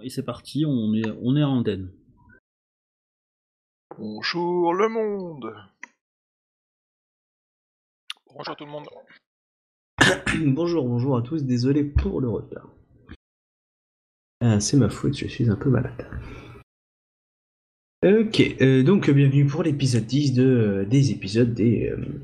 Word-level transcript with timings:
Et 0.00 0.10
c'est 0.10 0.22
parti, 0.22 0.64
on 0.64 0.94
est, 0.94 1.10
on 1.22 1.36
est 1.36 1.42
à 1.42 1.48
antenne. 1.48 1.90
Bonjour 3.98 4.72
le 4.72 4.88
monde 4.88 5.52
Bonjour 8.32 8.54
tout 8.54 8.64
le 8.64 8.70
monde. 8.70 8.86
bonjour, 10.54 10.86
bonjour 10.86 11.16
à 11.16 11.22
tous, 11.22 11.42
désolé 11.42 11.82
pour 11.82 12.20
le 12.20 12.28
retard. 12.28 12.68
Ah, 14.40 14.60
c'est 14.60 14.76
ma 14.76 14.88
faute, 14.88 15.16
je 15.16 15.26
suis 15.26 15.50
un 15.50 15.56
peu 15.56 15.68
malade. 15.68 16.06
Ok, 18.04 18.40
euh, 18.60 18.84
donc 18.84 19.10
bienvenue 19.10 19.46
pour 19.46 19.64
l'épisode 19.64 20.06
10 20.06 20.34
de, 20.34 20.44
euh, 20.44 20.84
des 20.84 21.10
épisodes 21.10 21.52
des, 21.52 21.88
euh, 21.88 22.22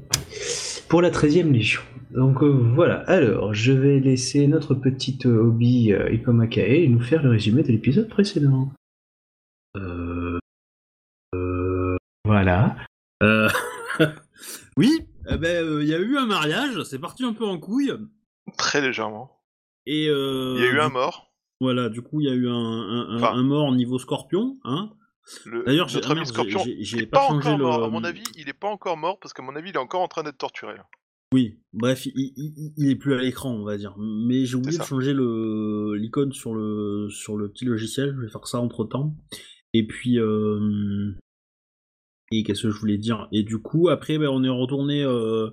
pour 0.88 1.02
la 1.02 1.10
13e 1.10 1.50
Légion. 1.50 1.82
Donc 2.14 2.42
euh, 2.42 2.48
voilà, 2.74 3.00
alors 3.10 3.54
je 3.54 3.73
vais 3.73 3.98
laisser 3.98 4.46
notre 4.46 4.74
petite 4.74 5.27
euh, 5.27 5.36
hobby 5.42 5.92
euh, 5.92 6.12
Ikomakae 6.12 6.87
nous 6.88 7.00
faire 7.00 7.23
le 7.24 7.30
résumé 7.30 7.62
de 7.64 7.68
l'épisode 7.73 8.09
précédent. 8.09 8.70
Euh, 9.77 10.38
euh, 11.34 11.96
voilà. 12.24 12.77
Euh, 13.23 13.48
oui, 14.77 15.00
eh 15.28 15.37
ben, 15.37 15.64
euh, 15.64 15.82
il 15.82 15.88
y 15.88 15.95
a 15.95 15.98
eu 15.98 16.16
un 16.16 16.27
mariage, 16.27 16.82
c'est 16.84 17.00
parti 17.00 17.24
un 17.24 17.32
peu 17.32 17.45
en 17.45 17.59
couille. 17.59 17.92
Très 18.59 18.80
légèrement. 18.80 19.40
Et 19.87 20.09
euh, 20.09 20.54
Il 20.56 20.62
y 20.65 20.66
a 20.68 20.70
eu 20.70 20.80
un 20.80 20.90
mort. 20.90 21.32
Voilà, 21.60 21.88
du 21.88 22.02
coup, 22.02 22.20
il 22.20 22.28
y 22.28 22.30
a 22.30 22.34
eu 22.34 22.48
un, 22.48 22.52
un, 22.54 23.09
un- 23.10 23.16
Enfin- 23.16 23.32
un 23.34 23.42
mort 23.42 23.73
niveau 23.73 23.98
scorpion. 23.98 24.56
Hein 24.65 24.92
Le- 25.46 25.65
D'ailleurs, 25.65 25.88
j'ai- 25.88 25.96
notre 25.96 26.10
ami 26.12 26.26
Scorpion, 26.26 26.59
j'ai- 26.65 26.76
j'ai- 26.76 26.84
j'ai 26.84 26.96
il 26.98 27.02
est 27.04 27.06
pas 27.06 27.18
pas 27.20 27.28
changé 27.28 27.48
encore 27.48 27.59
le- 27.59 27.65
mort. 27.65 27.84
À 27.84 27.88
mon 27.90 28.04
avis, 28.04 28.23
il 28.37 28.48
est 28.48 28.52
pas 28.59 28.68
encore 28.68 28.96
mort 28.96 29.18
parce 29.18 29.32
qu'à 29.32 29.42
mon 29.42 29.56
avis, 29.56 29.70
il 29.70 29.74
est 29.74 29.78
encore 29.78 30.02
en 30.02 30.09
train 30.09 30.23
d'être 30.23 30.38
torturé. 30.38 30.76
là. 30.76 30.87
Oui, 31.33 31.59
bref, 31.73 32.07
il, 32.07 32.32
il- 32.37 32.73
il 32.76 32.90
est 32.90 32.95
plus 32.96 33.15
à 33.15 33.18
l'écran, 33.21 33.52
on 33.54 33.65
va 33.65 33.76
dire. 33.76 33.96
Mais 33.98 34.45
j'ai 34.45 34.57
oublié 34.57 34.79
de 34.79 34.85
changer 34.85 35.12
le 35.12 35.95
l'icône 35.96 36.32
sur 36.32 36.54
le 36.54 37.09
sur 37.10 37.37
le 37.37 37.48
petit 37.48 37.65
logiciel. 37.65 38.15
Je 38.16 38.21
vais 38.21 38.29
faire 38.29 38.46
ça 38.46 38.60
entre 38.60 38.85
temps. 38.85 39.16
Et 39.73 39.85
puis 39.87 40.18
euh, 40.21 41.13
et 42.30 42.43
qu'est-ce 42.45 42.65
que 42.65 42.71
je 42.71 42.79
voulais 42.79 42.98
dire? 42.98 43.29
Et 43.32 43.43
du 43.43 43.59
coup, 43.59 43.88
après, 43.88 44.18
ben, 44.18 44.29
on 44.29 44.45
est 44.45 44.48
retourné 44.48 45.02
euh, 45.02 45.51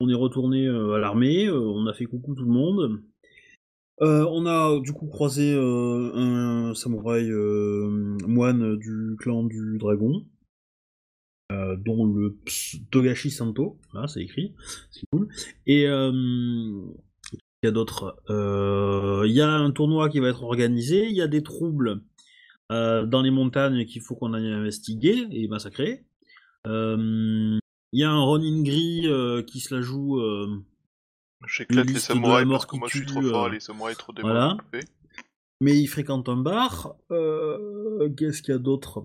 on 0.00 0.08
est 0.10 0.14
retourné 0.14 0.66
euh, 0.66 0.92
à 0.92 0.98
l'armée. 0.98 1.48
on 1.50 1.86
a 1.86 1.94
fait 1.94 2.04
coucou 2.04 2.34
tout 2.34 2.44
le 2.44 2.52
monde. 2.52 3.00
Euh, 4.02 4.26
on 4.30 4.44
a 4.44 4.78
du 4.80 4.92
coup 4.92 5.06
croisé 5.06 5.54
un 5.58 6.74
samouraï 6.74 7.30
moine 8.26 8.76
du 8.76 9.16
clan 9.18 9.44
du 9.44 9.78
dragon, 9.78 10.26
euh, 11.52 11.76
dont 11.76 12.04
le 12.06 12.36
Togashi 12.90 13.30
Santo, 13.30 13.78
là 13.94 14.06
c'est 14.08 14.20
écrit, 14.22 14.54
c'est 14.90 15.06
cool. 15.12 15.28
Et 15.66 15.86
euh, 15.86 16.10
il 17.32 17.66
y 17.66 17.68
a 17.68 17.70
d'autres. 17.70 18.16
Euh, 18.30 19.22
Il 19.26 19.32
y 19.32 19.40
a 19.40 19.50
un 19.50 19.70
tournoi 19.70 20.08
qui 20.08 20.20
va 20.20 20.28
être 20.28 20.42
organisé, 20.42 21.06
il 21.08 21.14
y 21.16 21.22
a 21.22 21.28
des 21.28 21.42
troubles 21.42 22.02
euh, 22.72 23.06
dans 23.06 23.22
les 23.22 23.30
montagnes 23.30 23.84
qu'il 23.86 24.02
faut 24.02 24.16
qu'on 24.16 24.34
aille 24.34 24.46
investiguer 24.52 25.26
et 25.30 25.46
massacrer. 25.48 26.04
Euh, 26.66 27.58
Il 27.92 28.00
y 28.00 28.04
a 28.04 28.10
un 28.10 28.20
Ronin 28.20 28.62
gris 28.62 29.06
euh, 29.06 29.42
qui 29.42 29.60
se 29.60 29.74
la 29.74 29.80
joue. 29.82 30.18
euh, 30.20 30.48
J'éclate 31.46 31.86
les 31.90 31.98
samouraïs 32.00 32.44
la 32.46 32.50
parce 32.52 32.66
que 32.66 32.76
moi 32.76 32.88
je 32.90 32.98
suis 32.98 33.06
trop 33.06 33.22
fort, 33.22 33.44
euh, 33.46 33.50
les 33.50 33.60
samouraïs 33.60 33.96
trop 33.96 34.12
voilà. 34.20 34.56
développés. 34.72 34.90
mais 35.60 35.78
il 35.78 35.86
fréquente 35.86 36.28
un 36.28 36.36
bar. 36.38 36.96
Euh, 37.12 38.08
Qu'est-ce 38.16 38.42
qu'il 38.42 38.52
y 38.52 38.54
a 38.56 38.58
d'autre? 38.58 38.98
Euh, 39.00 39.02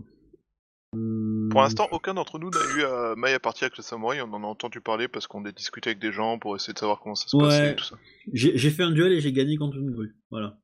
Pour 0.94 1.62
l'instant, 1.62 1.88
aucun 1.92 2.14
d'entre 2.14 2.38
nous 2.38 2.50
n'a 2.50 2.60
eu 2.78 2.84
à 2.84 3.16
maille 3.16 3.34
à 3.34 3.40
partir 3.40 3.66
avec 3.66 3.78
le 3.78 3.84
samouraï. 3.84 4.22
On 4.22 4.34
en 4.34 4.44
a 4.44 4.48
entendu 4.48 4.82
parler 4.82 5.08
parce 5.08 5.26
qu'on 5.26 5.46
a 5.46 5.52
discuté 5.52 5.92
avec 5.92 6.00
des 6.00 6.12
gens 6.12 6.38
pour 6.38 6.56
essayer 6.56 6.74
de 6.74 6.80
savoir 6.80 7.00
comment 7.00 7.16
ça 7.16 7.28
se 7.30 7.38
Ouais. 7.38 7.44
passait 7.44 7.72
et 7.72 7.76
tout 7.76 7.84
ça. 7.86 7.96
J'ai 8.34 8.70
fait 8.70 8.84
un 8.84 8.92
duel 8.92 9.14
et 9.14 9.22
j'ai 9.22 9.32
gagné 9.32 9.56
contre 9.58 9.78
une 9.78 9.92
grue. 9.92 10.14
Voilà. 10.30 10.58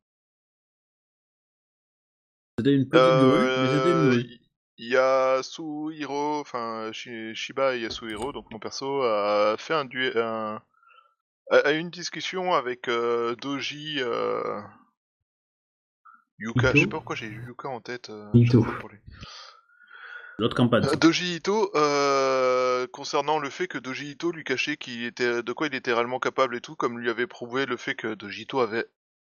C'était 2.59 2.73
une 2.73 2.89
petite 2.89 3.03
grue, 3.05 3.39
mais 3.39 3.67
c'était 3.77 3.91
une 3.91 3.97
Euh, 3.97 4.09
grue. 4.11 4.39
Il 4.79 4.89
y 4.89 4.97
a 4.97 5.41
Suhiro, 5.43 6.39
enfin 6.39 6.91
Shi- 6.91 7.33
Shiba 7.33 7.75
et 7.75 7.81
Yasuhiro, 7.81 8.31
donc 8.31 8.51
mon 8.51 8.59
perso, 8.59 9.01
a 9.03 9.55
fait 9.57 9.73
un 9.73 9.85
duel, 9.85 10.17
un, 10.17 10.61
a 11.51 11.71
eu 11.73 11.79
une 11.79 11.89
discussion 11.89 12.53
avec 12.53 12.87
euh, 12.87 13.35
Doji, 13.37 13.95
euh, 13.99 14.61
Yuka, 16.37 16.69
Ito 16.69 16.75
je 16.75 16.81
sais 16.81 16.87
pas 16.87 16.97
pourquoi 16.97 17.15
j'ai 17.15 17.25
eu 17.27 17.43
Yuka 17.47 17.69
en 17.69 17.81
tête. 17.81 18.09
euh, 18.11 18.29
Ito. 18.35 18.61
pour. 18.61 18.89
L'autre 20.39 20.55
campagne. 20.55 20.85
Euh, 20.85 20.95
Doji 20.95 21.37
Ito, 21.37 21.71
euh, 21.75 22.85
concernant 22.87 23.39
le 23.39 23.49
fait 23.49 23.67
que 23.67 23.79
Doji 23.79 24.11
Ito 24.11 24.31
lui 24.31 24.43
cachait 24.43 24.77
qu'il 24.77 25.03
était, 25.03 25.41
de 25.41 25.53
quoi 25.53 25.67
il 25.67 25.73
était 25.73 25.93
réellement 25.93 26.19
capable 26.19 26.55
et 26.55 26.61
tout, 26.61 26.75
comme 26.75 26.99
lui 26.99 27.09
avait 27.09 27.25
prouvé 27.25 27.65
le 27.65 27.75
fait 27.75 27.95
que 27.95 28.13
Doji 28.13 28.43
Ito 28.43 28.59
avait 28.59 28.85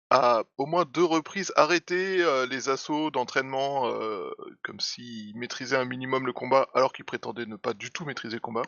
à 0.10 0.44
au 0.58 0.66
moins 0.66 0.86
deux 0.86 1.04
reprises 1.04 1.54
arrêté 1.56 2.22
euh, 2.24 2.48
les 2.48 2.70
assauts 2.70 3.12
d'entraînement 3.12 3.90
comme 4.64 4.80
s'il 4.80 5.38
maîtrisait 5.38 5.78
un 5.78 5.86
minimum 5.86 6.26
le 6.26 6.34
combat 6.34 6.68
alors 6.74 6.92
qu'il 6.92 7.06
prétendait 7.06 7.46
ne 7.46 7.56
pas 7.56 7.74
du 7.74 7.92
tout 7.92 8.06
maîtriser 8.06 8.36
le 8.36 8.42
combat. 8.42 8.64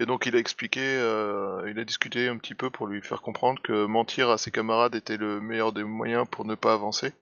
Et 0.00 0.06
donc 0.06 0.26
il 0.26 0.36
a 0.36 0.38
expliqué, 0.38 0.80
il 0.80 1.78
a 1.78 1.84
discuté 1.84 2.28
un 2.28 2.38
petit 2.38 2.54
peu 2.54 2.70
pour 2.70 2.86
lui 2.86 3.02
faire 3.02 3.20
comprendre 3.20 3.60
que 3.60 3.84
mentir 3.84 4.30
à 4.30 4.38
ses 4.38 4.52
camarades 4.52 4.94
était 4.94 5.16
le 5.16 5.40
meilleur 5.40 5.72
des 5.72 5.82
moyens 5.82 6.26
pour 6.30 6.44
ne 6.44 6.54
pas 6.54 6.72
avancer. 6.72 7.12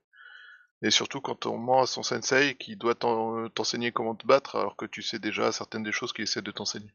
Et 0.83 0.91
surtout 0.91 1.21
quand 1.21 1.47
on 1.47 1.59
ment 1.59 1.83
à 1.83 1.87
son 1.87 2.03
sensei 2.03 2.55
qui 2.59 2.77
doit 2.77 2.95
t'en- 2.95 3.49
t'enseigner 3.51 3.93
comment 3.93 4.15
te 4.15 4.27
battre 4.27 4.57
alors 4.57 4.77
que 4.77 4.87
tu 4.87 5.03
sais 5.03 5.19
déjà 5.19 5.53
certaines 5.53 5.83
des 5.83 5.93
choses 5.93 6.13
qu'il 6.13 6.25
essaie 6.25 6.43
de 6.43 6.51
t'enseigner. 6.51 6.93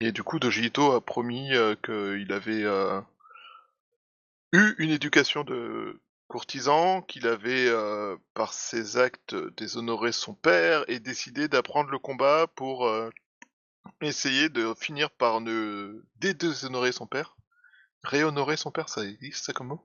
Et 0.00 0.12
du 0.12 0.22
coup, 0.22 0.38
Doji 0.38 0.66
Ito 0.66 0.92
a 0.92 1.00
promis 1.00 1.54
euh, 1.54 1.74
qu'il 1.76 2.32
avait 2.32 2.62
euh, 2.64 3.00
eu 4.52 4.74
une 4.78 4.90
éducation 4.90 5.44
de 5.44 6.00
courtisan, 6.28 7.02
qu'il 7.02 7.26
avait, 7.26 7.68
euh, 7.68 8.16
par 8.34 8.52
ses 8.52 8.96
actes, 8.96 9.34
déshonoré 9.56 10.12
son 10.12 10.34
père 10.34 10.84
et 10.88 11.00
décidé 11.00 11.48
d'apprendre 11.48 11.90
le 11.90 11.98
combat 11.98 12.46
pour 12.54 12.88
essayer 14.00 14.48
de 14.48 14.74
finir 14.74 15.10
par 15.10 15.40
ne 15.40 16.04
dédéshonorer 16.16 16.92
son 16.92 17.06
père. 17.06 17.36
Réhonorer 18.02 18.56
son 18.56 18.70
père, 18.70 18.88
ça 18.88 19.04
existe 19.04 19.44
ça 19.44 19.52
comme 19.52 19.68
mot? 19.68 19.84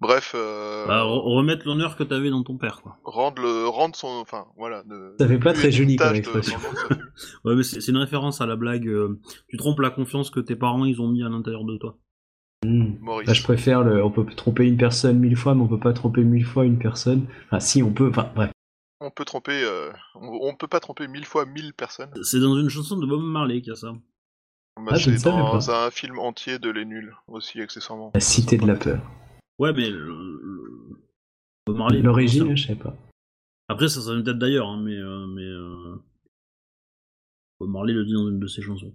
Bref, 0.00 0.32
euh, 0.34 0.86
Bah, 0.86 1.02
re- 1.02 1.34
remettre 1.36 1.66
l'honneur 1.66 1.96
que 1.96 2.02
t'avais 2.02 2.30
dans 2.30 2.42
ton 2.42 2.56
père, 2.56 2.80
quoi. 2.82 2.96
rendre 3.04 3.42
le 3.42 3.66
rendre 3.68 3.94
son 3.94 4.08
enfin 4.08 4.46
voilà 4.56 4.82
ne 4.86 5.14
Ça 5.18 5.28
fait 5.28 5.38
pas 5.38 5.52
très 5.52 5.70
joli 5.70 5.96
comme 5.96 6.14
expression. 6.14 6.58
de. 6.90 6.96
Ouais, 7.44 7.54
mais 7.54 7.62
c'est 7.62 7.86
une 7.88 7.98
référence 7.98 8.40
à 8.40 8.46
la 8.46 8.56
blague. 8.56 8.88
euh, 8.88 9.20
tu 9.48 9.56
trompes 9.58 9.80
la 9.80 9.90
confiance 9.90 10.30
que 10.30 10.40
tes 10.40 10.56
parents 10.56 10.84
ils 10.86 11.00
ont 11.02 11.08
mis 11.08 11.22
à 11.22 11.28
l'intérieur 11.28 11.64
de 11.64 11.76
toi. 11.76 11.96
Maurice. 12.64 13.26
Bah, 13.26 13.32
je 13.34 13.42
préfère 13.42 13.82
le. 13.82 14.02
On 14.04 14.10
peut 14.10 14.24
tromper 14.24 14.66
une 14.66 14.76
personne 14.76 15.18
mille 15.18 15.36
fois, 15.36 15.54
mais 15.54 15.62
on 15.62 15.68
peut 15.68 15.78
pas 15.80 15.92
tromper 15.92 16.22
mille 16.24 16.44
fois 16.44 16.64
une 16.66 16.78
personne. 16.78 17.26
Enfin, 17.46 17.60
si, 17.60 17.82
on 17.82 17.92
peut. 17.92 18.08
Enfin, 18.10 18.30
bref. 18.34 18.50
On 19.02 19.10
peut 19.10 19.24
tromper 19.24 19.62
euh, 19.64 19.90
on, 20.14 20.48
on 20.50 20.54
peut 20.54 20.66
pas 20.68 20.80
tromper 20.80 21.08
mille 21.08 21.24
fois 21.24 21.46
mille 21.46 21.72
personnes. 21.72 22.10
C'est 22.22 22.38
dans 22.40 22.58
une 22.58 22.68
chanson 22.68 22.98
de 22.98 23.06
Bob 23.06 23.22
Marley 23.22 23.60
qu'il 23.62 23.70
y 23.70 23.72
a 23.72 23.76
ça. 23.76 23.92
Bah, 24.76 24.92
Ah, 24.92 24.96
c'est 24.98 25.24
dans 25.24 25.70
un 25.70 25.90
film 25.90 26.18
entier 26.18 26.58
de 26.58 26.70
Les 26.70 26.84
Nuls 26.84 27.14
aussi 27.28 27.60
accessoirement. 27.62 28.10
La 28.14 28.20
cité 28.20 28.56
de 28.58 28.66
la 28.66 28.74
peur. 28.76 28.98
Ouais, 29.60 29.74
mais. 29.74 29.90
L'origine, 32.00 32.56
je 32.56 32.66
sais 32.66 32.76
pas. 32.76 32.96
Après, 33.68 33.88
ça, 33.88 34.00
ça 34.00 34.14
vient 34.14 34.22
peut-être 34.22 34.38
d'ailleurs, 34.38 34.68
hein, 34.68 34.80
mais 34.82 34.96
euh, 34.96 35.26
mais 35.26 35.44
euh... 35.44 35.96
Marley 37.60 37.92
le 37.92 38.06
dit 38.06 38.14
dans 38.14 38.26
une 38.26 38.40
de 38.40 38.46
ses 38.46 38.62
chansons. 38.62 38.92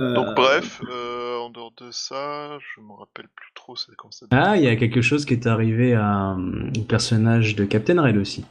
Donc 0.00 0.26
Euh, 0.28 0.34
bref, 0.34 0.82
euh, 0.88 1.38
en 1.38 1.50
dehors 1.50 1.72
de 1.76 1.92
ça, 1.92 2.58
je 2.58 2.80
me 2.80 2.92
rappelle 2.92 3.28
plus 3.28 3.52
trop 3.54 3.76
c'est 3.76 3.94
comme 3.94 4.10
ça. 4.10 4.26
Ah, 4.32 4.56
il 4.56 4.64
y 4.64 4.68
a 4.68 4.74
quelque 4.74 5.00
chose 5.00 5.24
qui 5.24 5.34
est 5.34 5.46
arrivé 5.46 5.94
à 5.94 6.06
un 6.06 6.72
personnage 6.88 7.54
de 7.54 7.64
Captain 7.64 8.02
Red 8.02 8.16
aussi. 8.16 8.44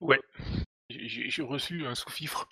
Ouais. 0.00 0.20
J'ai 0.90 1.42
reçu 1.42 1.86
un 1.86 1.94
sous-fifre. 1.94 2.46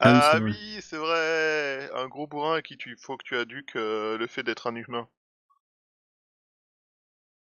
Ah 0.00 0.38
oui, 0.42 0.78
c'est 0.82 0.96
vrai. 0.96 1.90
un 1.94 2.08
gros 2.08 2.26
bourrin 2.26 2.56
à 2.56 2.62
qui 2.62 2.76
tu 2.76 2.96
faut 3.00 3.16
que 3.16 3.24
tu 3.24 3.38
éduques 3.38 3.76
euh, 3.76 4.18
le 4.18 4.26
fait 4.26 4.42
d'être 4.42 4.66
un 4.66 4.74
humain. 4.74 5.08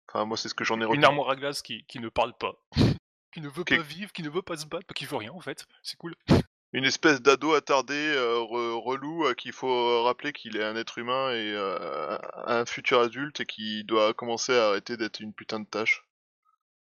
Enfin 0.08 0.26
moi 0.26 0.38
c'est 0.38 0.50
ce 0.50 0.54
que 0.54 0.64
j'en 0.64 0.80
ai 0.80 0.86
retenu. 0.86 1.00
Une 1.00 1.06
armoire 1.06 1.30
à 1.30 1.36
glace 1.36 1.62
qui, 1.62 1.84
qui 1.86 2.00
ne 2.00 2.10
parle 2.10 2.34
pas. 2.38 2.54
qui 3.34 3.42
ne 3.42 3.50
veut 3.50 3.66
pas 3.66 3.78
vivre, 3.78 4.12
qui 4.14 4.24
ne 4.24 4.30
veut 4.30 4.42
pas 4.42 4.56
se 4.58 4.66
battre, 4.66 4.94
qui 4.94 5.06
veut 5.06 5.18
rien 5.18 5.32
en 5.34 5.42
fait. 5.42 5.66
C'est 5.84 5.98
cool. 5.98 6.16
Une 6.74 6.84
espèce 6.86 7.22
d'ado 7.22 7.54
attardé, 7.54 7.94
euh, 7.94 8.40
re- 8.40 8.82
relou, 8.84 9.26
à 9.28 9.36
qui 9.36 9.48
il 9.50 9.54
faut 9.54 9.72
euh, 9.72 10.02
rappeler 10.02 10.34
qu'il 10.34 10.58
est 10.58 10.64
un 10.64 10.76
être 10.76 10.98
humain 10.98 11.32
et 11.32 11.54
euh, 11.54 12.18
un 12.48 12.66
futur 12.66 13.00
adulte 13.00 13.40
et 13.40 13.46
qui 13.46 13.86
doit 13.86 14.14
commencer 14.14 14.54
à 14.58 14.68
arrêter 14.70 14.98
d'être 14.98 15.22
une 15.22 15.34
putain 15.34 15.62
de 15.62 15.66
tâche. 15.66 16.04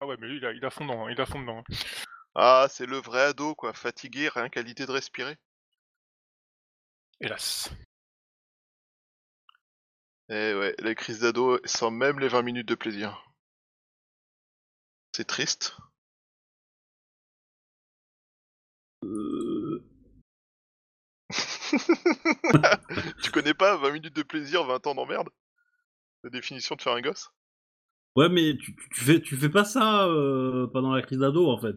Ah 0.00 0.06
ouais, 0.06 0.16
mais 0.18 0.26
lui, 0.26 0.38
il 0.38 0.46
a, 0.46 0.50
il 0.52 0.64
a 0.64 0.70
fond 0.70 0.84
dedans. 0.86 1.06
hein, 1.06 1.10
Il 1.12 1.20
a 1.20 1.26
fond 1.26 1.40
dedans. 1.40 1.58
hein. 1.58 1.76
Ah, 2.34 2.66
c'est 2.68 2.86
le 2.86 2.96
vrai 2.98 3.22
ado, 3.22 3.54
quoi, 3.54 3.72
fatigué, 3.74 4.28
rien 4.28 4.48
qu'à 4.48 4.62
l'idée 4.62 4.86
de 4.86 4.90
respirer. 4.92 5.36
Hélas. 7.20 7.70
Eh 10.28 10.54
ouais, 10.54 10.74
la 10.78 10.94
crise 10.94 11.20
d'ado 11.20 11.58
sans 11.64 11.90
même 11.90 12.18
les 12.18 12.28
20 12.28 12.42
minutes 12.42 12.68
de 12.68 12.74
plaisir. 12.74 13.22
C'est 15.12 15.26
triste. 15.26 15.76
euh, 19.04 19.82
tu 23.22 23.30
connais 23.30 23.54
pas 23.54 23.76
20 23.76 23.90
minutes 23.92 24.16
de 24.16 24.22
plaisir, 24.22 24.64
20 24.64 24.86
ans 24.86 24.94
d'emmerde? 24.94 25.28
La 26.24 26.30
définition 26.30 26.74
de 26.76 26.82
faire 26.82 26.94
un 26.94 27.00
gosse? 27.00 27.30
Ouais, 28.16 28.28
mais 28.28 28.56
tu, 28.56 28.74
tu 28.94 29.04
fais, 29.04 29.20
tu 29.20 29.36
fais 29.36 29.48
pas 29.50 29.64
ça 29.64 30.06
euh, 30.06 30.66
pendant 30.68 30.92
la 30.94 31.02
crise 31.02 31.18
d'ado, 31.18 31.48
en 31.50 31.58
fait. 31.60 31.76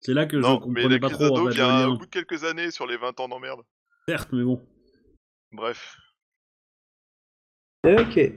C'est 0.00 0.14
là 0.14 0.26
que 0.26 0.40
je 0.40 0.46
Non, 0.46 0.60
mais 0.68 0.82
comprenais 0.82 0.88
la 0.88 0.98
pas 1.00 1.08
crise 1.08 1.18
trop. 1.18 1.34
d'ado 1.34 1.46
en 1.46 1.50
fait, 1.50 1.54
vient 1.54 1.72
le 1.78 1.82
lien. 1.82 1.88
au 1.88 1.98
bout 1.98 2.06
de 2.06 2.10
quelques 2.10 2.44
années 2.44 2.70
sur 2.70 2.86
les 2.86 2.96
20 2.96 3.18
ans 3.20 3.28
d'emmerde. 3.28 3.62
Certes, 4.08 4.28
mais 4.32 4.44
bon. 4.44 4.66
Bref. 5.52 5.96
Ok. 7.84 8.32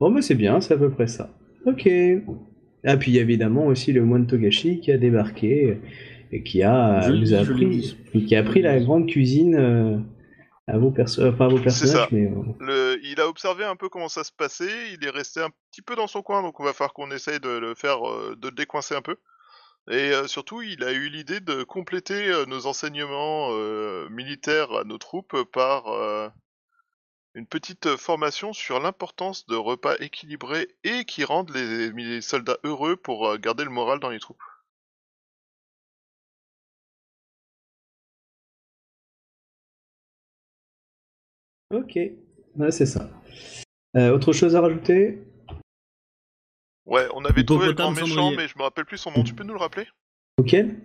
Bon, 0.00 0.10
bah 0.10 0.22
c'est 0.22 0.34
bien, 0.34 0.60
c'est 0.60 0.74
à 0.74 0.76
peu 0.76 0.90
près 0.90 1.06
ça. 1.06 1.30
Ok. 1.66 1.88
Ah, 2.84 2.96
puis 2.96 3.16
évidemment 3.16 3.66
aussi 3.66 3.92
le 3.92 4.04
moine 4.04 4.26
Togashi 4.26 4.80
qui 4.80 4.92
a 4.92 4.98
débarqué 4.98 5.78
et 6.32 6.42
qui 6.42 6.62
a, 6.62 7.00
Je 7.00 7.12
nous 7.12 7.34
a 7.34 7.38
appris, 7.38 7.96
qui 8.12 8.36
a 8.36 8.40
appris 8.40 8.60
la 8.60 8.78
grande 8.80 9.08
cuisine 9.08 9.54
euh, 9.54 9.96
à 10.66 10.76
vos 10.76 10.90
perso 10.90 11.22
euh, 11.22 11.32
pas 11.32 11.46
à 11.46 11.48
vos 11.48 11.58
personnages, 11.60 11.94
ça. 11.94 12.08
mais 12.12 12.26
euh, 12.26 12.42
Le, 12.60 13.00
il 13.04 13.20
a 13.20 13.28
observé 13.28 13.64
un 13.64 13.76
peu 13.76 13.88
comment 13.88 14.08
ça 14.08 14.24
se 14.24 14.32
passait, 14.32 14.92
il 14.92 15.06
est 15.06 15.10
resté 15.10 15.40
un 15.40 15.50
petit 15.70 15.80
peu 15.80 15.96
dans 15.96 16.06
son 16.06 16.22
coin, 16.22 16.42
donc 16.42 16.60
on 16.60 16.64
va 16.64 16.72
falloir 16.72 16.92
qu'on 16.92 17.10
essaye 17.10 17.40
de 17.40 17.48
le 17.48 17.74
faire, 17.74 18.00
de 18.36 18.48
le 18.48 18.54
décoincer 18.54 18.94
un 18.94 19.02
peu. 19.02 19.16
Et 19.90 20.12
euh, 20.12 20.26
surtout, 20.26 20.62
il 20.62 20.82
a 20.84 20.92
eu 20.92 21.08
l'idée 21.08 21.40
de 21.40 21.62
compléter 21.62 22.28
euh, 22.28 22.46
nos 22.46 22.66
enseignements 22.66 23.48
euh, 23.52 24.08
militaires 24.10 24.72
à 24.72 24.84
nos 24.84 24.98
troupes 24.98 25.42
par 25.52 25.84
une 27.34 27.46
petite 27.46 27.96
formation 27.96 28.52
sur 28.52 28.80
l'importance 28.80 29.46
de 29.46 29.56
repas 29.56 29.96
équilibrés 30.00 30.68
et 30.84 31.04
qui 31.04 31.24
rendent 31.24 31.50
les, 31.54 32.20
soldats 32.22 32.58
heureux 32.64 32.96
pour 32.96 33.36
garder 33.38 33.64
le 33.64 33.70
moral 33.70 34.00
dans 34.00 34.10
les 34.10 34.20
troupes. 34.20 34.42
ok. 41.70 41.98
C'est 42.70 42.86
ça. 42.86 43.10
Autre 43.94 44.32
chose 44.32 44.56
à 44.56 44.60
rajouter? 44.60 45.33
Ouais, 46.86 47.06
on 47.14 47.24
avait 47.24 47.44
trouvé 47.44 47.66
le 47.66 47.72
grand 47.72 47.90
méchant, 47.92 48.30
mais 48.36 48.46
je 48.48 48.58
me 48.58 48.62
rappelle 48.62 48.84
plus 48.84 48.98
son 48.98 49.10
nom, 49.10 49.22
tu 49.24 49.34
peux 49.34 49.44
nous 49.44 49.54
le 49.54 49.58
rappeler? 49.60 49.86
Auquel 50.36 50.76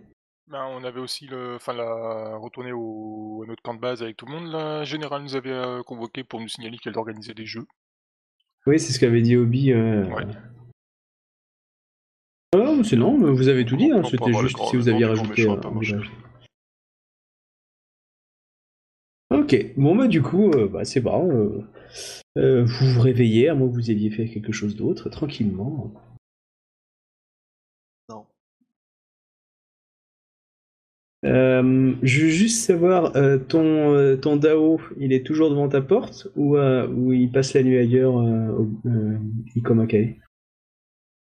Ben, 0.47 0.65
on 0.71 0.83
avait 0.83 0.99
aussi 0.99 1.27
le, 1.27 1.55
enfin, 1.55 1.73
la, 1.73 2.37
retourné 2.37 2.71
au, 2.71 3.41
à 3.43 3.47
notre 3.47 3.61
camp 3.61 3.73
de 3.73 3.79
base 3.79 4.01
avec 4.01 4.15
tout 4.15 4.25
le 4.25 4.31
monde. 4.33 4.51
La 4.51 4.83
générale 4.85 5.23
nous 5.23 5.35
avait 5.35 5.51
euh, 5.51 5.83
convoqué 5.83 6.23
pour 6.23 6.39
nous 6.39 6.47
signaler 6.47 6.77
qu'elle 6.77 6.97
organisait 6.97 7.33
des 7.33 7.45
jeux. 7.45 7.65
Oui, 8.65 8.79
c'est 8.79 8.93
ce 8.93 8.99
qu'avait 8.99 9.21
dit 9.21 9.35
Obi. 9.35 9.71
euh, 9.73 10.05
Ouais. 10.05 10.23
Ah, 12.55 12.73
c'est 12.83 12.95
non, 12.95 13.17
mais 13.17 13.31
vous 13.31 13.47
avez 13.47 13.65
tout 13.65 13.75
dit, 13.75 13.91
hein, 13.91 14.01
c'était 14.03 14.33
juste 14.33 14.55
grand- 14.55 14.69
si 14.69 14.77
vous 14.77 14.87
aviez 14.89 15.05
rajouté. 15.05 15.45
méchant, 15.47 15.59
euh. 15.59 16.01
Ok, 19.31 19.55
bon 19.77 19.95
bah 19.95 20.07
du 20.07 20.23
coup, 20.23 20.49
euh, 20.51 20.67
bah, 20.67 20.83
c'est 20.85 21.01
bon. 21.01 21.63
Euh, 22.37 22.63
vous 22.65 22.93
vous 22.93 23.01
réveillez, 23.01 23.49
à 23.49 23.55
moins 23.55 23.67
que 23.69 23.73
vous 23.73 23.91
ayez 23.91 24.09
fait 24.11 24.27
quelque 24.27 24.51
chose 24.51 24.75
d'autre, 24.75 25.09
tranquillement. 25.09 25.93
Non. 28.09 28.25
Euh, 31.25 31.93
je 32.01 32.21
veux 32.21 32.29
juste 32.29 32.65
savoir, 32.65 33.15
euh, 33.17 33.37
ton, 33.37 33.93
euh, 33.93 34.15
ton 34.15 34.37
DAO, 34.37 34.79
il 34.97 35.11
est 35.11 35.25
toujours 35.25 35.49
devant 35.49 35.67
ta 35.67 35.81
porte 35.81 36.27
ou, 36.35 36.55
euh, 36.55 36.87
ou 36.87 37.11
il 37.11 37.31
passe 37.31 37.53
la 37.53 37.63
nuit 37.63 37.77
ailleurs, 37.77 38.17
euh, 38.19 38.49
au, 38.51 38.69
euh, 38.87 39.17
Ikomakai 39.55 40.19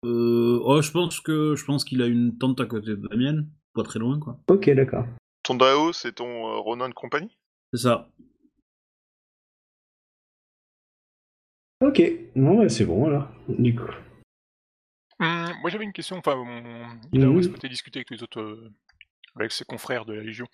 Euh, 0.05 0.59
oh, 0.63 0.81
je 0.81 0.91
pense 0.91 1.19
que 1.19 1.55
je 1.55 1.65
pense 1.65 1.85
qu'il 1.85 2.01
a 2.01 2.07
une 2.07 2.37
tente 2.37 2.59
à 2.59 2.65
côté 2.65 2.95
de 2.95 3.07
la 3.09 3.15
mienne, 3.15 3.47
pas 3.73 3.83
très 3.83 3.99
loin, 3.99 4.19
quoi. 4.19 4.37
Ok, 4.49 4.69
d'accord. 4.71 5.05
Ton 5.43 5.55
Dao, 5.55 5.93
c'est 5.93 6.13
ton 6.13 6.27
euh, 6.27 6.59
Ronin 6.59 6.89
de 6.89 6.93
compagnie? 6.93 7.37
C'est 7.73 7.83
ça. 7.83 8.09
Ok, 11.81 12.01
non, 12.35 12.67
c'est 12.69 12.85
bon 12.85 13.07
alors, 13.07 13.27
du 13.49 13.75
coup. 13.75 13.91
Hum, 15.19 15.53
moi 15.61 15.69
j'avais 15.69 15.83
une 15.85 15.93
question, 15.93 16.17
enfin, 16.17 16.35
mon- 16.35 16.99
il 17.13 17.23
a 17.23 17.27
Mhm. 17.27 17.43
souhaité 17.43 17.69
discuter 17.69 17.99
avec 17.99 18.11
les 18.11 18.21
autres, 18.23 18.41
euh, 18.41 18.73
avec 19.35 19.51
ses 19.51 19.65
confrères 19.65 20.05
de 20.05 20.13
la 20.13 20.23
Légion, 20.23 20.47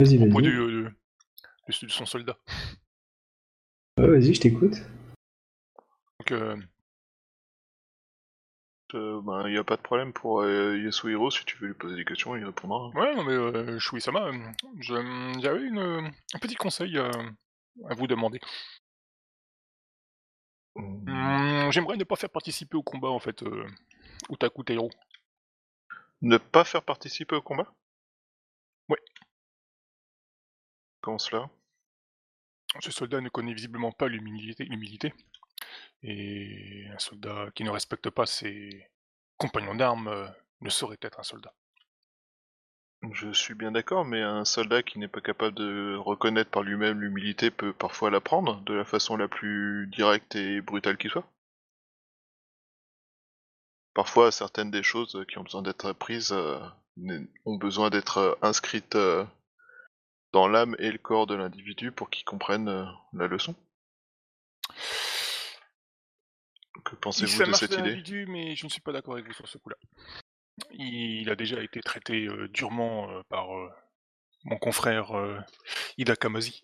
Vas-y, 0.00 0.18
au 0.18 0.26
vas-y. 0.26 0.42
du, 0.42 0.58
euh, 0.58 0.90
de, 1.68 1.86
de 1.86 1.90
son 1.90 2.06
soldat. 2.06 2.36
Ouais, 3.98 4.08
vas-y, 4.08 4.34
je 4.34 4.40
t'écoute. 4.40 4.74
Donc, 6.20 6.32
euh, 6.32 6.56
Euh, 8.94 9.20
ben, 9.20 9.42
il 9.48 9.50
n'y 9.52 9.58
a 9.58 9.64
pas 9.64 9.76
de 9.76 9.82
problème 9.82 10.12
pour 10.12 10.42
euh, 10.42 10.78
Yasuhiro, 10.78 11.28
si 11.32 11.44
tu 11.44 11.58
veux 11.58 11.66
lui 11.66 11.74
poser 11.74 11.96
des 11.96 12.04
questions, 12.04 12.36
il 12.36 12.44
répondra. 12.44 12.88
ouais, 12.90 13.16
non 13.16 13.24
mais 13.24 13.32
euh, 13.32 13.78
Shui-sama, 13.80 14.28
euh, 14.28 14.52
j'avais 14.80 15.62
une, 15.66 15.80
un 15.80 16.38
petit 16.38 16.54
conseil 16.54 16.96
à 16.96 17.10
vous 17.96 18.06
demander. 18.06 18.38
Hum, 20.76 21.70
J'aimerais 21.72 21.96
ne 21.96 22.04
pas 22.04 22.16
faire 22.16 22.30
participer 22.30 22.76
au 22.76 22.82
combat 22.82 23.08
en 23.08 23.18
fait, 23.18 23.42
euh, 23.42 23.66
Utaku 24.30 24.64
Teiro. 24.64 24.90
Ne 26.20 26.36
pas 26.38 26.64
faire 26.64 26.82
participer 26.82 27.36
au 27.36 27.42
combat? 27.42 27.72
Ouais. 28.88 28.98
Comment 31.00 31.18
cela? 31.18 31.48
Ce 32.80 32.90
soldat 32.90 33.20
ne 33.20 33.28
connaît 33.28 33.54
visiblement 33.54 33.92
pas 33.92 34.08
l'humilité, 34.08 34.64
l'humilité. 34.64 35.12
Et 36.02 36.86
un 36.92 36.98
soldat 36.98 37.50
qui 37.54 37.64
ne 37.64 37.70
respecte 37.70 38.10
pas 38.10 38.26
ses 38.26 38.88
compagnons 39.36 39.74
d'armes 39.74 40.08
euh, 40.08 40.28
ne 40.60 40.70
saurait 40.70 40.98
être 41.02 41.20
un 41.20 41.24
soldat. 41.24 41.54
Je 43.12 43.32
suis 43.32 43.54
bien 43.54 43.72
d'accord, 43.72 44.04
mais 44.04 44.22
un 44.22 44.44
soldat 44.44 44.82
qui 44.82 44.98
n'est 44.98 45.08
pas 45.08 45.20
capable 45.20 45.54
de 45.54 45.96
reconnaître 45.96 46.50
par 46.50 46.62
lui-même 46.62 47.00
l'humilité 47.00 47.50
peut 47.50 47.72
parfois 47.72 48.10
l'apprendre 48.10 48.60
de 48.62 48.74
la 48.74 48.84
façon 48.84 49.16
la 49.16 49.28
plus 49.28 49.86
directe 49.88 50.34
et 50.34 50.60
brutale 50.60 50.96
qui 50.96 51.08
soit. 51.08 51.26
Parfois, 53.94 54.32
certaines 54.32 54.70
des 54.70 54.82
choses 54.82 55.24
qui 55.28 55.38
ont 55.38 55.42
besoin 55.42 55.62
d'être 55.62 55.86
apprises 55.86 56.32
euh, 56.32 56.58
ont 57.44 57.56
besoin 57.56 57.90
d'être 57.90 58.18
euh, 58.18 58.34
inscrites 58.42 58.96
euh, 58.96 59.24
dans 60.32 60.48
l'âme 60.48 60.76
et 60.78 60.90
le 60.90 60.98
corps 60.98 61.26
de 61.26 61.34
l'individu 61.34 61.92
pour 61.92 62.10
qu'il 62.10 62.24
comprenne 62.24 62.68
euh, 62.68 62.84
la 63.12 63.26
leçon. 63.26 63.54
Que 66.84 66.94
pensez-vous 66.96 67.44
de 67.44 67.52
cette 67.52 67.72
idée? 67.72 68.26
mais 68.26 68.54
je 68.54 68.64
ne 68.64 68.70
suis 68.70 68.80
pas 68.80 68.92
d'accord 68.92 69.14
avec 69.14 69.26
vous 69.26 69.32
sur 69.32 69.48
ce 69.48 69.58
coup-là. 69.58 69.76
Il 70.72 71.28
a 71.30 71.36
déjà 71.36 71.62
été 71.62 71.80
traité 71.80 72.26
euh, 72.26 72.48
durement 72.48 73.10
euh, 73.10 73.22
par 73.28 73.54
euh, 73.56 73.68
mon 74.44 74.56
confrère 74.58 75.16
euh, 75.16 75.38
Ida 75.98 76.16
Kamazi. 76.16 76.62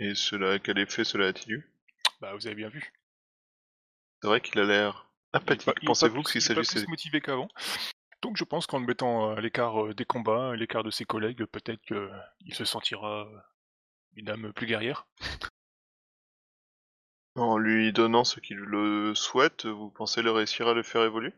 Et 0.00 0.14
cela, 0.14 0.58
quel 0.58 0.78
effet 0.78 1.04
cela 1.04 1.28
a-t-il 1.28 1.52
eu? 1.54 1.72
Bah, 2.20 2.34
vous 2.34 2.46
avez 2.46 2.56
bien 2.56 2.68
vu. 2.68 2.92
C'est 4.22 4.28
vrai 4.28 4.40
qu'il 4.40 4.60
a 4.60 4.64
l'air 4.64 5.08
Il 5.32 5.36
est 5.36 5.36
apathique. 5.36 5.64
pas- 5.66 5.72
il 5.82 5.84
est 5.84 5.86
pas 5.86 5.86
Pensez-vous 5.88 6.22
plus- 6.22 6.32
qu'il 6.32 6.40
il 6.40 6.44
est 6.44 6.54
pas 6.54 6.54
s'agissait 6.54 6.80
plus 6.84 6.90
motivé 6.90 7.20
qu'avant? 7.20 7.48
Donc 8.22 8.36
je 8.36 8.44
pense 8.44 8.66
qu'en 8.66 8.80
le 8.80 8.86
mettant 8.86 9.30
à 9.34 9.40
l'écart 9.40 9.86
euh, 9.86 9.94
des 9.94 10.04
combats, 10.04 10.50
à 10.50 10.56
l'écart 10.56 10.84
de 10.84 10.90
ses 10.90 11.04
collègues, 11.04 11.44
peut-être 11.46 11.80
qu'il 11.82 12.54
se 12.54 12.64
sentira 12.64 13.22
euh, 13.26 13.38
une 14.16 14.28
âme 14.30 14.52
plus 14.52 14.66
guerrière. 14.66 15.06
En 17.36 17.56
lui 17.56 17.90
donnant 17.94 18.24
ce 18.24 18.38
qu'il 18.38 18.58
le 18.58 19.14
souhaite, 19.14 19.64
vous 19.64 19.88
pensez 19.90 20.20
le 20.20 20.30
réussir 20.30 20.68
à 20.68 20.74
le 20.74 20.82
faire 20.82 21.04
évoluer? 21.04 21.32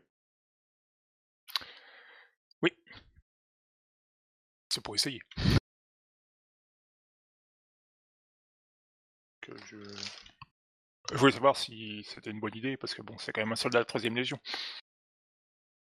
C'est 4.71 4.81
pour 4.81 4.95
essayer. 4.95 5.19
Que 9.41 9.51
je... 9.65 9.75
je 11.11 11.17
voulais 11.17 11.33
savoir 11.33 11.57
si 11.57 12.05
c'était 12.05 12.29
une 12.31 12.39
bonne 12.39 12.55
idée, 12.55 12.77
parce 12.77 12.93
que 12.95 13.01
bon, 13.01 13.17
c'est 13.17 13.33
quand 13.33 13.41
même 13.41 13.51
un 13.51 13.57
soldat 13.57 13.79
de 13.79 13.81
la 13.81 13.85
3 13.85 13.99
Légion. 14.01 14.39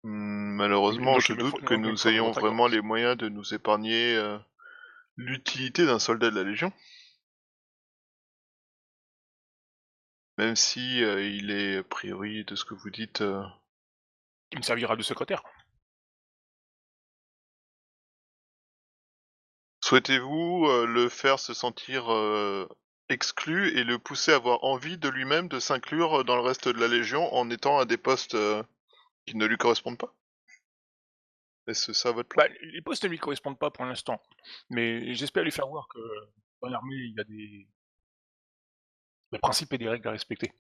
Hmm, 0.03 0.57
Malheureusement, 0.57 1.21
je 1.21 1.35
doute 1.35 1.51
faut- 1.53 1.65
que 1.65 1.75
nous 1.75 2.09
ayons 2.09 2.33
vraiment 2.33 2.67
les 2.67 2.81
moyens 2.81 3.17
de 3.17 3.29
nous 3.29 3.55
épargner 3.55 4.17
euh, 4.17 4.37
l'utilité 5.17 5.87
d'un 5.87 6.01
soldat 6.01 6.31
de 6.31 6.37
la 6.37 6.43
Légion. 6.43 6.73
Même 10.39 10.57
si 10.57 11.05
euh, 11.05 11.23
il 11.23 11.53
est, 11.53 11.77
a 11.77 11.83
priori, 11.85 12.45
de 12.45 12.57
ce 12.57 12.65
que 12.65 12.75
vous 12.75 12.91
dites, 12.91 13.21
euh, 13.21 13.45
Il 14.51 14.59
me 14.59 14.63
servira 14.65 14.97
de 14.97 15.03
secrétaire. 15.03 15.45
Souhaitez-vous 19.91 20.67
euh, 20.67 20.87
le 20.87 21.09
faire 21.09 21.41
se 21.41 21.53
sentir 21.53 22.13
euh, 22.13 22.69
exclu 23.09 23.77
et 23.77 23.83
le 23.83 23.99
pousser 23.99 24.31
à 24.31 24.37
avoir 24.37 24.63
envie 24.63 24.99
de 24.99 25.09
lui-même 25.09 25.49
de 25.49 25.59
s'inclure 25.59 26.25
dans 26.25 26.37
le 26.37 26.43
reste 26.43 26.69
de 26.69 26.79
la 26.79 26.87
Légion 26.87 27.35
en 27.35 27.51
étant 27.51 27.77
à 27.81 27.87
des 27.87 27.97
postes 27.97 28.37
euh, 28.37 28.63
qui 29.27 29.37
ne 29.37 29.45
lui 29.47 29.57
correspondent 29.57 29.99
pas? 29.99 30.15
Est-ce 31.67 31.93
ça 31.93 32.13
votre 32.13 32.29
plan? 32.29 32.45
Bah, 32.45 32.55
les 32.63 32.83
postes 32.83 33.03
ne 33.03 33.09
lui 33.09 33.19
correspondent 33.19 33.59
pas 33.59 33.73
pour 33.73 33.85
l'instant. 33.85 34.23
Mais 34.69 35.13
j'espère 35.17 35.43
lui 35.43 35.51
faire 35.51 35.67
voir 35.67 35.89
que 35.89 35.99
dans 36.63 36.69
l'armée, 36.69 36.95
il 36.95 37.15
y 37.17 37.21
a 37.21 37.25
des... 37.25 37.67
principes 39.41 39.73
et 39.73 39.79
des 39.79 39.89
règles 39.89 40.07
à 40.07 40.13
respecter. 40.13 40.53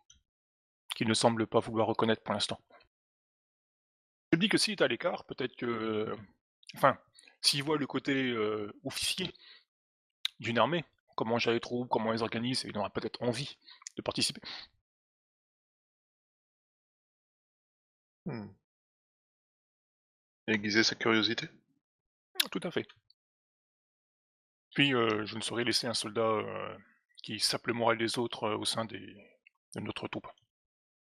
Qu'il 0.96 1.06
ne 1.06 1.14
semble 1.14 1.46
pas 1.46 1.60
vouloir 1.60 1.86
reconnaître 1.86 2.24
pour 2.24 2.34
l'instant. 2.34 2.60
Je 4.32 4.38
dis 4.40 4.48
que 4.48 4.58
s'il 4.58 4.72
est 4.72 4.82
à 4.82 4.88
l'écart, 4.88 5.24
peut-être 5.24 5.54
que... 5.54 6.16
Enfin, 6.74 6.98
s'il 7.42 7.62
voit 7.62 7.78
le 7.78 7.86
côté 7.86 8.30
euh, 8.30 8.72
officier 8.84 9.32
d'une 10.38 10.58
armée, 10.58 10.84
comment 11.16 11.38
gérer 11.38 11.56
les 11.56 11.60
troupes, 11.60 11.88
comment 11.88 12.12
les 12.12 12.22
organise, 12.22 12.64
il 12.64 12.76
aurait 12.78 12.90
peut-être 12.90 13.22
envie 13.22 13.58
de 13.96 14.02
participer. 14.02 14.40
Hmm. 18.26 18.48
Aiguiser 20.46 20.82
sa 20.82 20.94
curiosité? 20.94 21.46
Tout 22.50 22.60
à 22.62 22.70
fait. 22.70 22.86
Puis, 24.74 24.94
euh, 24.94 25.26
je 25.26 25.36
ne 25.36 25.42
saurais 25.42 25.64
laisser 25.64 25.86
un 25.86 25.94
soldat 25.94 26.22
euh, 26.22 26.78
qui 27.22 27.38
sape 27.40 27.66
le 27.66 27.74
moral 27.74 27.98
des 27.98 28.18
autres 28.18 28.44
euh, 28.44 28.56
au 28.56 28.64
sein 28.64 28.84
des... 28.84 29.16
de 29.74 29.80
notre 29.80 30.08
troupe. 30.08 30.28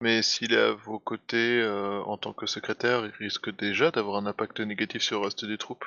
Mais 0.01 0.23
s'il 0.23 0.53
est 0.53 0.61
à 0.61 0.73
vos 0.73 0.99
côtés 0.99 1.65
en 2.05 2.19
tant 2.19 2.35
que 2.35 2.45
secrétaire, 2.45 3.07
il 3.07 3.13
risque 3.13 3.49
déjà 3.57 3.91
d'avoir 3.91 4.19
un 4.19 4.27
impact 4.27 4.61
négatif 4.61 5.01
sur 5.01 5.21
le 5.21 5.25
reste 5.25 5.47
des 5.47 5.57
troupes? 5.57 5.87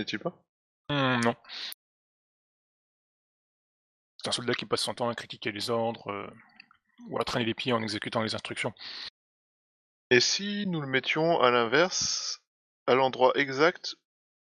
N'est-il 0.00 0.18
pas? 0.18 0.32
Hmm, 0.88 1.20
non. 1.20 1.36
C'est 4.16 4.28
un 4.28 4.32
soldat 4.32 4.54
qui 4.54 4.64
passe 4.64 4.80
son 4.80 4.94
temps 4.94 5.10
à 5.10 5.14
critiquer 5.14 5.52
les 5.52 5.68
ordres 5.68 6.10
euh, 6.10 6.30
ou 7.10 7.20
à 7.20 7.24
traîner 7.24 7.44
les 7.44 7.52
pieds 7.52 7.74
en 7.74 7.82
exécutant 7.82 8.22
les 8.22 8.34
instructions. 8.34 8.72
Et 10.08 10.20
si 10.20 10.66
nous 10.66 10.80
le 10.80 10.86
mettions 10.86 11.38
à 11.42 11.50
l'inverse, 11.50 12.40
à 12.86 12.94
l'endroit 12.94 13.32
exact 13.34 13.96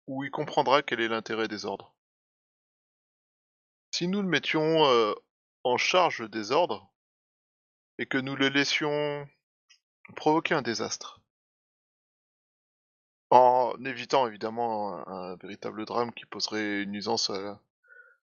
où 0.05 0.23
il 0.23 0.29
comprendra 0.29 0.83
quel 0.83 1.01
est 1.01 1.07
l'intérêt 1.07 1.47
des 1.47 1.65
ordres? 1.65 1.95
Si 3.91 4.07
nous 4.07 4.21
le 4.21 4.27
mettions 4.27 4.85
euh, 4.85 5.15
en 5.63 5.77
charge 5.77 6.29
des 6.29 6.51
ordres, 6.51 6.87
et 7.97 8.05
que 8.05 8.19
nous 8.19 8.35
le 8.35 8.49
laissions 8.49 9.27
provoquer 10.15 10.53
un 10.53 10.61
désastre, 10.61 11.19
en 13.29 13.73
évitant 13.85 14.27
évidemment 14.27 15.07
un, 15.07 15.31
un 15.31 15.35
véritable 15.37 15.85
drame 15.85 16.13
qui 16.13 16.25
poserait 16.25 16.83
une 16.83 16.91
nuisance 16.91 17.29
à 17.29 17.41
la, 17.41 17.61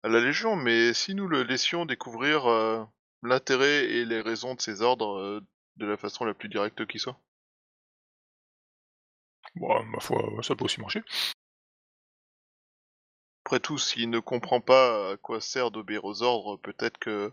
à 0.02 0.08
la 0.08 0.20
Légion, 0.20 0.56
mais 0.56 0.92
si 0.94 1.14
nous 1.14 1.28
le 1.28 1.42
laissions 1.42 1.86
découvrir 1.86 2.46
euh, 2.46 2.84
l'intérêt 3.22 3.84
et 3.84 4.04
les 4.04 4.20
raisons 4.20 4.54
de 4.54 4.60
ces 4.60 4.82
ordres 4.82 5.18
euh, 5.18 5.40
de 5.76 5.86
la 5.86 5.96
façon 5.96 6.24
la 6.24 6.34
plus 6.34 6.48
directe 6.48 6.86
qui 6.86 6.98
soit. 6.98 7.18
Bon, 9.54 9.82
ma 9.84 10.00
foi, 10.00 10.22
ça 10.42 10.54
peut 10.54 10.64
aussi 10.64 10.80
marcher. 10.80 11.02
Après 13.44 13.60
tout, 13.60 13.78
s'il 13.78 14.10
ne 14.10 14.20
comprend 14.20 14.60
pas 14.60 15.12
à 15.12 15.16
quoi 15.16 15.40
sert 15.40 15.70
d'obéir 15.70 16.04
aux 16.04 16.22
ordres, 16.22 16.58
peut-être 16.58 16.98
que 16.98 17.32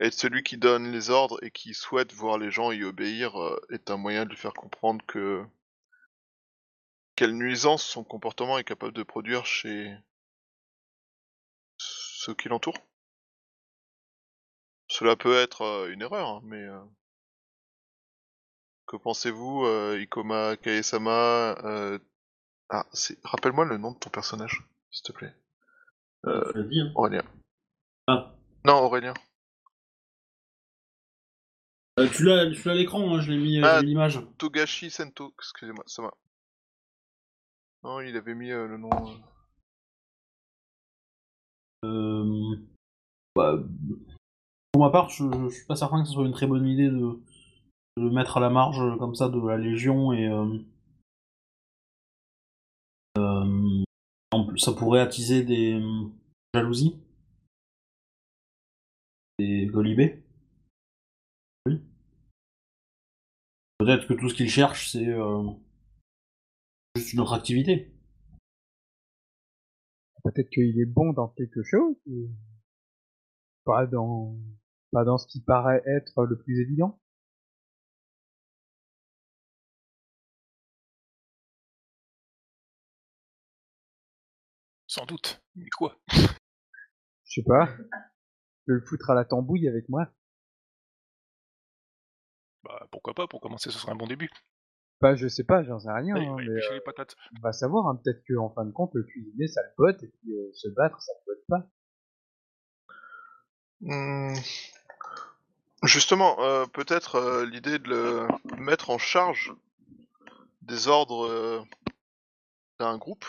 être 0.00 0.14
celui 0.14 0.42
qui 0.42 0.56
donne 0.56 0.90
les 0.90 1.10
ordres 1.10 1.38
et 1.44 1.50
qui 1.50 1.74
souhaite 1.74 2.12
voir 2.12 2.38
les 2.38 2.50
gens 2.50 2.72
y 2.72 2.82
obéir 2.82 3.40
euh, 3.40 3.60
est 3.70 3.90
un 3.90 3.96
moyen 3.96 4.24
de 4.24 4.30
lui 4.30 4.36
faire 4.36 4.54
comprendre 4.54 5.04
que 5.06 5.44
quelle 7.22 7.36
nuisance 7.36 7.84
son 7.84 8.02
comportement 8.02 8.58
est 8.58 8.64
capable 8.64 8.94
de 8.94 9.04
produire 9.04 9.46
chez 9.46 9.96
ceux 11.78 12.34
qui 12.34 12.48
l'entourent. 12.48 12.84
Cela 14.88 15.14
peut 15.14 15.36
être 15.36 15.62
euh, 15.62 15.92
une 15.92 16.02
erreur, 16.02 16.28
hein, 16.28 16.40
mais 16.42 16.64
euh, 16.64 16.80
que 18.86 18.96
pensez-vous, 18.96 19.64
euh, 19.66 20.00
Ikoma 20.00 20.56
Kaesama 20.56 21.54
euh... 21.62 22.00
Ah, 22.70 22.86
c'est... 22.92 23.16
rappelle-moi 23.22 23.66
le 23.66 23.76
nom 23.78 23.92
de 23.92 23.98
ton 24.00 24.10
personnage, 24.10 24.60
s'il 24.90 25.04
te 25.04 25.12
plaît. 25.12 25.32
Euh, 26.26 26.52
hein? 26.56 26.92
Aurélien. 26.96 27.22
Ah. 28.08 28.34
Non, 28.64 28.80
Aurélien. 28.80 29.14
Euh, 32.00 32.08
tu 32.08 32.24
l'as 32.24 32.50
tu 32.50 32.66
l'as 32.66 32.72
à 32.72 32.74
l'écran, 32.74 33.14
hein, 33.14 33.20
je 33.20 33.30
l'ai 33.30 33.38
mis 33.38 33.62
Ah. 33.62 33.80
l'image. 33.80 34.18
Togashi 34.38 34.90
Sento, 34.90 35.32
excusez-moi, 35.38 35.84
ça 35.86 36.02
va. 36.02 36.12
Non, 37.84 38.00
il 38.00 38.16
avait 38.16 38.34
mis 38.34 38.50
euh, 38.50 38.68
le 38.68 38.78
nom. 38.78 38.90
euh. 38.92 39.16
Euh, 41.84 42.56
bah, 43.34 43.58
pour 44.70 44.82
ma 44.82 44.90
part, 44.90 45.08
je, 45.08 45.48
suis 45.50 45.66
pas 45.66 45.74
certain 45.74 46.02
que 46.02 46.08
ce 46.08 46.14
soit 46.14 46.26
une 46.26 46.32
très 46.32 46.46
bonne 46.46 46.66
idée 46.66 46.88
de, 46.88 47.18
de 47.96 48.08
mettre 48.08 48.36
à 48.36 48.40
la 48.40 48.50
marge 48.50 48.80
comme 48.98 49.16
ça 49.16 49.28
de 49.28 49.40
la 49.46 49.56
Légion 49.56 50.12
et 50.12 50.28
ça 54.56 54.72
pourrait 54.72 55.00
attiser 55.00 55.42
des 55.42 55.82
jalousies, 56.54 56.96
des 59.38 59.66
golibés. 59.66 60.22
Oui. 61.66 61.80
Peut-être 63.78 64.06
que 64.06 64.14
tout 64.14 64.28
ce 64.28 64.34
qu'il 64.34 64.48
cherche, 64.48 64.92
c'est 64.92 65.12
juste 66.96 67.12
une 67.12 67.20
autre 67.20 67.32
activité. 67.34 67.92
Peut-être 70.24 70.50
qu'il 70.50 70.78
est 70.80 70.86
bon 70.86 71.12
dans 71.12 71.28
quelque 71.28 71.62
chose, 71.64 71.96
et 72.06 72.30
pas 73.64 73.86
dans, 73.86 74.36
pas 74.92 75.04
dans 75.04 75.18
ce 75.18 75.26
qui 75.26 75.40
paraît 75.42 75.82
être 75.86 76.24
le 76.24 76.38
plus 76.38 76.60
évident. 76.60 77.00
Sans 84.86 85.06
doute. 85.06 85.42
Mais 85.56 85.70
quoi? 85.76 85.98
Je 87.24 87.40
sais 87.40 87.42
pas. 87.42 87.66
Je 88.66 88.72
vais 88.72 88.78
le 88.78 88.86
foutre 88.86 89.10
à 89.10 89.14
la 89.14 89.24
tambouille 89.24 89.66
avec 89.66 89.88
moi. 89.88 90.06
Bah 92.62 92.86
pourquoi 92.92 93.14
pas, 93.14 93.26
pour 93.26 93.40
commencer 93.40 93.70
ce 93.70 93.78
serait 93.78 93.92
un 93.92 93.96
bon 93.96 94.06
début. 94.06 94.30
Bah, 95.02 95.16
je 95.16 95.26
sais 95.26 95.42
pas, 95.42 95.64
j'en 95.64 95.80
sais 95.80 95.90
rien, 95.90 96.14
Allez, 96.14 96.26
hein, 96.26 96.30
on 96.30 96.36
va 96.36 96.42
mais 96.44 96.48
euh, 96.48 96.74
les 96.74 96.80
patates. 96.80 97.16
on 97.36 97.40
va 97.40 97.52
savoir, 97.52 97.88
hein, 97.88 98.00
peut-être 98.04 98.22
qu'en 98.28 98.50
fin 98.50 98.64
de 98.64 98.70
compte, 98.70 98.92
le 98.94 99.02
cuisiner, 99.02 99.48
ça 99.48 99.60
le 99.60 99.70
pote, 99.76 100.00
et 100.00 100.06
puis 100.06 100.32
euh, 100.32 100.48
se 100.54 100.68
battre, 100.68 101.02
ça 101.02 101.12
le 101.12 101.34
pote 101.34 101.44
pas. 101.48 101.66
Hmm. 103.80 104.34
Justement, 105.82 106.36
euh, 106.44 106.66
peut-être 106.66 107.16
euh, 107.16 107.44
l'idée 107.44 107.80
de 107.80 107.88
le 107.88 108.28
mettre 108.58 108.90
en 108.90 108.98
charge 108.98 109.52
des 110.60 110.86
ordres 110.86 111.26
euh, 111.26 111.60
d'un 112.78 112.96
groupe 112.96 113.26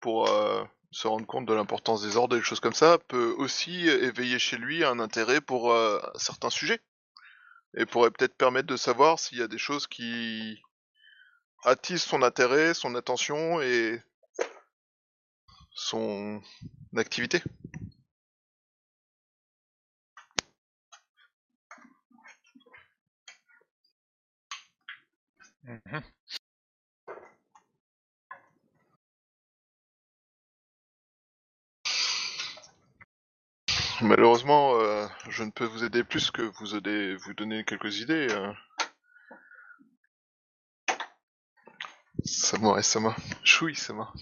pour 0.00 0.28
euh, 0.28 0.64
se 0.90 1.06
rendre 1.06 1.26
compte 1.26 1.46
de 1.46 1.54
l'importance 1.54 2.02
des 2.02 2.16
ordres 2.16 2.34
et 2.34 2.40
des 2.40 2.44
choses 2.44 2.58
comme 2.58 2.72
ça 2.72 2.98
peut 3.06 3.36
aussi 3.38 3.86
éveiller 3.88 4.40
chez 4.40 4.56
lui 4.56 4.82
un 4.82 4.98
intérêt 4.98 5.40
pour 5.40 5.70
euh, 5.70 6.00
certains 6.16 6.50
sujets 6.50 6.80
et 7.76 7.86
pourrait 7.86 8.10
peut-être 8.10 8.36
permettre 8.36 8.66
de 8.68 8.76
savoir 8.76 9.18
s'il 9.18 9.38
y 9.38 9.42
a 9.42 9.48
des 9.48 9.58
choses 9.58 9.86
qui 9.86 10.60
attisent 11.64 12.02
son 12.02 12.22
intérêt, 12.22 12.74
son 12.74 12.94
attention 12.94 13.60
et 13.60 14.00
son 15.74 16.40
activité. 16.96 17.42
Mhm. 25.62 26.15
Malheureusement, 34.02 34.74
euh, 34.78 35.06
je 35.28 35.42
ne 35.42 35.50
peux 35.50 35.64
vous 35.64 35.84
aider 35.84 36.04
plus 36.04 36.30
que 36.30 36.42
vous 36.42 37.34
donner 37.34 37.64
quelques 37.64 38.00
idées. 38.00 38.28
Euh. 38.30 38.52
Sama 42.24 42.78
et 42.78 42.82
Sama. 42.82 43.16
Choui 43.42 43.74
Sama. 43.74 44.12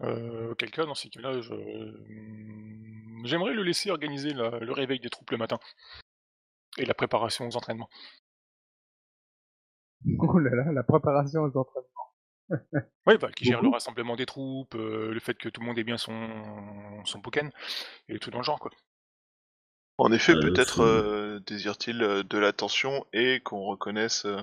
Euh, 0.00 0.50
auquel 0.50 0.70
cas, 0.70 0.84
dans 0.84 0.94
ces 0.94 1.08
cas-là, 1.10 1.40
je... 1.40 1.54
j'aimerais 3.24 3.54
le 3.54 3.62
laisser 3.62 3.90
organiser 3.90 4.32
la- 4.32 4.58
le 4.58 4.72
réveil 4.72 5.00
des 5.00 5.10
troupes 5.10 5.30
le 5.30 5.36
matin. 5.38 5.58
Et 6.78 6.84
la 6.84 6.94
préparation 6.94 7.46
aux 7.46 7.56
entraînements. 7.56 7.88
Oh 10.18 10.38
là 10.38 10.54
là, 10.54 10.72
la 10.72 10.82
préparation 10.82 11.42
aux 11.42 11.56
entraînements. 11.56 11.90
Oui, 13.06 13.16
bah, 13.18 13.30
qui 13.32 13.44
gère 13.44 13.62
le 13.62 13.68
rassemblement 13.70 14.16
des 14.16 14.26
troupes, 14.26 14.74
euh, 14.74 15.12
le 15.12 15.20
fait 15.20 15.34
que 15.34 15.48
tout 15.48 15.60
le 15.60 15.66
monde 15.66 15.78
ait 15.78 15.84
bien 15.84 15.96
son, 15.98 17.02
son 17.04 17.20
Pokken, 17.20 17.50
et 18.08 18.18
tout 18.18 18.30
dans 18.30 18.38
le 18.38 18.44
genre, 18.44 18.58
quoi. 18.60 18.70
En 19.98 20.10
effet, 20.12 20.32
Euh, 20.34 20.40
peut-être 20.40 20.80
euh, 20.80 21.40
désire-t-il 21.40 21.98
de 21.98 22.38
l'attention 22.38 23.06
et 23.12 23.40
qu'on 23.40 23.62
reconnaisse 23.62 24.24
euh, 24.24 24.40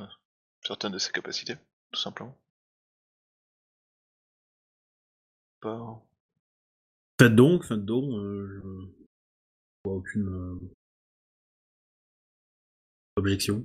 certaines 0.63 0.91
de 0.93 0.97
ses 1.00 1.11
capacités, 1.11 1.55
tout 1.91 2.00
simplement. 2.00 2.35
Pas... 5.59 6.01
Faites 7.21 7.35
donc, 7.35 7.63
faites 7.65 7.85
donc. 7.85 8.11
euh, 8.15 8.47
je 8.49 8.59
vois 9.85 9.93
aucune 9.97 10.27
euh, 10.27 10.59
objection. 13.15 13.63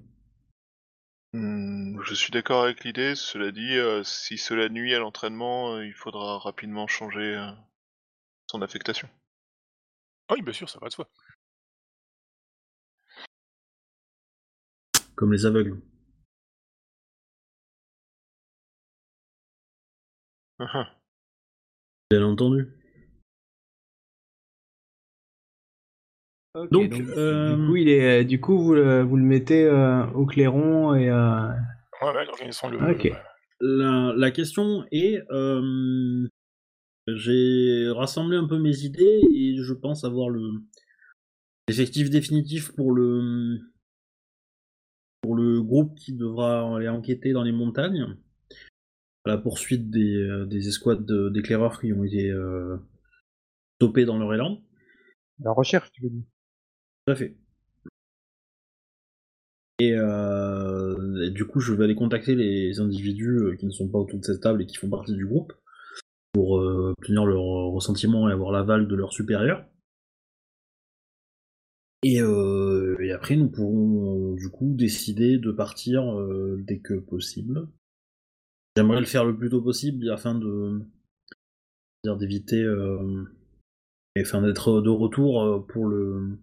Hmm, 1.33 1.99
je 2.03 2.13
suis 2.13 2.31
d'accord 2.33 2.65
avec 2.65 2.85
l'idée, 2.85 3.15
cela 3.15 3.53
dit, 3.53 3.79
euh, 3.79 4.05
si 4.05 4.37
cela 4.37 4.69
nuit 4.69 4.95
à 4.95 4.99
l'entraînement, 4.99 5.73
euh, 5.73 5.87
il 5.87 5.95
faudra 5.95 6.37
rapidement 6.39 6.87
changer 6.87 7.35
euh, 7.35 7.51
son 8.47 8.61
affectation. 8.61 9.09
Ah 10.29 10.35
oui, 10.35 10.43
bien 10.43 10.53
sûr, 10.53 10.69
ça 10.69 10.79
va 10.79 10.89
de 10.89 10.93
soi. 10.93 11.09
Comme 15.15 15.33
les 15.33 15.47
aveugles. 15.47 15.81
Bien 22.11 22.23
entendu. 22.23 22.76
Donc, 26.71 26.95
du 26.95 27.05
euh, 27.17 27.67
coup, 27.67 27.77
il 27.77 27.89
est, 27.89 28.25
du 28.25 28.41
coup, 28.41 28.59
vous 28.59 28.75
le, 28.75 29.03
vous 29.03 29.17
le 29.17 29.23
mettez 29.23 29.65
euh, 29.65 30.07
au 30.13 30.27
clairon 30.27 30.95
et 30.95 31.09
euh, 31.09 31.49
Ouais, 32.03 32.15
ouais, 32.15 32.29
organisons 32.29 32.69
le. 32.69 32.91
Ok. 32.91 33.11
La, 33.61 34.13
la 34.17 34.31
question 34.31 34.85
est, 34.93 35.23
euh, 35.31 36.29
j'ai 37.09 37.89
rassemblé 37.91 38.37
un 38.37 38.47
peu 38.47 38.59
mes 38.59 38.81
idées 38.81 39.21
et 39.33 39.57
je 39.63 39.73
pense 39.73 40.05
avoir 40.05 40.29
le 40.29 40.43
l'effectif 41.69 42.11
définitif 42.11 42.73
pour 42.77 42.93
le 42.93 43.59
pour 45.23 45.35
le 45.35 45.63
groupe 45.63 45.97
qui 45.97 46.13
devra 46.13 46.77
aller 46.77 46.89
enquêter 46.89 47.33
dans 47.33 47.43
les 47.43 47.53
montagnes 47.53 48.17
à 49.25 49.31
la 49.31 49.39
poursuite 49.39 49.91
des, 49.91 50.15
euh, 50.15 50.47
des 50.47 50.69
escouades 50.69 51.05
de- 51.05 51.31
d'éclaireurs 51.31 51.81
qui 51.81 51.93
ont 51.93 52.05
été 52.05 52.31
euh, 52.31 52.77
stoppés 53.77 54.05
dans 54.05 54.19
leur 54.19 54.33
élan. 54.35 54.61
La 55.41 55.51
recherche, 55.51 55.91
tu 55.93 56.03
veux 56.03 56.11
dire? 56.11 56.23
Tout 57.07 57.15
fait. 57.15 57.37
Et, 59.79 59.93
euh, 59.95 61.27
et 61.27 61.31
du 61.31 61.45
coup, 61.45 61.61
je 61.61 61.73
vais 61.73 61.85
aller 61.85 61.95
contacter 61.95 62.35
les 62.35 62.81
individus 62.81 63.39
euh, 63.39 63.57
qui 63.57 63.67
ne 63.67 63.71
sont 63.71 63.89
pas 63.89 63.99
autour 63.99 64.19
de 64.19 64.25
cette 64.25 64.41
table 64.41 64.63
et 64.63 64.67
qui 64.67 64.77
font 64.77 64.89
partie 64.89 65.15
du 65.15 65.27
groupe 65.27 65.53
pour 66.33 66.59
euh, 66.59 66.95
obtenir 66.99 67.27
leur 67.27 67.43
ressentiment 67.43 68.29
et 68.29 68.33
avoir 68.33 68.53
l'aval 68.53 68.89
de 68.89 68.95
leurs 68.97 69.13
supérieurs. 69.13 69.65
Et, 72.03 72.23
euh, 72.23 72.97
après, 73.15 73.37
nous 73.37 73.51
pourrons 73.51 74.33
du 74.35 74.49
coup 74.49 74.75
décider 74.75 75.39
de 75.39 75.51
partir 75.51 76.05
dès 76.59 76.79
que 76.79 76.95
possible. 76.95 77.69
J'aimerais 78.77 79.01
le 79.01 79.07
faire 79.07 79.25
le 79.25 79.37
plus 79.37 79.49
tôt 79.49 79.63
possible 79.63 80.11
afin 80.11 80.35
de 80.35 80.81
d'éviter, 82.05 82.65
afin 84.17 84.43
d'être 84.43 84.81
de 84.81 84.91
retour 84.91 85.67
pour 85.67 85.87
le 85.87 86.39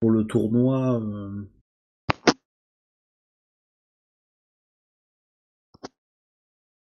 pour 0.00 0.10
le 0.10 0.24
tournoi. 0.24 1.00
euh, 1.00 1.42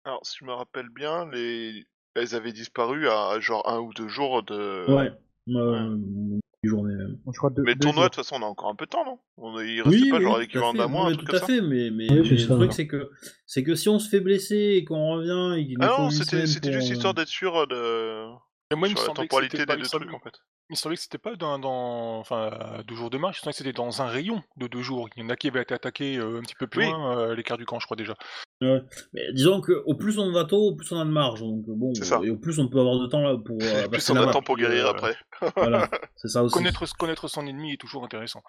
Alors, 0.05 0.21
si 0.25 0.37
je 0.41 0.45
me 0.45 0.53
rappelle 0.53 0.89
bien, 0.89 1.29
les... 1.31 1.85
elles 2.15 2.35
avaient 2.35 2.53
disparu 2.53 3.09
à 3.09 3.41
genre 3.41 3.69
un 3.69 3.81
ou 3.81 3.93
deux 3.93 4.09
jours 4.09 4.43
de. 4.45 4.85
Ouais, 4.93 5.11
euh, 5.49 5.97
une 5.97 6.41
journée 6.63 6.95
même. 6.95 7.19
Je 7.33 7.37
crois 7.39 7.51
deux, 7.51 7.63
Mais 7.63 7.73
le 7.73 7.79
tournoi, 7.81 8.05
de 8.05 8.09
toute 8.11 8.17
façon, 8.25 8.37
on 8.41 8.43
a 8.43 8.49
encore 8.49 8.69
un 8.69 8.77
peu 8.77 8.85
de 8.85 8.91
temps, 8.91 9.05
non? 9.05 9.19
On... 9.37 9.59
Il 9.61 9.83
restait 9.83 10.11
pas 10.11 10.21
genre 10.21 10.39
l'équivalent 10.39 10.75
d'un 10.75 10.87
mois, 10.87 11.13
tout 11.15 11.35
à 11.35 11.41
fait, 11.41 11.61
mais, 11.61 11.91
mais, 11.91 12.09
Oui, 12.11 12.29
le 12.29 12.39
ça. 12.39 12.55
truc 12.55 12.73
c'est 12.73 12.87
que 12.87 13.11
c'est 13.47 13.65
que 13.65 13.75
si 13.75 13.89
on 13.89 13.99
se 13.99 14.09
fait 14.09 14.21
blesser 14.21 14.75
et 14.77 14.85
qu'on 14.85 15.15
revient 15.17 15.61
et 15.61 15.67
qu'il 15.67 15.79
nous 15.79 15.85
Ah 15.87 15.95
faut 15.97 16.03
non, 16.03 16.11
c'était 16.11 16.37
pour, 16.39 16.47
juste 16.47 16.91
euh, 16.91 16.95
histoire 16.95 17.15
d'être 17.15 17.29
sûr 17.29 17.67
de. 17.67 18.27
Mais 18.73 18.77
moi, 18.77 18.89
il 18.89 18.93
me 18.95 18.97
sur 18.97 19.05
la 19.05 19.07
semblait 19.15 19.27
que 19.29 19.31
temporalité 19.31 19.57
c'était 19.59 19.67
pas- 19.67 19.75
des 19.77 19.79
il 19.79 19.83
deux 19.83 19.85
me 19.85 19.89
semblait- 19.89 20.07
trucs, 20.09 20.21
en 20.21 20.25
fait. 20.25 20.37
Il 20.69 20.73
me 20.73 20.77
semblait 20.77 20.97
que 20.97 21.03
c'était 21.03 21.19
pas 21.19 21.37
dans, 21.37 21.59
dans- 21.61 22.19
enfin, 22.19 22.49
à 22.49 22.83
deux 22.83 22.97
jours 22.97 23.11
de 23.11 23.19
marche, 23.19 23.37
je 23.37 23.43
pensais 23.43 23.53
que 23.53 23.57
c'était 23.59 23.73
dans 23.73 24.03
un 24.03 24.07
rayon 24.07 24.43
de 24.57 24.67
deux 24.67 24.83
jours. 24.83 25.09
Il 25.17 25.23
y 25.23 25.25
en 25.25 25.29
a 25.29 25.37
qui 25.37 25.47
avaient 25.47 25.63
été 25.63 25.73
attaqués 25.75 26.17
euh, 26.17 26.39
un 26.39 26.43
petit 26.43 26.57
peu 26.59 26.67
plus 26.67 26.81
Oui. 26.85 26.91
loin, 26.91 27.17
euh, 27.19 27.35
l'écart 27.37 27.57
du 27.59 27.65
camp, 27.65 27.79
je 27.79 27.85
crois 27.87 27.97
déjà. 27.97 28.15
Ouais. 28.61 28.81
Mais 29.13 29.33
disons 29.35 29.61
que 29.61 29.71
au 29.87 29.95
plus 29.95 30.19
on 30.19 30.33
va 30.33 30.45
tôt, 30.45 30.57
au 30.71 30.75
plus 30.75 30.91
on 30.91 30.99
a 30.99 31.05
de 31.05 31.11
marge. 31.11 31.41
Donc 31.41 31.65
bon, 31.67 31.95
C'est 31.95 32.05
ça. 32.07 32.21
et 32.25 32.31
au 32.31 32.37
plus 32.39 32.59
on 32.59 32.69
peut 32.69 32.81
avoir 32.81 32.99
de 32.99 33.07
temps 33.07 33.21
là 33.21 33.37
pour 33.37 33.57
euh, 33.63 33.83
Plus 33.89 33.91
passer 33.91 34.13
on 34.13 34.17
a 34.17 34.27
de 34.27 34.33
temps 34.33 34.43
pour 34.43 34.57
guérir 34.57 34.87
Euh, 34.87 34.91
après. 34.91 35.15
Voilà, 35.57 35.89
c'est 36.17 36.29
ça 36.29 36.43
aussi. 36.43 36.53
Connaître, 36.55 36.85
connaître 36.99 37.29
son 37.29 37.47
ennemi 37.47 37.75
est 37.75 37.81
toujours 37.81 38.03
intéressant. 38.05 38.43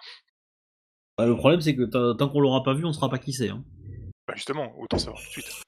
Bah, 1.19 1.27
le 1.27 1.35
problème 1.35 1.61
c'est 1.61 1.75
que 1.75 2.13
tant 2.13 2.29
qu'on 2.29 2.39
l'aura 2.39 2.63
pas 2.63 2.73
vu, 2.73 2.85
on 2.85 2.93
saura 2.93 3.09
pas 3.09 3.19
qui 3.19 3.33
c'est. 3.33 3.49
Hein. 3.49 3.63
Bah, 4.27 4.33
justement, 4.35 4.73
autant 4.79 4.97
savoir 4.97 5.21
tout 5.21 5.27
de 5.27 5.31
suite. 5.33 5.63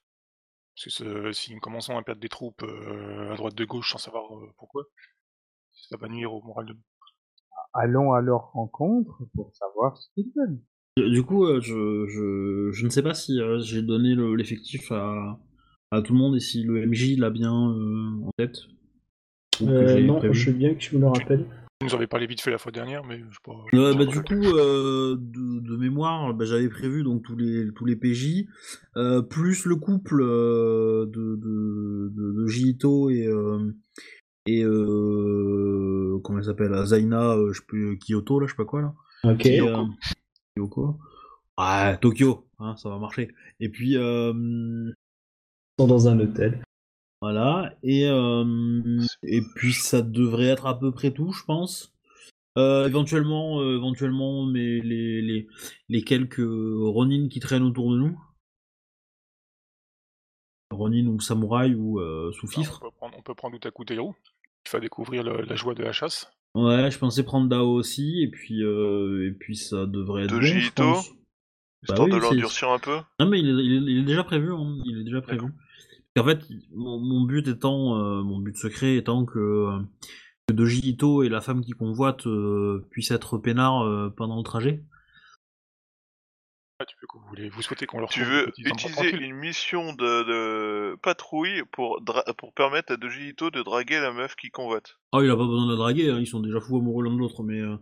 Parce 0.84 0.98
que 1.02 1.32
si 1.32 1.54
nous 1.54 1.60
commençons 1.60 1.96
à 1.96 2.02
perdre 2.02 2.20
des 2.20 2.28
troupes 2.28 2.62
euh, 2.62 3.32
à 3.32 3.36
droite 3.36 3.54
de 3.54 3.64
gauche 3.64 3.92
sans 3.92 3.98
savoir 3.98 4.24
euh, 4.36 4.48
pourquoi, 4.56 4.84
ça 5.72 5.96
va 5.98 6.08
nuire 6.08 6.32
au 6.32 6.42
moral 6.42 6.66
de 6.66 6.72
nous. 6.72 6.80
Allons 7.74 8.12
à 8.14 8.20
leur 8.20 8.52
rencontre 8.52 9.22
pour 9.34 9.54
savoir 9.54 9.96
ce 9.96 10.08
qu'ils 10.14 10.32
veulent. 10.36 10.58
Du 11.10 11.22
coup, 11.22 11.44
euh, 11.44 11.60
je, 11.60 12.06
je, 12.08 12.70
je 12.72 12.84
ne 12.84 12.90
sais 12.90 13.02
pas 13.02 13.14
si 13.14 13.40
euh, 13.40 13.60
j'ai 13.60 13.82
donné 13.82 14.14
le- 14.14 14.34
l'effectif 14.34 14.90
à, 14.90 15.38
à 15.90 16.02
tout 16.02 16.12
le 16.14 16.18
monde 16.18 16.36
et 16.36 16.40
si 16.40 16.62
le 16.64 16.84
MJ 16.86 17.16
l'a 17.16 17.30
bien 17.30 17.52
euh, 17.52 18.24
en 18.24 18.30
tête. 18.36 18.56
Euh, 19.62 20.00
non, 20.00 20.18
prévu. 20.18 20.34
je 20.34 20.50
veux 20.50 20.56
bien 20.56 20.74
que 20.74 20.78
tu 20.78 20.96
me 20.96 21.00
le 21.02 21.08
rappelles. 21.08 21.46
Vous 21.80 21.86
nous 21.88 21.94
avez 21.94 22.06
parlé 22.06 22.26
vite 22.26 22.42
fait 22.42 22.50
la 22.50 22.58
fois 22.58 22.72
dernière, 22.72 23.04
mais 23.06 23.20
je 23.20 23.24
sais 23.24 23.40
pas. 23.42 23.56
Euh, 23.72 23.94
bah, 23.94 24.04
du 24.04 24.20
coup, 24.22 24.34
euh, 24.34 25.16
de, 25.18 25.60
de 25.60 25.76
mémoire, 25.78 26.34
bah, 26.34 26.44
j'avais 26.44 26.68
prévu 26.68 27.02
donc 27.02 27.22
tous 27.22 27.36
les 27.36 27.72
tous 27.72 27.86
les 27.86 27.96
PJ, 27.96 28.44
euh, 28.98 29.22
plus 29.22 29.64
le 29.64 29.76
couple 29.76 30.20
euh, 30.20 31.06
de, 31.06 31.36
de, 31.36 32.12
de, 32.14 32.32
de 32.32 32.46
Jito 32.48 33.08
et 33.08 33.26
euh, 33.26 33.72
et 34.44 34.62
euh, 34.62 36.18
comment 36.22 36.40
elle 36.40 36.44
s'appelle, 36.44 36.74
Zaina, 36.84 37.32
euh, 37.32 37.52
je 37.54 37.60
sais 37.60 37.66
plus 37.66 37.98
Kyoto 37.98 38.40
là, 38.40 38.46
je 38.46 38.52
sais 38.52 38.56
pas 38.58 38.66
quoi 38.66 38.82
là. 38.82 38.94
Ok. 39.24 39.46
Euh, 39.46 39.86
Kyoko. 40.56 40.98
Ouais, 41.58 41.96
Tokyo, 41.98 42.46
hein, 42.58 42.76
ça 42.76 42.90
va 42.90 42.98
marcher. 42.98 43.30
Et 43.58 43.70
puis 43.70 43.96
euh, 43.96 44.34
Sont 45.78 45.86
dans 45.86 46.08
un 46.08 46.20
hôtel. 46.20 46.62
Voilà, 47.22 47.74
et, 47.82 48.06
euh, 48.08 48.98
et 49.22 49.42
puis 49.54 49.74
ça 49.74 50.00
devrait 50.00 50.46
être 50.46 50.64
à 50.66 50.78
peu 50.78 50.90
près 50.90 51.10
tout, 51.12 51.32
je 51.32 51.44
pense. 51.44 51.92
Euh, 52.56 52.86
éventuellement, 52.86 53.60
euh, 53.60 53.76
éventuellement 53.76 54.44
mais 54.46 54.80
les, 54.80 55.20
les, 55.22 55.46
les 55.88 56.02
quelques 56.02 56.40
Ronin 56.42 57.28
qui 57.28 57.38
traînent 57.40 57.62
autour 57.62 57.92
de 57.92 57.98
nous. 57.98 58.18
Ronin 60.72 61.06
ou 61.08 61.20
Samouraï 61.20 61.74
ou 61.74 62.00
euh, 62.00 62.32
sous 62.32 62.46
Alors, 62.46 62.54
fifre. 62.64 62.80
on, 62.82 62.86
peut 62.88 62.96
prendre, 62.96 63.18
on 63.18 63.22
peut 63.22 63.34
prendre 63.34 63.56
Utaku 63.56 63.84
Teru, 63.84 64.12
qui 64.64 64.72
va 64.72 64.80
découvrir 64.80 65.22
le- 65.22 65.42
la 65.42 65.56
joie 65.56 65.74
de 65.74 65.82
la 65.82 65.92
chasse. 65.92 66.30
Ouais, 66.54 66.90
je 66.90 66.98
pensais 66.98 67.22
prendre 67.22 67.48
Dao 67.48 67.68
aussi, 67.70 68.22
et 68.22 68.28
puis, 68.30 68.62
euh, 68.64 69.28
et 69.28 69.32
puis 69.32 69.56
ça 69.56 69.86
devrait 69.86 70.24
être 70.24 70.34
De 70.34 70.40
bon. 70.82 71.00
Bah 71.88 71.94
Histoire 71.94 72.08
oui, 72.08 72.12
de 72.12 72.16
l'endurcir 72.18 72.70
un 72.70 72.78
peu. 72.78 72.98
Non 73.20 73.26
mais 73.26 73.40
il 73.40 73.48
est, 73.48 73.64
il 73.64 73.72
est- 73.72 73.92
il 73.92 73.98
est 74.00 74.04
déjà 74.04 74.22
prévu, 74.24 74.52
hein. 74.52 74.78
il 74.84 75.00
est 75.00 75.04
déjà 75.04 75.22
prévu. 75.22 75.46
En 76.18 76.24
fait, 76.24 76.40
mon, 76.72 76.98
mon 76.98 77.22
but 77.22 77.46
étant, 77.46 77.96
euh, 77.96 78.22
mon 78.22 78.38
but 78.40 78.56
secret 78.56 78.96
étant 78.96 79.24
que, 79.24 79.38
euh, 79.38 79.78
que 80.48 80.52
Doji 80.52 80.80
Ito 80.90 81.22
et 81.22 81.28
la 81.28 81.40
femme 81.40 81.62
qui 81.64 81.72
convoite 81.72 82.26
euh, 82.26 82.86
puissent 82.90 83.12
être 83.12 83.38
peinards 83.38 83.84
euh, 83.84 84.10
pendant 84.10 84.36
le 84.36 84.42
trajet. 84.42 84.82
Ah, 86.80 86.86
tu 86.86 86.96
peux 86.96 87.06
que 87.06 87.18
vous 87.18 87.28
voulez, 87.28 87.48
vous 87.50 87.62
souhaitez 87.62 87.86
qu'on 87.86 88.00
leur 88.00 88.08
Tu 88.08 88.20
trouve 88.20 88.32
veux 88.32 88.48
utiliser 88.48 89.10
une 89.16 89.34
mission 89.36 89.92
de, 89.92 90.92
de 90.92 90.96
patrouille 90.96 91.62
pour, 91.72 92.00
dra- 92.02 92.24
pour 92.36 92.54
permettre 92.54 92.92
à 92.92 92.96
Dojito 92.96 93.50
de 93.50 93.62
draguer 93.62 94.00
la 94.00 94.12
meuf 94.12 94.34
qui 94.34 94.50
convoite. 94.50 94.99
Ah, 95.12 95.18
il 95.24 95.28
a 95.28 95.36
pas 95.36 95.44
besoin 95.44 95.66
de 95.66 95.72
la 95.72 95.76
draguer, 95.76 96.08
hein, 96.10 96.18
ils 96.20 96.26
sont 96.28 96.38
déjà 96.38 96.60
fous 96.60 96.76
amoureux 96.76 97.02
l'un 97.02 97.12
de 97.12 97.18
l'autre, 97.18 97.42
mais 97.42 97.58
euh, 97.60 97.74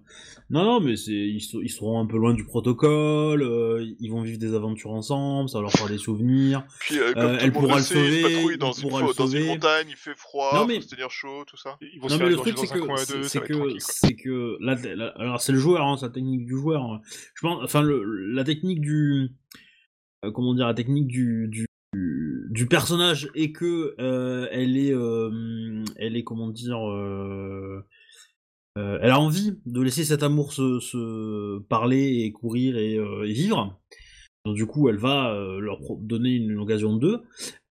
non, 0.48 0.64
non, 0.64 0.80
mais 0.80 0.96
c'est 0.96 1.12
ils, 1.12 1.42
sont- 1.42 1.60
ils 1.60 1.68
seront 1.68 2.00
un 2.00 2.06
peu 2.06 2.16
loin 2.16 2.32
du 2.32 2.46
protocole, 2.46 3.42
euh, 3.42 3.84
ils 4.00 4.10
vont 4.10 4.22
vivre 4.22 4.38
des 4.38 4.54
aventures 4.54 4.92
ensemble, 4.92 5.50
ça 5.50 5.58
va 5.58 5.62
leur 5.64 5.72
faire 5.72 5.88
des 5.90 5.98
souvenirs. 5.98 6.64
Puis, 6.80 6.98
euh, 6.98 7.12
comme 7.12 7.22
Euh, 7.24 7.38
elle 7.42 7.52
pourra 7.52 7.76
le 7.76 7.82
sait, 7.82 7.96
il 7.96 8.22
sauver, 8.22 8.52
il 8.54 8.56
dans, 8.58 8.72
une, 8.72 8.82
pourra 8.88 9.02
fo- 9.02 9.08
le 9.08 9.14
dans 9.14 9.26
une 9.26 9.32
sauver. 9.42 9.46
montagne, 9.46 9.86
il 9.90 9.96
fait 9.96 10.16
froid, 10.16 10.52
Non, 10.54 10.60
faut 10.62 10.66
mais- 10.68 10.80
se 10.80 10.88
tenir 10.88 11.10
chaud, 11.10 11.44
tout 11.46 11.58
ça. 11.58 11.76
Ils 11.82 12.00
vont 12.00 12.08
Non 12.08 12.14
se 12.16 12.22
mais 12.22 12.30
le 12.30 12.36
truc 12.36 12.54
c'est 12.56 12.66
dans 12.66 12.72
un 12.82 12.86
coin 12.86 12.96
que 12.96 13.22
c'est 13.22 13.40
que 13.42 13.74
c'est 13.78 14.14
que 14.16 14.56
la, 14.62 14.74
la- 14.94 15.08
alors 15.18 15.40
c'est 15.42 15.52
le 15.52 15.58
joueur 15.58 15.82
hein, 15.86 15.98
c'est 15.98 16.06
la 16.06 16.12
technique 16.12 16.46
du 16.46 16.56
joueur. 16.56 16.82
hein. 16.82 17.02
Je 17.34 17.42
pense 17.42 17.62
enfin 17.62 17.82
le, 17.82 18.02
la 18.32 18.42
technique 18.44 18.80
du 18.80 19.28
comment 20.32 20.54
dire 20.54 20.66
la 20.66 20.72
technique 20.74 21.06
du 21.08 21.46
du, 21.48 21.66
du 22.58 22.66
personnage 22.66 23.30
est 23.36 23.52
que 23.52 23.94
euh, 24.00 24.48
elle 24.50 24.76
est 24.76 24.92
euh, 24.92 25.84
elle 25.94 26.16
est 26.16 26.24
comment 26.24 26.48
dire 26.48 26.90
euh, 26.90 27.86
euh, 28.76 28.98
elle 29.00 29.12
a 29.12 29.20
envie 29.20 29.60
de 29.64 29.80
laisser 29.80 30.02
cet 30.02 30.24
amour 30.24 30.52
se, 30.52 30.80
se 30.80 31.60
parler 31.68 32.24
et 32.24 32.32
courir 32.32 32.76
et, 32.76 32.94
et 32.94 33.32
vivre. 33.32 33.80
Donc 34.44 34.56
du 34.56 34.66
coup, 34.66 34.88
elle 34.88 34.96
va 34.96 35.32
leur 35.60 35.78
donner 36.00 36.30
une, 36.30 36.58
occasion 36.58 36.96
de 36.96 37.00
deux. 37.00 37.22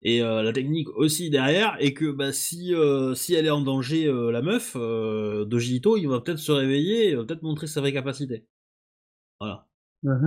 Et 0.04 0.20
la 0.20 0.54
technique 0.54 0.88
aussi 0.96 1.30
derrière 1.30 1.76
est 1.80 1.94
que 1.94 2.10
bah, 2.12 2.32
si, 2.32 2.74
si 3.16 3.34
elle 3.34 3.46
est 3.46 3.50
en 3.50 3.62
danger, 3.62 4.06
la 4.32 4.42
meuf, 4.42 4.78
euh, 4.78 5.44
Dojito, 5.44 5.98
il 5.98 6.08
va 6.08 6.22
peut-être 6.22 6.40
se 6.40 6.52
réveiller, 6.52 7.10
et 7.12 7.16
peut-être 7.16 7.42
montrer 7.42 7.68
sa 7.68 7.82
vraie 7.82 7.94
capacité. 7.94 8.46
Voilà. 9.40 9.68
Ça 10.04 10.18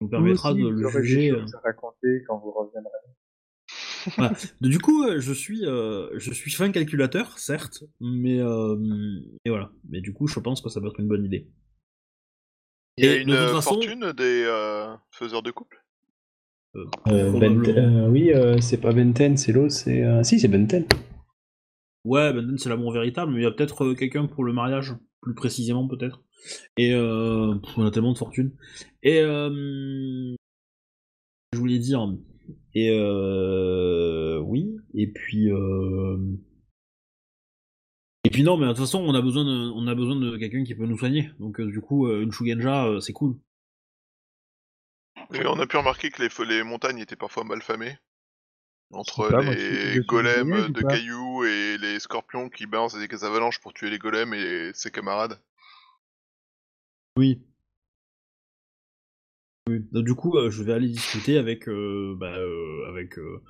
nous 0.00 0.08
permettra 0.08 0.52
aussi, 0.52 0.62
de 0.62 0.68
le 0.68 0.88
juger. 1.02 1.32
raconter 1.62 2.22
quand 2.26 2.38
vous 2.38 2.50
reviendrez. 2.50 2.90
Du 4.60 4.78
coup, 4.78 5.04
euh, 5.04 5.20
je 5.20 5.32
suis, 5.32 5.64
euh, 5.66 6.08
je 6.18 6.32
suis 6.32 6.50
fin 6.50 6.70
calculateur, 6.70 7.38
certes, 7.38 7.84
mais 8.00 8.40
euh, 8.40 8.76
et 9.44 9.50
voilà. 9.50 9.70
Mais 9.88 10.00
du 10.00 10.12
coup, 10.12 10.26
je 10.26 10.38
pense 10.40 10.60
que 10.60 10.68
ça 10.68 10.80
peut 10.80 10.88
être 10.88 11.00
une 11.00 11.08
bonne 11.08 11.24
idée. 11.24 11.48
Il 12.96 13.04
y 13.04 13.08
a 13.08 13.14
Et 13.16 13.20
une 13.20 13.28
de 13.28 13.36
toute 13.36 13.54
façon- 13.56 13.74
fortune 13.74 14.12
des 14.16 14.42
euh, 14.46 14.94
faiseurs 15.12 15.42
de 15.42 15.50
couple? 15.50 15.84
Euh, 16.76 16.84
Euh. 17.08 17.38
Ben- 17.38 17.64
euh, 17.66 18.08
oui, 18.08 18.32
euh, 18.32 18.60
c'est 18.60 18.80
pas 18.80 18.92
Benten, 18.92 19.36
c'est 19.36 19.52
l'autre, 19.52 19.72
c'est. 19.72 20.02
euh, 20.04 20.22
Si, 20.22 20.38
c'est 20.40 20.48
Benten. 20.48 20.84
Ouais, 22.04 22.32
Benden 22.32 22.58
c'est 22.58 22.68
l'amour 22.68 22.92
véritable, 22.92 23.32
mais 23.32 23.40
il 23.40 23.44
y 23.44 23.46
a 23.46 23.50
peut-être 23.50 23.84
euh, 23.84 23.94
quelqu'un 23.94 24.26
pour 24.26 24.44
le 24.44 24.52
mariage, 24.52 24.94
plus 25.20 25.34
précisément 25.34 25.86
peut-être. 25.88 26.22
Et 26.76 26.92
euh, 26.94 27.54
pff, 27.56 27.78
on 27.78 27.84
a 27.86 27.90
tellement 27.90 28.12
de 28.12 28.18
fortune. 28.18 28.52
Et 29.02 29.20
euh, 29.20 30.34
je 31.52 31.58
voulais 31.58 31.78
dire. 31.78 32.06
Et 32.74 32.90
euh, 32.90 34.38
oui. 34.40 34.76
Et 34.94 35.06
puis. 35.06 35.50
Euh, 35.50 36.16
et 38.24 38.30
puis 38.30 38.42
non, 38.42 38.56
mais 38.56 38.66
de 38.66 38.72
toute 38.72 38.80
façon, 38.80 38.98
on 39.00 39.14
a 39.14 39.22
besoin 39.22 39.44
de, 39.44 39.70
on 39.70 39.86
a 39.86 39.94
besoin 39.94 40.16
de 40.16 40.36
quelqu'un 40.36 40.64
qui 40.64 40.74
peut 40.74 40.86
nous 40.86 40.98
soigner. 40.98 41.30
Donc 41.38 41.60
euh, 41.60 41.66
du 41.66 41.80
coup, 41.80 42.06
euh, 42.06 42.22
une 42.22 42.32
Shugenja, 42.32 42.86
euh, 42.86 43.00
c'est 43.00 43.12
cool. 43.12 43.38
Et 45.32 45.46
on 45.46 45.58
a 45.58 45.66
pu 45.66 45.76
remarquer 45.76 46.10
que 46.10 46.22
les, 46.22 46.44
les 46.46 46.62
montagnes 46.62 46.98
étaient 46.98 47.16
parfois 47.16 47.44
mal 47.44 47.62
famées. 47.62 47.96
Entre 48.90 49.28
pas, 49.30 49.42
les 49.42 50.00
golems 50.00 50.72
de 50.72 50.80
cailloux 50.80 51.44
et 51.44 51.76
les 51.78 52.00
scorpions 52.00 52.48
qui 52.48 52.66
balancent 52.66 52.96
des 52.96 53.24
avalanches 53.24 53.60
pour 53.60 53.74
tuer 53.74 53.90
les 53.90 53.98
golems 53.98 54.32
et 54.32 54.70
ses 54.72 54.90
camarades. 54.90 55.38
Oui. 57.16 57.42
Oui. 59.68 59.84
Donc, 59.92 60.04
du 60.04 60.14
coup, 60.14 60.36
euh, 60.36 60.50
je 60.50 60.62
vais 60.62 60.72
aller 60.72 60.88
discuter 60.88 61.36
avec, 61.36 61.68
euh, 61.68 62.14
bah, 62.18 62.36
euh, 62.38 62.88
avec 62.88 63.18
euh, 63.18 63.42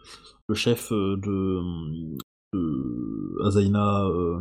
le 0.49 0.55
chef 0.55 0.91
euh, 0.93 1.17
de, 1.17 1.61
de 2.55 3.47
Azaina 3.47 4.05
euh, 4.07 4.41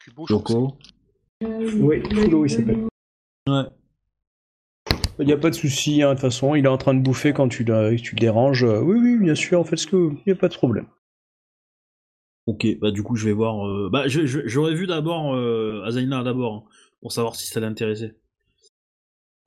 Kubo, 0.00 0.26
Yoko. 0.28 0.78
Oui, 1.42 2.02
Fulo 2.14 2.44
il 2.44 2.50
s'appelle. 2.50 2.84
Ouais. 3.48 3.62
Il 5.20 5.26
n'y 5.26 5.32
a 5.32 5.36
pas 5.38 5.50
de 5.50 5.54
souci, 5.54 6.02
hein, 6.02 6.10
de 6.10 6.14
toute 6.14 6.20
façon, 6.20 6.54
il 6.54 6.64
est 6.64 6.68
en 6.68 6.78
train 6.78 6.94
de 6.94 7.00
bouffer 7.02 7.32
quand 7.32 7.48
tu, 7.48 7.64
le- 7.64 7.96
tu 7.96 8.14
le 8.14 8.20
déranges. 8.20 8.62
Oui, 8.64 8.98
oui, 9.00 9.16
bien 9.18 9.34
sûr, 9.34 9.66
faites 9.66 9.78
ce 9.80 9.86
que 9.86 10.10
Il 10.10 10.22
n'y 10.26 10.32
a 10.32 10.36
pas 10.36 10.48
de 10.48 10.54
problème. 10.54 10.86
Ok, 12.46 12.66
bah 12.80 12.90
du 12.90 13.02
coup, 13.02 13.16
je 13.16 13.26
vais 13.26 13.32
voir. 13.32 13.66
euh, 13.68 13.88
Bah, 13.90 14.04
j'aurais 14.06 14.74
vu 14.74 14.86
d'abord 14.86 15.34
euh, 15.34 15.82
Azaina 15.84 16.22
d'abord 16.22 16.54
hein, 16.54 16.64
pour 17.00 17.12
savoir 17.12 17.34
si 17.36 17.46
ça 17.46 17.60
l'intéressait. 17.60 18.16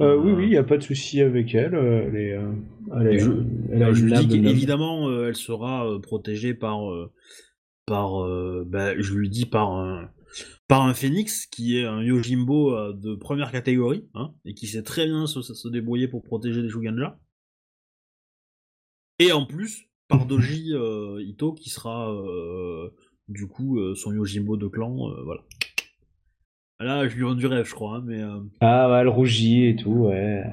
Euh, 0.01 0.15
oui, 0.17 0.31
oui, 0.31 0.43
il 0.45 0.49
n'y 0.49 0.57
a 0.57 0.63
pas 0.63 0.77
de 0.77 0.83
souci 0.83 1.21
avec 1.21 1.53
elle. 1.55 1.75
euh, 1.75 2.07
Elle, 2.07 2.15
est, 2.15 2.33
euh, 2.33 2.51
elle, 2.99 3.07
est- 3.07 3.15
Et 3.15 3.19
je- 3.19 3.31
elle 3.71 3.83
a 3.83 3.93
je 3.93 3.99
une 3.99 4.05
lui 4.05 4.13
dis 4.13 4.27
qu'évidemment, 4.27 5.09
euh, 5.09 5.27
elle 5.27 5.35
sera 5.35 5.87
euh, 5.89 5.99
protégée 5.99 6.53
par, 6.53 6.91
euh, 6.91 7.11
par, 7.85 8.23
euh, 8.25 8.63
bah, 8.67 8.99
je 8.99 9.13
lui 9.13 9.29
dis 9.29 9.45
par 9.45 9.71
un, 9.71 10.09
par 10.67 10.83
un 10.83 10.93
phénix 10.93 11.45
qui 11.45 11.77
est 11.77 11.85
un 11.85 12.01
Yojimbo 12.01 12.73
euh, 12.75 12.93
de 12.93 13.15
première 13.15 13.51
catégorie, 13.51 14.07
hein, 14.13 14.33
et 14.45 14.53
qui 14.53 14.67
sait 14.67 14.83
très 14.83 15.05
bien 15.05 15.27
se, 15.27 15.41
se 15.41 15.67
débrouiller 15.67 16.07
pour 16.07 16.23
protéger 16.23 16.61
les 16.61 16.69
Shuganja. 16.69 17.19
Et 19.19 19.31
en 19.31 19.45
plus, 19.45 19.87
par 20.07 20.25
Doji 20.25 20.73
euh, 20.73 21.21
Ito 21.21 21.53
qui 21.53 21.69
sera 21.69 22.11
euh, 22.11 22.89
du 23.27 23.47
coup 23.47 23.79
euh, 23.79 23.93
son 23.95 24.13
Yojimbo 24.13 24.57
de 24.57 24.67
clan, 24.67 25.09
euh, 25.11 25.21
voilà. 25.23 25.41
Là, 26.81 27.07
je 27.07 27.15
lui 27.15 27.23
rends 27.23 27.35
du 27.35 27.45
rêve, 27.47 27.65
je 27.67 27.73
crois, 27.73 27.97
hein, 27.97 28.03
mais. 28.05 28.21
euh, 28.21 28.39
Ah, 28.59 28.89
ouais, 28.91 28.99
elle 29.01 29.07
rougit 29.07 29.65
et 29.67 29.75
tout, 29.75 29.89
ouais. 30.07 30.43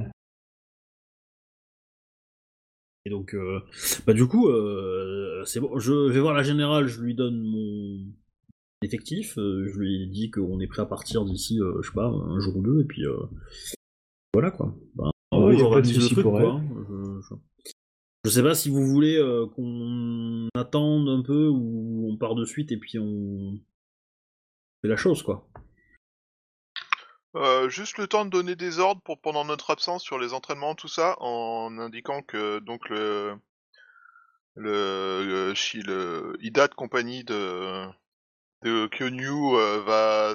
Et 3.05 3.11
donc, 3.11 3.35
euh, 3.35 3.61
bah 4.07 4.13
du 4.13 4.27
coup, 4.27 4.49
euh, 4.49 5.43
c'est 5.47 5.61
bon. 5.61 5.79
Je 5.79 5.93
vais 6.11 6.21
voir 6.21 6.35
la 6.35 6.43
générale, 6.43 6.87
je 6.89 7.01
lui 7.01 7.15
donne 7.15 7.41
mon 7.41 8.05
effectif. 8.83 9.39
euh, 9.39 9.67
je 9.73 9.79
lui 9.79 10.09
dis 10.09 10.31
qu'on 10.31 10.61
est 10.61 10.67
prêt 10.67 10.83
à 10.83 10.87
partir 10.87 11.25
d'ici, 11.25 11.59
je 11.59 11.87
sais 11.87 11.95
pas, 11.95 12.07
un 12.09 12.39
jour 12.41 12.57
ou 12.57 12.63
deux, 12.63 12.81
et 12.83 12.85
puis 12.85 13.03
voilà 14.35 14.51
quoi. 14.51 14.75
Ben, 14.95 15.11
en 15.31 15.47
Ouais, 15.47 15.57
gros, 15.57 15.71
pas 15.71 15.81
de 15.81 15.91
truc, 16.09 16.23
pour 16.23 16.33
quoi, 16.33 16.53
hein. 16.57 16.63
Je, 16.89 17.21
je- 17.31 17.35
je 18.25 18.31
sais 18.31 18.43
pas 18.43 18.55
si 18.55 18.69
vous 18.69 18.85
voulez 18.85 19.17
euh, 19.17 19.47
qu'on 19.47 20.49
attende 20.55 21.09
un 21.09 21.23
peu 21.23 21.49
ou 21.49 22.11
on 22.13 22.17
part 22.19 22.35
de 22.35 22.45
suite 22.45 22.73
et 22.73 22.77
puis 22.77 22.99
on 22.99 23.59
fait 24.83 24.89
la 24.89 24.97
chose 24.97 25.23
quoi. 25.23 25.49
Euh, 27.39 27.69
juste 27.69 27.99
le 27.99 28.07
temps 28.09 28.25
de 28.25 28.31
donner 28.31 28.57
des 28.57 28.79
ordres 28.81 29.01
pour 29.03 29.21
pendant 29.21 29.45
notre 29.45 29.71
absence 29.71 30.03
sur 30.03 30.19
les 30.19 30.33
entraînements, 30.35 30.75
tout 30.75 30.89
ça, 30.89 31.17
en 31.21 31.79
indiquant 31.79 32.21
que 32.23 32.59
donc 32.59 32.89
le 32.89 33.35
le, 34.57 35.25
le, 35.25 35.55
le 35.85 36.37
Ida 36.41 36.67
de 36.69 36.75
compagnie 36.75 37.23
de 37.25 37.85
de 38.63 38.87
Kyonyu 38.89 39.55
euh, 39.55 39.81
va 39.87 40.35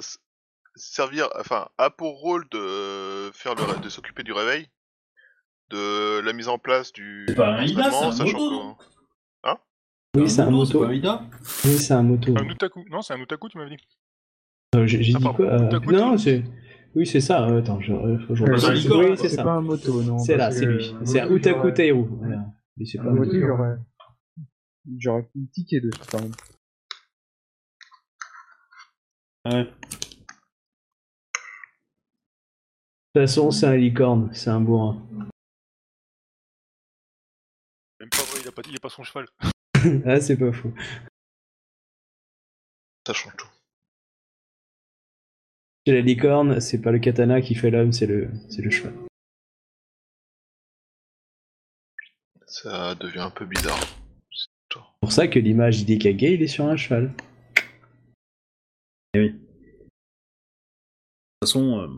servir, 0.76 1.28
enfin, 1.38 1.68
a 1.76 1.90
pour 1.90 2.18
rôle 2.20 2.48
de 2.50 3.30
faire 3.34 3.54
le, 3.54 3.78
de 3.82 3.88
s'occuper 3.90 4.22
du 4.22 4.32
réveil, 4.32 4.70
de 5.70 6.20
la 6.20 6.32
mise 6.32 6.48
en 6.48 6.58
place 6.58 6.90
du 6.92 7.26
C'est 7.28 7.34
pas 7.34 7.54
un 7.58 7.64
Ida, 7.64 7.88
entraînement, 7.88 7.98
c'est 8.00 8.06
un 8.06 8.12
sachant 8.12 8.38
moto, 8.38 8.50
que- 8.50 8.64
non? 9.48 9.56
Oui, 10.16 10.30
c'est 10.30 10.40
un 10.42 10.50
moto. 10.50 10.90
Ida? 10.90 11.22
Oui, 11.64 11.76
c'est 11.78 11.92
un 11.92 12.02
moto. 12.04 12.34
Un 12.38 12.48
Utaku. 12.48 12.84
Non, 12.88 13.02
c'est 13.02 13.12
un 13.14 13.18
Utaku, 13.20 13.48
tu 13.50 13.58
m'avais 13.58 13.76
dit. 13.76 13.82
Euh, 14.76 14.86
J'ai 14.86 15.12
Ah, 15.14 15.18
dit 15.18 15.24
quoi 15.34 15.46
euh, 15.46 15.80
Non, 15.86 16.16
c'est. 16.16 16.44
Oui, 16.94 17.06
c'est 17.06 17.20
ça. 17.20 17.46
euh, 17.48 17.60
Attends, 17.60 17.80
je, 17.80 17.92
faut 18.26 18.34
je 18.34 18.44
Euh, 18.44 18.56
c'est 18.56 18.66
un 18.66 18.72
licorne, 18.74 19.00
Oui, 19.00 19.06
quoi. 19.08 19.16
c'est 19.16 19.28
C'est 19.28 19.36
ça. 19.36 19.42
pas 19.44 19.52
un 19.54 19.60
moto, 19.62 20.02
non. 20.02 20.18
C'est 20.18 20.36
là, 20.36 20.50
c'est 20.50 20.66
lui. 20.66 20.94
C'est 21.04 21.20
un 21.20 21.28
Utaku. 21.30 21.72
Voilà. 22.18 22.46
Mais 22.76 22.84
c'est 22.86 22.98
pas 22.98 23.04
Un 23.04 23.08
un 23.08 23.14
moto, 23.14 23.32
j'aurais. 23.40 23.76
J'aurais 24.98 25.22
pu 25.24 25.46
tiquer 25.52 25.80
dessus 25.80 26.00
quand 26.10 26.20
même. 26.20 26.32
Ouais. 29.46 29.64
De 29.64 29.70
toute 33.20 33.28
façon, 33.28 33.50
c'est 33.50 33.66
un 33.66 33.76
licorne, 33.76 34.30
c'est 34.34 34.50
un 34.50 34.60
bourrin. 34.60 35.00
Même 38.00 38.08
pas 38.10 38.22
vrai, 38.24 38.40
il 38.42 38.48
a 38.48 38.52
pas, 38.52 38.62
il 38.68 38.76
a 38.76 38.80
pas 38.80 38.88
son 38.88 39.02
cheval. 39.04 39.26
ah, 40.06 40.20
c'est 40.20 40.36
pas 40.36 40.52
faux. 40.52 40.72
ça 43.06 43.12
change 43.12 43.36
tout. 43.36 43.46
Chez 45.86 45.92
la 45.94 46.00
licorne, 46.00 46.60
c'est 46.60 46.80
pas 46.80 46.92
le 46.92 46.98
katana 46.98 47.40
qui 47.42 47.54
fait 47.54 47.70
l'homme, 47.70 47.92
c'est 47.92 48.06
le, 48.06 48.30
c'est 48.48 48.62
le 48.62 48.70
cheval. 48.70 48.94
Ça 52.46 52.94
devient 52.94 53.18
un 53.20 53.30
peu 53.30 53.44
bizarre. 53.44 53.78
C'est 54.30 54.80
pour 55.00 55.12
ça 55.12 55.28
que 55.28 55.38
l'image 55.38 55.84
d'Ikage, 55.84 56.22
il 56.22 56.42
est 56.42 56.46
sur 56.46 56.64
un 56.66 56.76
cheval. 56.76 57.12
De 59.14 59.28
toute 59.28 59.40
façon. 61.42 61.78
euh, 61.80 61.88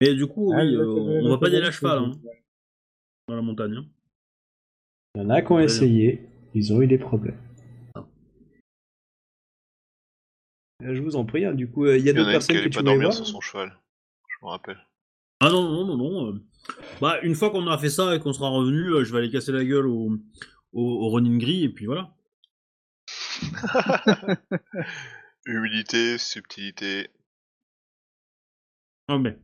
Mais 0.00 0.14
du 0.14 0.26
coup, 0.26 0.52
Ah, 0.52 0.62
oui, 0.64 0.74
euh, 0.74 0.84
on 1.24 1.30
va 1.30 1.38
pas 1.38 1.46
y 1.48 1.52
aller 1.52 1.60
le- 1.60 1.68
à 1.68 1.70
cheval 1.70 1.98
hein, 1.98 2.12
dans 3.28 3.36
la 3.36 3.42
montagne. 3.42 3.76
hein. 3.76 3.86
Il 5.14 5.22
y 5.22 5.24
en 5.24 5.30
a 5.30 5.40
qui 5.42 5.52
ont 5.52 5.60
essayé, 5.60 6.26
ils 6.54 6.72
ont 6.72 6.80
eu 6.82 6.86
des 6.86 6.98
problèmes. 6.98 7.38
Ah. 7.94 8.04
Euh, 10.82 10.94
Je 10.94 11.02
vous 11.02 11.16
en 11.16 11.24
prie, 11.24 11.44
hein, 11.44 11.54
du 11.54 11.70
coup, 11.70 11.86
euh, 11.86 11.96
il 11.98 12.04
y 12.04 12.08
a 12.08 12.12
Il 12.12 12.16
d'autres 12.16 12.28
a 12.28 12.32
qui 12.32 12.34
personnes 12.34 12.56
allait 12.56 12.70
tu 12.70 12.76
pas 12.76 12.82
dormir 12.82 13.02
voir 13.08 13.14
sur 13.14 13.26
son 13.26 13.40
cheval, 13.40 13.78
je 14.28 14.36
me 14.44 14.50
rappelle. 14.50 14.78
Ah 15.40 15.50
non, 15.50 15.62
non, 15.70 15.84
non, 15.86 15.96
non. 15.96 16.26
euh, 16.32 16.40
Bah, 17.00 17.20
une 17.22 17.34
fois 17.34 17.50
qu'on 17.50 17.66
aura 17.66 17.78
fait 17.78 17.90
ça 17.90 18.14
et 18.14 18.20
qu'on 18.20 18.32
sera 18.32 18.48
revenu, 18.48 19.04
je 19.04 19.12
vais 19.12 19.18
aller 19.18 19.30
casser 19.30 19.52
la 19.52 19.64
gueule 19.64 19.86
au, 19.86 20.12
au, 20.72 20.82
au 20.82 21.08
Ronin 21.08 21.36
gris 21.38 21.64
et 21.64 21.68
puis 21.68 21.86
voilà. 21.86 22.14
Humilité, 25.46 26.18
subtilité. 26.18 27.08
Ah, 29.08 29.18
mais. 29.18 29.36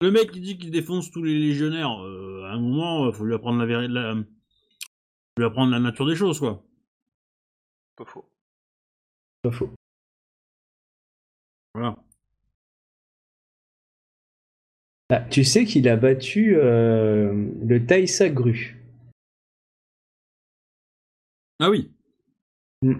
Le 0.00 0.10
mec 0.10 0.30
qui 0.30 0.40
dit 0.40 0.58
qu'il 0.58 0.70
défonce 0.70 1.10
tous 1.10 1.22
les 1.22 1.38
légionnaires, 1.38 2.02
euh, 2.04 2.44
à 2.44 2.52
un 2.52 2.60
moment, 2.60 3.06
euh, 3.06 3.12
faut 3.12 3.24
lui 3.24 3.34
apprendre 3.34 3.58
la 3.58 3.66
vérité, 3.66 3.92
la... 3.92 4.14
lui 5.36 5.44
apprendre 5.44 5.72
la 5.72 5.80
nature 5.80 6.06
des 6.06 6.16
choses, 6.16 6.38
quoi. 6.38 6.62
Pas 7.96 8.04
faux. 8.04 8.24
Pas 9.42 9.50
faux. 9.50 9.70
Voilà. 11.74 11.96
Ah, 15.10 15.20
tu 15.20 15.44
sais 15.44 15.64
qu'il 15.64 15.88
a 15.88 15.96
battu 15.96 16.56
euh, 16.56 17.32
le 17.64 17.86
Taïsa 17.86 18.28
Gru. 18.28 18.76
Ah 21.60 21.70
oui. 21.70 21.92
Mm. 22.82 22.94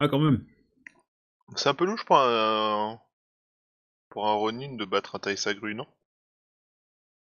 Ah, 0.00 0.08
quand 0.08 0.20
même. 0.20 0.44
C'est 1.56 1.68
un 1.68 1.74
peu 1.74 1.86
louche 1.86 2.04
pour 2.04 2.18
un, 2.18 3.00
pour 4.10 4.26
un 4.28 4.34
Ronin 4.34 4.76
de 4.76 4.84
battre 4.84 5.16
un 5.16 5.18
Taisagru, 5.18 5.74
non? 5.74 5.86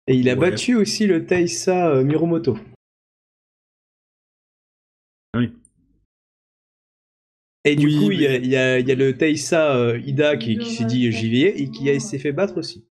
Et 0.07 0.15
il 0.15 0.29
a 0.29 0.35
Ouais. 0.35 0.51
battu 0.51 0.75
aussi 0.75 1.07
le 1.07 1.25
Taïsa 1.25 1.89
euh, 1.89 2.03
Miromoto. 2.03 2.57
Oui. 5.37 5.51
Et 7.65 7.75
du 7.75 7.87
Oui, 7.87 7.97
coup, 7.97 8.11
il 8.11 8.21
y, 8.21 8.25
a, 8.25 8.29
mais- 8.29 8.37
il 8.39 8.47
y 8.47 8.55
a- 8.55 8.79
il 8.79 8.87
y 8.87 8.91
a 8.91 8.95
le 8.95 9.17
Taïsa 9.17 9.75
euh, 9.75 9.99
Ida 9.99 10.37
qui, 10.37 10.57
qui 10.57 10.71
s'est 10.73 10.85
dit 10.85 11.11
j'y 11.11 11.29
vais 11.29 11.59
et 11.59 11.69
qui 11.69 11.89
a- 11.89 11.99
s'est 11.99 12.19
fait 12.19 12.31
battre 12.31 12.57
aussi. 12.57 12.87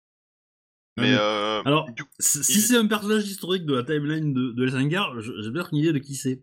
Mais 0.97 1.13
euh, 1.13 1.61
Alors, 1.65 1.89
du- 1.91 2.03
Si 2.19 2.39
il- 2.39 2.61
c'est 2.61 2.77
un 2.77 2.87
personnage 2.87 3.25
historique 3.27 3.65
de 3.65 3.73
la 3.75 3.83
timeline 3.83 4.33
de, 4.33 4.51
de 4.51 4.63
Elsingar, 4.63 5.19
je- 5.21 5.41
j'ai 5.41 5.51
peut-être 5.51 5.69
une 5.73 5.79
idée 5.79 5.93
de 5.93 5.99
qui 5.99 6.15
c'est. 6.15 6.41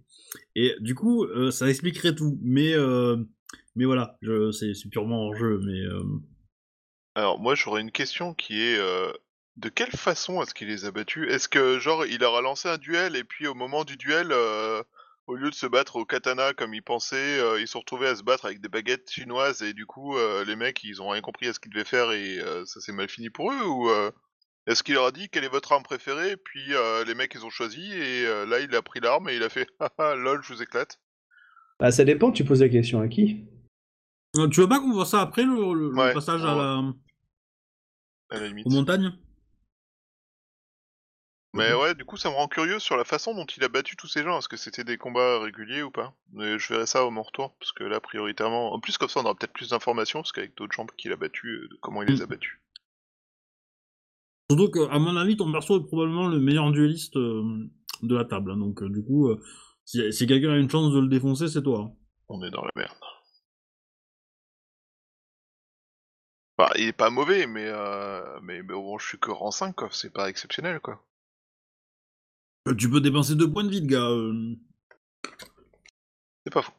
Et 0.55 0.75
du 0.81 0.95
coup, 0.95 1.25
euh, 1.25 1.51
ça 1.51 1.69
expliquerait 1.69 2.15
tout. 2.15 2.39
Mais, 2.43 2.73
euh, 2.75 3.17
mais 3.77 3.85
voilà, 3.87 4.19
je- 4.23 4.51
c'est 4.51 4.75
c'est 4.75 4.89
purement 4.89 5.27
hors 5.27 5.35
jeu. 5.37 5.59
Mais 5.65 5.81
euh, 5.81 6.03
alors 7.15 7.39
moi 7.41 7.55
j'aurais 7.55 7.81
une 7.83 7.93
question 7.93 8.35
qui 8.35 8.61
est, 8.61 8.79
euh, 8.79 9.13
De 9.59 9.69
quelle 9.69 9.91
façon 9.91 10.41
est-ce 10.43 10.55
qu'il 10.55 10.69
les 10.69 10.87
a 10.87 10.91
battus? 10.93 11.29
Est-ce 11.31 11.47
que, 11.47 11.79
genre, 11.79 12.07
il 12.07 12.21
leur 12.21 12.35
a 12.37 12.41
lancé 12.41 12.71
un 12.71 12.79
duel 12.79 13.17
et 13.17 13.23
puis 13.23 13.47
au 13.47 13.53
moment 13.55 13.85
du 13.85 13.99
duel, 13.99 14.29
euh, 14.33 14.83
au 15.27 15.35
lieu 15.37 15.51
de 15.51 15.55
se 15.55 15.67
battre 15.67 15.97
au 15.97 16.05
katana 16.05 16.53
comme 16.53 16.75
ils 16.75 16.83
pensaient, 16.83 17.39
euh, 17.41 17.61
ils 17.61 17.67
se 17.67 17.73
sont 17.73 17.81
retrouvés 17.81 18.09
à 18.09 18.17
se 18.17 18.23
battre 18.23 18.45
avec 18.47 18.61
des 18.61 18.69
baguettes 18.69 19.11
chinoises 19.11 19.63
et 19.63 19.73
du 19.73 19.87
coup, 19.87 20.17
euh, 20.17 20.45
les 20.45 20.57
mecs, 20.57 20.83
ils 20.85 21.01
ont 21.01 21.09
rien 21.09 21.21
compris 21.23 21.47
à 21.49 21.53
ce 21.53 21.61
qu'ils 21.61 21.73
devaient 21.73 21.85
faire 21.85 22.13
et 22.13 22.39
euh, 22.41 22.65
ça 22.67 22.81
s'est 22.81 22.93
mal 22.93 23.09
fini 23.09 23.31
pour 23.31 23.53
eux 23.53 23.65
Ou 23.67 23.89
euh, 23.91 24.11
est-ce 24.67 24.83
qu'il 24.83 24.95
leur 24.95 25.07
a 25.07 25.13
dit 25.13 25.29
quelle 25.29 25.45
est 25.45 25.49
votre 25.49 25.73
arme 25.73 25.83
préférée? 25.85 26.37
Puis 26.37 26.75
euh, 26.75 27.05
les 27.05 27.15
mecs, 27.15 27.33
ils 27.35 27.45
ont 27.45 27.51
choisi 27.51 27.93
et 27.93 28.27
euh, 28.27 28.47
là, 28.47 28.61
il 28.61 28.75
a 28.75 28.83
pris 28.83 29.01
l'arme 29.01 29.29
et 29.29 29.37
il 29.37 29.43
a 29.43 29.49
fait 29.49 29.67
Haha, 29.81 30.15
lol, 30.17 30.43
je 30.43 30.53
vous 30.55 30.63
éclate. 30.63 30.99
Bah, 31.81 31.91
ça 31.93 32.05
dépend, 32.05 32.31
tu 32.33 32.45
poses 32.45 32.63
la 32.63 32.69
question 32.69 33.01
à 33.01 33.09
qui? 33.09 33.45
Euh, 34.37 34.49
Tu 34.49 34.61
veux 34.61 34.69
pas 34.69 34.79
qu'on 34.81 34.93
voit 34.93 35.05
ça 35.07 35.21
après 35.21 35.45
le, 35.45 35.51
le- 35.75 35.91
le 35.91 35.97
Ouais, 35.97 36.13
passage 36.15 36.45
à 36.45 36.55
la, 36.55 36.83
À 38.31 38.39
la 38.39 38.49
limite. 38.49 38.67
aux 38.67 38.71
montagnes? 38.71 39.13
Mais 41.55 41.75
ouais, 41.75 41.95
du 41.95 42.05
coup, 42.07 42.17
ça 42.17 42.31
me 42.31 42.35
rend 42.35 42.49
curieux 42.49 42.79
sur 42.79 42.97
la 42.97 43.05
façon 43.05 43.35
dont 43.35 43.45
il 43.45 43.63
a 43.63 43.69
battu 43.69 43.95
tous 43.95 44.07
ces 44.07 44.23
gens. 44.23 44.39
Est-ce 44.39 44.49
que 44.49 44.57
c'était 44.57 44.85
des 44.85 44.97
combats 44.97 45.39
réguliers 45.39 45.83
ou 45.83 45.91
pas? 45.91 46.15
Mais 46.33 46.59
je 46.59 46.73
verrai 46.73 46.87
ça 46.87 47.05
au 47.05 47.11
mon 47.11 47.23
retour, 47.23 47.55
parce 47.59 47.73
que 47.73 47.85
là, 47.85 48.01
prioritairement... 48.01 48.73
En 48.73 48.81
plus, 48.81 48.97
comme 48.97 49.11
ça, 49.11 49.21
on 49.21 49.25
aura 49.25 49.35
peut-être 49.35 49.53
plus 49.53 49.69
d'informations, 49.69 50.21
parce 50.21 50.33
qu'avec 50.33 50.57
d'autres 50.57 50.73
gens 50.75 50.87
qu'il 50.97 51.13
a 51.13 51.17
battus, 51.17 51.61
euh, 51.61 51.69
de 51.69 51.77
comment 51.83 52.03
il 52.03 52.09
les 52.09 52.23
a 52.23 52.27
battus. 52.27 52.59
Surtout 54.51 54.71
que, 54.71 54.89
à 54.91 54.99
mon 54.99 55.15
avis, 55.17 55.37
ton 55.37 55.53
perso 55.53 55.79
est 55.79 55.87
probablement 55.87 56.27
le 56.29 56.41
meilleur 56.41 56.71
dueliste 56.73 57.17
euh, 57.17 57.71
de 58.03 58.17
la 58.17 58.25
table. 58.25 58.53
hein. 58.53 58.57
Donc, 58.57 58.83
euh, 58.83 58.89
du 58.89 59.05
coup, 59.05 59.31
si, 59.85 60.11
si 60.11 60.27
quelqu'un 60.27 60.53
a 60.53 60.57
une 60.57 60.71
chance 60.71 60.93
de 60.95 61.01
le 61.01 61.09
défoncer, 61.09 61.49
c'est 61.49 61.63
toi. 61.63 61.81
hein. 61.81 61.93
On 62.29 62.43
est 62.43 62.51
dans 62.51 62.63
la 62.65 62.71
merde. 62.77 62.97
Bah, 66.57 66.71
il 66.77 66.89
est 66.89 66.93
pas 66.93 67.11
mauvais, 67.11 67.47
mais, 67.47 67.67
euh, 67.67 68.41
mais, 68.43 68.63
mais 68.63 68.75
bon, 68.75 68.97
je 68.99 69.07
suis 69.07 69.19
que 69.19 69.31
rang 69.31 69.51
5, 69.51 69.75
quoi. 69.75 69.89
C'est 69.93 70.13
pas 70.13 70.31
exceptionnel, 70.31 70.81
quoi. 70.81 71.03
Euh, 72.69 72.75
Tu 72.77 72.89
peux 72.91 73.01
dépenser 73.01 73.35
deux 73.35 73.51
points 73.51 73.65
de 73.65 73.71
vie, 73.71 73.81
de 73.83 73.87
gars. 73.87 74.09
euh. 74.11 74.57
C'est 76.45 76.53
pas 76.53 76.63
fou. 76.63 76.73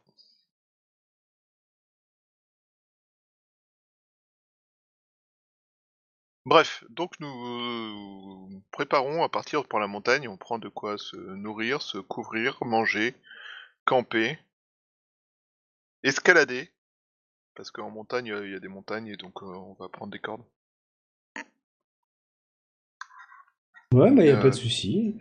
Bref, 6.46 6.84
donc 6.90 7.18
nous 7.20 7.26
euh, 7.26 8.60
préparons 8.70 9.22
à 9.22 9.28
partir 9.30 9.66
pour 9.66 9.78
la 9.78 9.86
montagne, 9.86 10.28
on 10.28 10.36
prend 10.36 10.58
de 10.58 10.68
quoi 10.68 10.98
se 10.98 11.16
nourrir, 11.16 11.80
se 11.80 11.96
couvrir, 11.96 12.58
manger, 12.62 13.14
camper, 13.86 14.38
escalader, 16.02 16.70
parce 17.54 17.70
qu'en 17.70 17.90
montagne 17.90 18.30
euh, 18.30 18.46
il 18.46 18.52
y 18.52 18.56
a 18.56 18.60
des 18.60 18.68
montagnes 18.68 19.06
et 19.06 19.16
donc 19.16 19.42
euh, 19.42 19.46
on 19.46 19.72
va 19.74 19.88
prendre 19.88 20.12
des 20.12 20.18
cordes. 20.18 20.44
Ouais, 23.94 24.10
bah 24.10 24.24
y 24.24 24.30
a 24.30 24.36
Euh. 24.38 24.42
pas 24.42 24.50
de 24.50 24.54
souci. 24.54 25.16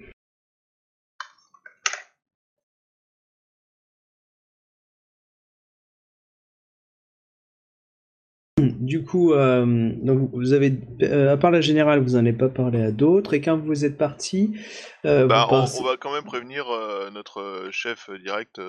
Du 8.84 9.04
coup, 9.04 9.34
euh, 9.34 9.92
donc 10.02 10.30
vous 10.34 10.52
avez, 10.52 10.74
euh, 11.04 11.32
à 11.32 11.38
part 11.38 11.52
la 11.52 11.62
générale, 11.62 12.02
vous 12.02 12.12
n'en 12.12 12.20
avez 12.20 12.34
pas 12.34 12.50
parlé 12.50 12.82
à 12.82 12.92
d'autres, 12.92 13.34
et 13.34 13.40
quand 13.40 13.58
vous 13.58 13.86
êtes 13.86 13.98
parti, 13.98 14.58
euh, 15.06 15.26
Bah, 15.26 15.46
on, 15.50 15.62
pensez- 15.62 15.80
on 15.80 15.86
va 15.86 15.96
quand 15.96 16.14
même 16.14 16.26
prévenir 16.26 16.66
notre 17.14 17.70
chef 17.72 18.10
direct. 18.22 18.60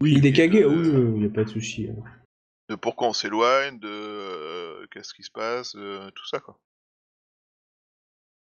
Oui, 0.00 0.14
il 0.16 0.24
est 0.24 0.32
cagué, 0.32 0.64
oui, 0.64 0.88
il 0.88 1.20
n'y 1.20 1.26
a 1.26 1.30
pas 1.30 1.44
de 1.44 1.50
souci. 1.50 1.88
de 2.70 2.74
pourquoi 2.74 3.08
on 3.08 3.12
s'éloigne, 3.12 3.78
de 3.80 4.86
qu'est-ce 4.86 5.12
qui 5.12 5.24
se 5.24 5.30
passe, 5.30 5.72
tout 5.72 6.26
ça 6.26 6.40
quoi. 6.40 6.58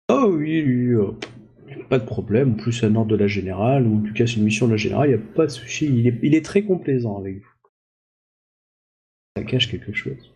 Oh 0.09 0.27
oui, 0.31 0.63
oui, 0.63 1.77
pas 1.89 1.99
de 1.99 2.05
problème, 2.05 2.53
en 2.53 2.55
plus 2.55 2.73
c'est 2.73 2.87
un 2.87 2.95
ordre 2.97 3.11
de 3.11 3.17
la 3.17 3.27
générale, 3.27 3.87
ou 3.87 3.99
en 3.99 4.03
tout 4.03 4.13
cas 4.13 4.27
c'est 4.27 4.37
une 4.37 4.45
mission 4.45 4.67
de 4.67 4.73
la 4.73 4.77
générale, 4.77 5.11
il 5.11 5.17
n'y 5.17 5.23
a 5.23 5.35
pas 5.35 5.47
de 5.47 5.51
souci, 5.51 5.87
il 5.87 6.07
est, 6.07 6.19
il 6.23 6.35
est 6.35 6.45
très 6.45 6.63
complaisant 6.63 7.19
avec 7.19 7.39
vous. 7.39 7.52
Ça 9.37 9.45
cache 9.45 9.71
quelque 9.71 9.93
chose. 9.93 10.33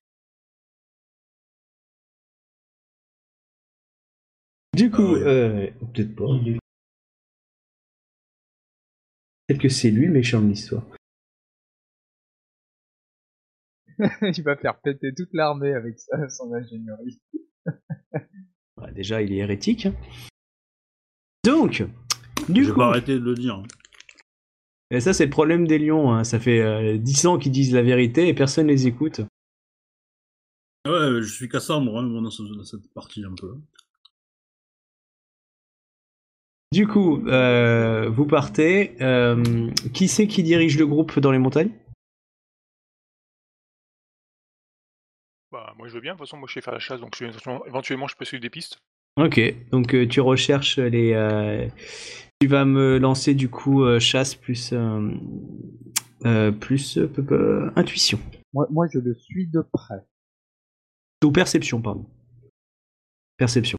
Du 4.75 4.91
coup, 4.91 5.17
Ah 5.17 5.29
euh, 5.29 5.71
peut-être 5.95 6.15
pas. 6.15 6.27
Peut-être 9.47 9.61
que 9.63 9.69
c'est 9.69 9.91
lui 9.91 10.07
le 10.07 10.13
méchant 10.13 10.41
de 10.43 10.49
l'histoire. 10.49 10.85
il 13.99 14.43
va 14.43 14.57
faire 14.57 14.79
péter 14.81 15.15
toute 15.15 15.33
l'armée 15.33 15.73
avec 15.73 15.99
ça, 15.99 16.29
son 16.29 16.53
ingénierie. 16.53 17.19
Ouais, 18.77 18.93
déjà, 18.93 19.23
il 19.23 19.33
est 19.33 19.37
hérétique. 19.37 19.87
hein. 19.87 19.95
Donc, 21.45 21.83
du 22.51 22.65
J'ai 22.65 22.71
coup, 22.73 22.77
pas 22.79 22.89
arrêté 22.89 23.15
de 23.15 23.21
le 23.25 23.35
dire. 23.35 23.63
Et 24.91 25.01
ça 25.01 25.13
c'est 25.13 25.25
le 25.25 25.31
problème 25.31 25.67
des 25.67 25.79
lions, 25.79 26.13
hein. 26.13 26.25
ça 26.25 26.39
fait 26.39 26.61
euh, 26.61 26.97
10 26.99 27.27
ans 27.27 27.39
qu'ils 27.39 27.53
disent 27.53 27.75
la 27.75 27.83
vérité 27.83 28.29
et 28.29 28.35
personne 28.35 28.67
les 28.69 28.87
écoute. 28.87 29.21
Ouais, 30.87 31.21
je 31.23 31.29
suis 31.33 31.49
Cassandre 31.49 31.99
hein, 31.99 32.03
moi, 32.03 32.21
dans, 32.23 32.31
ce- 32.31 32.43
dans 32.43 32.65
cette 32.65 32.93
partie 32.95 33.25
un 33.25 33.35
peu. 33.35 33.57
Du 36.73 36.87
coup, 36.87 37.27
euh, 37.29 38.09
vous 38.09 38.27
partez. 38.27 38.97
euh, 39.01 39.71
qui 39.95 40.09
c'est 40.09 40.27
qui 40.27 40.43
dirige 40.43 40.79
le 40.79 40.87
groupe 40.87 41.19
dans 41.19 41.31
les 41.33 41.39
montagnes? 41.39 41.71
Bah, 45.53 45.75
moi 45.79 45.89
je 45.89 45.95
veux 45.95 46.01
bien, 46.01 46.15
de 46.15 46.19
toute 46.19 46.27
façon, 46.27 46.37
moi 46.39 46.49
je 46.49 46.55
sais 46.55 46.61
faire 46.61 46.75
la 46.75 46.81
chasse, 46.81 47.01
donc 47.01 47.17
je- 47.17 47.25
éventuellement 47.67 48.09
je 48.09 48.17
peux 48.17 48.25
suivre 48.25 48.43
des 48.43 48.51
pistes. 48.51 48.79
Ok, 49.17 49.41
donc 49.71 49.95
euh, 49.95 50.07
tu 50.07 50.21
recherches 50.21 50.79
les. 50.79 51.15
Tu 52.41 52.49
vas 52.49 52.65
me 52.65 52.99
lancer 52.99 53.35
du 53.35 53.49
coup 53.49 53.83
euh, 53.85 53.99
chasse 53.99 54.35
plus. 54.35 54.71
euh, 54.73 55.11
euh, 56.25 56.53
plus. 56.53 56.99
euh, 56.99 57.07
peu- 57.07 57.23
peu- 57.25 57.71
intuition. 57.77 58.19
Moi, 58.53 58.67
moi, 58.71 58.87
je 58.93 58.99
le 58.99 59.15
suis 59.15 59.47
de 59.47 59.61
près. 59.61 60.05
Ou 61.25 61.33
perception, 61.33 61.81
pardon. 61.83 62.07
Perception. 63.39 63.79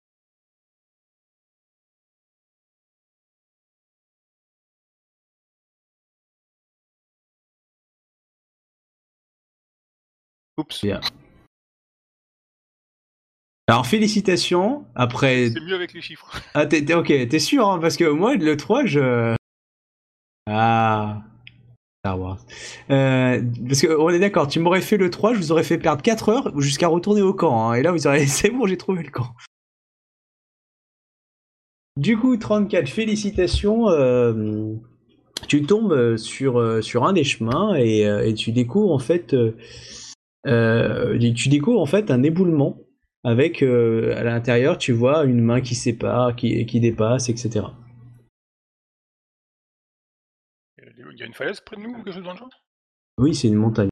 Oups. 10.57 10.81
Bien. 10.83 11.01
Alors 13.69 13.85
félicitations, 13.85 14.85
après 14.95 15.49
C'est 15.53 15.59
mieux 15.59 15.75
avec 15.75 15.93
les 15.93 16.01
chiffres. 16.01 16.31
Ah, 16.53 16.65
t'es, 16.65 16.83
t'es- 16.85 16.93
ok, 16.93 17.07
t'es 17.07 17.39
sûr, 17.39 17.67
hein, 17.67 17.79
parce 17.79 17.97
que 17.97 18.05
moi, 18.09 18.35
le 18.35 18.55
3, 18.55 18.85
je. 18.85 19.35
Ah. 20.49 21.21
Star 22.05 22.19
Wars. 22.19 22.39
Euh, 22.91 23.41
parce 23.67 23.81
que, 23.81 23.97
on 23.99 24.09
est 24.09 24.19
d'accord, 24.19 24.47
tu 24.47 24.59
m'aurais 24.59 24.79
fait 24.81 24.95
le 24.97 25.09
3, 25.09 25.33
je 25.33 25.39
vous 25.39 25.51
aurais 25.51 25.63
fait 25.65 25.77
perdre 25.77 26.01
4 26.01 26.29
heures 26.29 26.59
jusqu'à 26.61 26.87
retourner 26.87 27.21
au 27.21 27.33
camp. 27.33 27.69
hein, 27.69 27.73
et 27.73 27.81
là, 27.83 27.91
vous 27.91 28.07
aurez. 28.07 28.25
C'est 28.27 28.49
bon, 28.51 28.65
j'ai 28.67 28.77
trouvé 28.77 29.03
le 29.03 29.09
camp. 29.11 29.27
Du 31.97 32.17
coup, 32.17 32.37
34, 32.37 32.87
félicitations. 32.89 33.89
euh, 33.89 34.73
tu 35.47 35.63
tombes 35.63 36.15
sur, 36.17 36.57
euh, 36.59 36.81
sur 36.81 37.03
un 37.05 37.13
des 37.13 37.23
chemins 37.23 37.75
et, 37.75 38.07
euh, 38.07 38.25
et 38.25 38.33
tu 38.33 38.51
découvres 38.51 38.91
en 38.93 38.99
fait. 38.99 39.35
euh, 40.47 41.17
tu 41.35 41.49
découvres 41.49 41.81
en 41.81 41.85
fait 41.85 42.09
un 42.11 42.23
éboulement 42.23 42.77
avec 43.23 43.61
euh, 43.63 44.15
à 44.17 44.23
l'intérieur, 44.23 44.77
tu 44.77 44.91
vois 44.93 45.25
une 45.25 45.41
main 45.41 45.61
qui 45.61 45.75
sépare, 45.75 46.35
qui, 46.35 46.65
qui 46.65 46.79
dépasse, 46.79 47.29
etc. 47.29 47.65
Il 50.79 51.19
y 51.19 51.23
a 51.23 51.25
une 51.25 51.33
falaise 51.33 51.61
près 51.61 51.75
de 51.77 51.81
nous 51.81 51.89
ou 51.91 51.95
quelque 52.03 52.11
chose 52.13 52.23
dans 52.23 52.33
le 52.33 52.37
genre? 52.37 52.49
Oui, 53.17 53.33
c'est 53.33 53.47
une 53.47 53.55
montagne. 53.55 53.89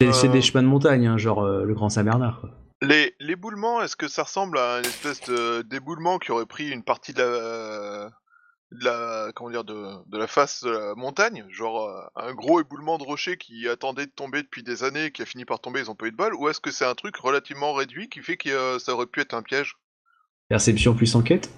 C'est 0.00 0.12
c'est 0.12 0.28
Euh. 0.28 0.32
des 0.32 0.42
chemins 0.42 0.62
de 0.62 0.68
montagne, 0.68 1.06
hein, 1.06 1.18
genre 1.18 1.42
euh, 1.42 1.64
le 1.64 1.74
Grand 1.74 1.88
Saint-Bernard. 1.88 2.46
l'éboulement, 2.82 3.82
est-ce 3.82 3.96
que 3.96 4.08
ça 4.08 4.22
ressemble 4.22 4.58
à 4.58 4.78
une 4.78 4.86
espèce 4.86 5.28
d'éboulement 5.68 6.18
qui 6.18 6.30
aurait 6.32 6.46
pris 6.46 6.70
une 6.70 6.82
partie 6.84 7.12
de 7.12 7.20
la 7.22 8.10
de 8.72 8.84
la 8.84 9.32
comment 9.34 9.50
dire 9.50 9.64
de, 9.64 9.74
de 10.06 10.18
la 10.18 10.26
face 10.26 10.62
de 10.62 10.70
la 10.70 10.94
montagne, 10.94 11.44
genre 11.50 11.88
euh, 11.88 12.02
un 12.16 12.34
gros 12.34 12.60
éboulement 12.60 12.98
de 12.98 13.02
rocher 13.04 13.36
qui 13.36 13.68
attendait 13.68 14.06
de 14.06 14.12
tomber 14.12 14.42
depuis 14.42 14.62
des 14.62 14.84
années 14.84 15.06
et 15.06 15.10
qui 15.12 15.22
a 15.22 15.26
fini 15.26 15.44
par 15.44 15.60
tomber, 15.60 15.80
ils 15.80 15.90
ont 15.90 15.94
pas 15.96 16.06
eu 16.06 16.12
de 16.12 16.16
bol, 16.16 16.34
ou 16.34 16.48
est-ce 16.48 16.60
que 16.60 16.70
c'est 16.70 16.84
un 16.84 16.94
truc 16.94 17.16
relativement 17.16 17.72
réduit 17.72 18.08
qui 18.08 18.20
fait 18.20 18.36
que 18.36 18.48
euh, 18.50 18.78
ça 18.78 18.92
aurait 18.94 19.06
pu 19.06 19.20
être 19.20 19.34
un 19.34 19.42
piège? 19.42 19.76
Perception 20.48 20.94
plus 20.94 21.14
enquête. 21.16 21.50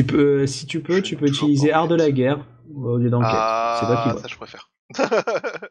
Tu 0.00 0.06
peux, 0.06 0.42
euh, 0.42 0.46
si 0.46 0.66
tu 0.66 0.80
peux, 0.82 0.96
Je 0.96 1.00
tu 1.02 1.16
peux 1.16 1.26
utiliser 1.28 1.72
art 1.72 1.86
de 1.88 1.94
la 1.94 2.10
guerre 2.10 2.44
au 2.74 2.96
lieu 2.98 3.10
d'enquête. 3.10 3.30
c'est 3.30 3.86
toi 3.86 4.02
qui 4.02 4.08
Ah, 4.08 4.12
vois. 4.12 4.22
ça 4.22 4.28
je 4.28 4.36
préfère. 4.36 4.70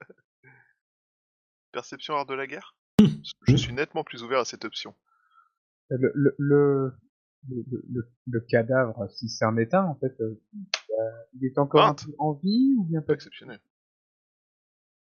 Perception 1.72 2.16
art 2.16 2.26
de 2.26 2.34
la 2.34 2.48
guerre? 2.48 2.76
Hmm. 3.02 3.08
Je 3.48 3.56
suis 3.56 3.74
nettement 3.74 4.04
plus 4.04 4.24
ouvert 4.24 4.40
à 4.40 4.46
cette 4.46 4.66
option. 4.66 4.94
Le, 5.90 6.12
le, 6.14 6.36
le, 6.38 6.94
le, 7.48 7.64
le- 7.92 8.08
le 8.28 8.40
cadavre, 8.42 9.08
si 9.12 9.30
c'est 9.30 9.46
un 9.46 9.56
éteint, 9.58 9.86
en 9.86 9.96
fait, 9.96 10.14
euh, 10.22 10.40
il 11.34 11.46
est 11.46 11.58
encore 11.58 11.86
un 11.86 11.94
peu 11.94 12.14
en 12.18 12.34
vie 12.34 12.76
ou 12.78 12.84
bien 12.84 13.02
Pas? 13.02 13.14
Exceptionnel. 13.14 13.60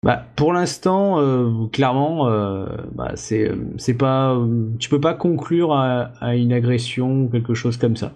Bah, 0.02 0.24
pour 0.36 0.52
l'instant, 0.52 1.20
euh, 1.20 1.66
clairement, 1.68 2.28
euh, 2.28 2.66
bah, 2.92 3.12
c'est 3.16 3.50
c'est 3.78 3.96
pas, 3.96 4.34
euh, 4.34 4.70
tu 4.78 4.88
peux 4.88 5.00
pas 5.00 5.14
conclure 5.14 5.72
à, 5.72 6.12
à 6.20 6.34
une 6.36 6.52
agression 6.52 7.24
ou 7.24 7.28
quelque 7.28 7.54
chose 7.54 7.76
comme 7.76 7.96
ça. 7.96 8.12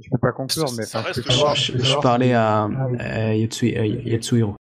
Je 0.00 0.10
peux 0.10 0.18
pas 0.18 0.32
conclure, 0.32 0.66
mais 0.76 0.84
Ça 0.84 1.00
enfin, 1.00 1.10
je 1.12 1.20
reste 1.20 2.02
parlais 2.02 2.32
à, 2.34 2.64
Ah 2.64 2.86
oui. 2.88 2.96
à 3.00 3.34
Yatsui- 3.34 3.76
à 3.78 3.86
Yatsuhiro. 3.86 4.54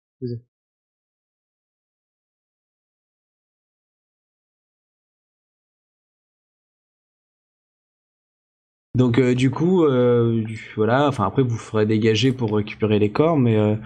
Donc 8.96 9.18
euh, 9.18 9.34
du 9.34 9.50
coup, 9.50 9.84
euh, 9.84 10.42
voilà. 10.74 11.06
Enfin 11.08 11.26
après, 11.26 11.42
vous 11.42 11.58
ferez 11.58 11.84
dégager 11.84 12.32
pour 12.32 12.56
récupérer 12.56 12.98
les 12.98 13.12
corps, 13.12 13.36
mais 13.36 13.56
euh, 13.56 13.76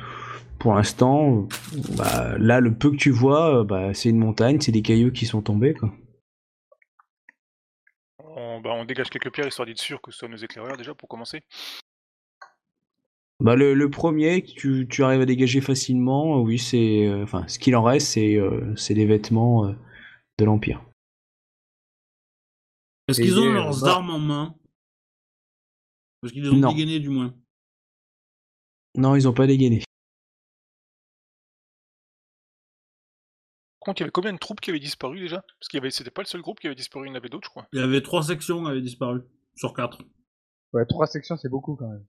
pour 0.61 0.75
l'instant, 0.75 1.49
bah, 1.97 2.39
là, 2.39 2.61
le 2.61 2.73
peu 2.73 2.93
que 2.93 2.97
tu 2.97 3.11
vois, 3.11 3.61
euh, 3.61 3.65
bah, 3.65 3.93
c'est 3.93 4.09
une 4.11 4.19
montagne, 4.19 4.61
c'est 4.61 4.71
des 4.71 4.83
cailloux 4.83 5.11
qui 5.11 5.27
sont 5.27 5.43
tombés, 5.43 5.75
quoi. 5.75 5.93
On, 8.37 8.61
bah, 8.61 8.71
on 8.75 8.85
dégage 8.85 9.11
quelques 9.11 9.33
pierres 9.33 9.49
histoire 9.49 9.67
d'être 9.67 9.81
sûr 9.81 10.01
que 10.01 10.13
ce 10.13 10.19
soit 10.19 10.29
nos 10.29 10.37
éclaireurs 10.37 10.77
déjà 10.77 10.95
pour 10.95 11.09
commencer. 11.09 11.43
Bah, 13.41 13.57
le, 13.57 13.75
le 13.75 13.91
premier 13.91 14.43
que 14.43 14.53
tu, 14.53 14.87
tu 14.89 15.03
arrives 15.03 15.23
à 15.23 15.27
dégager 15.27 15.61
facilement, 15.61 16.41
oui, 16.41 16.59
c'est, 16.59 17.09
euh, 17.09 17.25
enfin, 17.25 17.49
ce 17.49 17.59
qu'il 17.59 17.75
en 17.75 17.83
reste, 17.83 18.07
c'est, 18.07 18.37
euh, 18.37 18.73
c'est 18.77 18.95
des 18.95 19.07
vêtements 19.07 19.67
euh, 19.67 19.73
de 20.39 20.45
l'empire. 20.45 20.83
Est-ce 23.09 23.21
qu'ils 23.21 23.41
ont 23.41 23.47
les- 23.47 23.55
leurs 23.55 23.85
armes 23.87 24.11
en 24.11 24.19
main 24.21 24.55
Parce 26.21 26.33
qu'ils 26.33 26.43
les 26.43 26.51
ont 26.51 26.57
Non. 26.57 26.73
dégainés 26.73 27.01
du 27.01 27.09
moins. 27.09 27.35
Non, 28.97 29.15
ils 29.17 29.27
ont 29.29 29.33
pas 29.33 29.47
dégainé. 29.47 29.83
Par 33.81 33.87
contre, 33.87 34.01
il 34.01 34.03
y 34.03 34.05
avait 34.05 34.11
combien 34.13 34.33
de 34.33 34.39
troupes 34.39 34.61
qui 34.61 34.71
avaient 34.71 34.79
disparu 34.81 35.21
déjà? 35.21 35.41
Parce 35.59 35.69
qu'il 35.69 35.79
y 35.79 35.81
avait, 35.81 35.91
c'était 35.91 36.11
pas 36.11 36.21
le 36.23 36.27
seul 36.27 36.43
groupe 36.43 36.61
qui 36.61 36.67
avait 36.67 36.77
disparu, 36.77 37.07
il 37.07 37.11
y 37.11 37.13
en 37.13 37.15
avait 37.15 37.31
d'autres, 37.31 37.47
je 37.47 37.51
crois. 37.51 37.67
Il 37.73 37.81
y 37.81 37.83
avait 37.83 38.03
trois 38.03 38.23
sections 38.23 38.63
qui 38.63 38.71
avaient 38.71 38.83
disparu 38.83 39.23
sur 39.55 39.73
quatre. 39.73 40.03
Ouais, 40.75 40.85
trois 40.87 41.07
sections, 41.07 41.37
c'est 41.39 41.49
beaucoup 41.49 41.77
quand 41.77 41.89
même. 41.89 42.05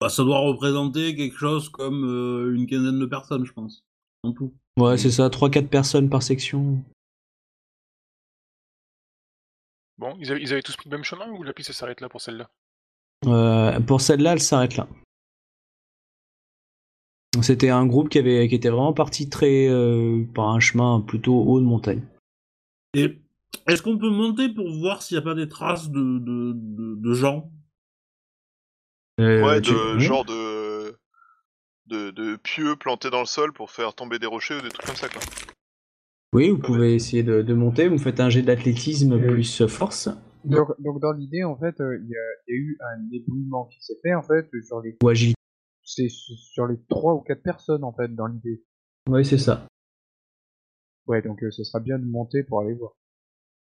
Bah, 0.00 0.08
ça 0.08 0.22
doit 0.22 0.38
représenter 0.38 1.16
quelque 1.16 1.36
chose 1.36 1.68
comme 1.68 2.04
euh, 2.04 2.54
une 2.54 2.66
quinzaine 2.66 2.98
de 2.98 3.06
personnes, 3.06 3.44
je 3.44 3.52
pense. 3.52 3.84
En 4.22 4.32
tout. 4.32 4.54
Ouais, 4.78 4.96
c'est 4.98 5.10
ça, 5.10 5.28
3-4 5.28 5.68
personnes 5.68 6.08
par 6.10 6.22
section. 6.22 6.82
Bon, 9.98 10.16
ils 10.18 10.30
avaient, 10.30 10.42
ils 10.42 10.52
avaient 10.52 10.62
tous 10.62 10.76
pris 10.76 10.88
le 10.88 10.96
même 10.96 11.04
chemin 11.04 11.30
ou 11.30 11.42
la 11.42 11.52
piste 11.52 11.72
s'arrête 11.72 12.00
là 12.00 12.08
pour 12.08 12.20
celle-là? 12.20 12.50
Euh, 13.26 13.80
pour 13.80 14.00
celle-là, 14.00 14.32
elle 14.32 14.40
s'arrête 14.40 14.76
là. 14.76 14.88
C'était 17.42 17.70
un 17.70 17.86
groupe 17.86 18.08
qui, 18.08 18.18
avait, 18.18 18.48
qui 18.48 18.54
était 18.54 18.70
vraiment 18.70 18.92
parti 18.92 19.28
très 19.28 19.66
euh, 19.68 20.24
par 20.34 20.48
un 20.50 20.60
chemin 20.60 21.00
plutôt 21.00 21.42
haut 21.42 21.60
de 21.60 21.64
montagne. 21.64 22.06
Et 22.94 23.20
est-ce 23.66 23.82
qu'on 23.82 23.98
peut 23.98 24.10
monter 24.10 24.48
pour 24.48 24.70
voir 24.78 25.02
s'il 25.02 25.16
n'y 25.16 25.22
a 25.22 25.24
pas 25.24 25.34
des 25.34 25.48
traces 25.48 25.90
de, 25.90 26.18
de, 26.18 26.52
de, 26.54 26.94
de 26.96 27.14
gens? 27.14 27.50
Euh, 29.20 29.44
ouais, 29.44 29.60
tu- 29.60 29.72
de 29.72 29.98
genre 29.98 30.24
de... 30.24 30.98
de 31.86 32.10
de 32.10 32.36
pieux 32.36 32.76
plantés 32.76 33.10
dans 33.10 33.20
le 33.20 33.26
sol 33.26 33.52
pour 33.52 33.70
faire 33.70 33.94
tomber 33.94 34.18
des 34.18 34.26
rochers 34.26 34.56
ou 34.56 34.60
des 34.60 34.70
trucs 34.70 34.86
comme 34.86 34.96
ça 34.96 35.08
quoi. 35.08 35.20
Oui, 36.34 36.50
vous 36.50 36.58
pouvez 36.58 36.94
essayer 36.94 37.22
de, 37.22 37.42
de 37.42 37.54
monter. 37.54 37.88
Vous 37.88 37.98
faites 37.98 38.18
un 38.20 38.28
jet 38.28 38.42
d'athlétisme 38.42 39.12
Euh, 39.12 39.30
plus 39.32 39.66
force. 39.66 40.08
Donc, 40.44 40.68
donc 40.80 41.00
dans 41.00 41.12
l'idée, 41.12 41.44
en 41.44 41.56
fait, 41.56 41.80
euh, 41.80 41.96
il 42.02 42.08
y, 42.08 42.16
a, 42.16 42.20
il 42.48 42.52
y 42.52 42.56
a 42.56 42.60
eu 42.60 42.78
un 42.80 43.08
éboulement 43.12 43.66
qui 43.66 43.80
s'est 43.80 43.98
fait 44.02 44.14
en 44.14 44.22
fait 44.22 44.46
sur 44.66 44.80
les, 44.82 44.96
Ou 45.02 45.08
agilité. 45.08 45.38
c'est 45.84 46.08
sur 46.10 46.66
les 46.66 46.76
trois 46.88 47.14
ou 47.14 47.20
quatre 47.20 47.42
personnes 47.42 47.84
en 47.84 47.92
fait 47.92 48.08
dans 48.14 48.26
l'idée. 48.26 48.62
Oui, 49.08 49.24
c'est 49.24 49.38
ça. 49.38 49.66
Ouais, 51.06 51.22
donc 51.22 51.42
euh, 51.44 51.50
ce 51.50 51.62
sera 51.64 51.80
bien 51.80 51.98
de 51.98 52.04
monter 52.04 52.42
pour 52.42 52.60
aller 52.60 52.74
voir. 52.74 52.92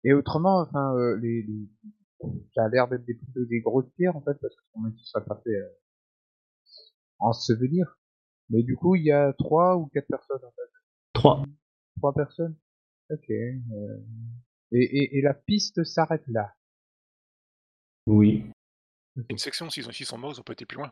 Et 0.04 0.12
autrement, 0.12 0.60
enfin, 0.60 0.94
euh, 0.96 1.16
les, 1.20 1.42
les- 1.42 1.68
ça 2.54 2.64
a 2.64 2.68
l'air 2.68 2.88
d'être 2.88 3.04
des, 3.04 3.18
des 3.36 3.60
grosses 3.60 3.90
pierres 3.96 4.16
en 4.16 4.20
fait, 4.22 4.34
parce 4.40 4.54
que 4.54 4.62
sinon 4.72 4.92
ça 4.98 5.04
serait 5.20 5.24
pas 5.24 5.40
fait 5.44 5.50
euh, 5.56 5.68
ensevelir. 7.18 7.98
Mais 8.50 8.62
du 8.62 8.76
coup, 8.76 8.94
il 8.96 9.04
y 9.04 9.12
a 9.12 9.32
trois 9.34 9.76
ou 9.76 9.86
quatre 9.86 10.06
personnes 10.08 10.44
en 10.44 10.50
fait. 10.52 10.70
3. 11.14 11.42
Trois 11.98 12.14
personnes. 12.14 12.56
Ok. 13.10 13.30
euh, 13.30 13.98
Et, 14.72 14.82
et, 14.82 15.18
et 15.18 15.20
la 15.22 15.34
piste 15.34 15.84
s'arrête 15.84 16.24
là. 16.28 16.54
Oui. 18.06 18.44
Une 19.28 19.38
section, 19.38 19.68
s'ils 19.70 19.86
ont- 19.86 19.92
s'ils 19.92 20.06
sont 20.06 20.16
morts, 20.18 20.32
ils 20.34 20.40
ont 20.40 20.44
pas 20.44 20.54
été 20.54 20.64
plus 20.64 20.78
loin. 20.78 20.90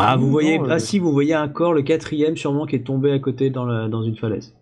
Ah, 0.00 0.16
vous 0.16 0.26
Non, 0.26 0.30
voyez, 0.30 0.58
euh, 0.58 0.68
ah 0.70 0.78
si, 0.78 0.98
vous 0.98 1.12
voyez 1.12 1.34
un 1.34 1.48
corps, 1.48 1.74
le 1.74 1.82
quatrième 1.82 2.36
sûrement, 2.36 2.66
qui 2.66 2.76
est 2.76 2.84
tombé 2.86 3.12
à 3.12 3.18
côté 3.18 3.50
dans, 3.50 3.66
la- 3.66 3.88
dans 3.88 4.02
une 4.02 4.16
falaise. 4.16 4.56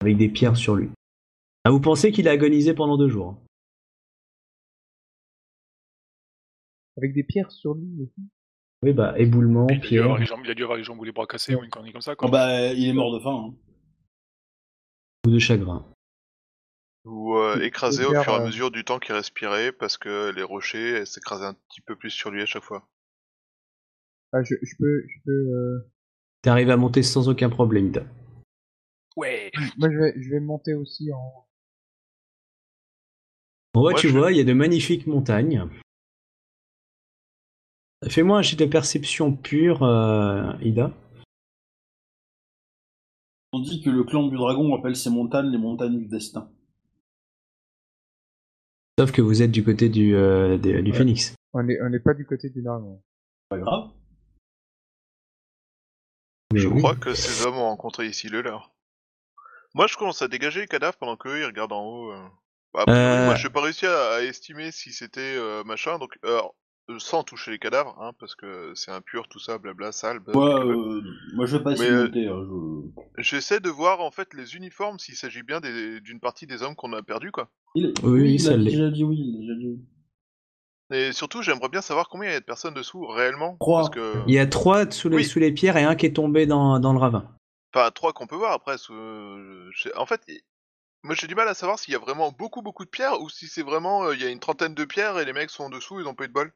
Avec 0.00 0.16
des 0.16 0.28
pierres 0.28 0.56
sur 0.56 0.76
lui. 0.76 0.90
Ah, 1.64 1.70
vous 1.70 1.80
pensez 1.80 2.12
qu'il 2.12 2.28
a 2.28 2.30
agonisé 2.32 2.72
pendant 2.74 2.96
deux 2.96 3.08
jours. 3.08 3.30
hein. 3.30 3.38
Avec 6.96 7.12
des 7.14 7.24
pierres 7.24 7.50
sur 7.50 7.74
lui 7.74 8.02
aussi. 8.02 8.28
Oui, 8.82 8.92
bah, 8.92 9.14
éboulement, 9.18 9.66
Il 9.70 9.74
a, 9.76 9.78
dû 9.78 9.88
pierre. 9.88 10.04
avoir 10.04 10.18
les 10.18 10.26
jambes, 10.26 10.40
il 10.44 10.50
a 10.50 10.54
dû 10.54 10.62
avoir 10.62 10.78
les 10.78 10.84
jambes 10.84 11.00
ou 11.00 11.04
les 11.04 11.12
bras 11.12 11.26
cassés 11.26 11.54
ou 11.54 11.64
une 11.64 11.70
connerie 11.70 11.92
comme 11.92 12.00
ça. 12.02 12.14
Quoi. 12.14 12.28
Ah 12.28 12.30
bah, 12.30 12.72
il 12.72 12.88
est 12.88 12.92
mort 12.92 13.12
de 13.12 13.18
faim. 13.20 13.48
hein. 13.50 13.54
ou 15.26 15.30
de 15.30 15.38
chagrin. 15.38 15.84
Ou 17.04 17.36
euh, 17.36 17.60
écrasé 17.60 18.04
au 18.04 18.10
fur 18.22 18.32
et 18.32 18.36
à 18.36 18.40
euh, 18.40 18.46
mesure 18.46 18.70
du 18.70 18.84
temps 18.84 18.98
qu'il 18.98 19.14
respirait 19.14 19.72
parce 19.72 19.96
que 19.98 20.30
les 20.30 20.42
rochers 20.42 21.04
s'écrasaient 21.06 21.46
un 21.46 21.54
petit 21.54 21.80
peu 21.80 21.96
plus 21.96 22.10
sur 22.10 22.30
lui 22.30 22.42
à 22.42 22.46
chaque 22.46 22.62
fois. 22.62 22.88
Ah, 24.32 24.42
je, 24.42 24.54
je 24.62 24.76
peux, 24.78 25.04
je 25.08 25.18
peux. 25.24 25.32
euh, 25.32 25.90
T'arrives 26.42 26.70
à 26.70 26.76
monter 26.76 27.02
sans 27.02 27.28
aucun 27.28 27.48
problème, 27.50 27.86
Ida. 27.88 28.02
Ouais 29.16 29.50
Moi, 29.78 29.90
je 29.90 29.96
vais, 29.98 30.14
je 30.16 30.30
vais 30.30 30.40
monter 30.40 30.74
aussi 30.74 31.10
en. 31.12 31.46
En 33.74 33.80
vrai, 33.82 33.92
Moi, 33.94 34.00
tu 34.00 34.08
je- 34.08 34.12
vois, 34.12 34.30
il 34.32 34.38
y 34.38 34.40
a 34.40 34.44
de 34.44 34.52
magnifiques 34.52 35.06
montagnes. 35.06 35.68
Fais-moi 38.06 38.38
un 38.38 38.42
jet 38.42 38.56
de 38.56 38.64
perception 38.66 39.34
pure, 39.34 39.82
euh, 39.82 40.52
Ida. 40.62 40.92
On 43.52 43.60
dit 43.60 43.82
que 43.82 43.90
le 43.90 44.04
clan 44.04 44.28
du 44.28 44.36
dragon 44.36 44.74
appelle 44.76 44.94
ces 44.94 45.10
montagnes 45.10 45.50
les 45.50 45.58
montagnes 45.58 45.98
du 45.98 46.06
destin. 46.06 46.50
Sauf 48.98 49.10
que 49.10 49.22
vous 49.22 49.42
êtes 49.42 49.50
du 49.50 49.64
côté 49.64 49.88
du, 49.88 50.14
euh, 50.14 50.58
des- 50.58 50.82
du 50.82 50.92
Ouais. 50.92 50.96
phénix. 50.98 51.34
On 51.54 51.62
n'est 51.62 51.80
on 51.80 51.88
n'est 51.88 51.98
pas 52.00 52.14
du 52.14 52.26
côté 52.26 52.50
du 52.50 52.62
dragon. 52.62 53.02
Pas 53.48 53.58
grave. 53.58 53.90
Mais 56.52 56.60
Je 56.60 56.68
oui. 56.68 56.78
crois 56.78 56.94
que 56.96 57.14
ces 57.14 57.46
hommes 57.46 57.56
ont 57.56 57.68
rencontré 57.68 58.06
ici 58.06 58.28
le 58.28 58.42
leur. 58.42 58.70
Moi 59.74 59.86
je 59.86 59.96
commence 59.96 60.22
à 60.22 60.28
dégager 60.28 60.60
les 60.60 60.66
cadavres 60.66 60.96
pendant 60.98 61.16
qu'eux 61.16 61.40
ils 61.40 61.44
regardent 61.46 61.72
en 61.72 61.84
haut. 61.84 62.12
euh. 62.12 62.28
Bah, 62.74 62.84
Euh. 62.88 63.24
Moi 63.26 63.34
j'ai 63.34 63.50
pas 63.50 63.62
réussi 63.62 63.86
à, 63.86 64.14
à 64.14 64.22
estimer 64.22 64.70
si 64.72 64.92
c'était 64.92 65.20
euh, 65.36 65.64
machin, 65.64 65.98
donc 65.98 66.18
alors, 66.22 66.54
euh, 66.90 66.98
sans 66.98 67.22
toucher 67.22 67.50
les 67.50 67.58
cadavres, 67.58 67.96
hein, 68.00 68.12
parce 68.18 68.34
que 68.34 68.72
c'est 68.74 68.90
impur 68.90 69.28
tout 69.28 69.38
ça, 69.38 69.58
blabla, 69.58 69.92
sale. 69.92 70.20
euh, 70.28 71.02
moi, 71.34 71.46
je 71.46 71.56
vais 71.56 71.62
pas 71.62 71.72
essayer 71.72 71.90
euh, 71.90 72.04
hein, 72.06 72.10
je- 73.16 73.22
J'essaie 73.22 73.60
de 73.60 73.68
voir 73.70 74.00
en 74.00 74.10
fait 74.10 74.32
les 74.34 74.56
uniformes 74.56 74.98
s'il 74.98 75.14
s'agit 75.16 75.42
bien 75.42 75.60
des- 75.60 76.00
d'une 76.00 76.20
partie 76.20 76.46
des 76.46 76.62
hommes 76.62 76.76
qu'on 76.76 76.92
a 76.92 77.02
perdus 77.02 77.32
quoi. 77.32 77.48
Il- 77.74 77.92
Oui, 78.02 78.34
il 78.34 78.40
ça 78.40 78.56
l'est. 78.56 78.70
déjà 78.70 78.90
dit 78.90 79.04
oui. 79.04 79.16
il 79.18 79.36
a 79.36 79.40
déjà 79.40 79.54
dit 79.54 79.66
oui. 79.68 79.80
Et 80.90 81.12
surtout 81.12 81.42
j'aimerais 81.42 81.68
bien 81.68 81.82
savoir 81.82 82.08
combien 82.08 82.30
il 82.30 82.32
y 82.32 82.36
a 82.36 82.40
de 82.40 82.44
personnes 82.44 82.72
dessous 82.74 83.06
réellement. 83.06 83.56
Trois. 83.60 83.82
Parce 83.82 83.90
que... 83.94 84.14
Il 84.26 84.32
y 84.34 84.38
a 84.38 84.46
trois 84.46 84.90
sous 84.90 85.08
les, 85.10 85.16
Oui. 85.16 85.24
sous 85.24 85.38
les 85.38 85.52
pierres 85.52 85.76
et 85.76 85.84
un 85.84 85.94
qui 85.96 86.06
est 86.06 86.14
tombé 86.16 86.46
dans, 86.46 86.80
dans 86.80 86.92
le 86.94 86.98
ravin. 86.98 87.28
Enfin, 87.74 87.90
trois 87.90 88.14
qu'on 88.14 88.26
peut 88.26 88.36
voir 88.36 88.52
après. 88.52 88.78
sous- 88.78 88.94
En 89.96 90.06
fait, 90.06 90.22
moi 91.02 91.14
j'ai 91.14 91.26
du 91.26 91.34
mal 91.34 91.46
à 91.48 91.52
savoir 91.54 91.78
s'il 91.78 91.92
y 91.92 91.96
a 91.96 92.00
vraiment 92.00 92.32
beaucoup 92.32 92.62
beaucoup 92.62 92.84
de 92.86 92.90
pierres 92.90 93.20
ou 93.20 93.28
si 93.28 93.46
c'est 93.48 93.62
vraiment 93.62 94.04
euh, 94.04 94.14
il 94.14 94.22
y 94.22 94.24
a 94.24 94.30
une 94.30 94.40
trentaine 94.40 94.74
de 94.74 94.84
pierres 94.86 95.18
et 95.18 95.26
les 95.26 95.34
mecs 95.34 95.50
sont 95.50 95.64
en 95.64 95.70
dessous, 95.70 96.00
ils 96.00 96.06
ont 96.08 96.14
pas 96.14 96.24
eu 96.24 96.28
de 96.28 96.32
bol. 96.32 96.52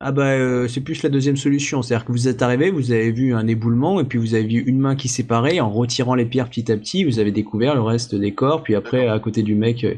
Ah 0.00 0.12
bah 0.12 0.30
euh, 0.30 0.68
c'est 0.68 0.80
plus 0.80 1.02
la 1.02 1.08
deuxième 1.08 1.36
solution, 1.36 1.82
c'est-à-dire 1.82 2.06
que 2.06 2.12
vous 2.12 2.28
êtes 2.28 2.40
arrivé, 2.40 2.70
vous 2.70 2.92
avez 2.92 3.10
vu 3.10 3.34
un 3.34 3.48
éboulement 3.48 4.00
et 4.00 4.04
puis 4.04 4.16
vous 4.18 4.34
avez 4.34 4.44
vu 4.44 4.60
une 4.60 4.78
main 4.78 4.94
qui 4.94 5.08
séparait, 5.08 5.58
en 5.58 5.70
retirant 5.70 6.14
les 6.14 6.24
pierres 6.24 6.48
petit 6.48 6.70
à 6.70 6.76
petit, 6.76 7.02
vous 7.02 7.18
avez 7.18 7.32
découvert 7.32 7.74
le 7.74 7.82
reste 7.82 8.14
des 8.14 8.32
corps, 8.32 8.62
puis 8.62 8.76
après 8.76 9.08
à 9.08 9.18
côté 9.18 9.42
du 9.42 9.56
mec 9.56 9.82
euh, 9.82 9.94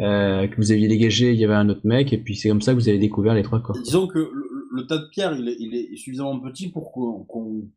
euh, 0.00 0.46
que 0.46 0.56
vous 0.56 0.72
aviez 0.72 0.88
dégagé, 0.88 1.32
il 1.32 1.38
y 1.38 1.44
avait 1.46 1.54
un 1.54 1.70
autre 1.70 1.80
mec 1.84 2.12
et 2.12 2.18
puis 2.18 2.36
c'est 2.36 2.50
comme 2.50 2.60
ça 2.60 2.74
que 2.74 2.78
vous 2.78 2.90
avez 2.90 2.98
découvert 2.98 3.32
les 3.32 3.42
trois 3.42 3.60
corps. 3.60 3.78
Disons 3.82 4.06
que 4.06 4.18
le, 4.18 4.50
le 4.72 4.86
tas 4.86 4.98
de 4.98 5.08
pierres, 5.10 5.34
il 5.34 5.48
est, 5.48 5.56
il 5.58 5.74
est 5.74 5.96
suffisamment 5.96 6.38
petit 6.40 6.68
pour 6.68 6.92
qu'on 6.92 7.24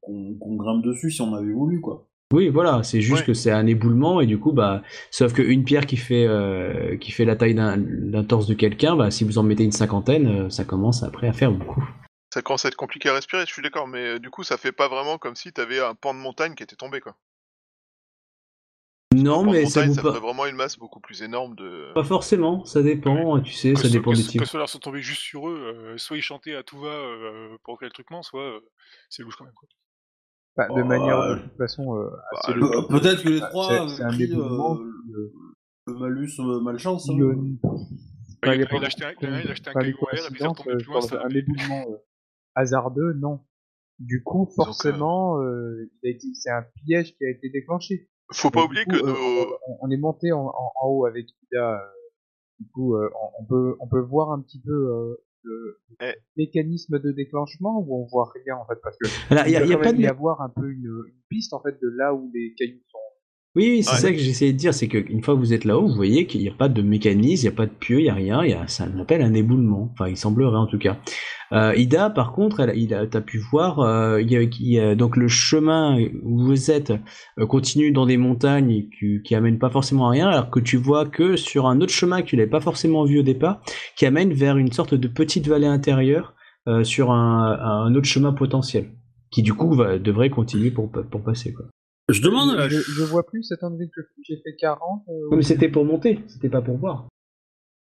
qu'on 0.02 0.56
grimpe 0.56 0.84
dessus 0.84 1.12
si 1.12 1.22
on 1.22 1.34
avait 1.34 1.54
voulu, 1.54 1.80
quoi. 1.80 2.10
Oui, 2.32 2.50
voilà, 2.50 2.82
c'est 2.84 3.02
juste 3.02 3.22
Ouais. 3.22 3.26
que 3.28 3.34
c'est 3.34 3.52
un 3.52 3.68
éboulement 3.68 4.20
et 4.22 4.26
du 4.26 4.40
coup 4.40 4.54
bah 4.54 4.82
sauf 5.12 5.34
qu'une 5.34 5.64
pierre 5.64 5.86
qui 5.86 5.98
fait 5.98 6.26
euh, 6.26 6.98
qui 6.98 7.12
fait 7.12 7.26
la 7.26 7.36
taille 7.36 7.54
d'un 7.54 7.78
d'un 7.78 8.24
torse 8.24 8.48
de 8.48 8.56
quelqu'un, 8.56 8.96
bah 8.96 9.12
si 9.12 9.24
vous 9.24 9.38
en 9.38 9.44
mettez 9.44 9.64
une 9.64 9.72
cinquantaine, 9.72 10.46
euh, 10.46 10.50
ça 10.50 10.64
commence 10.66 11.04
après 11.04 11.28
à 11.28 11.34
faire 11.34 11.52
beaucoup. 11.52 11.84
Ça 12.34 12.42
commence 12.42 12.66
à 12.66 12.70
être 12.70 12.76
compliqué 12.76 13.10
à 13.10 13.14
respirer, 13.14 13.46
je 13.46 13.54
suis 13.54 13.62
d'accord, 13.62 13.88
mais 13.88 14.16
euh, 14.16 14.20
du 14.20 14.32
coup 14.32 14.44
ça 14.44 14.58
fait 14.58 14.72
pas 14.72 14.88
vraiment 14.88 15.20
comme 15.20 15.36
si 15.36 15.54
t'avais 15.54 15.80
un 15.80 15.94
pan 15.94 16.16
de 16.16 16.20
montagne 16.20 16.56
qui 16.56 16.64
était 16.64 16.76
tombé 16.76 17.02
quoi. 17.02 17.16
Non, 19.14 19.44
mais 19.44 19.68
ça 19.68 19.82
montagne, 19.82 19.90
vaut 19.90 19.94
ça 19.96 20.02
pas. 20.02 20.10
ferait 20.10 20.20
vraiment 20.22 20.46
une 20.48 20.56
masse 20.56 20.80
beaucoup 20.80 21.00
plus 21.00 21.22
énorme 21.22 21.54
de. 21.56 21.92
Pas 21.94 22.04
forcément, 22.04 22.66
ça 22.66 22.82
dépend, 22.82 23.40
tu 23.42 23.54
sais, 23.54 23.74
Que 23.74 23.82
ça 23.82 23.88
ce- 23.88 23.94
dépend 23.94 24.12
que 24.12 24.18
des 24.18 24.24
types. 24.24 24.42
Que 24.42 24.48
ceux-là 24.48 24.66
sont 24.66 24.80
tombés 24.80 25.04
juste 25.04 25.22
sur 25.22 25.48
eux, 25.48 25.56
euh, 25.94 25.98
soit 26.00 26.18
ils 26.18 26.24
chantaient 26.24 26.56
à 26.56 26.64
tout 26.64 26.80
va 26.80 26.88
euh, 26.90 27.56
pour 27.64 27.78
que 27.78 27.86
le 27.86 27.92
truc 27.92 28.10
ment, 28.10 28.24
soit 28.24 28.42
euh, 28.42 28.60
c'est 29.10 29.22
louche 29.22 29.36
quand 29.36 29.46
même. 29.46 29.54
Quoi. 29.54 29.70
Enfin, 30.56 30.74
de 30.76 30.82
Oh, 30.82 30.86
manière 30.86 31.18
de 31.30 31.32
euh, 31.34 31.40
toute 31.44 31.58
façon 31.58 31.98
euh, 31.98 32.10
bah, 32.10 32.40
assez 32.44 32.54
le- 32.54 32.60
logique. 32.62 32.88
Pe- 32.88 33.00
Peut-être 33.00 33.24
que 33.24 33.30
les 33.30 33.40
trois 33.40 33.88
c'est 33.90 34.04
un 34.04 34.08
pris 34.10 34.32
euh, 34.32 34.38
euh, 34.40 35.34
le 35.88 35.94
malus 36.00 36.30
euh, 36.40 36.60
malchance. 36.62 37.10
hein. 37.10 37.14
qui, 37.16 37.22
euh, 37.22 37.36
Bah, 38.44 38.56
il, 38.56 38.62
a 38.64 38.68
il 38.72 38.84
a 38.84 38.88
acheté 38.88 39.06
un, 39.06 39.12
il 39.20 39.28
a- 39.28 39.52
acheté 39.52 39.70
un 39.70 39.74
caillou 39.74 39.96
et 40.12 40.16
puis 40.32 40.40
ça 40.42 40.48
retombait 40.50 40.76
plus 40.78 40.90
euh, 40.90 40.94
loin, 40.94 41.24
un 41.26 41.30
éboulement 41.30 41.86
euh, 41.90 41.98
hasardeux, 42.56 43.14
non. 43.14 43.40
Du 44.00 44.22
coup, 44.24 44.40
Donc, 44.46 44.50
euh, 44.50 44.54
forcément, 44.66 45.42
euh, 45.42 45.90
c'est 46.34 46.50
un 46.52 46.66
piège 46.86 47.16
qui 47.16 47.26
a 47.26 47.30
été 47.30 47.50
déclenché. 47.50 48.10
Faut 48.32 48.50
pas 48.52 48.64
oublier 48.64 48.86
du 48.86 48.92
que 48.96 49.00
coup, 49.02 49.08
euh, 49.08 49.12
nos. 49.46 49.58
on, 49.82 49.90
est 49.92 49.98
monté 49.98 50.32
en, 50.32 50.46
en- 50.48 50.72
en 50.82 50.88
haut 50.88 51.06
avec 51.06 51.28
Ida. 51.52 51.76
euh, 51.76 51.86
du 52.60 52.68
coup, 52.70 52.96
euh, 52.96 53.10
on, 53.16 53.44
on 53.44 53.46
peut 53.46 53.76
on 53.80 53.88
peut 53.88 54.00
voir 54.00 54.32
un 54.32 54.42
petit 54.42 54.60
peu 54.62 54.72
euh, 54.72 55.16
le 55.44 55.80
Eh. 56.02 56.14
mécanisme 56.38 57.00
de 57.00 57.12
déclenchement 57.12 57.80
ou 57.80 58.02
on 58.02 58.06
voit 58.06 58.32
rien 58.46 58.56
en 58.56 58.66
fait 58.66 58.80
parce 58.82 58.98
que 58.98 59.08
Alors, 59.34 59.46
il 59.48 59.52
y 59.52 59.56
a, 59.58 59.66
y 59.66 59.72
a 59.72 59.76
quand 59.76 59.82
pas 59.82 59.86
même 59.92 59.98
de. 59.98 60.02
y 60.04 60.08
avoir 60.08 60.42
un 60.42 60.50
peu 60.50 60.70
une, 60.72 60.86
une 61.08 61.22
piste 61.30 61.54
en 61.54 61.62
fait 61.62 61.80
de 61.82 61.90
là 61.90 62.14
où 62.14 62.30
les 62.34 62.54
cailloux 62.58 62.82
sont. 62.88 62.98
Oui, 63.56 63.66
oui, 63.70 63.84
c'est 63.84 63.92
ça 63.98 64.12
que 64.12 64.18
j'essayais 64.18 64.52
de 64.52 64.58
dire, 64.58 64.74
c'est 64.74 64.88
qu'une 64.88 65.22
fois 65.22 65.36
que 65.36 65.40
vous 65.40 65.54
êtes 65.54 65.64
là-haut, 65.64 65.88
vous 65.88 65.94
voyez 65.94 66.26
qu'il 66.26 66.42
n'y 66.42 66.50
a 66.50 66.54
pas 66.54 66.70
de 66.70 66.82
mécanisme, 66.82 67.46
il 67.46 67.50
n'y 67.50 67.54
a 67.54 67.56
pas 67.56 67.68
de 67.68 67.72
pieu, 67.72 68.00
il 68.00 68.04
n'y 68.06 68.10
a 68.10 68.16
rien, 68.16 68.44
il 68.44 68.50
y 68.50 68.54
a, 68.54 68.68
ça 68.68 68.88
s'appelle 68.98 69.22
un 69.22 69.36
éboulement. 69.36 69.92
Enfin, 69.94 70.08
il 70.10 70.18
semblerait 70.18 70.58
en 70.58 70.66
tout 70.66 70.80
cas. 70.80 70.98
Euh, 71.52 71.76
Ida, 71.76 72.10
par 72.10 72.32
contre, 72.34 72.62
elle, 72.62 72.76
il 72.76 72.96
a, 72.96 73.06
t'as 73.06 73.22
pu 73.22 73.38
voir, 73.38 73.80
euh, 73.82 74.20
il 74.20 74.32
y 74.32 74.36
a, 74.38 74.42
il 74.42 74.52
y 74.68 74.80
a- 74.80 74.96
donc 74.96 75.18
le 75.18 75.28
chemin 75.28 76.00
où 76.24 76.40
vous 76.46 76.72
êtes 76.72 76.94
euh, 77.38 77.46
continue 77.46 77.92
dans 77.92 78.08
des 78.08 78.18
montagnes 78.18 78.86
qui, 78.98 79.22
qui 79.24 79.36
amène 79.36 79.60
pas 79.60 79.70
forcément 79.70 80.08
à 80.08 80.10
rien, 80.10 80.30
alors 80.30 80.50
que 80.50 80.60
tu 80.60 80.78
vois 80.78 81.06
que 81.06 81.36
sur 81.36 81.68
un 81.68 81.80
autre 81.80 81.94
chemin 81.94 82.24
que 82.24 82.28
tu 82.28 82.38
n'avais 82.38 82.50
pas 82.50 82.60
forcément 82.60 83.06
vu 83.06 83.20
au 83.20 83.24
départ, 83.24 83.62
qui 83.96 84.08
amène 84.08 84.34
vers 84.34 84.58
une 84.58 84.72
sorte 84.72 84.96
de 84.96 85.08
petite 85.08 85.48
vallée 85.48 85.68
intérieure 85.68 86.34
euh, 86.68 86.84
sur 86.84 87.12
un, 87.12 87.86
un 87.86 87.94
autre 87.94 88.08
chemin 88.08 88.34
potentiel, 88.34 88.90
qui 89.30 89.44
du 89.44 89.54
coup 89.54 89.74
va, 89.76 90.00
devrait 90.00 90.32
continuer 90.32 90.72
pour, 90.72 90.90
pour 90.92 91.22
passer. 91.22 91.54
Quoi. 91.54 91.66
Je 92.10 92.22
demande 92.22 92.58
je, 92.70 92.80
je 92.80 93.04
vois 93.04 93.26
plus 93.26 93.44
cette 93.44 93.64
envie 93.64 93.90
que 93.90 94.02
j'ai 94.24 94.38
fait 94.38 94.56
40. 94.56 95.04
euh, 95.08 95.30
Non, 95.32 95.38
mais 95.38 95.44
c'était 95.44 95.70
pour 95.70 95.86
monter, 95.86 96.20
c'était 96.28 96.50
pas 96.50 96.62
pour 96.62 96.78
voir. 96.78 97.08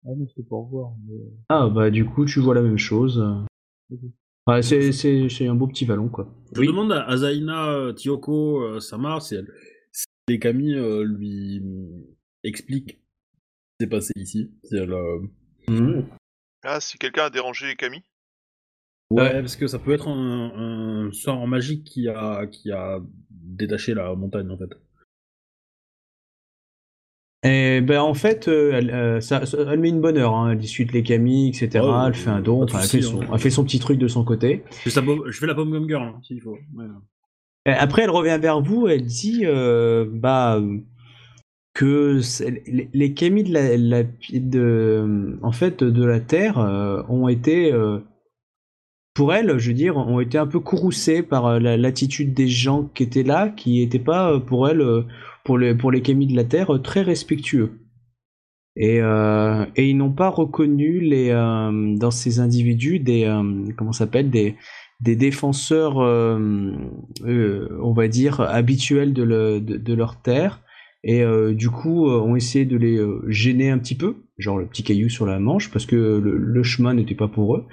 Ah 0.05 0.09
non, 0.15 0.27
c'était 0.27 0.47
pour 0.47 0.65
voir. 0.67 0.91
mais- 1.07 1.19
Ah 1.49 1.69
bah 1.69 1.89
du 1.89 2.05
coup 2.05 2.25
tu 2.25 2.39
vois 2.39 2.55
la 2.55 2.61
même 2.61 2.77
chose. 2.77 3.23
Ouais, 4.47 4.61
c'est, 4.61 4.91
c'est, 4.91 5.29
c'est 5.29 5.47
un 5.47 5.55
beau 5.55 5.67
petit 5.67 5.85
vallon 5.85 6.09
quoi. 6.09 6.27
Je 6.53 6.61
demande 6.61 6.91
à 6.91 7.03
Azaina 7.07 7.71
euh, 7.71 7.93
Tioko 7.93 8.61
euh, 8.61 8.79
Samar 8.79 9.21
si, 9.21 9.35
elle, 9.35 9.47
si 9.91 10.05
les 10.27 10.39
Camille 10.39 10.75
euh, 10.75 11.03
lui 11.03 11.61
expliquent 12.43 12.91
ce 12.91 12.95
qui 12.95 13.83
s'est 13.85 13.89
passé 13.89 14.13
ici. 14.17 14.51
Si 14.63 14.75
elle, 14.75 14.93
euh, 14.93 15.19
Mhm. 15.69 16.05
Ah, 16.63 16.81
si 16.81 16.97
quelqu'un 16.97 17.25
a 17.25 17.29
dérangé 17.29 17.67
les 17.67 17.75
Camille 17.77 18.03
Ouais, 19.13 19.39
parce 19.41 19.55
que 19.55 19.67
ça 19.67 19.79
peut 19.79 19.93
être 19.93 20.07
un, 20.07 21.07
un 21.07 21.11
sort 21.11 21.47
magique 21.47 21.83
qui 21.83 22.07
a, 22.09 22.45
qui 22.47 22.71
a 22.71 22.99
détaché 23.31 23.93
la 23.93 24.13
montagne 24.15 24.49
en 24.49 24.57
fait. 24.57 24.69
Et 27.45 27.81
ben 27.81 27.99
en 27.99 28.13
fait, 28.13 28.47
euh, 28.47 28.71
elle, 28.73 28.89
euh, 28.91 29.19
ça, 29.19 29.45
ça- 29.45 29.57
elle 29.69 29.79
met 29.79 29.89
une 29.89 29.99
bonne 29.99 30.17
heure, 30.17 30.33
hein. 30.33 30.51
elle 30.51 30.57
discute 30.57 30.93
les 30.93 31.03
camis, 31.03 31.49
etc. 31.49 31.83
Ouais, 31.85 31.91
elle 32.07 32.13
fait 32.13 32.29
un 32.29 32.39
don, 32.39 32.59
pas 32.61 32.65
de 32.65 32.71
enfin, 32.71 32.79
elle, 32.79 32.85
souci, 32.85 32.97
fait 32.97 33.01
son, 33.03 33.21
hein. 33.21 33.27
elle 33.33 33.39
fait 33.39 33.49
son 33.49 33.63
petit 33.65 33.79
truc 33.79 33.99
de 33.99 34.07
son 34.07 34.23
côté. 34.23 34.63
Je 34.71 34.75
fais, 34.77 34.89
sa 34.89 35.01
pomme- 35.01 35.29
je 35.29 35.37
fais 35.37 35.47
la 35.47 35.53
pomme 35.55 35.69
gum 35.71 35.85
girl 35.87 36.03
hein, 36.03 36.19
s'il 36.25 36.39
faut. 36.41 36.57
Ouais. 36.73 36.85
Et 37.65 37.71
après, 37.71 38.03
elle 38.03 38.11
revient 38.11 38.39
vers 38.41 38.61
vous, 38.61 38.87
elle 38.87 39.03
dit, 39.05 39.41
euh, 39.43 40.05
bah, 40.09 40.55
euh, 40.57 40.77
que 41.73 42.21
c'est- 42.21 42.63
les, 42.65 42.89
les 42.93 43.13
camis 43.13 43.43
de 43.43 43.51
la, 43.53 43.75
la- 43.75 44.03
de, 44.03 45.37
en 45.41 45.51
fait, 45.51 45.83
de 45.83 46.05
la 46.05 46.21
Terre 46.21 46.59
euh, 46.59 47.03
ont 47.09 47.27
été, 47.27 47.73
euh, 47.73 47.99
pour 49.13 49.33
elle, 49.33 49.57
je 49.59 49.69
veux 49.69 49.75
dire, 49.75 49.97
ont 49.97 50.19
été 50.19 50.37
un 50.37 50.47
peu 50.47 50.59
courroucés 50.59 51.21
par 51.21 51.45
euh, 51.45 51.59
la- 51.59 51.77
l'attitude 51.77 52.33
des 52.33 52.47
gens 52.47 52.89
qui 52.95 53.03
étaient 53.03 53.23
là, 53.23 53.49
qui 53.49 53.79
n'étaient 53.79 53.99
pas, 53.99 54.33
euh, 54.33 54.39
pour 54.39 54.67
elle, 54.67 54.81
euh, 54.81 55.03
pour 55.43 55.57
les, 55.57 55.75
pour 55.75 55.91
les 55.91 56.01
de 56.01 56.35
la 56.35 56.43
Terre, 56.43 56.81
très 56.83 57.01
respectueux. 57.01 57.79
Et, 58.75 58.97
et 58.97 59.87
ils 59.87 59.95
n'ont 59.95 60.13
pas 60.13 60.29
reconnu 60.29 60.99
les, 60.99 61.29
dans 61.29 62.09
ces 62.09 62.39
individus 62.39 62.97
des, 62.97 63.25
euh, 63.25 63.71
comment 63.77 63.91
s'appelle, 63.91 64.31
des, 64.31 64.55
des 64.99 65.15
défenseurs, 65.15 65.97
on 65.97 67.93
va 67.95 68.07
dire, 68.07 68.41
habituels 68.41 69.13
de, 69.13 69.59
de, 69.59 69.93
leur 69.93 70.23
terre. 70.23 70.61
Et 71.03 71.23
du 71.53 71.69
coup, 71.69 72.09
ont 72.09 72.35
essayé 72.35 72.65
de 72.65 72.77
les 72.77 72.99
gêner 73.27 73.69
un 73.69 73.77
petit 73.77 73.93
peu, 73.95 74.15
genre 74.39 74.57
le 74.57 74.65
petit 74.65 74.81
caillou 74.81 75.07
sur 75.09 75.27
la 75.27 75.37
manche, 75.39 75.69
parce 75.69 75.85
que 75.85 75.95
le 75.95 76.63
chemin 76.63 76.95
n'était 76.95 77.13
pas 77.13 77.27
pour 77.27 77.55
eux. 77.57 77.65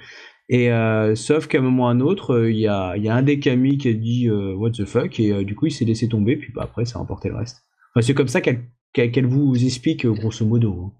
Et 0.53 0.69
euh, 0.69 1.15
sauf 1.15 1.47
qu'à 1.47 1.59
un 1.59 1.61
moment 1.61 1.85
ou 1.85 1.87
à 1.87 1.91
un 1.91 2.01
autre, 2.01 2.31
euh, 2.33 2.51
il 2.51 2.59
y, 2.59 2.67
a, 2.67 2.97
il 2.97 3.03
y 3.03 3.07
a 3.07 3.15
un 3.15 3.21
des 3.23 3.39
camis 3.39 3.77
qui 3.77 3.87
a 3.87 3.93
dit 3.93 4.27
euh, 4.27 4.53
What 4.53 4.71
the 4.71 4.83
fuck, 4.83 5.17
et 5.17 5.31
euh, 5.31 5.45
du 5.45 5.55
coup, 5.55 5.67
il 5.67 5.71
s'est 5.71 5.85
laissé 5.85 6.09
tomber, 6.09 6.35
puis 6.35 6.51
bah, 6.51 6.63
après, 6.63 6.83
ça 6.83 6.99
a 6.99 7.01
emporté 7.01 7.29
le 7.29 7.37
reste. 7.37 7.63
Enfin, 7.95 8.05
c'est 8.05 8.13
comme 8.13 8.27
ça 8.27 8.41
qu'elle 8.41 9.25
vous 9.27 9.63
explique, 9.63 10.05
grosso 10.05 10.45
modo. 10.45 10.73
hein. 10.73 10.93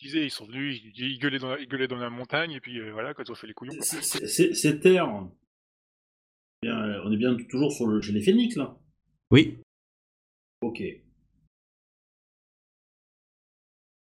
Je 0.00 0.06
disais, 0.08 0.24
ils 0.24 0.30
sont 0.30 0.44
venus, 0.44 0.82
ils, 0.96 1.18
gueulaient, 1.20 1.38
dans 1.38 1.50
la, 1.50 1.60
ils 1.60 1.68
gueulaient 1.68 1.86
dans 1.86 1.98
la 1.98 2.10
montagne, 2.10 2.50
et 2.50 2.60
puis 2.60 2.80
euh, 2.80 2.90
voilà, 2.92 3.14
quand 3.14 3.22
ils 3.22 3.30
ont 3.30 3.36
fait 3.36 3.46
les 3.46 3.54
couillons. 3.54 3.80
C'est- 3.80 4.66
bien, 6.62 7.00
on 7.04 7.12
est 7.12 7.16
bien 7.16 7.36
toujours 7.48 7.72
sur 7.72 7.86
le, 7.86 8.00
chez 8.00 8.12
les 8.12 8.22
phénix 8.22 8.56
là. 8.56 8.76
Oui. 9.30 9.58
Ok. 10.62 10.82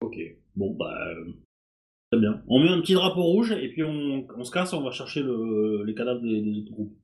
Ok. 0.02 0.18
Bon 0.56 0.76
bah 0.76 1.10
euh, 1.10 1.34
très 2.14 2.22
bien. 2.22 2.44
On 2.48 2.60
met 2.60 2.70
un 2.70 2.80
petit 2.82 2.94
drapeau 2.94 3.24
rouge 3.24 3.52
et 3.52 3.70
puis 3.70 3.84
on, 3.84 4.28
on 4.38 4.44
se 4.44 4.52
casse, 4.52 4.74
on 4.74 4.84
va 4.84 4.92
chercher 4.92 5.22
le, 5.22 5.84
les 5.84 5.96
cadavres 5.96 6.22
des, 6.22 6.42
des 6.42 6.60
autres 6.60 6.72
groupes. 6.72 6.96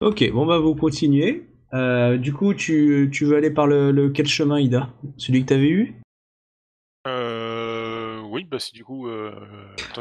Ok, 0.00 0.30
bon 0.32 0.46
bah 0.46 0.58
vous 0.58 0.74
continuez. 0.74 1.46
Euh, 1.74 2.16
du 2.16 2.32
coup, 2.32 2.54
tu, 2.54 3.10
tu 3.12 3.26
veux 3.26 3.36
aller 3.36 3.50
par 3.50 3.66
le, 3.66 3.90
le 3.90 4.08
quel 4.10 4.26
chemin, 4.26 4.58
Ida? 4.58 4.88
Celui 5.18 5.42
que 5.42 5.48
t'avais 5.48 5.68
eu? 5.68 6.00
Euh, 7.06 8.20
oui, 8.30 8.44
bah 8.44 8.58
c'est 8.58 8.74
du 8.74 8.84
coup. 8.84 9.08
Euh, 9.08 9.32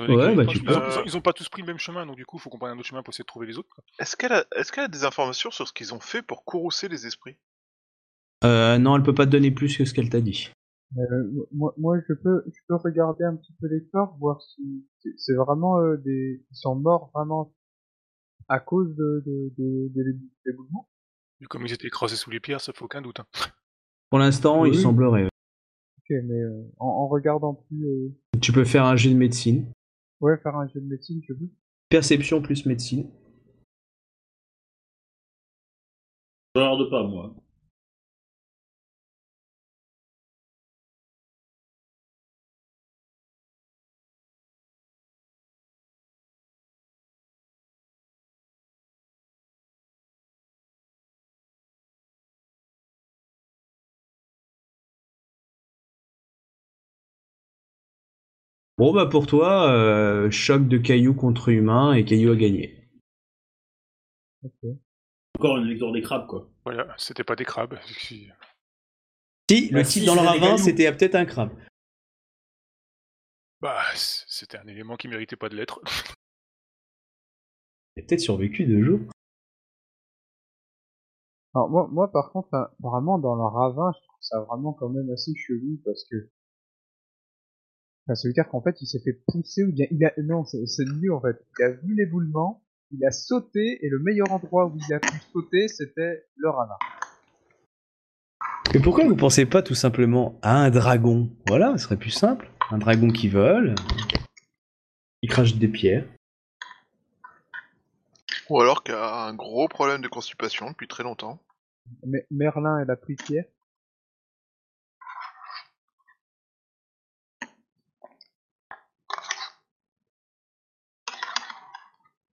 Ouais, 0.07 0.35
bah, 0.35 0.43
ils, 0.43 0.49
ont, 0.49 0.63
peux. 0.63 0.71
ils 0.71 0.99
ont- 0.99 1.03
ils 1.05 1.17
ont 1.17 1.21
pas 1.21 1.33
tous 1.33 1.49
pris 1.49 1.61
le 1.61 1.67
même 1.67 1.79
chemin, 1.79 2.05
donc 2.05 2.15
du 2.15 2.25
coup, 2.25 2.37
faut 2.37 2.49
qu'on 2.49 2.59
prenne 2.59 2.71
un 2.71 2.77
autre 2.77 2.87
chemin 2.87 3.03
pour 3.03 3.13
essayer 3.13 3.23
de 3.23 3.27
trouver 3.27 3.47
les 3.47 3.57
autres. 3.57 3.69
Est-ce 3.99 4.15
qu'elle 4.15 4.33
a... 4.33 4.45
Est 4.55 4.77
a 4.77 4.87
des 4.87 5.03
informations 5.03 5.51
sur 5.51 5.67
ce 5.67 5.73
qu'ils 5.73 5.93
ont 5.93 5.99
fait 5.99 6.21
pour 6.21 6.45
courroucer 6.45 6.87
les 6.87 7.07
esprits? 7.07 7.35
Euh, 8.43 8.77
Non, 8.77 8.95
elle 8.97 9.03
peut 9.03 9.13
pas 9.15 9.25
te 9.25 9.31
donner 9.31 9.51
plus 9.51 9.77
que 9.77 9.85
ce 9.85 9.93
qu'elle 9.93 10.09
t'a 10.09 10.21
dit. 10.21 10.49
Euh, 10.97 11.45
moi, 11.51 11.73
moi, 11.77 11.97
je 12.07 12.13
peux, 12.13 12.43
je 12.47 12.59
peux 12.67 12.75
regarder 12.75 13.25
un 13.25 13.35
petit 13.35 13.53
peu 13.59 13.67
les 13.67 13.83
corps, 13.91 14.15
voir 14.19 14.41
si 14.41 14.85
c'est- 15.17 15.33
vraiment 15.35 15.79
euh, 15.79 15.97
des, 15.97 16.45
ils 16.49 16.55
sont 16.55 16.75
morts 16.75 17.11
vraiment 17.13 17.53
à 18.47 18.59
cause 18.61 18.95
de, 18.95 19.23
de, 19.25 19.53
de, 19.57 19.91
de 19.93 20.15
l'éboulement. 20.45 20.87
Comme 21.49 21.65
ils 21.65 21.73
étaient 21.73 21.87
écrasés 21.87 22.15
sous 22.15 22.29
les 22.31 22.39
pierres, 22.39 22.61
ça 22.61 22.71
fait 22.73 22.83
aucun 22.83 23.01
doute. 23.01 23.19
hein. 23.19 23.25
Pour 24.09 24.19
l'instant, 24.19 24.63
il 24.65 24.71
Oui. 24.71 24.81
semblerait. 24.81 25.25
Ok, 25.25 26.09
mais 26.23 26.39
euh, 26.41 26.63
en, 26.79 26.87
en 26.87 27.07
regardant 27.09 27.53
plus, 27.53 27.85
euh, 27.85 28.09
Tu 28.41 28.53
peux 28.53 28.63
faire 28.63 28.85
un 28.85 28.95
jet 28.95 29.09
de 29.11 29.17
médecine. 29.17 29.69
ouais, 30.21 30.37
faire 30.37 30.55
un 30.55 30.67
jeu 30.69 30.79
de 30.79 30.87
médecine, 30.87 31.21
je 31.27 31.33
veux. 31.33 31.49
Perception 31.89 32.41
plus 32.41 32.65
médecine. 32.65 33.09
Je 36.55 36.61
regarde 36.61 36.89
pas 36.89 37.03
moi. 37.03 37.35
Bon 58.77 58.93
bah 58.93 59.07
pour 59.07 59.25
toi, 59.25 59.71
euh, 59.71 60.29
choc 60.29 60.67
de 60.67 60.77
caillou 60.77 61.13
contre 61.15 61.49
humain 61.49 61.93
et 61.93 62.05
caillou 62.05 62.31
a 62.31 62.35
gagné. 62.35 62.87
Encore 65.39 65.57
une 65.57 65.67
victoire 65.67 65.91
des 65.91 66.01
crabes 66.01 66.27
quoi. 66.27 66.49
Voilà, 66.63 66.93
c'était 66.97 67.23
pas 67.23 67.35
des 67.35 67.45
crabes. 67.45 67.77
si- 67.85 68.29
Si, 69.49 69.69
le 69.69 69.75
Bah, 69.79 69.83
type 69.83 70.01
si, 70.01 70.05
dans 70.05 70.13
le 70.15 70.21
ravin, 70.21 70.57
c'était 70.57 70.91
peut-être 70.91 71.15
un 71.15 71.25
crabe. 71.25 71.51
Bah, 73.61 73.81
c'était 73.95 74.57
un 74.57 74.67
élément 74.67 74.95
qui 74.97 75.07
méritait 75.07 75.35
pas 75.37 75.49
de 75.49 75.55
l'être. 75.55 75.79
Il 77.95 78.03
a 78.03 78.05
peut-être 78.05 78.19
survécu 78.19 78.65
deux 78.65 78.83
jours. 78.83 78.99
Alors 81.55 81.69
moi, 81.69 81.87
moi 81.91 82.11
par 82.11 82.31
contre, 82.31 82.49
hein, 82.53 82.69
apparemment 82.79 83.17
dans 83.17 83.33
le 83.35 83.41
ravin, 83.43 83.91
je 83.95 83.99
trouve 84.07 84.17
ça 84.21 84.39
vraiment 84.41 84.73
quand 84.73 84.89
même 84.89 85.09
assez 85.11 85.33
chelou 85.35 85.81
parce 85.83 86.03
que, 86.05 86.29
enfin, 88.07 88.15
ça 88.15 88.27
veut 88.27 88.33
dire 88.33 88.47
qu'en 88.47 88.61
fait, 88.61 88.81
il 88.81 88.87
s'est 88.87 88.99
fait 88.99 89.21
pousser 89.27 89.63
ou 89.63 89.73
bien 89.73 89.85
il 89.91 90.03
a, 90.05 90.13
non, 90.23 90.45
c'est 90.45 90.85
mieux 90.85 91.13
en 91.13 91.21
fait. 91.21 91.37
Il 91.59 91.65
a 91.65 91.69
vu 91.71 91.93
l'éboulement 91.93 92.63
il 92.91 93.05
a 93.05 93.11
sauté 93.11 93.85
et 93.85 93.89
le 93.89 93.99
meilleur 93.99 94.31
endroit 94.31 94.65
où 94.65 94.77
il 94.77 94.93
a 94.93 94.99
pu 94.99 95.19
sauter, 95.33 95.67
c'était 95.67 96.25
le 96.35 96.49
ravin. 96.49 96.77
Mais 98.73 98.79
pourquoi 98.79 99.05
vous 99.05 99.15
pensez 99.15 99.45
pas 99.45 99.61
tout 99.61 99.75
simplement 99.75 100.39
à 100.41 100.57
un 100.57 100.69
dragon? 100.69 101.29
Voilà, 101.47 101.73
ce 101.77 101.83
serait 101.83 101.97
plus 101.97 102.11
simple. 102.11 102.49
Un 102.69 102.77
dragon 102.77 103.09
qui 103.09 103.29
vole, 103.29 103.75
qui 105.21 105.29
crache 105.29 105.55
des 105.55 105.67
pierres. 105.67 106.05
Ou 108.49 108.61
alors 108.61 108.83
qu'il 108.83 108.93
a 108.93 109.25
un 109.25 109.33
gros 109.33 109.67
problème 109.67 110.01
de 110.01 110.07
constipation 110.07 110.69
depuis 110.71 110.87
très 110.87 111.03
longtemps. 111.03 111.39
Mais 112.05 112.25
Merlin, 112.31 112.79
elle 112.79 112.91
a 112.91 112.95
pris 112.95 113.15
Pierre? 113.15 113.45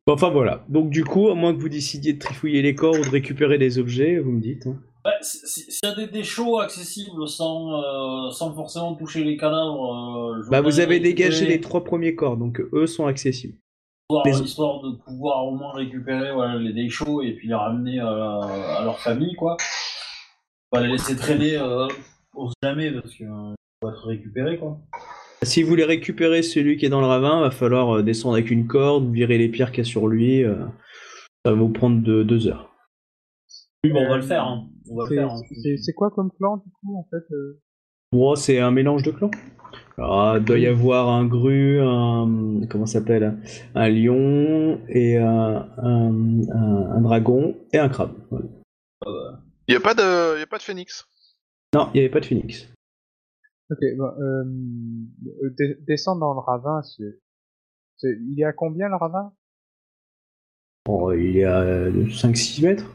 Bon, 0.06 0.14
enfin 0.14 0.30
voilà. 0.30 0.66
Donc 0.68 0.90
du 0.90 1.06
coup, 1.06 1.30
à 1.30 1.36
moins 1.36 1.54
que 1.54 1.60
vous 1.62 1.70
décidiez 1.70 2.14
de 2.14 2.20
trifouiller 2.20 2.62
les 2.62 2.76
corps 2.76 2.94
ou 2.94 3.04
de 3.04 3.10
récupérer 3.10 3.58
des 3.58 3.80
objets, 3.80 4.20
vous 4.20 4.32
me 4.32 4.42
dites. 4.42 4.68
hein. 4.68 4.78
Si- 5.22 5.40
si- 5.46 5.72
S'il 5.72 5.90
y 5.90 5.92
a 6.04 6.08
des, 6.08 6.24
shows 6.24 6.60
accessibles 6.60 7.28
sans, 7.28 7.74
euh, 7.74 8.32
sans 8.32 8.54
forcément 8.54 8.96
toucher 8.96 9.24
les 9.24 9.36
cadavres, 9.38 9.94
euh, 9.94 10.42
je 10.44 10.50
Bah 10.50 10.58
voudrais 10.60 10.72
vous 10.72 10.80
avez 10.80 11.00
dégagé 11.00 11.46
les 11.46 11.60
trois 11.62 11.84
premiers 11.84 12.16
corps, 12.16 12.38
donc 12.38 12.62
eux 12.74 12.88
sont 12.88 13.06
accessibles. 13.06 13.58
Histoire, 14.10 14.26
les- 14.26 14.42
histoire 14.46 14.82
de 14.82 14.92
pouvoir 15.06 15.46
au 15.46 15.52
moins 15.52 15.74
récupérer 15.74 16.34
voilà, 16.34 16.58
les 16.58 16.90
shows 16.90 17.22
et 17.22 17.34
puis 17.34 17.48
les 17.50 17.54
ramener 17.54 18.00
à, 18.00 18.08
à 18.10 18.84
leur 18.84 19.00
famille, 19.00 19.36
quoi. 19.36 19.58
Pas 20.72 20.82
les 20.82 20.90
laisser 20.90 21.16
traîner, 21.16 21.56
euh, 21.58 21.88
on 22.36 22.48
sait 22.50 22.56
jamais, 22.64 22.92
parce 22.92 23.14
que 23.14 23.24
euh, 23.24 23.28
ils 23.54 23.86
vont 23.86 23.90
être 23.92 24.06
récupérés, 24.08 24.58
quoi. 24.58 24.80
Si 25.46 25.64
vous 25.64 25.70
voulez 25.70 25.84
récupérer 25.86 26.42
celui 26.44 26.78
qui 26.78 26.86
est 26.86 26.90
dans 26.90 27.02
le 27.02 27.08
ravin, 27.08 27.42
va 27.42 27.52
falloir 27.52 27.98
euh, 27.98 28.04
descendre 28.04 28.36
avec 28.36 28.52
une 28.52 28.68
corde, 28.68 29.12
virer 29.12 29.38
les 29.38 29.50
pierres 29.50 29.72
qu'il 29.72 29.80
y 29.84 29.88
a 29.88 29.90
sur 29.90 30.08
lui. 30.08 30.44
euh, 30.44 30.56
ça 31.46 31.52
va 31.52 31.58
vous 31.58 31.70
prendre 31.70 32.02
de- 32.02 32.24
deux 32.24 32.48
heures. 32.48 32.70
Oui, 33.84 33.92
bon, 33.92 34.06
on 34.06 34.10
va 34.10 34.16
le 34.18 34.22
faire, 34.24 34.46
hein. 34.46 34.70
C'est- 35.10 35.20
hein. 35.20 35.30
C'est 35.82 35.94
quoi 35.94 36.10
comme 36.12 36.32
clan, 36.38 36.58
du 36.58 36.72
coup, 36.72 36.98
en 36.98 37.08
fait 37.10 37.24
euh 37.34 37.60
c'est 38.36 38.60
un 38.60 38.72
mélange 38.72 39.04
de 39.04 39.12
clans. 39.12 39.32
Alors, 39.98 40.38
il 40.38 40.44
doit 40.44 40.60
y 40.60 40.68
avoir 40.68 41.10
un 41.10 41.26
gru, 41.26 41.80
un 41.82 42.62
comment 42.70 42.86
s'appelle, 42.86 43.38
un 43.76 43.90
lion 43.90 44.80
et 44.88 45.18
un, 45.18 45.68
un, 45.78 46.42
un- 46.52 46.92
un 46.98 47.02
dragon 47.02 47.56
et 47.74 47.80
un 47.80 47.90
crabe. 47.90 48.14
Voilà. 48.30 49.40
Il 49.68 49.74
y 49.74 49.78
a 49.78 49.80
pas 49.80 49.94
de, 49.96 50.40
y 50.40 50.44
a 50.44 50.48
pas 50.48 50.58
de 50.60 50.64
phénix. 50.64 51.06
Non, 51.74 51.90
il 51.94 51.98
n'y 51.98 52.00
avait 52.02 52.10
pas 52.10 52.20
de 52.20 52.26
phoenix. 52.26 52.70
Ok, 53.72 53.80
bon, 53.98 54.06
euh, 54.20 54.44
euh, 55.44 55.76
descendre 55.88 56.20
dans 56.22 56.34
le 56.34 56.40
ravin, 56.40 56.82
c'est... 56.84 57.20
c'est- 57.98 58.18
Il 58.22 58.40
est 58.40 58.44
à 58.46 58.54
combien, 58.54 58.90
le 58.90 58.96
ravin? 58.96 59.34
Bon, 60.86 61.12
il 61.12 61.38
est 61.38 61.46
à 61.46 61.90
5-6 62.10 62.62
mètres. 62.64 62.86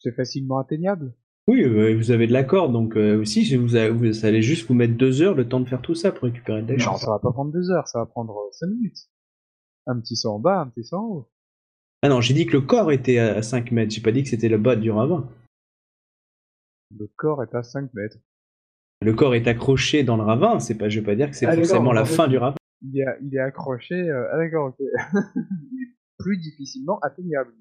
C'est 0.00 0.12
facilement 0.14 0.58
atteignable 0.58 1.14
Oui, 1.46 1.62
euh, 1.62 1.94
vous 1.96 2.10
avez 2.10 2.26
de 2.26 2.32
la 2.32 2.44
corde, 2.44 2.72
donc 2.72 2.96
euh, 2.96 3.20
aussi, 3.20 3.44
je 3.44 3.56
vous, 3.56 3.68
vous- 3.98 4.12
ça 4.12 4.26
allait 4.26 4.42
juste 4.42 4.66
vous 4.68 4.74
mettre 4.74 4.96
deux 4.96 5.22
heures 5.22 5.34
le 5.34 5.48
temps 5.48 5.60
de 5.60 5.68
faire 5.68 5.80
tout 5.80 5.94
ça 5.94 6.10
pour 6.12 6.24
récupérer 6.24 6.60
le 6.60 6.66
Non, 6.66 6.74
dash. 6.76 6.84
ça 7.00 7.10
va 7.10 7.18
pas 7.20 7.32
prendre 7.32 7.52
deux 7.52 7.70
heures, 7.70 7.86
ça 7.88 8.00
va 8.00 8.06
prendre 8.06 8.36
euh, 8.36 8.50
cinq 8.52 8.66
minutes. 8.68 9.08
Un 9.86 10.00
petit 10.00 10.16
saut 10.16 10.30
en 10.32 10.38
bas, 10.40 10.60
un 10.60 10.68
petit 10.68 10.84
saut 10.84 10.96
en 10.96 11.04
haut. 11.04 11.30
Ah 12.02 12.08
non, 12.08 12.20
j'ai 12.20 12.34
dit 12.34 12.44
que 12.46 12.52
le 12.52 12.60
corps 12.62 12.92
était 12.92 13.18
à 13.18 13.40
5 13.40 13.70
mètres, 13.70 13.94
j'ai 13.94 14.02
pas 14.02 14.12
dit 14.12 14.22
que 14.22 14.28
c'était 14.28 14.50
le 14.50 14.58
bas 14.58 14.76
du 14.76 14.90
ravin. 14.90 15.26
Le 16.98 17.06
corps 17.16 17.42
est 17.42 17.54
à 17.54 17.62
5 17.62 17.94
mètres. 17.94 18.18
Le 19.04 19.12
corps 19.12 19.34
est 19.34 19.46
accroché 19.46 20.02
dans 20.02 20.16
le 20.16 20.22
ravin, 20.22 20.58
c'est 20.60 20.76
pas, 20.78 20.88
je 20.88 20.98
veux 21.00 21.04
pas 21.04 21.14
dire 21.14 21.28
que 21.30 21.36
c'est 21.36 21.46
Ah, 21.46 21.54
forcément 21.54 21.92
la 21.92 22.02
en 22.02 22.04
fait, 22.06 22.14
fin 22.14 22.26
du 22.28 22.38
ravin. 22.38 22.54
Il 22.82 22.98
est, 23.00 23.04
il 23.22 23.34
est 23.34 23.38
accroché... 23.40 23.94
euh, 23.94 24.26
Ah 24.32 24.38
d'accord, 24.38 24.68
ok. 24.68 24.76
il 25.72 25.82
est 25.82 25.94
plus 26.18 26.38
difficilement 26.38 26.98
atteignable. 27.00 27.52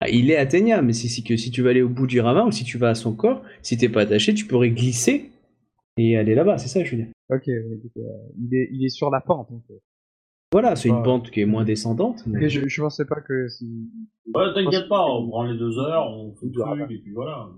Ah, 0.00 0.08
il 0.08 0.30
est 0.30 0.36
atteignable, 0.36 0.86
mais 0.86 0.92
c'est 0.92 1.08
si, 1.08 1.24
que 1.24 1.36
si 1.36 1.50
tu 1.50 1.62
vas 1.62 1.70
aller 1.70 1.82
au 1.82 1.88
bout 1.88 2.06
du 2.06 2.20
ravin 2.20 2.46
ou 2.46 2.50
si 2.52 2.64
tu 2.64 2.78
vas 2.78 2.90
à 2.90 2.94
son 2.94 3.14
corps, 3.14 3.42
si 3.62 3.76
t'es 3.76 3.88
pas 3.88 4.02
attaché, 4.02 4.34
tu 4.34 4.46
pourrais 4.46 4.70
glisser 4.70 5.30
et 5.96 6.16
aller 6.16 6.34
là-bas, 6.34 6.58
c'est 6.58 6.68
ça 6.68 6.80
que 6.80 6.86
je 6.86 6.96
veux 6.96 7.02
dire. 7.02 7.12
Ok, 7.30 7.48
euh, 7.48 7.78
il, 8.38 8.54
est, 8.54 8.68
il 8.72 8.84
est 8.84 8.88
sur 8.88 9.10
la 9.10 9.20
pente. 9.20 9.50
En 9.50 9.60
fait. 9.66 9.80
Voilà, 10.52 10.76
c'est 10.76 10.88
une 10.88 11.02
pente 11.02 11.30
qui 11.30 11.40
est 11.40 11.46
moins 11.46 11.64
descendante. 11.64 12.22
mais- 12.26 12.48
je, 12.48 12.68
je 12.68 12.80
pensais 12.82 13.04
pas 13.04 13.20
que 13.20 13.48
si... 13.48 13.90
Ouais, 14.34 14.52
t'inquiète 14.54 14.88
pas, 14.88 15.04
on 15.06 15.28
prend 15.28 15.44
les 15.44 15.58
deux 15.58 15.78
heures, 15.78 16.08
on 16.10 16.32
fait 16.34 16.46
le 16.46 16.52
truc, 16.52 16.90
et 16.90 16.98
puis 16.98 17.12
voilà. 17.12 17.48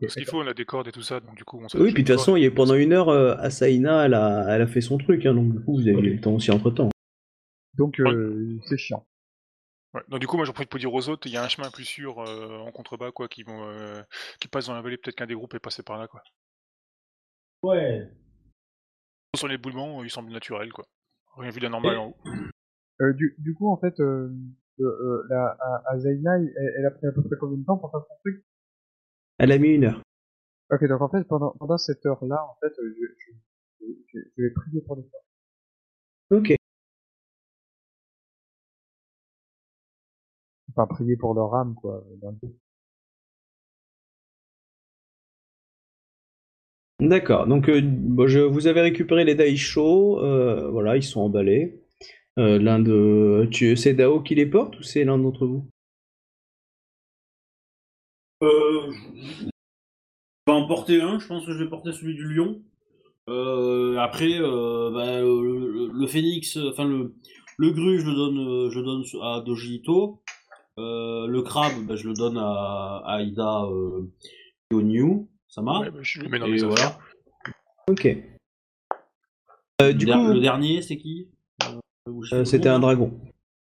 Parce 0.00 0.14
qu'il 0.14 0.26
faut, 0.26 0.42
on 0.42 0.46
a 0.46 0.54
des 0.54 0.64
cordes 0.64 0.88
et 0.88 0.92
tout 0.92 1.02
ça, 1.02 1.20
donc 1.20 1.34
du 1.34 1.44
coup, 1.44 1.58
on 1.58 1.78
Oui, 1.80 1.92
puis 1.92 2.02
de 2.02 2.08
toute 2.08 2.18
façon, 2.18 2.36
il 2.36 2.42
y 2.42 2.46
a 2.46 2.50
pendant 2.50 2.74
une 2.74 2.92
heure, 2.92 3.08
euh, 3.08 3.34
Asaina, 3.38 4.04
elle 4.04 4.14
a, 4.14 4.46
elle 4.54 4.62
a 4.62 4.66
fait 4.66 4.80
son 4.80 4.98
truc, 4.98 5.24
hein, 5.24 5.34
donc 5.34 5.52
du 5.52 5.60
coup, 5.64 5.76
vous 5.76 5.88
avez 5.88 5.92
eu 5.92 6.14
le 6.14 6.20
temps 6.20 6.34
aussi 6.34 6.50
entre 6.50 6.70
temps. 6.70 6.90
Donc 7.74 8.00
euh, 8.00 8.58
c'est 8.66 8.76
chiant. 8.76 9.06
Ouais. 9.94 10.02
Donc 10.08 10.20
du 10.20 10.26
coup, 10.26 10.36
moi 10.36 10.44
j'en 10.44 10.52
profite 10.52 10.70
pour 10.70 10.80
dire 10.80 10.92
aux 10.92 11.08
autres, 11.08 11.26
il 11.26 11.32
y 11.32 11.36
a 11.36 11.44
un 11.44 11.48
chemin 11.48 11.70
plus 11.70 11.84
sûr 11.84 12.18
euh, 12.20 12.58
en 12.58 12.70
contrebas, 12.72 13.12
quoi, 13.12 13.28
qui 13.28 13.44
vont, 13.44 13.62
euh, 13.64 14.02
qui 14.40 14.48
passe 14.48 14.66
dans 14.66 14.74
la 14.74 14.82
vallée. 14.82 14.98
Peut-être 14.98 15.16
qu'un 15.16 15.26
des 15.26 15.34
groupes 15.34 15.54
est 15.54 15.60
passé 15.60 15.82
par 15.82 15.96
là, 15.96 16.06
quoi. 16.08 16.22
Ouais. 17.62 18.10
Sur 19.36 19.48
l'éboulement, 19.48 20.02
il 20.04 20.10
semble 20.10 20.30
naturel, 20.32 20.72
quoi. 20.72 20.86
Rien 21.36 21.50
vu 21.50 21.60
d'anormal 21.60 21.96
en 21.96 22.06
haut. 22.08 22.16
Euh, 23.00 23.12
du, 23.14 23.36
du 23.38 23.54
coup, 23.54 23.70
en 23.70 23.76
fait, 23.78 23.98
euh, 24.00 24.28
euh, 24.80 24.84
euh, 24.84 25.26
la, 25.30 25.56
à, 25.60 25.82
à 25.92 25.98
Zaina, 25.98 26.36
elle, 26.36 26.74
elle 26.78 26.86
a 26.86 26.90
pris 26.90 27.06
à 27.06 27.12
peu 27.12 27.22
près 27.22 27.36
combien 27.38 27.58
de 27.58 27.64
temps 27.64 27.78
pour 27.78 27.90
faire 27.90 28.00
son 28.00 28.14
truc? 28.24 28.44
Elle 29.38 29.52
a 29.52 29.58
mis 29.58 29.70
une 29.70 29.84
heure. 29.84 30.02
Ok, 30.70 30.84
donc 30.86 31.00
en 31.00 31.08
fait, 31.08 31.24
pendant, 31.24 31.52
pendant 31.58 31.78
cette 31.78 32.04
heure-là, 32.06 32.44
en 32.44 32.56
fait, 32.60 32.72
euh, 32.78 32.94
je, 33.00 33.06
je, 33.18 33.86
je, 34.12 34.18
je 34.36 34.42
vais 34.42 34.50
prier 34.50 34.80
pour 34.82 34.96
les 34.96 35.02
femmes. 35.02 35.20
Ok. 36.30 36.56
Enfin, 40.70 40.86
prier 40.86 41.16
pour 41.18 41.34
leur 41.34 41.54
âme, 41.54 41.74
quoi. 41.74 42.02
dans 42.22 42.30
le 42.30 42.36
coup. 42.36 42.56
D'accord, 47.00 47.46
donc 47.46 47.68
euh, 47.68 47.80
je, 48.26 48.40
vous 48.40 48.66
avez 48.66 48.80
récupéré 48.80 49.24
les 49.24 49.34
Daisho, 49.36 50.18
euh, 50.20 50.68
voilà, 50.70 50.96
ils 50.96 51.02
sont 51.02 51.20
emballés. 51.20 51.80
Euh, 52.38 52.58
l'un 52.58 52.80
de. 52.80 53.48
Tu, 53.52 53.76
c'est 53.76 53.94
Dao 53.94 54.20
qui 54.22 54.34
les 54.36 54.46
porte 54.46 54.78
ou 54.80 54.82
c'est 54.84 55.04
l'un 55.04 55.18
d'entre 55.18 55.46
vous? 55.46 55.68
Euh, 58.42 58.92
je 59.40 59.44
vais 60.46 60.52
en 60.52 60.66
porter 60.66 61.00
un, 61.00 61.18
je 61.18 61.26
pense 61.26 61.44
que 61.44 61.52
je 61.52 61.62
vais 61.62 61.68
porter 61.68 61.92
celui 61.92 62.14
du 62.14 62.32
lion. 62.34 62.62
Euh, 63.28 63.96
après, 63.98 64.38
euh, 64.40 64.90
bah, 64.90 65.20
le, 65.20 65.70
le- 65.72 65.90
le 65.92 66.06
phénix, 66.06 66.56
euh, 66.56 66.70
enfin 66.70 66.84
le, 66.84 67.14
le 67.58 67.70
gru, 67.70 68.00
je 68.00 68.06
le 68.06 68.14
donne, 68.14 68.38
euh, 68.38 68.70
je 68.70 68.78
le 68.78 68.84
donne 68.86 69.04
à 69.22 69.40
Dojito. 69.40 70.22
Euh, 70.78 71.26
le 71.26 71.42
crabe, 71.42 71.84
bah, 71.86 71.96
je 71.96 72.08
le 72.08 72.14
donne 72.14 72.38
à, 72.38 73.02
à 73.04 73.20
Ida 73.22 73.64
euh, 73.64 74.08
Yonyu, 74.72 75.26
ça 75.48 75.60
marche. 75.60 75.86
Ouais, 75.86 75.90
bah, 75.90 75.98
je 76.02 76.20
le 76.20 76.28
mets 76.28 76.38
dans 76.38 76.46
mes 76.48 76.62
voilà. 76.62 76.98
Ok. 77.88 78.06
Euh, 79.82 79.92
du 79.92 80.06
Der- 80.06 80.16
coup, 80.16 80.26
le 80.32 80.40
dernier, 80.40 80.80
c'est 80.82 80.96
qui? 80.96 81.28
Euh, 81.64 82.12
euh, 82.32 82.44
c'était 82.44 82.68
un 82.68 82.78
dragon. 82.78 83.20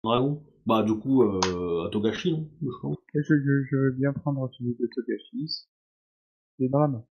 dragon? 0.03 0.43
Bah 0.67 0.83
du 0.83 0.93
coup, 0.95 1.23
euh, 1.23 1.87
à 1.87 1.89
Togashi, 1.89 2.33
non 2.33 2.49
je 2.61 2.81
pense. 2.81 2.97
Je, 3.13 3.21
je, 3.21 3.63
je 3.71 3.75
veux 3.77 3.91
bien 3.91 4.11
prendre 4.11 4.51
celui 4.57 4.75
de 4.77 4.85
Togashi. 4.93 5.65
Il 6.59 6.65
est 6.65 6.69
dans 6.69 6.81
la 6.81 6.87
main. 6.89 7.05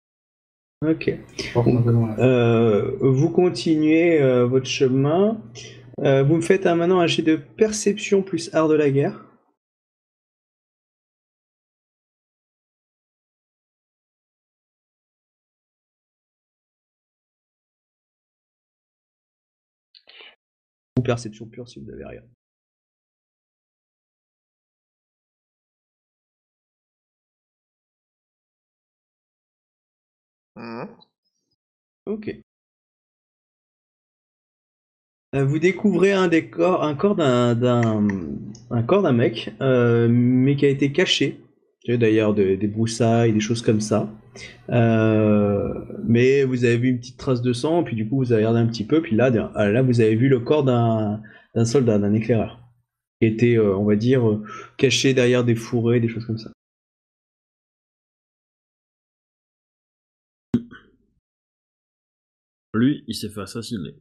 Ok. 0.84 1.08
Euh, 2.18 2.96
vous 3.00 3.30
continuez 3.30 4.20
euh, 4.20 4.44
votre 4.44 4.66
chemin. 4.66 5.40
Euh, 6.00 6.24
vous 6.24 6.34
me 6.34 6.40
faites 6.40 6.66
un, 6.66 6.74
maintenant 6.74 6.98
un 6.98 7.06
jet 7.06 7.22
de 7.22 7.36
perception 7.36 8.24
plus 8.24 8.52
art 8.54 8.66
de 8.66 8.74
la 8.74 8.90
guerre. 8.90 9.24
Ou 20.98 21.02
perception 21.02 21.46
pure 21.46 21.68
si 21.68 21.78
vous 21.78 21.88
avez 21.92 22.04
rien. 22.04 22.22
Ok. 32.06 32.28
Euh, 35.34 35.44
Vous 35.44 35.58
découvrez 35.58 36.12
un 36.12 36.28
décor, 36.28 36.82
un 36.84 36.94
corps 36.94 37.16
d'un, 37.16 37.54
d'un, 37.54 38.06
un 38.70 38.82
corps 38.82 39.02
d'un 39.02 39.12
mec, 39.12 39.52
euh, 39.60 40.08
mais 40.10 40.56
qui 40.56 40.66
a 40.66 40.68
été 40.68 40.92
caché. 40.92 41.40
D'ailleurs, 41.86 42.32
de- 42.34 42.54
des 42.54 42.66
broussailles, 42.66 43.32
des 43.34 43.40
choses 43.40 43.60
comme 43.60 43.80
ça. 43.80 44.08
Euh, 44.70 45.74
mais 46.06 46.44
vous 46.44 46.64
avez 46.64 46.78
vu 46.78 46.90
une 46.90 46.98
petite 46.98 47.18
trace 47.18 47.42
de 47.42 47.52
sang, 47.52 47.84
puis 47.84 47.96
du 47.96 48.08
coup 48.08 48.18
vous 48.18 48.32
avez 48.32 48.42
regardé 48.46 48.60
un 48.60 48.66
petit 48.66 48.86
peu, 48.86 49.02
puis 49.02 49.16
là, 49.16 49.30
là 49.30 49.82
vous 49.82 50.00
avez 50.00 50.16
vu 50.16 50.28
le 50.28 50.40
corps 50.40 50.64
d'un, 50.64 51.22
d'un 51.54 51.64
soldat, 51.66 51.98
d'un 51.98 52.14
éclaireur, 52.14 52.60
qui 53.20 53.28
était, 53.28 53.58
euh, 53.58 53.76
on 53.76 53.84
va 53.84 53.96
dire, 53.96 54.24
caché 54.78 55.14
derrière 55.14 55.44
des 55.44 55.56
fourrés, 55.56 56.00
des 56.00 56.08
choses 56.08 56.26
comme 56.26 56.38
ça. 56.38 56.52
Lui, 62.84 63.04
il 63.06 63.14
s'est 63.14 63.28
fait 63.28 63.40
assassiner. 63.40 63.94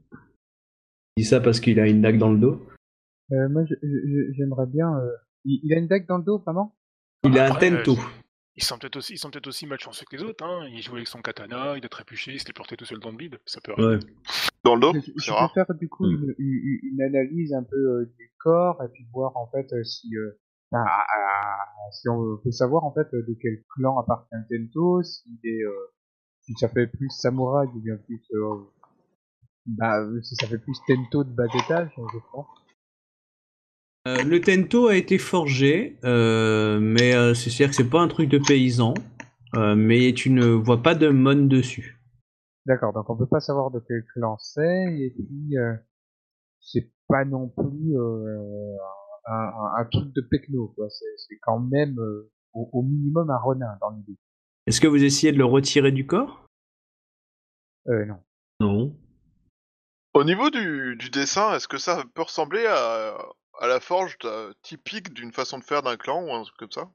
Il 1.15 1.23
dit 1.23 1.25
ça 1.25 1.39
parce 1.39 1.59
qu'il 1.59 1.79
a 1.79 1.87
une 1.87 2.01
dague 2.01 2.17
dans 2.17 2.31
le 2.31 2.39
dos. 2.39 2.61
Euh, 3.31 3.47
moi, 3.49 3.63
j'aimerais 4.35 4.67
bien. 4.67 4.97
euh, 4.97 5.11
Il, 5.45 5.59
il 5.63 5.73
a 5.73 5.77
une 5.77 5.87
dague 5.87 6.07
dans 6.07 6.17
le 6.17 6.23
dos, 6.23 6.39
vraiment? 6.39 6.75
Il 7.23 7.37
a 7.39 7.45
un 7.45 7.51
Après, 7.51 7.69
tento. 7.83 7.97
Ils 8.55 8.63
sont 8.63 8.77
peut-être 8.77 8.97
aussi, 8.97 9.13
ils 9.13 9.17
sont 9.17 9.31
peut-être 9.31 9.47
aussi 9.47 9.65
malchanceux 9.65 10.05
que 10.09 10.15
les 10.15 10.23
autres. 10.23 10.43
Hein. 10.45 10.67
Il 10.71 10.81
jouait 10.81 10.97
avec 10.97 11.07
son 11.07 11.21
katana, 11.21 11.75
il 11.77 11.85
a 11.85 11.89
trébuché, 11.89 12.33
il 12.33 12.39
se 12.39 12.45
l'est 12.45 12.53
porté 12.53 12.75
tout 12.77 12.85
seul 12.85 12.99
dans 12.99 13.09
le 13.11 13.17
vide. 13.17 13.39
Ça 13.45 13.59
peut 13.61 13.71
arriver. 13.71 13.95
Ouais. 13.95 13.99
Dans 14.63 14.75
le 14.75 14.81
dos, 14.81 14.93
Je, 14.93 14.99
je 15.17 15.31
peux 15.31 15.53
faire 15.53 15.73
du 15.75 15.89
coup 15.89 16.05
Mm. 16.05 16.13
une, 16.13 16.35
une- 16.37 16.79
une 16.93 17.01
analyse 17.01 17.53
un 17.53 17.63
peu 17.63 17.75
euh, 17.77 18.05
du 18.17 18.31
corps 18.37 18.81
et 18.83 18.89
puis 18.89 19.05
voir 19.11 19.35
en 19.37 19.47
fait 19.49 19.71
euh, 19.73 19.83
si, 19.83 20.15
euh, 20.17 20.39
ah, 20.73 20.85
ah, 20.85 21.57
si 21.91 22.07
on 22.09 22.37
peut 22.43 22.51
savoir 22.51 22.83
en 22.83 22.93
fait 22.93 23.07
euh, 23.13 23.23
de 23.27 23.35
quel 23.41 23.63
clan 23.75 23.97
appartient 23.99 24.35
Tento, 24.49 25.01
s'il 25.03 25.39
est, 25.43 25.63
euh, 25.63 25.71
si 26.43 26.53
ça 26.59 26.67
fait 26.69 26.87
plus 26.87 27.09
samouraï 27.09 27.67
ou 27.75 27.79
bien 27.79 27.97
plus, 27.97 28.21
euh, 28.33 28.55
bah, 29.65 30.05
si 30.21 30.35
ça 30.35 30.47
fait 30.47 30.57
plus 30.57 30.77
Tento 30.87 31.23
de 31.23 31.29
bas 31.29 31.45
étage, 31.45 31.89
je 31.97 32.19
crois. 32.19 32.47
Euh, 34.05 34.21
le 34.23 34.41
tento 34.41 34.87
a 34.87 34.97
été 34.97 35.17
forgé, 35.17 35.97
euh, 36.03 36.77
mais 36.81 37.15
euh, 37.15 37.33
c'est 37.33 37.49
sûr 37.49 37.69
que 37.69 37.75
c'est 37.75 37.89
pas 37.89 38.01
un 38.01 38.09
truc 38.09 38.29
de 38.29 38.37
paysan. 38.37 38.93
mais 39.53 40.13
tu 40.13 40.29
ne 40.29 40.45
vois 40.47 40.81
pas 40.81 40.95
de 40.95 41.07
mon 41.07 41.47
dessus. 41.47 41.97
D'accord, 42.65 42.91
donc 42.91 43.09
on 43.09 43.15
peut 43.15 43.27
pas 43.27 43.39
savoir 43.39 43.71
de 43.71 43.81
quel 43.87 44.03
clan 44.13 44.37
c'est 44.39 44.85
et 44.99 45.11
puis 45.11 45.55
c'est 46.59 46.91
pas 47.07 47.23
non 47.23 47.49
plus 47.49 47.95
un, 49.27 49.33
un, 49.33 49.71
un 49.77 49.85
truc 49.85 50.13
de 50.13 50.21
pecno, 50.21 50.73
quoi. 50.75 50.87
C'est 50.89 51.37
quand 51.41 51.59
même 51.59 51.97
au, 52.53 52.69
au 52.73 52.81
minimum 52.81 53.29
un 53.29 53.37
renin 53.37 53.77
dans 53.79 53.91
l'idée. 53.91 54.17
Est-ce 54.67 54.79
que 54.81 54.87
vous 54.87 55.03
essayez 55.03 55.31
de 55.31 55.37
le 55.37 55.45
retirer 55.45 55.91
du 55.91 56.05
corps? 56.05 56.45
Euh, 57.87 58.05
non. 58.05 58.23
Non. 58.59 58.95
Au 60.13 60.23
niveau 60.23 60.49
du, 60.49 60.95
du 60.97 61.09
dessin, 61.09 61.53
est-ce 61.55 61.67
que 61.67 61.77
ça 61.77 62.03
peut 62.13 62.21
ressembler 62.21 62.65
à, 62.67 63.17
à 63.59 63.67
la 63.67 63.79
forge 63.79 64.15
euh, 64.25 64.53
typique 64.61 65.13
d'une 65.13 65.33
façon 65.33 65.57
de 65.57 65.63
faire 65.63 65.81
d'un 65.81 65.97
clan 65.97 66.23
ou 66.23 66.31
un 66.33 66.43
truc 66.43 66.55
comme 66.57 66.71
ça? 66.71 66.89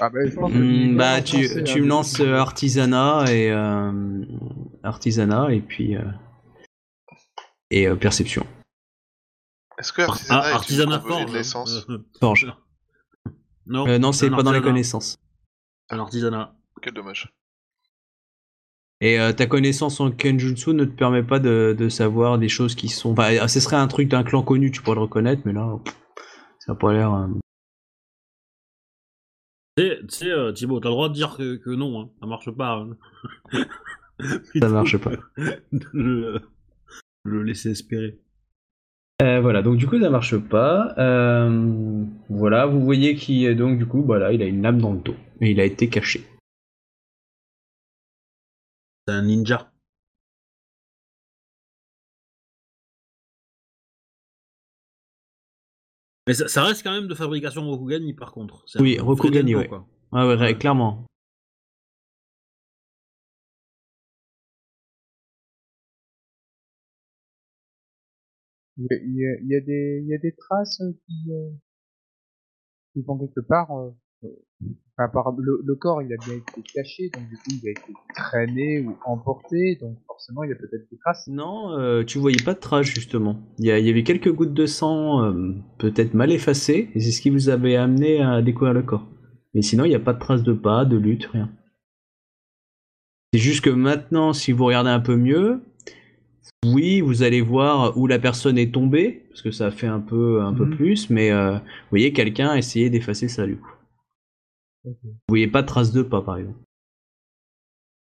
Ah 0.00 0.10
bah, 0.10 0.20
je 0.26 0.34
pense 0.34 0.52
que 0.52 0.58
Hmm, 0.58 0.96
Bah, 0.96 1.22
tu, 1.22 1.44
français, 1.44 1.64
tu 1.64 1.78
hein, 1.78 1.82
me 1.82 1.88
lances 1.88 2.20
euh, 2.20 2.34
artisanat 2.36 3.32
et 3.32 3.50
euh, 3.50 4.24
artisanat 4.82 5.52
et 5.52 5.60
puis 5.60 5.96
euh, 5.96 6.02
et 7.70 7.86
euh, 7.86 7.94
perception. 7.96 8.46
Est-ce 9.78 9.92
que 9.92 10.02
Ar- 10.02 10.44
artisanat 10.54 10.96
est 10.96 10.98
de 10.98 11.02
forge. 11.04 11.36
hein. 11.54 11.64
Euh, 11.88 11.98
Forge. 12.18 12.52
Non. 13.66 13.86
Euh, 13.86 13.98
non, 13.98 14.12
c'est 14.12 14.30
pas 14.30 14.42
dans 14.42 14.52
les 14.52 14.62
connaissances. 14.62 15.18
Un 15.90 15.98
artisanat. 15.98 16.54
Quel 16.82 16.94
dommage. 16.94 17.32
Et 19.00 19.18
euh, 19.20 19.32
ta 19.32 19.46
connaissance 19.46 20.00
en 20.00 20.10
Kenjutsu 20.10 20.70
ne 20.74 20.84
te 20.84 20.90
permet 20.94 21.22
pas 21.22 21.38
de, 21.38 21.74
de 21.78 21.88
savoir 21.88 22.38
des 22.38 22.48
choses 22.48 22.74
qui 22.74 22.88
sont. 22.88 23.12
Enfin, 23.12 23.46
ce 23.48 23.60
serait 23.60 23.76
un 23.76 23.86
truc 23.88 24.08
d'un 24.08 24.24
clan 24.24 24.42
connu, 24.42 24.70
tu 24.72 24.82
pourrais 24.82 24.96
le 24.96 25.02
reconnaître, 25.02 25.42
mais 25.44 25.52
là, 25.52 25.78
ça 26.58 26.72
a 26.72 26.74
pas 26.74 26.92
l'air. 26.92 27.14
euh, 27.14 27.26
Tu 29.76 29.84
sais- 30.08 30.30
euh, 30.30 30.52
Thibaut, 30.52 30.80
t'as 30.80 30.88
le 30.88 30.94
droit 30.94 31.08
de 31.08 31.14
dire 31.14 31.36
que, 31.36 31.56
que 31.56 31.70
non, 31.70 32.00
hein. 32.00 32.10
ça 32.20 32.26
marche 32.26 32.50
pas. 32.50 32.72
hein. 32.74 32.96
Ça 34.60 34.68
marche 34.68 34.96
pas. 34.98 35.12
le, 35.92 36.40
le 37.22 37.42
laisser 37.44 37.70
espérer. 37.70 38.18
Euh, 39.22 39.40
voilà, 39.40 39.62
donc 39.62 39.76
du 39.76 39.86
coup 39.86 40.00
ça 40.00 40.10
marche 40.10 40.36
pas. 40.36 40.92
Euh, 40.98 42.04
voilà, 42.28 42.66
vous 42.66 42.80
voyez 42.84 43.14
qu'il 43.14 43.44
est 43.44 43.54
donc 43.54 43.78
du 43.78 43.86
coup, 43.86 44.02
voilà, 44.02 44.32
il 44.32 44.42
a 44.42 44.46
une 44.46 44.60
lame 44.62 44.80
dans 44.80 44.92
le 44.92 44.98
dos 44.98 45.14
et 45.40 45.50
il 45.50 45.60
a 45.60 45.64
été 45.64 45.88
caché. 45.88 46.24
C'est 49.06 49.14
un 49.14 49.22
ninja. 49.22 49.72
Mais 56.26 56.34
ça, 56.34 56.46
ça 56.48 56.62
reste 56.62 56.82
quand 56.82 56.92
même 56.92 57.08
de 57.08 57.14
fabrication 57.14 57.62
Rokugani 57.66 58.12
par 58.12 58.32
contre. 58.32 58.62
C'est 58.66 58.80
Oui, 58.82 58.98
Rokugani, 58.98 59.54
ouais. 59.54 59.68
Quoi. 59.68 59.86
Ouais, 60.12 60.36
Ouais. 60.36 60.58
clairement. 60.58 61.06
Il 68.76 68.86
y 69.16 69.26
a, 69.26 69.34
il 69.40 69.46
y 69.50 69.64
des, 69.64 70.00
il 70.04 70.08
y 70.08 70.14
a 70.14 70.18
des 70.18 70.34
traces 70.36 70.82
qui, 71.06 71.32
euh, 71.32 71.50
qui 72.92 73.02
vont 73.02 73.18
quelque 73.18 73.40
part. 73.40 73.70
euh, 73.72 73.90
enfin, 74.98 75.34
le, 75.38 75.62
le 75.64 75.74
corps, 75.76 76.02
il 76.02 76.12
a 76.12 76.16
bien 76.16 76.34
été 76.34 76.62
caché, 76.74 77.10
donc 77.14 77.28
du 77.28 77.36
coup, 77.36 77.50
il 77.62 77.68
a 77.68 77.72
été 77.72 77.92
traîné 78.14 78.80
ou 78.80 78.96
emporté, 79.06 79.78
donc 79.80 79.96
forcément, 80.06 80.42
il 80.44 80.50
y 80.50 80.52
a 80.52 80.56
peut-être 80.56 80.90
des 80.90 80.98
traces. 80.98 81.28
Non, 81.28 81.78
euh, 81.78 82.02
tu 82.04 82.18
voyais 82.18 82.42
pas 82.44 82.54
de 82.54 82.58
traces 82.58 82.86
justement. 82.86 83.38
Il 83.58 83.66
y, 83.66 83.70
a- 83.70 83.78
il 83.78 83.86
y 83.86 83.90
avait 83.90 84.02
quelques 84.02 84.32
gouttes 84.32 84.54
de 84.54 84.66
sang, 84.66 85.22
euh, 85.24 85.52
peut-être 85.78 86.14
mal 86.14 86.32
effacées, 86.32 86.90
et 86.94 87.00
c'est 87.00 87.12
ce 87.12 87.20
qui 87.20 87.30
vous 87.30 87.48
avait 87.48 87.76
amené 87.76 88.20
à 88.22 88.42
découvrir 88.42 88.74
le 88.74 88.82
corps. 88.82 89.06
Mais 89.54 89.62
sinon, 89.62 89.84
il 89.84 89.88
n'y 89.90 89.94
a 89.94 90.00
pas 90.00 90.12
de 90.12 90.18
traces 90.18 90.42
de 90.42 90.52
pas, 90.52 90.84
de 90.84 90.96
lutte, 90.96 91.26
rien. 91.26 91.50
C'est 93.32 93.40
juste 93.40 93.62
que 93.64 93.70
maintenant, 93.70 94.32
si 94.32 94.52
vous 94.52 94.64
regardez 94.64 94.90
un 94.90 95.00
peu 95.00 95.16
mieux, 95.16 95.60
oui, 96.66 97.00
vous 97.00 97.22
allez 97.22 97.40
voir 97.40 97.96
où 97.96 98.06
la 98.06 98.18
personne 98.18 98.58
est 98.58 98.72
tombée, 98.72 99.24
parce 99.28 99.42
que 99.42 99.50
ça 99.50 99.70
fait 99.70 99.86
un 99.86 100.00
peu, 100.00 100.40
un 100.42 100.52
peu 100.54 100.64
Mhm. 100.64 100.76
plus, 100.76 101.10
mais 101.10 101.30
euh, 101.30 101.52
vous 101.54 101.60
voyez 101.90 102.12
quelqu'un 102.12 102.54
essayer 102.56 102.90
d'effacer 102.90 103.28
ça 103.28 103.46
du 103.46 103.56
coup. 103.56 103.70
Vous 105.02 105.14
voyez 105.28 105.48
pas 105.48 105.62
de 105.62 105.66
traces 105.66 105.92
de 105.92 106.02
pas, 106.02 106.22
par 106.22 106.38
exemple. 106.38 106.58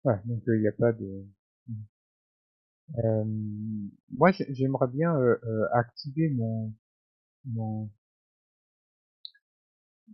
Ouais, 0.05 0.16
donc 0.24 0.43
euh, 0.49 0.57
il 0.57 0.61
n'y 0.61 0.68
a 0.68 0.72
pas 0.72 0.93
de. 0.93 1.24
Euh, 3.05 3.24
moi, 4.12 4.31
j'ai- 4.33 4.47
j'aimerais 4.55 4.87
bien 4.89 5.14
euh, 5.16 5.37
activer 5.72 6.31
mon 6.31 6.72
mon 7.45 7.91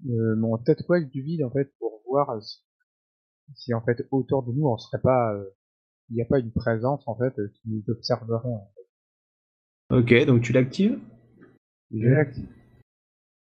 mon 0.04 0.56
tatouage 0.58 1.08
du 1.10 1.22
vide 1.22 1.44
en 1.44 1.50
fait 1.50 1.72
pour 1.78 2.02
voir 2.06 2.42
si, 2.42 2.60
si, 3.54 3.74
en 3.74 3.82
fait 3.82 4.06
autour 4.10 4.42
de 4.42 4.50
nous 4.52 4.66
on 4.66 4.78
serait 4.78 5.00
pas 5.00 5.34
il 6.08 6.16
n'y 6.16 6.22
a 6.22 6.24
pas 6.24 6.38
une 6.38 6.50
présence 6.50 7.06
en 7.06 7.14
fait 7.14 7.34
qui 7.54 7.68
nous 7.68 7.84
observerait. 7.88 8.48
En 8.48 8.70
Ok, 9.90 10.14
donc 10.24 10.42
tu 10.42 10.52
l'actives? 10.52 10.98
Je 11.94 12.08
l'active. 12.08 12.48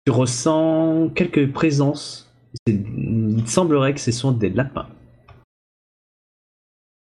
Tu 0.06 0.12
ressens 0.12 1.10
quelques 1.10 1.52
présences. 1.52 2.29
Il 2.66 3.48
semblerait 3.48 3.94
que 3.94 4.00
ce 4.00 4.12
sont 4.12 4.32
des 4.32 4.50
lapins. 4.50 4.90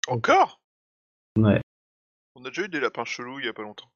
Encore? 0.07 0.61
Ouais, 1.37 1.61
On 2.35 2.43
a 2.43 2.49
déjà 2.49 2.63
eu 2.63 2.69
des 2.69 2.79
lapins 2.79 3.05
chelous 3.05 3.39
il 3.39 3.45
y 3.45 3.49
a 3.49 3.53
pas 3.53 3.61
longtemps. 3.61 3.89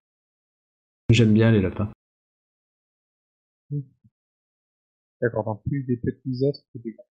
j'aime 1.10 1.34
bien 1.34 1.52
les 1.52 1.62
lapins. 1.62 1.92
D'accord, 5.22 5.62
plus 5.64 5.84
des 5.84 5.98
petits 5.98 6.46
êtres 6.46 6.62
que 6.74 6.80
des 6.80 6.92
grands. 6.94 7.06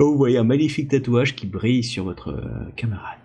Oh, 0.00 0.10
vous 0.10 0.16
voyez 0.16 0.38
un 0.38 0.44
magnifique 0.44 0.90
tatouage 0.90 1.36
qui 1.36 1.46
brille 1.46 1.84
sur 1.84 2.04
votre 2.04 2.30
euh, 2.30 2.70
camarade. 2.72 3.20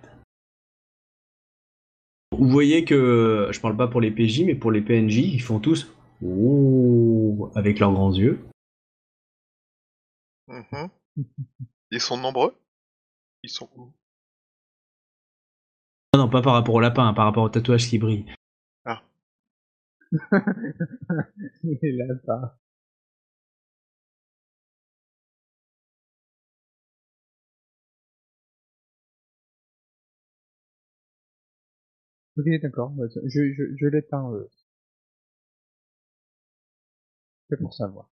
Vous 2.37 2.47
voyez 2.49 2.85
que, 2.85 3.49
je 3.51 3.59
parle 3.59 3.75
pas 3.75 3.87
pour 3.87 3.99
les 3.99 4.11
PJ, 4.11 4.43
mais 4.45 4.53
pour 4.53 4.71
les 4.71 4.81
PNJ, 4.81 5.17
ils 5.17 5.41
font 5.41 5.59
tous 5.59 5.91
oh 6.23 7.51
avec 7.55 7.79
leurs 7.79 7.91
grands 7.93 8.13
yeux. 8.13 8.39
Mhm. 10.47 10.89
Ils 11.91 12.01
sont 12.01 12.17
nombreux? 12.17 12.55
Ils 13.43 13.49
sont 13.49 13.69
où? 13.75 13.93
Non, 16.13 16.23
non, 16.23 16.29
pas 16.29 16.41
par 16.41 16.53
rapport 16.53 16.75
au 16.75 16.79
lapin, 16.81 17.13
par 17.13 17.25
rapport 17.25 17.43
au 17.43 17.49
tatouage 17.49 17.87
qui 17.87 17.97
brille. 17.97 18.25
Il 21.63 21.77
est 21.83 21.91
là, 21.91 22.05
ça. 22.25 22.57
Ok, 32.37 32.45
d'accord. 32.61 32.89
bah, 32.91 33.05
Je, 33.25 33.51
je, 33.53 33.75
je 33.75 33.87
l'éteins. 33.87 34.31
Euh. 34.31 34.47
C'est 37.49 37.57
pour 37.57 37.73
savoir. 37.73 38.09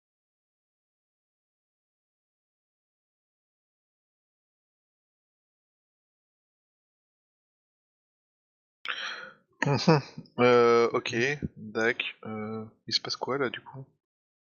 Mhm. 9.66 10.00
Euh, 10.40 10.90
ok, 10.94 11.16
Dac. 11.58 12.04
Euh, 12.26 12.66
il 12.88 12.94
se 12.94 13.02
passe 13.02 13.16
quoi 13.16 13.38
là 13.38 13.50
du 13.50 13.62
coup? 13.62 13.84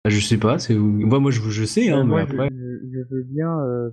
Ah, 0.04 0.10
Je 0.10 0.20
sais 0.20 0.38
pas, 0.38 0.60
c'est 0.60 0.76
moi, 0.76 1.20
moi 1.20 1.32
je, 1.32 1.42
je 1.42 1.64
sais, 1.66 1.90
hein, 1.90 2.00
Euh, 2.00 2.04
mais 2.04 2.10
moi, 2.10 2.22
après. 2.22 2.50
je, 2.50 3.04
veux 3.10 3.24
bien. 3.24 3.60
Euh, 3.60 3.90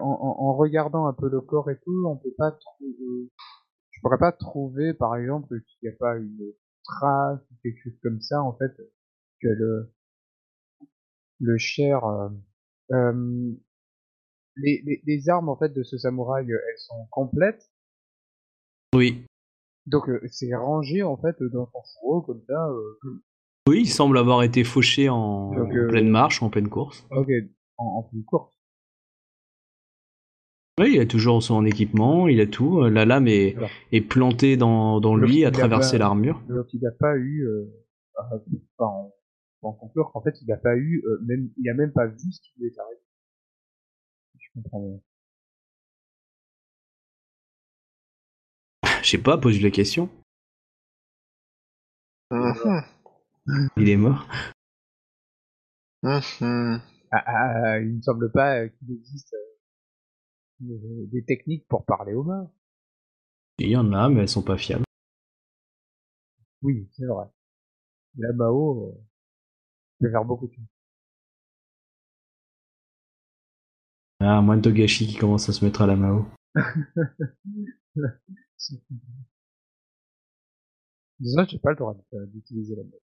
en, 0.00 0.06
en- 0.06 0.36
en 0.48 0.56
regardant 0.56 1.06
un 1.06 1.12
peu 1.14 1.28
le 1.30 1.40
corps 1.40 1.70
et 1.70 1.78
tout, 1.84 2.04
on 2.06 2.16
peut 2.16 2.34
pas 2.36 2.50
trouver. 2.52 3.30
Je 3.90 4.00
pourrais 4.00 4.18
pas 4.18 4.32
trouver, 4.32 4.92
par 4.94 5.16
exemple, 5.16 5.60
s'il 5.66 5.88
n'y 5.88 5.94
a 5.94 5.96
pas 5.98 6.16
une 6.16 6.52
trace 6.84 7.40
ou 7.50 7.54
quelque 7.62 7.78
chose 7.82 7.98
comme 8.02 8.20
ça, 8.20 8.42
en 8.42 8.52
fait, 8.56 8.72
que 9.40 9.48
le 9.48 9.92
le 11.40 11.58
cher. 11.58 12.04
Euh, 12.04 12.28
euh, 12.92 13.52
les, 14.56 14.82
les, 14.84 15.02
les 15.06 15.28
armes 15.30 15.48
en 15.48 15.56
fait 15.56 15.70
de 15.70 15.82
ce 15.82 15.96
samouraï, 15.96 16.44
euh, 16.52 16.58
elles 16.68 16.78
sont 16.78 17.06
complètes. 17.10 17.70
Oui. 18.94 19.24
Donc 19.86 20.04
c'est 20.30 20.54
rangé 20.54 21.02
en 21.02 21.16
fait 21.16 21.42
dans 21.42 21.66
son 21.72 21.82
fourreau 21.94 22.22
comme 22.22 22.42
ça. 22.46 22.68
Oui, 23.68 23.80
il 23.82 23.88
semble 23.88 24.18
avoir 24.18 24.42
été 24.42 24.62
fauché 24.62 25.08
en, 25.08 25.52
Donc, 25.54 25.70
en 25.72 25.88
pleine 25.88 26.08
marche, 26.10 26.42
en 26.42 26.50
pleine 26.50 26.68
course. 26.68 27.06
ok, 27.10 27.28
en, 27.78 27.84
en 27.84 28.02
pleine 28.02 28.24
course. 28.24 28.54
Oui, 30.80 30.92
il 30.94 31.00
a 31.00 31.06
toujours 31.06 31.42
son 31.42 31.66
équipement, 31.66 32.28
il 32.28 32.40
a 32.40 32.46
tout. 32.46 32.82
La 32.88 33.04
lame 33.04 33.28
est, 33.28 33.54
plantée 34.08 34.56
dans, 34.56 35.00
dans 35.00 35.14
lui, 35.14 35.40
il 35.40 35.44
à 35.44 35.48
a 35.48 35.50
traverser 35.50 35.92
pas- 35.98 36.04
l'armure. 36.04 36.40
Donc 36.48 36.72
il 36.72 36.80
n'a 36.80 36.90
pas 36.92 37.14
eu, 37.16 37.46
euh, 37.46 37.64
euh, 38.32 38.38
enfin, 38.78 39.10
on 39.60 39.72
conclure 39.72 40.10
qu'en 40.12 40.22
fait 40.22 40.34
il 40.40 40.46
n'a 40.48 40.56
pas 40.56 40.74
eu, 40.76 41.02
euh, 41.06 41.18
même, 41.26 41.50
il 41.58 41.68
a 41.68 41.74
même 41.74 41.92
pas 41.92 42.06
vu 42.06 42.32
ce 42.32 42.40
qui 42.40 42.52
lui 42.58 42.68
est 42.68 42.78
arrivé. 42.78 43.00
Je 44.38 44.48
comprends 44.54 44.80
bien. 44.80 45.00
Je 49.02 49.10
sais 49.10 49.18
pas, 49.18 49.36
pose 49.36 49.60
la 49.62 49.70
question. 49.70 50.08
Il 53.76 53.88
est 53.90 53.96
mort. 53.96 54.26
Ah, 56.04 56.20
ah, 57.12 57.78
il 57.80 57.96
ne 57.96 58.00
semble 58.00 58.32
pas 58.32 58.60
euh, 58.60 58.68
qu'il 58.68 58.90
existe 58.94 59.34
euh, 59.34 59.36
euh, 59.36 59.51
des 60.62 61.24
techniques 61.24 61.66
pour 61.68 61.84
parler 61.84 62.14
aux 62.14 62.24
mains. 62.24 62.50
Il 63.60 63.68
y 63.70 63.76
en 63.78 63.94
a, 63.94 64.10
mais 64.10 64.20
elles 64.20 64.28
sont 64.28 64.42
pas 64.42 64.58
fiables. 64.58 64.84
Oui, 66.62 66.88
c'est 66.92 67.04
vrai. 67.06 67.26
La 68.18 68.32
Mao 68.32 68.88
euh, 68.90 69.04
peut 70.00 70.10
faire 70.10 70.24
beaucoup 70.24 70.48
de 70.48 70.52
choses. 70.52 70.64
Ah, 74.20 74.40
moins 74.40 74.56
de 74.56 74.62
Togashi 74.62 75.06
qui 75.06 75.16
commence 75.16 75.50
à 75.50 75.52
se 75.52 75.62
mettre 75.62 75.82
à 75.82 75.86
la 75.86 75.96
Mao. 75.96 76.24
Disons, 81.18 81.46
j'ai 81.48 81.58
pas 81.58 81.70
le 81.70 81.76
droit 81.76 81.94
de- 82.12 82.26
d'utiliser 82.26 82.76
la 82.76 82.82
Mao. 82.84 83.00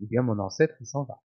Eh 0.00 0.06
bien, 0.06 0.22
mon 0.22 0.38
ancêtre, 0.38 0.76
il 0.78 0.86
s'en 0.86 1.02
va. 1.02 1.20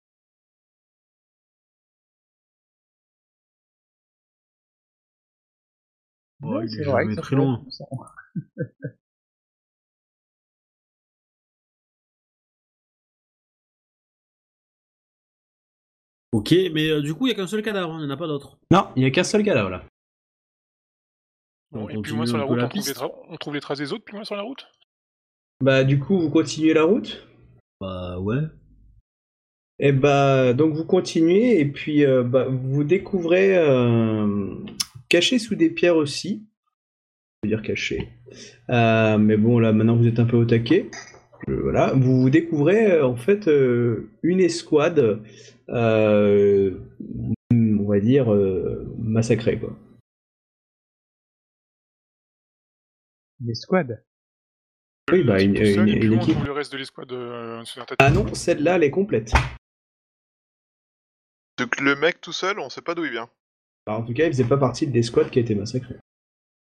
Ouais, 6.41 6.65
il 6.65 6.71
c'est 6.71 6.81
est 6.83 6.85
vrai 6.85 7.03
jamais 7.03 7.15
que 7.15 7.15
ça 7.17 7.23
très 7.23 7.37
loin. 7.37 7.65
Ok, 16.33 16.55
mais 16.75 16.91
euh, 16.91 17.01
du 17.01 17.15
coup, 17.15 17.27
il 17.27 17.31
y 17.31 17.33
a 17.33 17.37
qu'un 17.37 17.47
seul 17.47 17.63
cadavre, 17.63 17.95
hein, 17.95 17.99
il 18.01 18.05
n'y 18.05 18.13
en 18.13 18.15
a 18.15 18.19
pas 18.19 18.27
d'autre. 18.27 18.59
Non, 18.71 18.89
il 18.97 19.03
y 19.03 19.07
a 19.07 19.11
qu'un 19.11 19.25
seul 19.25 19.43
cadavre 19.43 19.71
là. 19.71 19.83
On 21.73 21.81
Bon, 21.81 21.89
et 21.89 21.99
plus 22.01 22.15
loin 22.15 22.27
sur 22.27 22.37
la 22.37 22.45
route, 22.45 22.59
la 22.59 22.65
on 22.65 22.69
trouve, 22.69 23.13
on 23.29 23.37
trouve 23.37 23.55
les 23.55 23.61
traces 23.61 23.79
des 23.79 23.93
autres 23.93 24.05
plus 24.05 24.15
loin 24.15 24.25
sur 24.25 24.37
la 24.37 24.43
route? 24.43 24.69
Bah, 25.63 25.85
du 25.85 25.99
coup, 25.99 26.19
vous 26.19 26.31
continuez 26.31 26.75
la 26.75 26.85
route? 26.85 27.27
Bah 27.81 28.19
ouais. 28.19 28.43
Et 29.79 29.93
bah, 29.93 30.53
donc 30.53 30.75
vous 30.75 30.85
continuez, 30.85 31.61
et 31.61 31.65
puis 31.65 32.05
euh, 32.05 32.23
bah, 32.23 32.47
vous 32.49 32.85
découvrez, 32.85 33.57
euh, 33.57 34.55
caché 35.09 35.39
sous 35.39 35.55
des 35.55 35.71
pierres 35.71 35.97
aussi, 35.97 36.47
je 37.43 37.49
veux 37.49 37.57
dire 37.57 37.63
caché, 37.63 38.09
Euh, 38.71 39.19
mais 39.19 39.37
bon, 39.37 39.59
là 39.59 39.73
maintenant 39.73 39.97
vous 39.97 40.07
êtes 40.07 40.19
un 40.19 40.27
peu 40.27 40.37
au 40.37 40.45
taquet, 40.45 40.91
Euh, 41.49 41.61
voilà, 41.63 41.93
vous 41.95 42.29
découvrez 42.31 42.93
euh, 42.93 43.07
en 43.07 43.17
fait 43.17 43.47
euh, 43.49 44.11
une 44.23 44.41
escouade, 44.41 45.23
euh, 45.69 46.79
on 47.53 47.85
va 47.89 48.01
dire, 48.01 48.33
euh, 48.35 48.85
massacrée 48.99 49.59
quoi. 49.59 49.77
Une 53.41 53.51
escouade? 53.51 54.05
Oui, 55.11 55.23
bah, 55.23 55.41
une- 55.41 55.57
une- 55.57 56.13
équipe. 56.15 56.37
le 56.45 56.53
reste 56.53 56.73
de 56.73 56.77
l'escouade 56.79 57.13
euh. 57.13 57.63
Ah 58.01 58.11
non, 58.11 58.35
celle-là 58.35 58.77
elle 58.77 58.85
est 58.85 58.91
complète. 58.91 59.33
Donc 61.57 61.81
le 61.81 61.95
mec 61.97 62.21
tout 62.21 62.33
seul, 62.33 62.59
on 62.59 62.69
sait 62.69 62.83
pas 62.83 62.95
d'où 62.95 63.05
il 63.05 63.13
vient. 63.13 63.31
Bah, 63.89 63.95
en 63.95 64.03
tout 64.03 64.13
cas, 64.13 64.27
il 64.27 64.33
faisait 64.33 64.45
pas 64.47 64.59
partie 64.59 64.87
de 64.87 64.93
l'escouade 64.93 65.31
qui 65.31 65.39
a 65.39 65.41
été 65.41 65.55
massacrée. 65.55 65.97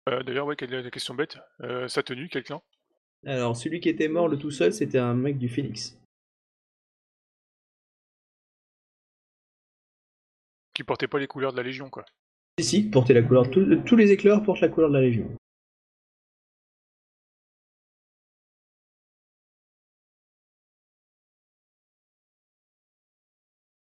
Euh, 0.09 0.23
D'ailleurs, 0.23 0.47
ouais, 0.47 0.55
quelle 0.55 0.73
est 0.73 0.81
la 0.81 0.89
question 0.89 1.13
bête? 1.13 1.37
Euh, 1.61 1.87
Sa 1.87 2.01
tenue, 2.01 2.29
quelqu'un 2.29 2.59
Alors, 3.27 3.55
celui 3.55 3.79
qui 3.79 3.89
était 3.89 4.07
mort 4.07 4.27
le 4.27 4.39
tout 4.39 4.49
seul, 4.49 4.73
c'était 4.73 4.97
un 4.97 5.13
mec 5.13 5.37
du 5.37 5.47
Phoenix. 5.47 5.99
Qui 10.73 10.83
portait 10.83 11.07
pas 11.07 11.19
les 11.19 11.27
couleurs 11.27 11.51
de 11.51 11.57
la 11.57 11.63
Légion, 11.63 11.91
quoi. 11.91 12.05
Si, 12.59 12.65
si, 12.65 12.89
portait 12.89 13.13
la 13.13 13.21
couleur. 13.21 13.51
tous- 13.51 13.75
tous 13.85 13.95
les 13.95 14.09
éclairs 14.09 14.41
portent 14.41 14.61
la 14.61 14.69
couleur 14.69 14.89
de 14.89 14.95
la 14.95 15.01
Légion. 15.01 15.29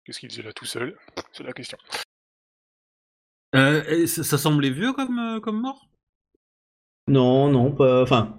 Qu'est-ce 0.05 0.21
qu'il 0.21 0.31
faisait 0.31 0.43
là 0.43 0.53
tout 0.53 0.65
seul? 0.65 0.97
C'est 1.33 1.43
la 1.43 1.53
question. 1.53 1.79
Euh, 3.55 3.83
et 3.85 4.07
ça, 4.07 4.23
ça 4.25 4.39
semblait 4.39 4.71
vieux 4.71 4.93
comme, 4.93 5.19
euh, 5.19 5.41
comme 5.41 5.61
mort? 5.61 5.89
Non, 7.09 7.51
non, 7.51 7.73
pas. 7.73 8.03
Enfin. 8.03 8.39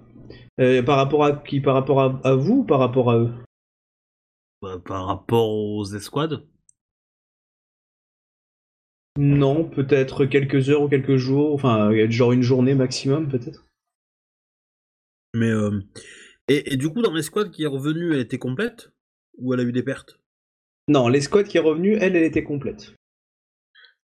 euh, 0.60 0.82
par 0.82 0.96
rapport 0.96 1.24
à 1.24 1.32
qui? 1.32 1.60
Par 1.60 1.74
rapport 1.74 2.00
à, 2.00 2.20
à 2.24 2.34
vous 2.34 2.58
ou 2.58 2.64
par 2.64 2.78
rapport 2.78 3.10
à 3.10 3.18
eux? 3.18 3.32
Bah, 4.62 4.78
Par 4.84 5.06
rapport 5.06 5.48
aux 5.48 5.84
escouades 5.86 6.46
Non, 9.18 9.64
peut-être 9.64 10.26
quelques 10.26 10.68
heures 10.70 10.82
ou 10.82 10.88
quelques 10.88 11.16
jours. 11.16 11.54
Enfin, 11.54 11.90
genre 12.10 12.32
une 12.32 12.42
journée 12.42 12.74
maximum, 12.74 13.28
peut-être. 13.28 13.64
Mais 15.34 15.50
et, 16.48 16.72
et 16.72 16.76
du 16.76 16.88
coup, 16.88 17.02
dans 17.02 17.12
l'escouade 17.12 17.50
qui 17.50 17.64
est 17.64 17.68
revenue, 17.68 18.14
elle 18.14 18.20
était 18.20 18.38
complète? 18.38 18.90
Ou 19.38 19.54
elle 19.54 19.60
a 19.60 19.64
eu 19.64 19.72
des 19.72 19.82
pertes? 19.82 20.18
Non, 20.88 21.08
l'escouade 21.08 21.46
qui 21.46 21.58
est 21.58 21.60
revenue, 21.60 21.96
elle, 22.00 22.16
elle 22.16 22.24
était 22.24 22.44
complète. 22.44 22.94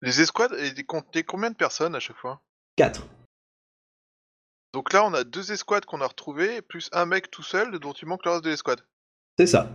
Les 0.04 0.20
escouades, 0.20 0.54
elles 0.58 0.84
comptaient 0.84 1.22
combien 1.22 1.50
de 1.50 1.56
personnes 1.56 1.94
à 1.94 2.00
chaque 2.00 2.18
fois? 2.18 2.42
4. 2.76 3.06
Donc 4.74 4.92
là, 4.92 5.02
on 5.02 5.14
a 5.14 5.24
deux 5.24 5.50
escouades 5.50 5.86
qu'on 5.86 6.02
a 6.02 6.06
retrouvées, 6.06 6.60
plus 6.60 6.90
un 6.92 7.06
mec 7.06 7.30
tout 7.30 7.42
seul 7.42 7.78
dont 7.78 7.94
il 7.94 8.06
manque 8.06 8.26
le 8.26 8.32
reste 8.32 8.44
de 8.44 8.50
l'escouade. 8.50 8.84
C'est 9.38 9.46
ça. 9.46 9.72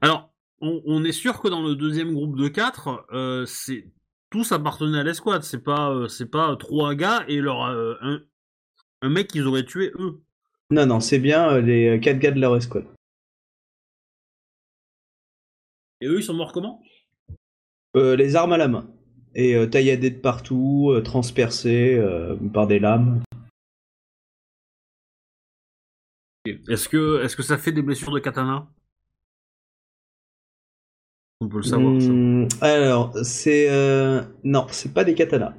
Alors, 0.00 0.32
on, 0.62 0.80
on 0.86 1.04
est 1.04 1.12
sûr 1.12 1.42
que 1.42 1.48
dans 1.48 1.60
le 1.60 1.74
deuxième 1.74 2.14
groupe 2.14 2.38
de 2.38 2.48
4, 2.48 3.44
c'est 3.46 3.92
tous 4.30 4.52
appartenaient 4.52 5.00
à 5.00 5.02
l'escouade. 5.02 5.42
C'est 5.42 5.62
pas, 5.62 5.90
euh, 5.90 6.08
c'est 6.08 6.30
pas 6.30 6.56
trois 6.56 6.94
gars 6.94 7.26
et 7.28 7.42
leur 7.42 7.62
euh, 7.66 7.94
un, 8.00 8.22
un 9.02 9.08
mec 9.10 9.28
qu'ils 9.28 9.46
auraient 9.46 9.66
tué 9.66 9.92
eux. 9.98 10.22
Non, 10.70 10.86
non, 10.86 11.00
c'est 11.00 11.18
bien 11.18 11.50
euh, 11.50 11.60
les 11.60 12.00
4 12.00 12.18
gars 12.18 12.30
de 12.30 12.40
leur 12.40 12.56
escouade. 12.56 12.86
Et 16.00 16.06
eux, 16.06 16.18
ils 16.18 16.22
sont 16.22 16.34
morts 16.34 16.52
comment? 16.52 16.82
Euh, 17.96 18.16
les 18.16 18.36
armes 18.36 18.52
à 18.52 18.58
la 18.58 18.68
main. 18.68 18.90
Et 19.34 19.54
euh, 19.54 19.66
tailladés 19.66 20.10
de 20.10 20.18
partout, 20.18 20.90
euh, 20.92 21.02
transpercés 21.02 21.94
euh, 21.94 22.36
par 22.52 22.66
des 22.66 22.78
lames. 22.78 23.22
Est-ce 26.68 26.88
que, 26.88 27.22
est-ce 27.22 27.36
que 27.36 27.42
ça 27.42 27.58
fait 27.58 27.72
des 27.72 27.82
blessures 27.82 28.12
de 28.12 28.20
katana? 28.20 28.68
On 31.40 31.48
peut 31.48 31.58
le 31.58 31.62
savoir. 31.62 32.00
ça. 32.00 32.08
Hmm, 32.08 32.48
alors, 32.60 33.16
c'est. 33.24 33.68
euh, 33.70 34.22
Non, 34.44 34.66
c'est 34.70 34.94
pas 34.94 35.04
des 35.04 35.14
katanas. 35.14 35.54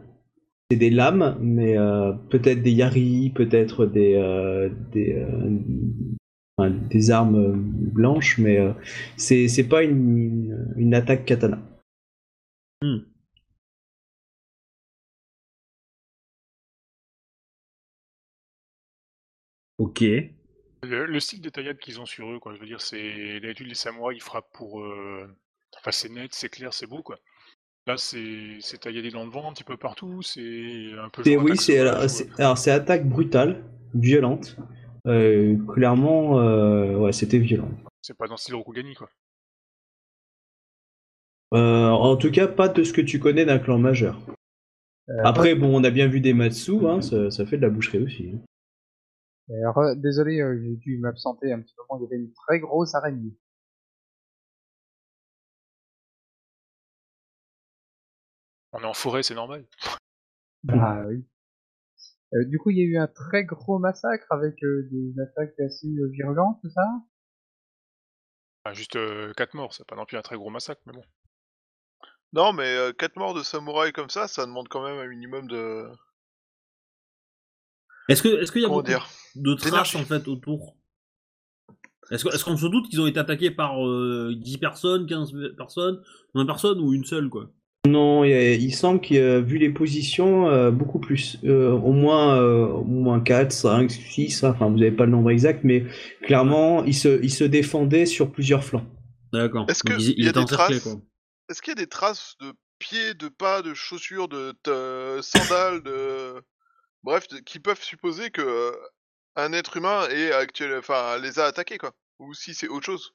C'est 0.72 0.78
des 0.78 0.90
lames, 0.90 1.38
mais 1.40 1.78
euh, 1.78 2.14
peut-être 2.30 2.62
des 2.62 2.72
yari, 2.72 3.32
peut-être 3.36 3.86
des. 3.86 4.16
euh, 4.16 4.70
des, 4.92 5.14
euh, 5.14 5.60
enfin, 6.58 6.70
des 6.72 7.12
armes 7.12 7.36
euh, 7.36 7.53
blanches, 7.55 8.38
mais 8.38 8.58
euh, 8.60 8.74
c'est 9.18 9.47
c'est 9.47 9.68
pas 9.68 9.84
une, 9.84 10.18
une, 10.18 10.74
une 10.78 10.93
attaque 10.93 11.26
katana. 11.26 11.60
Hmm. 12.82 12.97
Ok. 19.78 20.01
Le, 20.84 21.05
le 21.05 21.20
style 21.20 21.41
de 21.41 21.49
taillade 21.49 21.78
qu'ils 21.80 21.99
ont 21.99 22.05
sur 22.05 22.30
eux, 22.32 22.39
quoi. 22.39 22.53
Je 22.53 22.60
veux 22.60 22.66
dire, 22.68 22.82
c'est 22.82 23.39
d'habitude 23.39 23.68
les 23.68 23.76
samouraïs 23.76 24.18
ils 24.18 24.24
frappent 24.24 24.51
pour. 24.53 24.82
euh, 24.84 25.28
Enfin, 25.80 25.91
c'est 25.91 26.10
net, 26.10 26.34
c'est 26.34 26.49
clair, 26.49 26.74
c'est 26.74 26.88
beau, 26.88 27.03
quoi. 27.03 27.18
Là, 27.88 27.97
c'est 27.97 28.58
c'est 28.62 28.80
tailladé 28.80 29.12
dans 29.12 29.24
le 29.26 29.32
vent 29.32 29.49
un 29.49 29.53
petit 29.53 29.64
peu 29.64 29.78
partout. 29.78 30.22
C'est 30.22 30.91
un 30.99 31.10
peu. 31.10 31.24
C'est- 31.24 31.38
oui, 31.38 31.58
c'est 31.58 32.08
c'est 32.08 32.30
alors, 32.39 32.58
c'est 32.58 32.72
attaque 32.72 33.08
brutale, 33.08 33.64
violente. 33.93 34.58
Euh, 35.06 35.58
clairement, 35.74 36.39
euh, 36.39 36.95
ouais, 36.95 37.14
c'était 37.14 37.39
violent. 37.39 37.70
C'est 38.02 38.18
pas 38.18 38.28
dans 38.28 38.34
le 38.34 38.38
style 38.38 38.56
Rokugani, 38.56 38.95
quoi. 38.95 39.10
Euh, 41.54 41.89
en 41.89 42.18
tout 42.18 42.32
cas, 42.32 42.48
pas 42.48 42.68
de 42.68 42.84
ce 42.84 42.91
que 42.91 43.02
tu 43.02 43.20
connais 43.20 43.45
d'un 43.45 43.60
clan 43.60 43.78
majeur. 43.78 44.20
Après, 45.24 45.56
bon, 45.56 45.80
on 45.80 45.84
a 45.86 45.89
bien 45.89 46.08
vu 46.08 46.20
des 46.20 46.34
Matsu, 46.34 46.86
hein, 46.86 46.98
mhm. 46.98 47.32
ça, 47.32 47.45
fait 47.45 47.56
de 47.58 47.62
la 47.62 47.70
boucherie 47.70 48.04
aussi. 48.04 48.34
Hein. 49.50 49.95
Désolé, 49.95 50.43
j'ai 50.62 50.76
dû 50.76 50.98
m'absenter 50.98 51.54
un 51.54 51.62
petit 51.62 51.74
moment, 51.78 52.02
il 52.02 52.04
y 52.04 52.08
avait 52.08 52.22
une 52.22 52.34
très 52.34 52.60
grosse 52.60 52.93
araignée. 52.93 53.34
On 58.74 58.80
est 58.80 58.86
en 58.86 58.93
forêt, 58.93 59.24
c'est 59.24 59.36
normal. 59.36 59.66
Ah 60.70 61.04
oui. 61.08 61.24
Euh, 62.34 62.43
du 62.45 62.57
coup, 62.59 62.71
il 62.71 62.78
y 62.78 62.82
a 62.82 62.86
eu 62.86 62.97
un 62.97 63.07
très 63.07 63.45
gros 63.45 63.80
massacre 63.80 64.25
avec 64.32 64.61
euh, 64.63 64.88
des 64.91 65.19
attaques 65.21 65.59
assez 65.59 65.88
euh, 65.88 66.07
virulentes, 66.11 66.59
c'est 66.63 66.71
ça 66.71 66.86
Enfin, 68.65 68.73
juste 68.73 68.97
4 69.38 69.53
morts, 69.53 69.73
c'est 69.73 69.88
pas 69.88 69.95
non 69.95 70.05
plus 70.05 70.17
un 70.17 70.21
très 70.21 70.36
gros 70.36 70.49
massacre, 70.49 70.82
mais 70.86 70.93
bon. 70.93 71.03
Non, 72.34 72.51
mais 72.51 72.75
euh, 72.75 72.91
quatre 72.91 73.15
morts 73.15 73.34
de 73.34 73.41
samouraïs 73.41 73.93
comme 73.93 74.09
ça, 74.09 74.28
ça 74.28 74.45
demande 74.45 74.67
quand 74.67 74.84
même 74.84 74.99
un 74.99 75.07
minimum 75.07 75.47
de. 75.47 75.86
Est-ce 78.09 78.21
que 78.23 78.28
est-ce 78.41 78.51
qu'il 78.51 78.61
y 78.61 78.65
a 78.65 78.67
Comment 78.67 78.80
beaucoup 78.82 78.88
dire 78.91 79.07
de 79.36 79.53
traces 79.53 79.95
en 79.95 80.03
fait 80.03 80.28
autour? 80.28 80.75
Est-ce 82.11 82.23
que- 82.25 82.34
est-ce 82.34 82.43
qu'on 82.45 82.57
se 82.57 82.67
doute 82.67 82.89
qu'ils 82.89 83.01
ont 83.01 83.07
été 83.07 83.19
attaqués 83.19 83.51
par 83.51 83.86
euh, 83.86 84.34
10 84.36 84.57
personnes, 84.57 85.07
15 85.07 85.34
personnes, 85.57 86.01
20 86.34 86.45
personnes 86.45 86.80
ou 86.80 86.93
une 86.93 87.05
seule 87.05 87.30
quoi? 87.30 87.49
Non, 87.86 88.23
il, 88.25 88.32
y 88.32 88.34
a- 88.34 88.53
il 88.53 88.73
semble 88.75 88.99
qu'il 88.99 89.15
y 89.17 89.19
a, 89.19 89.39
vu 89.39 89.57
les 89.57 89.69
positions, 89.69 90.49
euh, 90.49 90.71
beaucoup 90.71 90.99
plus. 90.99 91.38
Euh, 91.45 91.71
au 91.71 91.91
moins, 91.93 92.36
euh, 92.38 92.65
au 92.65 92.84
moins 92.84 93.21
4, 93.21 93.51
5, 93.51 93.89
6, 93.91 94.43
enfin 94.43 94.67
vous 94.69 94.78
n'avez 94.78 94.91
pas 94.91 95.05
le 95.05 95.11
nombre 95.11 95.32
exact, 95.32 95.61
mais 95.63 95.86
clairement, 96.23 96.84
ils 96.84 96.93
se, 96.95 97.21
ils 97.23 97.32
se 97.32 97.43
défendaient 97.45 98.05
sur 98.05 98.32
plusieurs 98.32 98.63
flancs. 98.63 98.86
D'accord. 99.32 99.65
Est-ce 99.69 99.84
Donc, 99.86 99.97
que 99.97 100.01
ils, 100.01 100.09
il 100.11 100.19
y 100.19 100.21
ils 100.23 100.28
a 100.28 100.30
étaient 100.32 100.39
des 100.39 100.43
encerclés 100.53 100.80
traces 100.80 100.93
quoi. 100.93 101.01
Est-ce 101.49 101.61
qu'il 101.61 101.71
y 101.71 101.78
a 101.78 101.82
des 101.82 101.88
traces 101.88 102.36
de 102.41 102.51
pieds, 102.80 103.13
de 103.13 103.30
pas, 103.30 103.61
de 103.61 103.73
chaussures, 103.73 104.28
de, 104.28 104.53
de 104.65 105.21
sandales, 105.21 105.82
de 105.84 106.41
bref, 107.03 107.28
de- 107.30 107.38
qui 107.39 107.59
peuvent 107.59 107.82
supposer 107.82 108.32
que 108.32 108.41
euh, 108.41 108.71
un 109.38 109.53
être 109.53 109.78
humain 109.78 110.07
est 110.09 110.32
actuel, 110.34 110.78
enfin, 110.78 111.17
les 111.19 111.39
a 111.39 111.45
attaqués 111.45 111.78
quoi 111.78 111.93
Ou 112.19 112.34
si 112.34 112.53
c'est 112.53 112.67
autre 112.67 112.86
chose 112.86 113.11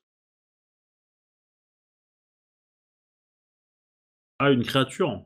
Ah, 4.44 4.50
une 4.50 4.64
créature. 4.64 5.24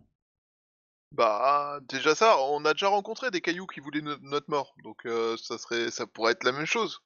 Bah 1.10 1.80
déjà 1.88 2.14
ça, 2.14 2.36
on 2.50 2.66
a 2.66 2.74
déjà 2.74 2.88
rencontré 2.88 3.30
des 3.30 3.40
cailloux 3.40 3.66
qui 3.66 3.80
voulaient 3.80 4.02
no- 4.02 4.18
notre 4.20 4.50
mort, 4.50 4.74
donc 4.84 5.06
euh, 5.06 5.38
ça 5.38 5.56
serait, 5.56 5.90
ça 5.90 6.06
pourrait 6.06 6.32
être 6.32 6.44
la 6.44 6.52
même 6.52 6.66
chose. 6.66 7.00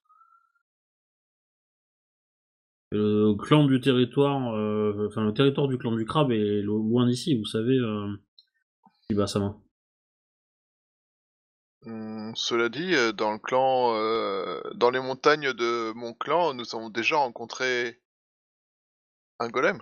Le 2.91 3.35
clan 3.35 3.65
du 3.65 3.81
territoire, 3.81 4.53
euh, 4.57 5.07
enfin 5.09 5.23
le 5.23 5.33
territoire 5.33 5.69
du 5.69 5.79
clan 5.79 5.93
du 5.93 6.05
crabe 6.05 6.33
est 6.33 6.63
lo- 6.63 6.83
loin 6.83 7.07
d'ici, 7.07 7.39
vous 7.39 7.45
savez. 7.45 7.77
Euh... 7.77 8.13
Ibasama. 9.11 9.57
Hum, 11.87 12.33
cela 12.35 12.69
dit, 12.71 12.93
euh, 12.97 13.13
dans 13.13 13.31
le 13.31 13.39
clan, 13.39 13.95
euh, 13.95 14.61
dans 14.75 14.91
les 14.91 14.99
montagnes 14.99 15.53
de 15.53 15.93
mon 15.95 16.13
clan, 16.13 16.55
nous 16.55 16.75
avons 16.75 16.91
déjà 16.91 17.19
rencontré 17.19 18.01
un 19.39 19.49
golem 19.49 19.81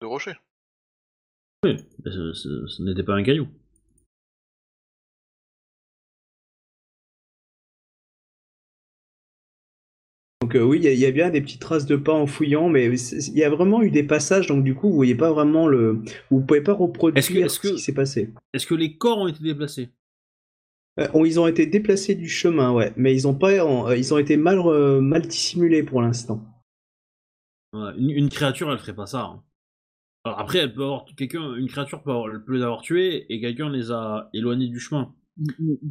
de 0.00 0.06
rocher. 0.06 0.36
Oui, 1.64 1.76
ce, 2.06 2.32
ce- 2.34 2.66
ce 2.68 2.82
n'était 2.84 3.02
pas 3.02 3.14
un 3.16 3.22
caillou. 3.24 3.48
Donc 10.40 10.56
euh, 10.56 10.62
oui, 10.62 10.78
il 10.78 10.84
y, 10.84 10.88
a- 10.88 10.92
il 10.92 10.98
y 10.98 11.06
a 11.06 11.10
bien 11.10 11.30
des 11.30 11.40
petites 11.40 11.60
traces 11.60 11.86
de 11.86 11.96
pas 11.96 12.12
en 12.12 12.26
fouillant, 12.26 12.68
mais 12.68 12.86
il 12.86 13.38
y 13.38 13.44
a 13.44 13.50
vraiment 13.50 13.82
eu 13.82 13.90
des 13.90 14.02
passages, 14.02 14.46
donc 14.48 14.64
du 14.64 14.74
coup, 14.74 14.88
vous 14.88 14.94
voyez 14.96 15.14
pas 15.14 15.32
vraiment 15.32 15.68
le... 15.68 16.02
Vous 16.30 16.40
pouvez 16.40 16.60
pas 16.60 16.72
reproduire 16.74 17.18
Est-ce 17.18 17.30
que- 17.32 17.38
est-ce 17.38 17.60
que- 17.60 17.68
ce 17.68 17.74
qui 17.74 17.80
s'est 17.80 17.94
passé. 17.94 18.30
Est-ce 18.52 18.66
que 18.66 18.74
les 18.74 18.96
corps 18.96 19.18
ont 19.18 19.28
été 19.28 19.42
déplacés? 19.42 19.90
Euh, 20.98 21.06
ils 21.26 21.38
ont 21.38 21.46
été 21.46 21.66
déplacés 21.66 22.14
du 22.14 22.28
chemin, 22.30 22.72
ouais, 22.72 22.92
mais 22.96 23.14
ils 23.14 23.28
ont 23.28 23.34
pas, 23.34 23.50
euh, 23.52 23.96
ils 23.96 24.12
ont 24.14 24.18
été 24.18 24.36
mal, 24.38 24.58
mal 25.00 25.22
dissimulés 25.22 25.82
pour 25.82 26.00
l'instant. 26.02 26.42
Une 27.98 28.30
créature, 28.30 28.72
elle 28.72 28.78
ferait 28.78 28.94
pas 28.94 29.04
ça. 29.06 29.20
hein. 29.24 29.42
Alors 30.24 30.38
après, 30.38 30.58
elle 30.58 30.72
peut 30.72 30.82
avoir 30.84 31.04
quelqu'un, 31.16 31.54
une 31.56 31.66
créature 31.68 32.02
peut, 32.02 32.10
avoir, 32.10 32.32
elle 32.32 32.44
peut 32.44 32.54
les 32.56 32.62
avoir 32.62 32.80
tués 32.82 33.26
et 33.32 33.40
quelqu'un 33.40 33.68
les 33.70 33.90
a 33.90 34.30
éloignés 34.32 34.68
du 34.68 34.78
chemin. 34.78 35.14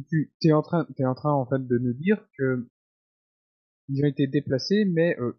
Tu 0.08 0.30
es 0.44 0.52
en 0.52 0.62
train, 0.62 0.86
t'es 0.96 1.04
en 1.04 1.14
train 1.14 1.32
en 1.32 1.44
fait 1.46 1.66
de 1.66 1.78
nous 1.78 1.92
dire 1.92 2.24
que 2.38 2.66
ils 3.88 4.02
ont 4.02 4.08
été 4.08 4.26
déplacés, 4.26 4.84
mais 4.86 5.18
euh, 5.20 5.36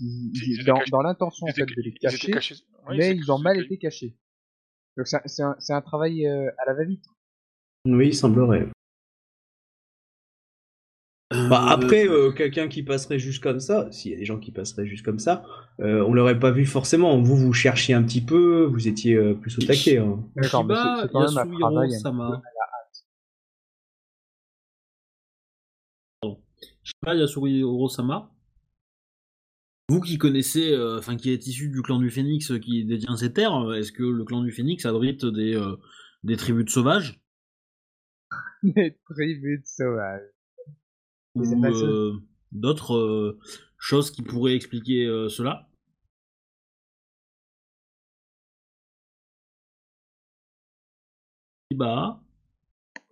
ils- 0.00 0.64
dans, 0.66 0.80
dans 0.90 1.02
l'intention 1.02 1.46
en 1.46 1.52
fait 1.52 1.66
de 1.66 1.82
les 1.82 1.92
cacher, 1.92 2.32
oui, 2.88 2.96
mais 2.98 3.16
ils 3.16 3.30
ont 3.30 3.38
mal 3.38 3.60
été 3.60 3.78
cachés. 3.78 4.16
Donc 4.96 5.06
c'est 5.06 5.16
un, 5.16 5.22
c'est 5.26 5.42
un, 5.42 5.54
c'est 5.60 5.72
un 5.74 5.82
travail 5.82 6.26
euh, 6.26 6.50
à 6.58 6.64
la 6.66 6.74
va-vite. 6.74 7.04
Oui, 7.84 8.08
il 8.08 8.14
semblerait. 8.14 8.68
Bah, 11.30 11.66
après, 11.68 12.08
euh, 12.08 12.32
quelqu'un 12.32 12.68
qui 12.68 12.82
passerait 12.82 13.18
juste 13.18 13.42
comme 13.42 13.60
ça, 13.60 13.92
s'il 13.92 14.12
y 14.12 14.14
a 14.14 14.16
des 14.16 14.24
gens 14.24 14.38
qui 14.38 14.50
passeraient 14.50 14.86
juste 14.86 15.04
comme 15.04 15.18
ça, 15.18 15.44
euh, 15.80 16.02
on 16.06 16.14
l'aurait 16.14 16.38
pas 16.38 16.50
vu 16.50 16.64
forcément. 16.64 17.20
Vous, 17.20 17.36
vous 17.36 17.52
cherchiez 17.52 17.92
un 17.94 18.02
petit 18.02 18.22
peu, 18.22 18.64
vous 18.64 18.88
étiez 18.88 19.14
euh, 19.14 19.34
plus 19.34 19.58
au 19.58 19.62
taquet. 19.62 19.98
hein. 19.98 20.24
D'accord, 20.36 20.64
mais 20.64 20.74
c'est- 20.74 20.80
Shiba 20.80 21.02
c'est 21.02 21.12
quand 21.12 21.20
même 21.20 21.28
un 21.28 21.34
Yasuhiro 21.44 21.58
travail. 21.60 21.94
un 21.94 21.98
Sama. 21.98 22.42
peu- 26.22 26.28
Shiba 26.82 27.14
Yasuhiro 27.14 27.88
Sama. 27.88 28.30
Vous 29.90 30.00
qui 30.00 30.18
connaissez, 30.18 30.72
euh, 30.72 30.98
enfin 30.98 31.16
qui 31.16 31.32
êtes 31.32 31.46
issu 31.46 31.68
du 31.70 31.82
clan 31.82 31.98
du 31.98 32.10
Phénix 32.10 32.50
euh, 32.50 32.58
qui 32.58 32.84
détient 32.84 33.16
ces 33.16 33.32
terres, 33.32 33.54
euh, 33.54 33.74
est-ce 33.74 33.92
que 33.92 34.02
le 34.02 34.24
clan 34.24 34.42
du 34.42 34.50
Phénix 34.52 34.84
abrite 34.86 35.24
des, 35.24 35.54
euh, 35.54 35.76
des 36.24 36.36
tribus 36.36 36.64
de 36.66 36.70
sauvages? 36.70 37.20
Des 38.62 38.96
tribus 39.10 39.60
de 39.60 39.66
sauvages. 39.66 40.22
Ou 41.40 41.64
euh, 41.64 42.20
d'autres 42.52 42.96
euh, 42.96 43.38
choses 43.78 44.10
qui 44.10 44.22
pourraient 44.22 44.54
expliquer 44.54 45.06
euh, 45.06 45.28
cela? 45.28 45.68
Shiba, 51.70 52.20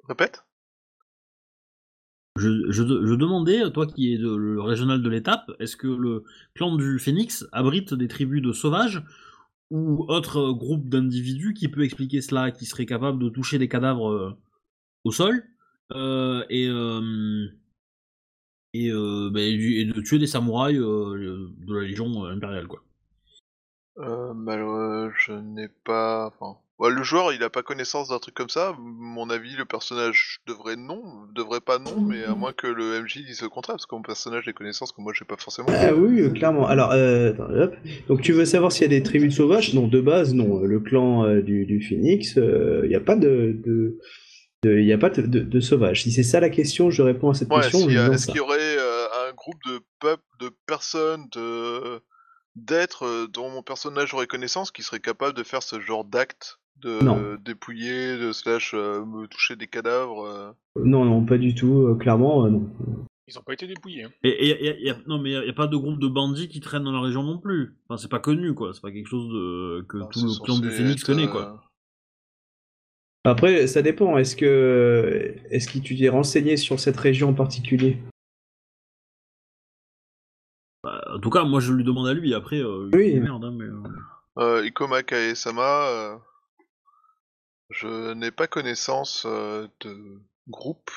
Répète. 0.08 0.44
Je, 2.36 2.70
je, 2.70 2.82
je 2.82 3.14
demandais, 3.14 3.70
toi 3.72 3.86
qui 3.86 4.12
es 4.12 4.18
de- 4.18 4.34
le 4.36 4.60
régional 4.60 5.02
de 5.02 5.08
l'étape, 5.08 5.50
est-ce 5.58 5.76
que 5.76 5.86
le 5.86 6.24
clan 6.54 6.76
du 6.76 6.98
Phénix 6.98 7.46
abrite 7.52 7.94
des 7.94 8.08
tribus 8.08 8.42
de 8.42 8.52
sauvages 8.52 9.02
ou 9.70 10.04
autre 10.08 10.52
groupe 10.52 10.88
d'individus 10.88 11.54
qui 11.54 11.68
peut 11.68 11.84
expliquer 11.84 12.20
cela, 12.20 12.50
qui 12.50 12.66
serait 12.66 12.86
capable 12.86 13.22
de 13.22 13.30
toucher 13.30 13.58
des 13.58 13.68
cadavres 13.68 14.10
euh, 14.10 14.32
au 15.04 15.12
sol? 15.12 15.44
Euh, 15.92 16.44
et, 16.50 16.68
euh, 16.68 17.48
et, 18.84 18.90
euh, 18.90 19.30
bah, 19.32 19.40
et 19.40 19.84
de 19.84 20.00
tuer 20.00 20.18
des 20.18 20.26
samouraïs 20.26 20.78
euh, 20.78 21.48
de 21.66 21.74
la 21.74 21.82
Légion 21.86 22.24
euh, 22.24 22.30
impériale, 22.34 22.66
quoi. 22.66 22.80
euh, 23.98 24.34
Malheureux, 24.34 25.10
je 25.18 25.32
n'ai 25.32 25.68
pas. 25.84 26.26
Enfin, 26.26 26.58
ouais, 26.78 26.90
le 26.90 27.02
joueur, 27.02 27.32
il 27.32 27.42
a 27.42 27.50
pas 27.50 27.62
connaissance 27.62 28.08
d'un 28.08 28.18
truc 28.18 28.34
comme 28.34 28.48
ça. 28.50 28.74
Mon 28.78 29.30
avis, 29.30 29.56
le 29.56 29.64
personnage 29.64 30.40
devrait 30.46 30.76
non, 30.76 31.02
devrait 31.34 31.60
pas 31.60 31.78
non, 31.78 32.00
mais 32.00 32.24
à 32.24 32.34
moins 32.34 32.52
que 32.52 32.66
le 32.66 33.00
MJ 33.02 33.24
dise 33.24 33.42
le 33.42 33.48
contraire, 33.48 33.76
parce 33.76 33.86
que 33.86 33.94
mon 33.94 34.02
personnage 34.02 34.42
a 34.46 34.50
des 34.50 34.54
connaissances 34.54 34.92
que 34.92 35.00
moi 35.00 35.12
j'ai 35.14 35.24
pas 35.24 35.36
forcément. 35.38 35.72
Ah 35.72 35.94
oui, 35.94 36.30
clairement. 36.34 36.66
Alors, 36.66 36.92
euh, 36.92 37.30
attends, 37.32 37.50
hop. 37.50 37.74
donc 38.08 38.20
tu 38.20 38.32
veux 38.32 38.44
savoir 38.44 38.70
s'il 38.72 38.82
y 38.82 38.86
a 38.86 38.88
des 38.98 39.02
tribus 39.02 39.34
sauvages? 39.36 39.72
Non, 39.74 39.88
de 39.88 40.00
base, 40.00 40.34
non. 40.34 40.60
Le 40.60 40.80
clan 40.80 41.24
euh, 41.24 41.40
du, 41.42 41.64
du 41.64 41.80
Phoenix, 41.82 42.36
il 42.36 42.88
n'y 42.88 42.94
a 42.94 43.00
pas 43.00 43.16
de, 43.16 43.56
de, 43.64 43.98
de- 44.62 44.80
y 44.80 44.92
a 44.92 44.98
pas 44.98 45.10
de, 45.10 45.22
de- 45.22 45.40
de 45.40 45.60
sauvages. 45.60 46.02
Si 46.02 46.12
c'est 46.12 46.22
ça 46.22 46.40
la 46.40 46.50
question, 46.50 46.90
je 46.90 47.02
réponds 47.02 47.30
à 47.30 47.34
cette 47.34 47.50
Ouais, 47.50 47.60
question. 47.62 47.88
est-ce 47.88 48.26
qu'il 48.26 48.36
y 48.36 48.40
aurait 48.40 48.58
euh, 48.78 49.06
un 49.28 49.32
groupe 49.34 49.58
de 49.66 49.80
peuples, 50.00 50.22
de 50.40 50.50
personnes, 50.66 51.26
de 51.32 52.00
d'êtres 52.56 53.04
euh, 53.04 53.26
dont 53.26 53.50
mon 53.50 53.62
personnage 53.62 54.14
aurait 54.14 54.26
connaissance 54.26 54.70
qui 54.70 54.82
serait 54.82 55.00
capable 55.00 55.36
de 55.36 55.42
faire 55.42 55.62
ce 55.62 55.78
genre 55.80 56.04
d'acte 56.04 56.58
de 56.82 57.02
Non. 57.02 57.36
dépouiller, 57.44 58.16
de 58.18 58.32
slash 58.32 58.72
euh, 58.74 59.04
me 59.04 59.26
toucher 59.26 59.56
des 59.56 59.66
cadavres 59.66 60.24
euh? 60.24 60.50
Non, 60.82 61.04
non, 61.04 61.24
pas 61.24 61.38
du 61.38 61.54
tout. 61.54 61.86
euh, 61.88 61.94
clairement, 61.96 62.46
euh, 62.46 62.50
non. 62.50 62.70
Ils 63.28 63.38
ont 63.38 63.42
pas 63.42 63.54
été 63.54 63.66
dépouillés. 63.66 64.04
hein. 64.04 64.10
Et, 64.22 64.92
non, 65.06 65.18
mais 65.18 65.32
il 65.32 65.40
n'y 65.40 65.48
a, 65.48 65.52
pas 65.52 65.66
de 65.66 65.76
groupe 65.76 65.98
de 65.98 66.06
bandits 66.06 66.48
qui 66.48 66.60
traînent 66.60 66.84
dans 66.84 66.92
la 66.92 67.00
région 67.00 67.24
non 67.24 67.38
plus. 67.38 67.76
Enfin, 67.88 67.98
c'est 67.98 68.10
pas 68.10 68.20
connu, 68.20 68.54
quoi. 68.54 68.72
C'est 68.72 68.80
pas 68.82 68.92
quelque 68.92 69.08
chose 69.08 69.28
de, 69.28 69.84
que 69.88 69.96
Non, 69.98 70.06
tout 70.06 70.20
le 70.24 70.44
clan 70.44 70.58
du 70.58 70.68
être, 70.68 71.04
connaît, 71.04 71.24
euh, 71.24 71.28
quoi. 71.28 71.60
Après, 73.26 73.66
ça 73.66 73.82
dépend. 73.82 74.16
Est-ce 74.18 74.36
que, 74.36 75.34
est-ce 75.50 75.68
que 75.68 75.78
tu 75.80 75.96
t'es 75.98 76.08
renseigné 76.08 76.56
sur 76.56 76.78
cette 76.78 76.96
région 76.96 77.30
en 77.30 77.34
particulier? 77.34 77.98
Bah, 80.84 81.02
en 81.12 81.18
tout 81.18 81.30
cas, 81.30 81.42
moi, 81.42 81.58
je 81.58 81.72
lui 81.72 81.82
demande 81.82 82.06
à 82.06 82.14
lui. 82.14 82.34
Après, 82.34 82.60
euh, 82.60 82.88
Oui. 82.94 83.18
merde, 83.18 83.44
hein, 83.44 83.50
mais... 83.52 83.64
euh, 83.64 83.82
Euh, 84.38 84.64
Ikoma 84.66 85.02
Kae-sama, 85.02 85.88
euh, 85.88 86.16
je 87.70 88.12
n'ai 88.12 88.30
pas 88.30 88.46
connaissance 88.46 89.24
euh, 89.26 89.66
de 89.80 90.22
groupe 90.46 90.90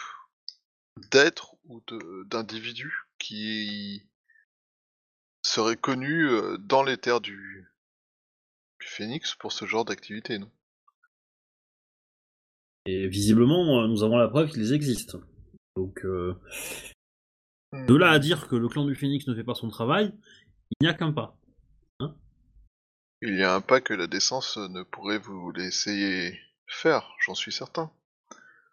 d'êtres 1.10 1.56
ou 1.66 1.82
de- 1.88 2.26
d'individus 2.28 3.08
qui 3.18 4.04
seraient 5.42 5.78
connus 5.78 6.28
euh, 6.28 6.58
dans 6.60 6.84
les 6.84 6.98
terres 6.98 7.22
du, 7.22 7.66
du 8.82 8.88
Phénix 8.88 9.34
pour 9.36 9.52
ce 9.52 9.66
genre 9.66 9.86
d'activité, 9.86 10.38
non? 10.38 10.52
Et 12.86 13.08
visiblement, 13.08 13.82
euh, 13.84 13.88
nous 13.88 14.04
avons 14.04 14.18
la 14.18 14.28
preuve 14.28 14.50
qu'ils 14.52 14.74
existent. 14.74 15.20
Donc, 15.76 16.04
euh, 16.06 16.36
de 17.74 17.96
là 17.96 18.10
à 18.12 18.20
dire 18.20 18.48
que 18.48 18.56
le 18.56 18.68
clan 18.68 18.86
du 18.86 18.96
Phénix 18.96 19.28
ne 19.28 19.36
fait 19.36 19.44
pas 19.44 19.54
son 19.56 19.70
travail, 19.70 20.12
il 20.72 20.86
n'y 20.86 20.90
a 20.90 20.94
qu'un 20.94 21.12
pas. 21.12 21.36
Il 23.22 23.38
y 23.38 23.44
a 23.44 23.54
un 23.56 23.62
pas 23.62 23.82
que 23.82 23.94
la 23.94 24.08
décence 24.08 24.56
ne 24.58 24.82
pourrait 24.84 25.18
vous 25.20 25.52
laisser 25.52 26.40
faire, 26.68 27.12
j'en 27.26 27.36
suis 27.36 27.52
certain. 27.52 27.92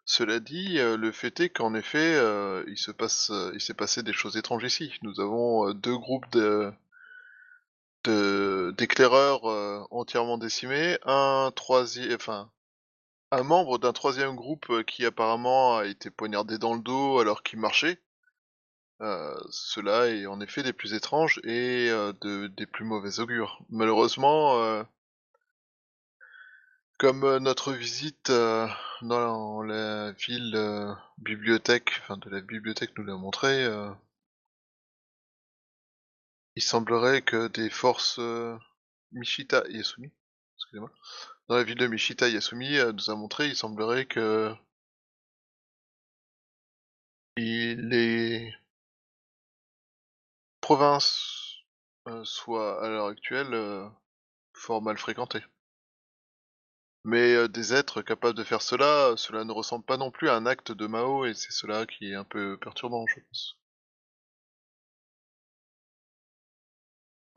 Cela 0.05 0.39
dit, 0.39 0.79
euh, 0.79 0.97
le 0.97 1.11
fait 1.11 1.41
est 1.41 1.49
qu'en 1.49 1.75
effet, 1.75 2.15
euh, 2.15 2.65
il 2.69 2.79
se 2.79 2.93
passe, 2.93 3.31
euh, 3.31 3.51
il 3.55 3.61
s'est 3.61 3.75
passé 3.75 4.05
des 4.05 4.13
choses 4.13 4.37
étranges 4.37 4.63
ici. 4.63 4.93
Nous 5.03 5.19
avons 5.21 5.69
euh, 5.69 5.75
deux 5.75 5.99
groupes 5.99 6.31
de 6.31 6.73
de- 8.05 8.73
d'éclaireurs 8.79 9.45
euh, 9.51 9.83
entièrement 9.91 10.39
décimés, 10.39 10.97
un 11.05 11.51
troisième, 11.55 12.15
enfin, 12.15 12.51
un 13.31 13.43
membre 13.43 13.79
d'un 13.79 13.93
troisième 13.93 14.37
groupe 14.37 14.67
euh, 14.71 14.83
qui 14.83 15.05
apparemment 15.05 15.79
a 15.79 15.87
été 15.87 16.11
poignardé 16.11 16.59
dans 16.59 16.75
le 16.75 16.81
dos 16.81 17.19
alors 17.19 17.43
qu'il 17.43 17.59
marchait. 17.59 18.01
Euh, 19.03 19.39
cela 19.51 20.09
est 20.09 20.27
en 20.27 20.41
effet 20.41 20.63
des 20.63 20.73
plus 20.73 20.95
étranges 20.95 21.41
et 21.45 21.91
euh, 21.91 22.13
de, 22.23 22.47
des 22.49 22.67
plus 22.67 22.85
mauvais 22.85 23.21
augures. 23.21 23.61
Malheureusement, 23.69 24.85
comme 26.99 27.37
notre 27.39 27.73
visite 27.73 28.31
dans 28.31 29.63
la 29.63 30.13
ville 30.13 30.97
bibliothèque, 31.19 31.93
enfin 32.01 32.17
de 32.17 32.31
la 32.31 32.41
bibliothèque 32.41 32.97
nous 32.97 33.05
l'a 33.05 33.17
montré, 33.17 33.67
il 36.55 36.63
semblerait 36.63 37.21
que 37.21 37.49
des 37.49 37.69
forces 37.69 38.19
Mishita 39.13 39.63
Yasumi, 39.69 40.11
excusez-moi, 40.57 40.91
dans 41.49 41.57
la 41.57 41.65
ville 41.65 41.79
de 41.79 41.87
Mishita 41.87 42.29
Yasumi 42.29 42.77
euh, 42.79 42.93
nous 42.93 43.11
a 43.11 43.15
montré, 43.17 43.49
il 43.49 43.57
semblerait 43.57 44.07
que 44.07 44.55
les 47.37 48.53
provinces 50.61 51.63
euh, 52.09 52.25
soient 52.25 52.85
à 52.85 52.89
l'heure 52.89 53.07
actuelle 53.07 53.55
euh, 53.55 53.89
fort 54.55 54.83
mal 54.83 54.99
fréquentées. 54.99 55.45
Mais 57.05 57.49
des 57.49 57.73
êtres 57.73 58.03
capables 58.03 58.37
de 58.37 58.45
faire 58.45 58.61
cela, 58.63 59.15
cela 59.17 59.45
ne 59.45 59.53
ressemble 59.53 59.85
pas 59.85 59.97
non 59.97 60.11
plus 60.11 60.29
à 60.29 60.35
un 60.35 60.45
acte 60.45 60.73
de 60.73 60.87
Mao 60.87 61.25
et 61.25 61.35
c'est 61.35 61.53
cela 61.53 61.87
qui 61.87 62.11
est 62.11 62.17
un 62.17 62.25
peu 62.25 62.59
perturbant, 62.59 63.07
je 63.07 63.21
pense. 63.21 63.57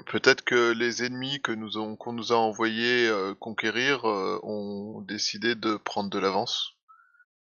Peut-être 0.05 0.43
que 0.43 0.71
les 0.71 1.03
ennemis 1.03 1.41
que 1.41 1.51
nous 1.51 1.95
qu'on 1.97 2.13
nous 2.13 2.31
a 2.31 2.35
envoyés 2.35 3.07
euh, 3.07 3.35
conquérir 3.35 4.05
euh, 4.05 4.39
ont 4.43 5.01
décidé 5.01 5.55
de 5.55 5.77
prendre 5.77 6.09
de 6.09 6.19
l'avance 6.19 6.77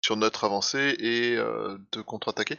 sur 0.00 0.16
notre 0.16 0.44
avancée 0.44 0.96
et 0.98 1.36
euh, 1.36 1.78
de 1.92 2.00
contre-attaquer. 2.02 2.58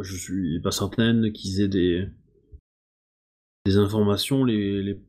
Je 0.00 0.16
suis 0.16 0.60
pas 0.60 0.70
certain 0.70 1.30
qu'ils 1.32 1.60
aient 1.60 1.68
des, 1.68 2.08
informations 3.76 4.44
les, 4.44 4.82
les 4.82 5.00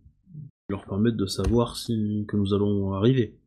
leur 0.68 0.86
permettent 0.86 1.16
de 1.16 1.28
savoir 1.28 1.78
si 1.78 2.26
que 2.28 2.36
nous 2.36 2.54
allons 2.54 2.93
arriver. 2.93 3.39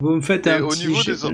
Vous 0.00 0.16
me 0.16 0.20
faites 0.20 0.46
Et 0.46 0.50
un 0.50 0.62
au 0.62 0.68
petit 0.68 0.86
niveau 0.86 1.02
des 1.02 1.24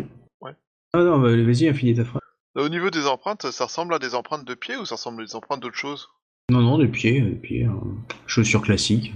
ouais. 0.40 0.52
Ah 0.92 1.02
non, 1.04 1.18
bah, 1.20 1.28
vas-y, 1.30 1.72
finis 1.74 1.94
ta 1.94 2.04
phrase. 2.04 2.22
Au 2.54 2.68
niveau 2.68 2.90
des 2.90 3.06
empreintes, 3.06 3.50
ça 3.50 3.64
ressemble 3.66 3.94
à 3.94 3.98
des 3.98 4.14
empreintes 4.14 4.44
de 4.46 4.54
pieds 4.54 4.76
ou 4.76 4.84
ça 4.84 4.94
ressemble 4.94 5.22
à 5.22 5.26
des 5.26 5.36
empreintes 5.36 5.60
d'autre 5.60 5.76
chose? 5.76 6.08
Non, 6.50 6.60
non, 6.62 6.78
des 6.78 6.88
pieds, 6.88 7.20
des 7.20 7.34
pieds. 7.34 7.64
hein. 7.64 7.80
Chaussures 8.26 8.62
classiques. 8.62 9.12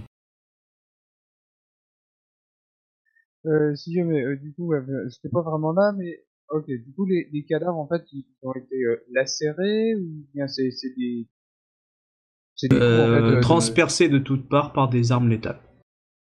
Euh, 3.47 3.74
si 3.74 3.95
jamais, 3.95 4.22
euh, 4.22 4.36
du 4.36 4.53
coup, 4.53 4.74
euh, 4.74 5.09
j'étais 5.09 5.30
pas 5.30 5.41
vraiment 5.41 5.72
là, 5.72 5.93
mais 5.97 6.24
ok, 6.51 6.66
du 6.66 6.93
coup, 6.95 7.07
les, 7.07 7.28
les 7.32 7.45
cadavres, 7.45 7.78
en 7.78 7.88
fait, 7.88 8.03
ils 8.12 8.26
ont 8.43 8.53
été 8.53 8.76
euh, 8.84 9.03
lacérés 9.12 9.95
ou 9.95 10.26
bien 10.34 10.47
c'est 10.47 10.70
c'est 10.70 10.95
des... 10.97 11.26
C'est 12.57 12.68
des 12.68 12.76
coups, 12.76 12.91
en 12.91 13.07
fait, 13.07 13.20
Euh, 13.22 13.32
euh, 13.32 13.36
de- 13.36 13.41
transpercés 13.41 14.09
de 14.11 14.18
toutes 14.18 14.47
parts 14.49 14.74
par 14.74 14.91
des 14.91 15.12
armes 15.12 15.30
létales. 15.30 15.61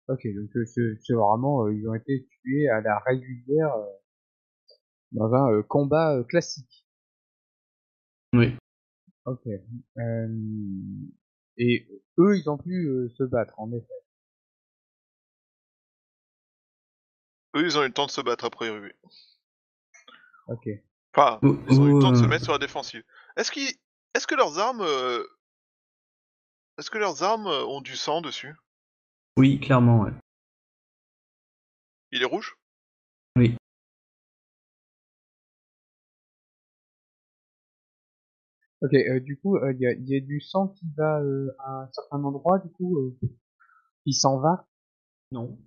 Ok, 0.09 0.27
donc 0.35 0.49
euh, 0.55 0.65
c'est 0.65 0.97
c'est 1.01 1.13
vraiment, 1.13 1.65
euh, 1.65 1.73
ils 1.73 1.87
ont 1.87 1.93
été 1.93 2.27
tués 2.27 2.67
à 2.69 2.81
la 2.81 2.99
régulière 2.99 3.73
euh, 3.73 3.85
dans 5.13 5.33
un 5.33 5.51
euh, 5.51 5.63
combat 5.63 6.17
euh, 6.17 6.23
classique. 6.23 6.85
Oui. 8.33 8.55
Ok. 9.25 9.47
Euh, 9.97 10.27
et 11.57 11.87
eux, 12.17 12.37
ils 12.37 12.49
ont 12.49 12.57
pu 12.57 12.87
euh, 12.87 13.09
se 13.17 13.23
battre, 13.23 13.57
en 13.57 13.71
effet. 13.71 13.93
Eux, 17.55 17.65
ils 17.65 17.77
ont 17.77 17.83
eu 17.83 17.87
le 17.87 17.93
temps 17.93 18.07
de 18.07 18.11
se 18.11 18.21
battre 18.21 18.45
a 18.45 18.49
priori. 18.49 18.81
oui. 18.81 19.11
Ok. 20.47 20.67
Enfin, 21.15 21.39
ils 21.69 21.79
ont 21.79 21.87
eu 21.87 21.93
le 21.93 22.01
temps 22.01 22.11
de 22.11 22.17
se 22.17 22.25
mettre 22.25 22.43
sur 22.43 22.53
la 22.53 22.59
défensive. 22.59 23.03
Est-ce 23.37 23.51
qu'ils, 23.51 23.71
est-ce 24.15 24.25
que 24.25 24.35
leurs 24.35 24.57
armes, 24.57 24.81
euh, 24.81 25.23
est-ce 26.77 26.89
que 26.89 26.97
leurs 26.97 27.21
armes 27.21 27.45
ont 27.45 27.81
du 27.81 27.95
sang 27.95 28.21
dessus? 28.21 28.55
Oui, 29.37 29.59
clairement, 29.59 30.01
ouais. 30.01 30.11
Il 32.11 32.21
est 32.21 32.25
rouge? 32.25 32.55
Oui. 33.35 33.55
Ok, 38.81 38.93
euh, 38.93 39.19
du 39.19 39.37
coup, 39.39 39.57
il 39.69 39.79
y, 39.79 39.87
a, 39.87 39.93
y 39.93 40.15
a 40.17 40.19
du 40.19 40.41
sang 40.41 40.67
qui 40.67 40.85
va 40.97 41.19
euh, 41.21 41.55
à 41.59 41.83
un 41.83 41.89
certain 41.93 42.23
endroit, 42.23 42.59
du 42.59 42.69
coup, 42.69 42.97
euh, 42.99 43.17
qui 44.05 44.13
s'en 44.13 44.39
va? 44.39 44.67
Non. 45.31 45.57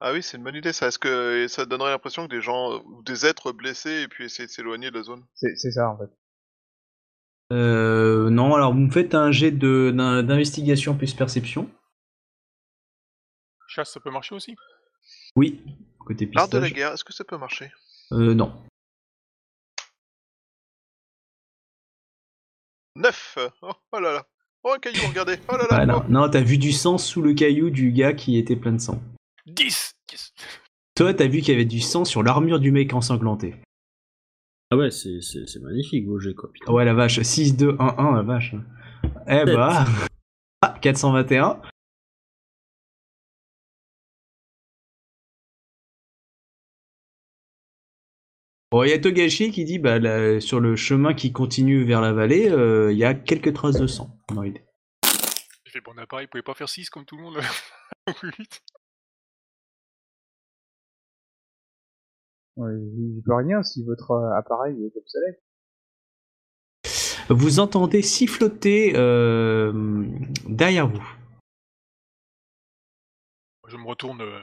Ah 0.00 0.12
oui, 0.12 0.22
c'est 0.22 0.36
une 0.36 0.44
bonne 0.44 0.54
idée 0.54 0.72
ça. 0.72 0.88
Est-ce 0.88 0.98
que 0.98 1.46
ça 1.48 1.66
donnerait 1.66 1.90
l'impression 1.90 2.26
que 2.26 2.30
des 2.34 2.40
gens 2.40 2.72
euh, 2.72 2.78
ou 2.86 3.02
des 3.02 3.26
êtres 3.26 3.52
blessés 3.52 4.02
et 4.02 4.08
puis 4.08 4.24
essayer 4.24 4.46
de 4.46 4.50
s'éloigner 4.52 4.90
de 4.90 4.96
la 4.96 5.02
zone? 5.02 5.24
C'est 5.34 5.56
c'est 5.56 5.72
ça, 5.72 5.90
en 5.90 5.98
fait. 5.98 6.10
Euh, 7.52 8.28
non, 8.30 8.54
alors 8.54 8.72
vous 8.74 8.80
me 8.80 8.90
faites 8.90 9.14
un 9.14 9.32
jet 9.32 9.50
de- 9.50 9.90
d'investigation 10.22 10.94
plus 10.96 11.14
perception. 11.14 11.68
Chasse, 13.68 13.92
ça 13.92 14.00
peut 14.00 14.10
marcher 14.10 14.34
aussi? 14.34 14.56
Oui, 15.36 15.62
côté 16.00 16.28
L'art 16.34 16.48
de 16.48 16.56
la 16.58 16.64
pistage. 16.64 16.76
guerre, 16.76 16.92
est-ce 16.94 17.04
que 17.04 17.12
ça 17.12 17.22
peut 17.24 17.36
marcher? 17.38 17.70
Euh, 18.12 18.34
non. 18.34 18.52
9 22.96 23.38
oh, 23.62 23.72
oh 23.92 24.00
là 24.00 24.12
là 24.12 24.26
Oh 24.64 24.72
un 24.74 24.78
caillou, 24.78 25.06
regardez 25.08 25.38
Oh 25.48 25.52
là 25.56 25.66
là 25.70 25.76
Ah, 25.80 25.86
non, 25.86 26.02
oh. 26.04 26.10
non 26.10 26.28
t'as 26.28 26.40
vu 26.40 26.58
du 26.58 26.72
sang 26.72 26.98
sous 26.98 27.22
le 27.22 27.32
caillou 27.34 27.70
du 27.70 27.92
gars 27.92 28.12
qui 28.12 28.36
était 28.38 28.56
plein 28.56 28.72
de 28.72 28.80
sang. 28.80 29.00
10 29.46 29.92
Yes. 30.10 30.32
Toi, 30.96 31.12
t'as 31.12 31.26
vu 31.26 31.40
qu'il 31.40 31.50
y 31.50 31.54
avait 31.54 31.66
du 31.66 31.80
sang 31.80 32.06
sur 32.06 32.22
l'armure 32.22 32.58
du 32.58 32.72
mec 32.72 32.94
ensanglanté. 32.94 33.54
Ah 34.70 34.76
ouais, 34.76 34.90
c'est, 34.90 35.20
c'est, 35.20 35.46
c'est 35.46 35.60
magnifique 35.60 36.06
vos 36.06 36.18
jets 36.18 36.34
quoi. 36.34 36.50
Putain. 36.50 36.72
Ouais, 36.72 36.84
la 36.86 36.94
vache, 36.94 37.18
6-2-1-1, 37.20 38.14
la 38.16 38.22
vache. 38.22 38.54
Eh 39.28 39.44
bah. 39.44 39.84
Ah, 40.62 40.74
421. 40.80 41.60
Bon, 48.70 48.82
il 48.82 48.90
y 48.90 48.92
a 48.92 48.98
Togashi 48.98 49.50
qui 49.50 49.64
dit, 49.64 49.78
bah, 49.78 49.98
là, 49.98 50.40
sur 50.40 50.60
le 50.60 50.76
chemin 50.76 51.14
qui 51.14 51.32
continue 51.32 51.84
vers 51.84 52.02
la 52.02 52.12
vallée, 52.12 52.50
euh, 52.50 52.92
il 52.92 52.98
y 52.98 53.04
a 53.04 53.14
quelques 53.14 53.54
traces 53.54 53.78
de 53.78 53.86
sang. 53.86 54.18
dans 54.34 54.42
l'idée. 54.42 54.62
J'ai 55.64 55.72
fait 55.72 55.80
bon 55.80 55.98
appareil, 55.98 56.26
il 56.26 56.28
pouvait 56.28 56.42
pas 56.42 56.54
faire 56.54 56.68
6 56.68 56.90
comme 56.90 57.06
tout 57.06 57.16
le 57.16 57.22
monde. 57.22 57.38
Ou 58.08 58.12
8. 58.22 58.62
Ouais, 62.56 62.72
J'y 62.96 63.22
peux 63.24 63.34
rien 63.34 63.62
si 63.62 63.84
votre 63.84 64.10
euh, 64.10 64.36
appareil 64.36 64.74
est 64.84 64.96
obsolète. 64.96 65.40
Vous 67.30 67.60
entendez 67.60 68.02
siffloter 68.02 68.94
euh, 68.96 69.72
derrière 70.46 70.88
vous. 70.88 71.06
Je 73.68 73.76
me 73.76 73.86
retourne 73.86 74.22
euh, 74.22 74.40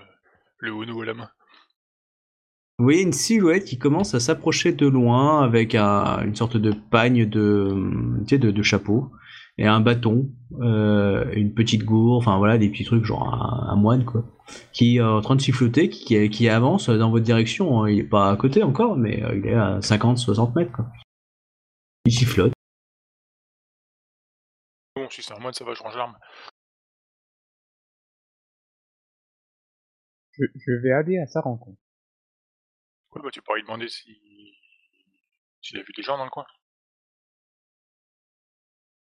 le 0.60 0.72
Ono 0.72 1.02
à 1.02 1.06
la 1.06 1.14
main. 1.14 1.30
Vous 2.78 2.84
voyez 2.86 3.04
une 3.04 3.14
silhouette 3.14 3.64
qui 3.64 3.78
commence 3.78 4.14
à 4.16 4.20
s'approcher 4.20 4.74
de 4.74 4.86
loin 4.88 5.42
avec 5.44 5.76
un- 5.76 6.22
une 6.26 6.36
sorte 6.36 6.58
de 6.58 6.72
pagne 6.74 7.26
de, 7.26 7.74
tu 8.28 8.36
sais, 8.36 8.38
de, 8.38 8.52
de 8.52 8.64
chapeau 8.64 9.12
et 9.58 9.66
un 9.66 9.80
bâton, 9.80 10.30
euh, 10.60 11.32
une 11.34 11.54
petite 11.54 11.86
gourde, 11.86 12.22
enfin 12.22 12.38
voilà, 12.38 12.58
des 12.58 12.70
petits 12.70 12.84
trucs 12.84 13.06
genre 13.06 13.34
un, 13.34 13.70
un 13.72 13.76
moine 13.78 14.04
quoi, 14.04 14.26
qui 14.74 14.98
est 14.98 15.02
en 15.02 15.22
train 15.22 15.38
de 15.38 15.42
siffloter, 15.42 15.90
qui, 15.90 16.04
qui, 16.04 16.30
qui 16.30 16.50
avance 16.50 16.90
dans 16.90 17.10
votre 17.10 17.24
direction. 17.24 17.82
hein. 17.84 17.90
Il 17.90 18.00
est 18.00 18.04
pas 18.04 18.30
à 18.30 18.36
côté 18.36 18.62
encore, 18.64 18.98
mais 18.98 19.24
euh, 19.24 19.38
il 19.38 19.46
est 19.48 19.54
à 19.54 19.80
50-60 19.80 20.54
mètres 20.58 20.74
quoi. 20.74 20.88
Il 22.06 22.12
sifflote. 22.14 22.52
Bon, 24.98 25.10
si 25.10 25.24
c'est 25.24 25.34
un 25.34 25.40
moine, 25.40 25.54
ça 25.54 25.64
va, 25.64 25.74
je 25.74 25.82
range 25.82 25.96
l'arme. 25.96 26.16
je, 30.34 30.44
je 30.56 30.72
vais 30.84 30.92
aller 30.92 31.18
à 31.20 31.28
sa 31.28 31.40
rencontre. 31.42 31.80
Bah, 33.24 33.32
tu 33.32 33.42
pourrais 33.42 33.60
lui 33.60 33.64
demander 33.66 33.88
si 33.88 34.20
s'il 35.62 35.80
a 35.80 35.84
vu 35.84 35.94
des 35.96 36.04
gens 36.04 36.18
dans 36.18 36.26
le 36.26 36.30
coin. 36.30 36.46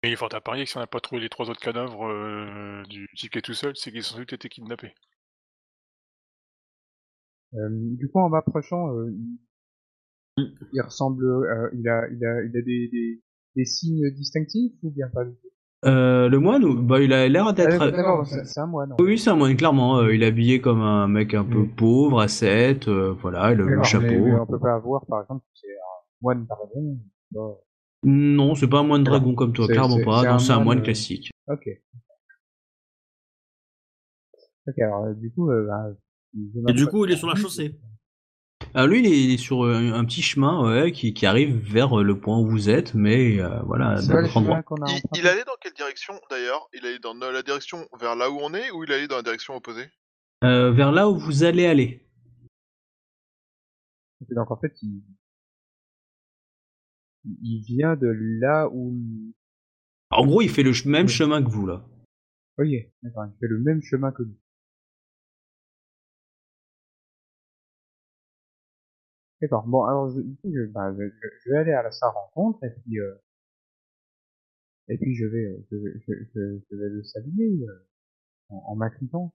Et 0.03 0.07
il 0.07 0.13
est 0.13 0.15
fort 0.15 0.33
à 0.33 0.41
parier 0.41 0.63
que 0.63 0.69
si 0.69 0.77
on 0.77 0.79
n'a 0.79 0.87
pas 0.87 0.99
trouvé 0.99 1.21
les 1.21 1.29
trois 1.29 1.49
autres 1.49 1.59
cadavres 1.59 2.07
euh, 2.07 2.83
du 2.89 3.07
type 3.15 3.31
qui 3.31 3.39
est 3.39 3.41
tout 3.41 3.53
seul, 3.53 3.75
c'est 3.75 3.91
qu'ils 3.91 3.99
ont 4.01 4.03
sans 4.03 4.17
doute 4.17 4.33
été 4.33 4.49
kidnappés. 4.49 4.93
Euh, 7.55 7.69
du 7.71 8.09
coup, 8.09 8.19
en 8.19 8.29
m'approchant, 8.29 8.93
euh, 8.95 9.11
il, 10.37 10.81
ressemble, 10.81 11.25
il 11.73 11.87
a, 11.89 12.07
il 12.09 12.25
a, 12.25 12.43
il 12.43 12.57
a 12.57 12.61
des, 12.61 12.87
des, 12.89 13.21
des 13.55 13.65
signes 13.65 14.09
distinctifs 14.11 14.73
ou 14.83 14.91
bien 14.91 15.09
pas 15.09 15.25
du 15.25 15.35
tout? 15.35 15.49
Euh, 15.85 16.27
le 16.27 16.39
moine, 16.39 16.63
ou- 16.65 16.81
bah, 16.81 16.99
il 17.01 17.13
a 17.13 17.27
l'air 17.27 17.47
Ah, 17.47 17.53
d'être. 17.53 17.91
D'accord, 17.91 18.25
c'est 18.27 18.59
un 18.59 18.65
moine. 18.65 18.93
Oui, 18.99 19.19
c'est 19.19 19.29
un 19.29 19.35
moine, 19.35 19.55
clairement. 19.55 19.97
euh, 19.99 20.13
il 20.13 20.23
est 20.23 20.27
habillé 20.27 20.59
comme 20.59 20.81
un 20.81 21.07
mec 21.07 21.33
un 21.35 21.43
peu 21.43 21.59
Mm. 21.59 21.69
pauvre, 21.75 22.19
ascète, 22.21 22.87
euh, 22.87 23.13
voilà, 23.21 23.53
le, 23.53 23.65
le 23.65 23.69
D'accord, 23.69 23.85
chapeau. 23.85 24.05
mais, 24.05 24.17
mais 24.31 24.39
on 24.39 24.45
peut 24.47 24.59
pas 24.59 24.73
avoir, 24.73 25.05
par 25.05 25.21
exemple, 25.21 25.45
c'est 25.53 25.67
un 25.67 26.03
moine 26.21 26.45
dragon. 26.47 26.97
Non, 28.03 28.55
c'est 28.55 28.67
pas 28.67 28.79
un 28.79 28.83
moine 28.83 29.03
dragon 29.03 29.35
comme 29.35 29.53
toi, 29.53 29.67
clairement 29.67 29.99
pas. 30.03 30.21
c'est 30.21 30.27
Non, 30.27 30.33
un 30.35 30.39
c'est 30.39 30.51
un 30.53 30.63
moine, 30.63 30.79
euh, 30.79 30.83
classique. 30.83 31.31
Ok. 31.47 31.67
Ok, 34.67 34.79
alors 34.79 35.05
euh, 35.05 35.13
du 35.13 35.31
coup, 35.31 35.49
euh, 35.51 35.65
bah, 35.67 35.85
Et 36.69 36.73
du 36.73 36.87
coup, 36.87 37.05
il 37.05 37.11
est 37.11 37.17
sur 37.17 37.27
la 37.27 37.35
chaussée. 37.35 37.75
Ah, 38.73 38.85
lui, 38.85 38.99
il 38.99 39.05
est, 39.05 39.23
il 39.23 39.33
est 39.33 39.37
sur 39.37 39.65
euh, 39.65 39.73
un, 39.73 39.93
un 39.93 40.05
petit 40.05 40.21
chemin 40.21 40.61
ouais, 40.63 40.91
qui, 40.91 41.13
qui 41.13 41.25
arrive 41.25 41.55
vers 41.55 41.99
euh, 41.99 42.03
le 42.03 42.19
point 42.19 42.37
où 42.37 42.47
vous 42.47 42.69
êtes, 42.69 42.93
mais 42.93 43.39
euh, 43.39 43.59
voilà, 43.63 44.01
d'un 44.01 44.23
autre 44.23 44.37
endroit. 44.37 44.57
a 44.57 44.85
Il, 45.15 45.27
allait 45.27 45.43
dans 45.45 45.55
quelle 45.59 45.73
direction 45.73 46.13
d'ailleurs? 46.29 46.67
Il 46.73 46.85
allait 46.85 46.99
dans 46.99 47.13
la 47.13 47.41
direction 47.41 47.87
vers 47.99 48.15
là 48.15 48.29
où 48.29 48.37
on 48.41 48.53
est 48.53 48.69
ou 48.71 48.83
il 48.83 48.91
allait 48.91 49.07
dans 49.07 49.15
la 49.15 49.23
direction 49.23 49.55
opposée? 49.55 49.89
Euh, 50.43 50.71
vers 50.71 50.91
là 50.91 51.09
où 51.09 51.17
vous 51.17 51.43
allez 51.43 51.65
aller. 51.65 52.07
Donc 54.29 54.51
en 54.51 54.57
fait, 54.57 54.73
il, 54.81 55.01
il 57.41 57.63
vient 57.63 57.95
de 57.95 58.07
là 58.41 58.67
où. 58.71 58.95
En 60.09 60.25
gros, 60.25 60.41
il 60.41 60.49
fait 60.49 60.63
le 60.63 60.71
même 60.85 61.07
Oui. 61.07 61.11
chemin 61.11 61.43
que 61.43 61.49
vous, 61.49 61.65
là. 61.65 61.85
Ok, 62.57 62.67
d'accord, 63.03 63.25
il 63.25 63.37
fait 63.39 63.47
le 63.47 63.59
même 63.59 63.81
chemin 63.81 64.11
que 64.11 64.23
nous. 64.23 64.37
D'accord. 69.41 69.65
Bon, 69.67 69.83
alors 69.85 70.09
je, 70.09 70.21
bah, 70.67 70.93
je, 70.97 71.03
je- 71.09 71.27
je 71.45 71.51
vais 71.51 71.57
aller 71.57 71.73
à 71.73 71.91
sa 71.91 72.09
rencontre 72.09 72.63
et 72.63 72.69
puis 72.71 72.99
euh, 72.99 73.13
et 74.89 74.97
puis 74.97 75.15
je 75.15 75.25
vais 75.25 75.45
euh, 75.45 75.65
je, 75.71 75.75
vais- 75.77 76.29
je, 76.35 76.75
vais 76.75 76.89
le 76.89 77.03
saluer 77.03 77.65
euh, 77.67 77.85
en, 78.49 78.63
en 78.67 78.75
m'inclinant. 78.75 79.33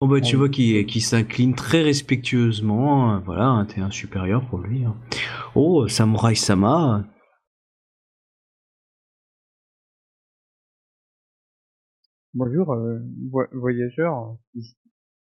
Bon, 0.00 0.08
bah, 0.08 0.20
tu 0.20 0.36
vois 0.36 0.48
qu'il 0.48 1.02
s'incline 1.02 1.54
très 1.54 1.82
respectueusement. 1.82 3.16
euh, 3.16 3.18
Voilà, 3.18 3.46
hein, 3.48 3.66
t'es 3.66 3.80
un 3.80 3.90
supérieur 3.90 4.46
pour 4.48 4.58
lui. 4.60 4.84
hein. 4.84 4.96
Oh, 5.54 5.88
Samurai 5.88 6.34
Sama. 6.36 7.04
Bonjour, 12.34 12.72
euh, 12.72 12.98
vo- 13.30 13.46
voyageur. 13.52 14.36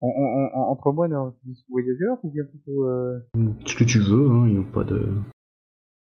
En, 0.02 0.08
en, 0.08 0.58
en- 0.58 0.70
entre 0.70 0.92
moi, 0.92 1.08
non, 1.08 1.30
je 1.44 1.50
dis 1.50 1.64
voyageur 1.68 2.18
ou 2.24 2.30
bien 2.30 2.44
plutôt. 2.44 2.84
Euh... 2.88 3.20
Ce 3.66 3.74
que 3.76 3.84
tu 3.84 3.98
veux, 3.98 4.30
hein, 4.30 4.46
il 4.48 4.58
n'y 4.58 4.64
a 4.66 4.72
pas 4.72 4.84
de. 4.84 5.08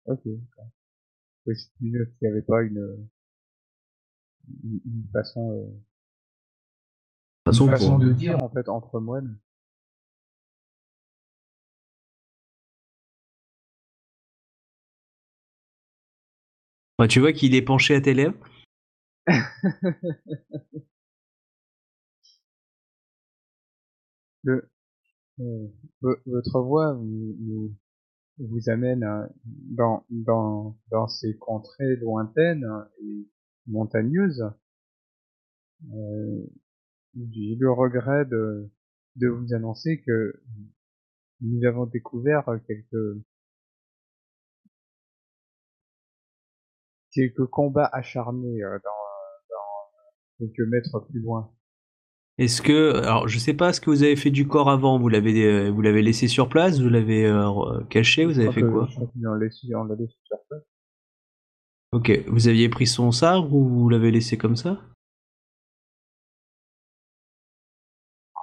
Ok. 0.05 0.19
d'accord. 0.25 0.69
Je 1.47 1.53
sais 1.53 1.69
plus 1.79 1.91
s'il 1.91 2.07
n'y 2.21 2.27
avait 2.27 2.41
pas 2.41 2.61
une 2.63 3.07
une, 4.63 4.81
une 4.85 5.07
façon. 5.13 5.51
Euh... 5.51 5.65
Façon, 7.47 7.65
une 7.65 7.71
façon 7.71 7.89
pour- 7.97 7.99
de 8.05 8.11
dire 8.13 8.43
en 8.43 8.49
fait 8.49 8.67
entre 8.69 8.99
moines. 8.99 9.37
Bah, 16.97 17.07
tu 17.07 17.19
vois 17.19 17.33
qu'il 17.33 17.55
est 17.55 17.61
penché 17.61 17.95
à 17.95 18.01
tes 18.01 18.13
lèvres? 18.13 18.35
Euh, 24.47 25.67
vo- 26.01 26.17
votre 26.25 26.61
voix 26.61 26.93
vous, 26.93 27.75
amène 28.69 29.03
euh, 29.03 29.27
dans, 29.43 30.05
dans, 30.09 30.77
dans 30.91 31.07
ces 31.07 31.37
contrées 31.37 31.95
lointaines 31.97 32.67
et 33.01 33.27
montagneuses. 33.67 34.45
Euh, 35.93 36.45
J'ai 37.15 37.55
le 37.55 37.71
regret 37.71 38.25
de, 38.25 38.69
de 39.17 39.27
vous 39.29 39.53
annoncer 39.53 40.01
que 40.05 40.41
nous 41.41 41.65
avons 41.65 41.85
découvert 41.85 42.45
quelques 42.67 43.17
quelques 47.11 47.45
combats 47.47 47.89
acharnés 47.93 48.59
dans, 48.61 48.77
dans 49.49 49.89
quelques 50.37 50.67
mètres 50.69 50.99
plus 51.09 51.21
loin. 51.21 51.51
Est-ce 52.37 52.61
que. 52.61 52.97
Alors, 52.97 53.27
je 53.27 53.39
sais 53.39 53.53
pas 53.53 53.71
ce 53.71 53.79
que 53.79 53.89
vous 53.89 54.03
avez 54.03 54.15
fait 54.15 54.29
du 54.31 54.47
corps 54.47 54.69
avant? 54.69 54.99
Vous 54.99 55.07
l'avez 55.07 55.45
euh, 55.45 55.69
vous 55.71 55.81
l'avez 55.81 56.01
laissé 56.01 56.27
sur 56.27 56.49
place? 56.49 56.79
Vous 56.81 56.89
l'avez 56.89 57.25
euh, 57.25 57.79
caché? 57.89 58.25
Vous 58.25 58.39
avez 58.39 58.51
fait 58.51 58.61
quoi? 58.61 58.89
l'a 59.21 59.37
laissé, 59.37 59.73
on 59.75 59.85
l'a 59.85 59.95
laissé 59.95 60.15
sur 60.25 60.37
place. 60.49 60.63
Ok. 61.93 62.23
Vous 62.27 62.47
aviez 62.49 62.67
pris 62.67 62.87
son 62.87 63.11
sabre 63.13 63.53
ou 63.53 63.63
vous 63.67 63.89
l'avez 63.89 64.11
laissé 64.11 64.37
comme 64.37 64.57
ça? 64.57 64.81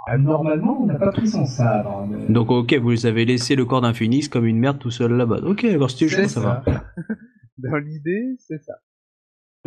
Ah, 0.06 0.18
Normalement, 0.18 0.80
on 0.82 0.86
n'a 0.86 0.94
pas 0.98 1.12
pris 1.12 1.28
son 1.28 1.44
sabre. 1.46 2.06
mais- 2.08 2.32
Donc, 2.32 2.50
ok, 2.50 2.74
vous 2.74 3.06
avez 3.06 3.24
laissé 3.24 3.54
le 3.54 3.64
corps 3.66 3.82
d'un 3.82 3.94
phénix 3.94 4.26
comme 4.28 4.46
une 4.46 4.58
merde 4.58 4.78
tout 4.78 4.90
seul 4.90 5.12
là-bas. 5.12 5.40
Ok, 5.44 5.64
d'accord, 5.64 5.90
c'était 5.90 6.08
C'est 6.08 6.22
chaud, 6.22 6.28
ça 6.28 6.40
va. 6.40 6.64
Dans 7.58 7.76
l'idée, 7.76 8.34
c'est 8.38 8.60
ça. 8.64 8.72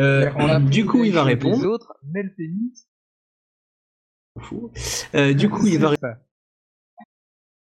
Euh, 0.01 0.29
on 0.35 0.49
a 0.49 0.59
du 0.59 0.85
coup, 0.85 1.05
il 1.05 1.13
va 1.13 1.23
répondre. 1.23 1.57
des 1.59 1.65
autres, 1.65 1.93
mais 2.11 2.23
le 2.23 2.33
pénis, 2.35 2.85
Fou. 4.39 4.71
Euh, 5.15 5.33
du 5.33 5.49
coup, 5.49 5.65
il 5.65 5.79
va, 5.79 5.93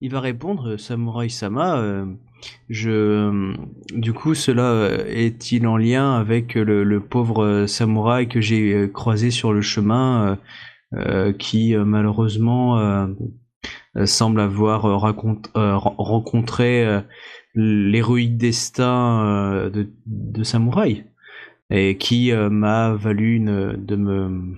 il 0.01 0.14
répondre, 0.16 0.71
euh, 0.71 0.79
Samurai 0.79 1.29
Sama. 1.29 1.79
euh, 1.79 2.07
je, 2.69 3.55
du 3.97 4.12
coup, 4.12 4.35
cela 4.35 4.91
est-il 5.09 5.66
en 5.66 5.77
lien 5.77 6.14
avec 6.14 6.55
le, 6.55 6.85
le 6.85 7.01
pauvre 7.01 7.66
samouraï 7.66 8.29
que 8.29 8.41
j'ai 8.41 8.91
croisé 8.93 9.31
sur 9.31 9.53
le 9.53 9.61
chemin, 9.61 10.39
euh, 10.95 11.33
qui 11.33 11.75
malheureusement 11.75 13.09
semble 14.05 14.41
avoir 14.41 14.83
rencontré 15.01 17.01
l'héroïque 17.57 18.36
destin 18.36 19.69
de, 19.70 19.90
de 20.07 20.43
samouraï 20.45 21.07
et 21.70 21.99
qui 21.99 22.32
m'a 22.32 22.95
valu 22.95 23.35
une, 23.35 23.85
de 23.85 23.97
me 23.97 24.55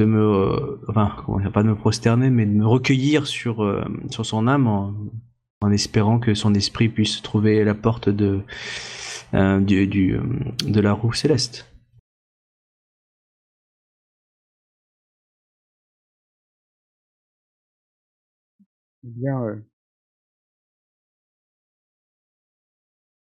de 0.00 0.06
me 0.06 0.20
euh, 0.20 0.78
enfin 0.88 1.14
comment 1.24 1.50
pas 1.50 1.62
de 1.62 1.68
me 1.68 1.76
prosterner 1.76 2.30
mais 2.30 2.46
de 2.46 2.52
me 2.52 2.66
recueillir 2.66 3.26
sur 3.26 3.62
euh, 3.62 3.84
sur 4.10 4.24
son 4.26 4.48
âme 4.48 4.66
en, 4.66 5.70
espérant 5.70 6.18
que 6.18 6.34
son 6.34 6.54
esprit 6.54 6.88
puisse 6.88 7.22
trouver 7.22 7.64
la 7.64 7.74
porte 7.74 8.08
de 8.08 8.40
euh, 9.34 9.60
du, 9.60 9.86
de 9.86 10.80
la 10.80 10.92
roue 10.92 11.12
céleste. 11.12 11.66
Eh 19.04 19.08
bien, 19.08 19.62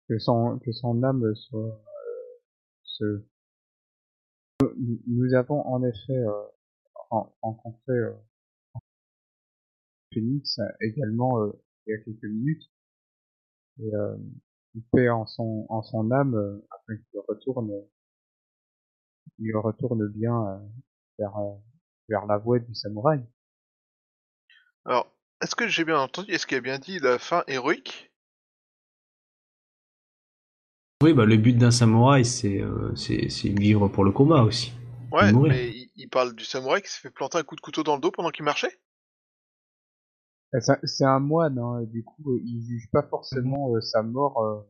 que 0.08 0.18
son, 0.18 0.58
que 0.64 0.72
son 0.72 1.02
âme 1.02 1.34
soit, 1.34 1.80
se... 2.82 3.22
Nous, 5.06 5.34
avons 5.34 5.66
en 5.66 5.82
effet 5.84 6.24
rencontré 7.10 7.92
euh, 7.92 8.12
Phoenix 10.12 10.60
également 10.80 11.40
euh, 11.42 11.52
il 11.86 11.90
y 11.90 11.94
a 11.94 11.98
quelques 11.98 12.24
minutes. 12.24 12.70
Et 13.80 13.94
euh, 13.94 14.16
il 14.74 14.82
fait 14.94 15.08
en 15.08 15.26
son, 15.26 15.66
en 15.68 15.82
son 15.82 16.10
âme 16.10 16.34
euh, 16.34 16.66
afin 16.70 16.96
qu'il 16.96 17.20
retourne, 17.28 17.70
il 19.38 19.56
retourne 19.56 20.08
bien 20.08 20.34
euh, 20.34 20.58
vers, 21.18 21.36
euh, 21.36 21.54
vers 22.08 22.26
la 22.26 22.38
voie 22.38 22.58
du 22.58 22.74
samouraï. 22.74 23.24
Alors, 24.84 25.10
est-ce 25.42 25.54
que 25.54 25.68
j'ai 25.68 25.84
bien 25.84 25.98
entendu 25.98 26.30
Est-ce 26.32 26.46
qu'il 26.46 26.58
a 26.58 26.60
bien 26.60 26.78
dit 26.78 26.98
la 26.98 27.18
fin 27.18 27.44
héroïque 27.46 28.10
Oui, 31.02 31.12
bah 31.14 31.24
le 31.24 31.36
but 31.36 31.54
d'un 31.54 31.72
samouraï 31.72 32.24
c'est 32.24 32.60
euh, 32.60 32.94
c'est 32.94 33.28
c'est 33.28 33.48
vivre 33.48 33.88
pour 33.88 34.04
le 34.04 34.12
combat 34.12 34.42
aussi. 34.42 34.72
Ouais, 35.10 35.32
mais 35.32 35.71
il, 35.96 36.08
parle 36.08 36.34
du 36.34 36.44
samouraï 36.44 36.82
qui 36.82 36.90
s'est 36.90 37.00
fait 37.00 37.10
planter 37.10 37.38
un 37.38 37.44
coup 37.44 37.56
de 37.56 37.60
couteau 37.62 37.82
dans 37.82 37.94
le 37.96 38.00
dos 38.02 38.10
pendant 38.10 38.30
qu'il 38.30 38.44
marchait? 38.44 38.80
Euh, 40.54 40.60
C'est 40.84 41.04
un 41.04 41.20
moine, 41.20 41.58
hein, 41.58 41.82
du 41.84 42.04
coup, 42.04 42.32
euh, 42.32 42.40
il 42.44 42.62
juge 42.66 42.88
pas 42.90 43.02
forcément 43.02 43.74
euh, 43.76 43.80
sa 43.80 44.02
mort. 44.02 44.42
euh, 44.42 44.60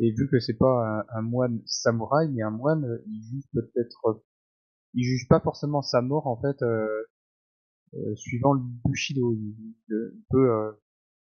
et 0.00 0.12
vu 0.12 0.28
que 0.30 0.40
c'est 0.40 0.54
pas 0.58 1.04
un, 1.10 1.18
un 1.18 1.22
moine 1.22 1.62
samouraï, 1.66 2.28
mais 2.30 2.42
un 2.42 2.50
moine, 2.50 2.84
euh, 2.86 3.02
il 3.08 3.22
juge 3.22 3.44
peut-être, 3.54 4.22
il 4.94 5.04
juge 5.04 5.28
pas 5.28 5.40
forcément 5.40 5.82
sa 5.82 6.02
mort 6.02 6.26
en 6.28 6.40
fait 6.40 6.62
suivant 8.16 8.52
le 8.54 8.60
Bushido. 8.84 9.32
Il, 9.34 9.54
il- 9.88 10.22
peut, 10.30 10.78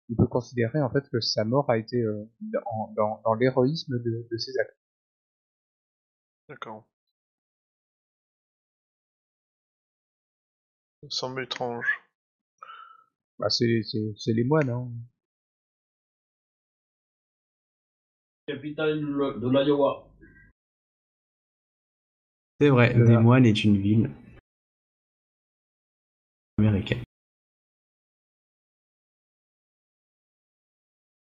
il 0.09 0.15
peut 0.17 0.27
considérer 0.27 0.81
en 0.81 0.89
fait 0.89 1.07
que 1.09 1.19
sa 1.21 1.45
mort 1.45 1.69
a 1.69 1.77
été 1.77 2.03
dans, 2.41 2.93
dans, 2.95 3.21
dans 3.25 3.33
l'héroïsme 3.35 3.99
de, 3.99 4.27
de 4.31 4.37
ses 4.37 4.57
actes. 4.59 4.77
D'accord. 6.49 6.85
Me 11.05 11.09
semble 11.09 11.43
étrange. 11.43 11.85
Bah, 13.39 13.49
c'est, 13.49 13.81
c'est, 13.83 14.13
c'est 14.17 14.33
les 14.33 14.43
moines, 14.43 14.69
hein. 14.69 14.91
Capitale 18.47 18.99
de 19.01 19.49
l'Iowa. 19.49 20.07
C'est 22.61 22.69
vrai, 22.69 22.93
Des 22.93 23.17
Moines 23.17 23.45
est 23.45 23.63
une 23.63 23.81
ville 23.81 24.09
américaine. 26.57 27.01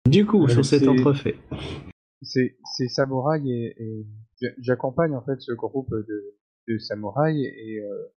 Du 0.08 0.24
coup, 0.24 0.44
Euh, 0.44 0.48
sur 0.48 0.64
cet 0.64 0.88
entrefait. 0.88 1.36
c'est 2.22 2.56
c'est 2.76 2.88
samouraïs 2.88 3.46
et, 3.46 3.74
et 3.82 4.06
j'a- 4.40 4.54
j'accompagne 4.60 5.14
en 5.14 5.22
fait 5.22 5.40
ce 5.40 5.52
groupe 5.52 5.90
de, 5.90 6.36
de 6.68 6.78
samouraïs 6.78 7.44
et 7.44 7.80
euh, 7.80 8.08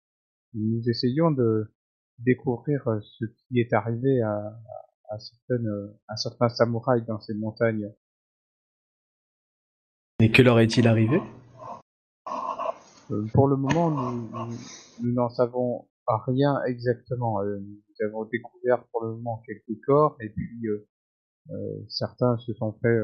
nous 0.54 0.82
essayons 0.90 1.32
de 1.32 1.72
découvrir 2.20 2.88
euh, 2.88 3.00
ce 3.02 3.26
qui 3.26 3.60
est 3.60 3.74
arrivé 3.74 4.22
à, 4.22 4.60
à, 5.10 5.20
certaines, 5.20 5.68
euh, 5.68 6.00
à 6.08 6.18
certains 6.18 6.50
samouraïs 6.50 7.06
dans 7.06 7.20
ces 7.20 7.34
montagnes. 7.34 7.92
Et 10.20 10.32
que 10.32 10.42
leur 10.42 10.60
est-il 10.60 10.88
arrivé? 10.88 11.20
Euh, 13.12 13.26
pour 13.34 13.48
le 13.48 13.56
moment, 13.56 13.92
nous, 15.02 15.14
n'en 15.14 15.30
savons 15.30 15.88
rien 16.08 16.62
exactement. 16.66 17.42
Euh, 17.42 17.60
nous 17.60 18.08
avons 18.08 18.26
découvert 18.26 18.86
pour 18.88 19.04
le 19.04 19.16
moment 19.16 19.42
quelques 19.46 19.80
corps 19.86 20.18
et 20.22 20.30
puis 20.30 20.68
euh, 20.68 21.86
certains 21.90 22.38
se 22.38 22.54
sont 22.54 22.74
fait 22.82 22.98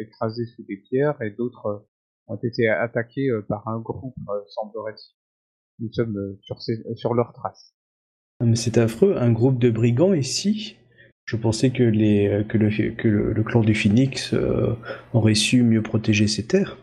écraser 0.00 0.46
sous 0.46 0.64
des 0.64 0.78
pierres 0.78 1.20
et 1.20 1.30
d'autres 1.30 1.86
ont 2.28 2.36
été 2.36 2.68
attaqués 2.68 3.28
par 3.48 3.68
un 3.68 3.80
groupe, 3.80 4.14
semblerait-il. 4.48 5.21
Nous 5.82 5.92
sommes 5.92 6.16
euh, 6.16 6.38
sur, 6.42 6.62
ces, 6.62 6.82
sur 6.94 7.12
leurs 7.12 7.32
traces. 7.32 7.74
Ah, 8.40 8.44
mais 8.46 8.56
c'est 8.56 8.78
affreux, 8.78 9.16
un 9.18 9.32
groupe 9.32 9.58
de 9.58 9.68
brigands 9.68 10.14
ici. 10.14 10.76
Je 11.24 11.36
pensais 11.36 11.70
que, 11.70 11.82
les, 11.82 12.28
euh, 12.28 12.44
que, 12.44 12.56
le, 12.56 12.70
que 12.94 13.08
le, 13.08 13.32
le 13.32 13.42
clan 13.42 13.60
du 13.62 13.74
Phoenix 13.74 14.32
euh, 14.32 14.74
aurait 15.12 15.34
su 15.34 15.62
mieux 15.62 15.82
protéger 15.82 16.28
ses 16.28 16.46
terres. 16.46 16.78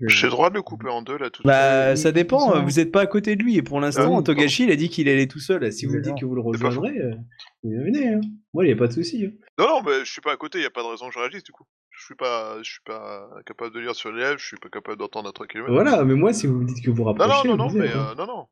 Je- 0.00 0.06
J'ai 0.08 0.26
le 0.26 0.30
droit 0.32 0.50
de 0.50 0.54
le 0.54 0.62
couper 0.62 0.88
en 0.88 1.02
deux 1.02 1.16
là 1.16 1.30
tout 1.30 1.42
de 1.42 1.48
Bah, 1.48 1.96
ça 1.96 2.12
dépend, 2.12 2.62
vous 2.62 2.72
n'êtes 2.72 2.92
pas 2.92 3.00
à 3.00 3.06
côté 3.06 3.36
de 3.36 3.42
lui, 3.42 3.56
et 3.56 3.62
pour 3.62 3.80
l'instant, 3.80 4.18
Ah 4.18 4.22
Togashi, 4.22 4.64
il 4.64 4.70
a 4.70 4.76
dit 4.76 4.88
qu'il 4.90 5.08
allait 5.08 5.26
tout 5.26 5.38
seul. 5.40 5.72
Si 5.72 5.86
vous 5.86 5.94
me 5.94 6.02
dites 6.02 6.14
que 6.20 6.26
vous 6.26 6.34
le 6.34 6.42
rejoindrez, 6.42 6.98
euh, 6.98 7.14
vous 7.62 7.70
venez. 7.70 8.08
Hein. 8.14 8.20
Moi, 8.52 8.64
il 8.64 8.68
n'y 8.68 8.74
a 8.74 8.76
pas 8.76 8.86
de 8.86 8.92
souci. 8.92 9.24
hein. 9.24 9.30
Non, 9.58 9.66
non, 9.68 9.82
mais 9.82 10.04
je 10.04 10.12
suis 10.12 10.20
pas 10.20 10.32
à 10.32 10.36
côté, 10.36 10.60
y 10.60 10.64
a 10.66 10.70
pas 10.70 10.82
de 10.82 10.88
raison 10.88 11.08
que 11.08 11.14
je 11.14 11.18
réagisse 11.18 11.42
du 11.42 11.52
coup. 11.52 11.64
Je 12.02 12.06
suis 12.06 12.14
pas, 12.16 12.60
je 12.64 12.68
suis 12.68 12.82
pas 12.84 13.30
capable 13.46 13.72
de 13.72 13.78
lire 13.78 13.94
sur 13.94 14.10
les 14.10 14.22
lèvres, 14.22 14.36
je 14.36 14.44
suis 14.44 14.56
pas 14.56 14.68
capable 14.68 14.98
d'entendre 14.98 15.28
à 15.28 15.32
3 15.32 15.46
km. 15.46 15.72
Voilà, 15.72 16.04
mais 16.04 16.16
moi, 16.16 16.32
si 16.32 16.48
vous 16.48 16.58
me 16.58 16.64
dites 16.64 16.84
que 16.84 16.90
vous 16.90 17.04
Non, 17.04 17.12
rapprochez, 17.12 17.46
non, 17.46 17.56
non, 17.56 17.64
non, 17.64 17.68
vous 17.68 17.78
mais 17.78 17.92
hein. 17.92 18.08
euh, 18.10 18.14
non, 18.16 18.26
non. 18.26 18.48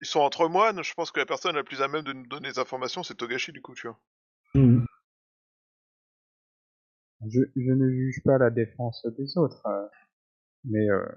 Ils 0.00 0.06
sont 0.06 0.20
entre 0.20 0.46
moines, 0.46 0.84
je 0.84 0.94
pense 0.94 1.10
que 1.10 1.18
la 1.18 1.26
personne 1.26 1.56
la 1.56 1.64
plus 1.64 1.82
à 1.82 1.88
même 1.88 2.04
de 2.04 2.12
nous 2.12 2.28
donner 2.28 2.50
des 2.50 2.60
informations, 2.60 3.02
c'est 3.02 3.16
Togashi 3.16 3.50
du 3.50 3.60
coup, 3.60 3.74
tu 3.74 3.88
vois. 3.88 3.98
Mhm. 4.54 4.86
je, 7.26 7.40
je 7.56 7.72
ne 7.72 7.90
juge 7.90 8.22
pas 8.24 8.38
la 8.38 8.50
défense 8.50 9.04
des 9.18 9.36
autres, 9.36 9.66
euh, 9.66 9.88
mais 10.62 10.88
euh, 10.90 11.08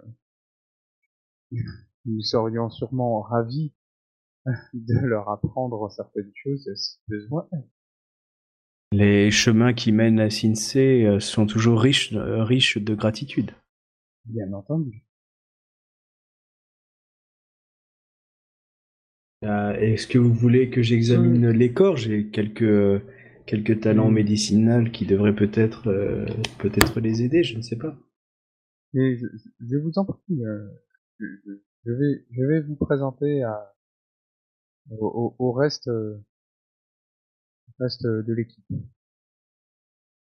nous 2.05 2.21
serions 2.23 2.71
sûrement 2.71 3.21
ravis 3.21 3.75
de 4.73 5.05
leur 5.05 5.29
apprendre 5.29 5.87
certaines 5.91 6.31
choses 6.33 6.67
si 6.73 6.97
besoin. 7.07 7.47
Les 8.93 9.31
chemins 9.31 9.73
qui 9.73 9.91
mènent 9.91 10.19
à 10.19 10.29
Sinsei 10.29 11.05
euh, 11.07 11.19
sont 11.19 11.47
toujours 11.47 11.81
riches, 11.81 12.13
euh, 12.13 12.43
riches 12.43 12.77
de 12.77 12.93
gratitude. 12.93 13.49
Bien 14.25 14.53
entendu. 14.53 15.03
Euh, 19.43 19.73
Est-ce 19.73 20.05
que 20.05 20.19
vous 20.19 20.31
voulez 20.33 20.69
que 20.69 20.83
j'examine 20.83 21.49
les 21.49 21.73
corps? 21.73 21.97
J'ai 21.97 22.27
quelques, 22.27 23.01
quelques 23.47 23.81
talents 23.81 24.11
médicinaux 24.11 24.89
qui 24.91 25.07
devraient 25.07 25.35
peut-être 25.35 25.87
euh, 25.89 26.25
peut-être 26.59 26.99
les 26.99 27.23
aider, 27.23 27.43
je 27.43 27.57
ne 27.57 27.63
sais 27.63 27.77
pas. 27.77 27.97
Mais 28.93 29.17
je, 29.17 29.77
vous 29.77 29.97
en 29.97 30.05
prie, 30.05 30.45
euh, 30.45 30.67
je, 31.19 31.91
vais, 31.91 32.25
je 32.29 32.43
vais 32.43 32.61
vous 32.61 32.75
présenter 32.75 33.41
à, 33.41 33.73
au, 34.91 35.35
au- 35.39 35.51
reste, 35.51 35.89
reste 37.83 38.05
de 38.05 38.33
l'équipe. 38.33 38.65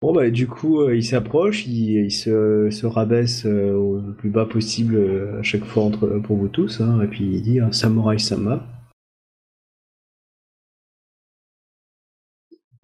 Bon 0.02 0.12
bah 0.14 0.30
du 0.30 0.48
coup 0.48 0.82
euh, 0.82 0.96
il 0.98 1.04
s'approche, 1.04 1.66
il, 1.66 2.06
il 2.06 2.12
se, 2.12 2.70
se 2.72 2.86
rabaisse 2.86 3.46
euh, 3.46 3.74
au 3.74 4.02
plus 4.14 4.30
bas 4.30 4.46
possible 4.46 4.96
euh, 4.96 5.40
à 5.40 5.44
chaque 5.44 5.64
fois 5.64 5.84
entre, 5.84 6.20
pour 6.20 6.36
vous 6.36 6.50
tous, 6.50 6.82
hein, 6.82 7.02
et 7.02 7.08
puis 7.08 7.24
il 7.24 7.42
dit 7.42 7.60
hein, 7.62 7.72
Samurai 7.72 8.20
Sama. 8.20 8.68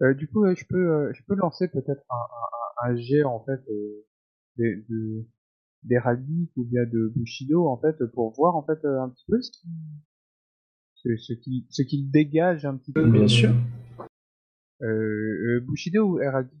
Euh, 0.02 0.14
du 0.14 0.28
coup, 0.28 0.46
euh, 0.46 0.54
je 0.56 0.64
peux, 0.66 0.78
euh, 0.78 1.12
je 1.12 1.22
peux 1.28 1.34
lancer 1.34 1.68
peut-être 1.68 2.02
un, 2.08 2.88
un, 2.88 2.90
un 2.92 2.96
jet 2.96 3.22
en 3.22 3.44
fait 3.44 3.60
euh, 3.68 4.06
des- 4.56 4.84
de 4.88 5.26
ou 6.56 6.64
bien 6.64 6.84
de 6.84 7.12
bushido 7.14 7.66
en 7.66 7.76
fait 7.78 7.96
pour 8.14 8.32
voir 8.34 8.56
en 8.56 8.62
fait 8.62 8.82
euh, 8.84 9.00
un 9.00 9.08
petit 9.10 9.24
peu 9.28 9.40
ce 9.42 9.50
qui 9.50 9.68
ce, 10.94 11.16
ce 11.16 11.32
qui 11.34 11.66
ce 11.70 11.82
qu'il 11.82 12.10
dégage 12.10 12.64
un 12.64 12.76
petit 12.76 12.92
peu. 12.92 13.06
Bien 13.10 13.28
sûr. 13.28 13.50
Euh, 14.82 14.86
euh, 14.86 15.60
bushido 15.60 16.04
ou 16.14 16.20
héraldique 16.22 16.58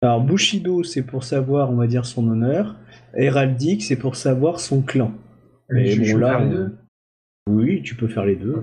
Alors 0.00 0.24
Bushido 0.24 0.82
c'est 0.84 1.02
pour 1.02 1.22
savoir 1.24 1.70
on 1.70 1.76
va 1.76 1.86
dire 1.86 2.06
son 2.06 2.26
honneur, 2.28 2.76
Héraldique 3.14 3.82
c'est 3.82 3.98
pour 3.98 4.16
savoir 4.16 4.58
son 4.58 4.82
clan. 4.82 5.12
Mais 5.68 5.86
je- 5.86 6.12
bon, 6.12 6.18
là, 6.18 6.38
faire 6.38 6.40
les 6.48 6.54
euh, 6.54 6.66
deux. 6.68 6.78
Oui 7.50 7.82
tu 7.82 7.94
peux 7.94 8.08
faire 8.08 8.24
les 8.24 8.36
deux. 8.36 8.62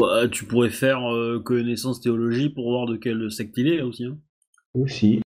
Bah, 0.00 0.28
tu 0.28 0.44
pourrais 0.44 0.70
faire 0.70 1.12
euh, 1.12 1.40
connaissance 1.40 2.00
théologie 2.00 2.48
pour 2.50 2.70
voir 2.70 2.86
de 2.86 2.96
quelle 2.96 3.30
secte 3.32 3.56
il 3.58 3.66
est 3.68 3.82
aussi. 3.82 4.04
Hein. 4.04 4.18
Aussi. 4.74 5.20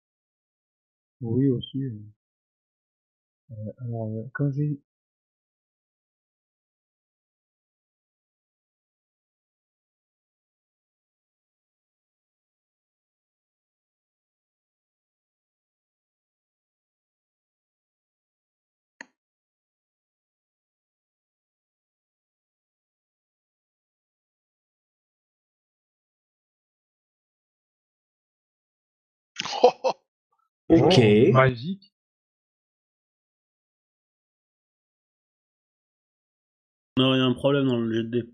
Oui 1.20 1.49
aussi. 1.49 1.85
euh. 1.85 1.99
Euh, 3.51 3.55
alors 3.81 4.07
euh, 4.09 4.23
quand 4.32 4.51
j'ai 4.53 4.78
Ok. 30.71 30.97
Magique. 31.33 31.93
Non, 36.97 37.15
il 37.15 37.19
y 37.19 37.21
a 37.21 37.25
un 37.25 37.35
problème 37.35 37.67
dans 37.67 37.79
le 37.81 37.93
jet 37.93 38.05
de 38.05 38.09
dés. 38.21 38.31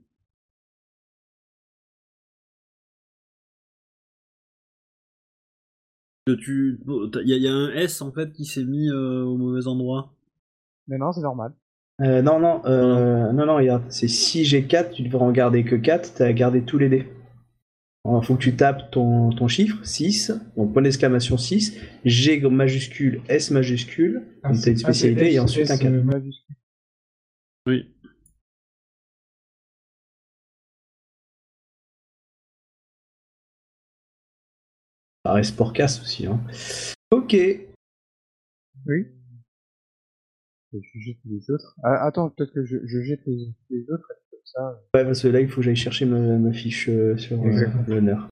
Que 6.27 6.33
tu, 6.35 6.81
il 6.89 7.29
y, 7.29 7.33
a- 7.33 7.37
il 7.37 7.43
y 7.43 7.49
a 7.49 7.53
un 7.55 7.71
S 7.71 8.03
en 8.03 8.11
fait 8.13 8.33
qui 8.33 8.45
s'est 8.45 8.65
mis 8.65 8.89
euh, 8.91 9.23
au 9.23 9.37
mauvais 9.37 9.67
endroit. 9.69 10.13
Mais 10.89 10.99
non, 10.99 11.13
c'est 11.13 11.23
normal. 11.23 11.55
Euh, 12.03 12.23
non, 12.23 12.41
non, 12.41 12.63
euh, 12.67 13.33
non, 13.33 13.47
non, 13.47 13.57
regarde, 13.57 13.85
c'est 13.91 14.09
si 14.09 14.45
j'ai 14.45 14.65
4, 14.67 14.93
tu 14.93 15.03
devrais 15.03 15.25
en 15.25 15.33
garder 15.33 15.65
que 15.65 15.77
4, 15.77 16.15
t'as 16.15 16.33
gardé 16.33 16.63
tous 16.65 16.79
les 16.79 16.89
dés. 16.91 17.09
Il 18.09 18.25
faut 18.25 18.37
que 18.37 18.43
tu 18.43 18.55
tapes 18.57 18.91
ton, 18.93 19.31
ton 19.31 19.49
chiffre, 19.49 19.85
6, 19.85 20.33
donc 20.57 20.73
point 20.73 20.83
d'exclamation 20.83 21.37
6, 21.37 21.77
G 22.05 22.41
majuscule, 22.41 23.21
S 23.29 23.51
majuscule, 23.51 24.23
Ah, 24.43 24.51
t'as 24.53 24.71
une 24.71 24.77
ah, 24.77 24.79
spécialité, 24.79 25.33
et 25.33 25.35
S, 25.35 25.41
ensuite 25.41 25.71
un 25.71 25.75
S, 25.75 25.81
4. 25.81 25.93
euh, 25.93 26.03
Majuscule. 26.03 26.57
Oui. 27.67 27.93
Ça 35.25 35.33
reste 35.33 35.57
casse 35.73 36.01
aussi. 36.01 36.27
Hein. 36.27 36.41
Ok. 37.11 37.35
Oui. 38.87 39.07
Je 40.73 41.01
jette 41.01 41.17
les 41.25 41.51
autres. 41.51 41.75
Ah, 41.83 42.07
attends, 42.07 42.31
peut-être 42.31 42.53
que 42.53 42.65
je, 42.65 42.77
je 42.87 43.03
jette 43.03 43.27
les, 43.27 43.53
les 43.71 43.91
autres 43.91 44.13
ça. 44.47 44.81
Ouais, 44.95 45.05
parce 45.05 45.23
que 45.23 45.29
là, 45.29 45.41
il 45.41 45.49
faut 45.49 45.57
que 45.57 45.63
j'aille 45.63 45.77
chercher 45.77 46.07
ma, 46.07 46.19
ma 46.19 46.53
fiche 46.53 46.89
euh, 46.89 47.17
sur 47.17 47.43
euh, 47.43 47.67
l'honneur. 47.87 48.29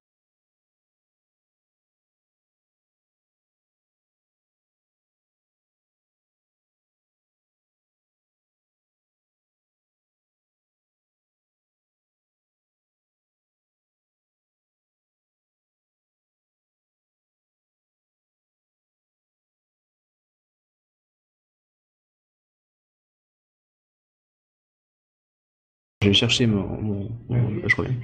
Chercher 26.15 26.47
mon. 26.47 26.67
mon, 26.81 27.11
mon- 27.29 27.69
je 27.69 27.77
reviens. 27.77 27.97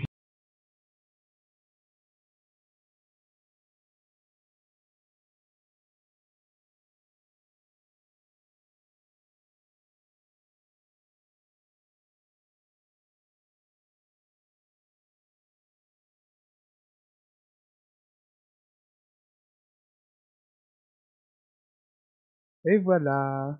Et 22.64 22.78
voilà. 22.78 23.58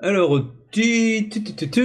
Alors, 0.00 0.40
tu, 0.72 1.28
tu, 1.30 1.42
tu, 1.44 1.70
tu, 1.70 1.80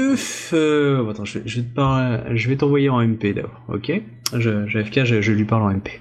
euh, 0.53 1.09
attends, 1.09 1.25
je, 1.25 1.39
vais- 1.39 1.45
te 1.63 1.73
parler- 1.75 2.37
je 2.37 2.47
vais 2.49 2.55
t'envoyer 2.57 2.89
en 2.89 3.01
MP 3.01 3.33
d'abord, 3.33 3.61
ok? 3.69 3.91
Je, 4.33 4.67
je, 4.67 4.79
FK, 4.83 5.03
je, 5.03 5.21
je 5.21 5.31
lui 5.33 5.45
parle 5.45 5.63
en 5.63 5.69
MP. 5.71 5.99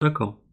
D'accord. 0.00 0.43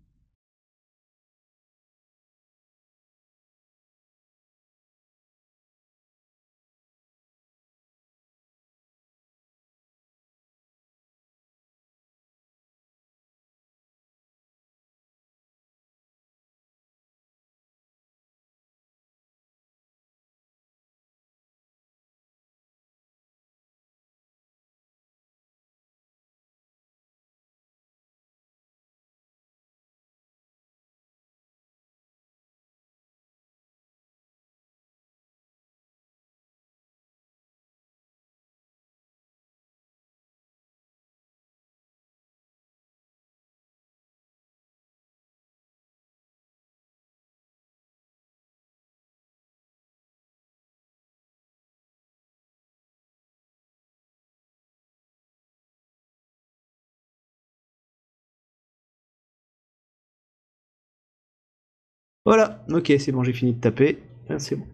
Voilà, 62.26 62.66
ok, 62.70 62.92
c'est 63.00 63.12
bon, 63.12 63.24
j'ai 63.24 63.32
fini 63.34 63.54
de 63.54 63.60
taper. 63.60 64.00
Ah, 64.28 64.40
c'est 64.40 64.56
bon. 64.56 64.66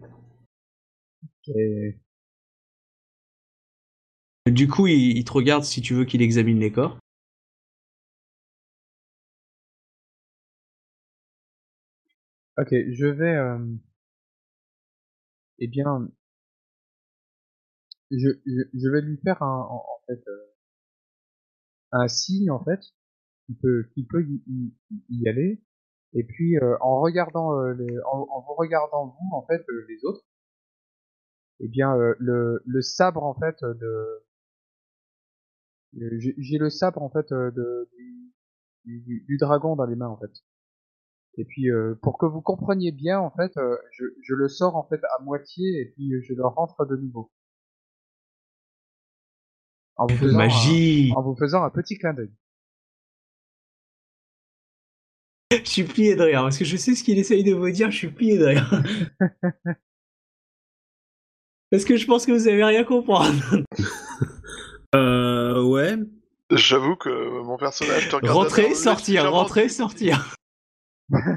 Et... 1.48 1.98
Du 4.50 4.66
coup, 4.66 4.88
il, 4.88 5.16
il 5.16 5.22
te 5.24 5.30
regarde 5.32 5.62
si 5.62 5.80
tu 5.80 5.94
veux 5.94 6.04
qu'il 6.04 6.22
examine 6.22 6.58
les 6.58 6.72
corps. 6.72 6.98
Ok, 12.58 12.68
je 12.92 13.06
vais. 13.06 13.34
Euh... 13.36 13.58
Eh 15.60 15.68
bien, 15.68 16.10
je, 18.10 18.28
je, 18.44 18.62
je 18.74 18.88
vais 18.90 19.00
lui 19.00 19.16
faire 19.24 19.42
un, 19.42 19.60
en, 19.70 19.76
en 19.76 20.00
fait 20.06 20.22
euh, 20.28 20.52
un 21.92 22.08
signe 22.08 22.50
en 22.50 22.64
fait 22.64 22.80
qui 23.46 23.54
peut 23.54 23.88
qui 23.94 24.04
peut 24.04 24.24
y, 24.24 24.42
y, 24.48 24.72
y 25.10 25.28
aller. 25.28 25.60
Et 26.14 26.24
puis 26.24 26.56
euh, 26.58 26.76
en 26.80 27.00
regardant 27.00 27.58
euh, 27.58 27.74
les, 27.74 27.98
en, 28.10 28.26
en 28.30 28.40
vous 28.40 28.54
regardant 28.54 29.06
vous 29.06 29.36
en 29.36 29.44
fait 29.46 29.64
euh, 29.68 29.86
les 29.88 30.04
autres, 30.04 30.24
eh 31.60 31.68
bien 31.68 31.94
euh, 31.96 32.14
le, 32.18 32.62
le 32.64 32.82
sabre 32.82 33.24
en 33.24 33.34
fait 33.34 33.56
de 33.62 34.24
j'ai 35.92 36.34
j'ai 36.38 36.58
le 36.58 36.70
sabre 36.70 37.02
en 37.02 37.10
fait 37.10 37.30
euh, 37.32 37.50
de 37.50 37.88
du, 38.84 39.00
du, 39.00 39.24
du 39.26 39.36
dragon 39.38 39.76
dans 39.76 39.86
les 39.86 39.96
mains 39.96 40.08
en 40.08 40.16
fait. 40.16 40.32
Et 41.36 41.44
puis 41.44 41.70
euh, 41.70 41.94
pour 42.02 42.18
que 42.18 42.26
vous 42.26 42.40
compreniez 42.40 42.90
bien 42.90 43.20
en 43.20 43.30
fait, 43.30 43.56
euh, 43.58 43.76
je, 43.92 44.04
je 44.22 44.34
le 44.34 44.48
sors 44.48 44.76
en 44.76 44.84
fait 44.88 45.00
à 45.04 45.22
moitié 45.22 45.80
et 45.80 45.86
puis 45.86 46.12
je 46.22 46.34
le 46.34 46.46
rentre 46.46 46.84
de 46.86 46.96
nouveau. 46.96 47.30
En 49.96 50.06
vous 50.06 50.16
faisant 50.16 50.38
Magie 50.38 51.12
un, 51.12 51.18
en 51.18 51.22
vous 51.22 51.36
faisant 51.36 51.62
un 51.64 51.70
petit 51.70 51.98
clin 51.98 52.14
d'œil. 52.14 52.32
Je 55.64 55.70
suis 55.70 55.84
plié 55.84 56.14
de 56.14 56.22
rire, 56.22 56.42
parce 56.42 56.58
que 56.58 56.64
je 56.64 56.76
sais 56.76 56.94
ce 56.94 57.02
qu'il 57.02 57.18
essaye 57.18 57.42
de 57.42 57.54
vous 57.54 57.70
dire, 57.70 57.90
je 57.90 57.96
suis 57.96 58.10
plié 58.10 58.36
de 58.36 58.44
rire. 58.44 58.82
parce 61.70 61.84
que 61.84 61.96
je 61.96 62.06
pense 62.06 62.26
que 62.26 62.32
vous 62.32 62.48
avez 62.48 62.64
rien 62.64 62.84
comprendre. 62.84 63.34
Euh, 64.94 65.62
ouais. 65.62 65.96
J'avoue 66.50 66.96
que 66.96 67.10
mon 67.42 67.58
personnage 67.58 68.08
te 68.08 68.16
regarde. 68.16 68.38
Rentrer, 68.38 68.74
sortir, 68.74 69.30
rentrer, 69.30 69.68
sortir. 69.68 70.34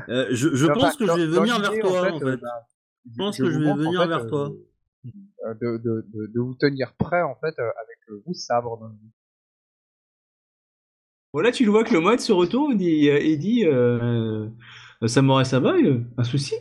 Euh, 0.08 0.28
je 0.32 0.68
pense 0.68 0.96
que 0.96 1.06
je 1.06 1.12
vais 1.12 1.28
venir 1.28 1.60
vers 1.60 1.78
toi, 1.82 2.12
en 2.14 2.16
en 2.16 2.20
fait, 2.20 2.26
euh, 2.28 2.38
bah, 2.38 2.68
Je 3.12 3.18
pense 3.18 3.38
je 3.38 3.44
que 3.44 3.52
je 3.52 3.60
vais 3.60 3.74
venir 3.74 4.02
fait, 4.04 4.08
vers 4.08 4.20
euh, 4.24 4.30
toi. 4.30 4.52
de, 5.04 5.78
de, 5.80 6.06
de, 6.14 6.28
de 6.34 6.40
vous 6.40 6.56
tenir 6.56 6.94
prêt 6.94 7.22
en 7.24 7.36
fait 7.36 7.54
euh, 7.60 7.70
avec 7.84 7.98
euh, 8.10 8.24
vous 8.26 8.34
sabre 8.34 8.78
dans 8.80 8.88
le. 8.88 8.94
Voilà, 11.34 11.52
tu 11.52 11.64
le 11.66 11.72
vois 11.72 11.84
que 11.84 11.94
le 11.94 12.02
mode 12.02 12.20
se 12.20 12.32
retourne 12.34 12.82
et, 12.82 13.06
et 13.06 13.38
dit 13.38 13.66
euh, 13.66 14.48
euh, 15.02 15.08
Samurai 15.08 15.46
Sama, 15.46 15.74
euh, 15.78 16.02
un 16.18 16.24
souci 16.24 16.56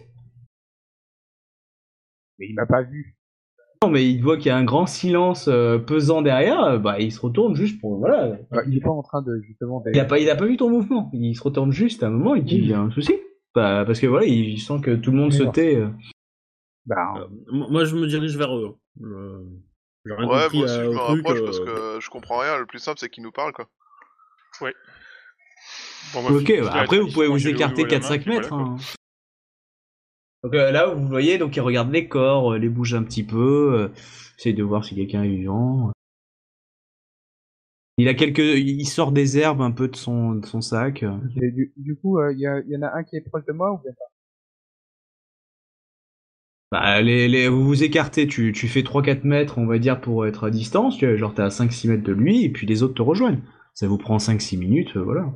Mais 2.39 2.47
il 2.49 2.55
m'a 2.55 2.67
pas 2.67 2.83
vu. 2.83 3.17
Non, 3.83 3.91
mais 3.91 4.09
il 4.09 4.23
voit 4.23 4.37
qu'il 4.37 4.47
y 4.47 4.51
a 4.51 4.57
un 4.57 4.65
grand 4.65 4.87
silence 4.87 5.49
euh, 5.49 5.79
pesant 5.79 6.21
derrière, 6.23 6.63
euh, 6.63 6.79
bah 6.79 7.01
il 7.01 7.11
se 7.11 7.21
retourne 7.21 7.55
juste 7.55 7.81
pour. 7.81 7.97
Voilà. 7.99 8.29
Ouais, 8.53 8.63
il 8.69 8.77
est 8.77 8.81
pas 8.81 8.91
en 8.91 9.03
train 9.03 9.23
de 9.23 9.41
justement 9.41 9.83
Il 9.93 9.99
a 9.99 10.05
pas, 10.05 10.19
il 10.19 10.29
a 10.29 10.37
pas 10.37 10.47
vu 10.47 10.57
ton 10.57 10.69
mouvement. 10.71 11.11
Il 11.15 11.35
se 11.35 11.43
retourne 11.43 11.73
juste 11.73 12.03
à 12.03 12.09
un 12.09 12.11
moment, 12.11 12.35
il 12.35 12.45
dit 12.45 12.57
il 12.57 12.67
y 12.69 12.75
a 12.75 12.81
un 12.81 12.91
souci. 12.91 13.15
Bah, 13.55 13.85
parce 13.87 13.99
que 13.99 14.07
voilà, 14.07 14.27
il 14.27 14.61
sent 14.61 14.81
que 14.83 14.95
tout 14.95 15.11
le 15.11 15.17
monde 15.17 15.33
se 15.33 15.43
tait. 15.45 15.77
euh. 15.77 15.89
Bah, 16.87 17.15
Euh, 17.17 17.27
moi, 17.51 17.85
je 17.85 17.97
me 17.97 18.07
dirige 18.07 18.37
vers 18.37 18.57
eux. 18.57 18.77
Euh, 19.03 19.45
Ouais, 20.07 20.25
moi 20.25 20.47
aussi, 20.47 20.63
euh, 20.63 20.67
je 20.67 20.89
me 20.91 20.97
rapproche 20.97 21.41
euh, 21.41 21.45
parce 21.45 21.61
que 21.61 21.99
je 22.01 22.09
comprends 22.11 22.39
rien. 22.39 22.57
Le 22.59 22.65
plus 22.65 22.79
simple, 22.79 22.99
c'est 22.99 23.11
qu'il 23.11 23.23
nous 23.23 23.33
parle, 23.33 23.53
quoi. 23.53 23.69
Bon, 26.13 26.23
bah, 26.23 26.31
Ok, 26.33 26.53
bah, 26.61 26.73
après 26.75 26.99
vous 26.99 27.09
pouvez 27.11 27.29
vous 27.29 27.47
écarter 27.47 27.83
haut 27.83 27.87
à 27.87 27.89
la 27.89 27.99
4-5 28.01 28.27
main, 28.27 28.35
mètres. 28.35 28.49
voilà, 28.49 28.65
hein. 28.73 28.77
Donc 30.43 30.55
euh, 30.55 30.71
là, 30.71 30.87
vous 30.87 31.07
voyez, 31.07 31.39
donc 31.39 31.55
il 31.57 31.61
regarde 31.61 31.91
les 31.93 32.09
corps, 32.09 32.53
euh, 32.53 32.59
les 32.59 32.69
bouge 32.69 32.95
un 32.95 33.03
petit 33.03 33.23
peu, 33.23 33.75
euh, 33.75 33.89
essaye 34.39 34.55
de 34.55 34.63
voir 34.63 34.85
si 34.85 34.95
quelqu'un 34.95 35.23
est 35.23 35.29
vivant. 35.29 35.93
Il 37.99 38.09
a 38.09 38.15
quelques, 38.15 38.39
il 38.39 38.87
sort 38.87 39.13
des 39.13 39.37
herbes 39.37 39.61
un 39.61 39.73
peu 39.73 39.87
de 39.87 39.97
son, 39.97 40.33
de 40.37 40.47
son 40.47 40.63
sac. 40.63 41.03
et 41.03 41.51
du, 41.51 41.73
du 41.77 41.97
coup, 41.97 42.19
euh, 42.19 42.33
il 42.33 42.41
y, 42.41 42.77
en 42.77 42.83
a 42.83 42.97
un 42.97 43.05
qui 43.05 43.17
est 43.17 43.21
proche 43.21 43.45
de 43.45 43.53
moi 43.53 43.73
ou 43.73 43.79
bien 43.79 43.93
pas? 43.93 44.05
Bah, 46.73 47.03
les, 47.03 47.29
les, 47.29 47.49
vous 47.49 47.67
vous 47.67 47.83
écartez, 47.83 48.27
tu, 48.27 48.53
tu 48.53 48.69
fais 48.69 48.83
3-4 48.83 49.25
mètres, 49.25 49.59
on 49.59 49.67
va 49.67 49.79
dire, 49.79 50.01
pour 50.01 50.25
être 50.27 50.45
à 50.45 50.51
distance, 50.51 50.97
tu 50.97 51.07
vois, 51.07 51.17
genre 51.17 51.35
t'es 51.35 51.43
à 51.43 51.49
5-6 51.49 51.89
mètres 51.89 52.05
de 52.05 52.13
lui, 52.13 52.45
et 52.45 52.49
puis 52.49 52.67
les 52.67 52.83
autres 52.83 52.95
te 52.95 53.03
rejoignent. 53.03 53.43
Ça 53.81 53.89
vous 53.89 53.97
prend 53.97 54.19
5-6 54.19 54.59
minutes, 54.59 54.95
euh, 54.99 55.03
voilà. 55.03 55.33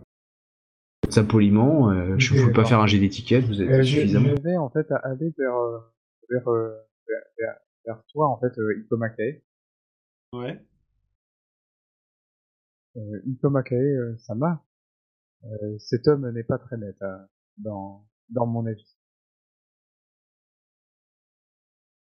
Faites 1.02 1.14
Ça 1.14 1.24
poliment, 1.24 1.90
euh, 1.90 2.18
je 2.18 2.34
ne 2.34 2.40
Ok, 2.40 2.46
veux 2.48 2.52
pas 2.52 2.66
faire 2.66 2.80
un 2.80 2.86
jet 2.86 2.98
d'étiquette, 2.98 3.46
vous 3.46 3.62
êtes 3.62 3.70
Euh, 3.70 3.82
je, 3.82 3.84
suffisamment. 3.84 4.28
je 4.36 4.42
vais 4.42 4.56
en 4.58 4.68
fait 4.68 4.86
aller 5.02 5.34
vers 5.38 5.56
euh, 5.56 5.78
vers, 6.28 6.48
euh, 6.48 6.76
vers, 7.08 7.22
vers, 7.38 7.56
vers 7.86 8.04
toi 8.12 8.28
en 8.28 8.38
fait, 8.38 8.52
euh, 8.58 8.80
Ikomakae. 8.80 9.40
Ouais. 10.34 10.62
Euh, 12.98 13.22
Ikomakae, 13.24 13.76
euh, 13.76 14.14
Sama. 14.18 14.62
Euh, 15.44 15.78
cet 15.78 16.06
homme 16.06 16.30
n'est 16.30 16.44
pas 16.44 16.58
très 16.58 16.76
net 16.76 16.96
euh, 17.00 17.16
dans 17.56 18.06
dans 18.28 18.44
mon 18.46 18.66
avis. 18.66 18.94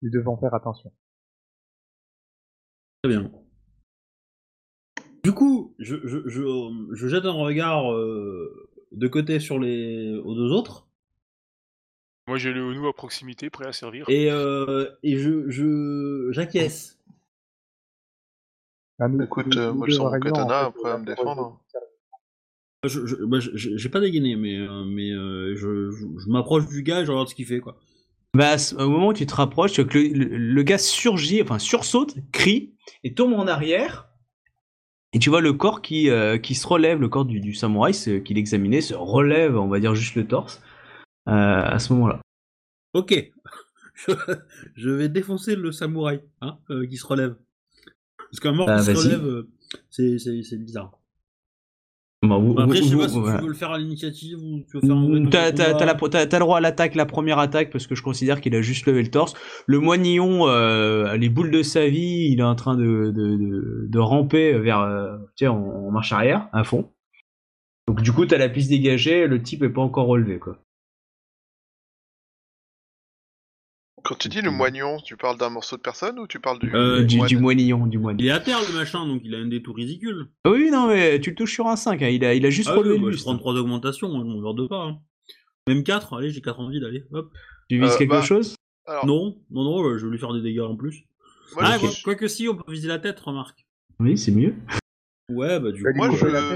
Nous 0.04 0.12
devons 0.12 0.38
faire 0.38 0.54
attention. 0.54 0.94
Très 3.02 3.10
bien. 3.18 3.32
Du 5.24 5.32
coup, 5.34 5.74
je, 5.80 5.96
je, 6.06 6.20
je, 6.28 6.42
je 6.94 7.08
jette 7.08 7.26
un 7.26 7.32
regard 7.32 7.92
euh, 7.94 8.70
de 8.92 9.08
côté 9.08 9.40
sur 9.40 9.60
les 9.60 10.16
aux 10.24 10.34
deux 10.36 10.52
autres 10.52 10.88
Moi, 12.28 12.38
j'ai 12.38 12.54
le 12.54 12.64
Onu 12.64 12.88
à 12.88 12.94
proximité, 12.94 13.50
prêt 13.50 13.68
à 13.68 13.74
servir. 13.74 14.06
et, 14.10 14.32
euh, 14.32 14.90
et 15.04 15.18
je, 15.18 15.50
je 15.50 16.30
j'acquiesce. 16.32 16.98
Ah, 19.00 19.08
Écoute, 19.24 19.56
euh, 19.58 19.74
moi, 19.74 19.88
je 19.88 19.94
sors 19.96 20.12
mon 20.12 20.18
devrions, 20.18 20.36
en 20.36 20.48
katana, 20.48 20.72
fait, 20.74 20.80
prêt 20.82 20.92
à 20.92 20.98
me 20.98 21.06
défendre. 21.06 21.62
Je, 22.86 23.06
je- 23.06 23.16
bah, 23.26 23.40
j'ai 23.42 23.90
pas 23.90 24.00
dégainé, 24.00 24.38
mais, 24.38 24.56
euh, 24.58 24.86
mais 24.86 25.12
euh, 25.12 25.54
je, 25.56 25.92
je, 25.92 26.06
je 26.18 26.30
m'approche 26.30 26.68
du 26.68 26.82
gars 26.82 27.02
et 27.02 27.06
je 27.06 27.12
regarde 27.12 27.28
ce 27.28 27.36
qu'il 27.36 27.46
fait, 27.46 27.60
quoi. 27.60 27.78
Bah, 28.34 28.56
au 28.78 28.90
moment 28.90 29.08
où 29.08 29.14
tu 29.14 29.26
te 29.26 29.34
rapproches, 29.36 29.74
tu 29.74 29.82
vois 29.82 29.90
que 29.90 29.98
le, 29.98 30.08
le- 30.14 30.38
le 30.38 30.64
gars 30.64 30.78
surgit, 30.78 31.42
enfin 31.42 31.60
sursaute, 31.60 32.16
crie 32.32 32.74
et 33.04 33.14
tombe 33.14 33.34
en 33.34 33.48
arrière. 33.48 34.09
Et 35.14 35.20
tu 35.20 35.30
vois 35.30 35.42
le 35.42 35.54
corps 35.54 35.82
qui, 35.82 36.10
euh, 36.10 36.38
qui 36.38 36.54
se 36.54 36.68
relève, 36.68 37.00
le 37.00 37.10
corps 37.10 37.26
du, 37.26 37.40
du 37.40 37.54
samouraï 37.54 37.94
qu'il 38.24 38.38
examinait 38.38 38.82
se 38.82 38.94
relève, 38.94 39.58
on 39.58 39.68
va 39.68 39.80
dire 39.80 39.96
juste 39.96 40.16
le 40.16 40.28
torse, 40.28 40.62
euh, 41.28 41.32
à 41.32 41.80
ce 41.80 41.94
moment-là. 41.94 42.20
Ok. 42.94 43.32
Je, 44.76 44.90
vais 44.90 45.10
défoncer 45.10 45.56
le 45.56 45.72
samouraï, 45.72 46.22
hein, 46.42 46.60
euh, 46.70 46.86
qui 46.88 46.98
se 46.98 47.06
relève. 47.06 47.36
Parce 48.18 48.40
qu'un 48.40 48.52
mort 48.52 48.68
Bah, 48.68 48.80
qui 48.80 48.86
se 48.86 49.08
relève, 49.08 49.46
c'est 49.90 50.58
bizarre. 50.58 50.99
Après, 52.22 52.38
vous- 52.38 52.76
je 52.76 52.84
sais 52.84 52.96
vous- 52.96 53.00
pas 53.02 53.08
si 53.08 53.20
voilà. 53.20 53.38
tu 53.38 53.44
veux 53.44 53.50
le 53.50 53.56
faire 53.56 53.72
à 53.72 53.78
l'initiative 53.78 54.38
ou 54.44 54.60
tu 54.70 54.78
veux 54.78 54.82
faire 54.82 54.92
un 54.96 55.26
T'as, 55.30 56.38
le 56.40 56.40
droit 56.40 56.58
à 56.58 56.62
l'attaque, 56.62 56.96
la 56.96 57.06
première 57.06 57.40
attaque, 57.40 57.70
parce 57.72 57.88
que 57.88 57.96
je 57.96 58.04
considère 58.04 58.42
qu'il 58.42 58.54
a 58.56 58.62
juste 58.62 58.86
levé 58.88 59.02
le 59.04 59.10
torse. 59.10 59.34
Le 59.68 59.80
moignillon, 59.80 60.48
euh, 60.50 61.16
les 61.16 61.30
boules 61.30 61.52
de 61.52 61.64
sa 61.64 61.88
vie, 61.88 62.28
il 62.30 62.40
est 62.40 62.44
en 62.44 62.56
train 62.56 62.76
de, 62.76 63.12
de, 63.16 63.38
de, 63.38 63.88
de 63.90 64.00
ramper 64.00 64.58
vers, 64.60 64.82
euh, 64.82 65.18
tu 65.38 65.46
sais, 65.46 65.48
en, 65.48 65.58
en 65.60 65.92
marche 65.92 66.12
arrière, 66.12 66.50
à 66.52 66.66
fond. 66.66 66.92
Donc 67.88 68.02
du 68.02 68.12
coup, 68.12 68.26
t'as 68.26 68.38
la 68.38 68.50
piste 68.50 68.70
dégagée, 68.70 69.26
le 69.26 69.42
type 69.42 69.64
est 69.64 69.70
pas 69.70 69.82
encore 69.82 70.08
relevé, 70.08 70.40
quoi. 70.40 70.58
Quand 74.10 74.16
tu 74.16 74.28
dis 74.28 74.42
le 74.42 74.50
moignon, 74.50 74.98
tu 75.06 75.16
parles 75.18 75.38
d'un 75.38 75.52
morceau 75.52 75.78
de 75.78 75.84
personne 75.84 76.18
ou 76.18 76.26
tu 76.26 76.40
parles 76.40 76.58
du. 76.58 76.74
Euh, 76.74 77.04
du, 77.04 77.18
moine 77.18 77.28
du 77.28 77.38
moignillon. 77.38 77.88
Il 78.18 78.26
est 78.26 78.32
à 78.32 78.40
terre, 78.40 78.58
le 78.68 78.76
machin, 78.76 79.06
donc 79.06 79.22
il 79.24 79.36
a 79.36 79.38
un 79.38 79.46
détour 79.46 79.76
ridicule. 79.76 80.30
Oui, 80.48 80.72
non, 80.72 80.88
mais 80.88 81.20
tu 81.22 81.30
le 81.30 81.36
touches 81.36 81.54
sur 81.54 81.68
un 81.68 81.76
5, 81.76 82.02
hein, 82.02 82.08
il, 82.08 82.26
a, 82.26 82.34
il 82.34 82.44
a 82.44 82.50
juste 82.50 82.70
Ah 82.70 82.74
oui, 82.74 82.80
relevé 82.80 82.96
bah, 82.98 83.02
le 83.06 83.12
je 83.12 83.18
buste. 83.18 83.26
prends 83.26 83.38
3 83.38 83.54
d'augmentation, 83.54 84.08
hein, 84.08 84.24
je 84.28 84.34
m'en 84.34 84.42
garde 84.42 84.68
pas. 84.68 84.82
hein. 84.84 84.98
Même 85.68 85.84
4, 85.84 86.18
allez, 86.18 86.32
j'ai 86.32 86.42
4 86.42 86.60
en 86.60 86.70
vie, 86.70 86.84
allez, 86.84 87.04
hop. 87.12 87.30
Tu 87.70 87.80
vises 87.80 87.94
Euh, 87.94 87.98
quelque 88.00 88.10
bah, 88.10 88.22
chose? 88.24 88.56
Alors, 88.88 89.06
Non, 89.06 89.38
non, 89.52 89.64
non, 89.64 89.84
euh, 89.88 90.00
je 90.00 90.08
vais 90.08 90.12
lui 90.12 90.18
faire 90.18 90.34
des 90.34 90.42
dégâts 90.42 90.62
en 90.62 90.76
plus. 90.76 91.04
moi, 91.54 91.66
ah, 91.68 91.78
quoi- 91.78 91.92
quoique 92.04 92.28
si, 92.28 92.48
on 92.50 92.56
peut 92.56 92.72
viser 92.72 92.88
la 92.88 92.98
tête, 92.98 93.20
remarque. 93.20 93.68
Oui, 94.00 94.18
c'est 94.18 94.32
mieux. 94.32 94.56
Ouais, 95.30 95.60
bah 95.60 95.72
du 95.72 95.84
Bah, 95.84 95.92
coup, 95.92 95.98
moi, 95.98 96.08
lui 96.08 96.16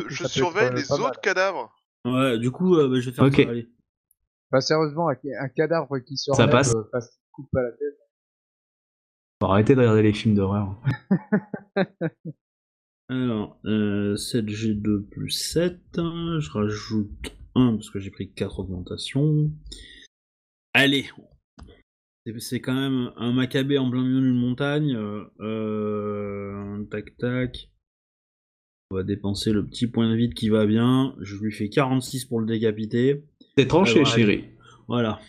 je, 0.09 0.23
tête, 0.23 0.31
surveille 0.31 0.65
être, 0.69 0.73
euh, 0.73 0.77
les 0.77 0.85
mal. 0.89 1.01
autres 1.01 1.21
cadavres. 1.21 1.71
ouais, 2.05 2.39
du 2.39 2.49
coup, 2.49 2.77
euh, 2.77 2.87
bah, 2.89 2.99
je 2.99 3.11
vais 3.11 3.15
faire 3.15 3.25
Ok. 3.25 3.35
ça, 3.35 3.49
allez. 3.51 3.69
Bah, 4.51 4.59
sérieusement, 4.61 5.09
un, 5.09 5.49
cadavre 5.49 5.99
qui 5.99 6.17
se 6.17 6.31
Ça 6.33 6.47
passe. 6.47 6.73
euh, 6.73 6.81
face- 6.91 7.19
coupe 7.33 7.49
pas 7.51 7.61
la 7.63 7.71
tête. 7.71 7.97
Faut 9.41 9.47
arrêter 9.49 9.75
de 9.75 9.79
regarder 9.81 10.03
les 10.03 10.13
films 10.13 10.35
d'horreur. 10.35 10.77
Alors, 13.09 13.59
euh, 13.65 14.15
7G2 14.15 15.03
plus 15.11 15.29
7, 15.31 15.79
hein, 15.97 16.37
je 16.39 16.49
rajoute 16.51 17.35
1 17.55 17.73
parce 17.75 17.89
que 17.89 17.99
j'ai 17.99 18.09
pris 18.11 18.31
4 18.31 18.59
augmentations. 18.59 19.51
Allez, 20.73 21.05
c'est- 22.39 22.61
quand 22.61 22.73
même 22.73 23.11
un 23.17 23.33
macabé 23.33 23.77
en 23.77 23.89
plein 23.91 24.03
milieu 24.03 24.21
d'une 24.21 24.39
montagne. 24.39 24.95
euh, 24.95 25.25
euh, 25.41 26.83
tac 26.85 27.15
tac. 27.17 27.69
On 28.89 28.95
va 28.95 29.03
dépenser 29.03 29.51
le 29.51 29.65
petit 29.65 29.87
point 29.87 30.09
de 30.09 30.15
vide 30.15 30.33
qui 30.33 30.49
va 30.49 30.65
bien. 30.65 31.15
Je 31.19 31.35
lui 31.35 31.51
fais 31.51 31.69
46 31.69 32.25
pour 32.25 32.39
le 32.39 32.45
décapiter. 32.45 33.23
C'est 33.57 33.67
tranché, 33.67 34.05
chérie. 34.05 34.45
Voilà. 34.87 35.19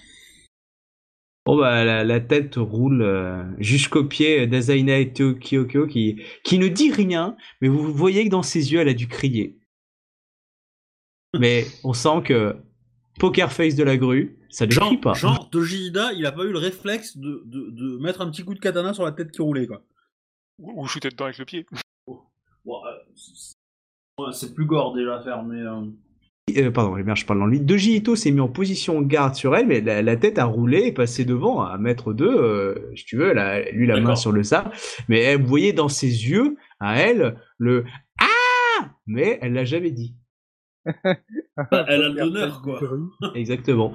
Bon 1.47 1.59
bah 1.59 1.85
la, 1.85 2.05
la 2.05 2.21
tête 2.21 2.55
roule 2.57 3.03
euh, 3.03 3.45
jusqu'au 3.59 4.05
pied 4.05 4.47
d'Azaina 4.47 4.99
et 4.99 5.13
Kyoko 5.13 5.87
qui, 5.87 6.23
qui 6.43 6.59
ne 6.59 6.69
dit 6.69 6.91
rien, 6.91 7.37
mais 7.61 7.69
vous 7.69 7.93
voyez 7.93 8.25
que 8.25 8.31
dans 8.31 8.43
ses 8.43 8.73
yeux 8.73 8.81
elle 8.81 8.89
a 8.89 8.95
dû 8.95 9.09
crier. 9.09 9.59
Mais 11.39 11.67
on 11.83 11.93
sent 11.93 12.23
que 12.25 12.57
poker 13.19 13.53
face 13.53 13.75
de 13.75 13.83
la 13.85 13.97
grue, 13.97 14.39
ça 14.51 14.67
ne 14.67 14.71
Genre, 14.71 14.87
crie 14.89 14.99
pas. 14.99 15.13
genre 15.15 15.51
Toshihida, 15.51 16.13
il 16.13 16.25
a 16.27 16.33
pas 16.33 16.45
eu 16.45 16.53
le 16.53 16.59
réflexe 16.59 17.17
de, 17.19 17.43
de, 17.45 17.71
de 17.71 17.99
mettre 17.99 18.21
un 18.21 18.31
petit 18.31 18.45
coup 18.45 18.55
de 18.55 18.61
katana 18.61 18.95
sur 18.95 19.05
la 19.05 19.13
tête 19.13 19.31
qui 19.33 19.43
roulait, 19.43 19.67
quoi. 19.67 19.83
Ou, 20.61 20.81
ou 20.83 20.87
shooter 20.87 21.09
dedans 21.11 21.25
avec 21.27 21.39
le 21.39 21.45
pied. 21.45 21.67
Bon, 22.07 22.85
euh, 22.87 22.91
c'est- 23.17 23.55
ouais, 24.19 24.33
c'est 24.33 24.55
plus 24.55 24.65
gore 24.65 24.95
déjà 24.95 25.17
à 25.17 25.23
faire, 25.25 25.43
mais. 25.43 25.61
euh, 25.61 25.83
Euh, 26.57 26.71
pardon, 26.71 26.95
merde, 26.95 27.17
je 27.17 27.25
parle 27.25 27.41
dans 27.41 27.47
lui. 27.47 27.61
Doji 27.61 27.97
Ito 27.97 28.17
s'est 28.17 28.31
mis 28.31 28.41
en 28.41 28.49
position 28.49 29.01
garde 29.01 29.35
sur 29.35 29.57
elle, 29.57 29.67
mais 29.67 29.81
la, 29.81 30.03
la 30.03 30.17
tête 30.17 30.39
a 30.39 30.45
roulé 30.45 30.83
et 30.87 30.93
passé 30.93 31.25
devant 31.25 31.63
à 31.63 31.79
mètre 31.79 32.13
deux, 32.13 32.29
euh, 32.29 32.93
si 32.95 33.05
tu 33.05 33.17
veux, 33.17 33.31
elle 33.31 33.39
a, 33.39 33.71
lui 33.71 33.87
la 33.87 34.01
main 34.01 34.15
sur 34.15 34.31
le 34.31 34.43
sable. 34.43 34.71
Mais 35.09 35.21
elle, 35.21 35.41
vous 35.41 35.49
voyez 35.49 35.73
dans 35.73 35.89
ses 35.89 36.07
yeux, 36.07 36.57
à 36.81 36.99
elle, 37.01 37.41
le 37.59 37.85
Ah 38.21 38.91
Mais 39.07 39.39
elle 39.41 39.55
l'a 39.55 39.65
jamais 39.65 39.91
dit. 39.91 40.17
Bah, 40.85 40.93
elle 41.89 42.03
a 42.03 42.09
le 42.09 42.15
l'honneur, 42.15 42.61
quoi. 42.63 42.79
Exactement. 43.35 43.95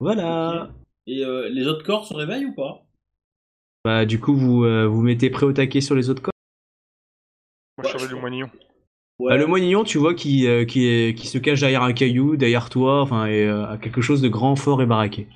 Voilà. 0.00 0.72
Et 1.06 1.24
euh, 1.24 1.48
les 1.48 1.66
autres 1.66 1.84
corps 1.84 2.06
se 2.06 2.14
réveillent 2.14 2.46
ou 2.46 2.54
pas? 2.54 2.84
Bah, 3.84 4.04
du 4.04 4.20
coup, 4.20 4.34
vous 4.34 4.64
euh, 4.64 4.86
vous 4.86 5.02
mettez 5.02 5.30
prêt 5.30 5.46
au 5.46 5.52
taquet 5.52 5.80
sur 5.80 5.94
les 5.94 6.10
autres 6.10 6.22
corps? 6.22 6.32
Moi, 7.78 7.84
je 7.86 7.92
Ouais, 7.92 7.98
surveille 7.98 8.08
je 8.08 8.14
le 8.14 8.20
moignon. 8.20 8.50
ouais. 9.20 9.30
Bah, 9.30 9.36
le 9.36 9.46
moignon, 9.46 9.84
tu 9.84 9.98
vois, 9.98 10.14
qui, 10.14 10.46
euh, 10.48 10.64
qui, 10.64 10.86
est- 10.86 11.14
qui 11.16 11.28
se 11.28 11.38
cache 11.38 11.60
derrière 11.60 11.82
un 11.84 11.92
caillou, 11.92 12.36
derrière 12.36 12.68
toi, 12.70 13.00
enfin, 13.02 13.26
et 13.26 13.44
euh, 13.46 13.66
à 13.68 13.78
quelque 13.78 14.00
chose 14.00 14.20
de 14.20 14.28
grand, 14.28 14.56
fort 14.56 14.82
et 14.82 14.86
baraqué. 14.86 15.28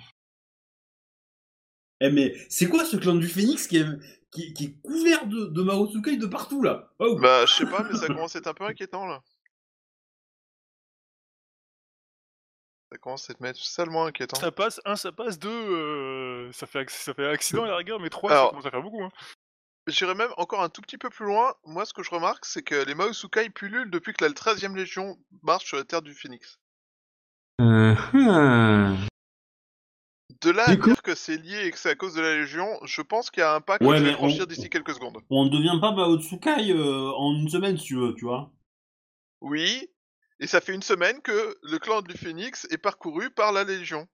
Eh, 2.00 2.10
mais 2.10 2.34
c'est 2.48 2.68
quoi 2.68 2.84
ce 2.84 2.96
clan 2.96 3.14
du 3.14 3.28
phénix 3.28 3.68
qui 3.68 3.76
est, 3.76 3.86
qui, 4.32 4.52
qui 4.54 4.64
est 4.64 4.74
couvert 4.82 5.26
de, 5.26 5.46
de 5.46 6.16
de 6.16 6.26
partout 6.26 6.62
là? 6.62 6.90
Oh. 6.98 7.16
Bah, 7.20 7.46
je 7.46 7.52
sais 7.54 7.66
pas, 7.66 7.84
mais 7.88 7.96
ça 7.96 8.06
commence 8.08 8.34
à 8.34 8.40
être 8.40 8.48
un 8.48 8.54
peu 8.54 8.64
inquiétant 8.64 9.06
là. 9.06 9.22
Ça 12.90 12.98
commence 12.98 13.30
à 13.30 13.32
être 13.32 13.40
mettre 13.40 13.58
salement 13.64 14.04
inquiétant. 14.04 14.36
Ça 14.38 14.50
passe, 14.50 14.80
un, 14.84 14.96
ça 14.96 15.12
passe, 15.12 15.38
deux, 15.38 15.48
euh, 15.48 16.50
ça, 16.52 16.66
fait, 16.66 16.90
ça 16.90 17.14
fait 17.14 17.26
accident 17.26 17.62
à 17.64 17.68
la 17.68 17.76
rigueur, 17.76 18.00
mais 18.00 18.10
trois, 18.10 18.30
Alors- 18.32 18.46
ça 18.46 18.50
commence 18.50 18.66
à 18.66 18.70
faire 18.70 18.82
beaucoup. 18.82 19.02
Hein. 19.04 19.10
J'irais 19.88 20.14
même 20.14 20.30
encore 20.36 20.62
un 20.62 20.68
tout 20.68 20.80
petit 20.80 20.98
peu 20.98 21.10
plus 21.10 21.26
loin. 21.26 21.54
Moi, 21.64 21.84
ce 21.84 21.92
que 21.92 22.02
je 22.02 22.10
remarque, 22.10 22.44
c'est 22.44 22.62
que 22.62 22.84
les 22.84 22.94
Maosukai 22.94 23.50
pullulent 23.50 23.90
depuis 23.90 24.12
que 24.12 24.24
la 24.24 24.30
13ème 24.30 24.76
Légion 24.76 25.18
marche 25.42 25.64
sur 25.66 25.76
la 25.76 25.84
terre 25.84 26.02
du 26.02 26.14
Phénix. 26.14 26.60
Euh, 27.60 27.94
hum. 28.14 28.96
De 30.40 30.50
là 30.50 30.64
à 30.68 30.76
coup- 30.76 30.86
dire 30.88 31.02
que 31.02 31.14
c'est 31.14 31.36
lié 31.36 31.66
et 31.66 31.70
que 31.70 31.78
c'est 31.78 31.90
à 31.90 31.94
cause 31.94 32.14
de 32.14 32.20
la 32.20 32.34
Légion, 32.34 32.66
je 32.84 33.02
pense 33.02 33.30
qu'il 33.30 33.40
y 33.40 33.44
a 33.44 33.54
un 33.54 33.60
pas 33.60 33.78
que 33.78 33.84
Ouais, 33.84 33.98
je 33.98 34.02
vais 34.02 34.10
mais 34.10 34.16
franchir 34.16 34.44
on- 34.44 34.46
d'ici 34.46 34.70
quelques 34.70 34.94
secondes. 34.94 35.18
On 35.30 35.44
ne 35.44 35.50
devient 35.50 35.78
pas 35.80 35.92
Mahotsukai 35.92 36.72
euh, 36.72 37.10
en 37.16 37.34
une 37.34 37.48
semaine 37.48 37.76
si 37.76 37.84
tu 37.84 37.96
veux, 37.96 38.14
tu 38.14 38.24
vois. 38.24 38.52
Oui, 39.40 39.88
et 40.40 40.46
ça 40.46 40.60
fait 40.60 40.74
une 40.74 40.82
semaine 40.82 41.20
que 41.22 41.58
le 41.62 41.78
clan 41.78 42.02
du 42.02 42.14
Phénix 42.16 42.66
est 42.70 42.78
parcouru 42.78 43.30
par 43.30 43.52
la 43.52 43.62
Légion. 43.64 44.08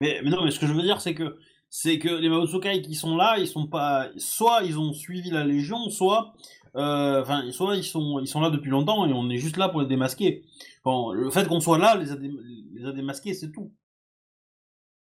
Mais, 0.00 0.20
mais 0.22 0.30
non, 0.30 0.44
mais 0.44 0.50
ce 0.50 0.58
que 0.58 0.66
je 0.66 0.72
veux 0.72 0.82
dire, 0.82 1.00
c'est 1.00 1.14
que 1.14 1.38
c'est 1.70 1.98
que 1.98 2.08
les 2.08 2.28
Mahotsukai 2.28 2.82
qui 2.82 2.94
sont 2.94 3.16
là, 3.16 3.38
ils 3.38 3.48
sont 3.48 3.66
pas. 3.68 4.10
Soit 4.18 4.62
ils 4.64 4.78
ont 4.78 4.92
suivi 4.92 5.30
la 5.30 5.44
Légion, 5.44 5.88
soit. 5.90 6.34
euh, 6.76 7.22
Enfin, 7.22 7.50
soit 7.52 7.76
ils 7.76 7.84
sont, 7.84 8.20
ils 8.20 8.26
sont 8.28 8.40
là 8.40 8.50
depuis 8.50 8.70
longtemps 8.70 9.06
et 9.06 9.12
on 9.12 9.30
est 9.30 9.38
juste 9.38 9.56
là 9.56 9.68
pour 9.68 9.80
les 9.82 9.88
démasquer. 9.88 10.44
Bon, 10.84 11.12
le 11.12 11.30
fait 11.30 11.46
qu'on 11.48 11.60
soit 11.60 11.78
là 11.78 11.96
les 11.96 12.12
a, 12.12 12.16
dé- 12.16 12.30
les 12.72 12.84
a 12.86 12.92
démasqués, 12.92 13.34
c'est 13.34 13.50
tout. 13.52 13.72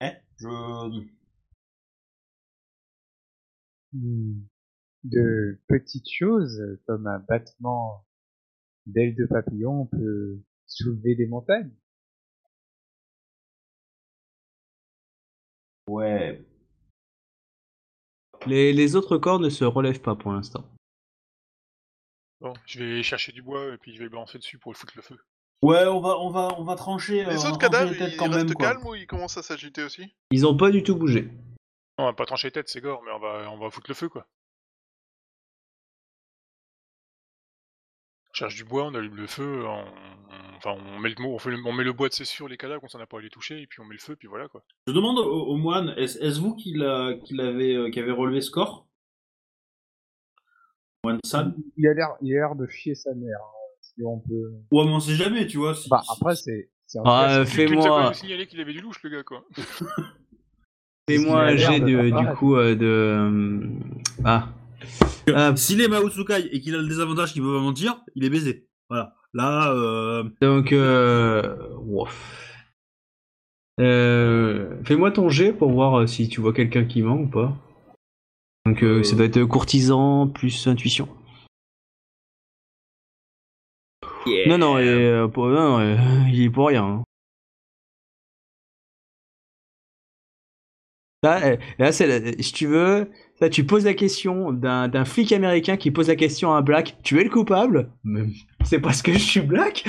Eh 0.02 0.12
Je. 0.38 0.48
Hmm. 3.94 4.40
De 5.04 5.60
petites 5.68 6.10
choses, 6.12 6.62
comme 6.88 7.08
un 7.08 7.20
battement 7.20 8.06
d'ailes 8.88 9.16
de 9.16 9.26
papillon 9.28 9.88
peut 9.88 10.42
soulever 10.68 11.16
des 11.16 11.28
montagnes. 11.28 11.72
Ouais. 15.88 16.47
Les, 18.46 18.72
les 18.74 18.96
autres 18.96 19.18
corps 19.18 19.40
ne 19.40 19.50
se 19.50 19.66
relèvent 19.66 20.02
pas 20.02 20.16
pour 20.16 20.32
l'instant. 20.32 20.64
Bon, 22.40 22.54
je 22.66 22.80
vais 22.84 23.04
chercher 23.04 23.32
du 23.32 23.42
bois 23.42 23.74
et 23.74 23.78
puis 23.78 23.94
je 23.96 24.00
vais 24.00 24.10
balancer 24.10 24.38
dessus 24.38 24.60
pour 24.60 24.76
foutre 24.76 24.94
le 24.96 25.02
feu. 25.02 25.18
Ouais, 25.64 25.86
on 25.88 26.00
va, 26.00 26.18
on 26.20 26.30
va, 26.30 26.50
on 26.60 26.64
va 26.64 26.76
trancher. 26.76 27.26
euh, 27.26 27.32
Les 27.32 27.38
va 27.38 27.50
autres 27.50 27.58
cadavres, 27.58 27.92
les 27.92 27.98
têtes 27.98 28.14
ils 28.14 28.18
quand 28.18 28.30
restent 28.30 28.46
même, 28.46 28.54
calmes 28.56 28.86
ou 28.86 28.94
ils 28.96 29.08
commencent 29.08 29.38
à 29.38 29.44
s'agiter 29.44 29.84
aussi? 29.84 30.14
Ils 30.30 30.46
ont 30.46 30.56
pas 30.56 30.70
du 30.70 30.84
tout 30.84 30.96
bougé. 30.96 31.24
Non, 31.98 32.04
on 32.04 32.06
va 32.06 32.14
pas 32.14 32.26
trancher 32.28 32.50
les 32.50 32.52
têtes, 32.52 32.70
c'est 32.70 32.80
gore, 32.80 33.02
mais 33.04 33.12
on 33.12 33.20
va, 33.20 33.50
on 33.52 33.58
va 33.58 33.72
foutre 33.72 33.90
le 33.90 33.96
feu, 33.96 34.08
quoi. 34.08 34.28
On 38.30 38.34
cherche 38.34 38.56
du 38.56 38.66
bois, 38.66 38.84
on 38.84 38.94
allume 38.94 39.16
le 39.16 39.26
feu, 39.26 39.66
on, 39.66 39.80
on- 39.80 40.47
enfin 40.58 40.72
on 40.72 41.00
met, 41.00 41.10
le, 41.10 41.16
on, 41.26 41.38
fait 41.40 41.52
le, 41.52 41.58
on 41.66 41.72
met 41.74 41.84
le 41.84 41.94
bois 41.94 42.10
de 42.10 42.14
sur 42.14 42.48
les 42.48 42.58
cadavres, 42.58 42.84
on 42.84 42.88
s'en 42.88 43.00
a 43.00 43.06
pas 43.06 43.18
à 43.20 43.22
les 43.22 43.30
toucher, 43.30 43.62
et 43.62 43.68
puis 43.68 43.80
on 43.80 43.86
met 43.86 43.96
le 43.96 44.00
feu, 44.02 44.16
puis 44.16 44.28
voilà 44.28 44.48
quoi. 44.48 44.64
Je 44.88 44.94
demande 44.94 45.20
au, 45.20 45.24
au 45.48 45.56
moine, 45.58 45.94
est-ce 45.98 46.40
vous 46.40 46.56
qui, 46.56 46.74
l'avez, 46.74 47.76
euh, 47.76 47.90
qui 47.90 48.00
avez 48.00 48.12
relevé 48.12 48.42
ce 48.42 48.52
corps? 48.52 48.88
Moine 51.04 51.20
San? 51.26 51.56
Il 51.78 51.88
a 51.88 51.94
l'air, 51.94 52.10
il 52.22 52.34
a 52.34 52.40
l'air 52.40 52.56
de 52.56 52.68
chier 52.68 52.96
sa 52.96 53.14
mère. 53.14 53.38
hein, 53.42 53.76
Si 53.82 54.04
on 54.04 54.20
peut. 54.20 54.52
Ouais, 54.72 54.86
mais 54.86 54.92
on 54.92 55.00
sait 55.00 55.16
jamais, 55.16 55.48
tu 55.48 55.58
vois. 55.58 55.76
si- 55.76 55.90
Bah 55.90 56.02
après 56.10 56.36
c'est. 56.36 56.70
Ah, 57.06 57.44
fais-moi 57.46 58.04
même 58.04 58.14
signalé 58.14 58.48
qu'il 58.48 58.60
avait 58.62 58.74
du 58.74 58.80
louche, 58.82 59.02
le 59.04 59.10
gars, 59.10 59.24
quoi. 59.24 59.46
fais-moi 61.10 61.42
un 61.42 61.56
jet 61.58 61.80
du 61.82 61.98
coup 62.38 62.56
euh, 62.56 62.76
de. 62.76 62.86
euh, 62.86 63.68
Ah. 64.24 64.50
S'il 65.58 65.82
est 65.82 65.88
Mao 65.90 66.10
Tsukai 66.10 66.48
et 66.54 66.62
qu'il 66.62 66.74
a 66.76 66.78
le 66.78 66.88
désavantage 66.88 67.34
qu'il 67.34 67.42
peut 67.42 67.54
pas 67.54 67.62
mentir, 67.62 68.02
il 68.16 68.24
est 68.24 68.30
baisé. 68.30 68.68
Voilà. 68.90 69.14
Là, 69.38 69.72
euh... 69.72 70.24
Donc, 70.42 70.72
euh... 70.74 71.56
Euh, 73.80 74.82
fais-moi 74.84 75.12
ton 75.12 75.30
jet 75.30 75.54
pour 75.54 75.72
voir 75.72 76.00
euh, 76.00 76.08
si 76.08 76.28
tu 76.28 76.42
vois 76.42 76.54
quelqu'un 76.54 76.86
qui 76.86 77.04
ment 77.04 77.20
ou 77.20 77.28
pas. 77.28 77.56
Donc, 78.66 78.84
ça 79.06 79.16
doit 79.16 79.28
être 79.28 79.44
courtisan 79.44 80.28
plus 80.28 80.66
intuition. 80.68 81.08
Non, 84.48 84.58
non, 84.58 84.80
et, 84.80 85.28
pour- 85.32 85.48
non, 85.48 85.78
non, 85.78 86.28
il 86.34 86.42
est 86.42 86.50
pour 86.50 86.70
rien. 86.70 86.84
hein. 86.84 87.04
Là, 91.22 91.58
là 91.78 91.92
c'est 91.92 92.42
si 92.42 92.54
tu 92.54 92.66
veux, 92.66 93.12
là, 93.42 93.50
tu 93.50 93.66
poses 93.66 93.86
la 93.86 93.94
question 93.94 94.52
d'un 94.52 94.88
d'un 94.88 95.06
flic 95.06 95.32
américain 95.32 95.78
qui 95.78 95.92
pose 95.92 96.08
la 96.08 96.16
question 96.16 96.54
à 96.54 96.58
un 96.58 96.62
black. 96.62 96.98
Tu 97.04 97.20
es 97.20 97.24
le 97.24 97.30
coupable? 97.30 97.92
Mais 98.04 98.24
C'est 98.64 98.80
parce 98.80 99.02
que 99.02 99.14
je 99.14 99.18
suis 99.20 99.42
black? 99.42 99.86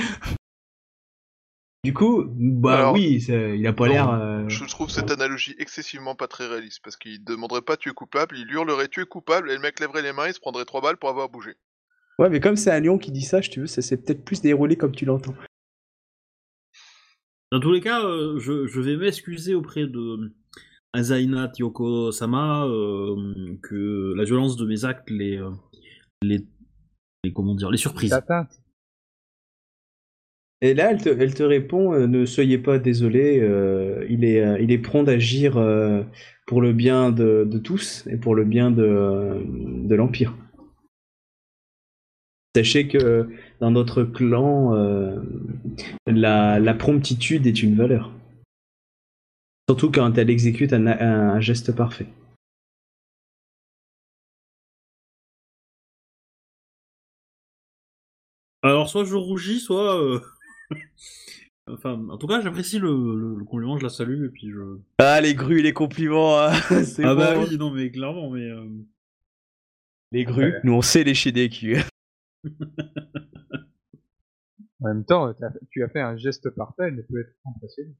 Du 1.85 1.93
coup, 1.93 2.25
bah 2.27 2.73
Alors, 2.79 2.93
oui, 2.93 3.21
c'est- 3.21 3.57
il 3.57 3.65
a 3.65 3.71
pas 3.71 3.87
non, 3.87 3.93
l'air. 3.93 4.09
euh, 4.09 4.49
Je 4.49 4.65
trouve 4.65 4.89
cette 4.89 5.11
analogie 5.11 5.55
excessivement 5.59 6.13
pas 6.13 6.27
très 6.27 6.45
réaliste, 6.45 6.81
parce 6.83 6.97
qu'il 6.97 7.23
demanderait 7.23 7.61
pas 7.61 7.77
tu 7.77 7.89
es 7.89 7.93
coupable, 7.93 8.37
il 8.37 8.51
hurlerait 8.51 8.89
tu 8.89 9.01
es 9.01 9.05
coupable, 9.05 9.49
et 9.49 9.53
le 9.55 9.61
mec 9.61 9.79
lèverait 9.79 10.01
les 10.01 10.11
mains, 10.11 10.27
il 10.27 10.33
se 10.33 10.41
prendrait 10.41 10.65
trois 10.65 10.81
balles 10.81 10.97
pour 10.97 11.09
avoir 11.09 11.29
bougé. 11.29 11.51
Ouais, 12.19 12.29
mais 12.29 12.41
comme 12.41 12.57
c'est 12.57 12.71
un 12.71 12.81
lion 12.81 12.97
qui 12.97 13.11
dit 13.13 13.21
ça, 13.21 13.39
je 13.39 13.49
te 13.49 13.61
veux, 13.61 13.65
ça 13.67 13.81
s'est 13.81 13.95
peut-être 13.95 14.25
plus 14.25 14.41
déroulé 14.41 14.75
comme 14.75 14.91
tu 14.93 15.05
l'entends. 15.05 15.33
Dans 17.53 17.61
tous 17.61 17.71
les 17.71 17.81
cas, 17.81 18.03
euh, 18.03 18.37
je, 18.39 18.67
je 18.67 18.81
vais 18.81 18.97
m'excuser 18.97 19.55
auprès 19.55 19.87
de 19.87 20.33
Azaina 20.93 21.47
Tyoko 21.47 22.11
Sama 22.11 22.65
euh, 22.65 23.55
que 23.61 24.13
la 24.15 24.23
violence 24.23 24.57
de 24.57 24.65
mes 24.65 24.85
actes 24.85 25.09
les, 25.09 25.37
euh, 25.37 25.51
les, 26.23 26.45
comment 27.33 27.53
dire 27.53 27.69
les 27.69 27.77
surprises. 27.77 28.17
Et 30.61 30.73
là, 30.73 30.91
elle 30.91 31.01
te, 31.01 31.09
elle 31.09 31.33
te 31.33 31.43
répond 31.43 31.93
euh, 31.93 32.07
Ne 32.07 32.25
soyez 32.25 32.57
pas 32.57 32.79
désolé, 32.79 33.35
il, 34.09 34.25
est, 34.25 34.41
euh, 34.41 34.59
il 34.59 34.71
est 34.71 34.77
prompt 34.79 35.03
d'agir 35.03 35.53
pour 36.47 36.61
le 36.61 36.73
bien 36.73 37.11
de, 37.11 37.47
de 37.49 37.59
tous 37.59 38.05
et 38.07 38.17
pour 38.17 38.35
le 38.35 38.43
bien 38.43 38.71
de, 38.71 39.43
de 39.45 39.95
l'Empire. 39.95 40.35
Sachez 42.55 42.87
que 42.87 43.29
dans 43.59 43.69
notre 43.69 44.03
clan, 44.03 44.73
la, 46.07 46.59
la 46.59 46.73
promptitude 46.73 47.45
est 47.45 47.61
une 47.61 47.75
valeur. 47.75 48.11
Surtout 49.69 49.91
quand 49.91 50.17
elle 50.17 50.31
exécute 50.31 50.73
un, 50.73 50.87
un- 50.87 51.29
un 51.35 51.39
geste 51.39 51.75
parfait. 51.75 52.07
Alors 58.63 58.89
soit 58.89 59.03
je 59.03 59.13
rougis, 59.13 59.59
soit 59.59 60.01
euh, 60.03 60.19
enfin 61.67 62.03
en 62.09 62.17
tout 62.17 62.25
cas 62.25 62.41
j'apprécie 62.41 62.79
le, 62.79 62.89
le, 62.89 63.35
le 63.37 63.45
compliment, 63.45 63.77
je 63.77 63.83
la 63.83 63.89
salue 63.89 64.25
et 64.25 64.29
puis 64.29 64.49
je. 64.49 64.79
Ah, 64.97 65.21
les 65.21 65.35
grues, 65.35 65.61
les 65.61 65.71
compliments, 65.71 66.39
hein, 66.39 66.51
c'est 66.83 67.05
Ah 67.05 67.13
bah 67.13 67.35
bon. 67.35 67.43
oui 67.45 67.55
non 67.59 67.69
mais 67.69 67.91
clairement 67.91 68.31
mais 68.31 68.49
euh, 68.49 68.65
Les 70.11 70.23
grues, 70.23 70.55
nous 70.63 70.73
on 70.73 70.81
sait 70.81 71.03
lécher 71.03 71.31
des 71.31 71.47
culs. 71.49 71.83
En 74.81 74.87
même 74.87 75.03
temps, 75.05 75.31
tu 75.71 75.83
as 75.83 75.89
fait 75.89 75.99
un 75.99 76.15
geste 76.15 76.49
parfait, 76.51 76.83
elle 76.87 76.95
ne 76.95 77.01
peut 77.01 77.19
être 77.19 77.35
impressionnée. 77.45 77.93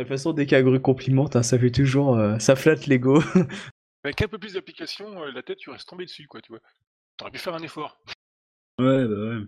De 0.00 0.04
toute 0.08 0.16
façon, 0.16 0.32
dès 0.32 0.46
qu'un 0.46 0.62
grue 0.62 0.80
complimente, 0.80 1.36
hein, 1.36 1.42
ça 1.42 1.58
fait 1.58 1.70
toujours. 1.70 2.16
euh, 2.16 2.38
ça 2.38 2.56
flatte 2.56 2.86
l'ego. 2.86 3.22
Avec 4.04 4.22
un 4.22 4.28
peu 4.28 4.38
plus 4.38 4.54
d'application, 4.54 5.22
euh, 5.22 5.30
la 5.30 5.42
tête, 5.42 5.58
tu 5.58 5.68
restes 5.70 5.88
tombé 5.88 6.04
dessus, 6.06 6.26
quoi, 6.26 6.40
tu 6.40 6.52
vois. 6.52 6.60
T'aurais 7.18 7.30
pu 7.30 7.38
faire 7.38 7.54
un 7.54 7.62
effort. 7.62 8.00
ouais 8.78 9.06
bah 9.06 9.14
ouais. 9.14 9.42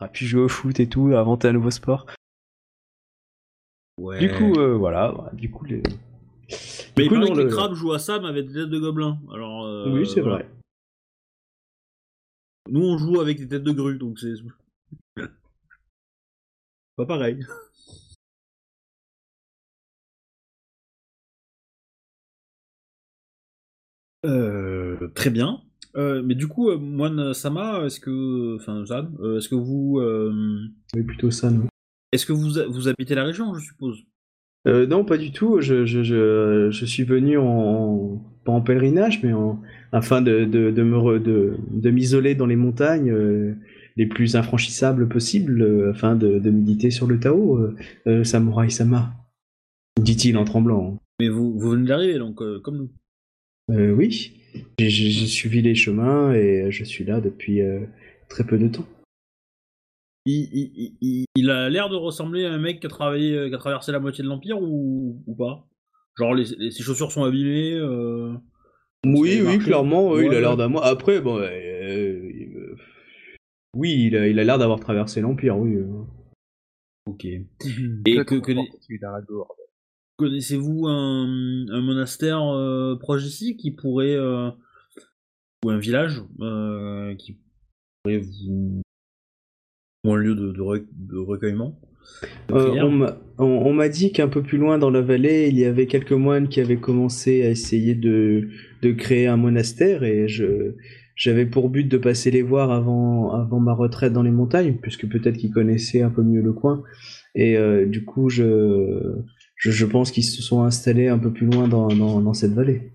A 0.00 0.08
pu 0.08 0.26
jouer 0.26 0.42
au 0.42 0.48
foot 0.48 0.80
et 0.80 0.88
tout, 0.88 1.14
inventer 1.14 1.48
un 1.48 1.52
nouveau 1.52 1.70
sport. 1.70 2.06
ouais. 3.98 4.18
Du 4.18 4.32
coup, 4.34 4.58
euh, 4.58 4.74
voilà. 4.76 5.12
voilà, 5.12 5.30
Du 5.34 5.50
coup, 5.50 5.64
les. 5.64 5.82
mais 6.96 7.04
du 7.04 7.08
coup, 7.08 7.14
non, 7.16 7.32
que 7.32 7.38
les 7.38 7.44
le- 7.44 7.50
crabes 7.50 7.74
jouent 7.74 7.92
à 7.92 8.00
Sam 8.00 8.24
avec 8.24 8.48
des 8.48 8.54
têtes 8.54 8.70
de 8.70 8.78
gobelins. 8.80 9.18
Alors. 9.32 9.64
euh, 9.66 9.92
Oui, 9.92 10.06
c'est 10.08 10.20
voilà. 10.20 10.38
vrai. 10.38 10.48
Nous 12.68 12.80
on 12.84 12.96
joue 12.98 13.20
avec 13.20 13.38
des 13.38 13.48
têtes 13.48 13.62
de 13.64 13.72
grue 13.72 13.98
donc 13.98 14.18
c'est 14.18 14.34
pas 16.96 17.06
pareil. 17.06 17.44
Euh, 24.24 25.08
très 25.14 25.30
bien. 25.30 25.60
Euh, 25.96 26.22
mais 26.24 26.34
du 26.34 26.48
coup, 26.48 26.70
euh, 26.70 26.78
Moine 26.78 27.34
Sama, 27.34 27.84
est-ce 27.84 28.00
que, 28.00 28.56
enfin 28.56 28.84
Zan, 28.86 29.08
est-ce 29.36 29.48
que 29.48 29.54
vous, 29.54 30.00
Oui, 30.94 31.02
plutôt 31.02 31.30
ça, 31.30 31.50
est-ce 32.12 32.26
que 32.26 32.32
vous, 32.32 32.50
vous 32.70 32.88
habitez 32.88 33.14
la 33.14 33.24
région, 33.24 33.54
je 33.54 33.64
suppose? 33.64 33.98
Euh, 34.68 34.86
non, 34.86 35.04
pas 35.04 35.18
du 35.18 35.32
tout. 35.32 35.60
Je, 35.60 35.84
je, 35.84 36.02
je, 36.02 36.68
je 36.70 36.84
suis 36.86 37.02
venu 37.02 37.36
en. 37.36 38.22
pas 38.44 38.52
en 38.52 38.60
pèlerinage, 38.60 39.22
mais 39.22 39.32
en. 39.32 39.60
afin 39.90 40.22
de, 40.22 40.44
de, 40.44 40.70
de 40.70 40.82
me 40.82 40.96
re- 40.96 41.22
de, 41.22 41.54
de 41.70 41.90
m'isoler 41.90 42.34
dans 42.34 42.46
les 42.46 42.54
montagnes 42.56 43.10
euh, 43.10 43.54
les 43.96 44.06
plus 44.06 44.36
infranchissables 44.36 45.08
possibles, 45.08 45.62
euh, 45.62 45.90
afin 45.90 46.14
de, 46.14 46.38
méditer 46.38 46.90
sur 46.90 47.06
le 47.08 47.18
Tao, 47.18 47.60
Samurai 48.22 48.70
Sama. 48.70 49.12
Dit-il 50.00 50.36
en 50.38 50.44
tremblant. 50.44 50.96
Mais 51.20 51.28
vous, 51.28 51.58
vous 51.58 51.70
venez 51.70 51.88
d'arriver, 51.88 52.18
donc 52.18 52.40
comme 52.62 52.76
nous. 52.76 52.90
Euh, 53.70 53.92
oui, 53.92 54.32
j'ai 54.78 55.26
suivi 55.26 55.62
les 55.62 55.74
chemins 55.74 56.32
et 56.34 56.70
je 56.70 56.84
suis 56.84 57.04
là 57.04 57.20
depuis 57.20 57.60
euh, 57.62 57.80
très 58.28 58.44
peu 58.44 58.58
de 58.58 58.68
temps. 58.68 58.86
Il, 60.24 60.48
il, 60.52 60.72
il- 60.76 60.96
il, 61.00 61.24
il 61.34 61.50
a 61.50 61.68
l'air 61.68 61.88
de 61.88 61.96
ressembler 61.96 62.44
à 62.44 62.52
un 62.52 62.58
mec 62.58 62.80
qui 62.80 62.86
a 62.86 62.90
travaillé, 62.90 63.48
qui 63.48 63.54
a 63.54 63.58
traversé 63.58 63.92
la 63.92 63.98
moitié 64.00 64.22
de 64.22 64.28
l'empire 64.28 64.60
ou, 64.60 65.22
ou 65.26 65.34
pas? 65.34 65.66
Genre 66.18 66.34
les, 66.34 66.44
les- 66.58 66.70
ses 66.70 66.82
chaussures 66.82 67.10
sont 67.12 67.24
abîmées. 67.24 67.74
Euh... 67.74 68.32
Oui, 69.04 69.40
oui, 69.44 69.58
clairement, 69.58 70.16
il 70.18 70.32
a 70.34 70.40
l'air 70.40 70.56
d'un 70.56 70.68
moi. 70.68 70.84
Après, 70.84 71.20
bon, 71.20 71.38
euh, 71.40 72.76
oui, 73.74 74.04
il 74.06 74.16
a 74.16 74.28
il 74.28 74.38
a 74.38 74.44
l'air 74.44 74.58
d'avoir 74.58 74.78
traversé 74.78 75.20
l'Empire, 75.20 75.58
oui. 75.58 75.74
euh. 75.76 76.04
Ok. 77.06 77.24
Et 77.24 77.44
que, 77.64 78.22
qu'on 78.36 78.40
que- 78.40 78.52
connaissez-vous 80.16 80.86
un, 80.86 81.66
un 81.70 81.80
monastère 81.80 82.42
euh, 82.42 82.96
proche 82.96 83.22
d'ici 83.22 83.56
qui 83.56 83.70
pourrait 83.70 84.14
euh, 84.16 84.50
ou 85.64 85.70
un 85.70 85.78
village 85.78 86.22
euh, 86.40 87.14
qui 87.16 87.38
pourrait 88.02 88.18
vous 88.18 88.82
ou 90.04 90.12
un 90.12 90.16
lieu 90.16 90.34
de, 90.34 90.50
de, 90.52 90.60
re- 90.60 90.86
de 90.92 91.18
recueillement 91.18 91.78
de 92.48 92.54
on 93.38 93.72
m'a- 93.72 93.88
dit 93.88 94.12
qu'un 94.12 94.28
peu 94.28 94.42
plus 94.42 94.58
loin 94.58 94.78
dans 94.78 94.90
la 94.90 95.00
vallée, 95.00 95.48
il 95.48 95.58
y 95.58 95.64
avait 95.64 95.86
quelques 95.86 96.12
moines 96.12 96.48
qui 96.48 96.60
avaient 96.60 96.76
commencé 96.80 97.42
à 97.44 97.50
essayer 97.50 97.94
de, 97.94 98.48
créer 98.98 99.26
un 99.26 99.36
monastère 99.36 100.02
et 100.02 100.28
je 100.28 100.74
j'avais 101.14 101.46
pour 101.46 101.68
but 101.68 101.84
de 101.84 101.98
passer 101.98 102.30
les 102.30 102.42
voir 102.42 102.72
avant, 102.72 103.32
avant 103.32 103.60
ma 103.60 103.74
retraite 103.74 104.12
dans 104.12 104.22
les 104.22 104.30
montagnes, 104.30 104.78
puisque 104.80 105.06
peut-être 105.08 105.36
qu'ils 105.36 105.52
connaissaient 105.52 106.02
un 106.02 106.10
peu 106.10 106.22
mieux 106.22 106.40
le 106.42 106.52
coin. 106.52 106.82
Et 107.34 107.56
du 107.86 108.04
coup, 108.04 108.28
je, 108.28 109.18
je, 109.56 109.70
je 109.70 109.86
pense 109.86 110.10
qu'ils 110.10 110.24
se 110.24 110.42
sont 110.42 110.62
installés 110.62 111.08
un 111.08 111.18
peu 111.18 111.32
plus 111.32 111.46
loin 111.46 111.68
dans, 111.68 111.88
dans, 111.88 112.20
dans 112.20 112.34
cette 112.34 112.52
vallée. 112.52 112.92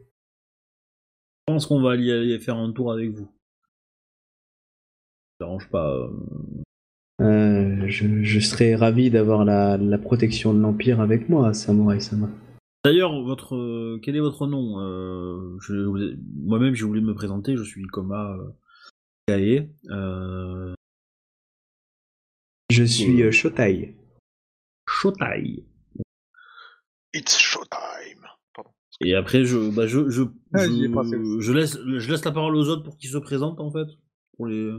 Je 1.47 1.53
pense 1.53 1.65
qu'on 1.65 1.81
va 1.81 1.91
aller, 1.91 2.11
aller 2.11 2.39
faire 2.39 2.57
un 2.57 2.71
tour 2.71 2.91
avec 2.91 3.09
vous. 3.11 3.29
Ça 5.39 5.45
dérange 5.45 5.69
pas. 5.69 5.95
euh. 5.95 6.09
Euh, 7.19 7.88
je, 7.88 8.21
je 8.23 8.39
serais 8.39 8.75
ravi 8.75 9.09
d'avoir 9.09 9.43
la, 9.45 9.77
la 9.77 9.97
protection 9.97 10.53
de 10.53 10.59
l'Empire 10.59 10.99
avec 11.01 11.29
moi, 11.29 11.53
Samurai 11.53 11.99
Sama. 11.99 12.29
D'ailleurs, 12.85 13.23
votre 13.23 13.55
euh, 13.55 13.99
quel 14.03 14.15
est 14.15 14.19
votre 14.21 14.45
nom 14.45 14.79
Euh, 14.79 15.57
Moi-même, 16.35 16.75
j'ai 16.75 16.85
voulu 16.85 17.01
me 17.01 17.15
présenter. 17.15 17.57
Je 17.57 17.63
suis 17.63 17.85
Koma 17.88 18.38
Kae. 19.27 19.69
Euh, 19.89 20.73
Je 22.69 22.84
suis 22.84 23.31
Shotai. 23.31 23.95
Shotai. 24.88 25.63
It's 27.13 27.38
showtime. 27.38 28.27
Et 29.01 29.13
après, 29.13 29.45
je, 29.45 29.69
bah, 29.69 29.85
je, 29.85 30.09
je, 30.09 30.23
Ah, 30.53 30.65
je, 30.65 31.38
je 31.39 31.53
laisse, 31.53 31.77
je 31.77 32.11
laisse 32.11 32.25
la 32.25 32.31
parole 32.31 32.55
aux 32.55 32.67
autres 32.67 32.84
pour 32.84 32.97
qu'ils 32.97 33.11
se 33.11 33.17
présentent 33.17 33.59
en 33.59 33.71
fait. 33.71 33.88
Pour 34.35 34.47
les. 34.47 34.71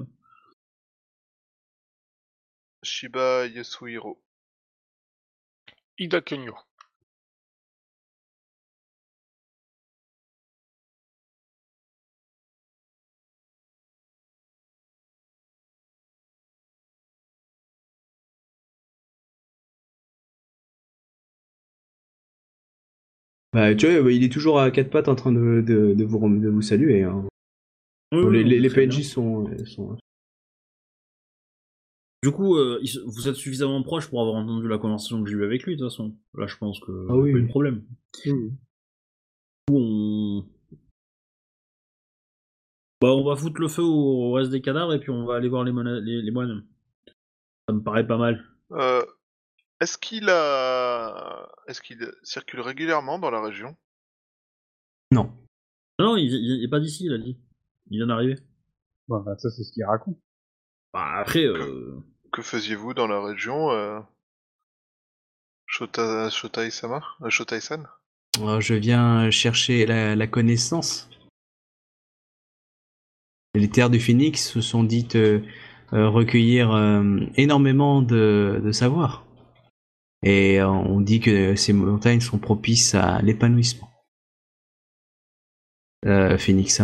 Shiba 2.82 3.46
Yasuhiro. 3.46 4.20
Ida 5.98 6.20
Kenyo. 6.20 6.54
Bah, 23.52 23.74
tu 23.74 23.86
vois, 23.98 24.12
il 24.12 24.24
est 24.24 24.32
toujours 24.32 24.60
à 24.60 24.70
quatre 24.70 24.90
pattes 24.90 25.08
en 25.08 25.14
train 25.14 25.32
de, 25.32 25.62
de, 25.66 25.94
de 25.94 26.04
vous, 26.04 26.18
de 26.38 26.48
vous 26.48 26.62
saluer. 26.62 27.02
hein. 27.02 27.24
Oui, 28.12 28.20
les, 28.20 28.26
oui, 28.26 28.44
les, 28.44 28.58
les 28.60 28.68
très 28.68 28.86
PNJ 28.86 29.02
sont, 29.02 29.46
sont. 29.66 29.96
Du 32.22 32.30
coup, 32.32 32.56
euh, 32.56 32.82
vous 33.06 33.28
êtes 33.28 33.36
suffisamment 33.36 33.82
proche 33.82 34.08
pour 34.08 34.20
avoir 34.20 34.36
entendu 34.36 34.66
la 34.66 34.78
conversation 34.78 35.22
que 35.22 35.30
j'ai 35.30 35.36
eue 35.36 35.44
avec 35.44 35.62
lui, 35.64 35.76
de 35.76 35.82
toute 35.82 35.90
façon. 35.90 36.14
Là, 36.34 36.46
je 36.46 36.56
pense 36.56 36.80
que 36.80 37.06
Ah 37.08 37.14
oui, 37.16 37.32
pas 37.32 37.38
eu 37.38 37.40
de 37.40 37.46
oui. 37.46 37.50
problème. 37.50 37.82
Du 38.24 38.32
coup, 38.32 38.52
on... 39.72 40.44
Bah, 43.00 43.14
on 43.14 43.24
va 43.24 43.36
foutre 43.36 43.60
le 43.60 43.68
feu 43.68 43.82
au 43.82 44.32
reste 44.32 44.50
des 44.50 44.60
cadavres 44.60 44.92
et 44.94 44.98
puis 44.98 45.10
on 45.10 45.24
va 45.24 45.36
aller 45.36 45.48
voir 45.48 45.62
les, 45.64 46.22
les 46.22 46.30
moines. 46.32 46.64
Ça 47.68 47.74
me 47.74 47.80
paraît 47.82 48.06
pas 48.06 48.18
mal. 48.18 48.44
Euh, 48.72 49.02
Est-ce 49.80 49.96
qu'il 49.98 50.28
a... 50.28 51.48
Est-ce 51.66 51.80
qu'il 51.80 52.12
circule 52.22 52.60
régulièrement 52.60 53.18
dans 53.18 53.30
la 53.30 53.40
région? 53.40 53.76
Non. 55.12 55.32
Non, 56.00 56.16
il, 56.16 56.24
il- 56.32 56.58
il 56.58 56.64
est 56.64 56.68
pas 56.68 56.80
d'ici, 56.80 57.04
il 57.06 57.12
a 57.14 57.18
dit. 57.18 57.38
Il 57.90 57.98
vient 57.98 58.06
d'arriver. 58.06 58.36
Bon, 59.06 59.20
bah, 59.20 59.36
ça, 59.38 59.50
c'est 59.50 59.62
ce 59.62 59.72
qu'il 59.72 59.84
raconte. 59.84 60.18
Bah, 60.92 61.18
après, 61.18 61.44
euh... 61.44 61.98
Que 62.32 62.42
faisiez-vous 62.42 62.92
dans 62.94 63.06
la 63.06 63.22
région 63.22 63.70
euh... 63.70 64.00
Shota... 65.66 66.28
Shotai-sama 66.30 67.02
euh, 67.22 67.30
Shotai-san 67.30 67.86
Alors, 68.38 68.60
je 68.60 68.74
viens 68.74 69.30
chercher 69.30 69.86
la, 69.86 70.16
la 70.16 70.26
connaissance. 70.26 71.08
Les 73.54 73.70
terres 73.70 73.90
du 73.90 74.00
Phoenix 74.00 74.50
se 74.52 74.60
sont 74.60 74.84
dites 74.84 75.16
recueillir 75.90 76.70
euh, 76.72 77.20
énormément 77.36 78.02
de, 78.02 78.60
de 78.62 78.72
savoir. 78.72 79.24
Et 80.22 80.60
euh, 80.60 80.68
on 80.68 81.00
dit 81.00 81.20
que 81.20 81.54
ces 81.56 81.72
montagnes 81.72 82.20
sont 82.20 82.38
propices 82.38 82.94
à 82.94 83.22
l'épanouissement. 83.22 83.90
Euh, 86.06 86.38
Phoenix. 86.38 86.80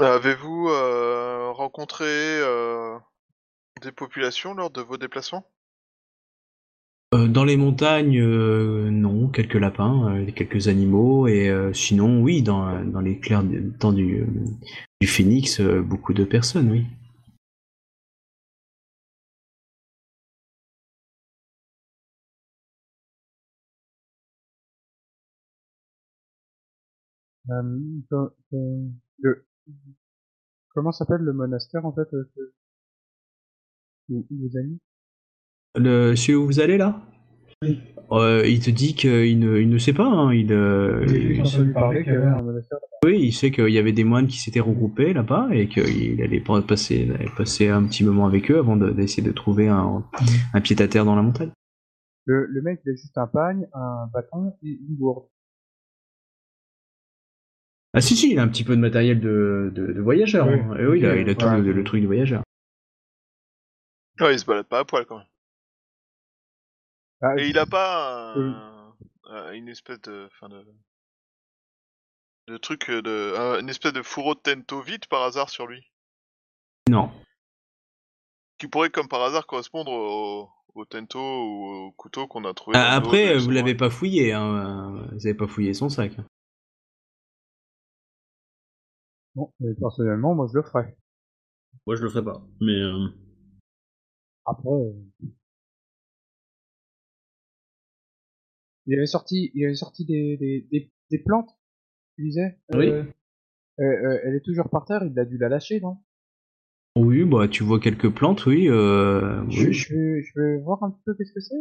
Avez-vous 0.00 0.68
euh, 0.70 1.52
rencontré 1.52 2.04
euh, 2.04 2.98
des 3.80 3.92
populations 3.92 4.54
lors 4.54 4.70
de 4.70 4.80
vos 4.80 4.96
déplacements? 4.96 5.46
Dans 7.28 7.44
les 7.44 7.56
montagnes, 7.56 8.18
euh, 8.20 8.90
non, 8.90 9.28
quelques 9.28 9.54
lapins, 9.54 10.14
euh, 10.16 10.30
quelques 10.32 10.68
animaux, 10.68 11.26
et 11.28 11.48
euh, 11.48 11.72
sinon, 11.72 12.20
oui, 12.22 12.42
dans, 12.42 12.84
dans 12.84 13.00
les 13.00 13.18
clairs 13.18 13.44
temps 13.78 13.92
du, 13.92 14.22
euh, 14.22 14.26
du 15.00 15.06
Phoenix, 15.06 15.60
euh, 15.60 15.82
beaucoup 15.82 16.14
de 16.14 16.24
personnes, 16.24 16.70
oui. 16.70 16.84
Euh, 27.50 27.62
le... 29.18 29.46
Comment 30.74 30.92
s'appelle 30.92 31.22
le 31.22 31.32
monastère, 31.32 31.86
en 31.86 31.92
fait, 31.94 32.12
euh, 32.12 32.30
que... 32.36 32.52
où, 34.08 34.26
vous 34.30 34.58
Le, 35.76 36.14
celui 36.14 36.34
où 36.36 36.46
vous 36.46 36.60
allez 36.60 36.76
là 36.76 37.00
Oui. 37.62 37.80
Euh, 38.12 38.42
Il 38.46 38.60
te 38.60 38.70
dit 38.70 38.94
qu'il 38.94 39.38
ne, 39.38 39.58
il 39.58 39.68
ne 39.68 39.78
sait 39.78 39.92
pas, 39.92 40.04
hein, 40.06 40.32
il, 40.32 40.52
euh, 40.52 41.04
il- 41.08 41.72
parler 41.72 42.04
que 42.04 42.10
oui, 43.04 43.18
il 43.20 43.32
sait 43.32 43.50
qu'il 43.50 43.68
y 43.70 43.78
avait 43.78 43.92
des 43.92 44.04
moines 44.04 44.26
qui 44.28 44.38
s'étaient 44.38 44.60
regroupés 44.60 45.12
là-bas 45.12 45.48
et 45.52 45.68
qu'il 45.68 46.22
allait 46.22 46.40
pas- 46.40 46.62
passer, 46.62 47.10
allait 47.14 47.28
passer 47.36 47.68
un 47.68 47.84
petit 47.86 48.04
moment 48.04 48.26
avec 48.26 48.50
eux 48.50 48.58
avant 48.58 48.76
de- 48.76 48.90
d'essayer 48.90 49.22
de, 49.22 49.32
trouver 49.32 49.68
un, 49.68 50.04
un 50.54 50.60
pied-à-terre 50.60 51.04
dans 51.04 51.16
la 51.16 51.22
montagne. 51.22 51.50
Le, 52.26 52.46
le 52.46 52.62
mec, 52.62 52.80
il 52.86 52.92
a 52.92 52.94
juste 52.94 53.18
un 53.18 53.26
pagne, 53.26 53.66
un 53.74 54.06
bâton 54.12 54.54
et 54.62 54.68
une 54.68 54.96
gourde. 54.96 55.26
Ah 57.92 58.00
si, 58.00 58.16
si, 58.16 58.32
il 58.32 58.38
a 58.38 58.42
un 58.42 58.48
petit 58.48 58.64
peu 58.64 58.74
de 58.76 58.80
matériel 58.80 59.20
de, 59.20 59.70
de, 59.74 59.92
de 59.92 60.00
voyageur. 60.00 60.46
Oui. 60.48 60.54
hein. 60.54 60.76
Et 60.78 60.86
oui, 60.86 60.98
il 61.00 61.06
a, 61.06 61.16
il 61.16 61.28
a 61.28 61.34
tout 61.34 61.46
le 61.48 61.84
truc 61.84 62.00
de 62.02 62.06
voyageur. 62.06 62.42
Ouais, 64.20 64.34
il 64.34 64.38
se 64.38 64.46
balade 64.46 64.66
pas 64.66 64.80
à 64.80 64.84
poil 64.84 65.04
quand 65.06 65.18
même. 65.18 65.26
Ah, 67.20 67.34
Et 67.38 67.48
il 67.48 67.58
a 67.58 67.66
pas 67.66 68.34
un- 68.34 69.52
une 69.52 69.68
espèce 69.68 70.00
de, 70.02 70.28
enfin 70.32 70.48
de, 70.48 70.64
de 72.48 72.56
truc 72.58 72.90
de, 72.90 73.58
une 73.60 73.68
espèce 73.68 73.92
de 73.92 74.02
fourreau 74.02 74.34
de 74.34 74.40
tento 74.40 74.80
vide 74.82 75.06
par 75.06 75.22
hasard 75.22 75.48
sur 75.48 75.66
lui, 75.66 75.90
Non. 76.88 77.10
qui 78.58 78.68
pourrait 78.68 78.90
comme 78.90 79.08
par 79.08 79.22
hasard 79.22 79.46
correspondre 79.46 79.90
au, 79.92 80.50
au 80.74 80.84
tento 80.84 81.18
ou 81.18 81.66
au 81.86 81.92
couteau 81.92 82.26
qu'on 82.26 82.44
a 82.44 82.52
trouvé. 82.52 82.76
Ah, 82.76 82.94
après, 82.94 83.38
vous 83.38 83.50
l'avez 83.50 83.74
pas 83.74 83.90
fouillé, 83.90 84.32
hein. 84.32 84.98
euh, 84.98 85.08
Vous 85.12 85.26
avez 85.26 85.34
pas 85.34 85.46
fouillé 85.48 85.72
son 85.72 85.88
sac. 85.88 86.12
Bon, 89.34 89.52
mais 89.60 89.74
personnellement, 89.74 90.34
moi, 90.34 90.46
je 90.52 90.58
le 90.58 90.62
ferais. 90.62 90.96
moi 91.86 91.96
je 91.96 92.02
le 92.02 92.10
ferai 92.10 92.24
pas. 92.24 92.40
Mais 92.60 92.72
euh, 92.80 93.08
Après... 94.44 94.68
euh, 94.68 94.92
Il 98.86 98.94
avait 98.94 99.06
sorti, 99.06 99.50
il 99.54 99.64
avait 99.64 99.74
sorti 99.74 100.04
des, 100.04 100.36
des, 100.36 100.66
des, 100.70 100.92
des 101.10 101.18
plantes, 101.18 101.50
tu 102.16 102.24
disais 102.24 102.58
Oui. 102.72 102.88
Euh, 102.88 103.04
euh, 103.80 103.82
euh, 103.84 104.20
elle 104.24 104.34
est 104.36 104.44
toujours 104.44 104.68
par 104.68 104.84
terre, 104.84 105.02
il 105.04 105.18
a 105.18 105.24
dû 105.24 105.36
la 105.38 105.48
lâcher, 105.48 105.80
non? 105.80 105.96
Oui, 106.96 107.24
bah 107.24 107.48
tu 107.48 107.64
vois 107.64 107.80
quelques 107.80 108.10
plantes, 108.10 108.46
oui. 108.46 108.68
Euh, 108.68 109.42
je, 109.50 109.66
oui. 109.66 109.72
je, 109.72 109.94
vais, 109.94 110.22
je 110.22 110.40
vais 110.40 110.58
voir 110.58 110.82
un 110.84 110.90
petit 110.90 111.02
peu 111.04 111.14
qu'est-ce 111.14 111.32
que 111.32 111.40
c'est. 111.40 111.56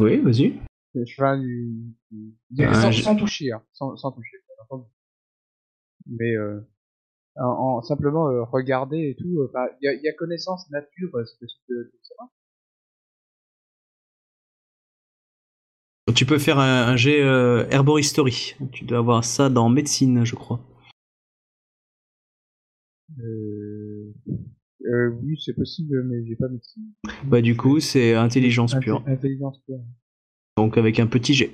Oui, 0.00 0.18
vas-y. 0.18 0.54
Je 0.94 1.14
fais 1.14 1.22
un 1.22 1.42
Ah, 2.60 2.74
sans, 2.74 2.90
je- 2.90 3.02
sans 3.02 3.14
toucher, 3.16 3.52
hein, 3.52 3.62
sans, 3.72 3.96
sans 3.96 4.10
toucher. 4.12 4.38
Mais 6.06 6.34
euh, 6.34 6.60
en, 7.36 7.78
en 7.78 7.82
euh, 8.28 8.42
regarder 8.44 9.10
et 9.10 9.16
tout, 9.16 9.40
euh, 9.40 9.50
bah, 9.52 9.68
il 9.80 9.92
y, 10.00 10.02
y 10.04 10.08
a 10.08 10.12
connaissance 10.14 10.68
nature, 10.70 11.14
euh, 11.14 11.24
c'est 11.24 11.46
ce 11.46 11.56
que 11.68 11.92
ça 12.02 12.14
Tu 16.20 16.26
peux 16.26 16.36
faire 16.36 16.58
un, 16.58 16.88
un 16.88 16.96
jet 16.96 17.22
euh, 17.22 17.64
Herboristory. 17.70 18.54
Tu 18.72 18.84
dois 18.84 18.98
avoir 18.98 19.24
ça 19.24 19.48
dans 19.48 19.70
médecine, 19.70 20.22
je 20.22 20.34
crois. 20.34 20.60
Euh, 23.18 24.12
euh, 24.84 25.08
oui, 25.22 25.40
c'est 25.42 25.54
possible, 25.54 26.04
mais 26.04 26.22
j'ai 26.26 26.36
pas 26.36 26.48
médecine. 26.48 26.92
Bah 27.24 27.40
du 27.40 27.56
coup, 27.56 27.80
c'est 27.80 28.14
intelligence 28.14 28.74
pure. 28.82 29.02
Intelligence 29.06 29.62
pure. 29.64 29.80
Donc 30.58 30.76
avec 30.76 31.00
un 31.00 31.06
petit 31.06 31.32
jet. 31.32 31.52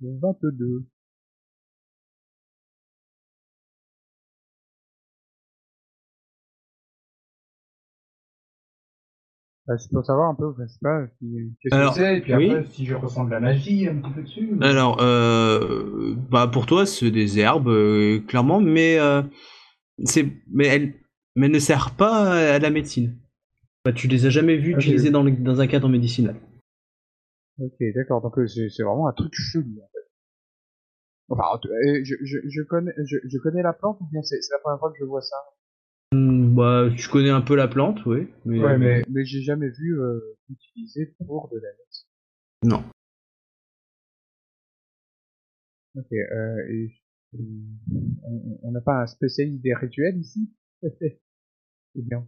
22. 0.00 0.84
Bah, 9.66 9.76
c'est 9.76 9.90
pour 9.92 10.04
savoir 10.04 10.30
un 10.30 10.34
peu, 10.34 10.54
je 10.58 10.66
sais 10.66 10.78
pas, 10.80 11.06
qu'est-ce 11.20 11.70
que 11.70 11.74
Alors, 11.74 11.94
c'est. 11.94 12.18
Et 12.18 12.20
puis 12.22 12.34
oui. 12.34 12.50
après, 12.50 12.64
si 12.70 12.86
je 12.86 12.94
ressens 12.94 13.24
de 13.26 13.30
la 13.30 13.40
magie 13.40 13.86
un 13.86 13.96
petit 13.96 14.10
peu 14.12 14.22
dessus. 14.22 14.48
ou- 14.54 14.62
Alors, 14.64 14.98
euh, 15.02 16.14
bah 16.30 16.46
pour 16.50 16.64
toi, 16.64 16.86
c'est 16.86 17.10
des 17.10 17.38
herbes, 17.38 17.68
euh, 17.68 18.20
clairement, 18.20 18.60
mais 18.62 18.98
euh, 18.98 19.20
c'est, 20.04 20.26
mais 20.50 20.66
elles, 20.68 20.94
mais 21.36 21.46
elles 21.46 21.52
ne 21.52 21.58
servent 21.58 21.94
pas 21.96 22.54
à 22.54 22.58
la 22.58 22.70
médecine. 22.70 23.14
Bah, 23.84 23.92
tu 23.92 24.08
les 24.08 24.24
as 24.26 24.30
jamais 24.30 24.56
vues 24.56 24.74
Ok. 24.74 24.80
utilisées 24.80 25.10
dans, 25.10 25.22
le- 25.22 25.32
dans 25.32 25.60
un 25.60 25.66
cadre 25.66 25.88
médicinal. 25.88 26.36
Ok, 27.60 27.76
d'accord, 27.94 28.20
donc 28.22 28.38
euh, 28.38 28.46
c'est 28.46 28.82
vraiment 28.82 29.08
un 29.08 29.12
truc 29.12 29.32
chelou, 29.34 29.80
en 29.82 29.88
fait. 29.92 30.08
Enfin, 31.30 31.60
euh, 31.66 32.00
je, 32.04 32.14
je, 32.22 32.38
je, 32.48 32.62
connais, 32.62 32.92
je, 33.04 33.16
je 33.24 33.38
connais 33.38 33.62
la 33.62 33.72
plante 33.72 33.98
ou 34.00 34.06
bien 34.10 34.22
c'est 34.22 34.38
la 34.50 34.58
première 34.60 34.78
fois 34.78 34.90
que 34.92 34.98
je 34.98 35.04
vois 35.04 35.20
ça? 35.20 35.36
Hmm, 36.14 36.54
Bah, 36.54 36.88
tu 36.96 37.08
connais 37.08 37.30
un 37.30 37.42
peu 37.42 37.54
la 37.54 37.68
plante, 37.68 38.04
oui. 38.06 38.28
Mais, 38.46 38.58
Ouais, 38.60 38.78
mais, 38.78 39.02
mais 39.10 39.24
j'ai 39.24 39.42
jamais 39.42 39.68
vu 39.68 40.00
euh, 40.00 40.20
utilisé 40.50 41.14
pour 41.26 41.48
de 41.48 41.56
la 41.58 41.68
médecine. 41.68 42.08
Non. 42.64 42.84
Ok, 45.96 46.12
euh, 46.12 46.66
et 46.70 46.94
euh, 47.34 47.38
on 48.62 48.70
n'a 48.70 48.80
pas 48.80 49.02
un 49.02 49.06
spécialiste 49.06 49.62
des 49.62 49.74
rituels 49.74 50.16
ici? 50.18 50.50
C'est 50.82 51.20
bien. 51.96 52.26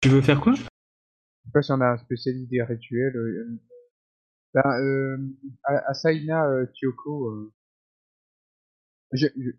Tu 0.00 0.08
veux 0.08 0.22
faire 0.22 0.40
quoi? 0.40 0.54
Sais 0.56 0.64
pas 1.52 1.62
si 1.62 1.70
on 1.72 1.80
a 1.80 1.86
un 1.92 1.98
spécialiste 1.98 2.50
des 2.50 2.62
rituels. 2.62 3.16
euh, 3.16 3.60
ben, 4.56 4.80
euh, 4.80 5.18
Asaina 5.64 6.46
euh, 6.48 6.66
Kyoko, 6.74 7.28
euh, 7.30 7.52
je, 9.12 9.26
je, 9.36 9.50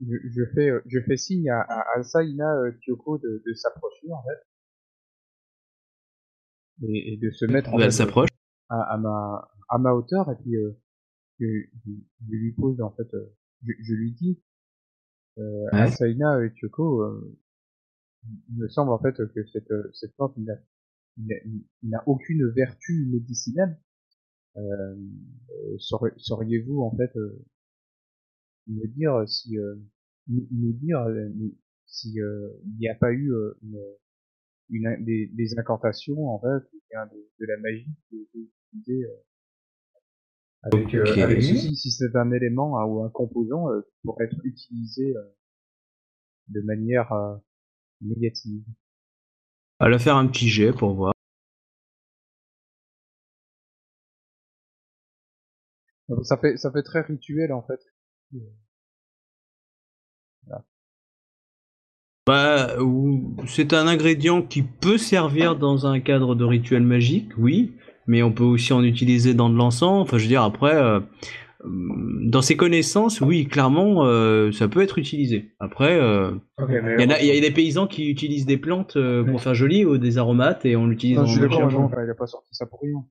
je, 0.00 0.16
je 0.28 0.44
fais, 0.54 0.70
euh, 0.70 0.80
je 0.86 1.00
fais 1.00 1.16
signe 1.16 1.50
à, 1.50 1.62
à 1.62 1.98
Asaina 1.98 2.54
euh, 2.58 2.70
Kyoko 2.80 3.18
de, 3.18 3.42
de 3.44 3.54
s'approcher 3.54 4.12
en 4.12 4.22
fait. 4.22 4.46
Et, 6.86 7.14
et 7.14 7.16
de 7.16 7.30
se 7.30 7.44
mettre 7.46 7.74
en 7.74 7.78
fait, 7.78 7.90
s'approche. 7.90 8.28
à, 8.68 8.82
à 8.94 8.98
ma 8.98 9.50
à 9.68 9.78
ma 9.78 9.92
hauteur 9.94 10.30
et 10.30 10.36
puis 10.36 10.54
euh, 10.56 10.78
je, 11.40 11.46
lui 12.28 12.52
pose 12.52 12.80
en 12.80 12.90
fait 12.92 13.12
euh, 13.14 13.34
je, 13.64 13.72
je 13.82 13.94
lui 13.94 14.12
dis 14.12 14.40
euh, 15.38 15.64
Ouais. 15.72 15.80
Asaina 15.80 16.48
Kyoko 16.50 17.02
euh, 17.02 17.36
il 18.50 18.58
me 18.58 18.68
semble 18.68 18.92
en 18.92 18.98
fait 19.00 19.16
que 19.16 19.44
cette 19.52 19.70
euh, 19.72 19.90
cette 19.94 20.14
plante 20.14 20.36
n'a 21.82 22.02
aucune 22.06 22.46
vertu 22.50 23.06
médicinale 23.10 23.70
euh, 23.70 23.72
euh, 23.72 23.85
sauriez-vous 26.18 26.80
en 26.80 26.96
fait 26.96 27.14
euh, 27.16 27.44
me 28.68 28.86
dire 28.88 29.28
si 29.28 29.58
euh, 29.58 29.76
nous 30.28 30.72
dire 30.72 31.00
euh, 31.00 31.28
si 31.86 32.20
euh, 32.20 32.48
il 32.64 32.78
n'y 32.78 32.88
a 32.88 32.94
pas 32.94 33.12
eu 33.12 33.32
euh, 33.32 33.58
une, 33.62 33.78
une 34.70 35.04
des, 35.04 35.28
des 35.28 35.58
incantations 35.58 36.28
en 36.28 36.40
fait 36.40 36.68
de, 36.92 37.30
de 37.40 37.46
la 37.46 37.56
magie 37.58 37.94
qui 38.08 38.16
a 38.16 38.22
été 38.22 38.38
utilisée 38.38 39.04
euh, 39.04 39.16
avec, 40.62 40.94
euh, 40.94 41.02
Ok. 41.02 41.18
avec 41.18 41.42
ceci, 41.42 41.76
si 41.76 41.90
c'est 41.90 42.16
un 42.16 42.32
élément 42.32 42.78
hein, 42.78 42.84
ou 42.86 43.04
un 43.04 43.10
composant 43.10 43.70
euh, 43.70 43.82
qui 43.82 43.96
pourrait 44.04 44.24
être 44.24 44.40
utilisé 44.44 45.16
euh, 45.16 45.22
de 46.48 46.60
manière 46.62 47.12
euh, 47.12 47.36
négative. 48.00 48.62
Va 49.78 49.98
faire 49.98 50.16
un 50.16 50.26
petit 50.26 50.48
jet 50.48 50.72
pour 50.72 50.94
voir. 50.94 51.15
Donc, 56.08 56.24
Ça 56.24 56.36
fait 56.36 56.56
ça 56.56 56.70
fait 56.70 56.82
très 56.82 57.00
rituel 57.02 57.52
en 57.52 57.62
fait. 57.62 57.80
Bah, 62.26 62.70
c'est 63.46 63.72
un 63.72 63.86
ingrédient 63.86 64.42
qui 64.42 64.62
peut 64.62 64.98
servir 64.98 65.56
dans 65.56 65.86
un 65.86 66.00
cadre 66.00 66.34
de 66.34 66.44
rituel 66.44 66.82
magique, 66.82 67.28
oui, 67.38 67.72
mais 68.08 68.22
on 68.24 68.32
peut 68.32 68.42
aussi 68.42 68.72
en 68.72 68.82
utiliser 68.82 69.32
dans 69.32 69.48
de 69.48 69.54
l'encens. 69.56 70.02
Enfin, 70.02 70.18
je 70.18 70.24
veux 70.24 70.28
dire, 70.28 70.42
après, 70.42 70.74
euh, 70.74 70.98
euh, 71.64 71.68
dans 72.24 72.42
ses 72.42 72.56
connaissances, 72.56 73.20
oui, 73.20 73.46
clairement, 73.46 74.04
euh, 74.06 74.50
ça 74.50 74.66
peut 74.66 74.80
être 74.80 74.98
utilisé. 74.98 75.52
Après, 75.60 75.96
euh, 76.00 76.32
il 76.98 77.08
y, 77.08 77.12
a- 77.12 77.22
il 77.22 77.26
y 77.32 77.38
a 77.38 77.40
des 77.40 77.52
paysans 77.52 77.86
qui 77.86 78.10
utilisent 78.10 78.46
des 78.46 78.58
plantes 78.58 78.96
euh, 78.96 79.22
pour 79.22 79.34
Ouais. 79.34 79.38
faire 79.40 79.54
joli 79.54 79.84
ou 79.84 79.96
des 79.96 80.18
aromates 80.18 80.64
et 80.66 80.74
on 80.74 80.86
l'utilise 80.88 81.18
non, 81.18 81.22
en 81.22 81.26
je 81.26 81.32
suis 81.32 81.40
d'accord, 81.40 81.70
il 82.04 82.10
a 82.10 82.14
pas 82.14 82.26
sorti 82.26 82.52
ça 82.56 82.66
pour 82.66 82.80
rien. 82.80 83.04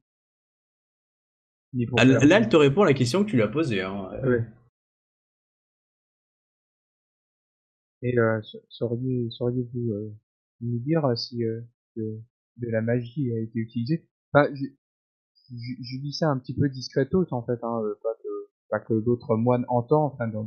Ni 1.76 1.85
pour 1.85 1.99
Ah, 1.99 2.06
faire- 2.06 2.26
Là, 2.26 2.38
elle 2.38 2.49
te 2.49 2.56
répond 2.56 2.81
à 2.84 2.85
la 2.85 2.93
question 2.93 3.23
que 3.23 3.30
tu 3.30 3.35
lui 3.35 3.43
as 3.43 3.47
posée. 3.47 3.81
Hein. 3.81 4.10
Ouais. 4.23 4.43
Et 8.02 8.18
euh, 8.18 8.41
sa- 8.41 8.57
sauriez, 8.69 9.30
sauriez-vous 9.31 9.91
euh, 9.91 10.14
nous 10.61 10.80
dire 10.80 11.18
si 11.18 11.43
euh, 11.43 11.61
de, 11.95 12.19
de 12.57 12.69
la 12.69 12.81
magie 12.81 13.31
a 13.34 13.39
été 13.39 13.60
utilisée? 13.60 14.07
Enfin, 14.34 14.47
je, 14.53 14.65
je, 15.52 15.73
je 15.81 15.97
dis 16.02 16.14
ça 16.14 16.30
un 16.30 16.38
petit 16.38 16.53
peu 16.56 16.69
discretos 16.69 17.26
en 17.31 17.43
fait, 17.43 17.60
hein, 17.64 17.81
euh, 17.84 17.95
pas 18.03 18.14
que, 18.22 18.30
pas 18.69 18.80
que 18.80 18.93
d'autres 19.03 19.35
moines 19.35 19.65
entendent, 19.69 20.11
enfin 20.14 20.27
de 20.27 20.38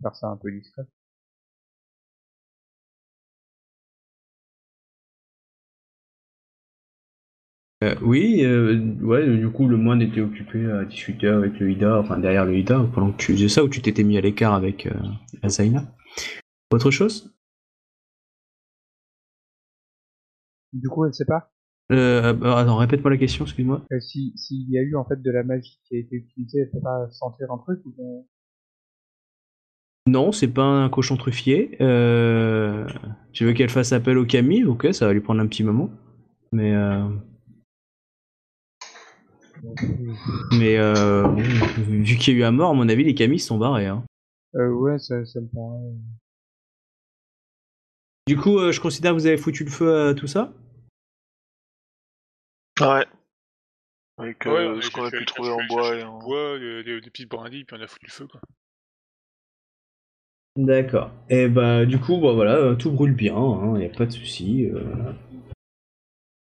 faire 0.00 0.14
ça 0.16 0.28
un 0.28 0.36
peu 0.36 0.50
discret. 0.52 0.82
Euh, 7.84 7.94
oui, 8.00 8.42
euh, 8.42 8.78
ouais, 9.02 9.36
du 9.36 9.50
coup, 9.50 9.68
le 9.68 9.76
moine 9.76 10.00
était 10.00 10.22
occupé 10.22 10.64
à 10.70 10.84
discuter 10.86 11.28
avec 11.28 11.60
le 11.60 11.70
Ida, 11.70 11.98
enfin 12.00 12.18
derrière 12.18 12.46
le 12.46 12.56
Ida, 12.56 12.86
pendant 12.94 13.12
que 13.12 13.18
tu 13.18 13.32
faisais 13.34 13.48
ça, 13.48 13.62
ou 13.64 13.68
tu 13.68 13.82
t'étais 13.82 14.02
mis 14.02 14.16
à 14.16 14.22
l'écart 14.22 14.54
avec 14.54 14.86
euh, 14.86 14.94
Asaina. 15.42 15.84
Autre 16.72 16.90
chose? 16.90 17.34
Du 20.72 20.88
coup, 20.88 21.04
elle 21.04 21.14
sait 21.14 21.26
pas? 21.26 21.50
Euh, 21.92 22.32
bah, 22.32 22.58
Attends, 22.58 22.76
répète-moi 22.76 23.10
la 23.10 23.18
question, 23.18 23.44
excuse-moi. 23.44 23.82
euh, 23.92 24.00
si 24.00 24.32
s'il 24.36 24.68
y 24.70 24.78
a 24.78 24.82
eu 24.82 24.96
en 24.96 25.04
fait 25.04 25.20
de 25.22 25.30
la 25.30 25.42
magie 25.44 25.78
qui 25.84 25.96
a 25.96 25.98
été 25.98 26.16
utilisée, 26.16 26.60
elle 26.62 26.70
peut 26.70 26.80
pas 26.80 27.08
sentir 27.10 27.52
un 27.52 27.58
truc 27.58 27.80
ou. 27.84 28.26
Non, 30.08 30.32
c'est 30.32 30.48
pas 30.48 30.62
un 30.62 30.88
cochon 30.88 31.16
truffier. 31.16 31.76
Euh, 31.80 32.86
tu 33.32 33.44
veux 33.44 33.52
qu'elle 33.52 33.70
fasse 33.70 33.92
appel 33.92 34.18
au 34.18 34.24
Camille? 34.24 34.64
Ok, 34.64 34.88
ça 34.92 35.06
va 35.06 35.12
lui 35.12 35.20
prendre 35.20 35.40
un 35.40 35.46
petit 35.46 35.64
moment. 35.64 35.90
Mais 36.52 36.74
euh, 36.74 37.08
mais 40.52 40.76
euh, 40.76 41.26
vu 41.78 42.16
qu'il 42.16 42.34
y 42.34 42.36
a 42.36 42.40
eu 42.40 42.42
à 42.44 42.50
mort, 42.50 42.70
à 42.70 42.74
mon 42.74 42.88
avis, 42.88 43.04
les 43.04 43.14
Camilles 43.14 43.40
se 43.40 43.48
sont 43.48 43.58
barrés. 43.58 43.86
Hein. 43.86 44.04
Euh, 44.54 44.70
ouais, 44.70 44.98
ça, 44.98 45.24
ça 45.24 45.40
me 45.40 45.46
paraît... 45.46 45.94
Du 48.26 48.36
coup, 48.36 48.58
euh, 48.58 48.72
je 48.72 48.80
considère 48.80 49.12
que 49.12 49.18
vous 49.18 49.26
avez 49.26 49.36
foutu 49.36 49.64
le 49.64 49.70
feu 49.70 50.08
à 50.08 50.14
tout 50.14 50.26
ça? 50.26 50.52
Ouais. 52.80 53.06
Avec 54.18 54.44
Ouais, 54.46 54.52
euh, 54.52 54.76
on 54.76 54.80
ce 54.82 54.90
qu'on 54.90 55.04
a 55.04 55.10
pu 55.10 55.24
trouver 55.26 55.50
en 55.50 55.64
bois 55.68 55.94
et 55.94 56.02
en... 56.02 56.18
bois, 56.18 56.58
des, 56.58 56.82
des- 56.82 57.00
des 57.00 57.10
petites 57.10 57.30
brindilles, 57.30 57.64
puis 57.64 57.76
on 57.78 57.82
a 57.82 57.86
foutu 57.86 58.06
le 58.06 58.12
feu, 58.12 58.26
quoi. 58.26 58.40
D'accord. 60.56 61.10
Et 61.28 61.48
bah 61.48 61.84
du 61.84 61.98
coup, 62.00 62.18
bah 62.18 62.32
voilà, 62.32 62.56
euh, 62.56 62.74
tout 62.76 62.90
brûle 62.90 63.14
bien, 63.14 63.36
il 63.74 63.80
n'y 63.80 63.84
a 63.84 63.90
pas 63.90 64.06
de 64.06 64.12
souci. 64.12 64.70
euh. 64.70 65.12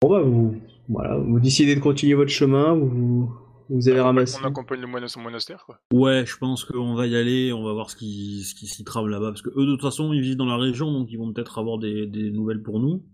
Bon 0.01 0.11
bah 0.11 0.21
vous, 0.21 0.57
voilà, 0.89 1.17
vous 1.19 1.41
décidez 1.41 1.75
de 1.75 1.81
continuer 1.81 2.15
votre 2.15 2.31
chemin, 2.31 2.75
vous, 2.75 3.33
vous 3.69 3.89
avez 3.89 4.01
ramassé. 4.01 4.39
On 4.43 4.47
accompagne 4.47 4.81
le 4.81 4.87
moine 4.87 5.05
à 5.05 5.09
son 5.09 5.21
monastère, 5.21 5.65
quoi. 5.67 5.79
Ouais, 5.93 6.25
je 6.27 6.37
pense 6.39 6.65
qu'on 6.65 6.95
va 6.95 7.07
y 7.07 7.17
aller, 7.17 7.53
on 7.53 7.63
va 7.65 7.73
voir 7.73 7.91
ce 7.91 7.97
qui, 7.97 8.43
ce 8.45 8.55
qui 8.55 8.67
s'y 8.67 8.85
trame 8.85 9.09
là-bas, 9.09 9.29
parce 9.29 9.43
que 9.43 9.51
eux 9.51 9.67
de 9.67 9.73
toute 9.73 9.83
façon 9.83 10.13
ils 10.13 10.21
vivent 10.23 10.37
dans 10.37 10.47
la 10.47 10.57
région, 10.57 10.91
donc 10.93 11.09
ils 11.11 11.17
vont 11.19 11.33
peut-être 11.33 11.59
avoir 11.59 11.79
des, 11.79 12.07
des 12.07 12.31
nouvelles 12.31 12.63
pour 12.63 12.81
nous. 12.81 13.05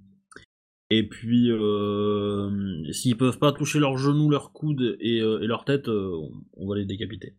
Et 0.91 1.09
puis, 1.09 1.51
euh, 1.51 2.85
s'ils 2.93 3.17
peuvent 3.17 3.39
pas 3.39 3.53
toucher 3.53 3.81
leurs 3.81 3.97
genoux, 3.97 4.29
leurs 4.31 4.53
coudes 4.53 4.97
et, 5.01 5.21
euh, 5.21 5.41
et 5.41 5.47
leur 5.47 5.65
tête, 5.65 5.89
euh, 5.89 6.13
on- 6.15 6.45
on 6.57 6.69
va 6.69 6.77
les 6.77 6.85
décapiter. 6.85 7.35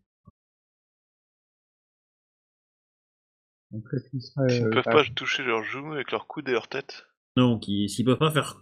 Donc. 3.70 3.84
Ils 4.12 4.20
ne 4.36 4.66
euh, 4.66 4.70
peuvent 4.70 4.84
bah, 4.84 4.92
pas 4.92 5.04
toucher 5.14 5.42
leurs 5.44 5.62
genoux 5.62 5.92
avec 5.92 6.10
leurs 6.10 6.26
coudes 6.26 6.48
et 6.48 6.52
leur 6.52 6.68
tête. 6.68 7.06
Non, 7.36 7.60
s'ils 7.62 8.04
peuvent 8.04 8.18
pas 8.18 8.30
faire 8.30 8.60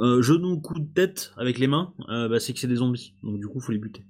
euh, 0.00 0.22
genoux, 0.22 0.60
coudes, 0.60 0.92
tête 0.94 1.32
avec 1.36 1.58
les 1.58 1.66
mains, 1.66 1.94
euh, 2.08 2.28
bah, 2.28 2.40
c'est 2.40 2.52
que 2.52 2.58
c'est 2.58 2.66
des 2.68 2.76
zombies. 2.76 3.14
Donc 3.22 3.38
du 3.38 3.46
coup, 3.46 3.60
faut 3.60 3.72
les 3.72 3.78
buter. 3.78 4.02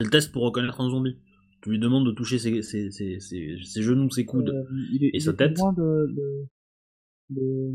C'est 0.00 0.04
le 0.06 0.10
test 0.10 0.32
pour 0.32 0.42
reconnaître 0.42 0.80
un 0.80 0.90
zombie. 0.90 1.18
Tu 1.62 1.70
lui 1.70 1.78
demandes 1.78 2.04
de 2.06 2.12
toucher 2.12 2.38
ses, 2.38 2.62
ses, 2.62 2.90
ses, 2.90 3.20
ses- 3.20 3.56
ses 3.64 3.82
genoux, 3.82 4.10
ses 4.10 4.26
coudes. 4.26 4.50
Euh, 4.50 4.64
il 4.92 5.04
est, 5.04 5.08
Et 5.08 5.16
il 5.16 5.22
sa 5.22 5.30
est 5.30 5.36
tête 5.36 5.56
loin 5.58 5.72
de, 5.72 6.06
de, 6.14 6.46
de, 7.30 7.72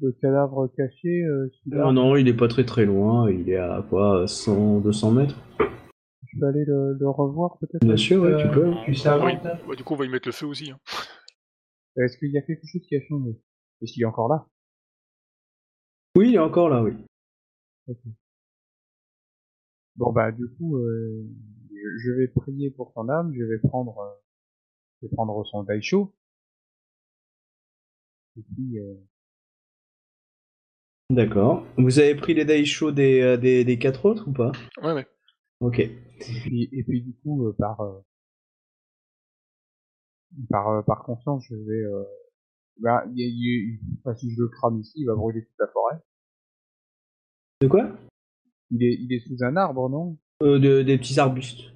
de 0.00 0.10
cadavre 0.20 0.66
caché, 0.76 1.22
euh. 1.24 1.48
Non, 1.66 1.92
non, 1.92 2.16
il 2.16 2.26
est 2.26 2.34
pas 2.36 2.48
très 2.48 2.64
très 2.64 2.84
loin, 2.86 3.30
il 3.30 3.48
est 3.50 3.56
à 3.58 3.84
quoi 3.88 4.26
100, 4.26 4.80
200 4.80 5.12
mètres 5.12 5.36
Je 6.26 6.38
peux 6.40 6.46
aller 6.46 6.64
le, 6.64 6.94
le 6.98 7.08
revoir 7.08 7.58
peut-être? 7.58 7.84
Bien 7.84 7.96
sûr, 7.96 8.22
ouais, 8.22 8.42
tu 8.42 8.48
peux. 8.50 8.72
Tu 8.84 8.94
sais 8.94 9.08
avant, 9.08 9.26
Oui. 9.26 9.32
peut-être? 9.42 9.66
Ouais, 9.68 9.76
du 9.76 9.84
coup, 9.84 9.94
on 9.94 9.96
va 9.98 10.06
y 10.06 10.08
mettre 10.08 10.26
le 10.28 10.32
feu 10.32 10.46
aussi. 10.46 10.70
Hein. 10.70 10.78
Est-ce 11.96 12.16
qu'il 12.18 12.30
y 12.32 12.38
a 12.38 12.42
quelque 12.42 12.66
chose 12.66 12.82
qui 12.88 12.96
a 12.96 13.00
changé? 13.08 13.32
Est-ce 13.82 13.92
qu'il 13.92 14.02
est 14.02 14.06
encore 14.06 14.28
là? 14.28 14.46
Oui, 16.16 16.30
il 16.30 16.34
est 16.34 16.38
encore 16.38 16.68
là, 16.68 16.82
oui. 16.82 16.92
Bon 19.96 20.12
bah 20.12 20.30
du 20.32 20.46
coup, 20.56 20.76
euh, 20.76 21.24
je- 21.70 21.98
je 21.98 22.10
vais 22.12 22.28
prier 22.28 22.70
pour 22.70 22.92
son 22.92 23.08
âme, 23.08 23.32
je 23.34 23.42
vais 23.44 23.58
prendre, 23.58 23.98
euh, 23.98 24.14
je 25.02 25.06
vais 25.08 25.14
prendre 25.14 25.44
son 25.46 25.62
daisho. 25.64 26.14
Et 28.36 28.42
puis, 28.54 28.78
euh, 28.78 28.94
D'accord. 31.10 31.64
Vous 31.78 31.98
avez 31.98 32.14
pris 32.14 32.34
les 32.34 32.44
daisho 32.44 32.92
des, 32.92 33.20
euh, 33.22 33.36
des, 33.38 33.64
des 33.64 33.78
quatre 33.78 34.04
autres 34.04 34.28
ou 34.28 34.32
pas? 34.32 34.52
Ouais, 34.82 34.92
ouais. 34.92 35.06
Ok. 35.60 35.78
et 35.80 35.94
puis, 36.20 36.68
et 36.72 36.82
puis 36.84 37.00
du 37.02 37.14
coup, 37.14 37.46
euh, 37.46 37.52
par, 37.58 37.80
euh, 37.80 37.98
par, 40.50 40.68
euh, 40.68 40.82
par 40.82 41.02
conscience, 41.02 41.44
je 41.48 41.54
vais, 41.54 41.82
euh, 41.84 42.04
bah, 42.78 43.04
il 43.14 43.18
y 43.20 43.24
a- 43.24 43.26
il 43.26 43.38
y 43.38 43.76
a- 43.76 44.00
enfin, 44.00 44.16
si 44.18 44.30
je 44.30 44.40
le 44.40 44.48
crame 44.48 44.78
ici, 44.80 45.00
il 45.00 45.06
va 45.06 45.14
brûler 45.14 45.44
toute 45.44 45.58
la 45.58 45.66
forêt. 45.68 45.96
De 47.60 47.68
quoi? 47.68 47.90
Il 48.70 48.82
est, 48.82 48.94
il 48.94 49.12
est 49.12 49.20
sous 49.20 49.42
un 49.44 49.56
arbre, 49.56 49.88
non? 49.88 50.18
Euh, 50.42 50.58
de, 50.58 50.82
Des 50.82 50.98
petits 50.98 51.18
arbustes. 51.18 51.72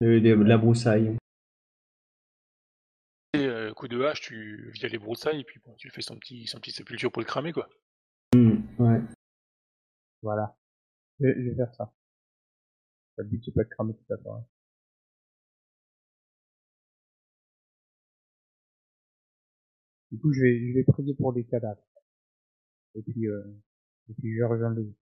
De 0.00 0.08
la 0.34 0.58
broussaille. 0.58 1.16
Et 3.34 3.46
euh, 3.46 3.72
coup 3.72 3.86
de 3.88 4.02
hache, 4.02 4.20
tu 4.20 4.70
via 4.72 4.88
les 4.88 4.98
broussailles, 4.98 5.40
et 5.40 5.44
puis 5.44 5.60
bon, 5.64 5.74
tu 5.76 5.88
fais 5.90 6.02
son 6.02 6.16
petit, 6.16 6.46
son 6.46 6.58
petit 6.58 6.72
sépulture 6.72 7.10
pour 7.12 7.22
le 7.22 7.26
cramer, 7.26 7.52
quoi. 7.52 7.68
Hmm, 8.34 8.56
ouais. 8.78 9.00
Voilà. 10.22 10.56
Je, 11.20 11.28
je 11.28 11.50
vais 11.50 11.54
faire 11.56 11.72
ça. 11.74 11.92
Le 13.18 13.24
but, 13.24 13.42
c'est 13.44 13.54
pas 13.54 13.62
de 13.64 13.68
cramer 13.68 13.94
toute 13.94 14.08
la 14.08 14.18
forêt. 14.18 14.42
Du 20.12 20.18
coup, 20.20 20.32
je 20.32 20.42
vais, 20.42 20.68
je 20.68 20.74
vais 20.74 20.84
prier 20.84 21.12
pour 21.14 21.32
les 21.32 21.42
cadavres. 21.42 21.82
et 22.94 23.02
puis, 23.02 23.26
euh, 23.28 23.42
et 24.10 24.14
puis 24.14 24.36
je 24.36 24.44
rejoindre 24.44 24.76
le 24.76 24.94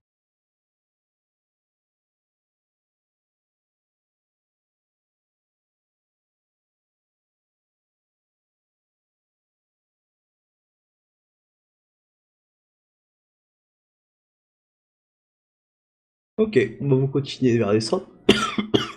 Ok, 16.39 16.59
on 16.81 16.89
va 16.89 16.97
vous 16.97 17.07
continuer 17.07 17.57
vers 17.59 17.73
les 17.73 17.81
centres. 17.81 18.09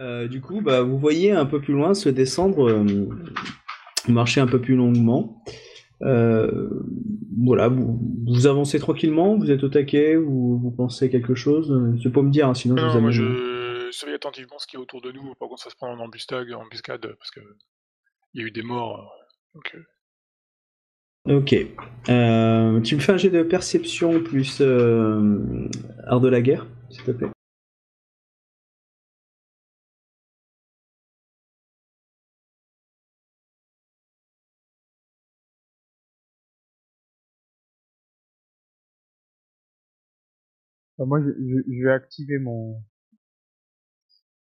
Euh, 0.00 0.28
du 0.28 0.40
coup, 0.40 0.60
bah, 0.60 0.82
vous 0.82 0.98
voyez 0.98 1.32
un 1.32 1.46
peu 1.46 1.60
plus 1.60 1.74
loin 1.74 1.94
se 1.94 2.08
descendre, 2.08 2.68
euh, 2.68 3.08
marcher 4.08 4.40
un 4.40 4.46
peu 4.46 4.60
plus 4.60 4.76
longuement. 4.76 5.42
Euh, 6.02 6.70
voilà, 7.44 7.68
vous, 7.68 8.00
vous 8.26 8.46
avancez 8.46 8.78
tranquillement, 8.78 9.36
vous 9.36 9.50
êtes 9.50 9.64
au 9.64 9.68
taquet, 9.68 10.16
ou 10.16 10.58
vous 10.58 10.70
pensez 10.70 11.10
quelque 11.10 11.34
chose 11.34 11.98
C'est 12.02 12.12
pas 12.12 12.22
me 12.22 12.30
dire, 12.30 12.48
hein, 12.48 12.54
sinon 12.54 12.76
je 12.76 12.82
vous 12.82 12.88
moi 12.88 12.96
amène. 12.96 13.10
je 13.10 13.88
surveille 13.90 14.14
attentivement 14.14 14.58
ce 14.58 14.66
qui 14.66 14.76
est 14.76 14.78
autour 14.78 15.00
de 15.00 15.10
nous, 15.10 15.34
par 15.34 15.48
contre 15.48 15.62
ça 15.62 15.70
se 15.70 15.76
prend 15.76 15.90
en 15.90 15.98
embuscade, 15.98 16.46
embuscade 16.52 17.00
parce 17.18 17.30
que 17.30 17.40
il 18.34 18.42
y 18.42 18.44
a 18.44 18.46
eu 18.46 18.50
des 18.50 18.62
morts. 18.62 19.12
Donc, 19.54 19.74
Ok. 21.28 21.54
Euh, 22.08 22.80
tu 22.80 22.94
me 22.94 23.00
fais 23.00 23.12
un 23.12 23.16
jet 23.18 23.28
de 23.28 23.42
perception 23.42 24.22
plus 24.22 24.58
euh, 24.60 25.68
art 26.06 26.20
de 26.20 26.28
la 26.28 26.40
guerre, 26.40 26.66
s'il 26.90 27.02
te 27.04 27.10
plaît. 27.10 27.28
Enfin, 40.98 41.06
moi, 41.06 41.20
je, 41.22 41.30
je, 41.30 41.72
je 41.72 41.84
vais 41.84 41.92
activer 41.92 42.38
mon 42.38 42.82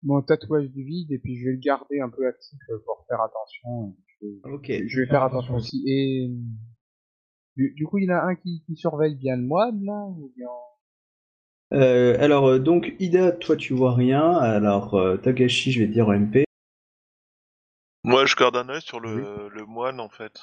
mon 0.05 0.20
tatouage 0.20 0.69
du 0.70 0.82
vide 0.82 1.12
et 1.12 1.19
puis 1.19 1.36
je 1.39 1.44
vais 1.44 1.52
le 1.52 1.60
garder 1.60 2.01
un 2.01 2.09
peu 2.09 2.27
actif 2.27 2.59
euh, 2.70 2.78
pour 2.85 3.05
faire 3.09 3.20
attention. 3.20 3.97
Je 4.20 4.27
vais, 4.27 4.40
Ok. 4.52 4.73
je 4.89 5.01
vais 5.01 5.06
faire 5.06 5.23
attention 5.23 5.55
aussi. 5.55 5.85
Et 5.86 6.28
du, 7.56 7.73
du 7.74 7.86
coup, 7.86 7.98
il 7.98 8.09
y 8.09 8.12
en 8.12 8.16
a 8.16 8.23
un 8.23 8.35
qui, 8.35 8.62
qui 8.66 8.74
surveille 8.74 9.14
bien 9.14 9.36
le 9.36 9.44
moine 9.44 9.85
là 9.85 10.06
ou 10.06 10.32
bien? 10.36 10.48
Euh, 11.73 12.16
alors, 12.19 12.47
euh, 12.48 12.59
donc, 12.59 12.94
Ida, 12.98 13.32
toi, 13.32 13.56
tu 13.56 13.74
vois 13.74 13.94
rien. 13.94 14.32
Alors, 14.36 14.94
euh, 14.94 15.16
Takashi, 15.16 15.73
je 15.73 15.81
vais 15.81 15.86
te 15.86 15.93
dire 15.93 16.09
MP. 16.09 16.44
Moi, 18.05 18.27
je 18.27 18.35
garde 18.36 18.56
un 18.56 18.69
œil 18.69 18.82
sur 18.82 19.01
le, 19.01 19.48
le 19.48 19.64
moine, 19.64 20.01
en 20.01 20.09
fait. 20.09 20.40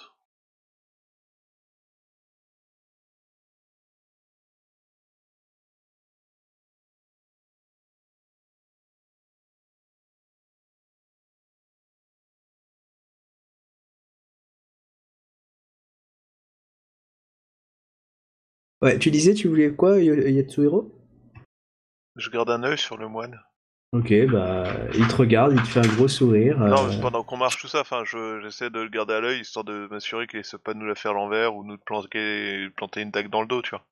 Ouais, 18.81 18.97
tu 18.97 19.11
disais, 19.11 19.33
tu 19.33 19.47
voulais 19.47 19.71
quoi, 19.71 19.99
Yatsuhiro? 19.99 20.91
Je 22.15 22.29
garde 22.29 22.49
un 22.49 22.63
œil 22.63 22.77
sur 22.77 22.97
le 22.97 23.07
moine. 23.07 23.39
Ok, 23.91 24.13
bah, 24.31 24.71
il 24.95 25.07
te 25.07 25.15
regarde, 25.15 25.53
il 25.53 25.61
te 25.61 25.67
fait 25.67 25.79
un 25.79 25.95
gros 25.95 26.07
sourire. 26.07 26.59
Non, 26.59 26.85
euh, 26.85 26.89
mais 26.89 27.01
pendant 27.01 27.23
qu'on 27.23 27.37
marche 27.37 27.59
tout 27.59 27.67
ça, 27.67 27.81
enfin, 27.81 28.03
je- 28.05 28.39
j'essaie 28.41 28.69
de 28.69 28.79
le 28.79 28.89
garder 28.89 29.13
à 29.15 29.19
l'œil, 29.19 29.41
histoire 29.41 29.65
de 29.65 29.87
m'assurer 29.87 30.27
qu'il 30.27 30.39
essaie 30.39 30.57
pas 30.59 30.73
de 30.73 30.79
nous 30.79 30.85
la 30.85 30.95
faire 30.95 31.11
à 31.11 31.13
l'envers 31.15 31.55
ou 31.55 31.63
nous 31.63 31.75
de 31.75 31.81
planter, 31.81 32.69
planter 32.77 33.01
une 33.01 33.11
dague 33.11 33.29
dans 33.29 33.41
le 33.41 33.47
dos, 33.47 33.61
tu 33.61 33.71
vois. 33.71 33.83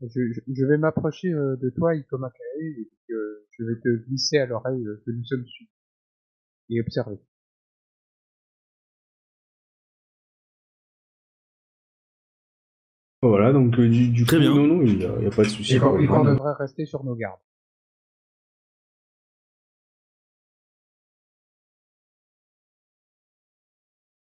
je, 0.00 0.32
je, 0.32 0.40
je 0.52 0.64
vais 0.64 0.78
m'approcher 0.78 1.28
euh, 1.32 1.56
de 1.56 1.70
toi, 1.70 1.94
Ikomakae, 1.94 2.40
et 2.60 2.88
puis 2.90 3.14
euh, 3.14 3.46
je 3.58 3.64
vais 3.64 3.78
te 3.80 3.88
glisser 4.06 4.38
à 4.38 4.46
l'oreille 4.46 4.86
euh, 4.86 5.02
que 5.04 5.10
nous 5.10 5.24
sommes 5.24 5.46
suivis 5.46 5.70
et 6.70 6.80
observer. 6.80 7.18
Voilà, 13.22 13.52
donc, 13.52 13.76
euh, 13.78 13.88
du, 13.88 14.10
du 14.10 14.24
Très 14.24 14.36
coup, 14.36 14.42
bien. 14.42 14.54
non, 14.54 14.66
non, 14.66 14.82
il 14.82 14.98
n'y 14.98 15.04
a, 15.04 15.16
il 15.18 15.24
y 15.24 15.26
a 15.26 15.30
pas 15.30 15.42
de 15.42 15.48
souci. 15.48 15.74
Et 15.74 15.80
qu'on 15.80 15.98
devrait 15.98 16.52
rester 16.58 16.86
sur 16.86 17.02
nos 17.04 17.16
gardes. 17.16 17.40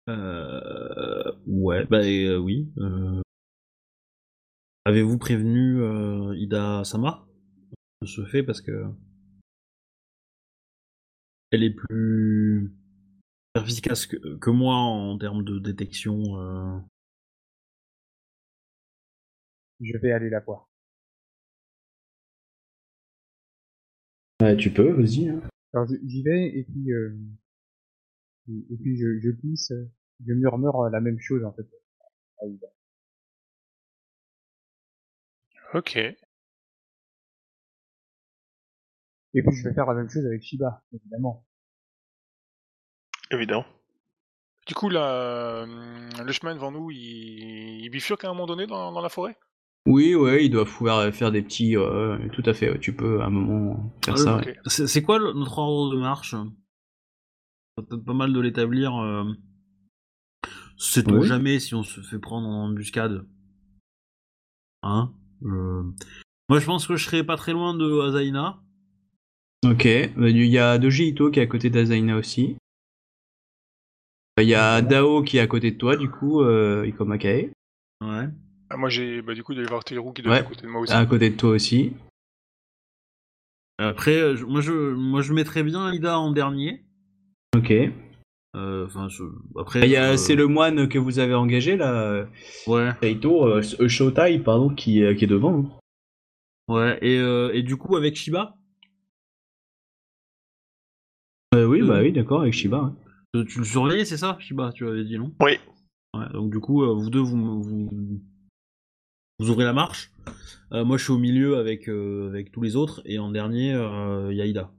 Euh, 0.08 1.32
ouais, 1.48 1.86
bah 1.86 2.02
euh, 2.04 2.38
oui. 2.38 2.72
euh. 2.78 3.22
Avez-vous 4.86 5.18
prévenu 5.18 5.82
euh, 5.82 6.36
Ida 6.38 6.84
Sama 6.84 7.26
de 8.02 8.08
ce 8.08 8.24
fait? 8.26 8.44
Parce 8.44 8.62
que 8.62 8.86
elle 11.52 11.64
est 11.64 11.74
plus 11.74 12.72
efficace 13.56 14.06
que, 14.06 14.38
que 14.38 14.50
moi 14.52 14.76
en 14.76 15.18
termes 15.18 15.44
de 15.44 15.58
détection. 15.58 16.86
Euh. 19.82 19.86
Je 19.86 19.98
vais 19.98 20.12
aller 20.12 20.30
la 20.30 20.40
voir. 20.42 20.70
Ouais, 24.42 24.56
tu 24.58 24.72
peux, 24.72 24.92
vas-y. 24.92 25.30
hein. 25.30 25.42
Alors 25.74 25.88
j'y 26.06 26.24
vais 26.24 26.48
et 26.58 26.64
puis 26.64 26.92
euh, 26.94 27.14
et 28.50 28.74
et 28.74 28.78
puis 28.78 28.98
je, 28.98 29.20
je 29.20 29.30
glisse, 29.30 29.72
euh, 29.72 29.90
je 30.26 30.34
murmure 30.34 30.82
euh, 30.84 30.90
la 30.90 31.02
même 31.02 31.20
chose 31.20 31.44
en 31.44 31.52
fait. 31.54 31.66
Ok. 35.74 35.96
Et 35.98 36.16
puis 39.34 39.52
je 39.56 39.64
vais 39.68 39.74
faire 39.76 39.86
la 39.86 39.94
même 39.94 40.10
chose 40.10 40.26
avec 40.26 40.42
Shiba, 40.42 40.84
évidemment. 40.92 41.46
Évidemment. 43.32 43.66
Du 44.68 44.74
coup, 44.76 44.90
là, 44.90 45.64
hum, 45.64 46.10
le 46.24 46.32
chemin 46.32 46.54
devant 46.56 46.72
nous, 46.72 46.92
il, 46.92 47.84
il 47.84 47.90
bifurque 47.90 48.24
à 48.26 48.30
un 48.30 48.34
moment 48.34 48.46
donné 48.48 48.68
dans, 48.68 48.92
dans 48.92 49.02
la 49.02 49.10
forêt? 49.10 49.38
Oui, 49.88 50.16
ouais, 50.16 50.46
il 50.46 50.50
doit 50.50 50.66
pouvoir 50.66 51.14
faire 51.14 51.32
des 51.32 51.42
petits. 51.44 51.78
euh, 51.78 52.18
tout 52.34 52.42
à 52.46 52.54
fait, 52.54 52.72
ouais, 52.72 52.80
tu 52.80 52.96
peux 52.96 53.22
à 53.22 53.26
un 53.26 53.30
moment 53.30 53.94
faire 54.04 54.18
ça. 54.18 54.38
ok. 54.38 54.46
ouais. 54.46 54.58
C'est 54.88 55.02
quoi 55.04 55.20
notre 55.20 55.60
ordre 55.60 55.94
de 55.96 56.00
marche? 56.00 56.34
C'est 57.78 57.86
peut-être 57.88 58.04
pas 58.06 58.14
mal 58.14 58.34
de 58.34 58.40
l'établir. 58.40 58.96
Euh... 58.96 59.26
C'est 60.78 61.10
Oui. 61.12 61.26
jamais 61.28 61.60
si 61.60 61.76
on 61.76 61.84
se 61.84 62.02
fait 62.02 62.20
prendre 62.20 62.48
en 62.48 62.66
embuscade. 62.66 63.26
Hein 64.84 65.14
Euh, 65.44 65.84
Moi 66.50 66.60
je 66.60 66.66
pense 66.66 66.88
que 66.88 66.96
je 66.96 67.06
serais 67.06 67.24
pas 67.24 67.38
très 67.38 67.54
loin 67.54 67.74
de 67.76 68.00
Azaina. 68.02 68.62
Ok, 69.66 69.86
il 69.86 70.46
y 70.46 70.58
a 70.58 70.78
Doji 70.78 71.08
Ito 71.10 71.32
qui 71.32 71.40
est 71.40 71.44
à 71.44 71.48
côté 71.48 71.70
d'Azaina 71.70 72.18
aussi. 72.18 72.58
Il 74.38 74.48
y 74.48 74.54
a 74.56 74.82
Dao 74.82 75.24
qui 75.24 75.38
est 75.38 75.42
à 75.42 75.48
côté 75.48 75.72
de 75.72 75.78
toi, 75.78 75.96
du 75.96 76.10
coup, 76.10 76.42
euh, 76.42 76.86
Ikomakae. 76.88 77.52
Ouais. 78.02 78.28
Ah, 78.76 78.78
Moi, 78.78 78.90
j'ai, 78.90 79.22
bah, 79.22 79.34
du 79.34 79.42
coup, 79.42 79.54
il 79.54 79.56
doit 79.56 79.64
y 79.64 79.68
avoir 79.68 79.86
qui 79.86 79.94
doit 79.96 80.36
être 80.38 80.46
à 80.46 80.50
côté 80.50 80.64
de 80.64 80.68
moi 80.68 80.82
aussi. 80.82 80.92
À 80.92 81.06
côté 81.06 81.30
de 81.30 81.38
toi 81.38 81.52
aussi. 81.52 81.94
Après, 83.78 84.36
je- 84.36 84.44
moi 84.46 84.60
je, 84.60 84.72
moi 84.94 85.22
je 85.22 85.32
mettrais 85.34 85.64
bien 85.64 85.94
Ida 85.94 86.20
en 86.20 86.32
dernier. 86.32 86.84
Ok. 87.56 87.72
Euh, 87.72 88.88
je- 89.10 89.24
après. 89.60 89.82
Il 89.82 89.90
y 89.92 89.96
a- 89.96 90.12
euh, 90.12 90.18
C'est 90.18 90.36
le 90.36 90.48
moine 90.48 90.90
que 90.90 90.98
vous 90.98 91.20
avez 91.20 91.34
engagé 91.34 91.78
là, 91.78 92.26
Ouais. 92.68 92.94
Taito, 93.00 93.46
euh, 93.48 93.62
Shotai, 93.88 94.40
pardon, 94.40 94.70
qui, 94.70 95.02
qui 95.16 95.24
est 95.24 95.28
devant. 95.28 95.60
hein. 96.68 96.74
Ouais. 96.74 97.00
Et, 97.02 97.18
euh, 97.18 97.52
et 97.54 97.64
du 97.64 97.78
coup 97.78 97.96
avec 97.96 98.16
Shiba, 98.18 98.56
Euh, 101.54 101.66
oui, 101.66 101.82
Euh, 101.82 101.88
bah 101.88 102.02
oui, 102.02 102.12
d'accord, 102.12 102.42
avec 102.42 102.54
Shiba. 102.54 102.94
tu 103.48 103.60
le 103.60 103.64
surveillais, 103.66 104.04
c'est 104.04 104.18
ça, 104.18 104.36
Shiba? 104.42 104.74
Tu 104.74 104.86
avais 104.86 105.06
dit 105.06 105.18
non? 105.18 105.34
Oui. 105.40 105.54
Ouais. 106.14 106.28
Donc 106.34 106.52
du 106.52 106.60
coup, 106.60 106.86
vous 106.96 107.10
deux, 107.10 107.20
vous, 107.22 107.62
vous, 107.64 108.22
vous 109.40 109.50
ouvrez 109.50 109.66
la 109.66 109.74
marche. 109.74 110.12
Euh, 110.72 110.84
moi, 110.84 110.98
je 110.98 111.04
suis 111.04 111.14
au 111.14 111.18
milieu 111.18 111.58
avec 111.58 111.88
euh, 111.90 112.28
avec 112.30 112.52
tous 112.52 112.62
les 112.62 112.76
autres, 112.76 113.02
et 113.06 113.20
en 113.20 113.30
dernier, 113.30 113.74
euh, 113.74 114.32
il 114.32 114.38
y 114.38 114.42
a 114.42 114.46
Ida. 114.46 114.72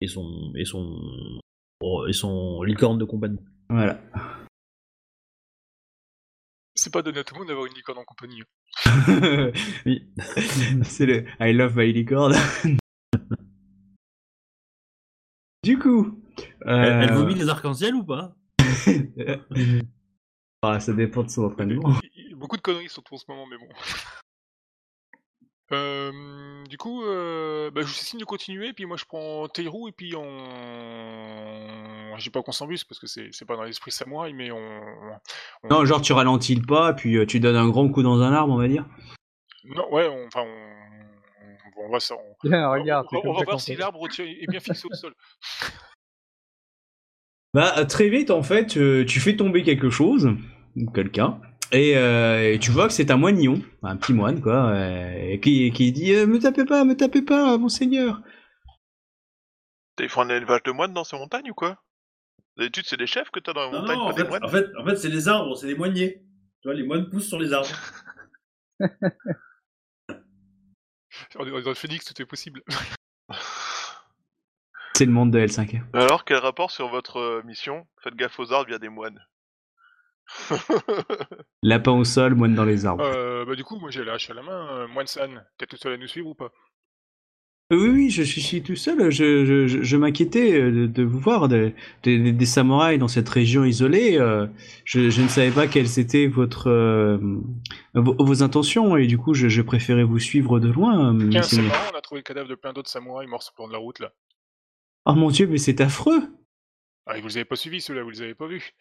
Et 0.00 0.08
son 0.08 0.52
et 0.54 0.64
son 0.64 1.00
oh, 1.80 2.06
et 2.06 2.12
son 2.12 2.62
licorne 2.62 2.98
de 2.98 3.04
compagnie. 3.04 3.40
Voilà. 3.68 4.00
C'est 6.74 6.92
pas 6.92 7.02
donné 7.02 7.20
à 7.20 7.24
tout 7.24 7.34
le 7.34 7.40
monde 7.40 7.48
d'avoir 7.48 7.66
une 7.66 7.74
licorne 7.74 7.98
en 7.98 8.04
compagnie. 8.04 8.42
hein. 8.42 9.50
Oui. 9.86 10.10
C'est 10.82 11.06
le 11.06 11.24
I 11.40 11.52
love 11.52 11.76
my 11.76 11.92
licorne. 11.92 12.34
du 15.62 15.78
coup. 15.78 16.20
Elle, 16.66 17.04
elle 17.04 17.12
vomit 17.12 17.34
les 17.34 17.48
arcs-en-ciel 17.48 17.94
ou 17.94 18.02
pas? 18.04 18.36
Ah, 20.62 20.80
ça 20.80 20.92
dépend 20.92 21.22
de 21.22 21.28
son 21.30 21.44
entraînement. 21.44 21.94
Beaucoup 22.44 22.58
de 22.58 22.60
conneries 22.60 22.90
surtout 22.90 23.14
en 23.14 23.16
ce 23.16 23.24
moment, 23.26 23.46
mais 23.46 23.56
bon. 23.56 23.68
Euh, 25.72 26.62
du 26.68 26.76
coup, 26.76 27.02
euh, 27.04 27.70
bah, 27.70 27.80
je 27.80 27.86
vous 27.86 27.92
signe 27.94 28.20
de 28.20 28.26
continuer, 28.26 28.74
puis 28.74 28.84
moi 28.84 28.98
je 28.98 29.06
prends 29.06 29.48
Teirou, 29.48 29.88
et 29.88 29.92
puis 29.92 30.14
on. 30.14 30.28
Je 32.18 32.22
dis 32.22 32.28
pas 32.28 32.42
qu'on 32.42 32.52
s'embuse, 32.52 32.84
parce 32.84 33.00
que 33.00 33.06
c'est 33.06 33.46
pas 33.46 33.56
dans 33.56 33.62
l'esprit 33.62 33.90
samouraï, 33.90 34.34
mais 34.34 34.50
on. 34.52 34.58
on- 34.58 35.68
Non, 35.70 35.86
genre 35.86 36.02
tu 36.02 36.12
ralentis 36.12 36.54
le 36.54 36.66
pas, 36.66 36.92
puis 36.92 37.16
euh, 37.16 37.24
tu 37.24 37.40
donnes 37.40 37.56
un 37.56 37.66
grand 37.70 37.88
coup 37.88 38.02
dans 38.02 38.20
un 38.20 38.34
arbre, 38.34 38.52
on 38.52 38.58
va 38.58 38.68
dire. 38.68 38.84
Non, 39.64 39.90
ouais, 39.90 40.06
on, 40.06 40.26
enfin, 40.26 40.42
on, 40.42 41.80
on, 41.80 41.86
on 41.86 41.90
va 41.92 41.98
ça. 41.98 42.14
On, 42.14 42.46
Tiens, 42.46 42.68
regarde, 42.68 43.06
on- 43.10 43.32
va 43.32 43.44
voir 43.44 43.58
si 43.58 43.74
l'arbre 43.74 44.06
est 44.18 44.46
bien 44.50 44.60
fixé 44.60 44.86
au 44.88 44.94
sol. 44.94 45.14
Bah 47.54 47.84
très 47.86 48.08
vite 48.10 48.30
en 48.32 48.42
fait, 48.42 48.66
tu 48.66 49.20
fais 49.20 49.34
tomber 49.36 49.62
quelque 49.62 49.88
chose 49.88 50.28
ou 50.76 50.90
quelqu'un. 50.90 51.40
Et, 51.74 51.96
euh, 51.96 52.52
et 52.52 52.60
tu 52.60 52.70
vois 52.70 52.86
que 52.86 52.92
c'est 52.92 53.10
un 53.10 53.16
moignon, 53.16 53.60
un 53.82 53.96
petit 53.96 54.12
moine 54.12 54.40
quoi, 54.40 54.70
euh, 54.70 55.36
qui, 55.38 55.72
qui 55.72 55.90
dit 55.90 56.14
euh, 56.14 56.24
me 56.24 56.38
tapez 56.38 56.64
pas, 56.64 56.84
me 56.84 56.96
tapez 56.96 57.20
pas, 57.20 57.58
monseigneur. 57.58 58.22
Ils 59.98 60.08
font 60.08 60.20
un 60.20 60.28
élevage 60.28 60.62
de 60.62 60.70
moines 60.70 60.92
dans 60.92 61.02
ces 61.02 61.18
montagnes 61.18 61.50
ou 61.50 61.54
quoi? 61.54 61.82
D'habitude, 62.56 62.84
c'est 62.86 62.96
des 62.96 63.08
chefs 63.08 63.30
que 63.30 63.40
t'as 63.40 63.52
dans 63.52 63.66
les 63.66 63.72
Non, 63.72 63.80
montagnes, 63.80 63.98
non, 63.98 64.04
pas 64.04 64.10
en 64.10 64.14
des 64.14 64.22
fait, 64.22 64.28
moines 64.28 64.44
en 64.44 64.48
fait, 64.48 64.66
en 64.78 64.84
fait, 64.84 64.96
c'est 64.96 65.08
les 65.08 65.26
arbres, 65.26 65.56
c'est 65.56 65.66
les 65.66 65.74
moigniers. 65.74 66.22
Tu 66.62 66.68
vois, 66.68 66.74
les 66.74 66.84
moines 66.84 67.10
poussent 67.10 67.26
sur 67.26 67.40
les 67.40 67.52
arbres. 67.52 67.68
On 71.36 71.44
est 71.44 71.50
dans 71.50 71.70
le 71.70 71.74
phénix, 71.74 72.04
tout 72.04 72.22
est 72.22 72.26
possible. 72.26 72.62
C'est 74.96 75.06
le 75.06 75.12
monde 75.12 75.32
de 75.32 75.40
L5R. 75.40 75.82
Alors, 75.92 76.24
quel 76.24 76.36
rapport 76.36 76.70
sur 76.70 76.86
votre 76.86 77.16
euh, 77.16 77.42
mission? 77.44 77.84
Faites 78.00 78.14
gaffe 78.14 78.38
aux 78.38 78.52
arbres, 78.52 78.68
il 78.68 78.72
y 78.72 78.76
a 78.76 78.78
des 78.78 78.88
moines. 78.88 79.20
Lapin 81.62 81.92
au 81.92 82.04
sol, 82.04 82.34
moine 82.34 82.54
dans 82.54 82.64
les 82.64 82.86
arbres. 82.86 83.04
Euh, 83.04 83.44
bah, 83.44 83.54
du 83.54 83.64
coup, 83.64 83.76
moi 83.78 83.90
j'ai 83.90 84.04
la 84.04 84.14
hache 84.14 84.30
à 84.30 84.34
la 84.34 84.42
main. 84.42 84.68
Euh, 84.72 84.88
Moine 84.88 85.06
San, 85.06 85.44
t'es 85.58 85.66
tout 85.66 85.76
seul 85.76 85.94
à 85.94 85.96
nous 85.96 86.06
suivre 86.08 86.28
ou 86.28 86.34
pas? 86.34 86.50
Euh, 87.72 87.76
oui, 87.78 87.88
oui, 87.88 88.10
je 88.10 88.22
suis, 88.22 88.42
je 88.42 88.46
suis 88.46 88.62
tout 88.62 88.76
seul. 88.76 89.10
Je, 89.10 89.44
je, 89.46 89.66
je, 89.66 89.82
je 89.82 89.96
m'inquiétais 89.96 90.60
de, 90.70 90.86
de 90.86 91.02
vous 91.02 91.18
voir, 91.18 91.48
de- 91.48 91.72
de- 92.02 92.18
de- 92.18 92.30
des 92.30 92.46
samouraïs 92.46 92.98
dans 92.98 93.08
cette 93.08 93.28
région 93.28 93.64
isolée. 93.64 94.18
je, 94.84 95.08
je 95.08 95.22
ne 95.22 95.28
savais 95.28 95.50
pas 95.50 95.66
quelles 95.66 95.98
étaient 95.98 96.26
votre, 96.26 96.68
euh, 96.68 97.16
vos, 97.94 98.14
vos 98.22 98.42
intentions 98.42 98.96
et 98.98 99.06
du 99.06 99.16
coup, 99.16 99.32
je, 99.32 99.48
je 99.48 99.62
préférais 99.62 100.04
vous 100.04 100.18
suivre 100.18 100.60
de 100.60 100.70
loin, 100.70 101.16
Tiens, 101.30 101.42
c'est 101.42 101.62
marrant, 101.62 101.90
on 101.94 101.96
a 101.96 102.02
trouvé 102.02 102.18
le 102.18 102.24
cadavre 102.24 102.48
de 102.48 102.54
plein 102.54 102.74
d'autres 102.74 102.90
samouraïs 102.90 103.28
morts 103.30 103.42
sur 103.42 103.52
le 103.54 103.58
bord 103.62 103.68
de 103.68 103.72
la 103.72 103.78
route 103.78 103.98
là. 103.98 104.12
Oh 105.06 105.14
mon 105.14 105.30
dieu, 105.30 105.46
mais 105.46 105.58
c'est 105.58 105.80
affreux. 105.80 106.22
Ah, 107.06 107.18
vous 107.20 107.28
les 107.28 107.36
avez 107.38 107.44
pas 107.44 107.56
suivis 107.56 107.80
ceux-là, 107.80 108.02
vous 108.02 108.10
les 108.10 108.22
avez 108.22 108.34
pas 108.34 108.46
vus. 108.46 108.72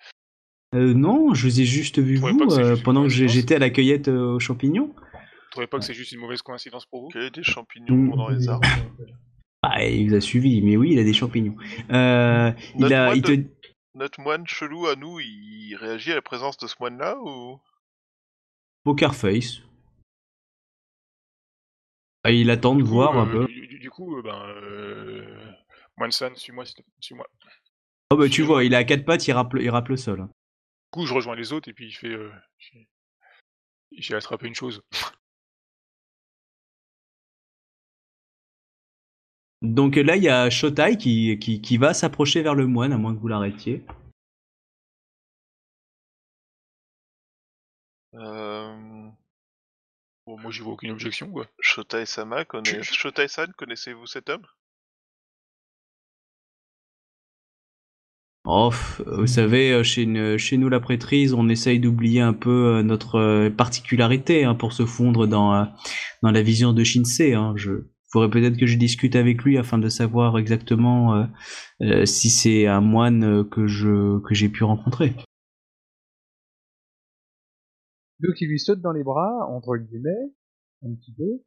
Euh, 0.74 0.94
non, 0.94 1.34
je 1.34 1.48
vous 1.48 1.62
ai 1.62 1.66
juste 1.66 2.00
vu 2.00 2.16
vous 2.16 2.28
euh, 2.28 2.72
juste 2.72 2.84
pendant 2.84 3.04
que 3.04 3.10
j'étais 3.10 3.56
à 3.56 3.60
la 3.60 3.70
cueillette 3.70 4.08
euh, 4.08 4.36
aux 4.36 4.40
champignons. 4.40 4.88
Vous 4.88 5.50
trouvez 5.52 5.68
pas 5.68 5.78
que 5.78 5.86
c'est 5.86 5.94
juste 5.94 6.12
une 6.12 6.20
mauvaise 6.20 6.42
coïncidence 6.42 6.88
pour 6.88 7.04
vous? 7.04 7.10
Quel 7.10 7.24
est 7.24 7.36
des 7.36 7.44
champignons 7.44 8.16
dans 8.16 8.30
les 8.30 8.50
arbres 8.50 8.68
Ah, 9.62 9.86
il 9.86 10.10
vous 10.10 10.16
a 10.16 10.22
suivi, 10.22 10.62
mais 10.64 10.76
oui, 10.76 10.94
il 10.94 11.00
a 11.00 11.04
des 11.04 11.14
champignons. 11.14 11.56
Euh, 11.92 12.52
il 12.76 12.82
Notre 12.82 12.96
a, 12.96 13.06
moine 13.06 13.18
il 13.18 13.22
te, 13.22 13.32
de- 13.34 13.46
Notre 13.94 14.22
moine 14.22 14.48
chelou 14.48 14.88
à 14.88 14.96
nous, 14.96 15.20
il 15.20 15.76
réagit 15.76 16.12
à 16.12 16.16
la 16.16 16.24
présence 16.24 16.58
de 16.58 16.66
ce 16.66 16.76
moine-là 16.80 17.18
ou? 17.22 17.60
Poker 18.84 19.14
face. 19.14 19.60
Ah, 22.24 22.32
il 22.32 22.50
attend 22.50 22.74
de 22.74 22.80
Du 22.82 22.86
coup, 22.86 22.96
voir 22.96 23.18
un 23.18 23.28
euh, 23.28 23.46
peu. 23.46 23.78
Du, 23.80 23.90
coup, 23.92 24.22
ben, 24.24 24.42
euh... 24.48 25.38
Moine 25.98 26.12
San, 26.12 26.36
suis-moi, 26.36 26.66
s'il 26.66 26.78
te- 26.78 26.82
suis-moi. 27.00 27.28
Oh 28.10 28.16
bah 28.16 28.30
tu 28.30 28.42
vois, 28.42 28.64
il 28.64 28.74
est 28.74 28.78
à 28.78 28.84
quatre 28.84 29.06
pattes, 29.06 29.28
il 29.28 29.34
rappe, 29.34 29.54
il 29.60 29.70
rappe 29.70 29.90
le 29.90 29.98
sol. 29.98 30.28
Du 30.94 31.00
coup, 31.00 31.06
je 31.08 31.14
rejoins 31.16 31.36
les 31.36 31.54
autres 31.54 31.70
et 31.70 31.74
puis 31.74 31.88
il 31.88 31.92
fait. 31.92 32.10
euh, 32.10 32.30
j'ai- 33.98 34.14
attrapé 34.14 34.46
une 34.46 34.54
chose. 34.54 34.84
Donc 39.64 39.96
là, 39.96 40.18
il 40.18 40.22
y 40.22 40.30
a 40.30 40.52
Shotai 40.52 40.98
qui, 40.98 41.40
qui, 41.40 41.62
qui 41.62 41.78
va 41.78 41.96
s'approcher 41.96 42.44
vers 42.44 42.54
le 42.54 42.68
moine, 42.68 42.94
à 42.94 42.98
moins 42.98 43.16
que 43.16 43.20
vous 43.20 43.28
l'arrêtiez. 43.28 43.84
euh... 48.14 49.10
Bon, 50.28 50.38
moi, 50.38 50.52
j'y 50.52 50.60
vois 50.60 50.74
aucune 50.74 50.92
objection, 50.92 51.32
quoi. 51.32 51.48
Shotai 51.60 52.06
Sama, 52.06 52.46
connaît... 52.46 52.84
Je- 52.84 52.94
Shotai 52.94 53.28
San, 53.28 53.52
connaissez-vous 53.54 54.06
cet 54.06 54.30
homme? 54.30 54.46
Oh, 58.46 58.72
vous 59.08 59.28
savez, 59.28 59.72
euh, 59.72 59.84
chez, 59.84 60.02
une- 60.04 60.38
chez 60.38 60.58
nous, 60.58 60.68
la 60.68 60.82
prêtrise, 60.82 61.34
on 61.34 61.48
essaye 61.48 61.80
d'oublier 61.80 62.20
un 62.20 62.34
peu 62.34 62.78
euh, 62.80 62.84
notre 62.84 63.48
particularité 63.50 64.44
hein, 64.44 64.54
pour 64.56 64.74
se 64.74 64.86
fondre 64.86 65.28
dans, 65.28 65.68
dans 66.24 66.32
la 66.32 66.42
vision 66.42 66.74
de 66.74 66.84
Shinsei. 66.84 67.34
Hein. 67.36 67.54
Je 67.56 67.72
faudrait 68.12 68.30
peut-être 68.30 68.58
que 68.58 68.66
je 68.68 68.78
discute 68.78 69.16
avec 69.16 69.44
lui 69.44 69.58
afin 69.58 69.78
de 69.78 69.88
savoir 69.88 70.38
exactement 70.38 71.16
euh, 71.16 71.24
euh, 71.84 72.06
si 72.06 72.30
c'est 72.30 72.68
un 72.68 72.82
moine 72.82 73.48
que 73.50 73.66
je 73.68 74.20
que 74.20 74.34
j'ai 74.36 74.50
pu 74.50 74.64
rencontrer. 74.66 75.14
Donc 78.20 78.40
il 78.42 78.50
lui 78.50 78.60
saute 78.60 78.82
dans 78.82 78.92
les 78.92 79.04
bras, 79.04 79.48
entre 79.50 79.78
guillemets, 79.78 80.32
un 80.86 80.94
petit 80.96 81.14
peu. 81.14 81.42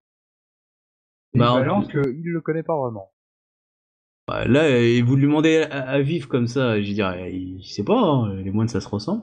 Et 1.35 1.39
Bah, 1.39 1.47
il 1.47 1.51
en 1.51 1.60
balance 1.60 1.89
qu'il 1.89 2.24
le 2.24 2.40
connaît 2.40 2.62
pas 2.62 2.77
vraiment. 2.81 3.12
Bah, 4.28 4.44
Là, 4.47 4.65
euh, 4.65 5.03
vous 5.05 5.16
lui 5.16 5.23
demandez 5.23 5.59
à, 5.70 6.01
vivre 6.01 6.28
comme 6.28 6.48
ça, 6.48 6.81
je 6.82 6.93
dirais, 6.93 7.32
il 7.32 7.65
sait 7.65 7.85
pas, 7.85 8.01
hein, 8.01 8.35
les 8.43 8.51
moines 8.51 8.69
ça 8.69 8.81
se 8.81 8.89
ressemble. 8.89 9.23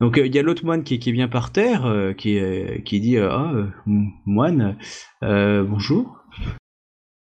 Donc 0.00 0.18
euh, 0.18 0.26
il 0.26 0.34
y 0.34 0.38
a 0.40 0.42
l'autre 0.42 0.64
moine 0.64 0.82
qui, 0.82 0.98
bien 1.12 1.28
par 1.28 1.52
terre, 1.52 1.86
euh, 1.86 2.12
qui, 2.12 2.36
euh, 2.38 2.78
qui 2.80 2.98
dit 2.98 3.18
ah 3.18 3.52
moine, 3.86 4.76
bonjour. 5.20 6.24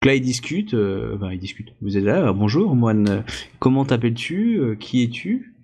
Donc 0.01 0.05
là 0.05 0.15
ils 0.15 0.21
discutent, 0.21 0.73
euh, 0.73 1.17
ils. 1.33 1.75
Vous 1.81 1.97
êtes 1.97 2.03
là, 2.05 2.31
bonjour 2.31 2.73
moine, 2.75 3.25
comment 3.59 3.83
t'appelles-tu, 3.83 4.77
qui 4.79 5.03
es-tu? 5.03 5.57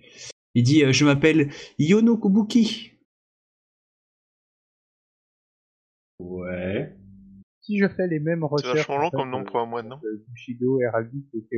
Il 0.53 0.64
dit 0.64 0.84
je 0.91 1.06
m'appelle 1.06 1.49
Yono 1.80 2.18
Kobuki. 2.18 2.91
Ouais. 6.19 6.97
Si 7.68 7.77
je 7.80 7.88
fais 7.89 8.07
les 8.07 8.19
mêmes 8.19 8.45
recherches... 8.45 8.77
vachement 8.88 8.98
long 8.99 9.10
comme 9.10 9.30
nom 9.30 9.41
euh, 9.41 9.44
pour 9.44 9.60
un 9.60 9.65
moine, 9.65 9.89
non 9.89 9.98
Bushido, 10.30 10.80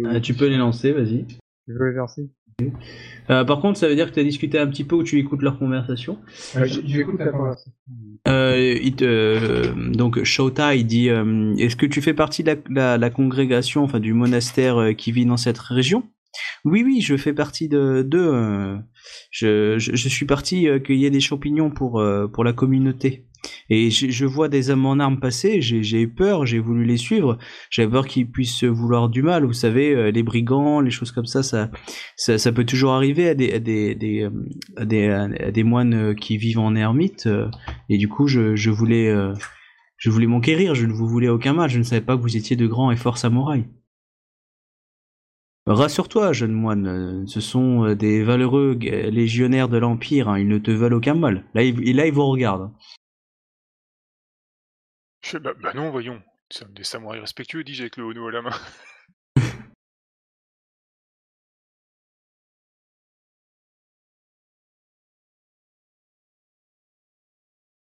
Ah, 0.06 0.20
tu 0.20 0.34
peux 0.34 0.48
les 0.48 0.58
lancer, 0.58 0.92
vas-y. 0.92 1.26
Je 1.68 1.74
vais 1.74 1.92
les 1.92 1.98
lancer. 1.98 2.28
Euh, 3.30 3.46
par 3.46 3.62
contre 3.62 3.78
ça 3.80 3.88
veut 3.88 3.94
dire 3.96 4.10
que 4.10 4.16
tu 4.16 4.20
as 4.20 4.24
discuté 4.24 4.58
un 4.60 4.66
petit 4.68 4.84
peu 4.84 4.96
ou 4.96 5.04
tu 5.04 5.20
écoutes 5.20 5.44
leur 5.44 5.60
conversation. 5.60 6.18
Euh, 6.58 6.66
J'écoute 6.66 7.20
la 7.20 7.28
conversation. 7.28 7.72
Euh, 8.28 8.76
il 8.82 8.96
te- 8.96 9.06
euh, 9.06 9.92
donc 9.94 10.22
Shota, 10.24 10.74
il 10.76 10.86
dit 10.88 11.10
euh, 11.10 11.54
Est-ce 11.58 11.76
que 11.76 11.86
tu 11.86 12.02
fais 12.02 12.16
partie 12.16 12.44
de 12.44 12.50
la, 12.52 12.56
la- 12.70 12.98
la 12.98 13.10
congrégation, 13.12 13.84
enfin 13.84 14.00
du 14.00 14.14
monastère 14.14 14.78
euh, 14.78 14.94
qui 14.94 15.12
vit 15.12 15.26
dans 15.28 15.38
cette 15.38 15.60
région 15.60 16.04
Oui, 16.66 16.84
oui, 16.84 17.02
je 17.02 17.18
fais 17.18 17.34
partie 17.34 17.70
de 17.70 18.08
euh, 18.14 18.78
je, 19.80 20.10
suis 20.10 20.26
parti 20.26 20.68
euh, 20.68 20.80
cueillir 20.80 21.12
des 21.12 21.20
champignons 21.20 21.70
pour 21.70 22.00
euh, 22.00 22.28
la 22.44 22.54
communauté. 22.54 23.26
Et 23.70 23.90
je, 23.90 24.26
vois 24.26 24.50
des 24.50 24.70
hommes 24.70 24.86
en 24.86 25.00
armes 25.00 25.20
passer. 25.20 25.62
J'ai 25.62 26.02
eu 26.02 26.10
peur, 26.10 26.46
j'ai 26.46 26.60
voulu 26.60 26.84
les 26.84 26.98
suivre. 26.98 27.38
J'avais 27.70 27.90
peur 27.90 28.06
qu'ils 28.06 28.30
puissent 28.30 28.66
vouloir 28.66 29.08
du 29.08 29.22
mal. 29.22 29.46
Vous 29.46 29.54
savez, 29.54 29.96
euh, 29.96 30.12
les 30.12 30.24
brigands, 30.24 30.82
les 30.82 30.92
choses 30.92 31.12
comme 31.12 31.26
ça, 31.26 31.42
ça 31.42 32.52
peut 32.52 32.66
toujours 32.66 32.92
arriver 32.92 33.30
à 33.30 33.36
des 33.36 34.30
moines 35.64 36.16
qui 36.16 36.38
vivent 36.38 36.60
en 36.60 36.76
ermite. 36.76 37.30
et 37.88 37.98
du 37.98 38.10
coup, 38.10 38.28
je, 38.28 38.70
voulais, 38.70 39.16
je 39.98 40.10
voulais 40.10 40.28
m'enquérir. 40.28 40.76
Je 40.76 40.86
ne 40.86 40.92
vous 40.92 41.08
voulais 41.08 41.30
aucun 41.30 41.54
mal. 41.54 41.70
Je 41.70 41.78
ne 41.78 41.84
savais 41.84 42.02
pas 42.02 42.18
que 42.18 42.22
vous 42.22 42.36
étiez 42.36 42.58
de 42.58 42.68
grands 42.68 42.92
et 42.92 42.98
forts 42.98 43.18
samouraïs. 43.18 43.64
Rassure-toi, 45.70 46.34
jeune 46.34 46.52
moine. 46.52 47.26
Ce 47.28 47.40
sont 47.40 47.86
euh, 47.86 47.96
des 47.96 48.24
valeureux 48.24 48.74
légionnaires 48.74 49.70
de 49.70 49.78
l'empire. 49.78 50.28
hein, 50.30 50.40
Ils 50.40 50.48
ne 50.48 50.58
te 50.58 50.72
veulent 50.72 50.94
aucun 50.96 51.14
mal. 51.16 51.46
Là, 51.54 51.64
ils, 51.64 51.88
et 51.88 51.94
là, 51.94 52.08
ils 52.08 52.14
vous 52.14 52.26
regardent. 52.26 52.72
Je 55.24 55.30
fais, 55.32 55.40
bah, 55.40 55.54
bah 55.62 55.74
non, 55.74 55.92
voyons. 55.92 56.16
Nous 56.16 56.58
sommes 56.58 56.74
des 56.74 56.84
samouraïs 56.84 57.22
respectueux, 57.22 57.64
dis-je 57.64 57.82
avec 57.84 57.98
le 57.98 58.04
Ono 58.06 58.28
à 58.28 58.32
la 58.32 58.42
main. 58.42 58.50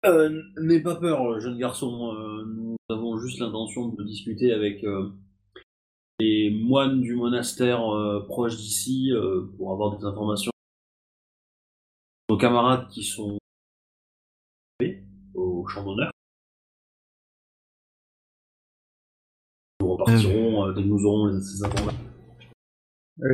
Euh, 0.05 0.41
N'aie 0.61 0.81
pas 0.81 0.95
peur, 0.95 1.39
jeune 1.39 1.57
garçon. 1.57 2.13
euh, 2.13 2.43
nous 2.45 2.75
avons 2.89 3.17
juste 3.19 3.39
l'intention 3.39 3.89
de 3.89 4.03
discuter 4.03 4.51
avec 4.51 4.83
euh, 4.83 5.09
les 6.19 6.49
moines 6.51 7.01
du 7.01 7.15
monastère 7.15 7.89
euh, 7.89 8.25
proche 8.27 8.55
d'ici 8.55 9.11
euh, 9.11 9.47
pour 9.57 9.71
avoir 9.71 9.97
des 9.97 10.05
informations. 10.05 10.51
Nos 12.29 12.37
camarades 12.37 12.87
qui 12.89 13.03
sont 13.03 13.37
au 15.33 15.67
champ 15.67 15.83
d'honneur. 15.83 16.11
Nous 19.81 19.87
repartirons 19.87 20.67
euh, 20.67 20.73
dès 20.73 20.83
que 20.83 20.87
nous 20.87 21.05
aurons 21.05 21.39
ces 21.39 21.63
informations. 21.63 21.99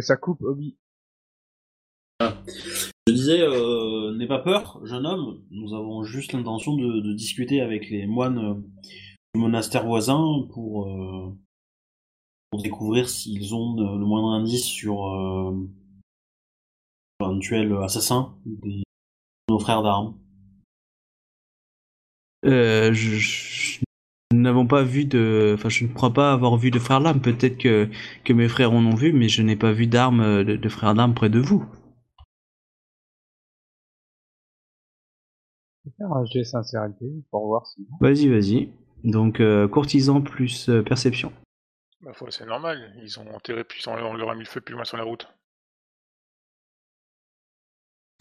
Ça 0.01 0.17
coupe, 0.17 0.41
Obi. 0.41 0.77
Je 3.07 3.13
disais, 3.13 3.41
euh, 3.41 4.15
n'aie 4.15 4.27
pas 4.27 4.39
peur, 4.39 4.85
jeune 4.85 5.05
homme. 5.05 5.43
Nous 5.51 5.73
avons 5.73 6.03
juste 6.03 6.33
l'intention 6.33 6.75
de, 6.75 6.99
de 6.99 7.13
discuter 7.13 7.61
avec 7.61 7.89
les 7.89 8.05
moines 8.05 8.63
du 9.33 9.39
monastère 9.39 9.85
voisin 9.85 10.47
pour, 10.51 10.87
pour 12.51 12.61
découvrir 12.61 13.09
s'ils 13.09 13.55
ont 13.55 13.75
le 13.75 14.05
moindre 14.05 14.29
indice 14.33 14.65
sur 14.65 15.07
euh, 15.07 15.51
un 17.21 17.25
éventuel 17.29 17.71
assassin 17.81 18.35
des 18.45 18.79
de 18.79 18.83
nos 19.49 19.59
frères 19.59 19.83
d'armes. 19.83 20.15
Euh, 22.45 22.93
je, 22.93 23.15
je- 23.17 23.79
nous 24.31 24.41
n'avons 24.41 24.67
pas 24.67 24.83
vu 24.83 25.05
de, 25.05 25.53
enfin, 25.57 25.69
je 25.69 25.83
ne 25.85 25.89
crois 25.93 26.13
pas 26.13 26.31
avoir 26.33 26.55
vu 26.57 26.69
de 26.71 26.79
frères 26.79 27.01
d'armes. 27.01 27.21
Peut-être 27.21 27.57
que, 27.57 27.89
que 28.23 28.33
mes 28.33 28.47
frères 28.47 28.71
en 28.71 28.85
ont 28.85 28.95
vu, 28.95 29.11
mais 29.13 29.27
je 29.29 29.41
n'ai 29.41 29.55
pas 29.55 29.71
vu 29.71 29.87
d'armes 29.87 30.21
euh, 30.21 30.43
de, 30.43 30.55
de 30.55 30.69
frères 30.69 30.93
d'armes 30.93 31.13
près 31.15 31.29
de 31.29 31.39
vous. 31.39 31.65
Je 35.83 35.89
vais 35.89 35.95
faire 35.97 36.13
un 36.13 36.23
jet 36.25 36.43
sincérité 36.45 37.05
pour 37.31 37.47
voir 37.47 37.67
si. 37.67 37.85
Vas-y, 37.99 38.27
vas-y. 38.29 38.69
Donc, 39.03 39.39
euh, 39.41 39.67
courtisan 39.67 40.21
plus 40.21 40.69
euh, 40.69 40.81
perception. 40.83 41.33
Bah, 42.01 42.13
faut- 42.13 42.29
c'est 42.31 42.45
normal, 42.45 42.93
ils 43.01 43.19
ont 43.19 43.33
enterré 43.33 43.63
puis 43.63 43.83
on 43.87 44.13
leur 44.13 44.29
a 44.29 44.35
mis 44.35 44.41
le 44.41 44.45
feu 44.49 44.61
plus 44.61 44.73
loin 44.73 44.85
sur 44.85 44.97
la 44.97 45.03
route. 45.03 45.27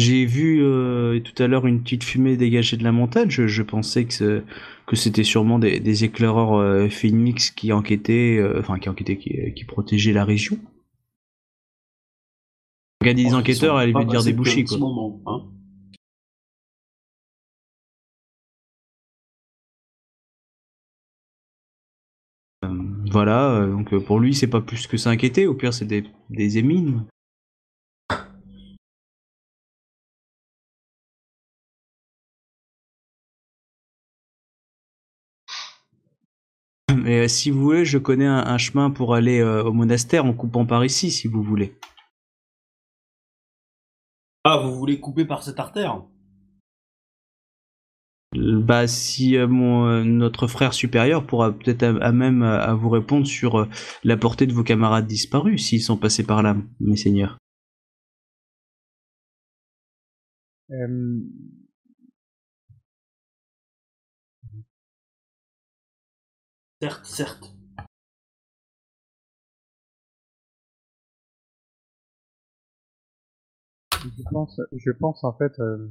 J'ai 0.01 0.27
vu 0.27 0.63
euh, 0.63 1.19
tout 1.21 1.43
à 1.43 1.49
l'heure 1.49 1.67
une 1.67 1.83
petite 1.83 2.05
fumée 2.05 2.37
dégagée 2.37 2.77
de 2.77 2.85
la 2.85 2.93
montagne. 2.93 3.31
Je, 3.31 3.49
je 3.49 3.63
pensais 3.63 4.05
que, 4.05 4.45
que 4.87 4.97
c'était 4.97 5.25
sûrement 5.25 5.59
des, 5.59 5.81
des 5.81 6.05
éclaireurs 6.05 6.55
euh, 6.55 6.89
phoenix 6.89 7.51
qui 7.51 7.73
enquêtaient, 7.73 8.39
euh, 8.39 8.61
enfin 8.61 8.79
qui 8.79 8.89
enquêtaient, 8.89 9.17
qui, 9.19 9.53
qui 9.55 9.65
protégeaient 9.65 10.13
la 10.13 10.25
région. 10.25 10.57
Regardez 13.01 13.25
des 13.25 13.29
Ils 13.31 13.35
enquêteurs, 13.35 13.81
elle 13.81 13.93
veut 13.93 14.05
dire 14.05 14.23
des 14.23 14.33
bouchis, 14.33 14.65
quoi. 14.65 14.79
moment, 14.79 15.21
hein. 15.27 15.43
Voilà, 23.11 23.53
euh, 23.53 23.71
donc 23.71 23.93
euh, 23.95 24.01
pour 24.01 24.21
lui, 24.21 24.35
c'est 24.35 24.49
pas 24.49 24.61
plus 24.61 24.87
que 24.87 24.97
s'inquiéter. 24.99 25.47
Au 25.47 25.55
pire, 25.55 25.73
c'est 25.73 25.87
des, 25.87 26.59
émines. 26.59 27.07
Mais 36.95 37.21
euh, 37.25 37.29
si 37.29 37.51
vous 37.51 37.61
voulez, 37.63 37.85
je 37.85 37.97
connais 37.99 38.27
un, 38.27 38.59
chemin 38.59 38.91
pour 38.91 39.15
aller 39.15 39.43
au 39.43 39.73
monastère 39.73 40.25
en 40.27 40.35
coupant 40.35 40.67
par 40.67 40.85
ici, 40.85 41.11
si 41.11 41.29
vous 41.29 41.43
voulez. 41.43 41.79
Ah, 44.45 44.59
vous 44.59 44.75
voulez 44.75 45.01
couper 45.01 45.25
par 45.25 45.43
cette 45.43 45.61
artère 45.61 46.03
Bah, 48.37 48.87
si 48.87 49.37
euh, 49.37 49.47
mon, 49.49 49.87
euh, 49.87 50.05
notre 50.05 50.47
frère 50.47 50.73
supérieur 50.75 51.27
pourra 51.27 51.53
peut-être 51.53 51.83
à, 51.83 52.07
à 52.07 52.13
même 52.13 52.43
euh, 52.43 52.61
à 52.61 52.75
vous 52.75 52.91
répondre 52.91 53.27
sur 53.27 53.61
euh, 53.61 53.69
la 54.05 54.17
portée 54.17 54.47
de 54.47 54.53
vos 54.53 54.65
camarades 54.65 55.07
disparus, 55.07 55.67
s'ils 55.67 55.83
sont 55.83 55.97
passés 55.97 56.25
par 56.25 56.43
là, 56.43 56.57
mes 56.81 56.97
seigneurs. 56.97 57.39
Euh, 60.71 61.21
Certes, 66.83 67.07
certes. 67.07 67.53
je 74.03 74.23
pense, 74.31 74.61
je 74.77 74.91
pense 74.91 75.25
en 75.25 75.33
fait, 75.35 75.53
euh, 75.61 75.89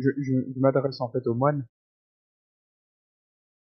je, 0.00 0.10
je, 0.18 0.32
je 0.54 0.60
m'adresse 0.60 1.00
en 1.00 1.10
fait 1.10 1.26
au 1.26 1.34
moine. 1.34 1.66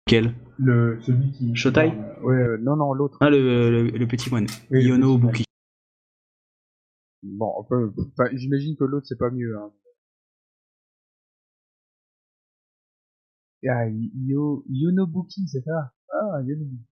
Quel? 0.05 0.33
Le, 0.59 0.99
celui 1.01 1.31
qui. 1.31 1.55
Shotai? 1.55 1.91
Euh, 1.91 2.21
Ouais, 2.23 2.35
euh, 2.35 2.57
non, 2.57 2.75
non, 2.75 2.93
l'autre. 2.93 3.17
Ah, 3.21 3.29
le, 3.29 3.69
le, 3.69 3.83
le 3.97 4.07
petit 4.07 4.29
moine. 4.29 4.47
Oui, 4.71 4.89
Obuki. 4.91 5.43
Bon, 7.23 7.53
enfin, 7.57 7.91
j'imagine 8.33 8.75
que 8.77 8.83
l'autre 8.83 9.07
c'est 9.07 9.17
pas 9.17 9.29
mieux. 9.31 9.57
Hein. 9.57 9.71
Ah, 13.69 13.87
Yo, 13.89 14.65
Yonobuki, 14.69 15.47
c'est 15.47 15.61
ça? 15.63 15.93
Ah, 16.11 16.41
Yonobuki. 16.45 16.83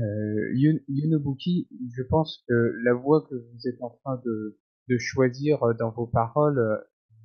Euh, 0.00 0.52
Yon- 0.54 0.80
Yonobuki, 0.88 1.68
je 1.94 2.02
pense 2.02 2.42
que 2.48 2.54
la 2.82 2.94
voie 2.94 3.26
que 3.28 3.34
vous 3.34 3.68
êtes 3.68 3.80
en 3.82 3.90
train 3.90 4.20
de, 4.24 4.58
de 4.88 4.98
choisir 4.98 5.62
euh, 5.64 5.74
dans 5.74 5.90
vos 5.90 6.06
paroles 6.06 6.58
euh, 6.58 6.78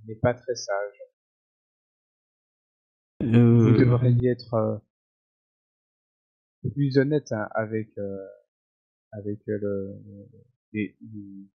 n'est 0.05 0.15
pas 0.15 0.33
très 0.33 0.55
sage. 0.55 0.99
Vous 3.19 3.27
Euh, 3.29 3.77
devriez 3.77 4.29
être 4.31 4.53
euh, 4.53 4.77
plus 6.73 6.97
honnête 6.97 7.31
hein, 7.31 7.47
avec 7.55 7.89
euh, 7.97 8.17
avec 9.13 9.39
le, 9.47 9.95
les, 10.73 10.95
les- 11.01 11.47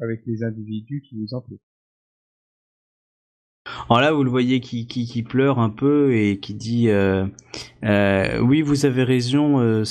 avec 0.00 0.24
les 0.24 0.42
individus 0.42 1.02
qui 1.02 1.16
vous 1.16 1.34
entourent. 1.34 1.60
Alors 3.88 4.00
là, 4.00 4.12
vous 4.12 4.24
le 4.24 4.30
voyez 4.30 4.60
qui, 4.60 4.86
qui, 4.86 5.06
qui 5.06 5.22
pleure 5.22 5.58
un 5.58 5.70
peu 5.70 6.14
et 6.14 6.38
qui 6.40 6.54
dit 6.54 6.88
euh, 6.88 7.26
euh, 7.84 8.38
Oui, 8.40 8.62
vous 8.62 8.84
avez 8.86 9.04
raison, 9.04 9.60
euh, 9.60 9.84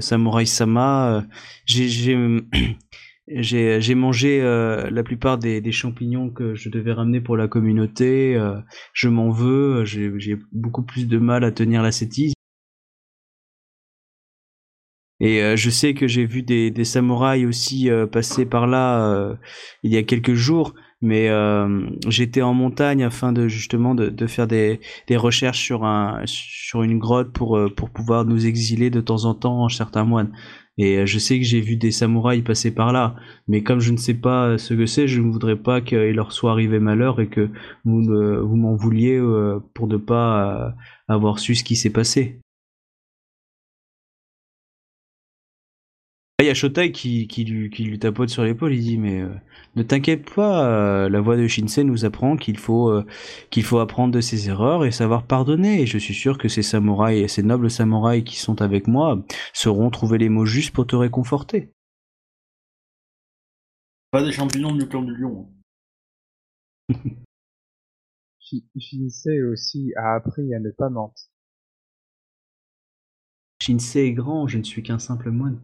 Samurai 0.00 0.46
Sama. 0.46 1.24
J'ai 1.66 1.88
j'ai 3.30 3.94
mangé 3.94 4.40
euh, 4.42 4.90
la 4.90 5.02
plupart 5.02 5.38
des, 5.38 5.60
des 5.60 5.72
champignons 5.72 6.30
que 6.30 6.54
je 6.54 6.68
devais 6.68 6.92
ramener 6.92 7.20
pour 7.20 7.36
la 7.36 7.48
communauté. 7.48 8.36
euh, 8.36 8.58
je 8.92 9.08
m'en 9.08 9.30
veux. 9.30 9.84
J'ai 9.84 10.36
beaucoup 10.52 10.82
plus 10.82 11.06
de 11.08 11.18
mal 11.18 11.44
à 11.44 11.52
tenir 11.52 11.82
l'ascétisme. 11.82 12.34
Et 15.20 15.42
euh, 15.42 15.56
je 15.56 15.68
sais 15.70 15.92
que 15.94 16.08
j'ai 16.08 16.24
vu 16.24 16.42
des, 16.42 16.70
des 16.70 16.84
samouraïs 16.84 17.44
aussi 17.46 17.90
euh, 17.90 18.06
passer 18.06 18.46
par 18.46 18.66
là 18.66 19.04
euh, 19.14 19.34
il 19.82 19.92
y 19.92 19.98
a 19.98 20.02
quelques 20.02 20.32
jours, 20.32 20.74
mais 21.02 21.28
euh, 21.28 21.86
j'étais 22.08 22.40
en 22.40 22.54
montagne 22.54 23.04
afin 23.04 23.32
de 23.32 23.46
justement 23.46 23.94
de, 23.94 24.08
de 24.08 24.26
faire 24.26 24.46
des, 24.46 24.80
des 25.08 25.16
recherches 25.18 25.60
sur 25.62 25.84
un 25.84 26.22
sur 26.24 26.82
une 26.82 26.98
grotte 26.98 27.32
pour 27.34 27.58
pour 27.76 27.90
pouvoir 27.90 28.24
nous 28.24 28.46
exiler 28.46 28.88
de 28.88 29.00
temps 29.02 29.26
en 29.26 29.34
temps 29.34 29.68
certains 29.68 30.04
moines. 30.04 30.32
Et 30.80 30.96
euh, 30.96 31.04
je 31.06 31.18
sais 31.18 31.38
que 31.38 31.44
j'ai 31.44 31.60
vu 31.60 31.76
des 31.76 31.90
samouraïs 31.90 32.42
passer 32.42 32.74
par 32.74 32.90
là, 32.90 33.14
mais 33.48 33.62
comme 33.62 33.80
je 33.80 33.92
ne 33.92 33.98
sais 33.98 34.14
pas 34.14 34.56
ce 34.56 34.72
que 34.72 34.86
c'est, 34.86 35.08
je 35.08 35.20
ne 35.20 35.30
voudrais 35.30 35.56
pas 35.56 35.82
qu'il 35.82 36.12
leur 36.12 36.32
soit 36.32 36.52
arrivé 36.52 36.78
malheur 36.80 37.20
et 37.20 37.28
que 37.28 37.50
vous 37.84 38.00
m'en 38.56 38.74
vouliez 38.76 39.16
euh, 39.18 39.60
pour 39.74 39.88
ne 39.88 39.98
pas 39.98 40.68
euh, 40.68 40.70
avoir 41.06 41.38
su 41.38 41.54
ce 41.54 41.64
qui 41.64 41.76
s'est 41.76 41.90
passé. 41.90 42.40
Ah, 46.40 46.42
Il 46.42 46.46
y 46.46 46.48
a 46.48 46.54
Shotai 46.54 46.90
qui, 46.90 47.26
qui, 47.28 47.44
lui, 47.44 47.68
qui 47.68 47.84
lui 47.84 47.98
tapote 47.98 48.30
sur 48.30 48.44
l'épaule, 48.44 48.72
il 48.74 48.80
dit 48.80 48.96
mais 48.96 49.20
euh, 49.20 49.28
ne 49.76 49.82
t'inquiète 49.82 50.32
pas, 50.34 50.66
euh, 51.04 51.10
la 51.10 51.20
voix 51.20 51.36
de 51.36 51.46
Shinsei 51.46 51.84
nous 51.84 52.06
apprend 52.06 52.38
qu'il 52.38 52.56
faut, 52.56 52.88
euh, 52.88 53.04
qu'il 53.50 53.62
faut 53.62 53.78
apprendre 53.78 54.14
de 54.14 54.22
ses 54.22 54.48
erreurs 54.48 54.86
et 54.86 54.90
savoir 54.90 55.26
pardonner. 55.26 55.82
Et 55.82 55.86
je 55.86 55.98
suis 55.98 56.14
sûr 56.14 56.38
que 56.38 56.48
ces 56.48 56.62
samouraïs, 56.62 57.30
ces 57.30 57.42
nobles 57.42 57.70
samouraïs 57.70 58.24
qui 58.24 58.36
sont 58.36 58.62
avec 58.62 58.86
moi 58.88 59.22
sauront 59.52 59.90
trouver 59.90 60.16
les 60.16 60.30
mots 60.30 60.46
justes 60.46 60.72
pour 60.72 60.86
te 60.86 60.96
réconforter. 60.96 61.72
Pas 64.10 64.22
des 64.24 64.32
champignons 64.32 64.74
du 64.74 64.88
clan 64.88 65.02
du 65.02 65.14
lion. 65.14 65.46
Shi- 68.40 68.64
Shinsei 68.78 69.42
aussi 69.42 69.92
a 69.94 70.14
appris 70.14 70.54
à 70.54 70.58
ne 70.58 70.70
pas 70.70 70.88
mentir. 70.88 71.28
Shinsei 73.62 74.06
est 74.06 74.12
grand, 74.14 74.48
je 74.48 74.56
ne 74.56 74.62
suis 74.62 74.82
qu'un 74.82 74.98
simple 74.98 75.30
moine. 75.30 75.60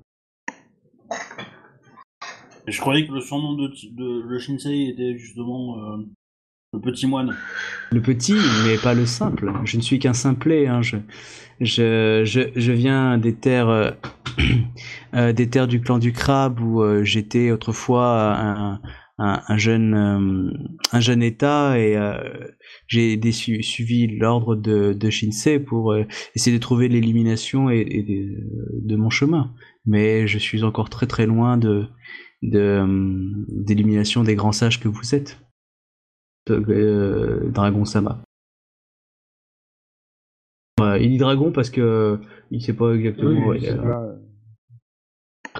Je 2.66 2.80
croyais 2.80 3.06
que 3.06 3.12
le 3.12 3.20
surnom 3.20 3.54
de, 3.54 4.38
Shinsei 4.38 4.88
était 4.88 5.16
justement 5.16 5.78
euh, 5.78 5.98
le 6.72 6.80
petit 6.80 7.06
moine. 7.06 7.36
Le 7.92 8.02
petit, 8.02 8.34
mais 8.66 8.76
pas 8.76 8.94
le 8.94 9.06
simple. 9.06 9.52
Je 9.64 9.76
ne 9.76 9.82
suis 9.82 10.00
qu'un 10.00 10.14
simplet. 10.14 10.66
Hein. 10.66 10.80
Je, 11.60 12.72
viens 12.72 13.18
des 13.18 13.34
terres, 13.34 13.68
euh, 13.68 13.90
euh, 15.14 15.32
des 15.32 15.48
terres 15.48 15.68
du 15.68 15.80
clan 15.80 15.98
du 15.98 16.12
crabe 16.12 16.60
où 16.60 16.82
j'étais 17.04 17.52
autrefois 17.52 18.36
un, 18.36 18.80
un, 19.18 19.42
un 19.46 19.58
jeune, 19.58 20.52
un 20.92 21.00
jeune 21.00 21.22
état 21.22 21.78
et 21.78 21.96
j'ai 22.88 23.20
suivi 23.30 24.08
l'ordre 24.08 24.56
de, 24.56 25.08
Shinsei 25.08 25.60
pour 25.60 25.94
essayer 26.34 26.56
de 26.56 26.60
trouver 26.60 26.88
l'élimination 26.88 27.70
et, 27.70 28.04
de 28.72 28.96
mon 28.96 29.08
chemin. 29.08 29.54
Mais 29.86 30.26
je 30.26 30.38
suis 30.38 30.64
encore 30.64 30.90
très 30.90 31.06
très 31.06 31.26
loin 31.26 31.56
de 31.56 31.86
de, 32.42 32.58
euh, 32.58 33.44
d'élimination 33.48 34.22
des 34.22 34.34
grands 34.34 34.52
sages 34.52 34.80
que 34.80 34.88
vous 34.88 35.14
êtes. 35.14 35.38
Euh, 36.50 37.50
Dragon 37.50 37.84
Sama. 37.84 38.22
Ouais, 40.80 41.02
il 41.02 41.10
dit 41.10 41.18
dragon 41.18 41.52
parce 41.52 41.70
que 41.70 42.20
il 42.50 42.62
sait 42.62 42.74
pas 42.74 42.92
exactement. 42.92 43.48
Oui, 43.48 43.58
il 43.62 43.68
a 43.68 43.76
pas, 43.76 44.02
euh, 44.02 44.16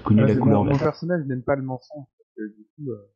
connu 0.05 0.23
ah, 0.23 0.27
la 0.27 0.37
couleur 0.37 0.65
mon, 0.65 0.77
personnage 0.79 1.25
n'aime 1.27 1.43
pas 1.43 1.57
le 1.57 1.63
mensonge. 1.63 2.05
que 2.37 2.43
du 2.49 2.65
coup, 2.77 2.91
euh, 2.91 3.11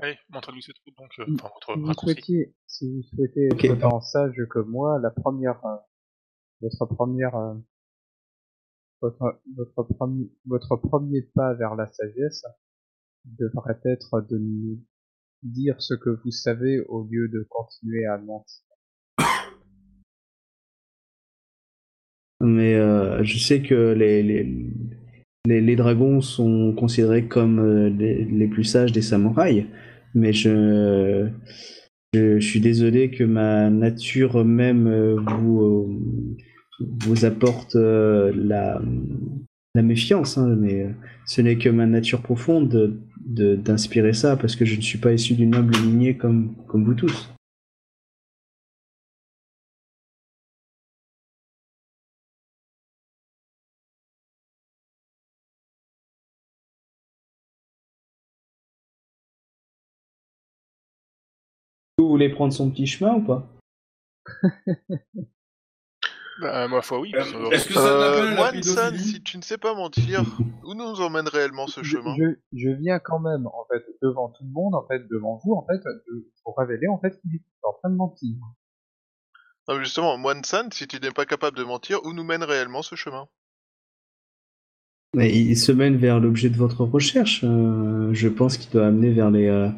Allez, 0.00 0.16
montrez-nous 0.30 0.60
cette 0.62 0.78
route 0.78 0.96
donc. 0.96 1.12
euh. 1.18 1.26
Enfin, 1.34 1.50
votre 1.54 1.74
si 1.74 1.80
vous 1.80 1.86
raccourci. 1.86 2.14
souhaitiez, 2.14 2.54
si 2.66 2.90
vous 2.90 3.02
souhaitez 3.02 3.48
Ok. 3.52 3.64
être 3.64 3.72
autant 3.72 4.00
sage 4.00 4.36
que 4.50 4.58
moi, 4.60 4.98
la 4.98 5.10
première, 5.10 5.64
euh, 5.66 5.76
votre 6.62 6.86
première, 6.86 7.36
euh, 7.36 7.54
votre, 9.02 9.40
votre 9.56 9.82
premier, 9.82 10.30
votre 10.46 10.76
premier 10.76 11.22
pas 11.34 11.54
vers 11.54 11.74
la 11.74 11.86
sagesse 11.86 12.44
devrait 13.24 13.78
être 13.84 14.22
de 14.22 14.38
nous 14.38 14.82
dire 15.42 15.80
ce 15.82 15.94
que 15.94 16.10
vous 16.10 16.30
savez 16.30 16.80
au 16.80 17.04
lieu 17.04 17.28
de 17.28 17.46
continuer 17.50 18.06
à 18.06 18.16
mentir. 18.18 18.64
Mais 22.42 22.74
euh, 22.74 23.22
je 23.22 23.38
sais 23.38 23.60
que 23.62 23.92
les, 23.92 24.22
les, 24.22 24.44
les, 25.46 25.76
dragons 25.76 26.20
sont 26.20 26.72
considérés 26.76 27.24
comme 27.26 27.58
euh, 27.58 27.88
les, 27.88 28.46
plus 28.48 28.64
sages 28.64 28.92
des 28.92 29.02
samouraïs. 29.02 29.64
Mais 30.14 30.32
je, 30.32 31.28
suis 32.40 32.60
désolé 32.60 33.10
que 33.10 33.24
ma 33.24 33.70
nature 33.70 34.44
même 34.44 34.86
euh, 34.86 35.16
vous, 35.38 35.60
euh, 35.62 36.86
vous 37.06 37.24
apporte 37.24 37.74
la, 37.74 38.80
la 39.74 39.82
méfiance. 39.82 40.36
hein, 40.38 40.56
mais 40.58 40.86
ce 41.26 41.40
n'est 41.40 41.56
que 41.56 41.68
ma 41.68 41.86
nature 41.86 42.22
profonde 42.22 42.68
de- 42.68 43.00
de- 43.24 43.56
d'inspirer 43.56 44.12
ça 44.12 44.36
parce 44.36 44.56
que 44.56 44.64
je 44.64 44.76
ne 44.76 44.80
suis 44.80 44.98
pas 44.98 45.12
issu 45.12 45.34
d'une 45.34 45.50
noble 45.50 45.74
lignée 45.74 46.16
comme, 46.16 46.54
comme 46.66 46.84
vous 46.84 46.94
tous. 46.94 47.32
Voulez 62.20 62.28
prendre 62.30 62.52
son 62.52 62.70
petit 62.70 62.86
chemin 62.86 63.14
ou 63.14 63.22
pas 63.22 63.46
Bah, 66.40 66.68
ma 66.68 66.80
foi, 66.80 67.00
oui. 67.00 67.12
va. 67.12 67.48
Est-ce 67.52 67.66
que 67.68 67.74
ça 67.74 68.86
Euh, 68.88 68.96
si 68.96 69.22
tu 69.22 69.36
ne 69.36 69.42
sais 69.42 69.58
pas 69.58 69.74
mentir, 69.74 70.22
où 70.64 70.72
nous 70.74 71.00
emmène 71.02 71.28
réellement 71.28 71.66
ce 71.66 71.82
je, 71.82 71.90
chemin 71.98 72.14
je, 72.16 72.24
je 72.56 72.70
viens 72.70 72.98
quand 72.98 73.18
même, 73.20 73.46
en 73.46 73.66
fait, 73.70 73.82
devant 74.02 74.30
tout 74.30 74.44
le 74.44 74.50
monde, 74.50 74.74
en 74.74 74.86
fait, 74.86 75.06
devant 75.10 75.38
vous, 75.44 75.52
en 75.52 75.66
fait, 75.66 75.78
de, 75.84 76.30
pour 76.44 76.56
révéler, 76.56 76.88
en 76.88 76.98
fait, 76.98 77.20
qu'il 77.20 77.34
est 77.34 77.42
en 77.62 77.74
train 77.74 77.90
de 77.90 77.96
mentir. 77.96 78.30
Non, 79.68 79.76
mais 79.76 79.84
justement, 79.84 80.16
Moine 80.16 80.42
San, 80.42 80.72
si 80.72 80.86
tu 80.88 80.98
n'es 80.98 81.10
pas 81.10 81.26
capable 81.26 81.58
de 81.58 81.64
mentir, 81.64 81.98
où 82.04 82.12
nous 82.14 82.24
mène 82.24 82.42
réellement 82.42 82.80
ce 82.82 82.94
chemin? 82.94 83.28
Mais 85.14 85.30
il 85.36 85.56
se 85.56 85.72
mène 85.72 85.96
vers 85.96 86.20
l'objet 86.20 86.48
de 86.48 86.56
votre 86.56 86.84
recherche. 86.84 87.42
euh, 87.44 88.14
je 88.14 88.28
pense 88.28 88.56
qu'il 88.56 88.70
doit 88.70 88.86
amener 88.86 89.10
vers 89.10 89.30
les, 89.30 89.48
euh, 89.48 89.68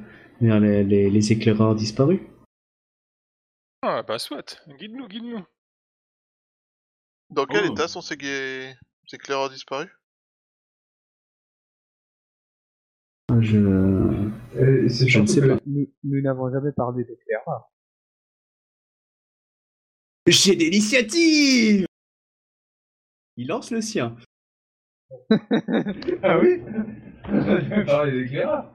vers 0.41 0.61
les, 0.61 0.85
les- 0.85 1.11
les 1.11 1.33
éclaireurs 1.33 1.75
disparus. 1.75 2.21
Ah, 3.83 4.03
bah, 4.03 4.19
soit. 4.19 4.61
Guide-nous, 4.79 5.09
guide-nous. 5.09 5.45
Dans 7.31 7.47
quel 7.47 7.65
Oh. 7.69 7.73
état 7.73 7.89
sont 7.89 8.01
ces, 8.01 8.17
gai- 8.17 8.75
ces 9.09 9.19
disparus? 9.51 9.91
Je... 13.41 13.57
Euh, 13.59 14.89
c'est 14.89 15.09
Je 15.09 15.19
ne 15.21 15.27
surtout 15.27 15.27
sais 15.27 15.41
que 15.41 15.55
pas. 15.55 15.61
Nous 15.67 15.91
nous 16.05 16.21
n'avons 16.21 16.51
jamais 16.53 16.71
parlé 16.73 17.03
d'éclaireur. 17.05 17.73
J'ai 20.27 20.55
l'initiative 20.55 21.87
Il 23.37 23.49
lance 23.49 23.71
le 23.71 23.81
sien. 23.81 24.15
Ah 26.23 26.39
oui? 26.39 26.63
On 27.25 27.51
a 27.73 27.85
parlé 27.85 28.13
d'éclaireur. 28.23 28.71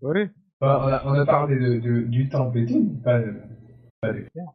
Oui. 0.00 0.22
On, 0.60 0.66
a, 0.66 1.02
on 1.06 1.12
a 1.14 1.24
parlé 1.24 1.56
de, 1.56 1.78
de- 1.78 2.02
du 2.02 2.28
temple 2.28 2.58
et 2.58 2.66
tout, 2.66 3.00
pas, 3.04 3.20
pas 4.00 4.12
d'éclaireur. 4.12 4.54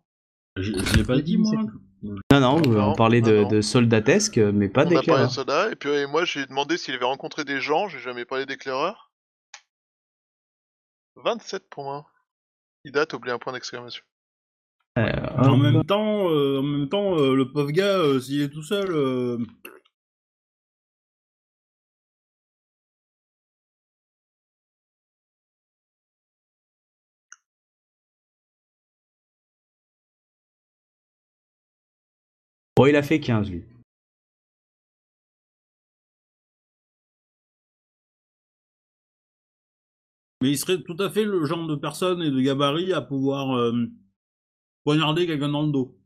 Je, 0.57 0.71
je 0.73 0.95
l'ai 0.97 1.03
pas 1.03 1.19
dit, 1.21 1.37
moi. 1.37 1.51
Non, 2.03 2.15
non, 2.41 2.59
Non, 2.61 2.91
on 2.91 2.95
parlait 2.95 3.21
de, 3.21 3.37
non, 3.37 3.41
non. 3.43 3.47
de 3.47 3.61
soldatesque, 3.61 4.37
mais 4.37 4.67
pas 4.67 4.81
On 4.81 4.83
a 4.83 4.89
parlé 4.89 4.97
d'éclaireur. 4.99 5.27
de 5.27 5.31
cela, 5.31 5.71
et 5.71 5.75
puis 5.75 5.89
euh, 5.89 6.07
moi 6.07 6.25
j'ai 6.25 6.45
demandé 6.45 6.75
s'il 6.77 6.93
avait 6.95 7.05
rencontré 7.05 7.45
des 7.45 7.61
gens, 7.61 7.87
j'ai 7.87 7.99
jamais 7.99 8.25
parlé 8.25 8.45
d'éclaireurs. 8.45 9.11
27 11.23 11.69
pour 11.69 11.83
moi. 11.85 12.05
Il 12.83 12.91
date, 12.91 13.13
oublie 13.13 13.31
un 13.31 13.39
point 13.39 13.53
d'exclamation. 13.53 14.03
Euh, 14.99 15.09
En 15.37 15.55
même 15.57 15.83
temps, 15.85 16.29
euh, 16.29 16.59
en 16.59 16.63
même 16.63 16.89
temps, 16.89 17.17
euh, 17.17 17.33
le 17.35 17.49
pauvre 17.51 17.71
gars, 17.71 17.97
euh, 17.97 18.19
s'il 18.19 18.41
est 18.41 18.49
tout 18.49 18.61
seul, 18.63 18.89
Bon, 32.75 32.85
il 32.87 32.95
a 32.95 33.03
fait 33.03 33.19
15, 33.19 33.49
lui. 33.49 33.63
mais 40.43 40.51
il 40.51 40.57
serait 40.57 40.83
tout 40.83 40.97
à 40.99 41.09
fait 41.09 41.23
le 41.23 41.45
genre 41.45 41.67
de 41.67 41.75
personne 41.75 42.21
et 42.21 42.29
de 42.29 42.41
gabarit 42.41 42.91
à 42.91 42.99
pouvoir 42.99 43.55
euh, 43.55 43.87
poignarder 44.83 45.25
quelqu'un 45.25 45.47
dans 45.47 45.61
le 45.61 45.71
dos. 45.71 45.97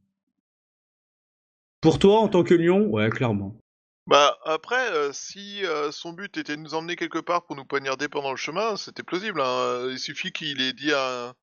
Pour 1.82 1.98
toi, 1.98 2.20
en 2.20 2.28
tant 2.28 2.44
que 2.44 2.54
lion, 2.54 2.86
ouais, 2.86 3.10
clairement. 3.10 3.58
Bah 4.06 4.38
après, 4.46 4.92
euh, 4.92 5.12
si 5.12 5.66
euh, 5.66 5.92
son 5.92 6.14
but 6.14 6.38
était 6.38 6.56
de 6.56 6.62
nous 6.62 6.76
emmener 6.76 6.96
quelque 6.96 7.18
part 7.18 7.48
pour 7.48 7.56
nous 7.56 7.66
poignarder 7.66 8.08
pendant 8.10 8.30
le 8.30 8.38
chemin, 8.38 8.78
c'était 8.78 9.02
plausible. 9.02 9.42
hein. 9.42 9.88
Il 9.90 9.98
suffit 9.98 10.32
qu'il 10.32 10.62
ait 10.62 10.74
dit 10.74 10.94
à 10.94 11.30
un, 11.30 11.34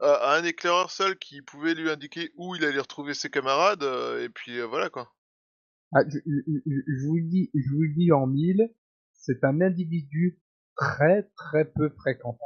à- 0.00 0.32
à 0.32 0.38
un 0.38 0.44
éclaireur 0.44 0.90
seul 0.90 1.16
qui 1.18 1.42
pouvait 1.42 1.74
lui 1.74 1.90
indiquer 1.90 2.32
où 2.36 2.54
il 2.54 2.64
allait 2.64 2.80
retrouver 2.80 3.14
ses 3.14 3.30
camarades, 3.30 3.82
euh, 3.82 4.24
et 4.24 4.28
puis 4.28 4.58
euh, 4.58 4.66
voilà 4.66 4.90
quoi. 4.90 5.14
Ah, 5.94 6.00
je, 6.08 6.18
je- 6.26 6.60
je- 6.66 6.82
je 6.86 7.06
vous 7.06 7.16
le 7.16 7.24
dis, 7.28 7.50
je 7.54 7.70
vous 7.74 7.82
le 7.82 7.94
dis 7.94 8.12
en 8.12 8.26
mille, 8.26 8.72
c'est 9.14 9.44
un 9.44 9.60
individu 9.60 10.40
très 10.76 11.24
très 11.36 11.64
peu 11.64 11.88
fréquentable. 11.90 12.42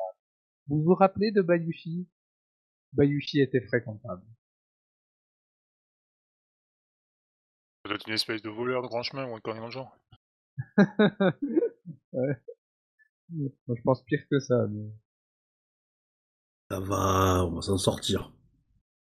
Vous 0.68 0.82
vous 0.82 0.94
rappelez 0.94 1.32
de 1.32 1.42
Bayushi? 1.42 2.08
Bayushi 2.94 3.40
était 3.40 3.60
fréquentable. 3.66 4.22
Ça 7.84 7.88
doit 7.88 7.96
être 7.96 8.08
une 8.08 8.14
espèce 8.14 8.42
de 8.42 8.50
voleur 8.50 8.82
de 8.82 8.88
grand 8.88 9.02
chemin 9.02 9.26
ou 9.26 9.34
un 9.34 9.40
connerie 9.40 9.60
dans 9.60 9.66
le 9.66 9.72
genre. 9.72 9.98
ouais. 12.12 12.36
Moi, 13.30 13.50
je 13.76 13.82
pense 13.82 14.02
pire 14.04 14.22
que 14.30 14.38
ça. 14.40 14.66
Mais... 14.68 14.90
Ça 16.70 16.78
va, 16.80 17.44
on 17.46 17.56
va 17.56 17.62
s'en 17.62 17.78
sortir. 17.78 18.30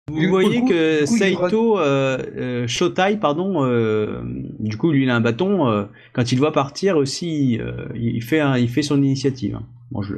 Vous 0.08 0.16
Du 0.20 0.28
voyez 0.28 0.60
coup- 0.60 0.68
que 0.68 1.04
coup, 1.06 1.16
Saito 1.16 1.78
euh, 1.78 2.18
euh, 2.36 2.66
Shotai, 2.68 3.16
pardon, 3.16 3.64
euh, 3.64 4.20
du 4.58 4.76
coup, 4.76 4.90
lui, 4.90 5.04
il 5.04 5.10
a 5.10 5.16
un 5.16 5.20
bâton. 5.20 5.68
euh, 5.68 5.86
quand 6.12 6.30
il 6.32 6.38
voit 6.38 6.52
partir 6.52 6.96
aussi, 6.96 7.58
euh, 7.60 7.88
il, 7.94 8.22
fait 8.22 8.40
un- 8.40 8.58
il 8.58 8.68
fait 8.68 8.82
son 8.82 9.02
initiative. 9.02 9.56
hein. 9.56 9.66
Bon, 9.90 10.02
je... 10.02 10.16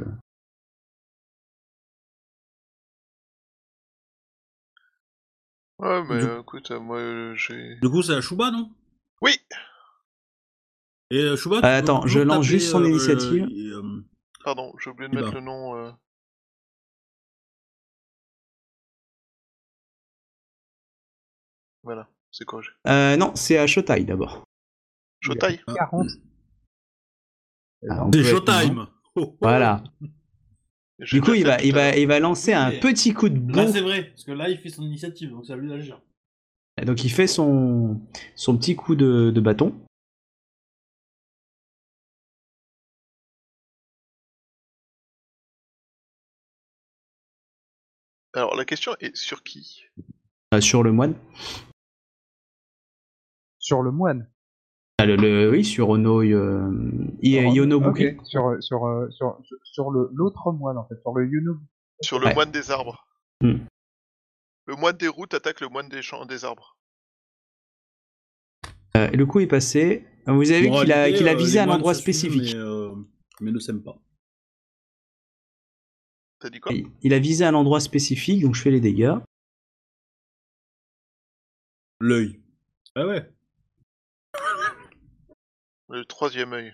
Ouais, 5.79 6.03
mais 6.09 6.19
Du- 6.19 6.39
écoute, 6.41 6.71
moi 6.71 7.35
j'ai. 7.35 7.75
Du 7.75 7.89
coup, 7.89 8.01
c'est 8.01 8.15
à 8.15 8.21
Shuba, 8.21 8.49
non? 8.51 8.71
Oui 9.21 9.37
Et 11.11 11.35
Shuba, 11.37 11.59
Ah, 11.63 11.75
attends, 11.75 12.05
je 12.07 12.19
lance 12.19 12.45
juste 12.45 12.69
son 12.71 12.83
euh, 12.83 12.87
initiative. 12.89 13.47
et, 13.51 13.69
euh, 13.69 14.03
Pardon, 14.43 14.73
j'ai 14.83 14.89
oublié 14.89 15.07
de 15.09 15.15
mettre 15.15 15.31
ben. 15.33 15.39
le 15.39 15.45
nom. 15.45 15.93
Voilà, 21.87 22.09
c'est 22.31 22.43
corrigé. 22.43 22.69
Euh, 22.85 23.15
non, 23.15 23.31
c'est 23.33 23.57
à 23.57 23.65
Shotai 23.65 24.03
d'abord. 24.03 24.43
Shotai 25.21 25.61
40. 25.65 26.05
Ah, 27.89 28.07
C'est 28.13 28.23
Showtime. 28.25 28.87
Voilà. 29.39 29.81
Du 30.99 31.21
coup, 31.21 31.33
il 31.33 31.45
va, 31.45 31.61
il 31.63 31.73
va, 31.73 31.95
il 31.95 32.05
va 32.09 32.19
lancer 32.19 32.51
un 32.51 32.71
petit 32.71 33.13
coup 33.13 33.29
de 33.29 33.35
Là, 33.55 33.63
bourre. 33.63 33.73
c'est 33.73 33.79
vrai, 33.79 34.03
parce 34.09 34.25
que 34.25 34.33
là, 34.33 34.49
il 34.49 34.57
fait 34.57 34.67
son 34.67 34.83
initiative, 34.83 35.29
donc 35.29 35.45
c'est 35.45 35.53
à 35.53 35.55
lui 35.55 35.69
d'agir. 35.69 36.01
Donc, 36.85 37.05
il 37.05 37.09
fait 37.09 37.25
son, 37.25 38.01
son 38.35 38.57
petit 38.57 38.75
coup 38.75 38.95
de, 38.95 39.31
de 39.33 39.39
bâton. 39.39 39.73
Alors 48.33 48.55
la 48.55 48.65
question 48.65 48.95
est 48.99 49.15
sur 49.15 49.43
qui? 49.43 49.83
Euh, 50.53 50.61
sur 50.61 50.83
le 50.83 50.91
moine. 50.91 51.15
Sur 53.67 53.81
le 53.81 53.91
moine. 53.91 54.31
Ah, 54.97 55.05
le, 55.05 55.17
le- 55.17 55.51
oui, 55.51 55.65
sur 55.65 55.89
Ono 55.89 56.21
euh, 56.23 56.71
Yonobuki. 57.21 58.15
Sur, 58.23 58.55
sur, 58.63 58.85
euh, 58.85 59.09
sur, 59.11 59.37
sur, 59.65 59.91
l'autre 59.91 60.53
moine, 60.53 60.77
en 60.77 60.87
fait. 60.87 60.95
Sur 61.01 61.13
le 61.13 61.27
Yuno. 61.27 61.57
Sur 62.01 62.17
le 62.19 62.27
Ouais. 62.27 62.33
moine 62.33 62.49
des 62.49 62.71
arbres. 62.71 63.05
Hmm. 63.41 63.57
Le 64.67 64.75
moine 64.77 64.95
des 64.95 65.09
routes 65.09 65.33
attaque 65.33 65.59
le 65.59 65.67
moine 65.67 65.89
des 65.89 66.01
champs 66.01 66.25
des 66.25 66.45
arbres. 66.45 66.77
Euh, 68.95 69.09
le 69.09 69.25
coup 69.25 69.41
est 69.41 69.47
passé. 69.47 70.05
Vous 70.27 70.49
avez 70.49 70.61
vu 70.61 70.71
qu'il 70.71 70.93
a, 70.93 71.03
a 71.03 71.09
euh, 71.09 71.35
visé 71.35 71.59
un 71.59 71.67
endroit 71.69 71.93
spécifique. 71.93 72.53
Mais, 72.53 72.59
euh, 72.59 72.95
mais 73.41 73.51
ne 73.51 73.59
s'aiment 73.59 73.83
pas. 73.83 73.99
T'as 76.39 76.49
dit 76.49 76.61
quoi? 76.61 76.71
Il- 76.71 76.87
Il 77.01 77.13
a 77.13 77.19
visé 77.19 77.43
un 77.43 77.53
endroit 77.53 77.81
spécifique, 77.81 78.41
donc 78.43 78.55
je 78.55 78.61
fais 78.61 78.71
les 78.71 78.79
dégâts. 78.79 79.15
L'œil. 81.99 82.39
Ah 82.95 83.05
ouais. 83.05 83.29
Le 85.89 86.03
troisième 86.05 86.53
œil. 86.53 86.73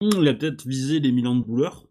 Hmm, 0.00 0.20
Il 0.20 0.28
a 0.28 0.34
peut-être 0.34 0.66
visé 0.66 1.00
les 1.00 1.12
mille 1.12 1.26
ans 1.26 1.36
de 1.36 1.44
douleur. 1.44 1.86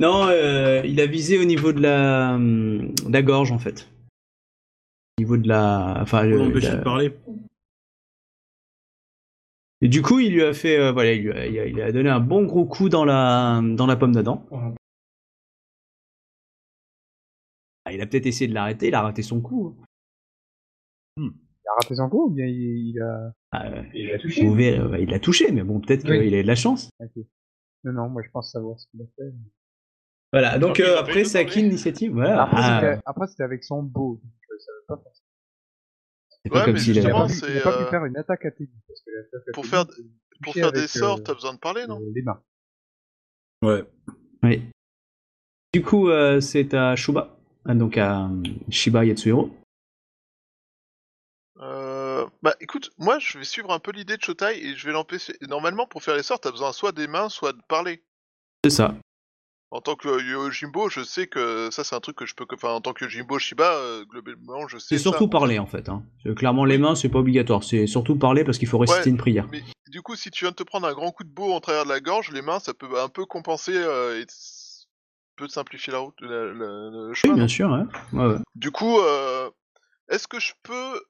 Non, 0.00 0.26
euh, 0.28 0.82
il 0.86 1.00
a 1.00 1.06
visé 1.06 1.38
au 1.38 1.44
niveau 1.44 1.72
de 1.72 1.80
la, 1.80 2.34
hum, 2.34 2.94
de 2.94 3.12
la 3.12 3.22
gorge 3.22 3.52
en 3.52 3.58
fait. 3.58 3.88
Au 5.18 5.22
niveau 5.22 5.36
de 5.36 5.46
la. 5.46 5.98
Enfin, 6.00 6.22
le- 6.24 6.38
l'empêcher 6.38 6.68
la- 6.68 6.76
de 6.76 6.82
parler. 6.82 7.16
Et 9.82 9.88
du 9.88 10.02
coup, 10.02 10.18
il 10.18 10.32
lui 10.32 10.42
a 10.42 10.52
fait. 10.54 10.78
euh, 10.78 10.92
voilà, 10.92 11.12
il 11.12 11.22
lui 11.22 11.32
a, 11.32 11.46
il 11.46 11.58
a- 11.58 11.66
il 11.66 11.80
a 11.80 11.92
donné 11.92 12.08
un 12.10 12.20
bon 12.20 12.44
gros 12.44 12.66
coup 12.66 12.88
dans 12.88 13.04
la, 13.04 13.60
dans 13.62 13.86
la 13.86 13.96
pomme 13.96 14.12
d'Adam. 14.12 14.46
Ah, 17.84 17.92
il 17.92 18.00
a 18.00 18.06
peut-être 18.06 18.26
essayé 18.26 18.48
de 18.48 18.54
l'arrêter, 18.54 18.88
il 18.88 18.94
a 18.94 19.02
raté 19.02 19.22
son 19.22 19.40
coup. 19.40 19.76
Il 21.16 21.30
a 21.70 21.82
raté 21.82 21.94
son 21.94 22.08
coup 22.08 22.26
ou 22.26 22.30
bien 22.30 22.46
il, 22.46 22.90
il 22.94 23.00
a. 23.00 23.32
Ah, 23.52 23.66
euh, 23.68 23.82
Il 23.94 24.10
a 24.12 24.18
touché. 24.18 24.44
vous 24.46 24.54
verrez, 24.54 24.78
euh, 24.78 24.98
il 24.98 25.10
l'a 25.10 25.18
touché, 25.20 25.50
mais 25.52 25.62
bon, 25.62 25.80
peut-être 25.80 26.04
Oui. 26.08 26.18
qu'il 26.24 26.34
a 26.34 26.38
eu 26.38 26.42
de 26.42 26.46
la 26.46 26.54
chance. 26.54 26.90
Ok. 27.00 27.24
Non, 27.84 27.92
non, 27.92 28.08
moi 28.08 28.22
je 28.24 28.30
pense 28.30 28.52
savoir 28.52 28.78
ce 28.78 28.86
qu'il 28.90 29.02
a 29.02 29.06
fait. 29.16 29.32
Voilà, 30.32 30.58
donc 30.58 30.78
euh, 30.80 30.98
après, 30.98 31.24
c'est 31.24 31.38
à 31.38 31.44
qui 31.44 31.60
l'initiative 31.62 32.12
Voilà. 32.12 32.42
Après, 32.44 32.56
Ah, 32.60 32.80
c'était- 32.80 33.02
après, 33.06 33.26
c'était 33.26 33.42
avec 33.42 33.64
son 33.64 33.82
beau. 33.82 34.20
donc, 34.22 34.32
euh, 34.50 34.54
ça 34.58 34.72
veut 34.72 34.84
pas 34.96 35.02
faire- 35.02 35.12
c'est 36.42 36.50
pas 36.50 36.58
Ouais, 36.60 36.64
comme 36.66 36.74
mais 36.74 36.78
s'il 36.80 36.96
Il 36.96 37.00
avait. 37.00 37.10
pas, 37.10 37.28
c'est, 37.28 37.62
pas 37.62 37.76
pu 37.78 37.82
euh, 37.84 37.90
faire 37.90 38.04
une 38.04 38.16
attaque 38.16 38.44
à 38.44 38.50
Teddy. 38.52 38.70
Parce 38.86 39.00
que 39.00 39.10
l'attaque 39.10 39.48
à 39.48 39.52
Pour 39.52 39.66
faire- 39.66 39.86
Pour 40.42 40.54
faire 40.54 40.72
des 40.72 40.86
sorts, 40.86 41.18
euh, 41.18 41.22
t'as 41.22 41.34
besoin 41.34 41.52
de 41.54 41.58
parler, 41.58 41.86
non? 41.86 42.00
euh, 42.00 42.12
les 42.14 42.22
mains. 42.22 42.40
Ouais. 43.62 43.84
Oui. 44.42 44.62
Du 45.74 45.82
coup, 45.82 46.08
euh, 46.08 46.40
c'est 46.40 46.72
à 46.74 46.96
Shuba, 46.96 47.36
Ah, 47.66 47.74
donc 47.74 47.98
à 47.98 48.24
euh, 48.26 48.42
Shiba 48.70 49.04
Yatsuhiro. 49.04 49.50
Bah 52.42 52.54
écoute, 52.60 52.90
moi 52.98 53.18
je 53.18 53.38
vais 53.38 53.44
suivre 53.44 53.70
un 53.72 53.78
peu 53.78 53.90
l'idée 53.92 54.16
de 54.16 54.22
Shotai 54.22 54.64
et 54.66 54.74
je 54.74 54.86
vais 54.86 54.92
l'empêcher. 54.92 55.34
Normalement, 55.48 55.86
pour 55.86 56.02
faire 56.02 56.16
les 56.16 56.22
sorts, 56.22 56.40
t'as 56.40 56.50
besoin 56.50 56.72
soit 56.72 56.92
des 56.92 57.06
mains, 57.06 57.28
soit 57.28 57.52
de 57.52 57.60
parler. 57.68 58.02
C'est 58.64 58.70
ça. 58.70 58.94
En 59.72 59.80
tant 59.80 59.94
que 59.94 60.08
euh, 60.08 60.50
Jimbo, 60.50 60.88
je 60.88 61.04
sais 61.04 61.26
que 61.28 61.68
ça 61.70 61.84
c'est 61.84 61.94
un 61.94 62.00
truc 62.00 62.16
que 62.16 62.26
je 62.26 62.34
peux. 62.34 62.44
que- 62.46 62.54
Enfin, 62.56 62.70
en 62.70 62.80
tant 62.80 62.92
que 62.92 63.08
Jimbo 63.08 63.38
Shiba, 63.38 63.72
euh, 63.74 64.04
globalement, 64.04 64.66
je 64.68 64.78
sais. 64.78 64.86
C'est 64.88 64.96
ça. 64.96 65.10
surtout 65.10 65.28
parler 65.28 65.58
en 65.58 65.66
fait. 65.66 65.88
Hein. 65.88 66.02
Euh, 66.26 66.34
Clairement, 66.34 66.64
les 66.64 66.78
mains, 66.78 66.94
c'est 66.96 67.08
pas 67.10 67.18
obligatoire. 67.20 67.62
C'est 67.62 67.86
surtout 67.86 68.16
parler 68.16 68.42
parce 68.42 68.58
qu'il 68.58 68.66
faut 68.68 68.78
réciter 68.78 69.00
Ouais, 69.00 69.08
une 69.10 69.16
prière. 69.18 69.46
Mais 69.52 69.62
du 69.88 70.02
coup, 70.02 70.16
si 70.16 70.30
tu 70.30 70.44
viens 70.44 70.50
de 70.50 70.56
te 70.56 70.62
prendre 70.64 70.88
un 70.88 70.92
grand 70.94 71.12
coup 71.12 71.24
de 71.24 71.28
beau 71.30 71.52
en 71.52 71.60
travers 71.60 71.84
de 71.84 71.90
la 71.90 72.00
gorge, 72.00 72.32
les 72.32 72.42
mains, 72.42 72.58
ça 72.58 72.74
peut 72.74 72.98
un 73.00 73.08
peu 73.08 73.26
compenser 73.26 73.74
euh, 73.76 74.20
et 74.20 74.26
peut 75.36 75.46
simplifier 75.48 75.92
la 75.92 76.00
route, 76.00 76.16
la- 76.20 76.28
la- 76.28 76.52
le 76.52 77.08
Oui, 77.10 77.14
chemin. 77.14 77.34
bien 77.34 77.42
non? 77.44 77.48
sûr. 77.48 77.70
Ouais. 77.70 78.18
Ouais, 78.18 78.26
ouais. 78.32 78.38
Du 78.56 78.72
coup, 78.72 78.96
est-ce 80.08 80.26
que 80.26 80.40
je 80.40 80.52
peux 80.64 81.00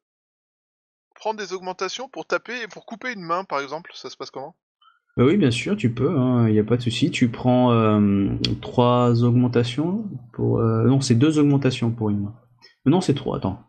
prendre 1.20 1.38
des 1.38 1.52
augmentations 1.52 2.09
pour 2.09 2.26
taper 2.26 2.62
et 2.62 2.66
pour 2.66 2.84
couper 2.86 3.12
une 3.12 3.22
main, 3.22 3.44
par 3.44 3.60
exemple 3.60 3.92
Ça 3.94 4.10
se 4.10 4.16
passe 4.16 4.30
comment? 4.30 4.56
Bah 5.16 5.24
oui, 5.26 5.36
bien 5.36 5.51
sûr, 5.51 5.76
tu 5.76 5.92
peux. 5.92 6.10
Il 6.48 6.52
n'y 6.52 6.59
a 6.59 6.64
pas 6.64 6.76
de 6.76 6.82
souci. 6.82 7.10
Tu 7.10 7.28
prends 7.28 7.72
euh, 7.72 8.28
trois 8.60 9.22
augmentations 9.22 10.05
pour. 10.32 10.60
euh, 10.60 10.84
Non, 10.84 11.01
c'est 11.01 11.14
deux 11.16 11.38
augmentations 11.38 11.90
pour 11.90 12.10
une 12.10 12.22
main. 12.22 12.34
Euh, 12.86 12.90
Non, 12.90 13.01
c'est 13.01 13.14
trois. 13.14 13.36
Attends. 13.36 13.60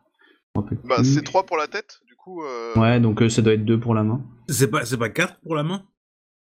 Bah, 0.83 1.03
c'est 1.03 1.23
3 1.23 1.45
pour 1.45 1.57
la 1.57 1.67
tête, 1.67 1.99
du 2.05 2.15
coup. 2.15 2.43
Euh... 2.43 2.73
Ouais, 2.75 2.99
donc 2.99 3.21
euh, 3.21 3.29
ça 3.29 3.41
doit 3.41 3.53
être 3.53 3.63
deux 3.65 3.79
pour 3.79 3.95
la 3.95 4.03
main. 4.03 4.21
C'est 4.49 4.69
pas, 4.69 4.83
c'est 4.85 4.97
pas 4.97 5.09
4 5.09 5.39
pour 5.41 5.55
la 5.55 5.63
main? 5.63 5.83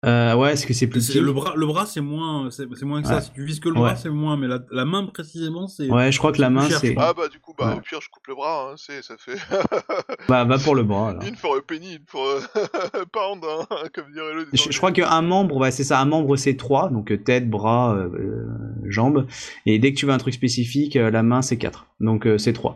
Euh, 0.05 0.35
ouais, 0.35 0.51
est-ce 0.51 0.65
que 0.67 0.73
c'est 0.73 0.87
plus 0.87 1.07
petit 1.07 1.19
Le 1.21 1.31
bras, 1.31 1.53
le 1.55 1.65
bras 1.65 1.85
c'est 1.85 2.01
moins, 2.01 2.51
c'est 2.51 2.65
c'est 2.75 2.83
moins 2.85 3.01
que 3.01 3.07
Ouais. 3.07 3.13
ça. 3.13 3.21
Si 3.21 3.31
tu 3.31 3.45
vises 3.45 3.61
que 3.61 3.69
le 3.69 3.75
bras, 3.75 3.91
Ouais. 3.91 3.95
c'est 3.95 4.09
moins, 4.09 4.35
mais 4.35 4.47
la, 4.47 4.59
la 4.71 4.83
main 4.83 5.05
précisément, 5.05 5.67
c'est. 5.67 5.89
Ouais, 5.89 6.11
je 6.11 6.17
crois 6.17 6.33
que 6.33 6.41
la 6.41 6.49
main, 6.49 6.67
cher, 6.67 6.77
c'est. 6.79 6.93
Ah 6.97 7.13
bah 7.13 7.29
du 7.29 7.39
coup, 7.39 7.53
bah 7.57 7.69
Ouais. 7.69 7.77
au 7.77 7.81
pire, 7.81 8.01
je 8.01 8.09
coupe 8.09 8.27
le 8.27 8.35
bras, 8.35 8.71
hein, 8.71 8.75
c'est, 8.75 9.01
ça 9.01 9.15
fait... 9.17 9.37
Bah, 10.27 10.43
va 10.43 10.57
pour 10.59 10.75
le 10.75 10.83
bras. 10.83 11.11
alors. 11.11 11.23
une 11.23 11.35
for 11.37 11.55
a 11.55 11.61
penny, 11.61 11.93
une 11.95 12.01
a 12.13 13.05
pound, 13.13 13.43
hein, 13.45 13.65
comme 13.95 14.11
dirait 14.11 14.33
le... 14.33 14.47
Je, 14.51 14.71
je 14.71 14.77
crois 14.77 14.91
qu'un 14.91 15.21
membre, 15.21 15.55
ouais, 15.55 15.71
c'est 15.71 15.85
ça, 15.85 15.99
un 16.01 16.05
membre 16.05 16.35
c'est 16.35 16.57
trois, 16.57 16.89
donc 16.89 17.09
euh, 17.11 17.17
tête, 17.17 17.49
bras, 17.49 17.95
euh, 17.95 18.09
euh, 18.13 18.47
jambes. 18.89 19.25
Et 19.65 19.79
dès 19.79 19.93
que 19.93 19.97
tu 19.99 20.05
veux 20.05 20.11
un 20.11 20.17
truc 20.17 20.33
spécifique, 20.33 20.95
la 20.95 21.23
main 21.23 21.41
c'est 21.41 21.57
quatre. 21.57 21.87
Donc 22.01 22.27
euh, 22.27 22.37
c'est 22.37 22.51
trois. 22.53 22.75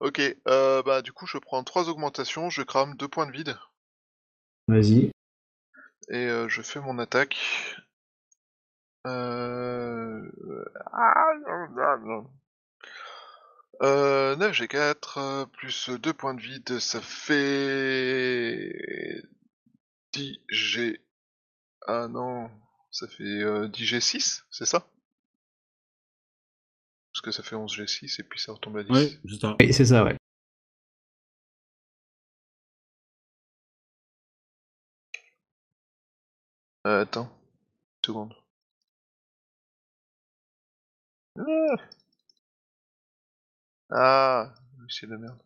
Ok, 0.00 0.20
euh, 0.46 0.82
bah 0.84 1.02
du 1.02 1.10
coup, 1.12 1.26
je 1.26 1.38
prends 1.38 1.64
trois 1.64 1.88
augmentations, 1.88 2.50
je 2.50 2.62
crame 2.62 2.94
deux 2.96 3.08
points 3.08 3.26
de 3.26 3.32
vide, 3.32 3.56
Vas-y. 4.68 5.10
Et 6.08 6.26
euh, 6.26 6.48
je 6.48 6.62
fais 6.62 6.80
mon 6.80 6.98
attaque. 6.98 7.36
Euh... 9.06 10.22
Ah, 10.92 11.32
non, 11.46 11.68
non, 11.74 11.98
non. 11.98 12.30
Euh, 13.82 14.36
9 14.36 14.52
G4, 14.52 15.18
euh, 15.18 15.46
plus 15.46 15.90
2 15.90 16.12
points 16.12 16.34
de 16.34 16.40
vide, 16.40 16.78
ça 16.78 17.00
fait 17.00 18.72
10 20.12 20.40
G... 20.48 21.00
Ah 21.86 22.08
non, 22.08 22.50
ça 22.90 23.06
fait 23.06 23.22
euh, 23.22 23.68
10 23.68 23.84
G6, 23.84 24.42
c'est 24.50 24.64
ça? 24.66 24.88
Parce 27.12 27.20
que 27.22 27.30
ça 27.30 27.42
fait 27.44 27.54
11 27.54 27.78
G6 27.78 28.20
et 28.20 28.24
puis 28.24 28.40
ça 28.40 28.52
retombe 28.52 28.78
à 28.78 28.82
10. 28.82 28.90
Ouais, 28.90 29.20
c'est 29.28 29.40
ça. 29.40 29.56
Oui, 29.60 29.72
c'est 29.72 29.84
ça, 29.84 30.02
ouais. 30.04 30.16
Attends, 36.86 37.28
une 38.02 38.06
seconde. 38.06 38.34
Ah, 41.38 41.76
ah 43.90 44.54
c'est 44.88 45.06
de 45.06 45.16
merde. 45.16 45.38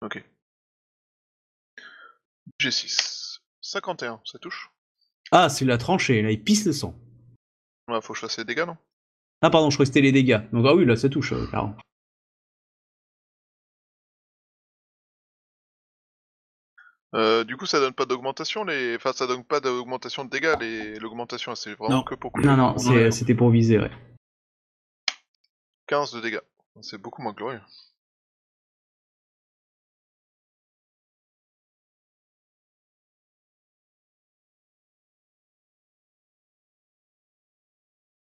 Ok. 0.00 0.24
G6. 2.60 3.40
51, 3.60 4.20
ça 4.24 4.38
touche? 4.38 4.70
Ah, 5.30 5.48
c'est 5.48 5.64
la 5.64 5.78
tranchée, 5.78 6.22
là 6.22 6.30
il 6.30 6.42
pisse 6.42 6.66
le 6.66 6.72
sang. 6.72 6.94
Ouais, 7.88 8.00
faut 8.02 8.12
que 8.12 8.18
je 8.18 8.26
fasse 8.26 8.38
les 8.38 8.44
dégâts, 8.44 8.64
non? 8.66 8.76
Ah 9.42 9.50
pardon, 9.50 9.70
je 9.70 9.76
crois 9.76 9.84
que 9.84 9.88
c'était 9.88 10.00
les 10.00 10.12
dégâts. 10.12 10.40
Donc 10.52 10.66
ah 10.68 10.74
oui, 10.74 10.84
là 10.84 10.96
ça 10.96 11.08
touche, 11.08 11.32
euh, 11.32 11.46
clairement. 11.46 11.76
Euh, 17.14 17.44
du 17.44 17.56
coup, 17.56 17.66
ça 17.66 17.78
donne 17.78 17.92
pas 17.92 18.06
d'augmentation, 18.06 18.64
les... 18.64 18.96
Enfin, 18.96 19.12
ça 19.12 19.26
donne 19.26 19.44
pas 19.44 19.60
d'augmentation 19.60 20.24
de 20.24 20.30
dégâts, 20.30 20.54
les... 20.60 20.98
l'augmentation, 20.98 21.54
c'est 21.54 21.74
vraiment 21.74 21.96
Non. 21.98 22.02
que 22.04 22.14
pour 22.14 22.32
couper. 22.32 22.46
Non, 22.48 22.56
non, 22.56 22.78
c'est- 22.78 23.10
c'était 23.10 23.34
pour 23.34 23.50
viser, 23.50 23.78
ouais. 23.78 23.90
15 25.86 26.12
de 26.14 26.20
dégâts. 26.20 26.40
C'est 26.80 26.96
beaucoup 26.98 27.20
moins 27.20 27.34
glorieux. 27.34 27.60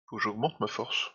Faut 0.06 0.16
que 0.16 0.22
j'augmente 0.22 0.58
ma 0.60 0.66
force. 0.66 1.12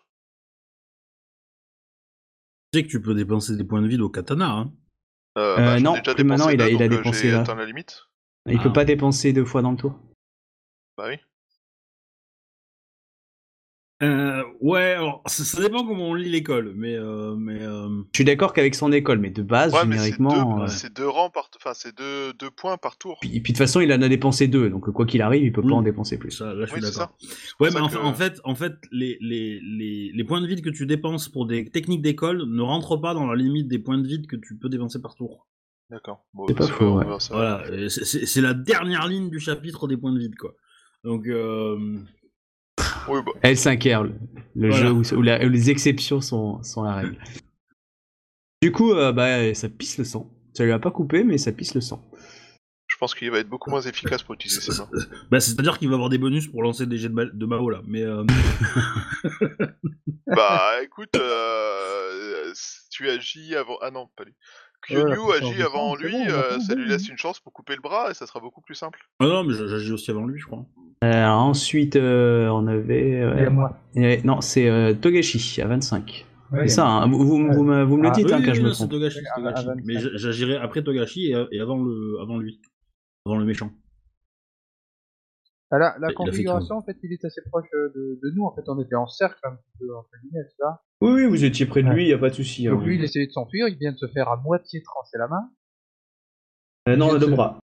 Tu 2.72 2.80
sais 2.80 2.85
que 2.85 2.89
tu 2.91 3.02
peux 3.02 3.14
dépenser 3.14 3.56
des 3.56 3.64
points 3.64 3.81
de 3.81 3.88
vide 3.88 4.02
au 4.02 4.10
katana, 4.10 4.49
hein. 4.52 4.73
Euh, 5.38 5.55
Euh, 5.57 5.57
bah, 5.57 5.80
non, 5.80 5.95
ai 5.95 5.99
déjà 5.99 6.15
plus 6.15 6.23
maintenant, 6.23 6.49
il 6.49 6.61
a- 6.61 6.69
il 6.69 6.81
a 6.81 6.85
euh, 6.85 6.89
dépensé 6.89 7.31
là. 7.31 7.41
atteint 7.41 7.55
la 7.55 7.65
limite. 7.65 8.05
Il 8.47 8.57
Ah. 8.59 8.64
peut 8.64 8.73
pas 8.73 8.85
dépenser 8.85 9.34
deux 9.34 9.45
fois 9.45 9.61
dans 9.61 9.72
le 9.72 9.77
tour. 9.77 9.99
Bah 10.97 11.05
oui. 11.09 11.18
Euh, 14.03 14.44
ouais, 14.61 14.94
alors 14.94 15.24
ça, 15.26 15.44
ça 15.44 15.60
dépend 15.60 15.84
comment 15.84 16.10
on 16.10 16.14
lit 16.14 16.30
l'école, 16.30 16.74
mais 16.76 16.94
euh, 16.95 17.36
mais 17.36 17.60
euh, 17.64 17.88
Je 18.14 18.18
suis 18.19 18.24
d'accord 18.26 18.53
qu'avec 18.53 18.76
son 18.76 18.91
école, 18.91 19.18
mais 19.18 19.32
de 19.32 19.41
base, 19.41 19.74
Ouais, 19.74 19.80
c'est 19.98 20.18
deux, 20.19 20.26
euh, 20.26 20.68
c'est 20.68 20.94
deux 20.95 21.07
rangs 21.07 21.32
par, 21.32 21.49
enfin 21.56 21.72
c'est 21.74 21.98
deux, 21.98 22.32
deux 22.34 22.52
points 22.52 22.78
par 22.78 22.98
tour. 22.99 23.18
Puis, 23.22 23.30
puis 23.32 23.40
de 23.40 23.48
toute 23.48 23.57
façon, 23.57 23.80
il 23.80 23.91
en 23.91 23.99
a 24.03 24.07
dépensé 24.07 24.48
deux, 24.48 24.69
donc 24.69 24.88
quoi 24.91 25.07
qu'il 25.07 25.24
arrive, 25.24 25.44
il 25.44 25.52
peut 25.52 25.64
pas 25.64 25.74
en 25.74 25.82
dépenser 25.82 26.19
plus. 26.19 26.30
ça, 26.30 26.53
là 26.53 26.65
je 26.68 26.72
suis 26.74 26.76
Oui, 26.76 26.82
d'accord. 26.82 27.18
Ouais, 27.60 27.69
mais 27.74 27.80
en, 27.80 27.88
que- 27.88 27.94
fa- 27.94 28.03
en 28.03 28.14
fait, 28.14 28.40
en 28.44 28.53
fait, 28.53 28.74
les, 28.91 29.18
les, 29.19 29.60
les, 29.64 30.11
les 30.14 30.24
points 30.24 30.41
de 30.41 30.48
vide 30.48 30.61
que 30.61 30.69
tu 30.69 30.86
dépenses 30.86 31.28
pour 31.28 31.48
des 31.48 31.68
techniques 31.68 32.03
d'école 32.03 32.44
ne 32.48 32.61
rentrent 32.61 32.98
pas 32.98 33.15
dans 33.15 33.26
la 33.26 33.36
limite 33.36 33.68
des 33.68 33.80
points 33.80 33.98
de 33.98 34.07
vide 34.07 34.28
que 34.28 34.36
tu 34.36 34.56
peux 34.57 34.69
dépenser 34.69 35.02
par 35.02 35.15
tour. 35.15 35.48
D'accord. 35.90 36.24
Bon, 36.36 36.45
C'est 36.48 36.53
pas 36.53 36.68
faux, 36.68 36.99
ouais. 36.99 37.06
Voilà, 37.32 37.64
c'est- 37.90 38.41
la 38.41 38.53
dernière 38.53 39.07
ligne 39.07 39.32
du 39.32 39.40
chapitre 39.40 39.88
des 39.88 39.98
points 39.98 40.11
de 40.14 40.19
vide, 40.19 40.36
quoi. 40.36 40.53
Donc, 41.03 41.26
euh, 41.28 41.98
Oui, 43.07 43.19
bah, 43.25 43.31
L5R, 43.43 44.03
le, 44.55 44.69
Voilà. 44.69 44.85
jeu 44.85 44.91
où, 44.91 45.19
où 45.19 45.21
la- 45.21 45.43
où 45.45 45.49
les 45.49 45.69
exceptions 45.69 46.21
sont, 46.21 46.61
sont 46.63 46.84
la 46.84 46.95
règle. 46.95 47.17
Du 48.61 48.71
coup, 48.71 48.91
euh, 48.93 49.11
bah, 49.11 49.53
ça 49.53 49.69
pisse 49.69 49.97
le 49.97 50.03
sang. 50.03 50.31
Ça 50.53 50.65
lui 50.65 50.71
a 50.71 50.79
pas 50.79 50.91
coupé, 50.91 51.23
mais 51.23 51.38
ça 51.38 51.51
pisse 51.51 51.75
le 51.75 51.81
sang. 51.81 52.03
Je 52.88 52.95
pense 52.97 53.13
qu'il 53.13 53.29
va 53.29 53.38
être 53.39 53.49
beaucoup 53.49 53.69
moins 53.69 53.81
efficace 53.81 54.23
pour 54.23 54.34
utiliser 54.34 54.61
ses 54.61 54.81
mains. 54.81 54.89
Bah, 55.31 55.39
c'est-à-dire 55.39 55.77
qu'il 55.77 55.89
va 55.89 55.95
avoir 55.95 56.09
des 56.09 56.17
bonus 56.17 56.47
pour 56.47 56.63
lancer 56.63 56.88
des 56.88 56.97
jets 56.97 57.09
de, 57.09 57.13
ba- 57.13 57.25
de 57.25 57.45
Mao 57.45 57.69
là, 57.69 57.81
mais 57.85 58.01
euh, 58.01 58.23
Bah 60.27 60.81
écoute, 60.84 61.15
euh, 61.15 62.53
tu 62.89 63.09
agis 63.09 63.55
avant. 63.55 63.77
Ah 63.81 63.91
non, 63.91 64.07
pas 64.15 64.23
lui. 64.23 64.34
Ouais, 64.90 65.16
faut 65.16 65.32
agit 65.32 65.62
avant 65.62 65.95
lui, 65.95 66.12
bon, 66.14 66.30
euh, 66.30 66.60
ça 66.60 66.76
lui 66.76 66.88
laisse 66.88 67.04
hein. 67.04 67.12
une 67.12 67.18
chance 67.18 67.40
pour 67.40 67.52
couper 67.54 67.76
le 67.76 67.82
bras 67.82 68.10
et 68.10 68.14
ça 68.14 68.26
sera 68.26 68.40
beaucoup 68.40 68.62
plus 68.62 68.76
simple. 68.76 68.99
ah 69.20 69.26
non, 69.26 69.44
mais 69.44 69.54
j'agis 69.54 69.91
aussi 69.91 70.12
avant 70.12 70.26
lui, 70.26 70.40
je 70.40 70.45
crois. 70.45 70.66
Euh, 71.04 71.26
ensuite, 71.26 71.95
euh, 71.95 72.48
on 72.49 72.66
avait. 72.68 73.22
euh, 73.22 73.38
Et 73.38 73.45
à 73.45 73.49
moi. 73.49 73.78
euh, 73.98 74.18
non, 74.24 74.41
c'est 74.41 74.68
euh, 74.70 74.94
Togashi 74.94 75.62
à 75.62 75.68
25. 75.68 76.26
Ouais, 76.54 76.62
c'est 76.70 76.76
ça, 76.76 76.88
hein, 76.88 77.08
vous, 77.10 77.20
vous, 77.20 77.38
vous 77.52 77.64
me, 77.64 77.84
vous 77.84 77.98
me 77.98 78.04
le 78.04 78.08
Ah, 78.10 78.12
dites 78.12 78.26
Oui, 78.28 78.34
hein, 78.34 78.38
oui, 78.40 78.45
quand 78.45 78.54
je 78.54 78.62
me 78.62 78.70
c'est 78.70 78.76
trompe. 78.78 78.91
Togashi, 78.91 79.20
c'est 79.20 79.28
À- 79.28 79.34
à 79.34 79.36
Togashi. 79.54 79.66
25. 79.68 79.82
Mais 79.86 79.99
j'a- 79.99 80.10
j'agirai 80.16 80.56
après 80.56 80.82
Togashi 80.84 81.32
et, 81.34 81.45
et 81.52 81.60
avant 81.60 81.78
le, 81.84 82.20
avant 82.22 82.38
lui, 82.38 82.62
avant 83.26 83.38
le 83.38 83.45
méchant. 83.45 83.70
Ah, 85.69 85.77
la, 85.80 85.95
la 85.99 86.14
configuration, 86.14 86.76
en 86.77 86.81
fait, 86.81 86.95
il 87.03 87.11
est 87.11 87.26
assez 87.26 87.41
proche 87.49 87.68
euh, 87.73 87.89
de, 87.94 88.19
de 88.23 88.31
nous. 88.35 88.45
En 88.45 88.56
fait, 88.56 88.61
on 88.68 88.80
était 88.81 88.95
en 88.95 89.07
cercle 89.07 89.39
un 89.44 89.56
petit 89.56 89.72
peu, 89.80 89.95
entre 89.98 90.10
guillemets, 90.23 90.48
ça. 90.57 90.81
Oui, 91.02 91.11
oui, 91.11 91.26
vous 91.26 91.44
étiez 91.44 91.65
près 91.65 91.84
de 91.84 91.89
lui, 91.89 92.03
il 92.06 92.07
n'y 92.07 92.14
a 92.14 92.18
pas 92.18 92.30
de 92.30 92.35
souci. 92.35 92.68
hein. 92.68 92.72
Donc 92.72 92.84
lui, 92.84 92.95
il 92.95 93.03
essayait 93.03 93.27
de 93.27 93.31
s'enfuir, 93.31 93.68
il 93.68 93.77
vient 93.77 93.91
de 93.91 93.98
se 93.98 94.07
faire 94.07 94.30
à 94.30 94.38
moitié 94.38 94.81
trancher 94.81 95.18
la 95.18 95.27
main. 95.27 95.49
Euh, 96.88 96.95
non, 96.95 97.11
le 97.11 97.19
se- 97.19 97.30
bras. 97.30 97.60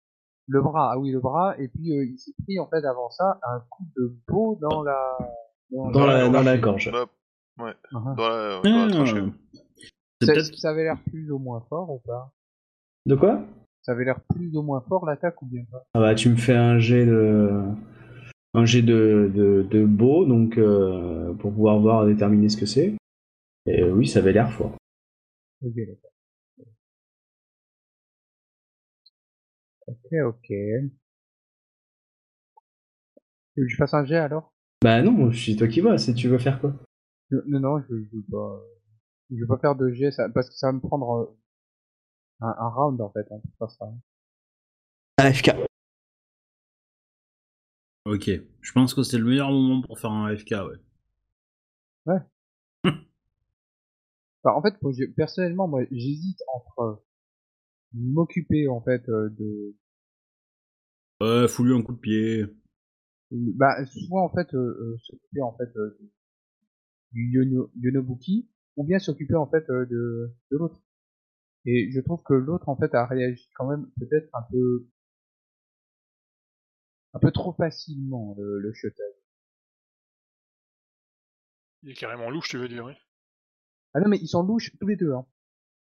Le 0.46 0.62
bras, 0.62 0.92
ah 0.92 0.98
oui, 0.98 1.10
le 1.10 1.20
bras, 1.20 1.54
et 1.58 1.68
puis 1.68 1.92
euh, 1.92 2.04
il 2.06 2.16
s'est 2.18 2.32
pris, 2.44 2.58
en 2.58 2.66
fait, 2.68 2.84
avant 2.84 3.10
ça, 3.10 3.38
un 3.42 3.60
coup 3.68 3.84
de 3.96 4.16
beau 4.28 4.56
dans 4.62 4.82
la... 4.82 4.98
Dans 5.70 6.06
la, 6.06 6.28
dans 6.30 6.42
la 6.42 6.56
gorge. 6.56 6.90
Bah, 6.90 7.06
ouais, 7.58 7.74
Uh-huh. 7.92 8.16
dans 8.16 8.28
la, 8.28 8.60
dans 8.62 8.70
la 8.78 8.84
Ah, 8.84 8.90
tranchée. 8.90 9.24
ça 10.56 10.70
avait 10.70 10.84
l'air 10.84 11.02
plus 11.10 11.30
ou 11.32 11.38
moins 11.38 11.60
fort, 11.68 11.90
ou 11.90 11.98
pas? 11.98 12.32
De 13.04 13.14
quoi? 13.16 13.42
Ça 13.88 13.92
avait 13.92 14.04
l'air 14.04 14.20
plus 14.20 14.54
ou 14.54 14.60
moins 14.60 14.82
fort, 14.82 15.06
l'attaque, 15.06 15.40
ou 15.40 15.46
bien 15.46 15.64
pas? 15.64 15.82
Ah 15.94 16.00
bah, 16.00 16.14
tu 16.14 16.28
me 16.28 16.36
fais 16.36 16.54
un 16.54 16.78
jet 16.78 17.06
de. 17.06 17.50
Un 18.52 18.66
jet 18.66 18.82
de, 18.82 19.32
de, 19.34 19.62
de 19.62 19.86
beau, 19.86 20.26
donc 20.26 20.58
euh, 20.58 21.32
pour 21.36 21.54
pouvoir 21.54 21.78
voir 21.80 22.04
déterminer 22.04 22.50
ce 22.50 22.58
que 22.58 22.66
c'est. 22.66 22.92
Et 23.64 23.80
euh, 23.80 23.92
oui, 23.92 24.06
ça 24.06 24.18
avait 24.18 24.34
l'air 24.34 24.52
fort. 24.52 24.76
Ok, 25.64 25.72
d'accord. 25.74 26.10
Ok, 29.86 30.12
ok. 30.26 30.46
Tu 30.48 30.90
veux 33.56 33.64
que 33.64 33.68
je 33.68 33.76
fasse 33.76 33.94
un 33.94 34.04
jet, 34.04 34.16
alors? 34.16 34.52
Bah 34.84 35.00
non, 35.00 35.32
c'est 35.32 35.56
toi 35.56 35.66
qui 35.66 35.80
vois, 35.80 35.96
c'est 35.96 36.12
tu 36.12 36.28
veux 36.28 36.36
faire 36.36 36.60
quoi? 36.60 36.74
Non, 37.30 37.40
non, 37.46 37.60
non, 37.60 37.80
je, 37.88 37.94
je 38.02 38.16
veux 38.16 38.24
pas... 38.30 38.62
Je 39.30 39.40
veux 39.40 39.46
pas 39.46 39.58
faire 39.58 39.76
de 39.76 39.90
jet, 39.92 40.10
ça, 40.10 40.28
parce 40.28 40.50
que 40.50 40.56
ça 40.56 40.66
va 40.66 40.72
me 40.74 40.80
prendre 40.80 41.10
euh, 41.16 41.38
un, 42.40 42.48
un 42.58 42.68
round, 42.68 43.00
en 43.00 43.10
fait, 43.10 43.26
hein, 43.30 43.40
faire 43.58 43.70
ça. 43.70 43.86
AFK. 45.18 45.48
Ok, 48.06 48.28
je 48.60 48.72
pense 48.72 48.92
que 48.92 49.02
c'est 49.04 49.18
le 49.18 49.24
meilleur 49.24 49.50
moment 49.52 49.82
pour 49.82 50.00
faire 50.00 50.10
un 50.10 50.26
AFK, 50.26 50.50
ouais. 50.50 50.78
Enfin, 52.06 52.24
en 54.56 54.62
fait, 54.62 54.74
moi, 54.82 54.92
je- 54.98 55.04
personnellement, 55.12 55.68
moi, 55.68 55.82
j'hésite 55.92 56.40
entre 56.54 56.80
euh, 56.80 56.94
m'occuper, 57.94 58.68
en 58.68 58.80
fait, 58.82 59.08
euh, 59.08 59.30
de... 59.30 59.76
Ouais, 61.20 61.46
fous-lui 61.48 61.74
un 61.74 61.82
coup 61.82 61.92
de 61.92 61.98
pied. 62.00 62.44
Bah, 63.30 63.84
soit, 63.86 64.22
en 64.22 64.28
fait, 64.30 64.52
euh, 64.54 64.58
euh, 64.58 64.96
s'occuper, 65.02 65.40
en 65.42 65.52
fait, 65.56 65.74
euh, 65.76 65.98
du 67.12 67.30
Yono, 67.32 67.70
Yonobuki, 67.78 68.48
ou 68.76 68.84
bien 68.84 68.98
s'occuper, 68.98 69.34
en 69.34 69.46
fait, 69.46 69.68
euh, 69.70 69.84
de, 69.86 70.34
de 70.50 70.56
l'autre. 70.56 70.80
Et 71.64 71.90
je 71.92 72.00
trouve 72.00 72.22
que 72.22 72.34
l'autre, 72.34 72.68
en 72.68 72.76
fait, 72.76 72.94
a 72.94 73.06
réagi 73.06 73.48
quand 73.54 73.66
même 73.66 73.90
peut-être 73.98 74.28
un 74.34 74.42
peu... 74.50 74.86
un 77.14 77.18
peu 77.18 77.30
trop 77.30 77.52
facilement, 77.52 78.34
le, 78.38 78.58
le. 78.60 78.72
Il 81.82 81.90
est 81.90 81.94
carrément 81.94 82.30
louche, 82.30 82.48
tu 82.48 82.58
veux 82.58 82.68
dire, 82.68 82.84
oui. 82.84 82.94
Ah 83.94 84.00
non, 84.00 84.08
mais 84.08 84.18
ils 84.18 84.28
sont 84.28 84.42
louches 84.42 84.70
tous 84.78 84.86
les 84.86 84.96
deux, 84.96 85.12
hein. 85.12 85.26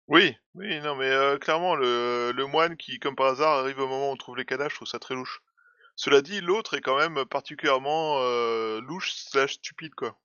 Oui, 0.07 0.35
oui, 0.55 0.81
non, 0.81 0.97
mais 0.97 1.11
euh, 1.11 1.37
clairement, 1.37 1.77
le, 1.77 2.33
le 2.35 2.47
moine 2.47 2.77
qui, 2.79 2.99
comme 2.99 3.15
par 3.15 3.27
hasard, 3.27 3.59
arrive 3.59 3.79
au 3.79 3.87
moment 3.87 4.09
où 4.09 4.13
on 4.13 4.17
trouve 4.17 4.37
les 4.39 4.47
cadavres, 4.47 4.71
je 4.71 4.77
trouve 4.77 4.89
ça 4.89 4.99
très 4.99 5.15
louche. 5.15 5.43
Cela 5.97 6.23
dit, 6.23 6.41
l'autre 6.41 6.75
est 6.75 6.81
quand 6.81 6.97
même 6.97 7.27
particulièrement 7.27 8.21
euh, 8.23 8.81
louche 8.81 9.13
slash 9.13 9.55
stupide, 9.55 9.95
quoi. 9.95 10.19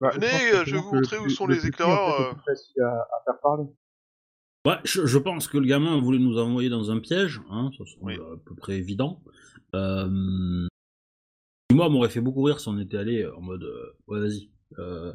Bah, 0.00 0.10
Venez, 0.14 0.26
euh, 0.54 0.64
je 0.64 0.76
vais 0.76 0.80
vous 0.80 0.94
montrer 0.94 1.18
où 1.18 1.28
sont 1.28 1.46
le 1.46 1.54
les 1.54 1.60
plus 1.60 1.70
petit, 1.72 1.82
en 1.82 1.86
éclaireurs, 1.92 2.20
euh. 2.20 2.34
facile 2.46 2.82
à, 2.82 2.88
à 2.88 3.22
faire 3.24 3.40
parler. 3.42 3.64
Ouais, 4.66 4.76
je, 4.84 5.06
je 5.06 5.18
pense 5.18 5.48
que 5.48 5.58
le 5.58 5.66
gamin 5.66 5.98
voulait 6.00 6.18
nous 6.18 6.38
envoyer 6.38 6.68
dans 6.68 6.90
un 6.90 7.00
piège, 7.00 7.40
hein, 7.50 7.70
ça 7.78 7.84
semble 7.86 8.04
Oui. 8.04 8.14
à 8.16 8.36
peu 8.44 8.54
près 8.54 8.74
évident. 8.76 9.22
Euh, 9.74 10.66
moi, 11.72 11.88
m'aurait 11.88 12.08
fait 12.10 12.20
beaucoup 12.20 12.42
rire 12.42 12.60
si 12.60 12.68
on 12.68 12.78
était 12.78 12.96
allé 12.98 13.26
en 13.26 13.40
mode, 13.40 13.62
euh, 13.64 13.96
ouais, 14.08 14.20
vas-y. 14.20 14.50
Euh, 14.78 15.12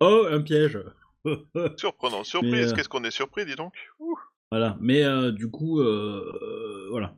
oh, 0.00 0.26
un 0.30 0.40
piège. 0.42 0.78
Surprenant, 1.76 2.24
surprise, 2.24 2.72
euh, 2.72 2.74
qu'est-ce 2.74 2.88
qu'on 2.88 3.04
est 3.04 3.10
surpris, 3.10 3.46
dis 3.46 3.54
donc. 3.54 3.74
Ouh. 4.00 4.18
Voilà, 4.50 4.76
mais 4.80 5.04
euh, 5.04 5.30
du 5.30 5.50
coup, 5.50 5.80
euh, 5.80 6.38
euh, 6.42 6.88
voilà. 6.90 7.14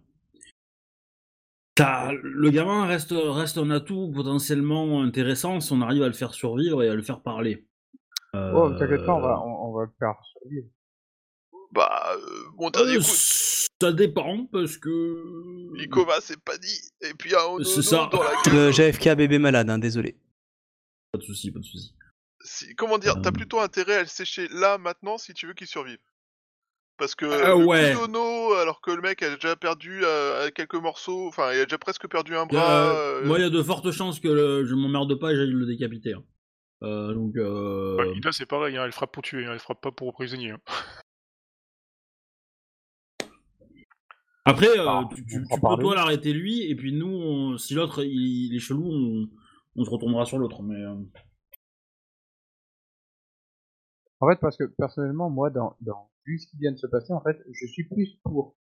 T'as- 1.74 2.12
le 2.12 2.50
gamin 2.50 2.86
reste, 2.86 3.12
reste 3.12 3.58
un 3.58 3.70
atout 3.70 4.10
potentiellement 4.14 5.02
intéressant 5.02 5.60
si 5.60 5.72
on 5.72 5.80
arrive 5.82 6.02
à 6.02 6.06
le 6.06 6.12
faire 6.12 6.32
survivre 6.34 6.82
et 6.82 6.88
à 6.88 6.94
le 6.94 7.02
faire 7.02 7.20
parler. 7.20 7.66
Euh, 8.36 8.52
Oh, 8.54 8.70
t'inquiète 8.78 9.04
pas, 9.04 9.14
on 9.14 9.20
va, 9.20 9.40
on, 9.40 9.68
on 9.70 9.72
va 9.76 9.84
le 9.84 9.90
faire 9.98 10.14
survivre. 10.40 10.66
Bah, 11.72 12.12
euh, 12.16 12.44
mon 12.56 12.70
dernier 12.70 12.94
euh, 12.94 12.98
coup, 12.98 13.04
ça 13.04 13.92
dépend 13.92 14.46
parce 14.46 14.76
que. 14.76 15.76
Ikoma 15.82 16.20
s'est 16.20 16.36
pas 16.36 16.56
dit, 16.58 16.80
et 17.00 17.14
puis 17.14 17.34
un 17.34 17.62
C'est 17.64 17.82
ça. 17.82 18.08
dans 18.12 18.22
la 18.22 18.30
gueule. 18.44 18.54
Euh, 18.56 18.72
JFK 18.72 19.14
bébé 19.16 19.38
malade, 19.40 19.68
hein, 19.70 19.78
désolé. 19.78 20.16
Pas 21.12 21.18
de 21.18 21.24
soucis, 21.24 21.50
pas 21.50 21.58
de 21.58 21.64
soucis. 21.64 21.94
Si- 22.44 22.74
comment 22.76 22.98
dire, 22.98 23.20
t'as 23.20 23.30
Euh. 23.30 23.32
plutôt 23.32 23.58
intérêt 23.58 23.96
à 23.96 24.00
le 24.02 24.06
sécher 24.08 24.46
là, 24.52 24.78
maintenant, 24.78 25.18
si 25.18 25.34
tu 25.34 25.46
veux 25.48 25.54
qu'il 25.54 25.66
survive. 25.66 25.98
Parce 26.96 27.14
que 27.16 27.24
Ah, 27.26 27.56
le 27.56 27.64
ouais. 27.66 27.92
alors 28.62 28.80
que 28.80 28.92
le 28.92 29.02
mec 29.02 29.22
a 29.22 29.34
déjà 29.34 29.56
perdu 29.56 30.00
euh, 30.04 30.48
quelques 30.54 30.74
morceaux, 30.76 31.26
enfin, 31.26 31.52
il 31.52 31.60
a 31.60 31.64
déjà 31.64 31.78
presque 31.78 32.06
perdu 32.08 32.36
un 32.36 32.46
bras. 32.46 32.92
Euh, 32.92 33.22
euh, 33.22 33.26
Moi, 33.26 33.38
il 33.38 33.42
y 33.42 33.44
a 33.46 33.50
de 33.50 33.62
fortes 33.62 33.90
chances 33.90 34.20
que 34.20 34.28
le- 34.28 34.64
je 34.64 34.74
m'emmerde 34.74 35.18
pas 35.18 35.32
et 35.32 35.36
j'aille 35.36 35.50
le 35.50 35.66
décapiter. 35.66 36.12
hein. 36.14 36.22
Euh, 36.82 37.12
donc, 37.14 37.36
euh... 37.36 37.96
Ouais, 37.96 38.16
Ida, 38.16 38.30
c'est 38.32 38.46
pareil, 38.46 38.76
hein, 38.76 38.84
elle 38.84 38.92
frappe 38.92 39.12
pour 39.12 39.22
tuer, 39.22 39.44
hein, 39.44 39.50
elle 39.52 39.58
frappe 39.58 39.80
pas 39.80 39.90
pour 39.90 40.12
prisonnier. 40.12 40.50
hein. 40.52 40.60
après, 44.44 44.68
euh, 44.78 44.84
Ah, 44.86 45.08
tu, 45.16 45.24
peux 45.24 45.76
toi 45.80 45.94
l'arrêter 45.94 46.32
lui, 46.32 46.62
et 46.70 46.74
puis 46.76 46.92
nous, 46.92 47.08
on- 47.08 47.56
si 47.58 47.74
l'autre 47.74 48.04
il, 48.04 48.50
il 48.50 48.54
est 48.54 48.60
chelou, 48.60 48.84
on, 48.86 49.26
on 49.76 49.84
se 49.84 49.90
retournera 49.90 50.26
sur 50.26 50.38
l'autre. 50.38 50.62
Mais 50.62 50.76
euh, 50.76 50.94
En 54.20 54.28
fait, 54.28 54.38
parce 54.40 54.56
que 54.56 54.64
personnellement, 54.64 55.30
moi, 55.30 55.50
dans, 55.50 55.76
dans 55.80 56.10
vu 56.26 56.38
ce 56.38 56.46
qui 56.48 56.56
vient 56.58 56.72
de 56.72 56.76
se 56.78 56.86
passer, 56.86 57.12
en 57.12 57.20
fait, 57.20 57.38
je 57.52 57.66
suis 57.66 57.84
plus 57.84 58.16
pour 58.24 58.56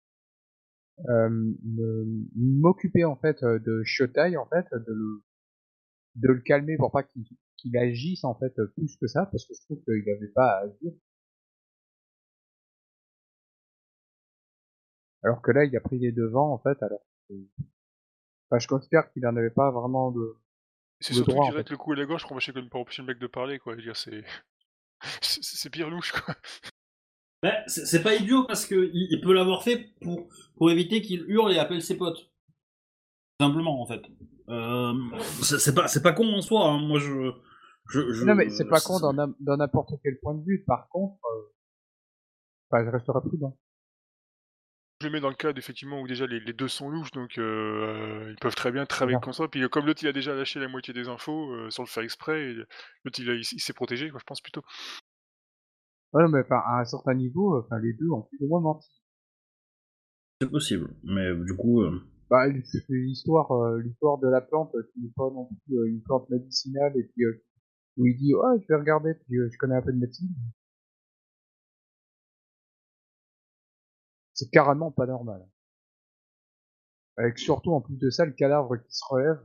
euh, 1.09 1.29
me- 1.31 2.29
m'occuper 2.35 3.05
en 3.05 3.17
fait 3.17 3.43
euh, 3.43 3.59
de 3.61 3.83
Shotai, 3.85 4.37
en 4.37 4.47
fait, 4.47 4.67
de 4.73 4.93
le 4.93 5.23
de 6.17 6.29
le 6.29 6.41
calmer 6.41 6.77
pour 6.77 6.91
pas 6.91 7.03
qu'il 7.05 7.25
qu'il 7.57 7.77
agisse 7.77 8.25
en 8.25 8.35
fait 8.35 8.55
plus 8.75 8.97
que 8.97 9.07
ça, 9.07 9.27
parce 9.27 9.45
que 9.47 9.55
je 9.55 9.61
trouve 9.65 9.83
qu'il 9.85 10.11
avait 10.11 10.29
pas 10.35 10.59
à 10.59 10.65
agir. 10.65 10.93
Alors 15.23 15.43
que 15.43 15.51
là, 15.53 15.65
il 15.65 15.77
a 15.77 15.81
pris 15.81 15.99
les 15.99 16.13
devants 16.13 16.53
en 16.53 16.59
fait. 16.59 16.83
Alors, 16.83 17.05
enfin, 18.51 18.59
je 18.59 18.67
considère 18.69 19.11
qu'il 19.13 19.27
en 19.27 19.37
avait 19.37 19.51
pas 19.51 19.71
vraiment 19.71 20.11
de. 20.11 20.37
C'est 21.01 21.15
surtout 21.15 21.33
droit, 21.33 21.47
en 21.47 21.51
direct 21.51 21.71
le 21.71 21.77
coup 21.77 21.93
à 21.93 21.97
la 21.97 22.05
gauche 22.05 22.23
pour 22.27 22.39
pour 22.71 22.81
empêcher 22.81 23.03
le 23.03 23.07
mec 23.09 23.19
de 23.19 23.27
parler, 23.27 23.59
quoi. 23.59 23.75
Je 23.75 23.79
veux 23.79 23.83
dire, 23.85 23.97
c'est. 23.97 24.25
C'est 25.21 25.71
pire 25.71 25.91
louche, 25.91 26.13
quoi. 26.13 26.35
Ben, 27.43 27.55
c'est 27.69 28.03
pas 28.03 28.17
idiot 28.17 28.45
parce 28.49 28.67
que 28.67 28.75
il, 28.93 29.09
il 29.13 29.21
peut 29.21 29.33
l'avoir 29.33 29.63
fait 29.63 29.93
pour, 30.03 30.29
pour 30.57 30.71
éviter 30.73 31.03
qu'il 31.03 31.21
hurle 31.31 31.53
et 31.53 31.59
appelle 31.59 31.83
ses 31.83 31.97
potes. 31.97 32.33
Simplement, 33.41 33.81
en 33.81 33.87
fait. 33.87 34.03
Euh, 34.49 34.93
c'est 35.43 35.73
pas, 35.75 35.87
c'est 35.87 36.03
pas 36.03 36.13
con 36.13 36.27
en 36.35 36.41
soi. 36.43 36.67
hein. 36.69 36.81
Moi, 36.81 36.99
je, 36.99 37.31
je, 37.91 38.13
je- 38.13 38.25
Non, 38.25 38.35
mais 38.35 38.49
c'est 38.51 38.69
pas 38.69 38.81
con 38.81 38.99
dans 38.99 39.13
n'im- 39.13 39.37
dans 39.39 39.57
n'importe 39.57 39.93
quel 40.03 40.19
point 40.19 40.35
de 40.35 40.43
vue. 40.45 40.65
Par 40.67 40.89
contre, 40.89 41.21
euh, 41.27 41.53
enfin, 42.73 42.85
je 42.85 42.91
resterai 42.91 43.21
prudent. 43.21 43.57
Je 45.01 45.07
le 45.07 45.13
mets 45.13 45.21
dans 45.21 45.29
le 45.29 45.37
cadre, 45.37 45.59
effectivement, 45.59 46.01
où 46.01 46.09
déjà 46.09 46.27
les, 46.27 46.41
les 46.41 46.53
deux 46.53 46.67
sont 46.67 46.91
louches, 46.91 47.13
donc 47.13 47.39
euh, 47.39 48.31
ils 48.31 48.37
peuvent 48.41 48.57
très 48.57 48.73
bien 48.73 48.85
travailler 48.85 49.19
comme 49.23 49.33
ça. 49.33 49.47
Puis 49.47 49.63
euh, 49.63 49.69
comme 49.69 49.87
l'autre, 49.87 50.03
il 50.03 50.09
a 50.09 50.13
déjà 50.13 50.35
lâché 50.35 50.59
la 50.59 50.67
moitié 50.67 50.93
des 50.93 51.09
infos 51.09 51.53
euh, 51.53 51.71
sans 51.71 51.85
le 51.85 51.89
faire 51.89 52.03
exprès, 52.03 52.55
l'autre, 53.05 53.21
il, 53.21 53.45
s'est 53.45 53.73
protégé, 53.73 54.11
quoi, 54.11 54.19
je 54.19 54.25
pense 54.25 54.41
plutôt. 54.41 54.63
Ouais, 56.13 56.27
mais 56.29 56.41
enfin, 56.41 56.61
à 56.67 56.81
un 56.81 56.85
certain 56.85 57.15
niveau, 57.15 57.55
euh, 57.55 57.63
enfin, 57.65 57.79
les 57.79 57.93
deux 57.93 58.09
ont 58.11 58.23
plus 58.23 58.39
ou 58.41 58.49
moins 58.49 58.61
menti. 58.61 58.89
C'est 60.41 60.51
possible. 60.51 60.89
Mais 61.05 61.33
du 61.45 61.55
coup, 61.55 61.83
euh, 61.83 62.01
Bah, 62.31 62.47
l'histoire, 62.49 63.53
euh, 63.53 63.81
l'histoire 63.81 64.19
de 64.19 64.29
la 64.29 64.41
plante, 64.41 64.73
qui 64.93 65.01
n'est 65.01 65.13
pas 65.15 65.31
non 65.31 65.49
plus 65.67 65.79
euh, 65.79 65.89
une 65.89 66.03
plante 66.03 66.29
médicinale, 66.31 66.93
et 66.97 67.05
puis 67.05 67.25
euh, 67.25 67.45
où 67.99 68.07
il 68.07 68.17
dit, 68.17 68.35
ouais, 68.35 68.59
je 68.63 68.67
vais 68.69 68.81
regarder, 68.81 69.15
puis 69.15 69.37
euh, 69.39 69.49
je 69.53 69.59
connais 69.59 69.77
un 69.77 69.83
peu 69.83 69.93
de 69.93 69.99
médecine. 69.99 70.35
C'est 74.39 74.49
carrément 74.51 74.91
pas 74.91 75.05
normal. 75.05 75.47
Avec 77.19 77.39
surtout 77.39 77.73
en 77.75 77.83
plus 77.83 77.99
de 77.99 78.09
ça 78.09 78.25
le 78.25 78.33
cadavre 78.33 78.79
qui 78.79 78.95
se 78.95 79.05
relève. 79.05 79.39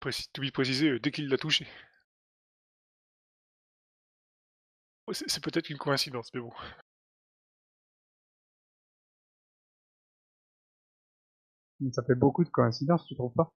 Précis- 0.00 0.28
précisé, 0.52 0.90
euh, 0.90 1.00
dès 1.00 1.10
qu'il 1.10 1.28
l'a 1.30 1.38
touché. 1.38 1.66
C'est 5.12 5.44
peut-être 5.44 5.70
une 5.70 5.78
coïncidence, 5.78 6.34
mais 6.34 6.40
bon. 6.40 6.50
Ça 11.92 12.02
fait 12.02 12.14
beaucoup 12.14 12.44
de 12.44 12.48
coïncidences, 12.48 13.04
tu 13.06 13.14
trouves 13.14 13.34
pas? 13.34 13.52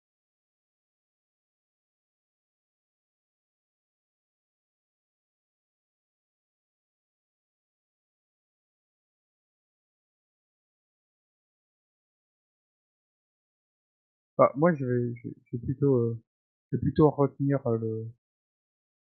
Bah, 14.39 14.53
moi, 14.57 14.75
je 14.75 14.85
vais, 14.85 15.15
je, 15.17 15.29
je 15.29 15.57
vais 15.57 15.63
plutôt, 15.65 15.97
euh, 15.97 16.23
je 16.71 16.77
vais 16.77 16.81
plutôt 16.81 17.11
retenir 17.11 17.67
euh, 17.67 17.79
le, 17.79 18.07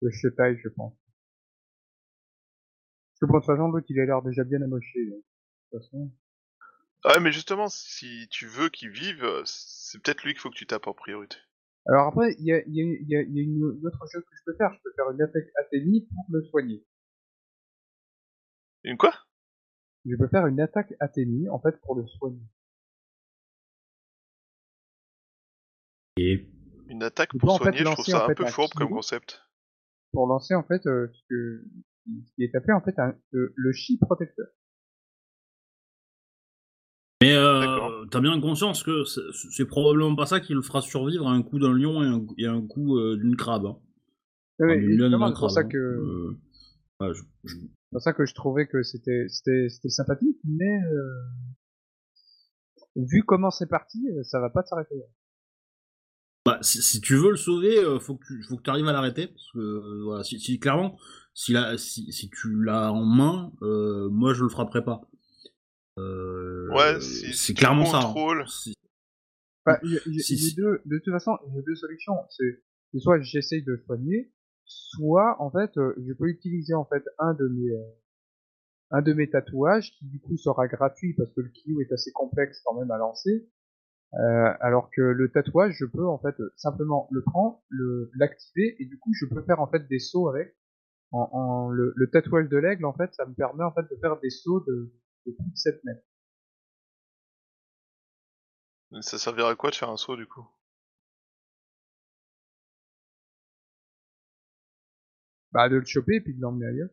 le 0.03 0.11
Shetai, 0.11 0.59
je 0.63 0.69
pense. 0.69 0.95
Parce 3.09 3.21
que 3.21 3.27
bon, 3.27 3.35
de 3.35 3.39
toute 3.41 3.47
façon, 3.47 3.69
l'autre, 3.69 3.87
il 3.89 4.01
a 4.01 4.05
l'air 4.07 4.23
déjà 4.23 4.45
bien 4.45 4.63
amoché. 4.63 5.07
donc, 5.11 5.19
De 5.73 5.79
toute 5.79 5.85
façon. 5.85 6.11
Ouais, 7.05 7.21
mais 7.21 7.33
justement, 7.33 7.69
si 7.69 8.29
tu 8.31 8.47
veux 8.47 8.69
qu'il 8.69 8.91
vive, 8.91 9.27
c'est 9.45 10.01
peut-être 10.03 10.23
lui 10.25 10.33
qu'il 10.33 10.41
faut 10.41 10.51
que 10.51 10.57
tu 10.57 10.67
tapes 10.67 10.87
en 10.87 10.95
priorité. 10.95 11.37
Alors 11.87 12.07
après, 12.09 12.35
il 12.39 12.45
y 12.45 12.53
a, 12.53 12.63
il 12.67 12.75
y, 12.75 12.81
a, 12.81 12.85
il 12.85 13.09
y, 13.09 13.17
a, 13.17 13.23
il 13.23 13.35
y 13.35 13.41
a 13.41 13.43
une, 13.43 13.77
une 13.79 13.87
autre 13.87 13.99
chose 14.11 14.23
que 14.23 14.37
je 14.37 14.43
peux 14.45 14.55
faire. 14.57 14.73
Je 14.73 14.81
peux 14.83 14.93
faire 14.95 15.11
une 15.11 15.23
attaque 15.23 15.49
Athénie 15.61 16.03
pour 16.03 16.25
le 16.31 16.43
soigner. 16.45 16.85
Une 18.85 18.97
quoi? 18.97 19.15
Je 20.05 20.17
peux 20.17 20.29
faire 20.29 20.47
une 20.47 20.61
attaque 20.61 20.95
Athénie, 21.01 21.49
en 21.49 21.61
fait, 21.61 21.81
pour 21.81 21.97
le 21.97 22.07
soigner. 22.07 22.43
Et 26.25 26.47
Une 26.89 27.03
attaque 27.03 27.31
pour 27.31 27.41
peux, 27.41 27.49
en 27.49 27.59
fait, 27.59 27.65
soigner, 27.65 27.79
je 27.79 27.85
trouve 27.85 27.97
lancer, 27.99 28.11
ça 28.13 28.25
un 28.25 28.27
fait, 28.29 28.35
peu 28.35 28.47
fourbe 28.47 28.73
comme 28.75 28.91
concept. 28.91 29.43
Pour 30.13 30.27
lancer, 30.27 30.55
en 30.55 30.63
fait, 30.63 30.87
euh, 30.87 31.09
ce, 31.13 31.23
que, 31.29 31.65
ce 32.27 32.35
qui 32.35 32.45
est 32.45 32.55
appelé, 32.55 32.73
en 32.75 32.81
fait, 32.83 32.99
un, 32.99 33.15
le, 33.31 33.53
le 33.57 33.73
chi 33.73 33.99
protecteur. 33.99 34.47
Mais 37.23 37.35
euh, 37.35 38.05
t'as 38.11 38.21
bien 38.21 38.39
conscience 38.41 38.83
que 38.83 39.05
c'est 39.05 39.65
probablement 39.67 40.15
pas 40.17 40.27
ça 40.27 40.41
qui 40.41 40.55
le 40.55 40.63
fera 40.63 40.81
survivre 40.81 41.29
à 41.29 41.31
un 41.33 41.43
coup 41.43 41.59
d'un 41.61 41.73
lion 41.73 42.03
et 42.03 42.07
un, 42.07 42.27
et 42.37 42.47
un 42.47 42.67
coup 42.67 42.99
euh, 42.99 43.17
d'une 43.17 43.37
crabe. 43.37 43.67
Hein. 43.67 43.79
Mais 44.59 44.75
Enfin, 45.15 45.29
c'est 45.35 45.39
pour 45.41 45.51
ça 45.51 45.61
hein. 45.61 45.69
que, 45.69 45.77
Euh, 45.77 46.37
ouais, 47.01 47.15
je- 47.15 47.23
je- 47.45 47.57
c'est 47.59 47.69
pour 47.93 48.01
ça 48.03 48.13
que 48.13 48.27
je 48.27 48.35
trouvais 48.35 48.67
que 48.67 48.83
c'était, 48.83 49.27
sympathique, 49.89 50.39
mais, 50.45 50.83
euh, 50.85 51.23
vu 52.97 53.23
comment 53.23 53.51
c'est 53.53 53.69
parti, 53.69 54.01
euh, 54.11 54.23
ça 54.25 54.41
va 54.41 54.51
pas 54.51 54.63
s'arrêter. 54.65 54.97
Bah, 56.45 56.59
si, 56.61 56.83
si 56.83 57.01
tu 57.01 57.15
veux 57.15 57.31
le 57.31 57.37
sauver, 57.37 57.79
euh, 57.79 58.01
faut 58.01 58.17
que 58.17 58.25
tu 58.27 58.43
faut 58.43 58.57
que 58.57 58.69
arrives 58.71 58.89
à 58.89 58.93
l'arrêter 58.93 59.29
parce 59.29 59.51
que 59.53 59.59
euh, 59.61 60.03
voilà, 60.05 60.25
si, 60.25 60.41
si- 60.41 60.59
clairement, 60.59 60.99
si, 61.35 61.53
la, 61.53 61.79
si, 61.79 62.13
si 62.13 62.29
tu 62.31 62.63
l'as 62.65 62.93
en 62.93 63.05
main, 63.05 63.53
euh, 63.63 64.09
moi 64.11 64.35
je 64.35 64.43
le 64.43 64.49
frapperai 64.49 64.85
pas. 64.85 65.03
Euh, 65.99 66.69
Ouais, 66.73 67.01
c'est 67.33 67.55
clairement 67.55 67.85
ça. 67.87 67.99
hein. 67.99 68.13
y 69.85 69.95
y 70.11 70.17
y 70.17 70.21
si. 70.39 70.55
deux, 70.57 70.81
de 70.85 70.99
toute 70.99 71.13
façon, 71.13 71.39
il 71.47 71.55
y 71.55 71.59
a 71.59 71.63
deux 71.63 71.75
solutions. 71.77 72.15
C'est 72.31 72.63
c'est 72.93 72.99
soit 72.99 73.21
j'essaye 73.21 73.63
de 73.63 73.77
soigner, 73.87 74.33
soit 74.65 75.37
en 75.41 75.51
fait, 75.51 75.77
euh, 75.79 75.95
je 76.07 76.13
peux 76.15 76.29
utiliser 76.29 76.75
en 76.75 76.85
fait 76.85 77.05
un 77.19 77.35
de 77.35 77.47
mes 77.47 77.71
euh, 77.71 77.83
un 78.91 79.03
de 79.03 79.13
mes 79.13 79.31
tatouages 79.31 79.93
qui 79.93 80.07
du 80.07 80.19
coup 80.21 80.37
sera 80.37 80.67
gratuit 80.67 81.15
parce 81.15 81.33
que 81.33 81.41
le 81.41 81.51
Kyo 81.51 81.81
est 81.81 81.93
assez 81.93 82.11
complexe 82.13 82.61
quand 82.65 82.75
même 82.79 82.91
à 82.91 82.99
lancer. 82.99 83.49
Euh, 84.15 84.53
alors 84.61 84.91
que 84.91 85.01
le 85.03 85.31
tatouage, 85.31 85.75
je 85.79 85.87
peux 85.87 86.07
en 86.07 86.19
fait 86.19 86.39
euh, 86.41 86.53
simplement 86.57 87.09
le 87.13 87.23
prendre, 87.23 87.63
le 87.71 88.11
l'activer 88.15 88.77
et 88.79 88.85
du 88.87 88.99
coup 88.99 89.13
je 89.15 89.27
peux 89.27 89.43
faire 89.43 89.61
en 89.61 89.67
fait 89.69 89.87
des 89.89 89.99
sauts 90.01 90.29
avec. 90.29 90.55
En, 91.13 91.29
en- 91.33 91.71
le, 91.71 91.93
le 91.97 92.11
tatouage 92.11 92.49
de 92.49 92.59
l'aigle 92.59 92.85
en 92.87 92.95
fait, 92.95 93.15
ça 93.15 93.27
me 93.27 93.35
permet 93.35 93.65
en 93.65 93.73
fait 93.73 93.83
de 93.91 93.97
faire 94.01 94.19
des 94.21 94.31
sauts 94.31 94.61
de, 94.61 94.93
de 95.27 95.33
plus 95.33 95.51
de 95.53 95.57
7 95.57 95.85
mètres. 95.85 96.05
Ça 99.03 99.19
servira 99.19 99.51
à 99.51 99.55
quoi 99.55 99.71
de 99.71 99.75
faire 99.75 99.91
un 99.91 99.99
saut 99.99 100.17
du 100.17 100.27
coup? 100.27 100.49
Bah 105.53 105.71
de 105.71 105.77
le 105.77 105.85
choper 105.87 106.17
et 106.17 106.21
puis 106.21 106.35
de 106.35 106.43
l'emmener 106.43 106.67
ailleurs. 106.67 106.91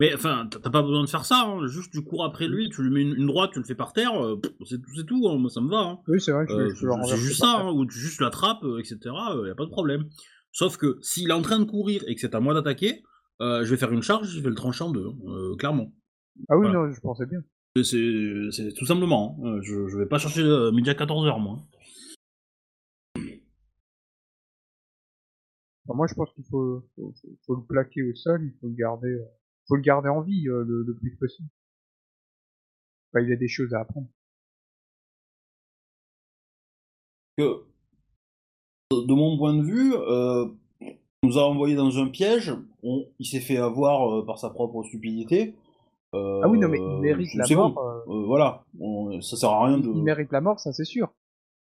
Mais 0.00 0.12
enfin, 0.12 0.48
t'as 0.50 0.70
pas 0.70 0.82
besoin 0.82 1.04
de 1.04 1.08
faire 1.08 1.24
ça. 1.24 1.44
Hein. 1.46 1.66
Juste 1.68 1.92
tu 1.92 2.02
cours 2.02 2.24
après 2.24 2.48
lui, 2.48 2.68
tu 2.68 2.82
lui 2.82 2.90
mets 2.90 3.02
une, 3.02 3.14
une 3.14 3.26
droite, 3.26 3.50
tu 3.52 3.60
le 3.60 3.64
fais 3.64 3.76
par 3.76 3.92
terre. 3.92 4.12
euh, 4.24 4.40
c'est 4.66 5.06
tout, 5.06 5.28
hein. 5.28 5.38
Moi 5.38 5.50
ça 5.50 5.60
me 5.60 5.68
va. 5.70 5.78
Hein. 5.80 5.98
Oui 6.08 6.20
c'est 6.20 6.32
vrai, 6.32 6.46
je, 6.48 6.52
Euh, 6.54 7.02
c'est 7.06 7.16
juste 7.16 7.40
ça, 7.40 7.70
ou 7.72 7.86
tu 7.86 7.98
juste 7.98 8.20
l'attrapes, 8.20 8.64
euh, 8.64 8.78
etc. 8.80 8.98
Il 9.42 9.46
y 9.46 9.50
a 9.50 9.54
pas 9.54 9.66
de 9.66 9.70
problème. 9.70 10.08
Sauf 10.52 10.76
que 10.76 10.98
s'il 11.00 11.30
est 11.30 11.34
en 11.34 11.42
train 11.42 11.58
de 11.60 11.64
courir 11.64 12.02
et 12.08 12.14
que 12.14 12.20
c'est 12.20 12.34
à 12.34 12.40
moi 12.40 12.54
d'attaquer, 12.54 13.02
euh, 13.40 13.64
je 13.64 13.70
vais 13.70 13.76
faire 13.76 13.92
une 13.92 14.02
charge, 14.02 14.28
je 14.28 14.40
vais 14.40 14.48
le 14.48 14.54
trancher 14.56 14.82
en 14.84 14.90
deux, 14.90 15.06
euh, 15.28 15.54
clairement. 15.56 15.92
Ah 16.48 16.56
oui 16.56 16.66
Voilà. 16.66 16.86
non, 16.88 16.92
je 16.92 17.00
pensais 17.00 17.26
bien. 17.26 17.40
C'est- 17.82 18.72
tout 18.76 18.86
simplement. 18.86 19.36
hein. 19.44 19.46
Euh, 19.56 19.60
Je, 19.62 19.88
je 19.88 19.98
vais 19.98 20.06
pas 20.06 20.18
chercher 20.18 20.42
euh, 20.42 20.70
midi 20.72 20.90
à 20.90 20.94
14h, 20.94 21.40
moi. 21.40 21.58
Moi, 25.86 26.06
je 26.08 26.14
pense 26.14 26.32
qu'il 26.34 26.44
faut, 26.44 26.82
faut, 26.96 27.12
faut- 27.20 27.36
faut 27.46 27.54
le 27.56 27.62
plaquer 27.62 28.02
au 28.02 28.14
sol, 28.14 28.40
il 28.44 28.52
faut 28.60 28.68
le 28.68 28.74
garder, 28.74 29.08
euh, 29.08 29.24
faut 29.68 29.76
le 29.76 29.82
garder 29.82 30.08
en 30.08 30.20
vie 30.20 30.48
euh, 30.48 30.64
le, 30.64 30.82
le 30.82 30.94
plus 30.94 31.16
possible. 31.16 31.48
Enfin, 33.12 33.24
il 33.24 33.30
y 33.30 33.32
a 33.32 33.36
des 33.36 33.48
choses 33.48 33.72
à 33.74 33.80
apprendre. 33.80 34.08
Que, 37.36 37.64
de, 38.92 39.12
mon 39.14 39.36
point 39.36 39.54
de 39.54 39.62
vue, 39.62 39.94
euh, 39.94 40.46
on 40.80 41.26
nous 41.26 41.38
a 41.38 41.42
envoyé 41.42 41.74
dans 41.74 41.98
un 41.98 42.08
piège, 42.08 42.52
on- 42.82 43.06
il 43.18 43.26
s'est 43.26 43.40
fait 43.40 43.56
avoir 43.56 44.08
euh, 44.20 44.24
par 44.26 44.38
sa 44.38 44.50
propre 44.50 44.82
stupidité. 44.84 45.54
Euh, 46.14 46.40
Ah 46.44 46.48
oui, 46.48 46.58
non, 46.60 46.68
mais 46.68 46.78
il 46.78 47.00
mérite 47.00 47.34
la 47.34 47.46
mort. 47.56 48.04
bon. 48.06 48.26
voilà, 48.26 48.64
On- 48.78 49.20
ça 49.20 49.36
sert 49.36 49.50
à 49.50 49.66
rien 49.66 49.78
de. 49.78 49.88
il 49.88 50.02
mérite 50.04 50.30
la 50.30 50.40
mort, 50.40 50.60
ça 50.60 50.72
c'est 50.72 50.84
sûr. 50.84 51.12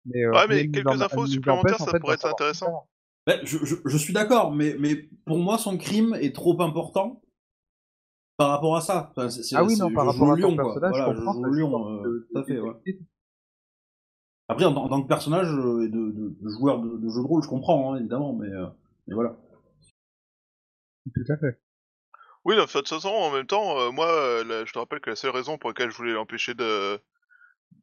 Mais, 0.06 0.24
euh, 0.24 0.32
Ouais, 0.32 0.46
mais 0.48 0.70
quelques 0.70 1.02
infos 1.02 1.26
supplémentaires, 1.26 1.80
en 1.82 1.84
ça 1.84 1.90
fait, 1.90 2.00
pourrait 2.00 2.14
être 2.14 2.26
intéressant. 2.26 2.88
Ouais, 3.26 3.38
je, 3.44 3.58
je, 3.66 3.74
je 3.84 3.96
suis 3.98 4.14
d'accord, 4.14 4.50
mais, 4.50 4.76
mais 4.78 4.94
pour 5.26 5.38
moi, 5.38 5.58
son 5.58 5.76
crime 5.76 6.14
est 6.14 6.34
trop 6.34 6.60
important 6.62 7.20
par 8.40 8.48
rapport 8.48 8.74
à 8.74 8.80
ça. 8.80 9.10
Enfin, 9.10 9.28
c'est- 9.28 9.42
c'est- 9.42 9.54
Ah 9.54 9.62
oui, 9.62 9.76
non, 9.76 9.92
par 9.92 10.06
rapport 10.06 10.32
à 10.32 10.36
le 10.36 10.40
ton 10.40 10.48
lion, 10.48 10.56
quoi. 10.56 10.64
personnage, 10.64 10.90
Voilà, 10.92 11.04
je 11.12 11.14
comprends. 11.20 11.34
pense 11.34 11.44
euh, 11.44 12.02
de- 12.02 12.28
tout 12.32 12.38
à 12.38 12.44
fait, 12.44 12.58
ouais. 12.58 12.72
Après, 14.48 14.64
en, 14.64 14.72
tant- 14.72 14.84
en 14.84 14.88
tant 14.88 15.02
que 15.02 15.08
personnage 15.08 15.52
euh, 15.52 15.84
et 15.84 15.88
de, 15.90 16.10
de- 16.10 16.36
de 16.40 16.48
joueur 16.48 16.80
de, 16.80 16.96
de 16.96 17.08
jeu 17.10 17.20
de 17.20 17.26
rôle, 17.26 17.42
je 17.42 17.48
comprends, 17.48 17.92
hein, 17.92 17.98
évidemment, 17.98 18.32
mais, 18.32 18.48
euh, 18.48 18.66
mais 19.06 19.14
voilà. 19.14 19.36
Tout 21.14 21.32
à 21.32 21.36
fait. 21.36 21.60
Oui, 22.46 22.56
de 22.56 22.62
toute 22.64 22.88
façon, 22.88 23.08
en 23.10 23.30
même 23.30 23.46
temps, 23.46 23.78
euh, 23.78 23.90
moi, 23.90 24.06
je 24.08 24.72
te 24.72 24.78
rappelle 24.78 25.00
que 25.00 25.10
la 25.10 25.16
seule 25.16 25.32
raison 25.32 25.58
pour 25.58 25.68
laquelle 25.68 25.90
je 25.90 25.96
voulais 25.98 26.14
l'empêcher 26.14 26.54
de, 26.54 26.98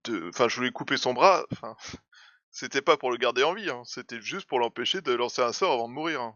de, 0.05 0.29
enfin, 0.29 0.47
je 0.47 0.55
voulais 0.55 0.71
couper 0.71 0.97
son 0.97 1.13
bras, 1.13 1.45
enfin, 1.51 1.75
c'était 2.51 2.81
pas 2.81 2.97
pour 2.97 3.11
le 3.11 3.17
garder 3.17 3.43
en 3.43 3.53
vie, 3.53 3.69
hein, 3.69 3.84
c'était 3.85 4.21
juste 4.21 4.47
pour 4.49 4.57
l'empêcher 4.57 5.01
de 5.01 5.13
lancer 5.13 5.43
un 5.43 5.53
sort 5.53 5.73
avant 5.73 5.88
de 5.88 5.93
mourir. 5.93 6.19
hein. 6.21 6.34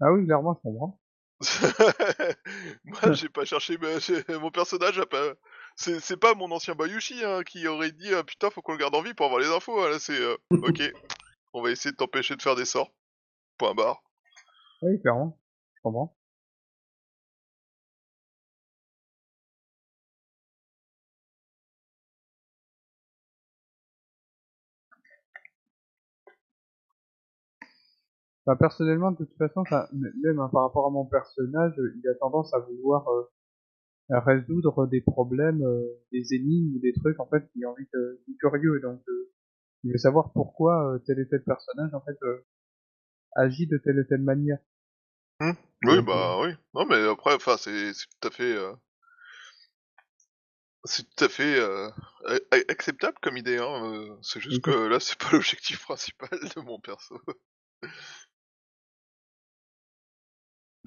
Ah 0.00 0.12
oui, 0.12 0.24
clairement, 0.26 0.54
je 0.54 0.60
comprends. 0.70 1.00
Moi, 2.84 3.12
j'ai 3.12 3.28
pas 3.28 3.44
cherché, 3.44 3.78
mais 3.80 4.00
j'ai- 4.00 4.24
mon 4.38 4.50
personnage 4.50 4.98
a 4.98 5.06
pas. 5.06 5.34
C'est 5.76 6.00
c'est 6.00 6.16
pas 6.16 6.34
mon 6.34 6.50
ancien 6.50 6.74
Bayushi 6.74 7.24
hein, 7.24 7.42
qui 7.44 7.66
aurait 7.68 7.92
dit 7.92 8.12
ah, 8.14 8.24
putain 8.24 8.50
faut 8.50 8.62
qu'on 8.62 8.72
le 8.72 8.78
garde 8.78 8.94
en 8.96 9.02
vie 9.02 9.14
pour 9.14 9.26
avoir 9.26 9.40
les 9.40 9.48
infos. 9.48 9.80
hein. 9.80 9.90
Là 9.90 9.98
c'est 10.00 10.18
euh, 10.20 10.36
ok, 10.50 10.82
on 11.52 11.62
va 11.62 11.70
essayer 11.70 11.92
de 11.92 11.96
t'empêcher 11.96 12.34
de 12.36 12.42
faire 12.42 12.56
des 12.56 12.64
sorts. 12.64 12.92
Point 13.58 13.74
barre. 13.74 14.02
Oui, 14.82 15.00
clairement. 15.00 15.38
Je 15.76 15.80
comprends. 15.82 16.16
Enfin, 28.48 28.56
personnellement, 28.56 29.10
de 29.10 29.26
toute 29.26 29.36
façon, 29.36 29.62
même 29.92 30.38
hein, 30.38 30.48
par 30.50 30.62
rapport 30.62 30.86
à 30.86 30.90
mon 30.90 31.04
personnage, 31.04 31.78
euh, 31.78 31.92
il 31.98 32.08
a 32.08 32.14
tendance 32.14 32.54
à 32.54 32.60
vouloir 32.60 33.06
euh, 33.08 33.24
à 34.08 34.20
résoudre 34.20 34.86
des 34.86 35.02
problèmes, 35.02 35.62
euh, 35.62 35.82
des 36.12 36.32
énigmes 36.32 36.76
ou 36.76 36.80
des 36.80 36.94
trucs 36.94 37.20
en 37.20 37.26
fait 37.26 37.46
qui 37.52 37.66
ont 37.66 37.72
envie 37.72 37.86
de, 37.92 38.24
curieux. 38.40 38.80
Donc, 38.80 39.02
euh, 39.06 39.30
il 39.84 39.92
veut 39.92 39.98
savoir 39.98 40.32
pourquoi 40.32 40.94
euh, 40.94 40.98
tel 41.00 41.18
et 41.18 41.28
tel 41.28 41.42
personnage 41.44 41.92
en 41.92 42.00
fait 42.00 42.16
euh, 42.22 42.46
agit 43.36 43.66
de 43.66 43.76
telle 43.76 43.98
et 43.98 44.06
telle 44.06 44.22
manière. 44.22 44.60
Oui 45.40 45.50
Donc, 45.82 46.06
bah 46.06 46.40
oui. 46.40 46.48
Non 46.72 46.86
mais 46.86 47.06
après 47.06 47.34
enfin 47.34 47.56
c'est 47.58 47.92
tout 47.92 48.28
à 48.28 48.30
fait. 48.30 48.56
euh, 48.56 48.72
C'est 50.84 51.02
tout 51.14 51.24
à 51.24 51.28
fait 51.28 51.60
euh, 51.60 51.90
acceptable 52.68 53.18
comme 53.20 53.36
idée, 53.36 53.58
hein. 53.58 54.16
C'est 54.22 54.40
juste 54.40 54.64
Ok. 54.66 54.74
que 54.74 54.86
là, 54.86 55.00
c'est 55.00 55.18
pas 55.18 55.28
l'objectif 55.32 55.82
principal 55.82 56.30
de 56.30 56.60
mon 56.62 56.80
perso. 56.80 57.20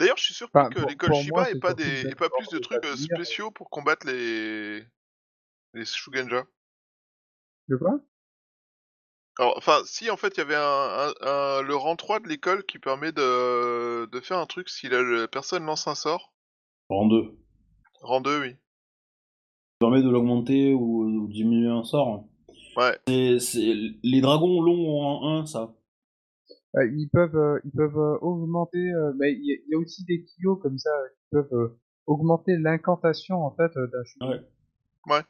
D'ailleurs, 0.01 0.17
je 0.17 0.23
suis 0.23 0.33
surpris 0.33 0.59
Enfin, 0.59 0.69
que 0.69 0.79
l'école 0.89 1.13
Shiba 1.13 1.45
c'est 1.45 1.51
ait 1.51 1.59
pas, 1.59 1.73
des, 1.75 2.03
le 2.03 2.09
ait 2.09 2.15
pas 2.15 2.29
plus 2.29 2.49
de 2.49 2.57
trucs 2.57 2.83
euh, 2.85 2.95
spéciaux 2.95 3.51
pour 3.51 3.69
combattre 3.69 4.07
les 4.07 4.83
les 5.75 5.85
Shugenja. 5.85 6.43
De 7.69 7.75
quoi? 7.77 7.99
Alors, 9.37 9.53
enfin, 9.57 9.81
si 9.85 10.09
en 10.09 10.17
fait 10.17 10.33
il 10.35 10.39
y 10.39 10.41
avait 10.41 10.55
un, 10.55 10.61
un- 10.61 11.13
un- 11.21 11.61
le 11.61 11.75
rang 11.75 11.95
3 11.95 12.19
de 12.19 12.27
l'école 12.27 12.65
qui 12.65 12.79
permet 12.79 13.11
de, 13.11 14.07
de 14.07 14.19
faire 14.21 14.39
un 14.39 14.47
truc 14.47 14.69
si 14.69 14.89
la, 14.89 15.03
la 15.03 15.27
personne 15.27 15.65
lance 15.65 15.87
un 15.87 15.95
sort. 15.95 16.33
En 16.89 17.05
deux. 17.07 17.37
Rang 18.01 18.21
2, 18.21 18.41
oui. 18.41 18.49
Ça 18.49 19.87
permet 19.87 20.01
de 20.01 20.09
l'augmenter 20.09 20.73
ou, 20.73 21.27
diminuer 21.29 21.69
un 21.69 21.83
sort. 21.83 22.25
Ouais. 22.75 22.97
Les 23.07 24.21
dragons 24.21 24.61
longs 24.61 24.99
en 24.99 25.41
1, 25.41 25.45
ça. 25.45 25.75
Euh, 26.77 26.85
Ils 26.95 27.09
peuvent, 27.09 27.35
euh, 27.35 27.59
ils 27.65 27.71
peuvent 27.71 27.97
euh, 27.97 28.17
augmenter. 28.21 28.79
euh, 28.93 29.13
mais 29.19 29.33
il 29.33 29.45
y, 29.45 29.53
a- 29.53 29.57
il 29.67 29.71
y 29.71 29.75
a 29.75 29.77
aussi 29.79 30.03
des 30.05 30.23
kios 30.23 30.55
comme 30.57 30.77
ça 30.77 30.89
euh, 30.89 31.07
qui 31.09 31.25
peuvent 31.31 31.53
euh, 31.53 31.79
augmenter 32.07 32.57
l'incantation 32.57 33.43
en 33.45 33.51
fait 33.55 33.75
euh, 33.77 33.87
d'un 33.87 34.03
Shugenja. 34.05 34.39
Ouais. 35.07 35.21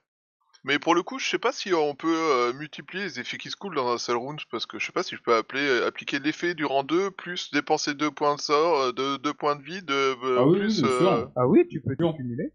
Mais 0.64 0.80
pour 0.80 0.96
le 0.96 1.04
coup, 1.04 1.20
je 1.20 1.28
sais 1.30 1.40
pas 1.40 1.52
si 1.52 1.74
on 1.74 1.96
peut 1.96 2.16
euh, 2.16 2.54
multiplier 2.54 3.04
les 3.06 3.20
effets 3.20 3.38
qui 3.38 3.50
se 3.50 3.56
coulent 3.56 3.76
dans 3.76 3.90
un 3.92 3.98
seul 3.98 4.18
round, 4.18 4.40
parce 4.52 4.66
que 4.68 4.80
je 4.80 4.86
sais 4.86 4.92
pas 4.92 5.04
si 5.04 5.16
je 5.16 5.22
peux 5.22 5.36
appeler, 5.36 5.62
euh, 5.68 5.88
appliquer 5.88 6.20
l'effet 6.20 6.54
du 6.56 6.66
rang 6.66 6.84
2, 6.84 7.12
plus 7.12 7.52
dépenser 7.52 7.96
2 7.96 8.12
points 8.12 8.36
de 8.36 8.42
sort, 8.42 8.80
euh, 8.80 8.92
de 8.92 9.18
2 9.18 9.34
points 9.34 9.56
de 9.56 9.64
vie, 9.64 9.82
de 9.82 9.94
euh, 9.94 10.16
Ah 10.38 10.46
oui, 10.46 10.60
plus... 10.60 10.84
oui, 10.84 10.90
euh. 10.90 11.26
Ah 11.36 11.48
oui, 11.48 11.68
tu 11.68 11.82
peux 11.82 11.96
tout 11.96 12.14
cumuler. 12.14 12.54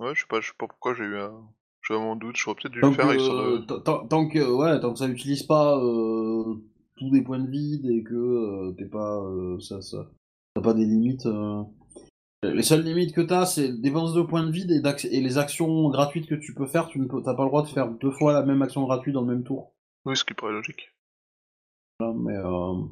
Ouais, 0.00 0.14
je 0.14 0.20
sais 0.22 0.26
pas, 0.28 0.40
je 0.40 0.48
sais 0.48 0.54
pas 0.58 0.66
pourquoi 0.66 0.94
j'ai 0.94 1.04
eu 1.04 1.18
un... 1.18 1.32
J'avais 1.82 2.00
mon 2.00 2.16
doute, 2.16 2.36
j'aurais 2.36 2.56
peut-être 2.56 2.72
dû 2.72 2.80
Tant 2.80 2.88
le 2.90 2.94
faire 2.96 3.08
que, 3.08 3.58
de... 3.60 3.66
tant- 3.66 3.80
tant, 3.80 4.06
tant 4.08 4.28
que, 4.28 4.38
ouais, 4.40 4.80
tant 4.80 4.92
que 4.92 4.98
ça 4.98 5.06
n'utilise 5.06 5.42
pas 5.44 5.76
euh, 5.78 6.54
tous 6.96 7.10
des 7.10 7.22
points 7.22 7.40
de 7.40 7.50
vide 7.50 7.86
et 7.86 8.02
que 8.02 8.14
euh, 8.14 8.72
t'es 8.76 8.86
pas, 8.86 9.20
euh, 9.22 9.58
ça, 9.60 9.82
ça, 9.82 10.10
t'as 10.54 10.62
pas 10.62 10.74
des 10.74 10.84
limites. 10.84 11.26
euh. 11.26 11.62
Les 12.42 12.62
seules 12.62 12.82
limites 12.82 13.14
que 13.14 13.22
t'as, 13.22 13.46
c'est 13.46 13.72
dépense 13.72 14.12
de 14.12 14.22
points 14.22 14.44
de 14.44 14.50
vide 14.50 14.70
et, 14.70 15.20
les 15.20 15.38
actions 15.38 15.88
gratuites 15.88 16.26
que 16.26 16.34
tu 16.34 16.54
peux 16.54 16.66
faire. 16.66 16.88
Tu 16.88 16.98
ne 16.98 17.06
peux, 17.06 17.22
t'as 17.22 17.34
pas 17.34 17.44
le 17.44 17.48
droit 17.48 17.62
de 17.62 17.68
faire 17.68 17.90
deux 17.90 18.10
fois 18.10 18.32
la 18.32 18.42
même 18.42 18.60
action 18.62 18.84
gratuite 18.84 19.14
dans 19.14 19.22
le 19.22 19.34
même 19.34 19.44
tour. 19.44 19.72
Oui, 20.04 20.16
ce 20.16 20.24
qui 20.24 20.34
paraît 20.34 20.52
logique. 20.52 20.94
Voilà, 21.98 22.14
Mais 22.14 22.36
euh, 22.36 22.82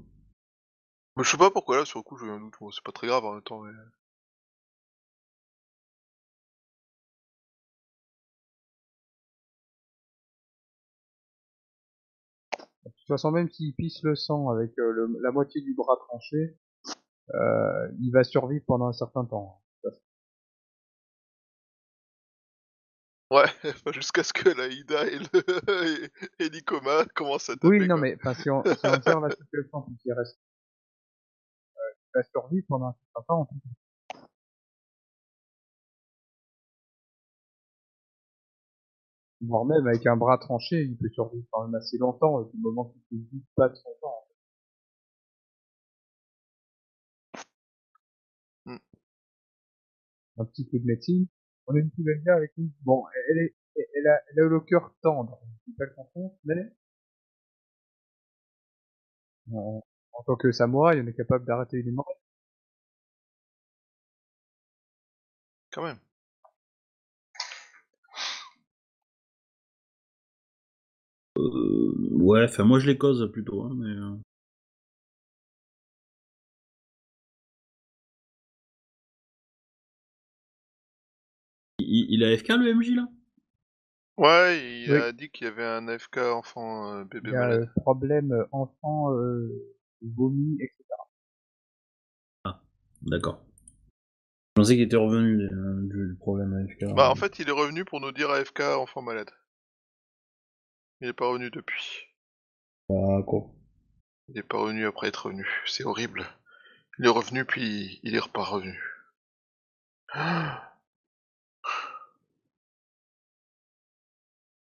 Mais 1.16 1.24
je 1.24 1.30
sais 1.30 1.36
pas 1.36 1.50
pourquoi 1.50 1.78
là, 1.78 1.84
sur 1.84 1.98
le 1.98 2.04
coup, 2.04 2.16
j'ai 2.16 2.30
un 2.30 2.40
doute. 2.40 2.54
Bon, 2.60 2.70
c'est 2.70 2.84
pas 2.84 2.92
très 2.92 3.08
grave 3.08 3.24
en 3.24 3.34
même 3.34 3.42
temps, 3.42 3.60
mais... 3.60 3.72
toute 13.12 13.20
façon, 13.20 13.30
même 13.30 13.48
s'il 13.50 13.74
pisse 13.74 14.02
le 14.02 14.14
sang 14.14 14.48
avec 14.50 14.78
euh, 14.78 14.92
le- 14.92 15.18
la 15.22 15.30
moitié 15.30 15.60
du 15.60 15.74
bras 15.74 15.96
tranché, 16.08 16.56
euh, 17.34 17.88
il 18.00 18.10
va 18.10 18.24
survivre 18.24 18.64
pendant 18.66 18.88
un 18.88 18.92
certain 18.92 19.24
temps. 19.24 19.62
Ouais, 23.30 23.46
jusqu'à 23.94 24.22
ce 24.22 24.32
que 24.34 24.50
la 24.50 24.66
Ida 24.66 25.06
et, 25.06 25.18
le... 25.18 26.10
et, 26.38 26.50
Nikoma 26.50 27.06
commencent 27.14 27.48
à 27.48 27.54
taper. 27.54 27.68
Oui, 27.68 27.88
non, 27.88 27.94
quoi. 27.94 28.02
mais 28.02 28.16
si 28.34 28.50
on, 28.50 28.62
si 28.62 28.86
on 28.86 28.92
observe 28.92 29.26
la 29.26 29.30
situation 29.30 29.82
puis 29.82 29.96
qu'il 30.02 30.12
reste, 30.12 30.38
euh, 31.76 31.80
il 31.96 32.10
va 32.14 32.22
survivre 32.24 32.66
pendant 32.68 32.88
un 32.88 32.96
certain 33.14 33.22
temps. 33.26 33.48
Voire 39.42 39.64
même 39.66 39.86
avec 39.86 40.06
un 40.06 40.16
bras 40.16 40.38
tranché, 40.38 40.82
il 40.84 40.96
peut 40.96 41.10
survivre 41.10 41.44
quand 41.50 41.64
même 41.66 41.74
assez 41.74 41.98
longtemps, 41.98 42.42
et 42.42 42.50
du 42.50 42.58
moment 42.62 42.94
qu'il 43.08 43.18
ne 43.18 43.24
vide 43.30 43.44
pas 43.56 43.68
de 43.68 43.74
son 43.74 43.90
temps. 44.00 44.08
en 44.08 44.26
fait. 48.66 48.74
Hmm. 48.74 48.78
Un 50.38 50.44
petit 50.44 50.66
coup 50.68 50.78
de 50.78 50.84
médecine. 50.84 51.26
On 51.66 51.74
a 51.74 51.78
une 51.78 51.90
gars 52.24 52.36
avec 52.36 52.52
nous. 52.56 52.70
Bon, 52.82 53.04
elle 53.30 53.38
est, 53.38 53.54
elle 53.76 54.06
a, 54.08 54.20
elle 54.30 54.44
a 54.44 54.48
le 54.48 54.60
cœur 54.60 54.94
tendre. 55.02 55.40
C'est 55.66 55.76
pas 55.76 55.84
le 55.86 55.94
confondre, 55.94 56.34
mais 56.44 56.72
en, 59.52 59.82
en 60.12 60.22
tant 60.24 60.36
que 60.36 60.50
samouraï, 60.52 61.00
on 61.00 61.06
est 61.06 61.14
capable 61.14 61.44
d'arrêter 61.44 61.78
une 61.78 61.88
hémorragie. 61.88 62.18
Quand 65.70 65.82
même. 65.84 65.98
Euh, 71.38 71.92
ouais, 72.12 72.44
enfin 72.44 72.64
moi 72.64 72.78
je 72.78 72.86
les 72.86 72.98
cause 72.98 73.30
plutôt, 73.32 73.62
hein, 73.62 73.72
mais. 73.76 73.88
euh, 73.90 74.16
Il, 81.78 82.06
il 82.10 82.24
a 82.24 82.36
FK 82.36 82.48
le 82.50 82.74
MJ 82.74 82.90
là? 82.94 83.08
Ouais, 84.16 84.58
il 84.84 84.90
Oui. 84.92 84.98
a 84.98 85.12
dit 85.12 85.30
qu'il 85.30 85.46
y 85.46 85.48
avait 85.48 85.64
un 85.64 85.88
AFK 85.88 86.18
enfant 86.18 86.92
euh, 86.92 87.04
bébé 87.04 87.30
Il 87.30 87.32
y 87.32 87.36
a 87.36 87.40
malade. 87.40 87.62
euh, 87.62 87.80
problème 87.80 88.32
euh, 88.32 88.44
enfant, 88.52 89.12
euh, 89.14 89.48
vomi, 90.02 90.56
etc. 90.60 90.76
D'accord. 93.02 93.44
Je 94.54 94.60
pensais 94.60 94.74
qu'il 94.74 94.82
était 94.84 94.96
revenu 94.96 95.40
euh, 95.50 95.80
du, 95.88 96.08
du 96.10 96.14
problème 96.16 96.52
AFK. 96.54 96.84
Bah, 96.94 97.10
en 97.10 97.14
fait, 97.14 97.38
il 97.38 97.48
est 97.48 97.52
revenu 97.52 97.84
pour 97.84 98.00
nous 98.00 98.12
dire 98.12 98.30
AFK 98.30 98.60
enfant 98.60 99.02
malade. 99.02 99.30
Il 101.02 101.08
est 101.08 101.12
pas 101.12 101.26
revenu 101.26 101.50
depuis. 101.50 102.06
Ah, 102.88 103.18
quoi. 103.26 103.50
Il 104.28 104.38
est 104.38 104.44
pas 104.44 104.58
revenu 104.58 104.86
après 104.86 105.08
être 105.08 105.26
revenu. 105.26 105.44
C'est 105.66 105.82
horrible. 105.84 106.24
Il 106.96 107.06
est 107.06 107.08
revenu 107.08 107.44
puis 107.44 107.98
il 108.04 108.14
est 108.14 108.32
pas 108.32 108.44
revenu. 108.44 108.78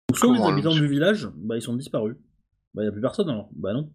Donc, 0.09 0.17
soit 0.17 0.29
les 0.33 0.37
Comment, 0.39 0.49
habitants 0.51 0.71
du 0.75 0.87
village, 0.87 1.27
bah 1.35 1.57
ils 1.57 1.63
sont 1.63 1.75
disparus. 1.75 2.17
Bah 2.73 2.85
y 2.85 2.87
a 2.87 2.93
plus 2.93 3.01
personne 3.01 3.29
alors. 3.29 3.49
Bah 3.53 3.73
non. 3.73 3.93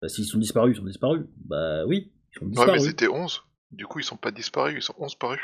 Bah 0.00 0.08
s'ils 0.08 0.26
sont 0.26 0.38
disparus, 0.38 0.76
ils 0.76 0.78
sont 0.78 0.86
disparus. 0.86 1.26
Bah 1.38 1.84
oui, 1.86 2.12
ils 2.30 2.38
sont 2.38 2.44
Ouais, 2.44 2.50
disparus. 2.52 2.82
mais 2.82 2.88
c'était 2.88 3.08
11. 3.08 3.42
Du 3.72 3.86
coup, 3.86 3.98
ils 3.98 4.04
sont 4.04 4.16
pas 4.16 4.30
disparus, 4.30 4.76
ils 4.76 4.82
sont 4.82 4.94
11 4.98 5.16
parus. 5.16 5.42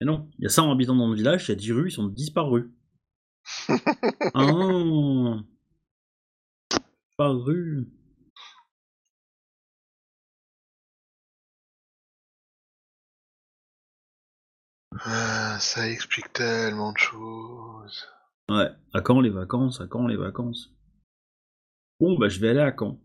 Mais 0.00 0.06
non, 0.06 0.30
il 0.38 0.44
y 0.44 0.46
a 0.46 0.50
100 0.50 0.72
habitants 0.72 0.96
dans 0.96 1.10
le 1.10 1.16
village, 1.16 1.46
il 1.46 1.48
y 1.50 1.52
a 1.52 1.56
10 1.56 1.72
rues, 1.72 1.88
ils 1.88 1.92
sont 1.92 2.06
disparus. 2.08 2.64
Ah! 4.34 5.42
Disparus. 7.18 7.86
Ah, 15.00 15.58
ça 15.60 15.88
explique 15.88 16.32
tellement 16.32 16.92
de 16.92 16.98
choses. 16.98 18.08
Ouais, 18.48 18.70
à 18.94 19.00
quand 19.00 19.20
les 19.20 19.30
vacances? 19.30 19.80
À 19.80 19.86
quand 19.86 20.06
les 20.06 20.16
vacances? 20.16 20.72
Bon, 22.00 22.16
bah 22.18 22.28
je 22.28 22.40
vais 22.40 22.50
aller 22.50 22.60
à 22.60 22.74
Caen. 22.76 23.00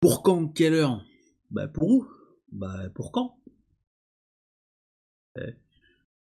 Pour 0.00 0.22
quand 0.22 0.48
Quelle 0.48 0.74
heure? 0.74 1.04
Bah 1.50 1.68
pour 1.68 1.88
où? 1.88 2.06
Bah 2.50 2.90
pour 2.94 3.12
quand 3.12 3.41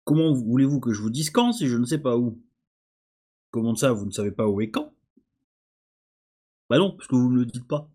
Comment 0.04 0.32
voulez-vous 0.32 0.80
que 0.80 0.92
je 0.92 1.00
vous 1.00 1.10
dise 1.10 1.30
quand 1.30 1.52
si 1.52 1.68
je 1.68 1.76
ne 1.76 1.86
sais 1.86 1.98
pas 1.98 2.16
où? 2.16 2.42
Comment 3.50 3.74
ça, 3.76 3.92
vous 3.92 4.06
ne 4.06 4.10
savez 4.10 4.32
pas 4.32 4.46
où 4.48 4.60
est 4.60 4.70
quand? 4.70 4.92
Bah 6.68 6.78
non, 6.78 6.92
parce 6.96 7.08
que 7.08 7.14
vous 7.14 7.30
ne 7.30 7.38
le 7.38 7.46
dites 7.46 7.66
pas. 7.66 7.88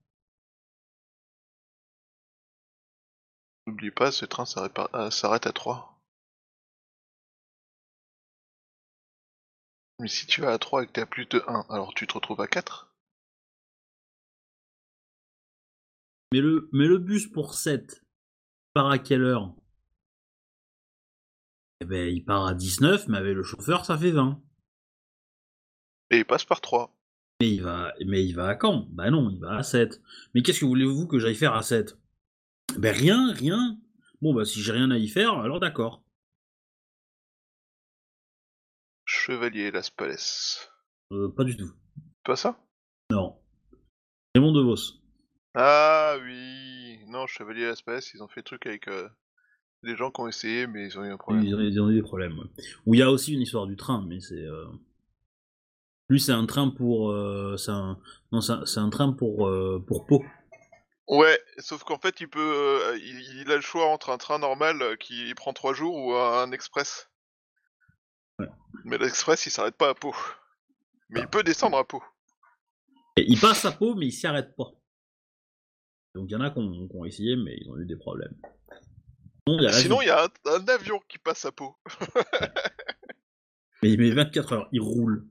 N'oublie 3.67 3.91
pas, 3.91 4.11
ce 4.11 4.25
train 4.25 4.45
s'arrête 4.45 4.77
euh, 4.77 5.49
à 5.49 5.53
3. 5.53 5.99
Mais 9.99 10.07
si 10.07 10.25
tu 10.27 10.41
vas 10.41 10.53
à 10.53 10.57
3 10.57 10.83
et 10.83 10.87
que 10.87 10.91
t'es 10.93 11.01
à 11.01 11.05
plus 11.05 11.25
de 11.25 11.43
1, 11.47 11.65
alors 11.69 11.93
tu 11.93 12.07
te 12.07 12.13
retrouves 12.13 12.41
à 12.41 12.47
4 12.47 12.93
Mais 16.31 16.41
le, 16.41 16.69
mais 16.71 16.87
le 16.87 16.97
bus 16.97 17.27
pour 17.27 17.53
7 17.53 18.03
part 18.73 18.89
à 18.89 18.97
quelle 18.99 19.23
heure? 19.23 19.53
Eh 21.81 21.85
ben, 21.85 22.09
il 22.09 22.25
part 22.25 22.45
à 22.45 22.53
19, 22.53 23.07
mais 23.07 23.17
avec 23.17 23.35
le 23.35 23.43
chauffeur, 23.43 23.85
ça 23.85 23.97
fait 23.97 24.11
20. 24.11 24.41
Et 26.11 26.17
il 26.17 26.25
passe 26.25 26.45
par 26.45 26.59
3. 26.61 26.93
Mais 27.41 27.51
il 27.51 27.61
va, 27.61 27.93
mais 28.05 28.25
il 28.25 28.33
va 28.33 28.49
à 28.49 28.55
quand 28.55 28.87
Bah 28.89 29.09
non, 29.11 29.29
il 29.29 29.39
va 29.39 29.55
à 29.55 29.63
7. 29.63 30.01
Mais 30.33 30.41
qu'est-ce 30.41 30.59
que 30.59 30.65
voulez-vous 30.65 31.07
que 31.07 31.19
j'aille 31.19 31.35
faire 31.35 31.53
à 31.53 31.61
7 31.61 31.97
Ben 32.77 32.93
rien, 32.93 33.31
rien. 33.31 33.77
Bon 34.21 34.33
bah 34.33 34.43
si 34.43 34.61
j'ai 34.61 34.73
rien 34.73 34.91
à 34.91 34.97
y 34.97 35.07
faire, 35.07 35.37
alors 35.39 35.61
d'accord. 35.61 36.03
Chevalier 39.05 39.71
Las 39.71 39.89
Palais. 39.89 40.17
Euh, 41.13 41.29
pas 41.29 41.45
du 41.45 41.55
tout. 41.55 41.71
Pas 42.25 42.35
ça? 42.35 42.59
Non. 43.09 43.39
Raymond 44.35 44.51
DeVos. 44.51 44.99
Ah 45.55 46.17
oui 46.21 46.99
Non, 47.07 47.25
Chevalier 47.25 47.67
Las 47.67 47.81
Palais, 47.81 48.01
ils 48.13 48.21
ont 48.21 48.27
fait 48.27 48.41
le 48.41 48.45
truc 48.45 48.65
avec 48.65 48.87
euh, 48.89 49.07
des 49.83 49.95
gens 49.95 50.11
qui 50.11 50.21
ont 50.21 50.27
essayé, 50.27 50.67
mais 50.67 50.85
ils 50.85 50.97
ont 50.99 51.03
eu 51.03 51.11
un 51.11 51.17
problème. 51.17 51.43
Ils 51.43 51.55
ont, 51.55 51.59
ils 51.59 51.81
ont 51.81 51.89
eu 51.89 51.95
des 51.95 52.01
problèmes. 52.01 52.37
ouais. 52.37 52.45
Où 52.85 52.93
il 52.93 52.99
y 52.99 53.03
a 53.03 53.09
aussi 53.11 53.33
une 53.33 53.41
histoire 53.41 53.67
du 53.67 53.75
train, 53.75 54.05
mais 54.07 54.19
c'est... 54.19 54.35
euh, 54.45 54.65
Lui, 56.09 56.19
c'est 56.19 56.31
un 56.33 56.45
train 56.45 56.69
pour. 56.69 57.11
euh, 57.11 57.55
c'est 57.57 57.71
un... 57.71 57.99
Non, 58.31 58.41
c'est 58.41 58.79
un, 58.79 58.89
train 58.89 59.13
pour, 59.13 59.47
euh, 59.47 59.83
pour 59.87 60.05
Pau. 60.05 60.23
Ouais, 61.07 61.39
sauf 61.57 61.83
qu'en 61.83 61.97
fait, 61.97 62.21
il 62.21 62.27
peut, 62.27 62.39
euh, 62.39 62.97
il, 62.97 63.41
il 63.41 63.51
a 63.51 63.55
le 63.55 63.61
choix 63.61 63.87
entre 63.87 64.11
un 64.11 64.17
train 64.17 64.37
normal 64.37 64.97
qui 64.99 65.33
prend 65.33 65.53
trois 65.53 65.73
jours 65.73 65.95
ou 65.95 66.13
un 66.13 66.51
express. 66.51 67.09
Ouais. 68.37 68.47
Mais 68.85 68.97
l'express, 68.97 69.45
il 69.45 69.49
s'arrête 69.49 69.75
pas 69.75 69.89
à 69.89 69.93
Pau. 69.95 70.13
Mais 71.09 71.21
il 71.21 71.27
peut 71.27 71.41
descendre 71.41 71.77
à 71.77 71.87
Pau. 71.87 72.03
Et 73.17 73.25
il 73.27 73.39
passe 73.39 73.65
à 73.65 73.71
Pau, 73.71 73.95
mais 73.95 74.05
il 74.07 74.11
s'y 74.11 74.27
arrête 74.27 74.55
pas. 74.55 74.71
Donc 76.13 76.25
il 76.29 76.33
y 76.33 76.35
en 76.35 76.41
a 76.41 76.51
qui 76.51 76.59
ont, 76.59 76.87
qui 76.87 76.95
ont 76.95 77.05
essayé, 77.05 77.35
mais 77.35 77.57
ils 77.59 77.69
ont 77.71 77.77
eu 77.77 77.85
des 77.85 77.95
problèmes. 77.95 78.35
Sinon, 79.47 79.59
il 79.59 79.63
y 79.63 79.67
a 79.67 79.71
Sinon, 79.73 79.99
l'avion. 79.99 80.01
il 80.01 80.07
y 80.07 80.11
a 80.11 80.23
un, 80.23 80.29
un 80.59 80.67
avion 80.67 80.99
qui 81.07 81.17
passe 81.17 81.45
à 81.45 81.51
Pau. 81.51 81.75
Mais 83.81 83.91
il 83.91 83.99
met 83.99 84.11
24 84.11 84.53
heures, 84.53 84.67
il 84.71 84.81
roule. 84.81 85.25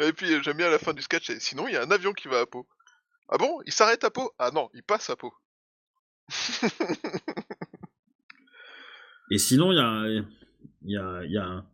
Et 0.00 0.12
puis, 0.12 0.42
j'aime 0.42 0.56
bien 0.56 0.66
à 0.66 0.70
la 0.70 0.78
fin 0.78 0.92
du 0.92 1.02
sketch, 1.02 1.32
sinon, 1.38 1.66
il 1.66 1.74
y 1.74 1.76
a 1.76 1.82
un 1.82 1.90
avion 1.90 2.12
qui 2.12 2.28
va 2.28 2.40
à 2.40 2.46
Pau. 2.46 2.68
Ah 3.28 3.38
bon? 3.38 3.60
Il 3.66 3.72
s'arrête 3.72 4.04
à 4.04 4.10
Pau? 4.10 4.30
Ah 4.38 4.50
non, 4.52 4.70
il 4.74 4.82
passe 4.82 5.10
à 5.10 5.16
Pau. 5.16 5.32
Et 9.30 9.38
sinon, 9.38 9.72
il 9.72 9.76
y 9.76 9.80
a, 9.80 10.06
y, 10.82 10.96
a, 10.96 11.24
y, 11.24 11.36
a, 11.36 11.64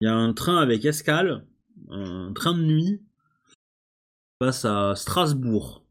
y 0.00 0.06
a 0.06 0.14
un 0.14 0.32
train 0.34 0.58
avec 0.58 0.84
escale, 0.84 1.46
un 1.90 2.32
train 2.34 2.54
de 2.54 2.62
nuit, 2.62 3.02
qui 3.48 3.56
passe 4.40 4.64
à 4.64 4.94
Strasbourg. 4.96 5.84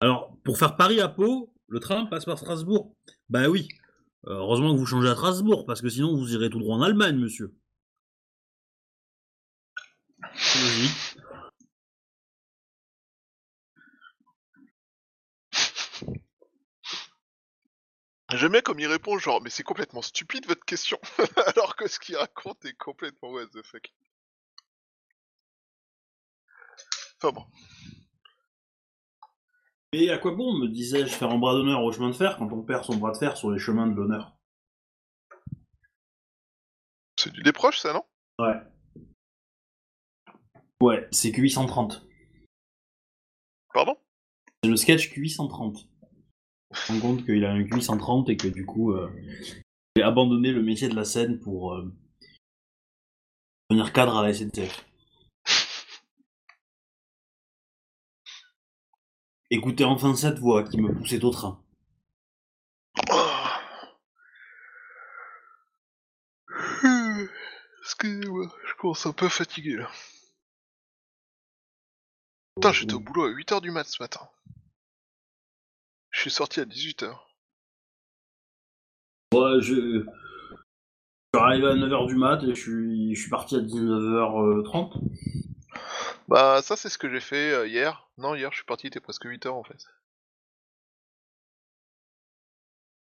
Alors, 0.00 0.36
pour 0.44 0.58
faire 0.58 0.76
Paris 0.76 1.00
à 1.00 1.08
Pau, 1.08 1.52
le 1.68 1.80
train 1.80 2.06
passe 2.06 2.24
par 2.24 2.38
Strasbourg. 2.38 2.94
Bah 3.28 3.48
oui. 3.48 3.68
Euh, 4.26 4.34
heureusement 4.34 4.72
que 4.74 4.78
vous 4.78 4.86
changez 4.86 5.08
à 5.08 5.14
Strasbourg, 5.14 5.66
parce 5.66 5.80
que 5.80 5.88
sinon 5.88 6.16
vous 6.16 6.32
irez 6.32 6.50
tout 6.50 6.58
droit 6.58 6.76
en 6.76 6.82
Allemagne, 6.82 7.16
monsieur. 7.16 7.54
J'aime 18.30 18.52
bien 18.52 18.60
comme 18.60 18.80
il 18.80 18.86
répond, 18.86 19.18
genre, 19.18 19.40
mais 19.40 19.50
c'est 19.50 19.62
complètement 19.62 20.02
stupide 20.02 20.46
votre 20.46 20.64
question, 20.64 20.98
alors 21.46 21.76
que 21.76 21.88
ce 21.88 21.98
qu'il 21.98 22.16
raconte 22.16 22.64
est 22.64 22.74
complètement 22.74 23.30
what 23.30 23.46
the 23.46 23.62
fuck. 23.62 23.92
Enfin 27.18 27.32
bon. 27.32 27.46
Et 29.92 30.10
à 30.10 30.18
quoi 30.18 30.32
bon, 30.32 30.58
me 30.58 30.68
disais-je, 30.68 31.14
faire 31.14 31.30
un 31.30 31.38
bras 31.38 31.54
d'honneur 31.54 31.82
au 31.82 31.92
chemin 31.92 32.08
de 32.08 32.14
fer 32.14 32.36
quand 32.36 32.52
on 32.52 32.62
perd 32.62 32.84
son 32.84 32.96
bras 32.96 33.12
de 33.12 33.16
fer 33.16 33.36
sur 33.36 33.50
les 33.50 33.58
chemins 33.58 33.86
de 33.86 33.94
l'honneur? 33.94 34.36
C'est 37.18 37.32
du 37.32 37.42
des 37.42 37.52
proches, 37.52 37.78
ça, 37.78 37.92
non? 37.92 38.04
Ouais. 38.38 38.60
Ouais, 40.82 41.08
c'est 41.10 41.30
Q830. 41.30 42.02
Pardon? 43.72 43.96
C'est 44.62 44.70
le 44.70 44.76
sketch 44.76 45.10
Q830. 45.10 45.86
On 46.70 46.74
se 46.74 46.92
rend 46.92 47.00
compte 47.00 47.24
qu'il 47.24 47.44
a 47.44 47.52
un 47.52 47.62
Q830 47.62 48.30
et 48.30 48.36
que 48.36 48.48
du 48.48 48.66
coup, 48.66 48.92
euh, 48.92 49.10
il 49.94 50.02
a 50.02 50.08
abandonné 50.08 50.52
le 50.52 50.62
métier 50.62 50.88
de 50.88 50.94
la 50.94 51.04
scène 51.04 51.40
pour 51.40 51.74
euh, 51.74 51.90
devenir 53.70 53.92
cadre 53.92 54.18
à 54.18 54.26
la 54.26 54.34
SNCF. 54.34 54.84
Écoutez 59.48 59.84
enfin 59.84 60.16
cette 60.16 60.38
voix 60.40 60.64
qui 60.64 60.80
me 60.80 60.92
poussait 60.92 61.24
au 61.24 61.30
train. 61.30 61.62
Ah. 63.10 63.60
Excusez-moi, 67.82 68.52
je 68.66 68.74
commence 68.74 69.06
un 69.06 69.12
peu 69.12 69.28
fatigué 69.28 69.76
là. 69.76 69.88
Putain, 72.56 72.72
j'étais 72.72 72.94
au 72.94 73.00
boulot 73.00 73.26
à 73.26 73.30
8h 73.30 73.60
du 73.60 73.70
mat 73.70 73.84
ce 73.84 74.02
matin. 74.02 74.28
Je 76.10 76.22
suis 76.22 76.30
sorti 76.30 76.58
à 76.60 76.64
18h. 76.64 77.16
Ouais, 79.32 79.60
je... 79.60 79.74
je 79.74 80.00
suis 80.00 80.10
arrivé 81.34 81.68
à 81.68 81.74
9h 81.74 82.06
du 82.08 82.16
mat 82.16 82.42
et 82.42 82.54
je 82.54 82.60
suis, 82.60 83.14
je 83.14 83.20
suis 83.20 83.30
parti 83.30 83.54
à 83.54 83.60
19h30. 83.60 85.00
Bah, 86.28 86.60
ça, 86.62 86.76
c'est 86.76 86.88
ce 86.88 86.98
que 86.98 87.10
j'ai 87.10 87.20
fait 87.20 87.52
euh, 87.52 87.68
hier. 87.68 88.08
Non, 88.18 88.34
hier, 88.34 88.50
je 88.50 88.56
suis 88.56 88.64
parti, 88.64 88.86
il 88.86 88.88
était 88.88 89.00
presque 89.00 89.24
8h 89.26 89.48
en 89.48 89.64
fait. 89.64 89.86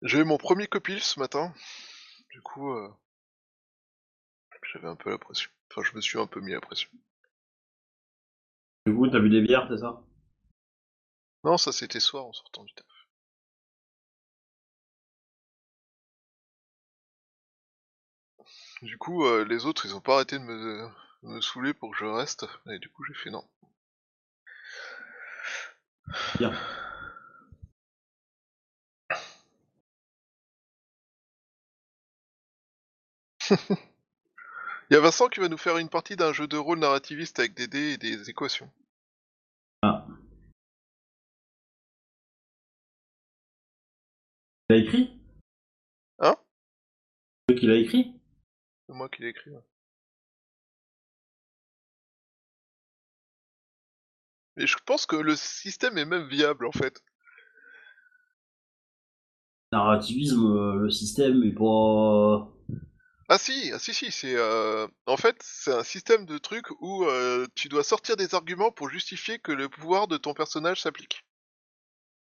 J'ai 0.02 0.20
eu 0.20 0.24
mon 0.24 0.38
premier 0.38 0.68
copil 0.68 1.00
ce 1.02 1.20
matin. 1.20 1.54
Du 2.32 2.42
coup, 2.42 2.72
euh, 2.72 2.90
j'avais 4.74 4.88
un 4.88 4.96
peu 4.96 5.10
la 5.12 5.18
pression. 5.18 5.50
Enfin, 5.70 5.84
je 5.88 5.96
me 5.96 6.02
suis 6.02 6.20
un 6.20 6.28
peu 6.28 6.40
mis 6.42 6.52
la 6.52 6.62
pression. 6.62 6.90
Du 8.86 8.96
coup, 8.96 9.08
t'as 9.08 9.20
bu 9.20 9.30
des 9.30 9.42
bières, 9.42 9.68
c'est 9.70 9.78
ça? 9.78 10.02
Non, 11.44 11.58
ça 11.58 11.72
c'était 11.72 12.00
soir 12.00 12.26
en 12.26 12.34
sortant 12.34 12.64
du 12.64 12.74
taf. 12.74 12.86
Du 18.82 18.98
coup, 18.98 19.26
euh, 19.26 19.46
les 19.46 19.66
autres, 19.66 19.86
ils 19.86 19.96
ont 19.96 20.02
pas 20.02 20.16
arrêté 20.16 20.40
de 20.40 20.44
me, 20.44 20.90
me 21.24 21.42
saouler 21.42 21.74
pour 21.74 21.92
que 21.92 21.98
je 21.98 22.06
reste. 22.06 22.46
Et 22.70 22.80
du 22.80 22.90
coup, 22.90 23.04
j'ai 23.04 23.14
fait 23.14 23.30
non. 23.30 23.44
Bien. 26.38 26.52
Il 34.90 34.96
y 34.96 34.98
a 34.98 35.00
Vincent 35.00 35.30
qui 35.30 35.40
va 35.40 35.48
nous 35.48 35.58
faire 35.58 35.78
une 35.78 35.90
partie 35.90 36.16
d'un 36.16 36.34
jeu 36.34 36.48
de 36.48 36.58
rôle 36.58 36.80
narrativiste 36.80 37.40
avec 37.40 37.54
des 37.54 37.68
dés 37.68 37.94
et 37.94 37.98
des 37.98 38.30
équations. 38.30 38.70
Il 44.70 44.76
a 44.76 44.76
écrit? 44.76 45.20
Hein? 46.20 46.36
C'est 47.48 47.56
qu'il 47.56 47.72
a 47.72 47.76
écrit? 47.76 48.20
C'est 48.88 48.96
moi 48.96 49.10
qui 49.10 49.22
l'ai 49.22 49.30
écrit. 49.30 49.52
ouais. 49.52 49.71
Et 54.58 54.68
je 54.68 54.78
pense 54.86 55.06
que 55.06 55.16
le 55.16 55.36
système 55.36 55.98
est 55.98 56.06
même 56.06 56.28
viable 56.28 56.66
en 56.66 56.72
fait. 56.72 57.02
Narrativisme, 59.72 60.46
euh, 60.46 60.76
le 60.76 60.90
système 60.90 61.44
est 61.44 61.54
pas... 61.54 62.52
Ah 63.30 63.38
si, 63.38 63.72
ah 63.74 63.80
si 63.80 63.94
si, 63.94 64.12
c'est 64.12 64.36
euh... 64.36 64.86
en 65.06 65.16
fait 65.16 65.38
c'est 65.42 65.74
un 65.74 65.84
système 65.84 66.26
de 66.26 66.38
trucs 66.38 66.70
où 66.82 67.06
euh, 67.06 67.48
tu 67.56 67.70
dois 67.70 67.84
sortir 67.84 68.18
des 68.18 68.36
arguments 68.36 68.72
pour 68.72 68.90
justifier 68.90 69.40
que 69.40 69.54
le 69.54 69.70
pouvoir 69.70 70.10
de 70.10 70.18
ton 70.18 70.34
personnage 70.34 70.82
s'applique. 70.82 71.26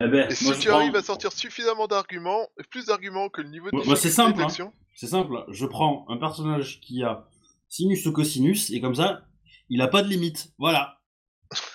Eh 0.02 0.08
ben, 0.08 0.30
Et 0.32 0.34
si 0.34 0.46
moi, 0.46 0.56
tu 0.56 0.70
prends- 0.70 0.78
arrives 0.80 0.96
à 0.96 1.04
sortir 1.04 1.32
suffisamment 1.32 1.86
d'arguments, 1.86 2.50
plus 2.72 2.88
d'arguments 2.88 3.30
que 3.30 3.42
le 3.42 3.50
niveau 3.50 3.70
de 3.70 3.76
Moi- 3.76 3.96
c'est 3.96 4.10
simple, 4.10 4.42
hein. 4.42 4.74
C'est 4.96 5.08
simple, 5.08 5.46
je 5.50 5.66
prends 5.68 6.06
un 6.10 6.18
personnage 6.18 6.80
qui 6.82 7.04
a 7.04 7.30
sinus 7.70 8.06
ou 8.08 8.12
cosinus, 8.12 8.72
et 8.72 8.82
comme 8.82 8.96
ça, 8.96 9.28
il 9.70 9.82
a 9.82 9.88
pas 9.88 10.02
de 10.02 10.08
limite. 10.08 10.54
Voilà. 10.58 10.95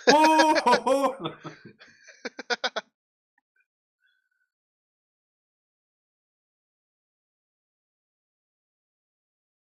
Oh, 0.08 1.14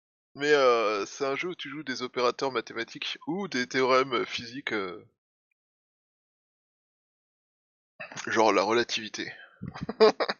mais 0.36 0.52
euh, 0.54 1.06
c'est 1.06 1.26
un 1.26 1.36
jeu 1.36 1.50
où 1.50 1.56
tu 1.56 1.70
joues 1.70 1.84
des 1.84 2.02
opérateurs 2.02 2.52
mathématiques 2.52 3.18
ou 3.28 3.48
des 3.48 3.68
théorèmes 3.68 4.26
physiques, 4.26 4.74
euh, 4.74 5.06
genre 8.28 8.52
la 8.54 8.62
relativité, 8.64 9.32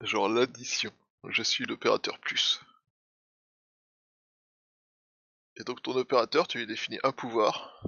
genre 0.00 0.28
l'addition. 0.28 0.90
Je 1.28 1.44
suis 1.44 1.64
l'opérateur 1.64 2.18
plus. 2.18 2.60
Et 5.58 5.64
donc 5.64 5.82
ton 5.82 5.96
opérateur, 5.96 6.48
tu 6.48 6.58
lui 6.58 6.66
définis 6.66 6.98
un 7.02 7.12
pouvoir. 7.12 7.82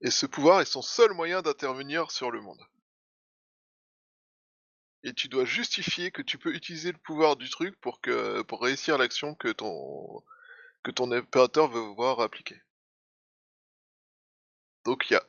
Et 0.00 0.10
ce 0.10 0.26
pouvoir 0.26 0.60
est 0.60 0.66
son 0.66 0.82
seul 0.82 1.12
moyen 1.12 1.42
d'intervenir 1.42 2.10
sur 2.10 2.30
le 2.30 2.40
monde. 2.40 2.60
Et 5.04 5.12
tu 5.12 5.28
dois 5.28 5.44
justifier 5.44 6.10
que 6.10 6.22
tu 6.22 6.38
peux 6.38 6.54
utiliser 6.54 6.92
le 6.92 6.98
pouvoir 6.98 7.36
du 7.36 7.48
truc 7.50 7.78
pour 7.80 8.00
réussir 8.62 8.98
l'action 8.98 9.34
que 9.34 9.50
ton 9.50 10.22
opérateur 11.12 11.68
veut 11.68 11.94
voir 11.94 12.20
appliquer. 12.20 12.60
Donc 14.84 15.08
il 15.10 15.14
y 15.14 15.16
a 15.16 15.22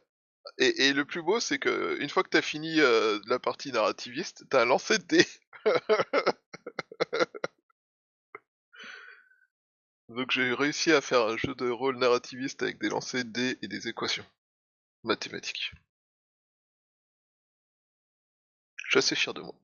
et, 0.58 0.94
le 0.94 1.06
plus 1.06 1.22
beau 1.22 1.40
c'est 1.40 1.58
que 1.58 1.98
une 2.00 2.10
fois 2.10 2.24
que 2.24 2.30
t'as 2.30 2.42
fini 2.42 2.80
euh, 2.80 3.20
la 3.28 3.40
partie 3.40 3.72
narrativiste, 3.72 4.46
t'as 4.50 4.64
un 4.64 4.66
lancer 4.66 4.98
de 5.00 5.04
dés. 5.06 5.28
Donc 10.08 10.32
j'ai 10.32 10.54
réussi 10.54 10.92
à 10.94 11.02
faire 11.02 11.28
un 11.28 11.36
jeu 11.36 11.56
de 11.56 11.70
rôle 11.70 11.98
narrativiste 11.98 12.64
avec 12.64 12.80
des 12.80 12.90
lancers 12.90 13.26
de 13.26 13.30
dés 13.32 13.60
et 13.62 13.68
des 13.68 13.88
équations 13.90 14.26
mathématiques. 15.04 15.74
Je 18.90 19.00
assez 19.00 19.16
fier 19.16 19.34
de 19.34 19.42
moi. 19.42 19.56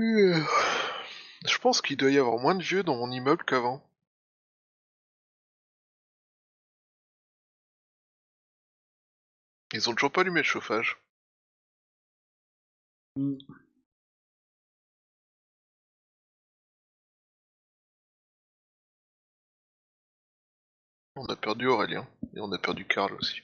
Euh, 0.00 0.34
Je 1.46 1.58
pense 1.58 1.82
qu'il 1.82 1.98
doit 1.98 2.10
y 2.10 2.18
avoir 2.18 2.38
moins 2.38 2.54
de 2.54 2.62
vieux 2.62 2.82
dans 2.82 2.96
mon 2.96 3.10
immeuble 3.10 3.44
qu'avant. 3.44 3.82
Ils 9.72 9.90
ont 9.90 9.94
toujours 9.94 10.12
pas 10.12 10.20
allumé 10.20 10.40
le 10.40 10.44
chauffage. 10.44 10.96
On 21.16 21.26
a 21.28 21.36
perdu 21.36 21.66
Aurélien. 21.66 22.08
Et 22.34 22.40
on 22.40 22.50
a 22.52 22.58
perdu 22.58 22.86
Karl 22.86 23.12
aussi. 23.14 23.42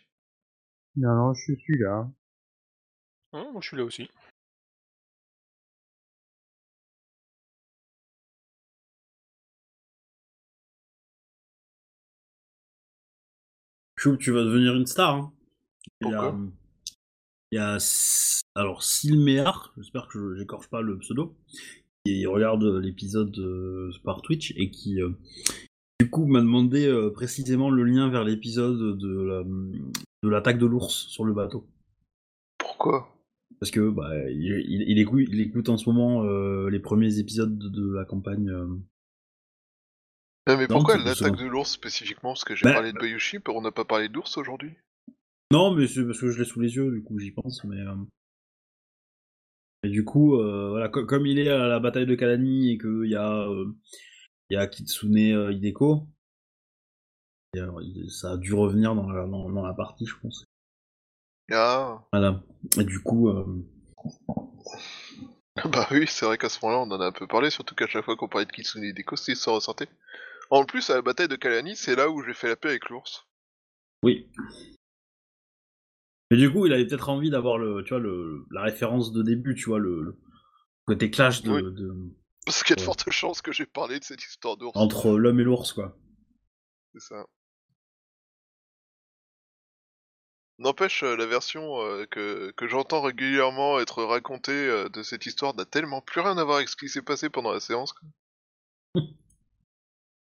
Non, 0.97 1.15
non, 1.15 1.35
je 1.35 1.55
suis 1.55 1.78
là. 1.78 2.09
Hein, 3.33 3.51
moi 3.52 3.60
je 3.60 3.68
suis 3.68 3.76
là 3.76 3.85
aussi. 3.85 4.09
Tu 14.15 14.31
vas 14.31 14.44
devenir 14.44 14.75
une 14.76 14.86
star. 14.86 15.15
Hein. 15.17 15.33
Il 16.02 16.09
y 16.09 16.15
a, 16.15 16.20
Pourquoi 16.23 16.39
il 17.52 17.57
y 17.57 17.59
a 17.59 17.76
S- 17.76 18.41
alors 18.55 18.83
Silméar, 18.83 19.73
j'espère 19.76 20.07
que 20.09 20.18
je 20.18 20.39
j'écorche 20.39 20.68
pas 20.68 20.83
le 20.83 20.99
pseudo, 20.99 21.35
qui 22.05 22.26
regarde 22.26 22.62
l'épisode 22.65 23.36
euh, 23.39 23.91
par 24.05 24.23
Twitch 24.23 24.52
et 24.57 24.70
qui 24.70 25.01
euh, 25.01 25.10
du 26.01 26.10
coup 26.10 26.26
m'a 26.26 26.41
demandé 26.41 26.86
euh, 26.86 27.10
précisément 27.10 27.70
le 27.70 27.83
lien 27.85 28.09
vers 28.10 28.25
l'épisode 28.25 28.99
de 28.99 29.20
la 29.23 29.43
de 30.23 30.28
l'attaque 30.28 30.59
de 30.59 30.67
l'ours 30.67 30.93
sur 31.09 31.25
le 31.25 31.33
bateau. 31.33 31.67
Pourquoi? 32.59 33.09
Parce 33.60 33.70
que 33.70 33.89
bah, 33.91 34.10
il, 34.31 34.44
il- 34.68 34.85
il 34.91 34.99
écoute, 34.99 35.23
il 35.28 35.41
écoute 35.41 35.68
en 35.68 35.76
ce 35.78 35.89
moment 35.89 36.23
les 36.68 36.78
premiers 36.81 37.18
épisodes 37.18 37.57
de, 37.59 37.68
de 37.68 37.93
la 37.94 38.05
campagne. 38.05 38.52
Euh. 40.49 40.52
Non, 40.52 40.58
mais 40.58 40.66
Non, 40.68 40.76
pourquoi 40.76 40.97
l'attaque 40.97 41.36
de 41.36 41.47
l'ours 41.47 41.70
spécifiquement? 41.70 42.31
Parce 42.31 42.44
que 42.44 42.57
j'ai 42.57 42.65
Bah, 42.65 42.73
parlé 42.73 42.92
de 42.92 42.99
Bayushi, 42.99 43.39
on 43.49 43.60
n'a 43.60 43.70
pas 43.73 43.84
parlé 43.84 44.08
d'ours 44.08 44.36
aujourd'hui 44.39 44.75
Non, 45.50 45.75
mais 45.75 45.86
c'est 45.89 46.05
parce 46.05 46.20
que 46.20 46.31
je 46.31 46.39
l'ai 46.39 46.44
sous 46.44 46.60
les 46.60 46.75
yeux, 46.76 46.91
du 46.91 47.02
coup 47.02 47.18
j'y 47.18 47.31
pense, 47.33 47.65
mais. 47.65 47.81
euh, 47.81 47.94
Et 49.84 49.89
du 49.89 50.05
coup, 50.05 50.36
euh, 50.36 50.68
voilà, 50.70 50.89
co- 50.89 51.07
comme 51.07 51.26
il 51.26 51.39
est 51.39 51.49
à 51.49 51.66
la 51.66 51.81
bataille 51.81 52.07
de 52.07 52.15
Kalani 52.15 52.73
et 52.73 52.78
qu'il 52.78 53.07
y 53.10 53.16
a, 53.16 53.49
euh, 53.49 53.73
il 54.50 54.55
y 54.55 54.57
a 54.58 54.66
Kitsune 54.66 55.16
euh, 55.34 55.52
Hideko, 55.52 56.08
et 57.55 57.60
alors, 57.60 57.83
il- 57.83 58.08
ça 58.08 58.33
a 58.33 58.36
dû 58.36 58.55
revenir 58.55 58.94
dans 58.94 59.10
la, 59.10 59.26
dans, 59.26 59.50
dans 59.50 59.66
la 59.66 59.75
partie, 59.75 60.07
je 60.07 60.15
pense. 60.23 60.44
Ah, 61.50 62.07
Voilà. 62.12 62.42
Et 62.78 62.84
du 62.84 63.00
coup, 63.00 63.28
euh, 63.28 63.44
bah 65.73 65.86
oui, 65.91 66.07
c'est 66.08 66.25
vrai 66.26 66.39
qu'à 66.39 66.49
ce 66.49 66.58
moment-là, 66.65 66.83
on 66.86 66.91
en 66.97 67.00
a 67.00 67.07
un 67.07 67.12
peu 67.12 67.26
parlé, 67.26 67.50
surtout 67.50 67.75
qu'à 67.75 67.86
chaque 67.86 68.05
fois 68.05 68.16
qu'on 68.16 68.28
parlait 68.28 68.47
de 68.47 68.52
Kitsune 68.52 68.84
Hideko, 68.84 69.16
c'est 69.16 69.34
ça 69.34 69.50
ressentait. 69.50 69.89
En 70.50 70.65
plus, 70.65 70.91
à 70.91 70.94
la 70.94 71.02
bataille 71.02 71.28
de 71.28 71.36
Kalani, 71.36 71.76
c'est 71.76 71.97
là 71.97 72.08
où 72.10 72.23
j'ai 72.23 72.34
fait 72.34 72.49
la 72.49 72.57
paix 72.57 72.68
avec 72.70 72.89
l'ours. 72.89 73.26
oui. 74.02 74.28
Mais 76.31 76.36
du 76.36 76.50
coup, 76.50 76.66
il 76.66 76.73
avait 76.73 76.84
peut-être 76.86 77.08
envie 77.08 77.31
d'avoir 77.31 77.57
le, 77.57 77.84
tu 77.84 77.91
vois, 77.91 78.00
le, 78.00 78.47
la 78.50 78.62
référence 78.62 79.12
de 79.12 79.23
début, 79.23 79.55
tu 79.55 79.66
vois, 79.66 79.78
le, 79.78 80.02
le 80.02 80.16
côté 80.84 81.08
clash 81.08 81.42
de, 81.42 81.52
Oui. 81.52 81.62
de- 81.62 81.94
Parce 82.44 82.65
qu'il 82.65 82.70
y 82.70 82.73
a 82.73 82.76
de 82.76 82.81
Ouais. 82.81 82.84
fortes 82.86 83.10
chances 83.12 83.42
que 83.42 83.52
j'ai 83.52 83.66
parlé 83.66 84.00
de 84.00 84.05
cette 84.05 84.25
histoire 84.25 84.57
d'ours. 84.57 84.73
entre 84.76 85.16
l'homme 85.16 85.39
et 85.39 85.44
l'ours, 85.44 85.73
quoi. 85.73 85.97
C'est 86.92 87.00
ça. 87.00 87.26
N'empêche, 90.58 91.02
euh, 91.05 91.16
la 91.16 91.26
version 91.26 91.81
euh, 91.83 92.07
que, 92.07 92.50
que 92.57 92.66
j'entends 92.66 93.02
régulièrement 93.02 93.78
être 93.78 94.02
racontée 94.02 94.50
euh, 94.52 94.89
de 94.89 95.02
cette 95.05 95.26
histoire 95.26 95.55
n'a 95.55 95.65
tellement 95.66 96.00
plus 96.00 96.23
rien 96.23 96.39
à 96.39 96.44
voir 96.44 96.57
avec 96.57 96.68
ce 96.68 96.76
qui 96.76 96.89
s'est 96.89 97.02
passé 97.02 97.28
pendant 97.31 97.52
la 97.52 97.60
séance. 97.60 97.94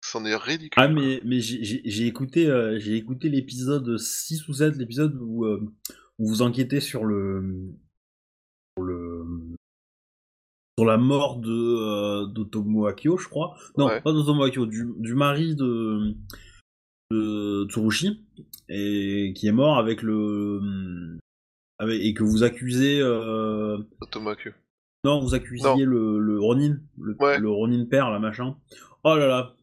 C'en 0.05 0.25
est 0.25 0.35
ridicule. 0.35 0.73
Ah 0.83 0.89
mais 0.89 1.21
mais 1.25 1.41
j'ai- 1.41 2.07
écouté 2.07 2.47
euh, 2.49 2.79
j'ai 2.79 2.97
écouté 2.97 3.29
l'épisode 3.29 3.97
6 3.99 4.49
ou 4.49 4.53
7 4.53 4.77
l'épisode 4.77 5.17
où, 5.21 5.45
euh, 5.45 5.61
où 6.19 6.29
vous 6.29 6.43
enquêtez 6.43 6.81
sur 6.81 7.05
le 7.05 7.71
sur 8.77 8.85
le 8.85 9.25
sur 10.77 10.87
la 10.87 10.97
mort 10.97 11.37
de 11.39 11.51
euh, 11.53 12.27
d'Otomo 12.27 12.87
Akio 12.87 13.17
je 13.17 13.29
crois 13.29 13.55
non 13.79 13.87
Ouais. 13.87 14.01
pas 14.01 14.13
d'Otomo 14.13 14.43
Akio 14.43 14.67
du, 14.67 14.89
du 14.99 15.15
mari 15.15 15.55
de 15.55 16.15
de 17.13 17.67
Tsurushi 17.69 18.25
et 18.69 19.33
qui 19.37 19.47
est 19.47 19.53
mort 19.53 19.79
avec 19.79 20.03
le 20.03 21.19
avec, 21.79 22.01
et 22.03 22.13
que 22.15 22.25
vous 22.25 22.43
accusez 22.43 23.01
euh, 23.01 23.79
Automaku. 24.01 24.51
non 25.05 25.21
vous 25.21 25.35
accusiez 25.35 25.65
Non. 25.65 25.77
le, 25.85 26.19
le 26.19 26.41
Ronin 26.41 26.81
le, 26.99 27.15
Ouais. 27.21 27.39
le 27.39 27.51
Ronin 27.51 27.85
père 27.85 28.11
la 28.11 28.19
machin 28.19 28.57
oh 29.05 29.17
là 29.17 29.29
là 29.29 29.55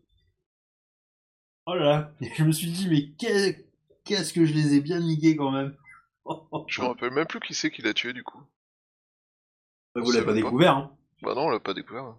Oh 1.71 1.75
là 1.75 1.85
là, 1.85 2.13
je 2.35 2.43
me 2.43 2.51
suis 2.51 2.71
dit, 2.71 2.87
mais 2.89 3.09
qu'est- 3.11 3.63
qu'est-ce 4.03 4.33
que 4.33 4.43
je 4.43 4.53
les 4.53 4.73
ai 4.73 4.81
bien 4.81 4.99
niqués 4.99 5.35
quand 5.35 5.51
même. 5.51 5.75
Je 6.67 6.81
me 6.81 6.87
rappelle 6.87 7.11
même 7.11 7.27
plus 7.27 7.39
qui 7.39 7.53
c'est 7.53 7.69
qui 7.69 7.83
l'a 7.83 7.93
tué 7.93 8.11
du 8.11 8.23
coup. 8.23 8.41
Bah, 9.93 10.01
vous 10.01 10.11
l'avez 10.11 10.25
pas 10.25 10.33
découvert, 10.33 10.77
hein. 10.77 10.97
Bah 11.21 11.35
non, 11.35 11.45
on 11.45 11.49
l'a 11.49 11.59
pas 11.59 11.75
découvert. 11.75 12.05
Vous 12.05 12.15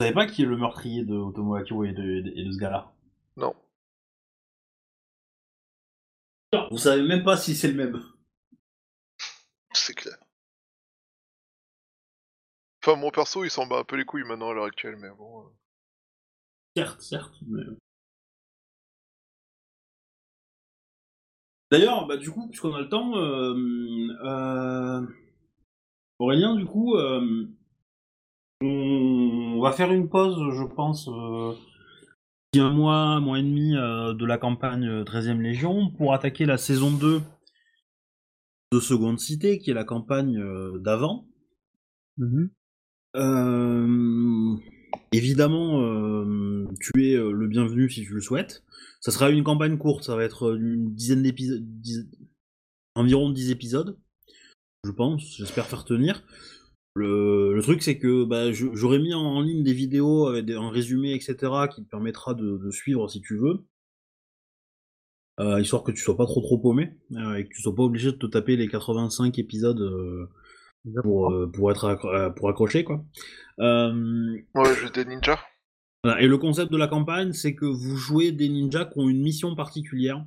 savez 0.00 0.12
pas 0.14 0.26
qui 0.26 0.42
est 0.42 0.46
le 0.46 0.56
meurtrier 0.56 1.04
de 1.04 1.14
Otomo 1.14 1.54
Akio 1.54 1.84
et 1.84 1.92
de, 1.92 2.32
et 2.34 2.44
de 2.44 2.50
ce 2.50 2.58
gars-là? 2.58 2.92
Non. 3.36 3.54
Vous 6.70 6.78
savez 6.78 7.02
même 7.02 7.22
pas 7.22 7.36
si 7.36 7.54
c'est 7.54 7.68
le 7.68 7.74
même. 7.74 8.02
C'est 9.74 9.94
clair. 9.94 10.16
Enfin, 12.84 12.96
mon 12.96 13.10
perso, 13.12 13.44
il 13.44 13.50
s'en 13.50 13.66
bat 13.66 13.78
un 13.78 13.84
peu 13.84 13.94
les 13.96 14.04
couilles 14.04 14.24
maintenant 14.24 14.50
à 14.50 14.54
l'heure 14.54 14.64
actuelle, 14.64 14.96
mais 14.96 15.10
bon. 15.10 15.40
euh. 15.40 15.50
Certes, 16.76 17.00
certes, 17.00 17.34
mais... 17.46 17.62
D'ailleurs, 21.72 22.06
bah 22.06 22.18
du 22.18 22.30
coup, 22.30 22.48
puisqu'on 22.48 22.74
a 22.74 22.82
le 22.82 22.88
temps, 22.90 23.16
euh, 23.16 23.54
euh, 24.26 25.06
Aurélien, 26.18 26.54
du 26.54 26.66
coup, 26.66 26.96
euh, 26.96 27.46
on 28.60 29.58
va 29.58 29.72
faire 29.72 29.90
une 29.90 30.10
pause, 30.10 30.36
je 30.54 30.64
pense, 30.64 31.08
d'ici 32.52 32.62
un 32.62 32.68
mois, 32.68 32.96
un 32.96 33.20
mois 33.20 33.38
et 33.38 33.42
demi 33.42 33.72
de 33.72 34.26
la 34.26 34.36
campagne 34.36 34.86
euh, 34.86 35.04
13e 35.04 35.40
Légion 35.40 35.88
pour 35.88 36.12
attaquer 36.12 36.44
la 36.44 36.58
saison 36.58 36.90
2 36.90 37.22
de 38.72 38.78
Seconde 38.78 39.18
Cité, 39.18 39.58
qui 39.58 39.70
est 39.70 39.74
la 39.74 39.84
campagne 39.84 40.44
d'avant. 40.78 41.24
Mhm. 42.18 42.50
Euh, 43.16 44.56
évidemment, 45.12 45.82
euh, 45.82 46.66
tu 46.80 47.06
es 47.06 47.14
euh, 47.14 47.32
le 47.32 47.46
bienvenu 47.46 47.90
si 47.90 48.02
tu 48.02 48.14
le 48.14 48.20
souhaites. 48.20 48.64
Ça 49.00 49.10
sera 49.10 49.30
une 49.30 49.44
campagne 49.44 49.78
courte, 49.78 50.04
ça 50.04 50.16
va 50.16 50.24
être 50.24 50.56
une 50.56 50.94
dizaine 50.94 51.22
d'épisodes, 51.22 51.64
environ 52.94 53.30
10 53.30 53.50
épisodes, 53.50 53.98
je 54.84 54.90
pense, 54.90 55.36
j'espère 55.36 55.66
faire 55.66 55.84
tenir. 55.84 56.24
Le, 56.94 57.58
truc, 57.62 57.82
c'est 57.82 57.98
que 57.98 58.24
bah, 58.24 58.52
j'aurais 58.52 58.98
mis 58.98 59.14
en, 59.14 59.40
ligne 59.40 59.62
des 59.62 59.72
vidéos 59.72 60.26
avec 60.26 60.50
un 60.50 60.70
résumé, 60.70 61.14
etc., 61.14 61.36
qui 61.74 61.82
te 61.82 61.88
permettra 61.88 62.34
de, 62.34 62.70
suivre 62.70 63.08
si 63.08 63.20
tu 63.20 63.36
veux. 63.36 63.64
Euh, 65.40 65.60
histoire 65.60 65.82
que 65.82 65.92
tu 65.92 66.02
sois 66.02 66.16
pas 66.16 66.26
trop 66.26 66.42
trop 66.42 66.58
paumé, 66.58 66.94
euh, 67.16 67.34
et 67.36 67.44
que 67.44 67.54
tu 67.54 67.62
sois 67.62 67.74
pas 67.74 67.82
obligé 67.82 68.12
de 68.12 68.16
te 68.18 68.26
taper 68.26 68.56
les 68.56 68.68
85 68.68 69.38
épisodes 69.38 69.80
euh, 69.80 70.28
pour, 71.02 71.30
euh, 71.32 71.46
pour 71.50 71.70
être 71.70 71.88
accro- 71.88 72.14
euh, 72.14 72.30
pour 72.30 72.48
accrocher, 72.48 72.84
quoi. 72.84 73.04
Euh, 73.60 74.36
Ouais, 74.54 74.74
jeu 74.74 74.90
des 74.90 75.04
ninjas. 75.04 75.38
voilà, 76.04 76.20
Et 76.22 76.26
le 76.26 76.38
concept 76.38 76.72
de 76.72 76.76
la 76.76 76.88
campagne, 76.88 77.32
c'est 77.32 77.54
que 77.54 77.66
vous 77.66 77.96
jouez 77.96 78.32
des 78.32 78.48
ninjas 78.48 78.86
qui 78.86 78.98
ont 78.98 79.08
une 79.08 79.22
mission 79.22 79.54
particulière. 79.54 80.24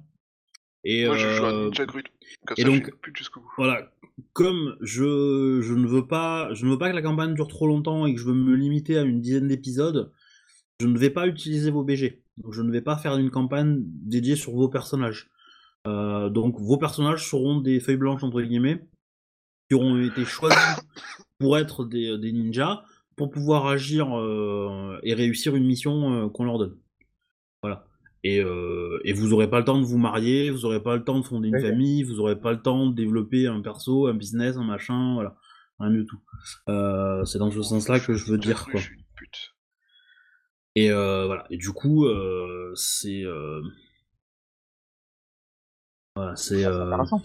Et, 0.83 1.05
Moi, 1.07 1.17
je 1.17 1.27
joue 1.29 1.45
un 1.45 1.65
ninja 1.65 1.85
grut. 1.85 2.03
Comme 2.45 2.55
et 2.57 2.61
ça, 2.61 2.67
donc- 2.67 2.95
plus 3.01 3.13
jusqu'au 3.15 3.41
bout. 3.41 3.49
voilà, 3.57 3.91
comme 4.33 4.77
je, 4.81 5.59
je 5.61 5.73
ne 5.73 5.87
veux 5.87 6.07
pas, 6.07 6.53
je 6.53 6.65
ne 6.65 6.71
veux 6.71 6.77
pas 6.77 6.89
que 6.89 6.95
la 6.95 7.01
campagne 7.01 7.33
dure 7.33 7.47
trop 7.47 7.67
longtemps 7.67 8.05
et 8.05 8.13
que 8.13 8.19
je 8.21 8.25
veux 8.25 8.33
me 8.33 8.55
limiter 8.55 8.97
à 8.97 9.01
une 9.01 9.19
dizaine 9.19 9.47
d'épisodes, 9.47 10.11
je 10.79 10.87
ne 10.87 10.97
vais 10.97 11.09
pas 11.09 11.27
utiliser 11.27 11.71
vos 11.71 11.83
BG. 11.83 12.21
Donc 12.37 12.53
je 12.53 12.61
ne 12.61 12.71
vais 12.71 12.81
pas 12.81 12.97
faire 12.97 13.17
une 13.17 13.31
campagne 13.31 13.81
dédiée 13.85 14.35
sur 14.35 14.51
vos 14.53 14.69
personnages. 14.69 15.29
Euh, 15.87 16.29
donc 16.29 16.59
vos 16.59 16.77
personnages 16.77 17.27
seront 17.29 17.59
des 17.61 17.79
feuilles 17.79 17.95
blanches 17.97 18.23
entre 18.23 18.41
guillemets 18.41 18.81
qui 19.67 19.75
auront 19.75 19.99
été 20.01 20.25
choisis 20.25 20.79
pour 21.39 21.57
être 21.57 21.85
des, 21.85 22.17
des 22.17 22.31
ninjas 22.31 22.83
pour 23.15 23.31
pouvoir 23.31 23.67
agir 23.67 24.17
euh, 24.17 24.99
et 25.03 25.13
réussir 25.13 25.55
une 25.55 25.65
mission 25.65 26.25
euh, 26.25 26.29
qu'on 26.29 26.43
leur 26.43 26.57
donne. 26.57 26.77
Voilà. 27.63 27.87
Et, 28.23 28.39
euh, 28.39 28.99
et 29.03 29.13
vous 29.13 29.33
aurez 29.33 29.49
pas 29.49 29.59
le 29.59 29.65
temps 29.65 29.79
de 29.79 29.85
vous 29.85 29.97
marier, 29.97 30.49
vous 30.49 30.65
aurez 30.65 30.81
pas 30.81 30.95
le 30.95 31.03
temps 31.03 31.19
de 31.19 31.25
fonder 31.25 31.49
une 31.49 31.61
famille, 31.61 32.03
vous 32.03 32.19
aurez 32.19 32.39
pas 32.39 32.51
le 32.51 32.61
temps 32.61 32.87
de 32.87 32.95
développer 32.95 33.47
un 33.47 33.61
perso, 33.61 34.07
un 34.07 34.15
business, 34.15 34.57
un 34.57 34.63
machin, 34.63 35.13
voilà. 35.13 35.37
Rien 35.79 35.91
du 35.91 36.05
tout. 36.05 36.19
C'est 37.25 37.37
dans 37.37 37.51
ce 37.51 37.61
sens-là 37.61 37.99
que 37.99 38.13
je 38.13 38.25
veux 38.31 38.37
dire, 38.37 38.65
quoi. 38.65 38.81
Et 40.75 40.89
euh, 40.91 41.25
voilà. 41.25 41.45
Et 41.49 41.57
du 41.57 41.71
coup, 41.71 42.07
c'est 42.75 43.23
voilà, 46.15 46.35
c'est 46.35 46.63
Ah, 46.63 46.65
c'est 46.65 46.65
euh... 46.65 46.85
intéressant. 46.87 47.21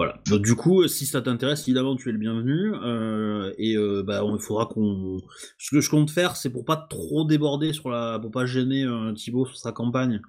Voilà. 0.00 0.22
Donc 0.30 0.42
du 0.42 0.54
coup, 0.56 0.86
si 0.88 1.04
ça 1.04 1.20
t'intéresse, 1.20 1.62
évidemment, 1.68 1.94
tu 1.94 2.08
es 2.08 2.12
le 2.12 2.18
bienvenu. 2.18 2.72
euh, 2.74 3.52
et 3.58 3.76
euh, 3.76 4.02
bah, 4.02 4.22
il 4.24 4.40
faudra 4.40 4.64
qu'on. 4.66 5.18
Ce 5.58 5.70
que 5.74 5.80
je 5.82 5.90
compte 5.90 6.10
faire, 6.10 6.36
c'est 6.36 6.50
pour 6.50 6.64
pas 6.64 6.76
trop 6.76 7.24
déborder 7.26 7.72
sur 7.74 7.90
la, 7.90 8.18
pour 8.18 8.30
pas 8.30 8.46
gêner 8.46 8.84
euh, 8.84 9.12
Thibaut 9.12 9.44
sur 9.46 9.58
sa 9.58 9.72
campagne. 9.72 10.22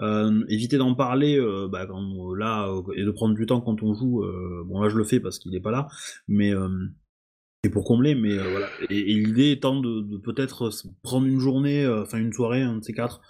euh, 0.00 0.44
éviter 0.48 0.78
d'en 0.78 0.94
parler 0.94 1.38
euh, 1.38 1.68
bah, 1.68 1.86
là 2.36 2.66
euh, 2.68 2.82
et 2.96 3.04
de 3.04 3.10
prendre 3.12 3.34
du 3.34 3.46
temps 3.46 3.60
quand 3.60 3.82
on 3.82 3.94
joue. 3.94 4.24
euh, 4.24 4.64
bon 4.66 4.80
là, 4.82 4.88
je 4.88 4.96
le 4.96 5.04
fais 5.04 5.20
parce 5.20 5.38
qu'il 5.38 5.54
est 5.54 5.60
pas 5.60 5.70
là, 5.70 5.86
mais 6.28 6.52
euh, 6.54 6.68
c'est 7.64 7.70
pour 7.70 7.84
combler. 7.84 8.14
Mais 8.16 8.32
euh, 8.32 8.50
voilà. 8.50 8.68
Et, 8.90 9.12
et 9.12 9.14
l'idée 9.14 9.52
étant 9.52 9.80
de, 9.80 10.00
de 10.02 10.16
peut-être 10.16 10.70
prendre 11.02 11.26
une 11.26 11.38
journée, 11.38 11.84
euh, 11.84 12.02
enfin 12.02 12.18
une 12.18 12.32
soirée, 12.32 12.62
un 12.62 12.78
de 12.78 12.82
ces 12.84 12.94
quatre. 12.94 13.20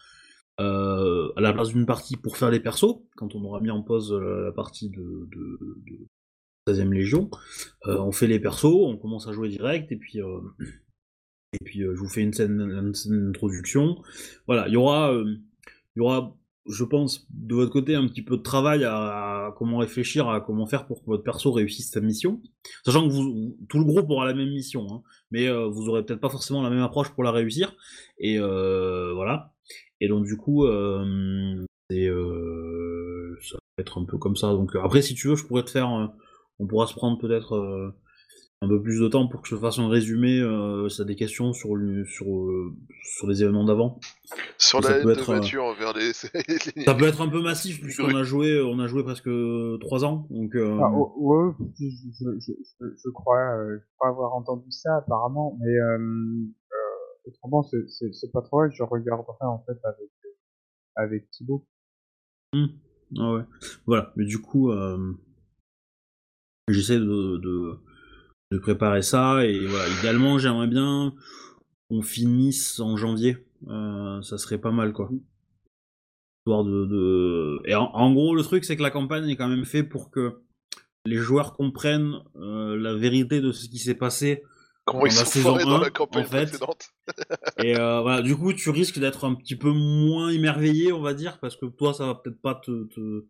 Euh, 0.61 1.33
à 1.37 1.41
la 1.41 1.53
place 1.53 1.69
d'une 1.69 1.87
partie 1.87 2.17
pour 2.17 2.37
faire 2.37 2.51
les 2.51 2.61
persos, 2.61 3.01
quand 3.17 3.35
on 3.35 3.43
aura 3.45 3.61
mis 3.61 3.71
en 3.71 3.83
pause 3.83 4.13
euh, 4.13 4.45
la 4.45 4.53
partie 4.53 4.91
de, 4.91 5.29
de, 5.33 5.59
de 5.87 6.07
16e 6.69 6.93
Légion. 6.93 7.31
Euh, 7.87 7.99
on 7.99 8.13
fait 8.13 8.27
les 8.27 8.39
persos, 8.39 8.67
on 8.67 8.99
commence 8.99 9.27
à 9.27 9.33
jouer 9.33 9.49
direct, 9.49 9.91
et 9.91 9.97
puis, 9.97 10.19
et 10.19 11.65
puis 11.65 11.81
je 11.81 11.99
vous 11.99 12.09
fais 12.09 12.21
une 12.21 12.35
scène, 12.35 12.59
d'introduction. 13.07 14.03
Voilà, 14.47 14.69
il 14.69 14.75
y 14.75 14.77
aura, 14.77 15.15
il 15.15 15.41
y 15.97 16.01
aura, 16.01 16.37
je 16.69 16.85
pense, 16.85 17.27
de 17.31 17.55
votre 17.55 17.73
côté, 17.73 17.95
un 17.95 18.07
petit 18.07 18.23
peu 18.23 18.37
de 18.37 18.43
travail 18.43 18.85
à, 18.85 19.55
comment 19.57 19.79
réfléchir 19.79 20.29
à 20.29 20.43
comment 20.43 20.67
faire 20.67 20.87
pour 20.87 21.01
que 21.01 21.07
votre 21.07 21.25
perso 21.25 21.51
réussisse 21.51 21.91
sa 21.91 22.01
mission. 22.01 22.43
Sachant 22.85 23.09
que 23.09 23.13
vous, 23.13 23.57
tout 23.71 23.79
le 23.79 23.85
groupe 23.85 24.11
aura 24.11 24.27
la 24.27 24.35
même 24.35 24.51
mission, 24.51 24.87
hein, 24.93 25.03
mais 25.31 25.51
vous 25.51 25.89
aurez 25.89 26.05
peut-être 26.05 26.21
pas 26.21 26.29
forcément 26.29 26.63
la 26.63 26.71
même 26.71 26.83
approche 26.83 27.09
pour 27.09 27.25
la 27.25 27.31
réussir. 27.31 27.75
Et 28.19 28.39
voilà. 28.39 29.53
Et 30.05 30.09
donc 30.09 30.25
du 30.25 30.37
coup, 30.37 30.65
euh, 30.67 31.65
c'est, 31.89 32.09
euh, 32.09 33.39
ça 33.41 33.55
va 33.55 33.83
être 33.83 34.01
un 34.01 34.05
peu 34.05 34.19
comme 34.19 34.35
ça. 34.37 34.49
Donc 34.53 34.75
euh, 34.75 34.81
après, 34.83 35.01
si 35.01 35.15
tu 35.15 35.29
veux, 35.29 35.37
je 35.37 35.47
pourrais 35.47 35.63
te 35.63 35.71
faire, 35.71 35.89
euh, 35.95 36.07
on 36.59 36.67
pourra 36.67 36.87
se 36.89 36.95
prendre 36.95 37.19
peut-être 37.21 37.55
euh, 37.55 37.91
un 38.63 38.69
peu 38.69 38.83
plus 38.83 39.01
de 39.01 39.07
temps 39.09 39.29
pour 39.29 39.43
que 39.43 39.49
je 39.49 39.57
fasse 39.57 39.79
un 39.79 39.89
résumé. 39.89 40.41
Euh, 40.41 40.89
si 40.89 40.99
t'as 40.99 41.05
des 41.05 41.15
questions 41.15 41.53
sur 41.53 41.77
le- 41.77 42.05
sur 42.05 42.27
euh, 42.27 42.73
sur 43.17 43.29
les 43.29 43.43
événements 43.45 43.65
d'avant. 43.65 44.01
Sur 44.59 44.83
Ça 44.83 44.91
la 44.91 44.97
haine 44.99 45.07
de 45.07 45.11
euh, 45.13 45.35
Mathieu 45.35 45.61
les... 45.97 46.13
Ça 46.85 46.95
peut 46.95 47.07
être 47.07 47.21
un 47.21 47.29
peu 47.29 47.41
massif 47.41 47.81
puisqu'on 47.81 48.15
a 48.17 48.25
joué, 48.25 48.61
on 48.61 48.81
a 48.81 48.89
joué 48.89 49.05
presque 49.05 49.31
trois 49.81 50.05
ans. 50.05 50.27
Donc 50.31 50.57
euh, 50.57 50.79
Ah, 50.81 50.91
oh, 50.93 51.13
ouais, 51.17 51.53
je, 51.79 51.87
je, 51.87 52.25
je, 52.41 52.53
je, 52.81 52.87
je 53.05 53.11
crois, 53.11 53.39
euh, 53.57 53.79
je 53.81 53.85
crois 53.99 54.09
avoir 54.11 54.35
entendu 54.35 54.71
ça 54.71 54.97
apparemment, 54.97 55.57
mais 55.61 55.79
autrement 57.25 57.63
c'est 57.63 58.33
pas 58.33 58.43
trop 58.43 58.59
vrai. 58.59 58.71
Je 58.73 58.83
regarderai 58.83 59.47
en 59.47 59.65
fait 59.67 59.79
avec 59.85 60.11
avec 60.97 61.31
Thibaut. 61.31 61.67
Ah 63.19 63.33
ouais. 63.33 63.43
Voilà, 63.87 64.13
mais 64.17 64.25
du 64.25 64.41
coup, 64.41 64.71
euh, 64.71 65.13
j'essaie 66.69 66.99
de, 66.99 67.37
de, 68.51 68.59
préparer 68.59 69.03
ça 69.03 69.45
et 69.47 69.67
voilà, 69.67 69.89
idéalement, 69.99 70.39
j'aimerais 70.39 70.67
bien 70.67 71.15
qu'on 71.89 72.03
finisse 72.03 72.81
en 72.81 72.97
janvier. 72.97 73.39
Euh, 73.69 74.21
ça 74.23 74.39
serait 74.39 74.59
pas 74.59 74.71
mal, 74.71 74.93
quoi. 74.93 75.11
De, 76.47 76.87
de... 76.87 77.61
Et 77.67 77.75
en, 77.75 78.13
gros, 78.13 78.35
le 78.35 78.43
truc, 78.43 78.65
c'est 78.65 78.77
que 78.77 78.83
la 78.83 78.91
campagne 78.91 79.29
est 79.29 79.37
quand 79.37 79.49
même 79.49 79.65
fait 79.65 79.83
pour 79.83 80.11
que 80.11 80.43
les 81.07 81.17
joueurs 81.17 81.55
comprennent 81.55 82.17
euh, 82.37 82.77
la 82.77 82.95
vérité 82.95 83.41
de 83.41 83.53
ce 83.53 83.69
qui 83.69 83.79
s'est 83.79 83.95
passé. 83.95 84.43
Comment 84.85 85.07
ils 85.07 85.13
sont 85.13 85.25
saison 85.25 85.57
dans 85.57 85.77
1, 85.77 85.81
la 85.81 85.91
campagne 85.91 86.25
en 86.25 86.27
fait. 86.27 86.47
précédente. 86.47 86.91
Et 87.63 87.77
euh, 87.77 88.01
voilà, 88.01 88.21
du 88.23 88.37
coup, 88.37 88.53
tu 88.53 88.71
risques 88.71 88.99
d'être 88.99 89.25
un 89.25 89.35
petit 89.35 89.57
peu 89.57 89.71
moins 89.71 90.31
émerveillé, 90.31 90.93
on 90.93 91.01
va 91.01 91.15
dire, 91.15 91.39
parce 91.41 91.57
que 91.57 91.67
toi, 91.67 91.95
ça 91.95 92.07
va 92.07 92.15
peut-être 92.17 92.41
pas 92.41 92.57
te, 92.57 92.85
te, 92.89 93.27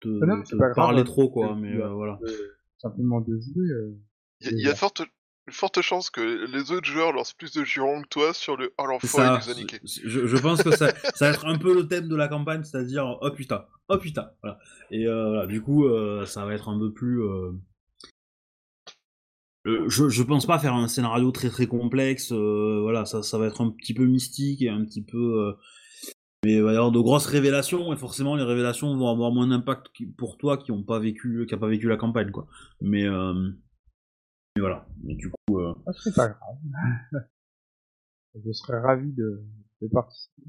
te, 0.00 0.20
Ah 0.22 0.26
non, 0.26 0.42
te 0.42 0.56
pas 0.56 0.74
parler 0.74 1.04
trop, 1.04 1.30
quoi. 1.30 1.56
Mais 1.56 1.74
euh, 1.74 1.88
voilà. 1.88 2.18
Euh, 2.22 2.56
simplement 2.78 3.20
de 3.20 3.38
jouer. 3.38 3.68
Euh, 3.68 3.96
Il 4.42 4.60
y 4.60 4.66
a, 4.68 4.72
y 4.72 5.06
une 5.46 5.54
forte 5.54 5.80
chance 5.80 6.10
que 6.10 6.20
les 6.20 6.70
autres 6.70 6.86
joueurs 6.86 7.12
lancent 7.12 7.32
plus 7.32 7.52
de 7.52 7.64
jurons 7.64 8.02
que 8.02 8.08
toi 8.08 8.32
sur 8.32 8.56
le 8.56 8.72
Oh 8.78 8.86
l'enfoiré 8.86 9.38
nous 9.38 9.50
a 9.50 9.54
niqué. 9.54 9.80
Je, 9.84 10.26
je 10.26 10.36
pense 10.36 10.62
que 10.62 10.70
ça, 10.70 10.94
ça 11.14 11.26
va 11.26 11.32
être 11.32 11.46
un 11.46 11.58
peu 11.58 11.74
le 11.74 11.88
thème 11.88 12.08
de 12.08 12.14
la 12.14 12.28
campagne, 12.28 12.62
c'est-à-dire 12.62 13.18
oh 13.20 13.30
putain, 13.32 13.64
oh 13.88 13.98
putain, 13.98 14.30
voilà. 14.42 14.58
Et 14.90 15.06
euh, 15.06 15.30
voilà, 15.30 15.46
du 15.46 15.60
coup, 15.60 15.86
euh, 15.86 16.24
ça 16.26 16.44
va 16.44 16.54
être 16.54 16.68
un 16.68 16.78
peu 16.78 16.92
plus. 16.92 17.20
Euh, 19.66 19.88
je, 19.88 20.08
je 20.08 20.22
pense 20.22 20.46
pas 20.46 20.58
faire 20.58 20.74
un 20.74 20.88
scénario 20.88 21.30
très 21.32 21.50
très 21.50 21.66
complexe. 21.66 22.32
euh, 22.32 22.80
voilà, 22.82 23.04
ça, 23.04 23.22
ça 23.22 23.38
va 23.38 23.46
être 23.46 23.60
un 23.60 23.70
petit 23.70 23.94
peu 23.94 24.06
mystique 24.06 24.62
et 24.62 24.68
un 24.70 24.84
petit 24.84 25.02
peu. 25.04 25.18
euh, 25.48 25.52
mais 26.44 26.54
il 26.54 26.62
va 26.62 26.72
y 26.72 26.76
avoir 26.76 26.90
de 26.92 26.98
grosses 27.00 27.26
révélations 27.26 27.92
et 27.92 27.96
forcément 27.98 28.34
les 28.34 28.44
révélations 28.44 28.96
vont 28.96 29.10
avoir 29.10 29.30
moins 29.30 29.46
d'impact 29.48 29.88
qui- 29.94 30.06
pour 30.06 30.38
toi 30.38 30.56
qui 30.56 30.72
ont 30.72 30.82
pas 30.82 30.98
vécu, 30.98 31.44
qui 31.46 31.54
a 31.54 31.58
pas 31.58 31.68
vécu 31.68 31.86
la 31.88 31.98
campagne, 31.98 32.30
quoi. 32.30 32.46
Mais, 32.80 33.04
euh, 33.04 33.34
mais 34.56 34.60
voilà. 34.60 34.86
Mais 35.04 35.14
du 35.16 35.30
coup. 35.30 35.58
euh, 35.60 35.74
ah, 35.86 35.90
c'est 36.02 36.14
pas 36.14 36.28
grave. 36.28 36.56
je 38.44 38.52
serais 38.52 38.80
ravi 38.80 39.12
de, 39.12 39.42
de 39.82 39.88
participer. 39.88 40.42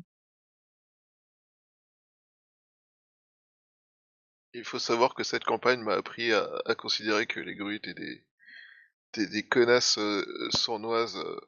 Il 4.54 4.64
faut 4.64 4.80
savoir 4.80 5.14
que 5.14 5.24
cette 5.24 5.44
campagne 5.44 5.82
m'a 5.82 5.96
appris 5.96 6.32
à, 6.32 6.48
à 6.66 6.76
considérer 6.76 7.26
que 7.26 7.40
les 7.42 7.56
grues 7.56 7.76
étaient 7.76 7.94
des, 7.94 8.24
des, 9.14 9.28
des 9.28 9.44
connasses 9.44 9.98
euh, 9.98 10.24
sournoises 10.52 11.18
euh, 11.18 11.40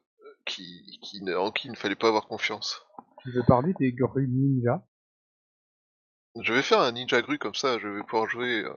qui, 0.46 1.00
qui 1.04 1.22
ne, 1.24 1.36
en 1.36 1.52
qui 1.52 1.68
il 1.68 1.72
ne 1.72 1.78
fallait 1.78 1.96
pas 1.96 2.08
avoir 2.10 2.28
confiance. 2.28 2.82
Tu 3.24 3.32
veux 3.32 3.44
parler 3.48 3.74
des 3.80 3.92
grues 3.92 4.28
ninja? 4.28 4.86
Je 6.42 6.54
vais 6.54 6.62
faire 6.62 6.80
un 6.82 6.92
ninja 6.92 7.22
grue 7.22 7.38
comme 7.40 7.56
ça, 7.56 7.80
je 7.80 7.88
vais 7.88 8.04
pouvoir 8.04 8.28
jouer 8.30 8.64
euh, 8.66 8.74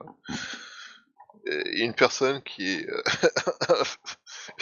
une 1.73 1.93
personne 1.93 2.41
qui 2.43 2.67
est 2.67 2.89
euh, 2.89 3.01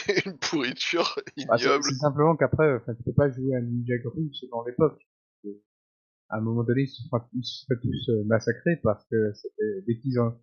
une 0.26 0.38
pourriture 0.38 1.18
Bah, 1.48 1.58
c'est 1.58 1.64
ignoble. 1.64 1.84
c'est 1.84 1.96
simplement 1.96 2.36
qu'après, 2.36 2.66
euh, 2.66 2.78
enfin, 2.78 2.94
tu 2.96 3.04
peux 3.04 3.14
pas 3.14 3.30
jouer 3.32 3.56
à 3.56 3.62
ninja 3.62 3.98
grue 3.98 4.34
selon 4.34 4.64
l'époque. 4.64 5.00
Et 5.44 5.62
À 6.30 6.38
un 6.38 6.42
moment 6.42 6.64
donné, 6.64 6.84
ils 6.84 6.88
se 6.90 7.02
feraient, 7.10 7.24
ils 7.34 7.44
se 7.46 7.66
feraient 7.66 7.80
tous 7.82 8.10
euh, 8.10 8.24
massacrer 8.26 8.78
parce 8.84 9.06
que 9.12 9.34
c'était- 9.34 9.82
dès 9.88 9.98
qu'ils 10.00 10.20
ont 10.20 10.36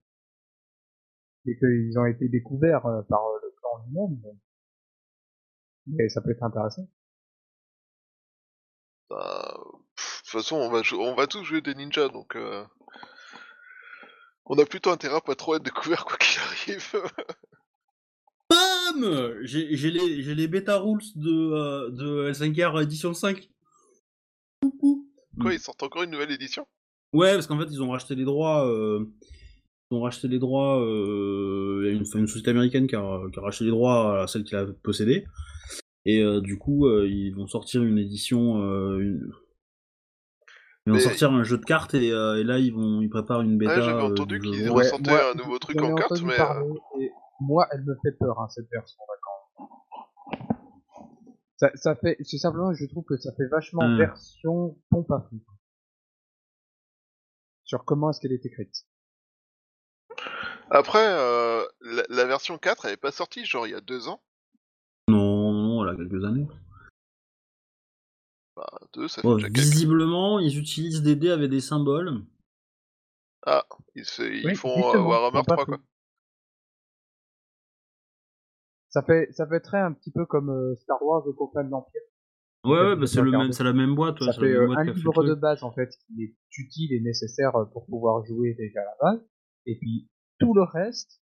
dès 1.44 1.57
qu'ils 1.57 1.99
ont 1.99 2.07
été 2.07 2.28
découverts 2.28 2.86
euh, 2.86 3.02
par 3.02 3.20
euh, 3.27 3.41
lui-même. 3.86 4.18
Mais 5.86 6.09
ça 6.09 6.20
peut 6.20 6.31
être 6.31 6.42
intéressant. 6.42 6.89
Bah, 9.10 9.59
pff, 9.97 10.18
de 10.18 10.31
toute 10.31 10.42
façon, 10.42 10.57
on 10.57 10.70
va, 10.70 10.83
on 10.99 11.15
va 11.15 11.26
tous 11.26 11.44
jouer 11.44 11.60
des 11.60 11.75
ninjas, 11.75 12.09
donc 12.09 12.36
euh, 12.36 12.65
on 14.47 14.59
a 14.59 14.65
plutôt 14.65 14.91
intérêt 14.91 15.17
à 15.17 15.20
pas 15.20 15.34
trop 15.34 15.57
être 15.57 15.62
découvert 15.62 16.05
quoi 16.05 16.17
qu'il 16.17 16.41
arrive. 16.41 16.92
Bam 18.51 19.34
J'ai 19.42 19.76
j'ai 19.76 19.91
les, 19.91 20.23
j'ai 20.23 20.34
les 20.34 20.49
bêta 20.49 20.78
rules 20.78 21.01
de, 21.17 21.31
euh, 21.31 21.91
de 21.91 22.31
L5R 22.33 22.83
édition 22.83 23.15
5. 23.15 23.49
quoi, 25.41 25.52
ils 25.52 25.60
sortent 25.60 25.83
encore 25.83 26.02
une 26.02 26.10
nouvelle 26.10 26.31
édition? 26.31 26.67
Ouais, 27.12 27.33
parce 27.34 27.47
qu'en 27.47 27.59
fait, 27.59 27.67
ils 27.70 27.83
ont 27.83 27.91
racheté 27.91 28.15
les 28.15 28.25
droits. 28.25 28.67
euh, 28.67 29.12
ont 29.94 30.00
racheté 30.02 30.28
les 30.28 30.38
droits. 30.38 30.80
euh, 30.80 31.80
Il 31.82 31.86
y 31.86 31.88
a 31.90 31.92
une, 31.92 32.04
une 32.20 32.26
société 32.26 32.50
américaine 32.50 32.86
qui 32.86 32.96
a, 32.96 33.20
qui 33.32 33.38
a 33.38 33.42
racheté 33.42 33.64
les 33.64 33.70
droits 33.70 34.22
à 34.22 34.26
celle 34.26 34.44
qui 34.44 34.54
l'a 34.54 34.66
possédé. 34.82 35.24
Et 36.04 36.20
euh, 36.22 36.40
du 36.40 36.58
coup, 36.58 36.86
euh, 36.86 37.06
ils 37.08 37.32
vont 37.34 37.46
sortir 37.46 37.82
une 37.82 37.98
édition. 37.98 38.62
euh, 38.62 38.98
une- 38.98 39.32
Ils 40.86 40.90
vont 40.90 40.96
Mais- 40.96 41.00
sortir 41.00 41.30
un 41.32 41.44
jeu 41.44 41.58
de 41.58 41.64
cartes 41.64 41.94
et, 41.94 42.10
euh, 42.10 42.40
et 42.40 42.42
là, 42.44 42.58
ils 42.58 42.74
vont, 42.74 43.00
ils 43.00 43.08
préparent 43.08 43.42
une 43.42 43.56
bêta. 43.56 43.76
Ouais, 43.76 43.82
j'avais 43.82 44.02
euh, 44.02 44.06
entendu 44.10 44.40
du 44.40 44.50
qu'ils 44.50 44.64
jeu. 44.64 44.70
Ouais. 44.70 44.78
ressortaient 44.82 45.10
un 45.12 45.34
nouveau 45.34 45.58
truc 45.60 45.80
en 45.80 45.94
carte, 45.94 46.10
entendu 46.12 46.26
mais, 46.26 47.10
moi, 47.40 47.68
elle 47.70 47.82
me 47.84 47.94
fait 48.02 48.12
peur, 48.18 48.40
hein, 48.40 48.48
cette 48.48 48.66
quand 48.68 49.68
même. 50.40 50.48
Ça, 51.56 51.70
ça 51.76 51.94
fait, 51.94 52.16
c'est 52.24 52.38
simplement, 52.38 52.72
je 52.74 52.84
trouve 52.86 53.04
que 53.04 53.16
ça 53.16 53.30
fait 53.36 53.46
vachement 53.46 53.86
Hmm. 53.86 53.96
version 53.96 54.76
pompe 54.90 55.10
à 55.12 55.20
fric. 55.20 55.42
Sur 57.64 57.84
comment 57.84 58.10
est-ce 58.10 58.20
qu'elle 58.20 58.32
est 58.32 58.44
écrite. 58.44 58.74
Après, 60.75 61.05
euh, 61.07 61.67
la, 61.83 62.02
la 62.09 62.25
version 62.25 62.57
4, 62.57 62.86
elle 62.86 62.94
est 62.94 62.97
pas 62.97 63.12
sortie, 63.12 63.44
genre 63.44 63.67
il 63.67 63.73
y 63.73 63.75
a 63.75 63.83
deux 63.83 64.09
ans. 64.09 64.23
Non, 65.07 65.52
non, 65.52 65.84
elle 65.84 65.94
a 65.94 65.97
quelques 65.97 66.25
années. 66.25 66.47
Bah, 68.57 68.67
deux, 68.94 69.07
ça 69.07 69.20
fait 69.20 69.28
Bon, 69.28 69.34
déjà 69.34 69.49
quelques... 69.49 69.59
visiblement, 69.59 70.39
ils 70.39 70.59
utilisent 70.59 71.02
des 71.02 71.15
dés 71.15 71.31
avec 71.31 71.51
des 71.51 71.60
symboles. 71.60 72.23
Ah, 73.44 73.67
ils, 73.94 74.07
se- 74.07 74.23
ils 74.23 74.44
Oui, 74.47 74.55
font 74.55 74.70
euh, 74.70 74.83
justement, 74.83 75.09
Warhammer 75.09 75.39
pompe 75.42 75.51
à 75.51 75.55
3, 75.57 75.67
quoi. 75.67 75.78
Ça 78.89 79.02
fait, 79.02 79.28
ça 79.33 79.47
fait 79.47 79.60
très 79.60 79.78
un 79.78 79.92
petit 79.92 80.10
peu 80.10 80.25
comme 80.25 80.49
euh, 80.51 80.75
Star 80.76 81.02
Wars 81.02 81.26
au 81.26 81.34
Confins 81.34 81.65
de 81.65 81.70
l'Empire. 81.70 82.01
Ouais, 82.65 82.81
ouais, 82.81 82.97
bah, 82.97 83.07
c'est 83.07 83.20
le 83.20 83.31
même, 83.31 83.52
c'est 83.52 83.65
la 83.65 83.73
même 83.75 83.94
boîte. 83.94 84.20
ouais, 84.20 84.26
ça 84.26 84.33
c'est 84.33 84.41
la 84.41 84.47
fait 84.47 84.52
même 84.52 84.62
euh, 84.62 84.67
boîte 84.68 84.78
un 84.78 84.84
qui 84.84 84.91
a 84.91 84.94
fait 84.94 84.99
le 85.01 85.10
livre 85.10 85.25
de 85.25 85.34
base 85.34 85.62
en 85.65 85.73
fait 85.73 85.91
qui 86.07 86.23
est 86.23 86.36
utile 86.57 86.92
et 86.94 87.01
nécessaire 87.01 87.57
euh, 87.57 87.65
pour 87.67 87.84
pouvoir 87.86 88.25
jouer 88.25 88.55
déjà 88.55 88.81
à 88.81 88.84
la 88.84 88.97
base. 89.12 89.26
Et 89.67 89.76
puis 89.78 90.09
tout 90.42 90.54
le 90.54 90.62
reste, 90.62 91.20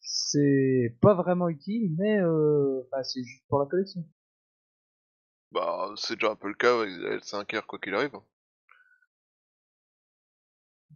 c'est 0.00 0.96
pas 1.00 1.14
vraiment 1.14 1.48
utile, 1.48 1.94
mais 1.98 2.18
euh, 2.20 2.82
c'est 3.02 3.22
juste 3.22 3.44
pour 3.48 3.60
la 3.60 3.66
collection. 3.66 4.04
Bah, 5.52 5.90
c'est 5.96 6.14
déjà 6.14 6.32
un 6.32 6.36
peu 6.36 6.48
le 6.48 6.54
cas 6.54 6.78
avec 6.80 6.90
la 6.98 7.10
L5R, 7.16 7.66
quoi 7.66 7.78
qu'il 7.78 7.94
arrive. 7.94 8.14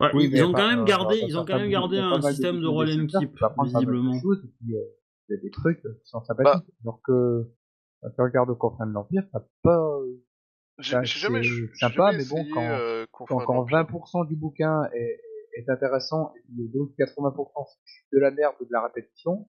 Ouais, 0.01 0.11
Oui, 0.15 0.31
ils 0.33 0.45
ont 0.45 0.53
quand 0.53 0.69
même 0.69 0.81
euh, 0.81 0.85
gardé, 0.85 1.21
ils 1.21 1.39
ont 1.39 1.45
quand 1.45 1.59
même 1.59 1.71
gardé 1.71 1.99
un 1.99 2.21
système 2.21 2.61
de 2.61 2.67
roll 2.67 2.89
and 2.91 3.07
keep, 3.07 3.39
visiblement. 3.63 4.21
choses, 4.21 4.43
et 4.45 4.49
puis, 4.49 4.77
euh, 4.77 4.81
il 5.29 5.37
y 5.37 5.39
a 5.39 5.43
des 5.43 5.51
trucs 5.51 5.81
qui 5.81 5.89
sont 6.05 6.23
sympathiques. 6.23 6.71
Alors 6.85 7.01
que, 7.03 7.51
quand 8.03 8.11
tu 8.11 8.21
regardes 8.21 8.51
au 8.51 8.57
confins 8.57 8.87
de 8.87 8.93
l'Empire, 8.93 9.25
t'as 9.33 9.41
pas, 9.63 9.99
J'ai 10.79 11.03
jamais, 11.05 11.43
sympa, 11.79 12.13
jamais 12.13 12.19
mais 12.19 12.25
bon, 12.27 12.45
quand- 12.53 12.71
euh, 12.73 13.07
quand, 13.11 13.25
Confins 13.27 13.41
de 13.43 13.47
quand 13.47 13.55
l'Empire. 13.55 13.77
20% 13.79 14.25
du 14.27 14.37
bouquin 14.37 14.85
est, 14.93 15.21
est 15.57 15.69
intéressant, 15.71 16.33
et 16.37 16.41
puis 16.43 16.71
l'autre 16.75 16.93
80% 16.99 17.67
c'est 17.85 18.17
de 18.17 18.21
la 18.21 18.31
merde 18.31 18.55
ou 18.61 18.65
de 18.65 18.73
la 18.73 18.83
répétition, 18.83 19.49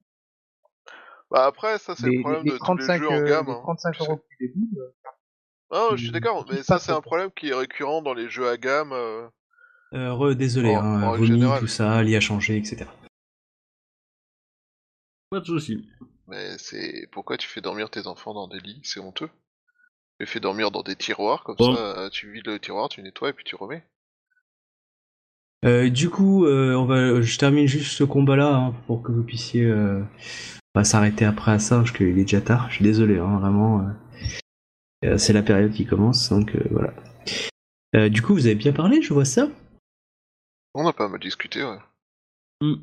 Bah 1.30 1.44
après, 1.44 1.78
ça 1.78 1.94
c'est 1.94 2.06
le 2.06 2.20
problème 2.20 2.44
les 2.44 2.52
de 2.52 2.56
tous 2.56 2.64
35, 2.64 2.92
les 2.94 2.98
jeux 2.98 3.08
en 3.10 3.16
euh, 3.20 3.28
gamme. 3.28 3.46
les 3.46 3.52
hein, 3.52 3.60
35 3.62 3.92
tu 3.92 3.98
sais. 3.98 4.04
euros 4.10 4.20
du 4.40 4.46
début, 4.48 4.68
Ah, 5.70 5.90
je 5.96 6.02
suis 6.02 6.12
d'accord, 6.12 6.46
mais 6.50 6.62
ça 6.62 6.78
c'est 6.78 6.92
un 6.92 7.00
problème 7.02 7.30
qui 7.32 7.48
est 7.50 7.54
récurrent 7.54 8.00
dans 8.02 8.14
les 8.14 8.28
jeux 8.30 8.48
à 8.48 8.56
gamme. 8.56 8.92
euh, 8.92 9.28
Euh, 9.94 10.12
re, 10.12 10.34
désolé, 10.34 10.74
En- 10.74 10.80
hein, 10.84 11.02
en 11.08 11.16
vomi, 11.16 11.40
tout 11.58 11.66
ça, 11.66 12.02
l'IA 12.02 12.20
changé, 12.20 12.56
etc. 12.56 12.84
Pas 15.30 15.40
de 15.40 15.44
soucis. 15.44 15.86
Mais 16.26 16.56
c'est 16.58 17.06
pourquoi 17.12 17.36
tu 17.36 17.48
fais 17.48 17.60
dormir 17.60 17.90
tes 17.90 18.06
enfants 18.06 18.34
dans 18.34 18.48
des 18.48 18.60
lits, 18.60 18.80
c'est 18.84 19.00
honteux. 19.00 19.28
Tu 19.28 20.20
les 20.20 20.26
fais 20.26 20.40
dormir 20.40 20.70
dans 20.70 20.82
des 20.82 20.96
tiroirs, 20.96 21.42
comme 21.44 21.56
Bon. 21.56 21.74
ça 21.74 22.08
tu 22.10 22.30
vides 22.32 22.46
le 22.46 22.58
tiroir, 22.58 22.88
tu 22.88 23.02
nettoies 23.02 23.30
et 23.30 23.32
puis 23.32 23.44
tu 23.44 23.54
remets. 23.56 23.82
Euh, 25.64 25.90
du 25.90 26.08
coup, 26.08 26.44
euh, 26.46 26.74
on 26.74 26.84
va, 26.84 27.20
je 27.20 27.38
termine 27.38 27.66
juste 27.66 27.92
ce 27.92 28.04
combat-là 28.04 28.54
hein, 28.54 28.74
pour 28.86 29.02
que 29.02 29.10
vous 29.10 29.24
puissiez 29.24 29.64
euh, 29.64 30.00
pas 30.72 30.84
s'arrêter 30.84 31.24
après 31.24 31.52
à 31.52 31.58
ça, 31.58 31.78
parce 31.78 31.90
qu'il 31.90 32.06
est 32.18 32.24
déjà 32.24 32.40
tard. 32.40 32.68
Je 32.70 32.76
suis 32.76 32.84
désolé, 32.84 33.18
hein, 33.18 33.38
vraiment. 33.38 33.84
c'est 35.16 35.32
la 35.32 35.42
période 35.42 35.72
qui 35.72 35.84
commence, 35.86 36.28
donc 36.30 36.56
voilà. 36.70 36.92
Du 38.08 38.22
coup, 38.22 38.34
vous 38.34 38.46
avez 38.46 38.54
bien 38.54 38.72
parlé, 38.72 39.02
je 39.02 39.12
vois 39.12 39.24
ça. 39.24 39.48
On 40.74 40.86
a 40.86 40.92
pas 40.92 41.08
mal 41.08 41.18
discuté, 41.20 41.64
ouais. 41.64 41.78
Hmm. 42.60 42.74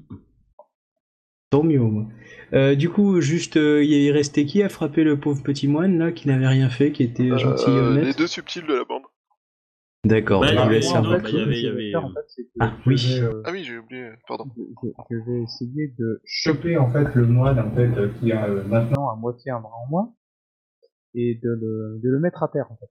Tant 1.51 1.63
mieux 1.63 1.79
au 1.79 1.89
moins. 1.89 2.75
Du 2.75 2.89
coup, 2.89 3.21
juste, 3.21 3.55
il 3.55 3.93
est 3.93 4.11
resté 4.11 4.45
qui 4.45 4.61
à 4.63 4.69
frapper 4.69 5.03
le 5.05 5.17
pauvre 5.17 5.41
petit 5.43 5.67
moine 5.69 5.97
là, 5.97 6.11
qui 6.11 6.27
n'avait 6.27 6.47
rien 6.47 6.69
fait, 6.69 6.91
qui 6.91 7.03
était 7.03 7.37
gentil 7.37 7.69
et 7.69 7.73
honnête? 7.73 8.05
les 8.05 8.13
deux 8.13 8.27
subtils 8.27 8.65
de 8.65 8.73
la 8.73 8.83
bande. 8.83 9.03
D'accord, 9.03 9.13
Bah, 9.13 9.13
je 9.13 9.23
il 9.23 9.43
y 9.45 9.53
vous 9.53 9.63
avait- 9.63 9.79
laisse 9.79 9.94
faire 10.09 10.21
bah, 10.39 11.19
que 11.19 12.49
Ah, 12.59 12.73
oui. 12.85 13.19
euh, 13.21 13.41
Ah 13.45 13.51
oui, 13.51 13.63
j'ai 13.63 13.77
oublié, 13.77 14.11
pardon. 14.27 14.45
je, 15.09 15.15
vais 15.17 15.43
essayer 15.43 15.93
de 15.97 16.21
Choper 16.25 16.77
en 16.77 16.91
fait 16.91 17.13
le 17.15 17.25
moine 17.25 17.59
en 17.59 17.71
fait 17.75 17.89
euh, 17.97 18.09
qui 18.19 18.31
a 18.31 18.47
euh, 18.47 18.63
maintenant. 18.63 19.09
à 19.09 19.15
moitié 19.15 19.51
un 19.51 19.59
bras 19.59 19.75
en 19.75 19.89
moins 19.89 20.13
et 21.13 21.35
de 21.35 21.49
le, 21.49 21.99
de 22.03 22.09
le 22.09 22.19
mettre 22.19 22.43
à 22.43 22.47
terre 22.47 22.71
en 22.71 22.77
fait. 22.77 22.89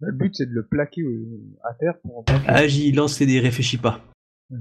Le 0.00 0.12
but 0.12 0.34
c'est 0.34 0.46
de 0.46 0.54
le 0.54 0.66
plaquer 0.66 1.02
à 1.62 1.74
terre 1.74 2.00
pour 2.02 2.24
Agis, 2.46 2.92
lance 2.92 3.20
les 3.20 3.26
dés, 3.26 3.40
réfléchis 3.40 3.78
pas. 3.78 4.00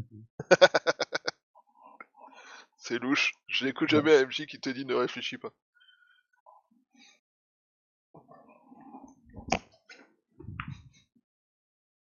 C'est 2.78 2.98
louche. 2.98 3.34
Je 3.48 3.66
n'écoute 3.66 3.90
jamais 3.90 4.16
à 4.16 4.26
MJ 4.26 4.46
qui 4.48 4.60
te 4.60 4.70
dit 4.70 4.86
ne 4.86 4.96
réfléchis 4.96 5.38
pas. 5.38 5.54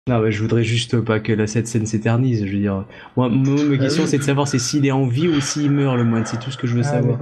Non, 0.10 0.20
mais 0.20 0.32
je 0.34 0.42
voudrais 0.42 0.66
juste 0.66 1.00
pas 1.00 1.22
que 1.22 1.32
la 1.32 1.48
cette 1.48 1.68
scène 1.68 1.86
s'éternise. 1.86 2.46
Je 2.46 2.52
veux 2.52 2.60
dire, 2.60 2.86
moi, 3.16 3.30
moi, 3.30 3.64
ma 3.64 3.78
question 3.78 4.04
oui. 4.04 4.10
c'est 4.10 4.18
de 4.18 4.24
savoir 4.24 4.50
c'est 4.50 4.60
s'il 4.60 4.86
est 4.86 4.92
en 4.92 5.08
vie 5.08 5.30
ou 5.30 5.40
s'il 5.40 5.72
meurt 5.72 5.96
le 5.96 6.04
moine. 6.04 6.26
C'est 6.26 6.40
tout 6.40 6.52
ce 6.52 6.58
que 6.58 6.68
je 6.68 6.76
veux 6.76 6.82
Ah, 6.84 6.92
savoir. 6.92 7.20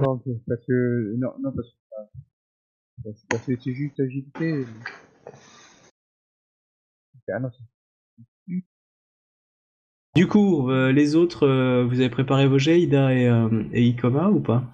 Parce 0.48 0.66
que 0.66 1.14
non, 1.16 1.28
non 1.40 1.52
parce 1.52 1.68
que 1.70 1.76
parce- 3.04 3.24
parce 3.30 3.46
que 3.46 3.52
c'est 3.62 3.74
juste 3.74 4.00
agilité. 4.00 4.66
Ah 7.32 7.38
non, 7.38 7.50
Du 10.16 10.26
coup, 10.26 10.68
euh, 10.70 10.90
les 10.90 11.14
autres, 11.14 11.46
euh, 11.46 11.84
vous 11.84 12.00
avez 12.00 12.10
préparé 12.10 12.48
vos 12.48 12.58
jets, 12.58 12.80
Ida 12.82 13.14
et, 13.14 13.28
euh, 13.28 13.62
et 13.72 13.86
Ikoma 13.86 14.28
ou 14.28 14.40
pas? 14.40 14.64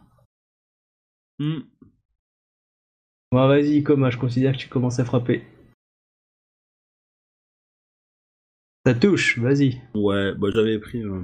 Hmm. 1.39 1.61
Bon, 3.31 3.47
vas-y, 3.47 3.77
Ikoma, 3.77 4.09
je 4.09 4.17
considère 4.17 4.53
que 4.53 4.59
tu 4.59 4.69
commences 4.69 4.99
à 4.99 5.05
frapper. 5.05 5.45
Ça 8.89 8.95
touche, 8.95 9.39
vas-y. 9.39 9.83
Ouais, 9.95 10.35
bah 10.35 10.49
j'avais 10.51 10.79
pris, 10.79 11.03
euh, 11.05 11.21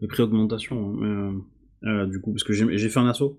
j'avais 0.00 0.08
pris 0.08 0.22
augmentation, 0.22 0.88
hein, 0.88 0.96
mais, 0.98 1.06
euh, 1.06 2.02
euh, 2.04 2.06
du 2.06 2.18
coup, 2.18 2.32
parce 2.32 2.44
que 2.44 2.54
j'ai 2.54 2.88
fait 2.88 2.98
un 2.98 3.06
assaut. 3.06 3.38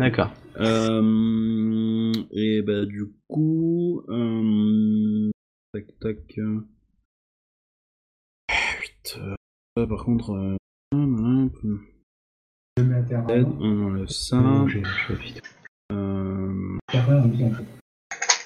D'accord. 0.00 0.32
Euh, 0.58 2.12
et 2.32 2.62
bah 2.62 2.84
du 2.86 3.04
coup, 3.28 4.02
euh, 4.08 5.30
tac 5.72 5.96
tac. 6.00 6.38
Euh, 6.38 6.58
8. 8.80 9.20
euh, 9.78 9.86
par 9.86 10.04
contre, 10.04 10.30
euh, 10.32 10.56
hum, 10.92 11.50
hum, 11.62 11.80
Je 12.78 12.82
mets 12.82 12.96
à 12.96 13.02
terre. 13.02 13.30
aide, 13.30 13.44
avant. 13.46 13.58
on 13.60 13.82
enlève 13.92 14.08
ça. 14.08 14.38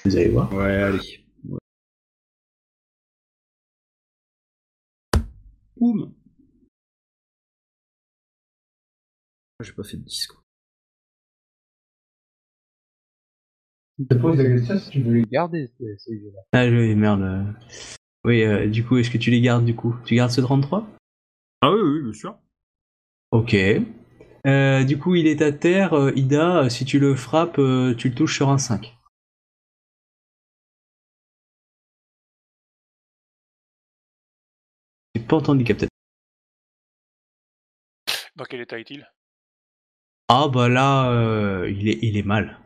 Vous 0.05 0.15
allez 0.15 0.29
voir. 0.29 0.53
ouais, 0.53 0.75
allez. 0.75 1.25
Ouais. 5.79 5.93
Boum. 5.93 6.13
J'ai 9.61 9.73
pas 9.73 9.83
fait 9.83 9.97
de 9.97 10.03
10 10.03 10.27
quoi. 10.27 10.41
Je 13.99 14.05
te 14.05 14.13
pose 14.13 14.37
la 14.37 14.45
question 14.45 14.79
si 14.79 14.89
tu 14.91 15.01
veux 15.01 15.13
les 15.13 15.23
Garder 15.23 15.67
ces, 15.77 15.97
ces 15.97 16.17
jeux-là. 16.17 16.41
Ah 16.53 16.65
oui, 16.65 16.95
merde. 16.95 17.53
Oui, 18.23 18.43
euh, 18.43 18.67
du 18.67 18.85
coup, 18.85 18.97
est-ce 18.97 19.09
que 19.09 19.17
tu 19.17 19.29
les 19.31 19.41
gardes 19.41 19.65
du 19.65 19.75
coup? 19.75 19.95
Tu 20.05 20.15
gardes 20.15 20.31
ce 20.31 20.39
33 20.39 20.87
Ah 21.61 21.71
oui, 21.71 21.79
oui, 21.81 22.03
bien 22.03 22.13
sûr. 22.13 22.37
Ok. 23.31 23.55
Euh, 24.47 24.83
du 24.85 24.97
coup, 24.97 25.15
il 25.15 25.27
est 25.27 25.41
à 25.41 25.51
terre. 25.51 25.93
euh, 25.93 26.13
Ida, 26.15 26.69
si 26.69 26.85
tu 26.85 26.99
le 26.99 27.13
frappes, 27.15 27.55
tu 27.97 28.09
le 28.09 28.15
touches 28.15 28.37
sur 28.37 28.49
un 28.49 28.57
5. 28.57 28.97
Pas 35.29 35.37
entendu, 35.37 35.63
Captain. 35.63 35.87
Dans 38.35 38.45
quel 38.45 38.61
état 38.61 38.79
est-il? 38.79 39.09
Ah 40.27 40.47
bah 40.47 40.67
là, 40.69 41.11
euh, 41.11 41.69
il, 41.69 41.87
est, 41.87 41.99
il 42.01 42.17
est 42.17 42.23
mal. 42.23 42.59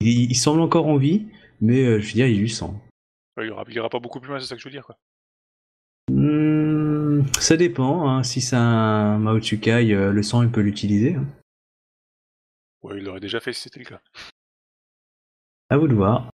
Il, 0.00 0.30
il 0.30 0.34
semble 0.36 0.60
encore 0.60 0.86
en 0.86 0.96
vie, 0.96 1.28
mais 1.60 1.84
euh, 1.84 2.00
je 2.00 2.06
veux 2.06 2.12
dire, 2.14 2.26
il 2.26 2.50
sang. 2.50 2.80
Ouais, 3.36 3.44
il, 3.46 3.48
ira, 3.48 3.64
il 3.68 3.74
ira 3.74 3.88
pas 3.88 4.00
beaucoup 4.00 4.20
plus 4.20 4.28
loin, 4.30 4.40
c'est 4.40 4.46
ça 4.46 4.54
que 4.54 4.60
je 4.60 4.68
veux 4.68 4.72
dire, 4.72 4.84
quoi. 4.86 4.96
Hmm, 6.10 7.22
ça 7.40 7.56
dépend, 7.56 8.08
hein, 8.08 8.22
si 8.22 8.40
c'est 8.40 8.56
un 8.56 9.18
Mao 9.18 9.38
Tsukai, 9.40 9.92
euh, 9.94 10.10
le 10.12 10.22
sang 10.22 10.42
il 10.42 10.50
peut 10.50 10.62
l'utiliser. 10.62 11.14
hein. 11.16 11.26
Ouais, 12.82 12.96
il 12.98 13.04
l'aurait 13.04 13.20
déjà 13.20 13.40
fait 13.40 13.52
si 13.52 13.62
c'était 13.62 13.80
le 13.80 13.86
cas. 13.86 14.00
À 15.68 15.76
vous 15.76 15.88
de 15.88 15.94
voir. 15.94 16.30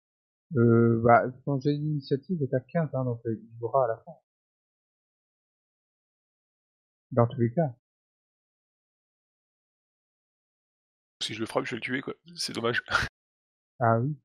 Euh, 0.56 1.02
bah, 1.04 1.24
ton 1.46 1.60
jet 1.60 1.74
d'initiative 1.74 2.44
est 2.44 2.54
à 2.54 2.60
15, 2.60 2.90
hein, 2.94 3.04
donc 3.06 3.22
il 3.26 3.40
jouera 3.60 3.86
à 3.86 3.88
la 3.88 3.98
fin. 4.06 4.12
Dans 7.14 7.28
tous 7.28 7.40
les 7.40 7.54
cas. 7.54 7.74
Si 11.24 11.34
je 11.34 11.40
le 11.40 11.48
frappe, 11.48 11.66
je 11.66 11.72
vais 11.72 11.78
le 11.78 11.82
tuer, 11.82 12.02
quoi. 12.02 12.14
C'est 12.36 12.54
dommage. 12.54 12.84
Ah 13.80 14.00
oui. 14.00 14.16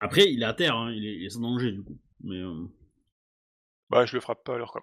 Après, 0.00 0.24
il 0.32 0.42
est 0.42 0.46
à 0.46 0.54
terre, 0.54 0.74
hein, 0.76 0.90
il, 0.92 1.04
est, 1.06 1.16
il 1.16 1.24
est 1.26 1.30
sans 1.30 1.40
danger 1.40 1.70
du 1.72 1.82
coup. 1.82 1.98
Mais 2.20 2.36
euh, 2.36 2.66
Bah, 3.90 4.06
je 4.06 4.14
le 4.14 4.20
frappe 4.20 4.44
pas 4.44 4.54
alors, 4.54 4.70
quoi. 4.72 4.82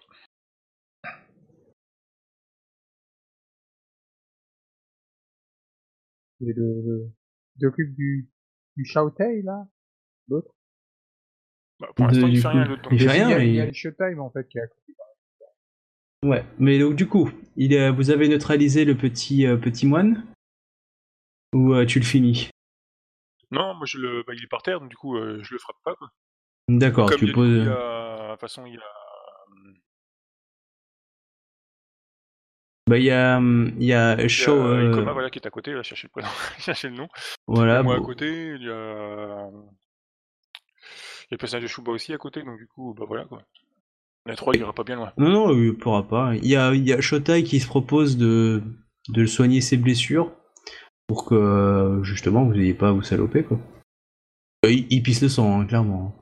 Et 6.40 6.52
le, 6.52 6.80
le, 6.82 7.10
il 7.56 7.60
s'occupe 7.62 7.92
du, 7.96 8.28
du 8.76 8.84
Shoutai, 8.84 9.42
là? 9.42 9.66
L'autre? 10.28 10.54
Bah, 11.80 11.88
pour 11.94 12.06
l'instant, 12.06 12.26
il 12.28 12.34
du 12.34 12.40
fait 12.40 12.48
rien, 12.48 12.64
l'autre. 12.64 12.88
il 12.92 12.98
fait 12.98 13.04
Il 13.04 13.06
y 13.06 13.08
rien, 13.10 13.28
a, 13.36 13.38
il 13.44 13.54
y 13.54 13.60
a 13.60 13.64
mais... 13.64 13.66
le 13.66 13.72
Showtime, 13.72 14.20
en 14.20 14.30
fait, 14.30 14.48
qui 14.48 14.58
est 14.58 14.62
à 14.62 14.66
côté. 14.66 14.94
Ouais, 16.24 16.42
mais 16.58 16.78
donc 16.78 16.96
du 16.96 17.06
coup, 17.06 17.30
il 17.56 17.74
est- 17.74 17.90
vous 17.90 18.10
avez 18.10 18.28
neutralisé 18.28 18.86
le 18.86 18.96
petit, 18.96 19.46
euh, 19.46 19.58
petit 19.58 19.86
moine 19.86 20.24
Ou 21.54 21.74
euh, 21.74 21.84
tu 21.84 21.98
le 22.00 22.04
finis? 22.06 22.48
Non, 23.50 23.74
moi, 23.74 23.84
je 23.86 23.98
le... 23.98 24.22
bah, 24.26 24.32
il 24.34 24.42
est 24.42 24.46
par 24.48 24.62
terre, 24.62 24.80
donc 24.80 24.88
du 24.88 24.96
coup, 24.96 25.16
euh, 25.18 25.40
je 25.42 25.52
le 25.52 25.58
frappe 25.58 25.76
pas, 25.84 25.94
quoi. 25.94 26.08
D'accord, 26.68 27.10
tu 27.10 27.26
il 27.26 27.28
y 27.28 27.30
a, 27.30 27.34
poses... 27.34 27.48
il 27.50 27.64
y 27.64 27.68
a- 27.68 28.26
De 28.28 28.30
toute 28.32 28.40
façon, 28.40 28.64
il 28.64 28.74
y 28.74 28.78
a... 28.78 28.80
Bah 32.86 32.98
il 32.98 33.04
y 33.04 33.10
a, 33.10 33.36
hum, 33.36 33.72
il 33.78 33.84
y 33.86 33.92
a 33.92 34.14
Il 34.14 34.20
y 34.20 34.24
a 34.24 34.28
Shaw, 34.28 34.52
euh, 34.66 34.90
Ikoma, 34.90 35.12
voilà, 35.12 35.30
qui 35.30 35.38
est 35.38 35.46
à 35.46 35.50
côté, 35.50 35.72
là, 35.72 35.82
chercher 35.82 36.06
le 36.06 36.10
prénom, 36.10 36.28
chercher 36.58 36.88
le 36.88 36.96
nom. 36.96 37.08
voilà, 37.46 37.82
Moi 37.82 37.96
à 37.96 38.00
côté, 38.00 38.54
il 38.56 38.62
y 38.62 38.70
a... 38.70 39.48
Il 41.26 41.30
y 41.30 41.34
a 41.34 41.36
le 41.36 41.38
personnage 41.38 41.62
de 41.62 41.68
Shuba 41.68 41.92
aussi 41.92 42.12
à 42.14 42.18
côté, 42.18 42.42
donc 42.42 42.56
du 42.58 42.66
coup, 42.66 42.94
bah 42.94 43.04
voilà, 43.06 43.24
quoi. 43.26 43.42
A 44.26 44.36
trois, 44.36 44.54
il 44.54 44.60
ira 44.60 44.72
pas 44.72 44.84
bien 44.84 44.96
loin. 44.96 45.12
Non, 45.18 45.28
non, 45.30 45.52
il 45.58 45.76
pourra 45.76 46.08
pas. 46.08 46.34
Il 46.36 46.46
y 46.46 46.56
a, 46.56 46.74
il 46.74 46.86
y 46.86 46.92
a 46.92 47.00
Shotai 47.00 47.44
qui 47.44 47.60
se 47.60 47.66
propose 47.66 48.16
de, 48.16 48.62
de 49.10 49.20
le 49.20 49.26
soigner 49.26 49.60
ses 49.60 49.76
blessures 49.76 50.34
pour 51.06 51.26
que 51.26 51.34
euh, 51.34 52.02
justement 52.02 52.44
vous 52.44 52.54
n'ayez 52.54 52.72
pas 52.74 52.88
à 52.88 52.92
vous 52.92 53.02
saloper 53.02 53.44
quoi. 53.44 53.58
Euh, 54.64 54.70
Il, 54.72 54.86
il 54.90 55.02
pisse 55.02 55.20
le 55.20 55.28
sang, 55.28 55.60
hein, 55.60 55.66
clairement. 55.66 56.16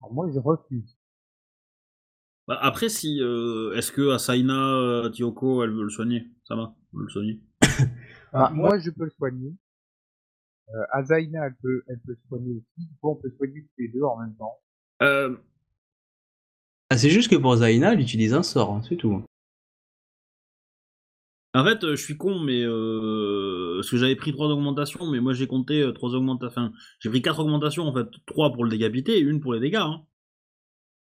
Alors 0.00 0.12
moi, 0.14 0.30
je 0.32 0.38
refuse. 0.38 0.96
Bah, 2.46 2.58
après, 2.60 2.88
si. 2.88 3.20
euh, 3.20 3.74
Est-ce 3.74 3.90
que 3.90 4.10
Asaina 4.12 4.76
euh, 4.76 5.10
Tioko, 5.10 5.64
elle 5.64 5.70
veut 5.70 5.84
le 5.84 5.90
soigner? 5.90 6.28
Ça 6.46 6.54
va 6.54 6.74
veut 6.92 7.02
le 7.04 7.08
soigner 7.08 7.40
Ah, 8.32 8.50
moi- 8.52 8.68
moi, 8.70 8.78
je 8.78 8.90
peux 8.90 9.04
le 9.04 9.10
soigner. 9.10 9.52
Euh, 10.68 10.84
Azaina, 10.92 11.46
elle 11.46 11.56
peut, 11.60 11.82
elle 11.88 12.00
peut 12.00 12.16
soigner 12.28 12.52
aussi. 12.52 12.86
Du 12.86 12.94
coup, 13.00 13.10
on 13.10 13.16
peut 13.16 13.30
soigner 13.36 13.62
tous 13.62 13.74
les 13.82 13.88
deux 13.88 14.02
en 14.02 14.18
même 14.18 14.34
temps. 14.36 14.60
Euh, 15.04 15.36
Ah, 16.90 16.98
c'est 16.98 17.10
juste 17.10 17.30
que 17.30 17.36
pour 17.36 17.56
Zaina, 17.56 17.92
elle 17.92 18.00
utilise 18.00 18.34
un 18.34 18.42
sort, 18.42 18.72
hein, 18.72 18.82
c'est 18.88 18.96
tout. 18.96 19.22
En 21.56 21.64
fait, 21.64 21.84
euh, 21.84 21.94
je 21.94 22.02
suis 22.02 22.16
con, 22.16 22.40
mais. 22.40 22.62
Euh... 22.64 23.76
Parce 23.76 23.90
que 23.90 23.96
j'avais 23.96 24.16
pris 24.16 24.32
trois 24.32 24.48
augmentations, 24.48 25.08
mais 25.10 25.20
moi 25.20 25.34
j'ai 25.34 25.46
compté 25.46 25.88
trois 25.94 26.14
augmentations. 26.14 26.62
Enfin, 26.62 26.72
j'ai 27.00 27.10
pris 27.10 27.22
quatre 27.22 27.40
augmentations, 27.40 27.84
en 27.84 27.94
fait. 27.94 28.06
Trois 28.26 28.52
pour 28.52 28.64
le 28.64 28.70
décapiter 28.70 29.18
et 29.18 29.20
une 29.20 29.40
pour 29.40 29.54
les 29.54 29.60
dégâts. 29.60 29.76
Hein. 29.76 30.02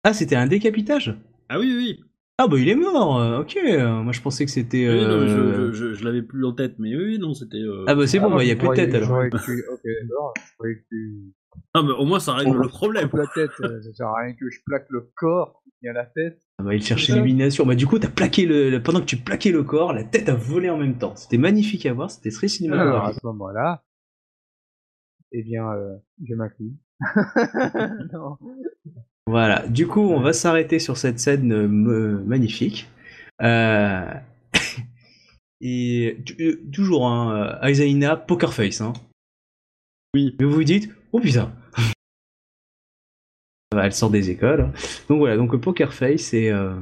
Ah, 0.04 0.12
c'était 0.12 0.36
un 0.36 0.46
décapitage? 0.46 1.14
Ah 1.48 1.58
oui, 1.58 1.66
oui, 1.66 1.76
oui. 1.76 2.04
Ah 2.38 2.48
bah 2.48 2.58
il 2.58 2.68
est 2.68 2.74
mort, 2.74 3.40
ok. 3.40 3.56
Moi 4.02 4.10
je 4.12 4.20
pensais 4.20 4.44
que 4.44 4.50
c'était... 4.50 4.88
Oui, 4.88 5.00
je, 5.00 5.52
je, 5.54 5.72
je, 5.72 5.94
je 5.94 6.04
l'avais 6.04 6.22
plus 6.22 6.44
en 6.44 6.52
tête, 6.52 6.76
mais 6.78 6.96
oui, 6.96 7.18
non, 7.18 7.34
c'était. 7.34 7.58
euh, 7.58 7.84
Ah 7.86 7.94
bah 7.94 8.06
c'est 8.06 8.18
bon, 8.18 8.32
Ah, 8.32 8.36
bah, 8.36 8.44
il 8.44 8.48
y 8.48 8.50
a 8.50 8.56
plus 8.56 8.68
de 8.68 8.74
tête 8.74 8.94
alors. 8.94 9.30
Que 9.30 9.44
tu... 9.44 9.64
Ok, 9.70 9.80
d'accord. 10.08 10.34
Je 10.44 10.54
croyais 10.54 10.74
que 10.76 10.84
tu... 10.88 11.34
Ah, 11.74 11.82
mais 11.82 11.92
au 11.92 12.04
moins 12.04 12.20
ça 12.20 12.34
règle 12.34 12.56
le 12.56 12.68
problème. 12.68 13.08
La 13.14 13.26
tête, 13.28 13.50
euh, 13.60 13.80
ça 13.82 13.92
sert 13.92 14.06
à 14.08 14.20
rien 14.22 14.34
que 14.34 14.48
je 14.50 14.58
plaque 14.66 14.86
le 14.90 15.10
corps 15.14 15.62
qui 15.64 15.70
tient 15.80 15.92
la 15.92 16.04
tête. 16.04 16.40
Ah 16.58 16.64
bah 16.64 16.74
il 16.74 16.82
cherchait 16.82 17.12
l'illumination. 17.12 17.64
Bah 17.66 17.74
du 17.74 17.86
coup 17.86 17.98
t'as 17.98 18.08
plaqué 18.08 18.46
le... 18.46 18.70
le- 18.70 18.82
Pendant 18.82 19.00
que 19.00 19.06
tu 19.06 19.16
plaquais 19.16 19.50
le 19.52 19.62
corps, 19.62 19.92
la 19.92 20.04
tête 20.04 20.28
a 20.28 20.34
volé 20.34 20.68
en 20.70 20.76
même 20.76 20.98
temps. 20.98 21.16
C'était 21.16 21.38
magnifique 21.38 21.86
à 21.86 21.92
voir, 21.94 22.10
c'était 22.10 22.30
très 22.30 22.46
Alors, 22.46 22.50
à 22.50 22.56
cinématographique. 22.56 23.20
ce 23.22 23.26
moment-là, 23.26 23.82
eh 25.32 25.42
bien, 25.42 25.66
euh, 25.72 25.96
je 26.24 26.34
m'incline. 26.34 26.76
non. 28.12 28.36
Voilà, 29.26 29.66
du 29.68 29.86
coup 29.86 30.00
on 30.00 30.20
va 30.20 30.32
s'arrêter 30.32 30.78
sur 30.78 30.96
cette 30.96 31.18
scène 31.20 31.52
euh, 31.52 31.68
me- 31.68 32.22
magnifique. 32.24 32.88
Euh... 33.40 34.12
Et 35.60 36.18
tu- 36.26 36.36
euh, 36.40 36.60
toujours, 36.72 37.06
hein, 37.06 37.58
euh, 37.62 37.66
Aizaina, 37.66 38.16
poker 38.16 38.52
face. 38.52 38.80
Hein. 38.80 38.92
Oui. 40.14 40.36
Mais 40.38 40.44
vous 40.46 40.52
vous 40.52 40.64
dites, 40.64 40.90
oh 41.12 41.20
putain. 41.20 41.52
Bah, 43.74 43.82
Elle 43.84 43.92
sort 43.92 44.10
des 44.10 44.30
écoles. 44.30 44.70
Donc 45.08 45.18
voilà, 45.18 45.36
donc 45.36 45.54
euh, 45.54 45.58
poker 45.58 45.94
face 45.94 46.34
et, 46.34 46.50
euh, 46.50 46.74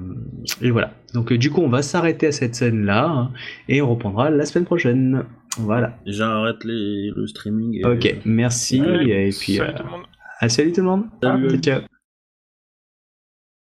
et 0.60 0.70
voilà. 0.70 0.92
Donc 1.14 1.30
euh, 1.30 1.38
du 1.38 1.50
coup 1.50 1.60
on 1.60 1.68
va 1.68 1.82
s'arrêter 1.82 2.26
à 2.26 2.32
cette 2.32 2.56
scène 2.56 2.84
là 2.84 3.06
hein, 3.06 3.30
et 3.68 3.80
on 3.82 3.90
reprendra 3.90 4.30
la 4.30 4.44
semaine 4.44 4.64
prochaine. 4.64 5.24
Voilà. 5.58 5.96
J'arrête 6.06 6.64
les... 6.64 7.12
le 7.14 7.26
streaming. 7.28 7.78
Et... 7.78 7.84
Ok, 7.84 8.16
merci 8.24 8.78
et 8.80 9.30
puis 9.30 9.56
salut 9.56 9.70
euh, 9.70 9.76
tout 9.76 9.84
le 9.84 9.90
monde. 9.90 10.06
ah, 10.40 10.48
salut 10.48 10.72
tout 10.72 10.80
le 10.80 10.86
monde. 10.86 11.04
Salut. 11.22 11.58
Ciao. 11.60 11.82